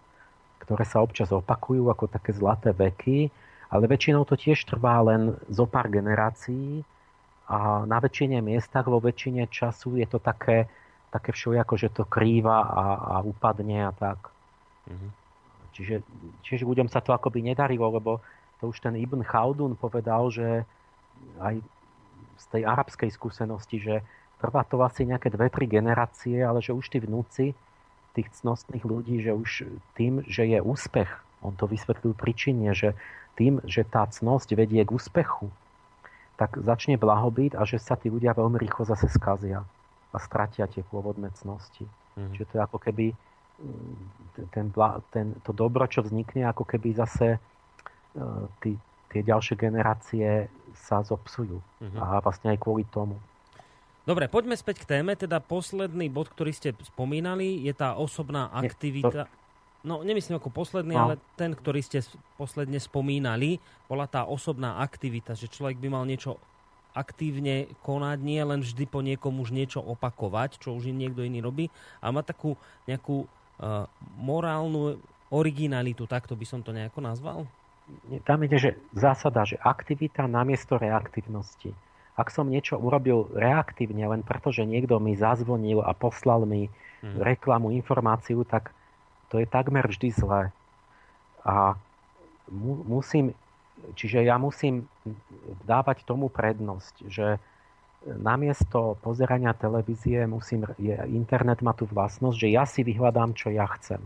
ktoré 0.63 0.87
sa 0.87 1.03
občas 1.03 1.35
opakujú 1.35 1.91
ako 1.91 2.07
také 2.07 2.31
zlaté 2.31 2.71
veky, 2.71 3.27
ale 3.67 3.83
väčšinou 3.91 4.23
to 4.23 4.39
tiež 4.39 4.63
trvá 4.63 5.03
len 5.03 5.35
zo 5.51 5.67
pár 5.67 5.91
generácií 5.91 6.87
a 7.49 7.83
na 7.89 7.97
väčšine 7.97 8.45
miestach 8.45 8.85
vo 8.85 9.01
väčšine 9.01 9.49
času 9.49 9.97
je 9.97 10.05
to 10.05 10.21
také, 10.21 10.69
také 11.09 11.33
všelijako, 11.33 11.73
že 11.81 11.89
to 11.89 12.05
krýva 12.05 12.61
a, 12.61 12.85
a 12.95 13.15
upadne 13.25 13.89
a 13.89 13.91
tak. 13.91 14.29
Mm-hmm. 14.85 15.11
Čiže, 15.73 15.95
čiže 16.45 16.63
ľuďom 16.69 16.93
sa 16.93 17.01
to 17.01 17.09
akoby 17.09 17.41
nedarilo, 17.41 17.89
lebo 17.89 18.21
to 18.61 18.69
už 18.69 18.85
ten 18.85 18.93
Ibn 18.93 19.25
Khaldun 19.25 19.73
povedal, 19.73 20.29
že 20.29 20.67
aj 21.41 21.57
z 22.37 22.45
tej 22.53 22.63
arabskej 22.69 23.09
skúsenosti, 23.09 23.81
že 23.81 23.95
trvá 24.37 24.61
to 24.63 24.77
asi 24.85 25.09
nejaké 25.09 25.33
dve, 25.33 25.49
tri 25.49 25.65
generácie, 25.65 26.39
ale 26.45 26.61
že 26.61 26.77
už 26.77 26.85
tí 26.93 27.01
vnúci 27.01 27.57
tých 28.13 28.29
cnostných 28.41 28.85
ľudí, 28.85 29.25
že 29.25 29.33
už 29.33 29.69
tým, 29.97 30.21
že 30.25 30.45
je 30.45 30.59
úspech, 30.61 31.09
on 31.41 31.55
to 31.55 31.65
vysvetlil 31.65 32.13
príčine, 32.13 32.75
že 32.77 32.93
tým, 33.39 33.63
že 33.63 33.87
tá 33.87 34.03
cnosť 34.05 34.53
vedie 34.53 34.83
k 34.83 34.91
úspechu, 34.91 35.47
tak 36.39 36.55
začne 36.63 36.95
blahobyt 36.95 37.51
a 37.59 37.67
že 37.67 37.75
sa 37.83 37.99
tí 37.99 38.07
ľudia 38.07 38.31
veľmi 38.31 38.55
rýchlo 38.55 38.87
zase 38.87 39.11
skazia 39.11 39.67
a 40.15 40.17
stratia 40.23 40.71
tie 40.71 40.87
pôvodné 40.87 41.35
cnosti. 41.35 41.83
Mm. 42.15 42.31
Čiže 42.31 42.45
to 42.47 42.53
je 42.55 42.61
ako 42.63 42.79
keby 42.79 43.05
ten, 44.55 44.71
ten, 45.11 45.35
to 45.43 45.51
dobro, 45.51 45.83
čo 45.83 45.99
vznikne, 45.99 46.47
ako 46.47 46.63
keby 46.63 46.95
zase 46.95 47.35
e, 47.35 47.39
tí, 48.63 48.71
tie 49.11 49.21
ďalšie 49.21 49.59
generácie 49.59 50.47
sa 50.79 51.03
zopsujú. 51.03 51.59
Uh-huh. 51.59 51.99
A 51.99 52.23
vlastne 52.23 52.55
aj 52.55 52.59
kvôli 52.63 52.87
tomu. 52.87 53.19
Dobre, 54.07 54.31
poďme 54.31 54.55
späť 54.55 54.87
k 54.87 54.97
téme. 54.97 55.13
Teda 55.13 55.43
posledný 55.43 56.07
bod, 56.07 56.31
ktorý 56.31 56.55
ste 56.55 56.71
spomínali, 56.81 57.61
je 57.67 57.73
tá 57.75 57.99
osobná 57.99 58.47
aktivita. 58.55 59.27
To... 59.27 59.38
No, 59.79 60.03
nemyslím 60.03 60.43
ako 60.43 60.51
posledný, 60.51 60.95
no. 60.95 61.01
ale 61.07 61.13
ten, 61.39 61.55
ktorý 61.55 61.79
ste 61.79 62.03
posledne 62.35 62.83
spomínali, 62.83 63.63
bola 63.87 64.11
tá 64.11 64.27
osobná 64.27 64.83
aktivita, 64.83 65.39
že 65.39 65.47
človek 65.47 65.79
by 65.79 65.87
mal 65.87 66.03
niečo 66.03 66.35
aktívne 66.91 67.69
konať, 67.85 68.17
nie 68.19 68.41
len 68.43 68.59
vždy 68.59 68.83
po 68.89 68.99
niekom 68.99 69.39
už 69.39 69.55
niečo 69.55 69.79
opakovať, 69.79 70.59
čo 70.59 70.75
už 70.75 70.91
niekto 70.91 71.23
iný 71.23 71.39
robí, 71.39 71.65
a 72.03 72.11
má 72.11 72.25
takú 72.25 72.59
nejakú 72.89 73.23
morálnu 74.19 74.99
originalitu, 75.29 76.09
takto 76.09 76.33
by 76.33 76.45
som 76.47 76.59
to 76.59 76.75
nejako 76.75 76.99
nazval? 76.99 77.47
Tam 78.25 78.41
ide, 78.45 78.57
že 78.57 78.71
zásada, 78.93 79.45
že 79.45 79.57
aktivita 79.61 80.29
namiesto 80.29 80.77
reaktivnosti. 80.77 81.73
Ak 82.19 82.29
som 82.29 82.51
niečo 82.51 82.75
urobil 82.75 83.31
reaktívne 83.31 84.03
len 84.03 84.21
preto, 84.27 84.51
že 84.51 84.67
niekto 84.67 84.99
mi 84.99 85.15
zazvonil 85.15 85.79
a 85.81 85.95
poslal 85.95 86.43
mi 86.43 86.67
hmm. 86.67 87.23
reklamu, 87.23 87.71
informáciu, 87.71 88.43
tak 88.43 88.75
to 89.29 89.41
je 89.41 89.47
takmer 89.49 89.85
vždy 89.85 90.09
zlé. 90.13 90.53
A 91.45 91.77
mu, 92.49 92.81
musím, 92.85 93.31
čiže 93.95 94.25
ja 94.25 94.35
musím 94.41 94.89
dávať 95.63 96.03
tomu 96.03 96.27
prednosť, 96.27 97.07
že 97.07 97.37
namiesto 98.05 98.95
pozerania 99.03 99.51
televízie 99.51 100.23
musím, 100.25 100.65
je, 100.79 100.95
internet 101.11 101.59
má 101.59 101.75
tú 101.75 101.83
vlastnosť, 101.85 102.37
že 102.37 102.49
ja 102.49 102.63
si 102.63 102.81
vyhľadám, 102.83 103.35
čo 103.35 103.51
ja 103.51 103.67
chcem. 103.79 103.99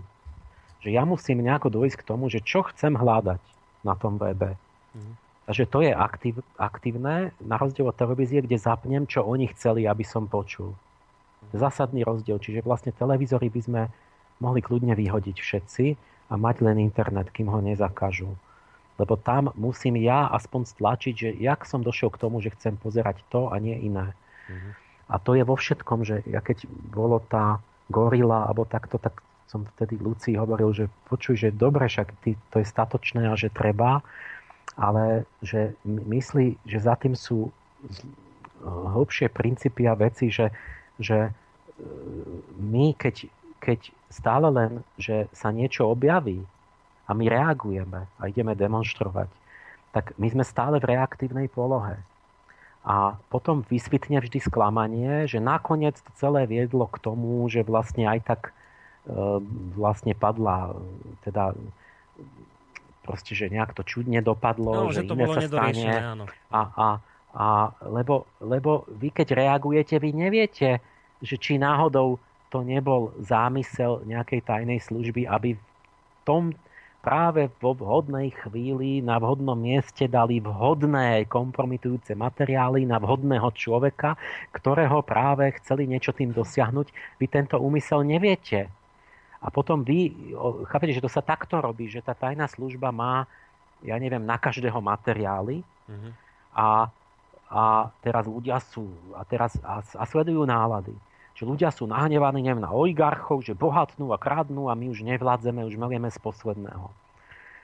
Že 0.82 0.90
ja 0.92 1.04
musím 1.06 1.46
nejako 1.46 1.70
dojsť 1.70 1.98
k 2.02 2.08
tomu, 2.08 2.28
že 2.28 2.44
čo 2.44 2.66
chcem 2.74 2.98
hľadať 2.98 3.40
na 3.86 3.94
tom 3.96 4.18
webe. 4.18 4.58
Mm. 4.98 5.16
Takže 5.44 5.64
to 5.68 5.80
je 5.84 5.92
aktiv, 5.92 6.34
aktívne, 6.56 7.36
na 7.44 7.56
rozdiel 7.60 7.92
od 7.92 8.00
televízie, 8.00 8.40
kde 8.40 8.56
zapnem, 8.56 9.04
čo 9.04 9.28
oni 9.28 9.52
chceli, 9.52 9.84
aby 9.84 10.04
som 10.08 10.24
počul. 10.32 10.72
Zásadný 11.52 12.08
rozdiel. 12.08 12.40
Čiže 12.40 12.64
vlastne 12.64 12.96
televízory 12.96 13.52
by 13.52 13.62
sme 13.62 13.82
mohli 14.40 14.62
kľudne 14.64 14.96
vyhodiť 14.96 15.38
všetci 15.38 15.86
a 16.30 16.34
mať 16.40 16.56
len 16.66 16.82
internet, 16.82 17.30
kým 17.30 17.52
ho 17.52 17.60
nezakážu 17.62 18.34
lebo 19.00 19.18
tam 19.18 19.50
musím 19.58 19.98
ja 19.98 20.30
aspoň 20.30 20.70
stlačiť, 20.70 21.14
že 21.18 21.30
jak 21.42 21.66
som 21.66 21.82
došiel 21.82 22.14
k 22.14 22.22
tomu, 22.22 22.42
že 22.46 22.54
chcem 22.54 22.78
pozerať 22.78 23.26
to 23.34 23.50
a 23.50 23.58
nie 23.58 23.74
iné. 23.74 24.14
Mm-hmm. 24.50 24.72
A 25.10 25.16
to 25.20 25.34
je 25.34 25.44
vo 25.44 25.58
všetkom, 25.58 26.06
že 26.06 26.22
ja 26.30 26.40
keď 26.42 26.70
bolo 26.94 27.18
tá 27.20 27.58
gorila 27.90 28.46
alebo 28.46 28.70
takto, 28.70 29.02
tak 29.02 29.20
som 29.50 29.66
vtedy 29.78 30.00
Luci 30.02 30.34
hovoril, 30.38 30.74
že 30.74 30.86
počuj, 31.10 31.38
že 31.38 31.50
dobre, 31.54 31.86
však 31.86 32.10
ty, 32.26 32.38
to 32.50 32.62
je 32.62 32.66
statočné 32.66 33.30
a 33.30 33.38
že 33.38 33.54
treba, 33.54 34.02
ale 34.74 35.30
že 35.46 35.78
myslí, 35.86 36.66
že 36.66 36.78
za 36.82 36.98
tým 36.98 37.14
sú 37.14 37.54
hlbšie 38.64 39.28
princípy 39.30 39.86
a 39.86 39.94
veci, 39.94 40.32
že, 40.32 40.50
že 40.96 41.30
e, 41.30 41.32
my 42.64 42.96
keď, 42.96 43.28
keď 43.60 43.80
stále 44.14 44.54
len, 44.54 44.86
že 45.02 45.26
sa 45.34 45.50
niečo 45.50 45.90
objaví, 45.90 46.46
a 47.08 47.12
my 47.12 47.26
reagujeme 47.28 48.08
a 48.20 48.22
ideme 48.32 48.56
demonstrovať, 48.56 49.28
tak 49.92 50.16
my 50.16 50.28
sme 50.32 50.44
stále 50.48 50.80
v 50.80 50.96
reaktívnej 50.96 51.52
polohe. 51.52 52.00
A 52.84 53.16
potom 53.32 53.64
vysvytne 53.64 54.20
vždy 54.20 54.44
sklamanie, 54.44 55.24
že 55.28 55.40
nakoniec 55.40 55.96
to 56.04 56.12
celé 56.20 56.44
viedlo 56.48 56.88
k 56.92 57.00
tomu, 57.00 57.48
že 57.48 57.64
vlastne 57.64 58.08
aj 58.12 58.20
tak 58.28 58.42
e, 58.52 58.52
vlastne 59.76 60.12
padla 60.16 60.76
teda 61.24 61.56
proste, 63.08 63.36
že 63.36 63.52
nejak 63.52 63.72
to 63.76 63.84
čudne 63.88 64.20
dopadlo, 64.20 64.88
no, 64.88 64.92
že, 64.92 65.04
že 65.04 65.12
to 65.12 65.16
iné 65.16 65.28
sa 65.32 65.42
stane. 65.48 65.92
Áno. 65.96 66.26
A, 66.52 66.62
a, 66.76 66.88
a 67.36 67.46
lebo, 67.88 68.28
lebo 68.44 68.88
vy 69.00 69.16
keď 69.16 69.36
reagujete, 69.36 69.96
vy 70.00 70.12
neviete, 70.12 70.84
že 71.24 71.36
či 71.40 71.56
náhodou 71.56 72.20
to 72.54 72.62
nebol 72.62 73.10
zámysel 73.18 74.06
nejakej 74.06 74.46
tajnej 74.46 74.78
služby, 74.78 75.26
aby 75.26 75.58
v 75.58 75.64
tom 76.22 76.54
práve 77.02 77.52
vo 77.60 77.74
vhodnej 77.76 78.32
chvíli 78.32 79.02
na 79.04 79.20
vhodnom 79.20 79.58
mieste 79.58 80.08
dali 80.08 80.40
vhodné 80.40 81.26
kompromitujúce 81.28 82.16
materiály 82.16 82.86
na 82.88 83.02
vhodného 83.02 83.50
človeka, 83.52 84.16
ktorého 84.56 85.02
práve 85.04 85.52
chceli 85.60 85.90
niečo 85.90 86.14
tým 86.16 86.32
dosiahnuť. 86.32 87.20
Vy 87.20 87.26
tento 87.28 87.60
úmysel 87.60 88.06
neviete. 88.08 88.72
A 89.44 89.52
potom 89.52 89.84
vy, 89.84 90.16
chápete, 90.72 90.96
že 90.96 91.04
to 91.04 91.12
sa 91.12 91.20
takto 91.20 91.60
robí, 91.60 91.92
že 91.92 92.00
tá 92.00 92.16
tajná 92.16 92.48
služba 92.48 92.96
má, 92.96 93.28
ja 93.84 94.00
neviem, 94.00 94.24
na 94.24 94.40
každého 94.40 94.80
materiály 94.80 95.60
mm-hmm. 95.60 96.12
a, 96.56 96.88
a 97.52 97.64
teraz 98.00 98.24
ľudia 98.24 98.64
sú 98.64 98.88
a, 99.12 99.28
teraz, 99.28 99.60
a, 99.60 99.84
a 99.84 100.04
sledujú 100.08 100.48
nálady 100.48 100.96
že 101.34 101.44
ľudia 101.50 101.74
sú 101.74 101.90
nahnevaní 101.90 102.46
neviem, 102.46 102.62
na 102.62 102.70
oligarchov, 102.70 103.42
že 103.42 103.58
bohatnú 103.58 104.14
a 104.14 104.22
kradnú 104.22 104.70
a 104.70 104.78
my 104.78 104.94
už 104.94 105.02
nevládzeme, 105.02 105.66
už 105.66 105.76
melieme 105.82 106.10
z 106.14 106.20
posledného. 106.22 106.94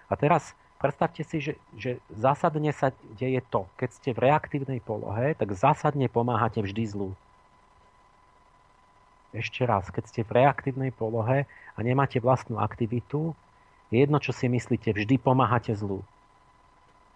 A 0.10 0.14
teraz 0.18 0.58
predstavte 0.82 1.22
si, 1.22 1.38
že, 1.38 1.54
že 1.78 2.02
zásadne 2.10 2.74
sa 2.74 2.90
deje 3.14 3.46
to, 3.54 3.70
keď 3.78 3.90
ste 3.94 4.10
v 4.18 4.26
reaktívnej 4.26 4.80
polohe, 4.82 5.38
tak 5.38 5.54
zásadne 5.54 6.10
pomáhate 6.10 6.66
vždy 6.66 6.84
zlu. 6.90 7.10
Ešte 9.30 9.62
raz, 9.62 9.86
keď 9.94 10.04
ste 10.10 10.22
v 10.26 10.42
reaktívnej 10.42 10.90
polohe 10.90 11.46
a 11.78 11.80
nemáte 11.86 12.18
vlastnú 12.18 12.58
aktivitu, 12.58 13.38
jedno, 13.94 14.18
čo 14.18 14.34
si 14.34 14.50
myslíte, 14.50 14.90
vždy 14.90 15.22
pomáhate 15.22 15.78
zlu. 15.78 16.02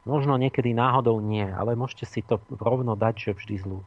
Možno 0.06 0.38
niekedy 0.38 0.76
náhodou 0.78 1.18
nie, 1.24 1.48
ale 1.48 1.74
môžete 1.74 2.06
si 2.06 2.22
to 2.22 2.38
rovno 2.54 2.94
dať, 2.94 3.16
že 3.18 3.32
vždy 3.34 3.56
zlu. 3.66 3.80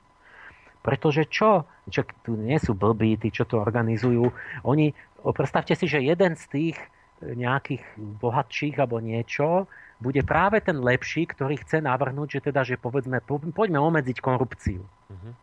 Pretože 0.87 1.27
čo? 1.27 1.67
Čo 1.91 2.07
tu 2.23 2.39
nie 2.39 2.63
sú 2.63 2.79
blbí, 2.79 3.19
tí, 3.19 3.35
čo 3.35 3.43
to 3.43 3.59
organizujú. 3.59 4.31
Oni, 4.63 4.95
predstavte 5.27 5.75
si, 5.75 5.91
že 5.91 5.99
jeden 5.99 6.39
z 6.39 6.45
tých 6.47 6.77
e, 6.79 7.35
nejakých 7.35 7.83
bohatších 8.23 8.79
alebo 8.79 9.03
niečo 9.03 9.67
bude 9.99 10.23
práve 10.23 10.63
ten 10.63 10.79
lepší, 10.79 11.27
ktorý 11.27 11.59
chce 11.59 11.83
navrhnúť, 11.83 12.39
že 12.39 12.41
teda, 12.53 12.63
že 12.63 12.79
povedzme, 12.79 13.19
poďme 13.27 13.83
omedziť 13.83 14.23
korupciu. 14.23 14.85
Uh-huh. 14.85 15.35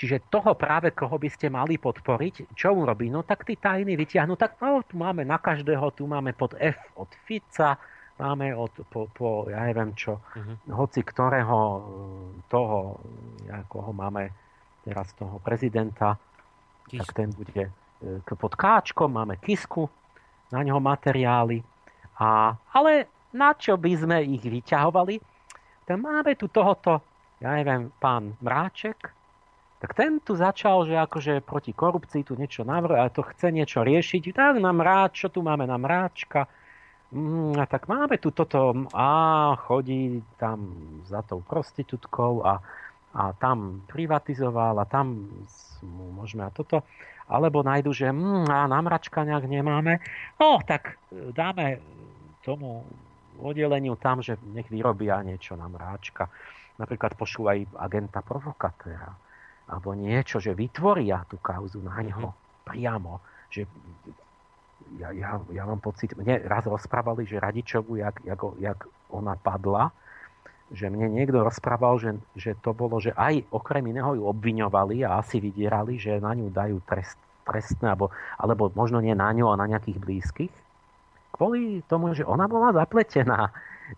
Čiže 0.00 0.32
toho 0.32 0.56
práve, 0.56 0.96
koho 0.96 1.20
by 1.20 1.28
ste 1.28 1.52
mali 1.52 1.76
podporiť, 1.76 2.56
čo 2.56 2.72
urobí? 2.72 3.12
No 3.12 3.20
tak 3.20 3.44
tí 3.44 3.54
tajní 3.54 4.00
vytiahnu, 4.00 4.32
tak 4.32 4.56
no, 4.58 4.80
tu 4.80 4.96
máme 4.96 5.28
na 5.28 5.36
každého, 5.36 5.92
tu 5.92 6.08
máme 6.08 6.32
pod 6.32 6.56
F 6.56 6.80
od 6.96 7.12
Fica, 7.28 7.76
máme 8.20 8.52
od, 8.52 8.70
po, 8.92 9.08
po 9.08 9.48
ja 9.48 9.64
neviem 9.64 9.96
čo, 9.96 10.20
uh-huh. 10.20 10.76
hoci 10.76 11.00
ktorého 11.00 11.56
e, 11.56 11.80
toho, 12.52 13.00
ako 13.48 13.76
ho 13.88 13.92
máme 13.96 14.28
teraz 14.84 15.08
toho 15.16 15.40
prezidenta, 15.40 16.20
Kisku. 16.84 17.00
tak 17.00 17.08
ten 17.16 17.28
bude 17.32 17.72
e, 18.04 18.36
pod 18.36 18.52
káčkom, 18.52 19.08
máme 19.08 19.40
kisku, 19.40 19.88
na 20.52 20.60
ňoho 20.60 20.82
materiály. 20.84 21.64
A, 22.20 22.52
ale 22.76 23.08
na 23.32 23.56
čo 23.56 23.80
by 23.80 23.92
sme 23.96 24.18
ich 24.26 24.44
vyťahovali? 24.44 25.16
Tak 25.88 25.96
máme 25.96 26.36
tu 26.36 26.52
tohoto, 26.52 27.00
ja 27.40 27.56
neviem, 27.56 27.88
pán 27.96 28.36
Mráček, 28.44 29.16
tak 29.80 29.96
ten 29.96 30.20
tu 30.20 30.36
začal, 30.36 30.84
že 30.84 30.92
akože 30.92 31.40
proti 31.40 31.72
korupcii 31.72 32.20
tu 32.20 32.36
niečo 32.36 32.68
navrhuje, 32.68 33.00
ale 33.00 33.16
to 33.16 33.24
chce 33.24 33.48
niečo 33.48 33.80
riešiť. 33.80 34.36
Tak 34.36 34.60
na 34.60 34.76
mráč, 34.76 35.24
čo 35.24 35.32
tu 35.32 35.40
máme 35.40 35.64
na 35.64 35.80
mráčka? 35.80 36.44
Mm, 37.10 37.58
tak 37.66 37.90
máme 37.90 38.22
tu 38.22 38.30
toto 38.30 38.70
a 38.94 39.08
chodí 39.66 40.22
tam 40.38 40.70
za 41.10 41.26
tou 41.26 41.42
prostitútkou 41.42 42.46
a, 42.46 42.62
a 43.18 43.34
tam 43.34 43.82
privatizoval 43.90 44.78
a 44.78 44.86
tam 44.86 45.26
môžeme 46.14 46.46
a 46.46 46.54
toto. 46.54 46.86
Alebo 47.26 47.66
nájdu, 47.66 47.90
že 47.90 48.14
mm, 48.14 48.46
a 48.46 48.70
na 48.70 48.78
mračka 48.78 49.26
nejak 49.26 49.46
nemáme. 49.50 49.98
No, 50.38 50.62
tak 50.62 51.02
e, 51.10 51.34
dáme 51.34 51.82
tomu 52.46 52.86
oddeleniu 53.42 53.98
tam, 53.98 54.22
že 54.22 54.38
nech 54.54 54.70
vyrobia 54.70 55.18
niečo 55.26 55.58
na 55.58 55.66
mráčka. 55.66 56.30
Napríklad 56.78 57.18
pošlú 57.18 57.50
aj 57.50 57.58
agenta 57.74 58.22
provokatéra. 58.22 59.10
Alebo 59.66 59.94
niečo, 59.98 60.38
že 60.38 60.54
vytvoria 60.54 61.26
tú 61.26 61.42
kauzu 61.42 61.82
na 61.82 61.98
ňo 62.02 62.34
priamo. 62.66 63.18
Že 63.50 63.66
ja, 64.98 65.14
ja, 65.14 65.38
ja 65.52 65.62
mám 65.68 65.78
pocit, 65.78 66.16
mne 66.18 66.42
raz 66.50 66.66
rozprávali, 66.66 67.28
že 67.28 67.38
Radičovu, 67.38 68.00
jak, 68.02 68.18
jak, 68.26 68.40
jak 68.58 68.78
ona 69.12 69.38
padla, 69.38 69.94
že 70.70 70.86
mne 70.90 71.10
niekto 71.10 71.42
rozprával, 71.42 71.98
že, 71.98 72.10
že 72.38 72.50
to 72.58 72.74
bolo, 72.74 73.02
že 73.02 73.14
aj 73.14 73.46
okrem 73.50 73.90
iného 73.90 74.18
ju 74.18 74.22
obviňovali 74.26 75.02
a 75.02 75.18
asi 75.18 75.42
vydierali, 75.42 75.98
že 75.98 76.22
na 76.22 76.34
ňu 76.34 76.50
dajú 76.50 76.78
trest, 76.86 77.18
trestné, 77.42 77.94
alebo, 77.94 78.14
alebo 78.38 78.70
možno 78.74 79.02
nie 79.02 79.14
na 79.14 79.30
ňu, 79.34 79.50
a 79.50 79.58
na 79.58 79.66
nejakých 79.66 79.98
blízkych. 79.98 80.54
Kvôli 81.34 81.82
tomu, 81.90 82.14
že 82.14 82.26
ona 82.26 82.46
bola 82.46 82.74
zapletená 82.74 83.50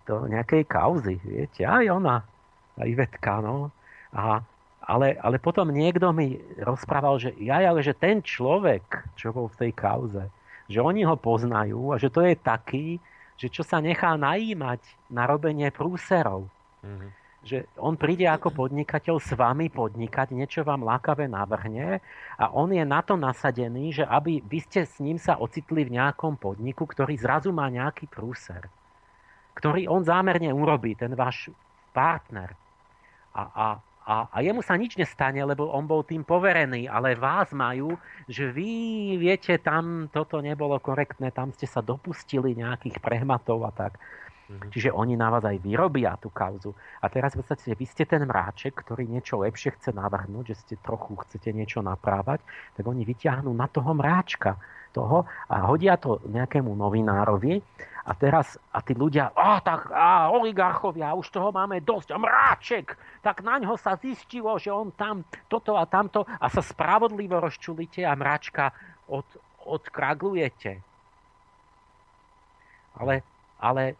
do 0.09 0.25
nejakej 0.25 0.65
kauzy, 0.65 1.21
viete, 1.21 1.69
aj 1.69 1.85
ona, 1.93 2.25
aj 2.81 2.89
Ivetka, 2.89 3.45
no. 3.45 3.69
A, 4.17 4.41
ale, 4.89 5.21
ale 5.21 5.37
potom 5.37 5.69
niekto 5.69 6.09
mi 6.17 6.41
rozprával, 6.57 7.21
že 7.21 7.37
ja, 7.37 7.61
ale 7.61 7.85
že 7.85 7.93
ten 7.93 8.25
človek, 8.25 9.13
čo 9.17 9.33
bol 9.33 9.53
v 9.53 9.69
tej 9.69 9.73
kauze, 9.77 10.25
že 10.73 10.81
oni 10.81 11.05
ho 11.05 11.21
poznajú 11.21 11.93
a 11.93 12.01
že 12.01 12.09
to 12.09 12.25
je 12.25 12.33
taký, 12.33 12.97
že 13.37 13.53
čo 13.53 13.61
sa 13.61 13.85
nechá 13.85 14.17
najímať 14.17 14.81
na 15.13 15.29
robenie 15.29 15.69
prúserov. 15.69 16.49
Mm-hmm. 16.81 17.11
Že 17.43 17.59
on 17.83 17.99
príde 17.99 18.25
ako 18.31 18.55
podnikateľ 18.55 19.19
s 19.19 19.35
vami 19.35 19.67
podnikať, 19.67 20.31
niečo 20.31 20.63
vám 20.63 20.87
lákavé 20.87 21.27
navrhne 21.27 21.99
a 22.39 22.45
on 22.55 22.71
je 22.71 22.87
na 22.87 23.03
to 23.03 23.19
nasadený, 23.19 23.99
že 24.01 24.05
aby 24.07 24.41
vy 24.47 24.59
ste 24.63 24.87
s 24.87 25.03
ním 25.03 25.19
sa 25.19 25.37
ocitli 25.37 25.83
v 25.85 25.99
nejakom 25.99 26.39
podniku, 26.39 26.87
ktorý 26.87 27.19
zrazu 27.19 27.51
má 27.51 27.67
nejaký 27.67 28.07
prúser, 28.07 28.71
ktorý 29.59 29.91
on 29.91 30.07
zámerne 30.07 30.55
urobí, 30.55 30.95
ten 30.95 31.13
váš 31.19 31.51
partner. 31.91 32.55
A, 33.35 33.43
a, 33.43 33.67
a, 34.03 34.27
a 34.29 34.39
jemu 34.43 34.61
sa 34.67 34.75
nič 34.75 34.99
nestane, 34.99 35.39
lebo 35.43 35.71
on 35.71 35.87
bol 35.87 36.03
tým 36.03 36.27
poverený, 36.27 36.91
ale 36.91 37.15
vás 37.15 37.55
majú, 37.55 37.95
že 38.27 38.51
vy 38.51 38.71
viete, 39.19 39.55
tam 39.63 40.11
toto 40.11 40.43
nebolo 40.43 40.79
korektné, 40.83 41.31
tam 41.31 41.55
ste 41.55 41.71
sa 41.71 41.79
dopustili 41.79 42.59
nejakých 42.59 42.99
prehmatov 42.99 43.63
a 43.63 43.71
tak. 43.71 44.03
Mm-hmm. 44.53 44.71
Čiže 44.75 44.91
oni 44.91 45.15
na 45.15 45.31
vás 45.31 45.47
aj 45.47 45.63
vyrobia 45.63 46.19
tú 46.19 46.29
kauzu. 46.29 46.75
A 47.01 47.07
teraz 47.07 47.33
podstate, 47.39 47.73
vy 47.79 47.87
ste 47.87 48.05
ten 48.05 48.27
mráček, 48.27 48.75
ktorý 48.75 49.07
niečo 49.07 49.41
lepšie 49.41 49.79
chce 49.79 49.95
navrhnúť, 49.95 50.53
že 50.53 50.57
ste 50.59 50.75
trochu 50.83 51.15
chcete 51.23 51.55
niečo 51.55 51.81
naprávať, 51.81 52.43
tak 52.75 52.85
oni 52.85 53.07
vyťahnú 53.07 53.55
na 53.55 53.71
toho 53.71 53.95
mráčka 53.95 54.59
toho 54.93 55.25
a 55.49 55.65
hodia 55.65 55.97
to 55.97 56.21
nejakému 56.29 56.69
novinárovi 56.69 57.65
a 58.03 58.13
teraz, 58.19 58.59
a 58.75 58.83
tí 58.83 58.99
ľudia, 58.99 59.31
a 59.31 59.63
tak, 59.63 59.87
a 59.95 60.35
oligarchovia, 60.35 61.15
už 61.15 61.31
toho 61.31 61.55
máme 61.55 61.79
dosť, 61.87 62.11
a 62.11 62.19
mráček, 62.19 62.99
tak 63.23 63.47
na 63.47 63.63
ňo 63.63 63.79
sa 63.79 63.95
zistilo, 63.95 64.59
že 64.59 64.75
on 64.75 64.91
tam 64.91 65.23
toto 65.47 65.79
a 65.79 65.87
tamto 65.87 66.27
a 66.27 66.47
sa 66.51 66.63
spravodlivo 66.63 67.39
rozčulíte 67.39 68.03
a 68.03 68.19
mráčka 68.19 68.75
od, 69.07 69.27
odkraglujete. 69.63 70.83
Ale, 72.99 73.23
ale 73.63 73.95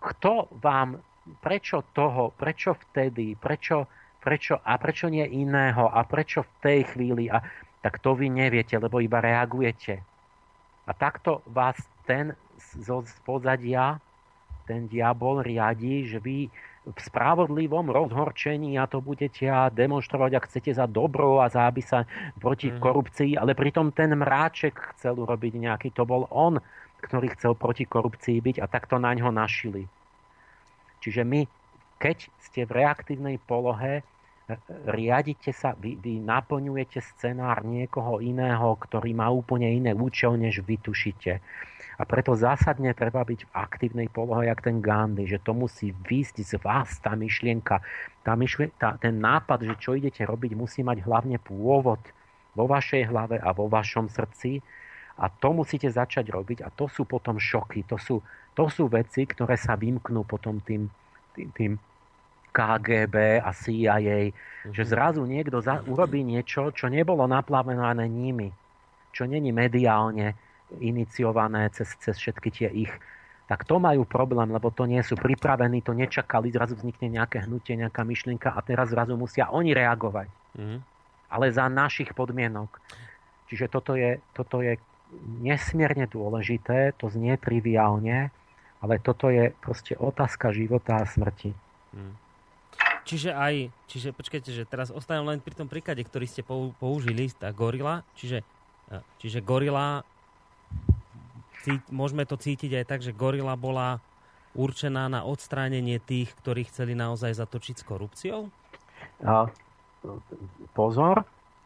kto 0.00 0.48
vám, 0.56 0.96
prečo 1.44 1.84
toho, 1.92 2.32
prečo 2.32 2.72
vtedy, 2.88 3.36
prečo, 3.36 3.88
prečo 4.24 4.56
a 4.56 4.80
prečo 4.80 5.12
nie 5.12 5.24
iného 5.24 5.92
a 5.92 6.00
prečo 6.08 6.44
v 6.44 6.52
tej 6.64 6.80
chvíli 6.96 7.28
a 7.28 7.44
tak 7.84 8.00
to 8.00 8.16
vy 8.16 8.32
neviete, 8.32 8.80
lebo 8.80 9.04
iba 9.04 9.20
reagujete. 9.20 10.00
A 10.88 10.92
takto 10.96 11.44
vás 11.52 11.76
ten 12.08 12.32
zo 12.58 13.04
pozadia 13.26 13.98
ten 14.64 14.88
diabol 14.88 15.44
riadi, 15.44 16.08
že 16.08 16.18
vy 16.20 16.48
v 16.84 16.98
spravodlivom 17.00 17.88
rozhorčení 17.88 18.76
a 18.76 18.84
to 18.84 19.00
budete 19.00 19.48
demonstrovať, 19.72 20.30
ak 20.36 20.48
chcete 20.52 20.76
za 20.76 20.84
dobro 20.84 21.40
a 21.40 21.48
za 21.48 21.64
aby 21.64 21.80
sa 21.80 22.04
proti 22.36 22.68
mm-hmm. 22.68 22.84
korupcii, 22.84 23.30
ale 23.40 23.56
pritom 23.56 23.88
ten 23.96 24.12
mráček 24.12 24.76
chcel 24.96 25.16
urobiť 25.16 25.52
nejaký, 25.56 25.88
to 25.96 26.04
bol 26.04 26.28
on, 26.28 26.60
ktorý 27.00 27.32
chcel 27.36 27.56
proti 27.56 27.88
korupcii 27.88 28.40
byť 28.40 28.56
a 28.60 28.66
takto 28.68 29.00
na 29.00 29.16
ňo 29.16 29.32
našili. 29.32 29.88
Čiže 31.00 31.24
my, 31.24 31.48
keď 32.00 32.28
ste 32.40 32.68
v 32.68 32.84
reaktívnej 32.84 33.36
polohe, 33.40 34.04
riadite 34.84 35.56
sa, 35.56 35.72
vy, 35.72 35.96
vy 35.96 36.20
naplňujete 36.20 37.00
scenár 37.00 37.64
niekoho 37.64 38.20
iného, 38.20 38.76
ktorý 38.76 39.16
má 39.16 39.32
úplne 39.32 39.72
iné 39.72 39.96
účel, 39.96 40.36
než 40.36 40.60
vy 40.60 40.76
tušíte. 40.76 41.40
A 41.94 42.02
preto 42.02 42.34
zásadne 42.34 42.90
treba 42.92 43.22
byť 43.22 43.46
v 43.46 43.54
aktívnej 43.54 44.08
polohe, 44.10 44.50
jak 44.50 44.66
ten 44.66 44.82
Gandhi, 44.82 45.30
že 45.30 45.38
to 45.38 45.54
musí 45.54 45.94
výsť 45.94 46.42
z 46.42 46.52
vás 46.58 46.98
tá 46.98 47.14
myšlienka. 47.14 47.78
Tá 48.26 48.34
myšlien- 48.34 48.74
tá, 48.76 48.98
ten 48.98 49.14
nápad, 49.22 49.62
že 49.62 49.74
čo 49.78 49.94
idete 49.94 50.26
robiť, 50.26 50.58
musí 50.58 50.82
mať 50.82 51.06
hlavne 51.06 51.38
pôvod 51.38 52.02
vo 52.58 52.64
vašej 52.66 53.08
hlave 53.08 53.38
a 53.38 53.54
vo 53.54 53.70
vašom 53.70 54.10
srdci. 54.10 54.58
A 55.14 55.30
to 55.30 55.54
musíte 55.54 55.86
začať 55.86 56.34
robiť 56.34 56.66
a 56.66 56.68
to 56.74 56.90
sú 56.90 57.06
potom 57.06 57.38
šoky. 57.38 57.86
To 57.86 57.94
sú, 57.94 58.18
to 58.58 58.66
sú 58.66 58.90
veci, 58.90 59.22
ktoré 59.22 59.54
sa 59.54 59.78
vymknú 59.78 60.26
potom 60.26 60.58
tým, 60.58 60.90
tým, 61.38 61.48
tým 61.54 61.72
KGB 62.54 63.42
a 63.42 63.50
CIA, 63.50 63.98
mm-hmm. 64.30 64.70
že 64.70 64.82
mhm. 64.86 64.90
zrazu 64.94 65.22
niekto 65.26 65.58
za, 65.58 65.82
urobí 65.82 66.22
niečo, 66.22 66.70
čo 66.70 66.86
nebolo 66.86 67.26
naplánované 67.26 68.06
nimi, 68.06 68.54
čo 69.10 69.26
není 69.26 69.50
mediálne 69.50 70.38
iniciované 70.78 71.68
cez, 71.74 71.90
cez 71.98 72.14
všetky 72.14 72.48
tie 72.54 72.70
ich 72.70 72.94
tak 73.44 73.68
to 73.68 73.76
majú 73.76 74.08
problém, 74.08 74.48
lebo 74.48 74.72
to 74.72 74.88
nie 74.88 75.04
sú 75.04 75.20
pripravení, 75.20 75.84
to 75.84 75.92
nečakali, 75.92 76.48
zrazu 76.48 76.80
vznikne 76.80 77.12
nejaké 77.12 77.44
hnutie, 77.44 77.76
nejaká 77.76 78.00
myšlienka 78.00 78.56
a 78.56 78.64
teraz 78.64 78.88
zrazu 78.88 79.20
musia 79.20 79.52
oni 79.52 79.76
reagovať. 79.76 80.28
Mm. 80.56 80.80
Ale 81.28 81.46
za 81.52 81.68
našich 81.68 82.16
podmienok. 82.16 82.80
Čiže 83.52 83.68
toto 83.68 84.00
je, 84.00 84.16
toto 84.32 84.64
je 84.64 84.80
nesmierne 85.44 86.08
dôležité, 86.08 86.96
to 86.96 87.12
znie 87.12 87.36
triviálne, 87.36 88.32
ale 88.80 88.94
toto 89.04 89.28
je 89.28 89.52
proste 89.60 89.92
otázka 89.92 90.48
života 90.56 91.04
a 91.04 91.04
smrti. 91.04 91.52
Mm. 91.92 92.23
Čiže 93.04 93.36
aj, 93.36 93.68
čiže 93.84 94.16
počkajte, 94.16 94.48
že 94.48 94.64
teraz 94.64 94.88
ostanem 94.88 95.28
len 95.28 95.40
pri 95.44 95.52
tom 95.52 95.68
príklade, 95.68 96.00
ktorý 96.00 96.24
ste 96.24 96.40
použili, 96.80 97.28
tá 97.36 97.52
gorila, 97.52 98.00
čiže, 98.16 98.40
čiže 99.20 99.44
gorila 99.44 100.00
môžeme 101.92 102.24
to 102.28 102.36
cítiť 102.36 102.80
aj 102.80 102.84
tak, 102.88 103.00
že 103.00 103.16
gorila 103.16 103.56
bola 103.56 104.00
určená 104.56 105.08
na 105.08 105.24
odstránenie 105.24 105.98
tých, 106.00 106.32
ktorí 106.40 106.68
chceli 106.68 106.92
naozaj 106.96 107.36
zatočiť 107.36 107.76
s 107.80 107.84
korupciou? 107.84 108.40
A, 109.24 109.48
pozor, 110.76 111.24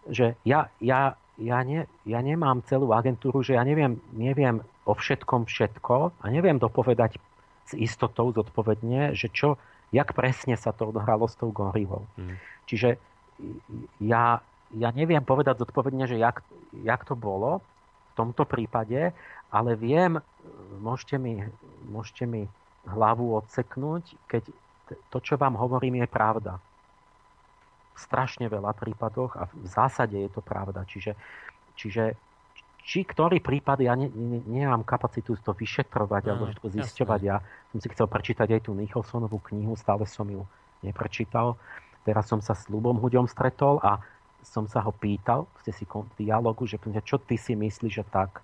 že 0.08 0.38
ja, 0.46 0.72
ja, 0.80 1.18
ja, 1.36 1.58
ne, 1.62 1.84
ja 2.06 2.20
nemám 2.22 2.64
celú 2.64 2.94
agentúru, 2.94 3.44
že 3.44 3.54
ja 3.58 3.62
neviem, 3.62 4.00
neviem 4.14 4.64
o 4.88 4.92
všetkom 4.96 5.44
všetko 5.44 6.16
a 6.18 6.26
neviem 6.32 6.56
dopovedať 6.56 7.20
s 7.68 7.72
istotou 7.76 8.32
zodpovedne, 8.32 9.12
že 9.12 9.28
čo, 9.28 9.60
jak 9.92 10.12
presne 10.12 10.54
sa 10.56 10.72
to 10.74 10.92
odhralo 10.92 11.24
s 11.28 11.36
tou 11.36 11.48
gorilou. 11.52 12.04
Hmm. 12.20 12.36
Čiže 12.68 13.00
ja, 14.02 14.42
ja 14.76 14.90
neviem 14.92 15.24
povedať 15.24 15.64
zodpovedne, 15.64 16.04
že 16.04 16.20
jak, 16.20 16.44
jak 16.84 17.02
to 17.08 17.16
bolo 17.16 17.64
v 18.12 18.12
tomto 18.18 18.44
prípade, 18.44 19.14
ale 19.48 19.70
viem, 19.78 20.20
môžete 20.82 21.16
mi, 21.16 21.40
môžete 21.88 22.28
mi 22.28 22.50
hlavu 22.84 23.38
odseknúť, 23.38 24.16
keď 24.28 24.42
to, 25.12 25.18
čo 25.20 25.34
vám 25.36 25.56
hovorím, 25.56 26.04
je 26.04 26.08
pravda. 26.08 26.52
V 27.94 27.98
strašne 27.98 28.46
veľa 28.46 28.72
prípadoch 28.76 29.36
a 29.36 29.50
v 29.50 29.66
zásade 29.66 30.16
je 30.16 30.30
to 30.30 30.40
pravda. 30.40 30.86
Čiže, 30.86 31.18
čiže 31.74 32.16
či 32.84 33.04
ktorý 33.04 33.44
prípad, 33.44 33.84
ja 33.84 33.92
ne, 33.92 34.08
ne, 34.08 34.40
nemám 34.48 34.80
kapacitu 34.82 35.36
to 35.44 35.52
vyšetrovať 35.52 36.22
no, 36.24 36.28
alebo 36.32 36.44
to 36.56 36.72
zisťovať. 36.72 37.20
Ja 37.20 37.44
som 37.72 37.78
si 37.84 37.88
chcel 37.92 38.08
prečítať 38.08 38.48
aj 38.48 38.60
tú 38.64 38.72
Nicholsonovú 38.72 39.38
knihu, 39.52 39.76
stále 39.76 40.08
som 40.08 40.24
ju 40.24 40.48
neprečítal. 40.80 41.60
Teraz 42.08 42.30
som 42.30 42.40
sa 42.40 42.56
s 42.56 42.70
Lubom 42.72 42.96
Huďom 42.96 43.28
stretol 43.28 43.76
a 43.84 44.00
som 44.40 44.64
sa 44.64 44.80
ho 44.80 44.94
pýtal 44.94 45.44
v 45.60 45.68
si 45.68 45.84
dialogu, 46.16 46.64
že 46.64 46.80
čo 47.04 47.20
ty 47.20 47.36
si 47.36 47.52
myslíš, 47.52 47.92
že 47.92 48.04
tak. 48.08 48.40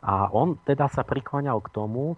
A 0.00 0.32
on 0.32 0.56
teda 0.64 0.88
sa 0.88 1.04
prikláňal 1.04 1.60
k 1.60 1.68
tomu, 1.70 2.16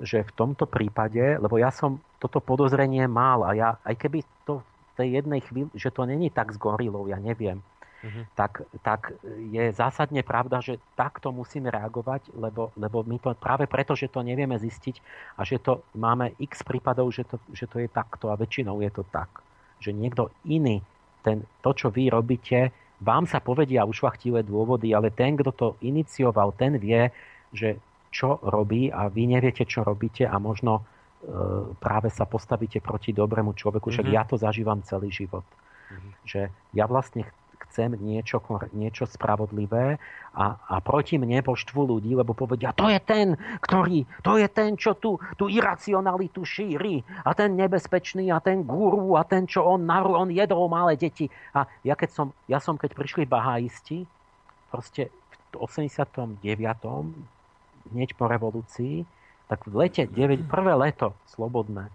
že 0.00 0.24
v 0.24 0.32
tomto 0.32 0.64
prípade, 0.64 1.36
lebo 1.36 1.60
ja 1.60 1.68
som 1.68 2.00
toto 2.16 2.40
podozrenie 2.40 3.04
mal 3.04 3.44
a 3.44 3.52
ja, 3.52 3.68
aj 3.84 3.94
keby 4.00 4.24
to 4.48 4.64
v 4.64 4.92
tej 4.96 5.08
jednej 5.20 5.40
chvíli, 5.44 5.68
že 5.76 5.92
to 5.92 6.08
není 6.08 6.32
tak 6.32 6.50
s 6.50 6.56
gorilou, 6.56 7.04
ja 7.04 7.20
neviem, 7.20 7.60
uh-huh. 8.02 8.24
tak, 8.36 8.64
tak 8.80 9.14
je 9.52 9.72
zásadne 9.72 10.24
pravda, 10.24 10.60
že 10.60 10.80
takto 10.96 11.32
musíme 11.32 11.68
reagovať, 11.68 12.32
lebo, 12.36 12.72
lebo 12.76 13.04
my 13.04 13.16
to 13.20 13.36
práve 13.36 13.68
preto, 13.68 13.96
že 13.96 14.08
to 14.08 14.24
nevieme 14.24 14.56
zistiť 14.56 15.00
a 15.36 15.44
že 15.44 15.60
to 15.60 15.84
máme 15.96 16.32
x 16.40 16.64
prípadov, 16.64 17.12
že 17.12 17.28
to, 17.28 17.36
že 17.52 17.68
to 17.68 17.80
je 17.80 17.88
takto 17.88 18.32
a 18.32 18.38
väčšinou 18.38 18.80
je 18.80 18.90
to 18.92 19.02
tak, 19.08 19.28
že 19.78 19.92
niekto 19.92 20.32
iný 20.48 20.80
ten, 21.20 21.44
to, 21.60 21.70
čo 21.76 21.92
vy 21.92 22.08
robíte, 22.08 22.72
vám 23.00 23.24
sa 23.24 23.40
povedia 23.40 23.88
ušvachtivé 23.88 24.44
dôvody, 24.44 24.92
ale 24.92 25.12
ten, 25.12 25.36
kto 25.36 25.50
to 25.52 25.68
inicioval, 25.80 26.52
ten 26.52 26.76
vie, 26.76 27.08
že 27.52 27.80
čo 28.10 28.42
robí 28.42 28.90
a 28.90 29.08
vy 29.08 29.30
neviete, 29.30 29.64
čo 29.64 29.86
robíte 29.86 30.26
a 30.26 30.36
možno 30.36 30.80
e, 30.80 30.82
práve 31.78 32.10
sa 32.10 32.26
postavíte 32.26 32.82
proti 32.82 33.14
dobrému 33.14 33.54
človeku. 33.54 33.88
Však 33.88 34.04
mm-hmm. 34.04 34.18
ja 34.20 34.28
to 34.28 34.36
zažívam 34.36 34.82
celý 34.82 35.08
život. 35.14 35.46
Mm-hmm. 35.46 36.12
Že 36.26 36.40
ja 36.74 36.84
vlastne 36.90 37.24
chcem 37.68 37.96
niečo, 38.00 38.40
niečo 38.72 39.04
spravodlivé 39.04 40.00
a, 40.32 40.46
a 40.56 40.74
proti 40.80 41.20
mne 41.20 41.42
poštvu 41.44 41.86
ľudí, 41.86 42.14
lebo 42.16 42.32
povedia, 42.32 42.72
to 42.72 42.88
je 42.88 43.00
ten, 43.02 43.34
ktorý, 43.60 44.06
to 44.24 44.38
je 44.40 44.48
ten, 44.48 44.78
čo 44.78 44.96
tu, 44.96 45.20
tú 45.36 45.50
iracionalitu 45.50 46.40
šíri 46.46 47.04
a 47.26 47.34
ten 47.36 47.58
nebezpečný 47.58 48.30
a 48.32 48.38
ten 48.40 48.64
guru 48.64 49.18
a 49.18 49.22
ten, 49.26 49.44
čo 49.44 49.66
on, 49.66 49.84
on 49.90 50.30
jedol 50.30 50.70
malé 50.70 50.96
deti. 50.96 51.28
A 51.52 51.66
ja, 51.84 51.98
keď 51.98 52.10
som, 52.10 52.26
ja 52.46 52.62
som, 52.62 52.78
keď 52.80 52.96
prišli 52.96 53.28
bahaisti, 53.28 54.08
proste 54.70 55.10
v 55.50 55.56
89 55.58 56.38
hneď 57.90 58.10
po 58.14 58.24
revolúcii, 58.30 59.02
tak 59.50 59.66
v 59.66 59.74
lete, 59.82 60.06
9, 60.06 60.46
prvé 60.46 60.78
leto 60.78 61.18
slobodné, 61.34 61.90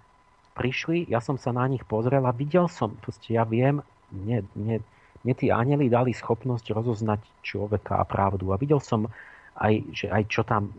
prišli, 0.60 1.08
ja 1.08 1.24
som 1.24 1.40
sa 1.40 1.56
na 1.56 1.64
nich 1.72 1.88
pozrel 1.88 2.24
a 2.28 2.36
videl 2.36 2.68
som, 2.68 2.92
proste 3.00 3.32
ja 3.32 3.48
viem, 3.48 3.80
mne, 4.12 4.44
mne, 4.56 4.76
mne 5.26 5.34
tí 5.34 5.50
anieli 5.50 5.90
dali 5.90 6.14
schopnosť 6.14 6.70
rozoznať 6.70 7.42
človeka 7.42 7.98
a 7.98 8.06
pravdu. 8.06 8.54
A 8.54 8.62
videl 8.62 8.78
som 8.78 9.10
aj, 9.58 9.74
že 9.90 10.06
aj 10.14 10.24
čo 10.30 10.46
tam, 10.46 10.70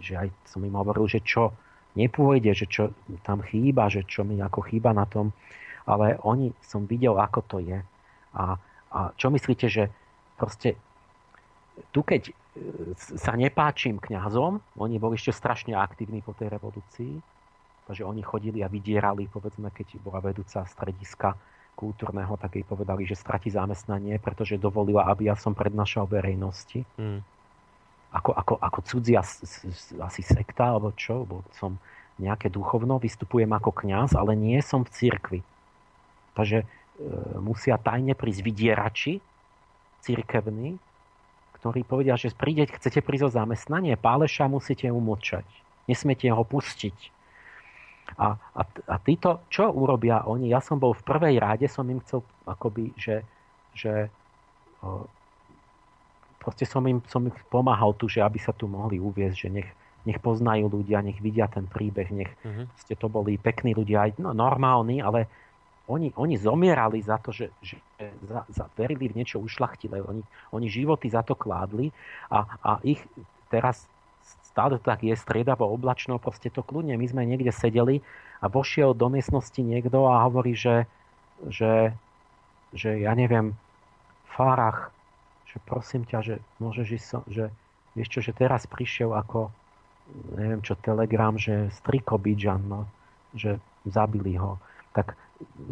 že 0.00 0.16
aj 0.16 0.28
som 0.48 0.64
im 0.64 0.72
hovoril, 0.72 1.04
že 1.04 1.20
čo 1.20 1.52
nepôjde, 1.92 2.56
že 2.56 2.66
čo 2.72 2.96
tam 3.20 3.44
chýba, 3.44 3.92
že 3.92 4.08
čo 4.08 4.24
mi 4.24 4.40
ako 4.40 4.64
chýba 4.64 4.96
na 4.96 5.04
tom. 5.04 5.36
Ale 5.84 6.16
oni 6.24 6.56
som 6.64 6.88
videl, 6.88 7.20
ako 7.20 7.40
to 7.44 7.56
je. 7.60 7.76
A, 8.32 8.56
a 8.88 8.98
čo 9.20 9.28
myslíte, 9.28 9.68
že 9.68 9.92
proste 10.40 10.80
tu 11.92 12.00
keď 12.00 12.32
e, 12.32 12.32
sa 12.96 13.36
nepáčim 13.36 14.00
kňazom, 14.00 14.60
oni 14.80 14.96
boli 14.96 15.20
ešte 15.20 15.36
strašne 15.36 15.76
aktívni 15.76 16.24
po 16.24 16.32
tej 16.32 16.52
revolúcii, 16.52 17.12
takže 17.88 18.08
oni 18.08 18.22
chodili 18.24 18.64
a 18.64 18.72
vydierali, 18.72 19.28
povedzme, 19.28 19.68
keď 19.72 20.00
bola 20.00 20.24
vedúca 20.24 20.64
strediska 20.64 21.36
kultúrneho, 21.74 22.36
tak 22.36 22.60
jej 22.60 22.66
povedali, 22.66 23.08
že 23.08 23.18
stratí 23.18 23.48
zamestnanie, 23.48 24.20
pretože 24.20 24.60
dovolila, 24.60 25.08
aby 25.08 25.32
ja 25.32 25.36
som 25.36 25.56
prednášal 25.56 26.06
verejnosti. 26.06 26.84
Mm. 27.00 27.24
Ako, 28.12 28.36
ako, 28.36 28.54
ako 28.60 28.78
cudzia 28.84 29.24
asi 30.04 30.22
sekta, 30.22 30.76
alebo 30.76 30.92
čo, 30.92 31.24
bo 31.24 31.40
som 31.56 31.80
nejaké 32.20 32.52
duchovno, 32.52 33.00
vystupujem 33.00 33.48
ako 33.48 33.72
kňaz, 33.72 34.12
ale 34.14 34.36
nie 34.36 34.60
som 34.60 34.84
v 34.84 34.92
cirkvi. 34.92 35.40
Takže 36.36 36.64
e, 36.64 36.66
musia 37.40 37.80
tajne 37.80 38.12
prísť 38.12 38.40
vydierači 38.44 39.12
cirkevní, 40.04 40.76
ktorí 41.56 41.86
povedia, 41.86 42.18
že 42.18 42.34
prídeť, 42.34 42.76
chcete 42.76 43.00
prísť 43.00 43.32
o 43.32 43.34
zamestnanie, 43.42 43.96
páleša 43.96 44.50
musíte 44.50 44.90
umlčať. 44.92 45.46
Nesmiete 45.88 46.28
ho 46.28 46.44
pustiť. 46.44 47.21
A, 48.18 48.36
a, 48.36 48.62
a 48.64 48.96
títo, 49.00 49.46
čo 49.48 49.72
urobia 49.72 50.24
oni? 50.28 50.52
Ja 50.52 50.60
som 50.60 50.76
bol 50.76 50.92
v 50.92 51.06
prvej 51.06 51.36
ráde, 51.40 51.66
som 51.68 51.88
im 51.88 52.00
chcel 52.04 52.20
akoby, 52.44 52.92
že, 52.96 53.24
že 53.72 54.12
proste 56.42 56.66
som 56.66 56.82
im, 56.84 56.98
som 57.06 57.22
im 57.22 57.34
pomáhal 57.48 57.94
tu, 57.94 58.10
že 58.10 58.18
aby 58.18 58.42
sa 58.42 58.50
tu 58.50 58.66
mohli 58.66 58.98
uviezť, 58.98 59.36
že 59.36 59.48
nech, 59.48 59.70
nech 60.02 60.18
poznajú 60.18 60.66
ľudia, 60.66 60.98
nech 61.06 61.22
vidia 61.22 61.46
ten 61.46 61.70
príbeh, 61.70 62.10
nech 62.10 62.30
uh-huh. 62.42 62.66
to 62.98 63.06
boli 63.06 63.38
pekní 63.38 63.78
ľudia, 63.78 64.10
aj 64.10 64.18
no, 64.18 64.34
normálni, 64.34 64.98
ale 64.98 65.30
oni, 65.86 66.10
oni 66.14 66.34
zomierali 66.38 67.02
za 67.02 67.18
to, 67.22 67.30
že, 67.34 67.50
že 67.62 67.78
za, 68.26 68.42
za, 68.50 68.64
verili 68.78 69.10
v 69.10 69.22
niečo 69.22 69.42
ušlachtilé. 69.42 69.98
Oni, 70.02 70.22
oni 70.54 70.66
životy 70.70 71.10
za 71.10 71.26
to 71.26 71.34
kládli 71.34 71.90
a, 72.30 72.46
a 72.62 72.70
ich 72.86 73.02
teraz 73.50 73.86
stále 74.52 74.76
to 74.76 74.84
tak 74.84 75.00
je 75.00 75.16
striedavo 75.16 75.64
oblačno, 75.64 76.20
proste 76.20 76.52
to 76.52 76.60
kľudne. 76.60 77.00
My 77.00 77.06
sme 77.08 77.24
niekde 77.24 77.50
sedeli 77.50 78.04
a 78.44 78.52
vošiel 78.52 78.92
do 78.92 79.08
miestnosti 79.08 79.58
niekto 79.58 80.04
a 80.06 80.22
hovorí, 80.28 80.52
že, 80.52 80.84
že, 81.48 81.96
že 82.76 83.00
ja 83.00 83.16
neviem, 83.16 83.56
Farach, 84.32 84.92
že 85.48 85.60
prosím 85.64 86.04
ťa, 86.08 86.18
že 86.24 86.34
môžeš 86.60 86.86
ísť, 86.88 87.08
že 87.28 87.44
vieš 87.96 88.08
čo, 88.08 88.20
že 88.24 88.32
teraz 88.32 88.64
prišiel 88.68 89.12
ako 89.12 89.52
neviem 90.36 90.60
čo, 90.60 90.76
telegram, 90.80 91.36
že 91.36 91.72
striko 91.72 92.16
Bidžan, 92.20 92.64
no, 92.68 92.88
že 93.32 93.60
zabili 93.88 94.36
ho. 94.36 94.60
Tak 94.92 95.16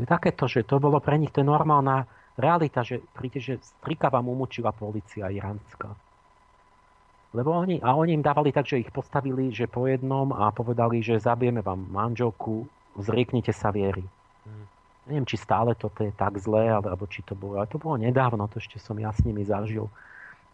takéto, 0.09 0.49
že 0.49 0.65
to 0.65 0.81
bolo 0.81 1.01
pre 1.01 1.21
nich 1.21 1.33
to 1.33 1.45
je 1.45 1.49
normálna 1.49 2.09
realita, 2.41 2.81
že 2.81 3.05
príde, 3.13 3.41
že 3.41 3.61
strika 3.61 4.09
vám 4.09 4.29
umúčila 4.29 4.73
policia 4.73 5.29
iránska. 5.29 5.93
Lebo 7.31 7.55
oni, 7.55 7.79
a 7.79 7.95
oni 7.95 8.19
im 8.19 8.27
dávali 8.27 8.51
tak, 8.51 8.67
že 8.67 8.83
ich 8.83 8.91
postavili, 8.91 9.55
že 9.55 9.71
po 9.71 9.87
jednom 9.87 10.35
a 10.35 10.51
povedali, 10.51 10.99
že 10.99 11.23
zabijeme 11.23 11.63
vám 11.63 11.87
manželku, 11.87 12.67
zrieknite 12.99 13.55
sa 13.55 13.71
viery. 13.71 14.03
Hmm. 14.43 14.67
Neviem, 15.07 15.27
či 15.31 15.39
stále 15.39 15.79
toto 15.79 16.03
je 16.03 16.11
tak 16.11 16.35
zlé, 16.43 16.75
alebo 16.75 17.07
či 17.07 17.23
to 17.23 17.39
bolo, 17.39 17.63
ale 17.63 17.71
to 17.71 17.79
bolo 17.79 18.03
nedávno, 18.03 18.51
to 18.51 18.59
ešte 18.59 18.83
som 18.83 18.99
ja 18.99 19.15
s 19.15 19.23
nimi 19.23 19.47
zažil. 19.47 19.87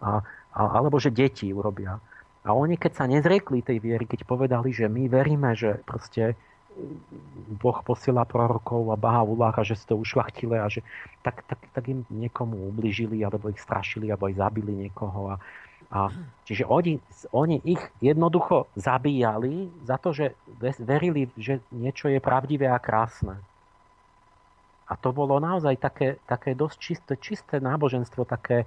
A, 0.04 0.20
a, 0.52 0.60
alebo 0.76 1.00
že 1.00 1.08
deti 1.08 1.48
urobia. 1.48 1.96
A 2.44 2.52
oni, 2.52 2.76
keď 2.76 2.92
sa 2.92 3.04
nezriekli 3.08 3.64
tej 3.64 3.80
viery, 3.80 4.04
keď 4.04 4.28
povedali, 4.28 4.68
že 4.70 4.86
my 4.86 5.08
veríme, 5.08 5.56
že 5.56 5.80
proste 5.82 6.36
Boh 7.56 7.78
posiela 7.80 8.28
prorokov 8.28 8.92
a 8.92 9.00
Bahá'uláh 9.00 9.56
a 9.56 9.64
že 9.64 9.80
si 9.80 9.88
to 9.88 9.96
ušlachtile 9.96 10.60
a 10.60 10.68
že 10.68 10.84
tak, 11.24 11.40
tak, 11.48 11.56
tak 11.72 11.84
im 11.88 12.04
niekomu 12.12 12.68
ubližili 12.68 13.24
alebo 13.24 13.48
ich 13.48 13.58
strašili 13.64 14.12
alebo 14.12 14.28
aj 14.28 14.36
zabili 14.36 14.76
niekoho. 14.86 15.32
A, 15.32 15.40
a, 15.86 16.10
čiže 16.42 16.66
oni, 16.66 16.98
oni 17.30 17.62
ich 17.62 17.82
jednoducho 18.02 18.66
zabíjali 18.74 19.70
za 19.86 19.96
to, 20.02 20.10
že 20.10 20.34
verili, 20.82 21.30
že 21.38 21.62
niečo 21.70 22.10
je 22.10 22.18
pravdivé 22.18 22.66
a 22.66 22.82
krásne. 22.82 23.38
A 24.86 24.94
to 24.94 25.10
bolo 25.10 25.38
naozaj 25.42 25.78
také, 25.78 26.18
také 26.26 26.54
dosť 26.54 26.76
čisté, 26.78 27.12
čisté 27.18 27.54
náboženstvo, 27.58 28.26
také 28.26 28.66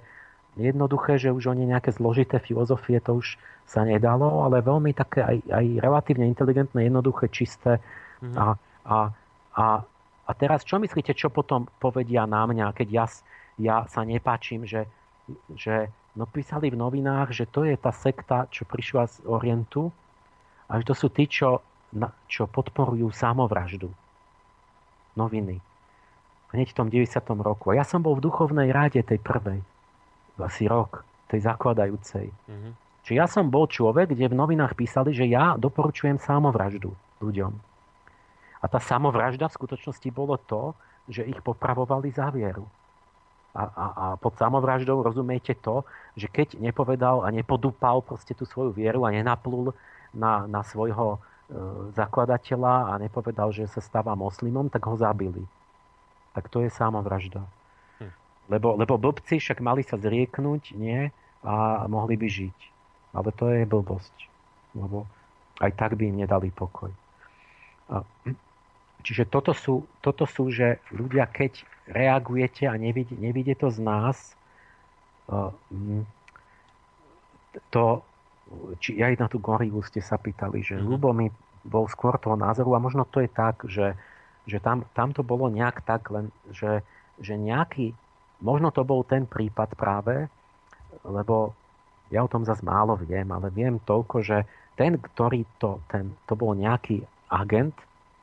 jednoduché, 0.56 1.16
že 1.16 1.32
už 1.32 1.52
oni 1.52 1.68
nejaké 1.68 1.92
zložité 1.94 2.40
filozofie 2.42 3.00
to 3.00 3.20
už 3.20 3.40
sa 3.64 3.86
nedalo, 3.86 4.44
ale 4.44 4.64
veľmi 4.64 4.90
také 4.92 5.22
aj, 5.22 5.36
aj 5.48 5.64
relatívne 5.78 6.26
inteligentné, 6.26 6.90
jednoduché, 6.90 7.30
čisté. 7.30 7.78
Mm-hmm. 8.20 8.36
A, 8.36 8.46
a, 8.84 8.96
a, 9.54 9.66
a 10.26 10.30
teraz 10.34 10.66
čo 10.66 10.82
myslíte, 10.82 11.14
čo 11.14 11.30
potom 11.30 11.70
povedia 11.78 12.26
na 12.26 12.44
mňa, 12.44 12.74
keď 12.74 12.88
ja, 12.90 13.06
ja 13.56 13.76
sa 13.86 14.02
nepáčim, 14.02 14.66
že, 14.66 14.90
že 15.54 15.88
No 16.18 16.26
písali 16.26 16.74
v 16.74 16.80
novinách, 16.80 17.30
že 17.30 17.46
to 17.46 17.62
je 17.62 17.78
tá 17.78 17.94
sekta, 17.94 18.50
čo 18.50 18.66
prišla 18.66 19.06
z 19.06 19.16
Orientu 19.30 19.94
a 20.66 20.78
že 20.82 20.90
to 20.90 20.94
sú 20.94 21.06
tí, 21.10 21.30
čo, 21.30 21.62
na, 21.94 22.10
čo 22.26 22.50
podporujú 22.50 23.14
samovraždu. 23.14 23.90
Noviny. 25.14 25.62
Hneď 26.50 26.74
v 26.74 26.76
tom 26.76 26.88
90. 26.90 27.14
roku. 27.46 27.70
A 27.70 27.78
ja 27.78 27.86
som 27.86 28.02
bol 28.02 28.18
v 28.18 28.26
duchovnej 28.26 28.74
ráde 28.74 28.98
tej 29.06 29.22
prvej. 29.22 29.62
Asi 30.34 30.66
rok. 30.66 31.06
Tej 31.30 31.46
zakladajúcej. 31.46 32.26
Mm-hmm. 32.26 32.72
Čiže 33.06 33.14
ja 33.14 33.26
som 33.30 33.46
bol 33.46 33.70
človek, 33.70 34.10
kde 34.10 34.34
v 34.34 34.38
novinách 34.38 34.74
písali, 34.74 35.14
že 35.14 35.30
ja 35.30 35.54
doporučujem 35.54 36.18
samovraždu 36.18 36.90
ľuďom. 37.22 37.54
A 38.60 38.64
tá 38.66 38.82
samovražda 38.82 39.46
v 39.46 39.56
skutočnosti 39.56 40.08
bolo 40.10 40.36
to, 40.36 40.74
že 41.06 41.24
ich 41.24 41.38
popravovali 41.40 42.10
za 42.10 42.28
vieru. 42.34 42.66
A, 43.50 43.62
a, 43.66 43.84
a 43.90 44.06
pod 44.14 44.38
samovraždou 44.38 45.02
rozumiete 45.02 45.58
to, 45.58 45.82
že 46.14 46.30
keď 46.30 46.54
nepovedal 46.62 47.26
a 47.26 47.34
nepodúpal 47.34 47.98
proste 47.98 48.30
tú 48.30 48.46
svoju 48.46 48.70
vieru 48.70 49.02
a 49.02 49.10
nenaplul 49.10 49.74
na, 50.14 50.46
na 50.46 50.62
svojho 50.62 51.18
e, 51.18 51.18
zakladateľa 51.98 52.94
a 52.94 53.02
nepovedal, 53.02 53.50
že 53.50 53.66
sa 53.66 53.82
stáva 53.82 54.14
moslimom, 54.14 54.70
tak 54.70 54.86
ho 54.86 54.94
zabili. 54.94 55.42
Tak 56.30 56.46
to 56.46 56.62
je 56.62 56.70
samovražda. 56.70 57.42
Hm. 57.98 58.14
Lebo, 58.54 58.78
lebo 58.78 58.94
blbci 59.02 59.42
však 59.42 59.58
mali 59.58 59.82
sa 59.82 59.98
zrieknúť, 59.98 60.78
nie? 60.78 61.10
A 61.42 61.86
mohli 61.90 62.14
by 62.14 62.28
žiť. 62.30 62.58
Ale 63.18 63.34
to 63.34 63.50
je 63.50 63.66
blbosť. 63.66 64.14
Lebo 64.78 65.10
aj 65.58 65.74
tak 65.74 65.98
by 65.98 66.06
im 66.06 66.22
nedali 66.22 66.54
pokoj. 66.54 66.94
A, 67.90 68.06
čiže 69.02 69.28
toto 69.28 69.52
sú, 69.56 69.84
toto 70.04 70.24
sú, 70.24 70.52
že 70.52 70.80
ľudia, 70.92 71.26
keď 71.28 71.64
reagujete 71.90 72.68
a 72.70 72.74
nevidie, 72.78 73.16
nevidie 73.18 73.56
to 73.58 73.68
z 73.68 73.80
nás, 73.82 74.16
mm, 75.28 76.04
to, 77.70 78.02
či 78.78 78.98
aj 79.02 79.18
na 79.18 79.26
tú 79.26 79.42
gorilu 79.42 79.82
ste 79.82 79.98
sa 80.02 80.18
pýtali, 80.18 80.62
že 80.62 80.78
mm-hmm. 80.78 81.14
mi 81.14 81.28
bol 81.66 81.86
skôr 81.90 82.16
toho 82.16 82.38
názoru 82.38 82.72
a 82.74 82.82
možno 82.82 83.04
to 83.04 83.20
je 83.20 83.30
tak, 83.30 83.66
že, 83.68 83.92
že 84.48 84.58
tam, 84.62 84.86
tam 84.96 85.12
to 85.12 85.20
bolo 85.20 85.50
nejak 85.52 85.84
tak, 85.84 86.08
len, 86.08 86.32
že, 86.50 86.80
že 87.20 87.36
nejaký, 87.36 87.92
možno 88.40 88.72
to 88.72 88.86
bol 88.86 89.04
ten 89.04 89.28
prípad 89.28 89.76
práve, 89.76 90.30
lebo 91.04 91.52
ja 92.10 92.26
o 92.26 92.32
tom 92.32 92.42
zase 92.42 92.64
málo 92.66 92.98
viem, 92.98 93.28
ale 93.30 93.52
viem 93.54 93.78
toľko, 93.86 94.16
že 94.24 94.42
ten, 94.74 94.98
ktorý 94.98 95.46
to, 95.60 95.78
ten, 95.86 96.16
to 96.26 96.34
bol 96.34 96.56
nejaký 96.56 97.04
agent 97.30 97.76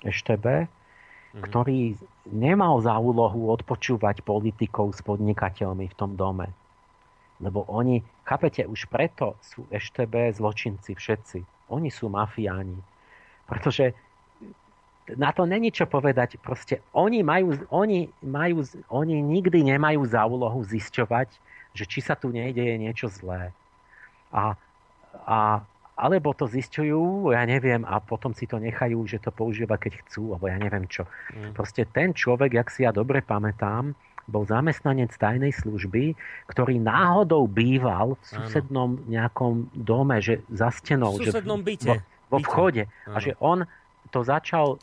EŠTB, 0.06 0.46
mm-hmm. 0.46 1.42
ktorý 1.42 1.98
nemal 2.30 2.82
za 2.84 2.98
úlohu 2.98 3.50
odpočúvať 3.54 4.22
politikov 4.22 4.94
s 4.94 5.02
podnikateľmi 5.02 5.90
v 5.90 5.98
tom 5.98 6.14
dome. 6.14 6.52
Lebo 7.38 7.66
oni, 7.70 8.02
chápete, 8.26 8.66
už 8.66 8.90
preto 8.90 9.38
sú 9.46 9.66
EŠTB 9.70 10.34
zločinci 10.34 10.98
všetci. 10.98 11.70
Oni 11.70 11.94
sú 11.94 12.10
mafiáni. 12.10 12.82
Pretože 13.46 13.94
na 15.16 15.32
to 15.32 15.48
není 15.48 15.72
čo 15.72 15.88
povedať. 15.88 16.36
Proste 16.42 16.84
oni, 16.92 17.24
majú, 17.24 17.56
oni, 17.72 18.12
majú, 18.26 18.66
oni 18.92 19.22
nikdy 19.22 19.64
nemajú 19.64 20.04
za 20.04 20.26
úlohu 20.28 20.60
zisťovať, 20.66 21.30
že 21.78 21.86
či 21.86 22.00
sa 22.04 22.18
tu 22.18 22.34
nejdeje 22.34 22.76
niečo 22.76 23.08
zlé. 23.08 23.56
A, 24.34 24.58
a 25.24 25.64
alebo 25.98 26.30
to 26.38 26.46
zistujú, 26.46 27.34
ja 27.34 27.42
neviem, 27.50 27.82
a 27.82 27.98
potom 27.98 28.30
si 28.32 28.46
to 28.46 28.62
nechajú, 28.62 29.02
že 29.10 29.18
to 29.18 29.34
používa, 29.34 29.82
keď 29.82 30.06
chcú, 30.06 30.38
alebo 30.38 30.46
ja 30.46 30.62
neviem 30.62 30.86
čo. 30.86 31.10
Mm. 31.34 31.58
Proste 31.58 31.90
ten 31.90 32.14
človek, 32.14 32.54
jak 32.54 32.70
si 32.70 32.86
ja 32.86 32.94
dobre 32.94 33.26
pamätám, 33.26 33.98
bol 34.28 34.44
zamestnanec 34.46 35.10
tajnej 35.16 35.56
služby, 35.56 36.14
ktorý 36.52 36.78
náhodou 36.84 37.48
býval 37.48 38.20
v 38.20 38.24
susednom 38.28 39.00
nejakom 39.08 39.72
dome, 39.74 40.20
že 40.20 40.44
za 40.52 40.70
stenou. 40.70 41.16
V 41.16 41.32
susednom 41.32 41.64
byte. 41.64 41.88
Vo, 41.88 41.96
vo 42.36 42.38
vchode. 42.44 42.92
Áno. 43.08 43.16
A 43.16 43.18
že 43.24 43.34
on 43.40 43.64
to 44.12 44.22
začal 44.22 44.78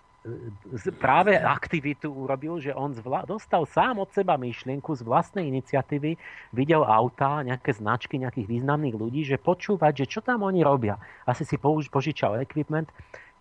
práve 0.97 1.37
aktivitu 1.37 2.09
urobil, 2.09 2.57
že 2.57 2.73
on 2.73 2.97
zvla- 2.97 3.29
dostal 3.29 3.69
sám 3.69 4.01
od 4.01 4.09
seba 4.17 4.41
myšlienku 4.41 4.97
z 4.97 5.05
vlastnej 5.05 5.53
iniciatívy, 5.53 6.17
videl 6.57 6.81
auta, 6.81 7.45
nejaké 7.45 7.77
značky 7.77 8.17
nejakých 8.17 8.49
významných 8.49 8.97
ľudí, 8.97 9.21
že 9.21 9.37
počúvať, 9.37 10.05
že 10.05 10.07
čo 10.09 10.21
tam 10.25 10.41
oni 10.49 10.65
robia. 10.65 10.97
Asi 11.29 11.45
si 11.45 11.61
použ- 11.61 11.93
požičal 11.93 12.41
equipment. 12.41 12.89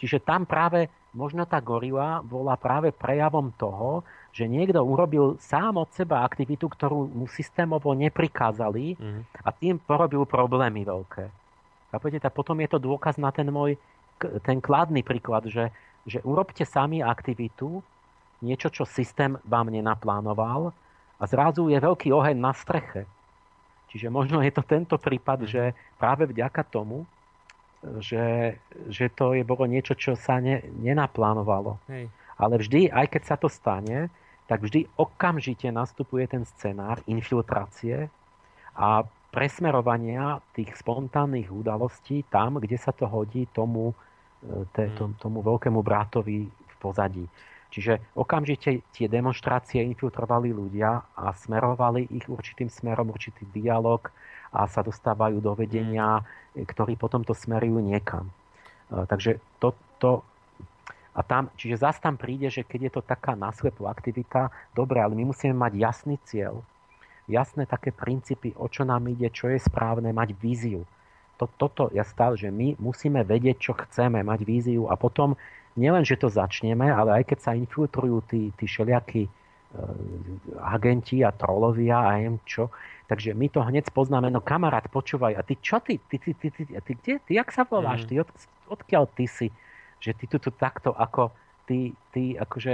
Čiže 0.03 0.19
tam 0.27 0.43
práve 0.43 0.91
možno 1.15 1.47
tá 1.47 1.63
gorila 1.63 2.19
bola 2.19 2.59
práve 2.59 2.91
prejavom 2.91 3.55
toho, 3.55 4.03
že 4.35 4.49
niekto 4.49 4.81
urobil 4.83 5.39
sám 5.39 5.79
od 5.79 5.87
seba 5.95 6.25
aktivitu, 6.27 6.67
ktorú 6.67 7.07
mu 7.07 7.29
systémovo 7.31 7.93
neprikázali 7.95 8.97
mm. 8.97 9.21
a 9.45 9.49
tým 9.55 9.79
porobil 9.79 10.25
problémy 10.27 10.83
veľké. 10.83 11.23
A 11.93 12.29
potom 12.33 12.57
je 12.57 12.69
to 12.73 12.81
dôkaz 12.81 13.21
na 13.21 13.29
ten 13.29 13.47
môj 13.47 13.77
ten 14.43 14.61
kladný 14.63 15.03
príklad, 15.03 15.47
že 15.49 15.73
že 16.03 16.19
urobte 16.27 16.67
sami 16.67 16.99
aktivitu, 16.99 17.79
niečo, 18.43 18.67
čo 18.67 18.83
systém 18.83 19.39
vám 19.47 19.71
nenaplánoval 19.71 20.75
a 21.15 21.23
zrazu 21.23 21.71
je 21.71 21.79
veľký 21.79 22.11
oheň 22.11 22.35
na 22.35 22.51
streche. 22.51 23.07
Čiže 23.87 24.11
možno 24.11 24.43
je 24.43 24.51
to 24.51 24.65
tento 24.65 24.99
prípad, 24.99 25.47
že 25.47 25.71
práve 25.95 26.27
vďaka 26.27 26.65
tomu, 26.67 27.07
že, 27.99 28.57
že 28.89 29.11
to 29.11 29.35
je 29.37 29.43
bolo 29.47 29.67
niečo, 29.67 29.95
čo 29.95 30.15
sa 30.19 30.39
ne, 30.43 30.59
nenaplánovalo. 30.81 31.79
Hej. 31.87 32.11
Ale 32.39 32.59
vždy, 32.59 32.89
aj 32.89 33.07
keď 33.13 33.23
sa 33.23 33.35
to 33.37 33.47
stane, 33.47 34.09
tak 34.47 34.63
vždy 34.63 34.89
okamžite 34.99 35.71
nastupuje 35.71 36.27
ten 36.27 36.43
scenár 36.43 36.99
infiltrácie 37.07 38.11
a 38.75 39.05
presmerovania 39.33 40.41
tých 40.53 40.73
spontánnych 40.77 41.49
udalostí 41.49 42.25
tam, 42.27 42.59
kde 42.59 42.77
sa 42.77 42.93
to 42.93 43.09
hodí 43.09 43.49
tomu 43.49 43.95
tomu, 44.97 45.13
tomu 45.19 45.37
veľkému 45.41 45.79
brátovi 45.79 46.47
v 46.47 46.75
pozadí. 46.79 47.25
Čiže 47.73 48.13
okamžite 48.13 48.85
tie 48.93 49.09
demonstrácie 49.09 49.81
infiltrovali 49.81 50.53
ľudia 50.53 51.01
a 51.17 51.33
smerovali 51.33 52.05
ich 52.13 52.29
určitým 52.29 52.69
smerom, 52.69 53.09
určitý 53.09 53.49
dialog 53.49 54.13
a 54.53 54.69
sa 54.69 54.85
dostávajú 54.85 55.41
do 55.41 55.57
vedenia, 55.57 56.21
ktorí 56.53 56.93
potom 56.93 57.25
to 57.25 57.33
smerujú 57.33 57.81
niekam. 57.81 58.29
E, 58.93 59.09
takže 59.09 59.41
to, 59.57 59.73
to 59.97 60.21
a 61.17 61.21
tam, 61.25 61.49
čiže 61.57 61.81
zase 61.81 61.97
tam 61.97 62.13
príde, 62.13 62.53
že 62.53 62.61
keď 62.61 62.79
je 62.89 62.91
to 62.93 63.01
taká 63.01 63.33
náslepú 63.33 63.89
aktivita, 63.89 64.53
dobre, 64.77 65.01
ale 65.01 65.17
my 65.17 65.33
musíme 65.33 65.57
mať 65.57 65.73
jasný 65.73 66.21
cieľ, 66.29 66.61
jasné 67.25 67.65
také 67.65 67.89
princípy, 67.89 68.53
o 68.53 68.69
čo 68.69 68.85
nám 68.85 69.09
ide, 69.09 69.33
čo 69.33 69.49
je 69.49 69.57
správne, 69.57 70.13
mať 70.13 70.37
víziu 70.37 70.85
to, 71.37 71.49
toto 71.57 71.83
ja 71.91 72.05
stále, 72.05 72.37
že 72.37 72.53
my 72.53 72.77
musíme 72.77 73.25
vedieť, 73.25 73.57
čo 73.59 73.73
chceme, 73.73 74.21
mať 74.21 74.39
víziu 74.45 74.87
a 74.87 74.95
potom 74.95 75.33
nielen, 75.73 76.05
že 76.05 76.19
to 76.19 76.29
začneme, 76.29 76.85
ale 76.85 77.21
aj 77.21 77.33
keď 77.33 77.39
sa 77.41 77.51
infiltrujú 77.57 78.21
tí, 78.29 78.53
tí 78.53 78.65
všelijakí 78.69 79.23
e, 79.25 79.31
agenti 80.61 81.25
a 81.25 81.33
trolovia 81.33 81.97
a 81.97 82.21
neviem 82.21 82.37
čo, 82.45 82.69
takže 83.09 83.33
my 83.33 83.47
to 83.49 83.65
hneď 83.65 83.89
poznáme, 83.89 84.29
no 84.29 84.39
kamarát, 84.39 84.85
počúvaj, 84.89 85.33
a 85.33 85.41
ty 85.41 85.57
čo 85.57 85.81
ty, 85.81 85.97
ty, 85.97 86.21
ty, 86.21 86.37
ty, 86.37 86.49
ty, 86.53 86.63
ty, 86.69 86.73
ty 86.77 86.91
kde, 87.01 87.13
ty, 87.25 87.31
jak 87.33 87.49
sa 87.49 87.65
voláš, 87.65 88.05
mm. 88.05 88.07
ty, 88.09 88.13
od, 88.21 88.29
odkiaľ 88.69 89.03
ty 89.17 89.25
si, 89.25 89.47
že 89.97 90.13
ty 90.13 90.29
tu, 90.29 90.37
takto, 90.53 90.93
ako 90.93 91.33
ty, 91.65 91.97
ty, 92.13 92.37
akože, 92.37 92.73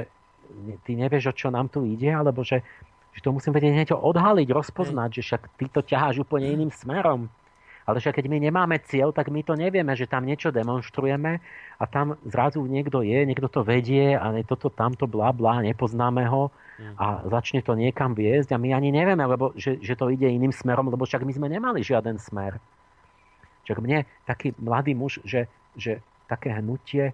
ty 0.84 0.92
nevieš, 1.00 1.32
o 1.32 1.34
čo 1.34 1.48
nám 1.48 1.72
tu 1.72 1.88
ide, 1.88 2.12
alebo 2.12 2.44
že, 2.44 2.60
že 3.16 3.22
to 3.24 3.32
musím 3.32 3.56
vedieť 3.56 3.74
niečo 3.74 3.98
odhaliť, 3.98 4.48
rozpoznať, 4.52 5.10
mm. 5.10 5.16
že 5.16 5.22
však 5.24 5.42
ty 5.56 5.66
to 5.72 5.80
ťaháš 5.80 6.28
úplne 6.28 6.52
iným 6.52 6.72
smerom. 6.76 7.32
Ale 7.90 7.98
však 7.98 8.22
keď 8.22 8.26
my 8.30 8.38
nemáme 8.38 8.78
cieľ, 8.86 9.10
tak 9.10 9.34
my 9.34 9.42
to 9.42 9.58
nevieme, 9.58 9.90
že 9.98 10.06
tam 10.06 10.30
niečo 10.30 10.54
demonstrujeme 10.54 11.42
a 11.82 11.84
tam 11.90 12.22
zrazu 12.30 12.62
niekto 12.70 13.02
je, 13.02 13.26
niekto 13.26 13.50
to 13.50 13.66
vedie 13.66 14.14
a 14.14 14.30
toto, 14.46 14.70
tamto, 14.70 15.10
bla, 15.10 15.34
bla, 15.34 15.66
nepoznáme 15.66 16.30
ho 16.30 16.54
a 16.96 17.26
začne 17.28 17.66
to 17.66 17.74
niekam 17.74 18.14
viesť 18.14 18.54
a 18.54 18.62
my 18.62 18.78
ani 18.78 18.94
nevieme, 18.94 19.26
lebo, 19.26 19.52
že, 19.58 19.82
že 19.82 19.98
to 19.98 20.14
ide 20.14 20.30
iným 20.30 20.54
smerom, 20.54 20.88
lebo 20.88 21.04
však 21.04 21.26
my 21.26 21.34
sme 21.34 21.48
nemali 21.50 21.82
žiaden 21.82 22.22
smer. 22.22 22.62
Však 23.66 23.82
mne 23.82 24.06
taký 24.24 24.54
mladý 24.62 24.94
muž, 24.94 25.20
že, 25.26 25.50
že 25.74 26.00
také 26.30 26.56
hnutie, 26.56 27.12
e, 27.12 27.14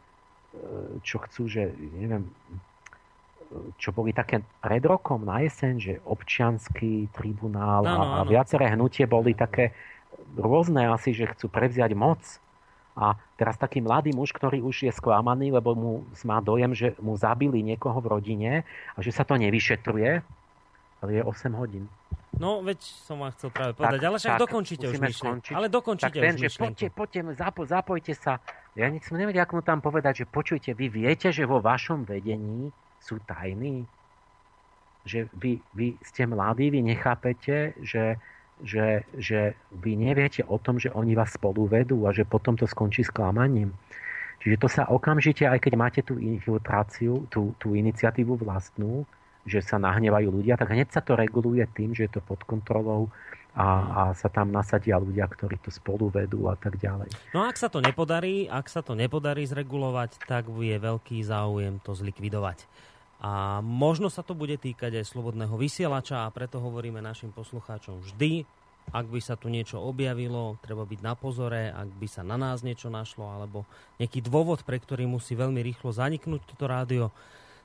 čo 1.01 1.23
chcú, 1.23 1.49
že 1.49 1.71
neviem, 1.97 2.29
čo 3.77 3.93
boli 3.93 4.11
také 4.11 4.41
pred 4.61 4.83
rokom 4.83 5.23
na 5.23 5.41
jeseň, 5.43 5.73
že 5.79 5.93
občianský 6.05 7.09
tribunál 7.13 7.85
no, 7.85 7.93
no, 7.93 8.01
a, 8.01 8.05
a 8.21 8.27
viaceré 8.27 8.73
hnutie 8.73 9.05
boli 9.05 9.37
také, 9.37 9.71
rôzne 10.33 10.89
asi, 10.89 11.13
že 11.13 11.29
chcú 11.29 11.47
prevziať 11.47 11.93
moc. 11.93 12.21
A 12.95 13.19
teraz 13.35 13.59
taký 13.59 13.83
mladý 13.83 14.15
muž, 14.15 14.31
ktorý 14.31 14.63
už 14.63 14.87
je 14.87 14.91
sklamaný, 14.95 15.51
lebo 15.51 15.75
mu 15.75 15.91
má 16.23 16.39
dojem, 16.39 16.71
že 16.71 16.95
mu 17.03 17.19
zabili 17.19 17.59
niekoho 17.59 17.99
v 17.99 18.07
rodine 18.07 18.51
a 18.95 19.03
že 19.03 19.11
sa 19.11 19.27
to 19.27 19.35
nevyšetruje, 19.35 20.23
ale 21.03 21.09
je 21.11 21.21
8 21.21 21.51
hodín. 21.59 21.91
No, 22.35 22.59
veď 22.63 22.79
som 22.83 23.19
vám 23.19 23.31
chcel 23.35 23.51
práve 23.51 23.71
povedať, 23.75 23.99
tak, 23.99 24.07
ale 24.11 24.17
však 24.19 24.33
tak, 24.35 24.43
dokončíte 24.43 24.85
už 24.91 24.99
myšlienku. 24.99 25.51
Ale 25.55 25.67
dokončíte 25.71 26.19
tak 26.19 26.23
ten, 26.23 26.35
už 26.35 26.41
že 26.43 26.49
poďte, 26.55 26.87
poďte, 26.91 27.19
zapo, 27.35 27.61
zapojte 27.63 28.13
sa. 28.15 28.43
Ja 28.75 28.91
nechcem 28.91 29.15
neviem, 29.15 29.39
ako 29.39 29.59
mu 29.59 29.63
tam 29.63 29.79
povedať, 29.79 30.23
že 30.23 30.25
počujte, 30.27 30.75
vy 30.75 30.87
viete, 30.91 31.31
že 31.31 31.47
vo 31.47 31.63
vašom 31.63 32.03
vedení 32.03 32.75
sú 32.99 33.23
tajní? 33.23 33.87
Že 35.07 35.31
vy, 35.35 35.51
vy 35.71 35.87
ste 36.03 36.27
mladí, 36.27 36.71
vy 36.71 36.79
nechápete, 36.83 37.75
že 37.79 38.19
že, 38.63 39.03
že 39.15 39.57
vy 39.75 39.99
neviete 39.99 40.45
o 40.47 40.55
tom, 40.55 40.79
že 40.79 40.93
oni 40.93 41.17
vás 41.17 41.35
spolu 41.35 41.67
vedú 41.67 42.07
a 42.07 42.15
že 42.15 42.23
potom 42.23 42.55
to 42.55 42.63
skončí 42.63 43.03
sklamaním. 43.03 43.75
Čiže 44.39 44.61
to 44.61 44.67
sa 44.69 44.83
okamžite, 44.87 45.43
aj 45.47 45.59
keď 45.59 45.73
máte 45.73 46.01
tú 46.05 46.21
infiltráciu, 46.21 47.25
tú, 47.33 47.57
tú 47.57 47.73
iniciatívu 47.73 48.37
vlastnú, 48.37 49.03
že 49.45 49.61
sa 49.61 49.77
nahnevajú 49.77 50.29
ľudia, 50.29 50.57
tak 50.57 50.73
hneď 50.73 50.89
sa 50.89 51.01
to 51.05 51.17
reguluje 51.17 51.65
tým, 51.73 51.93
že 51.93 52.09
je 52.09 52.17
to 52.17 52.21
pod 52.21 52.41
kontrolou 52.45 53.13
a, 53.55 53.65
a 53.65 54.01
sa 54.11 54.27
tam 54.27 54.51
nasadia 54.51 54.99
ľudia, 54.99 55.29
ktorí 55.31 55.61
to 55.63 55.71
spolu 55.71 56.11
vedú 56.11 56.49
a 56.51 56.59
tak 56.59 56.75
ďalej. 56.75 57.07
No 57.31 57.47
ak 57.47 57.55
sa 57.55 57.71
to 57.71 57.79
nepodarí, 57.79 58.51
ak 58.51 58.67
sa 58.67 58.83
to 58.83 58.97
nepodarí 58.97 59.47
zregulovať, 59.47 60.19
tak 60.27 60.49
je 60.51 60.75
veľký 60.75 61.23
záujem 61.23 61.79
to 61.79 61.95
zlikvidovať. 61.95 62.67
A 63.25 63.57
možno 63.65 64.13
sa 64.13 64.21
to 64.21 64.37
bude 64.37 64.53
týkať 64.61 65.01
aj 65.01 65.09
slobodného 65.09 65.57
vysielača 65.57 66.29
a 66.29 66.33
preto 66.33 66.61
hovoríme 66.61 67.01
našim 67.01 67.33
poslucháčom 67.33 68.05
vždy, 68.05 68.45
ak 68.93 69.09
by 69.09 69.17
sa 69.17 69.33
tu 69.33 69.49
niečo 69.49 69.81
objavilo, 69.81 70.61
treba 70.61 70.85
byť 70.85 70.99
na 71.01 71.17
pozore, 71.17 71.73
ak 71.73 71.89
by 71.97 72.05
sa 72.05 72.21
na 72.21 72.37
nás 72.37 72.61
niečo 72.61 72.93
našlo, 72.93 73.25
alebo 73.25 73.65
nejaký 73.97 74.21
dôvod, 74.21 74.61
pre 74.61 74.77
ktorý 74.77 75.09
musí 75.09 75.33
veľmi 75.33 75.57
rýchlo 75.57 75.89
zaniknúť 75.89 76.53
toto 76.53 76.69
rádio, 76.69 77.09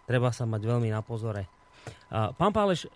treba 0.08 0.32
sa 0.32 0.48
mať 0.48 0.64
veľmi 0.64 0.88
na 0.88 1.04
pozore. 1.04 1.44
Pán 2.08 2.52
Páleš, 2.56 2.88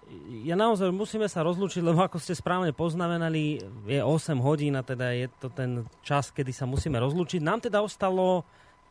ja 0.45 0.57
naozaj 0.57 0.89
musíme 0.89 1.29
sa 1.29 1.45
rozlúčiť, 1.45 1.85
lebo 1.85 2.01
ako 2.01 2.17
ste 2.17 2.33
správne 2.33 2.73
poznamenali, 2.73 3.61
je 3.85 4.01
8 4.01 4.41
hodín 4.41 4.77
a 4.77 4.85
teda 4.85 5.13
je 5.13 5.29
to 5.37 5.53
ten 5.53 5.85
čas, 6.01 6.33
kedy 6.33 6.53
sa 6.53 6.65
musíme 6.65 6.97
rozlúčiť. 6.97 7.45
Nám 7.45 7.69
teda 7.69 7.85
ostalo 7.85 8.45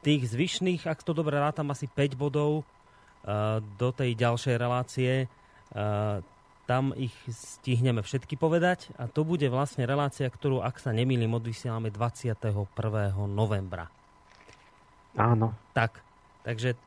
tých 0.06 0.30
zvyšných, 0.30 0.86
ak 0.86 1.02
to 1.02 1.18
dobre 1.18 1.42
rátam, 1.42 1.74
asi 1.74 1.90
5 1.90 2.14
bodov 2.18 2.62
do 3.80 3.90
tej 3.96 4.20
ďalšej 4.20 4.56
relácie. 4.60 5.12
Uh, 5.74 6.20
tam 6.64 6.96
ich 6.96 7.12
stihneme 7.28 8.00
všetky 8.00 8.40
povedať 8.40 8.88
a 8.96 9.12
to 9.12 9.28
bude 9.28 9.44
vlastne 9.52 9.84
relácia, 9.84 10.32
ktorú, 10.32 10.64
ak 10.64 10.80
sa 10.80 10.96
nemýlim, 10.96 11.36
odvysielame 11.36 11.92
21. 11.92 12.40
novembra. 13.28 13.92
Áno. 15.20 15.52
Tak, 15.76 16.00
takže 16.48 16.80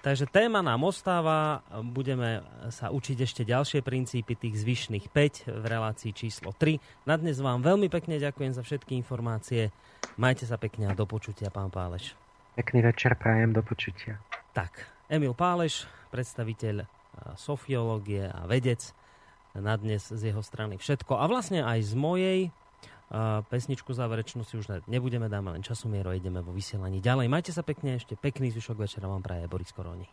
Takže 0.00 0.32
téma 0.32 0.64
nám 0.64 0.88
ostáva, 0.88 1.60
budeme 1.92 2.40
sa 2.72 2.88
učiť 2.88 3.20
ešte 3.20 3.42
ďalšie 3.44 3.84
princípy 3.84 4.32
tých 4.32 4.64
zvyšných 4.64 5.12
5 5.12 5.60
v 5.60 5.64
relácii 5.68 6.16
číslo 6.16 6.56
3. 6.56 6.80
Na 7.04 7.20
dnes 7.20 7.36
vám 7.36 7.60
veľmi 7.60 7.92
pekne 7.92 8.16
ďakujem 8.16 8.56
za 8.56 8.64
všetky 8.64 8.96
informácie. 8.96 9.68
Majte 10.16 10.48
sa 10.48 10.56
pekne 10.56 10.88
a 10.88 10.96
do 10.96 11.04
počutia, 11.04 11.52
pán 11.52 11.68
Páleš. 11.68 12.16
Pekný 12.56 12.80
večer, 12.80 13.12
prajem, 13.12 13.52
do 13.52 13.60
počutia. 13.60 14.16
Tak, 14.56 14.88
Emil 15.10 15.34
Páleš, 15.34 15.90
predstaviteľ 16.14 16.86
sofiológie 17.34 18.30
a 18.30 18.46
vedec. 18.46 18.94
Na 19.58 19.74
dnes 19.74 20.06
z 20.06 20.30
jeho 20.30 20.38
strany 20.46 20.78
všetko. 20.78 21.18
A 21.18 21.26
vlastne 21.26 21.66
aj 21.66 21.82
z 21.82 21.92
mojej 21.98 22.40
pesničku 23.50 23.90
záverečnú 23.90 24.46
si 24.46 24.54
už 24.54 24.86
nebudeme, 24.86 25.26
dáme 25.26 25.50
len 25.50 25.66
časomiero, 25.66 26.14
ideme 26.14 26.38
vo 26.38 26.54
vysielaní 26.54 27.02
ďalej. 27.02 27.26
Majte 27.26 27.50
sa 27.50 27.66
pekne, 27.66 27.98
ešte 27.98 28.14
pekný 28.14 28.54
zvyšok 28.54 28.86
večera 28.86 29.10
vám 29.10 29.26
praje 29.26 29.50
Boris 29.50 29.74
Koroni. 29.74 30.06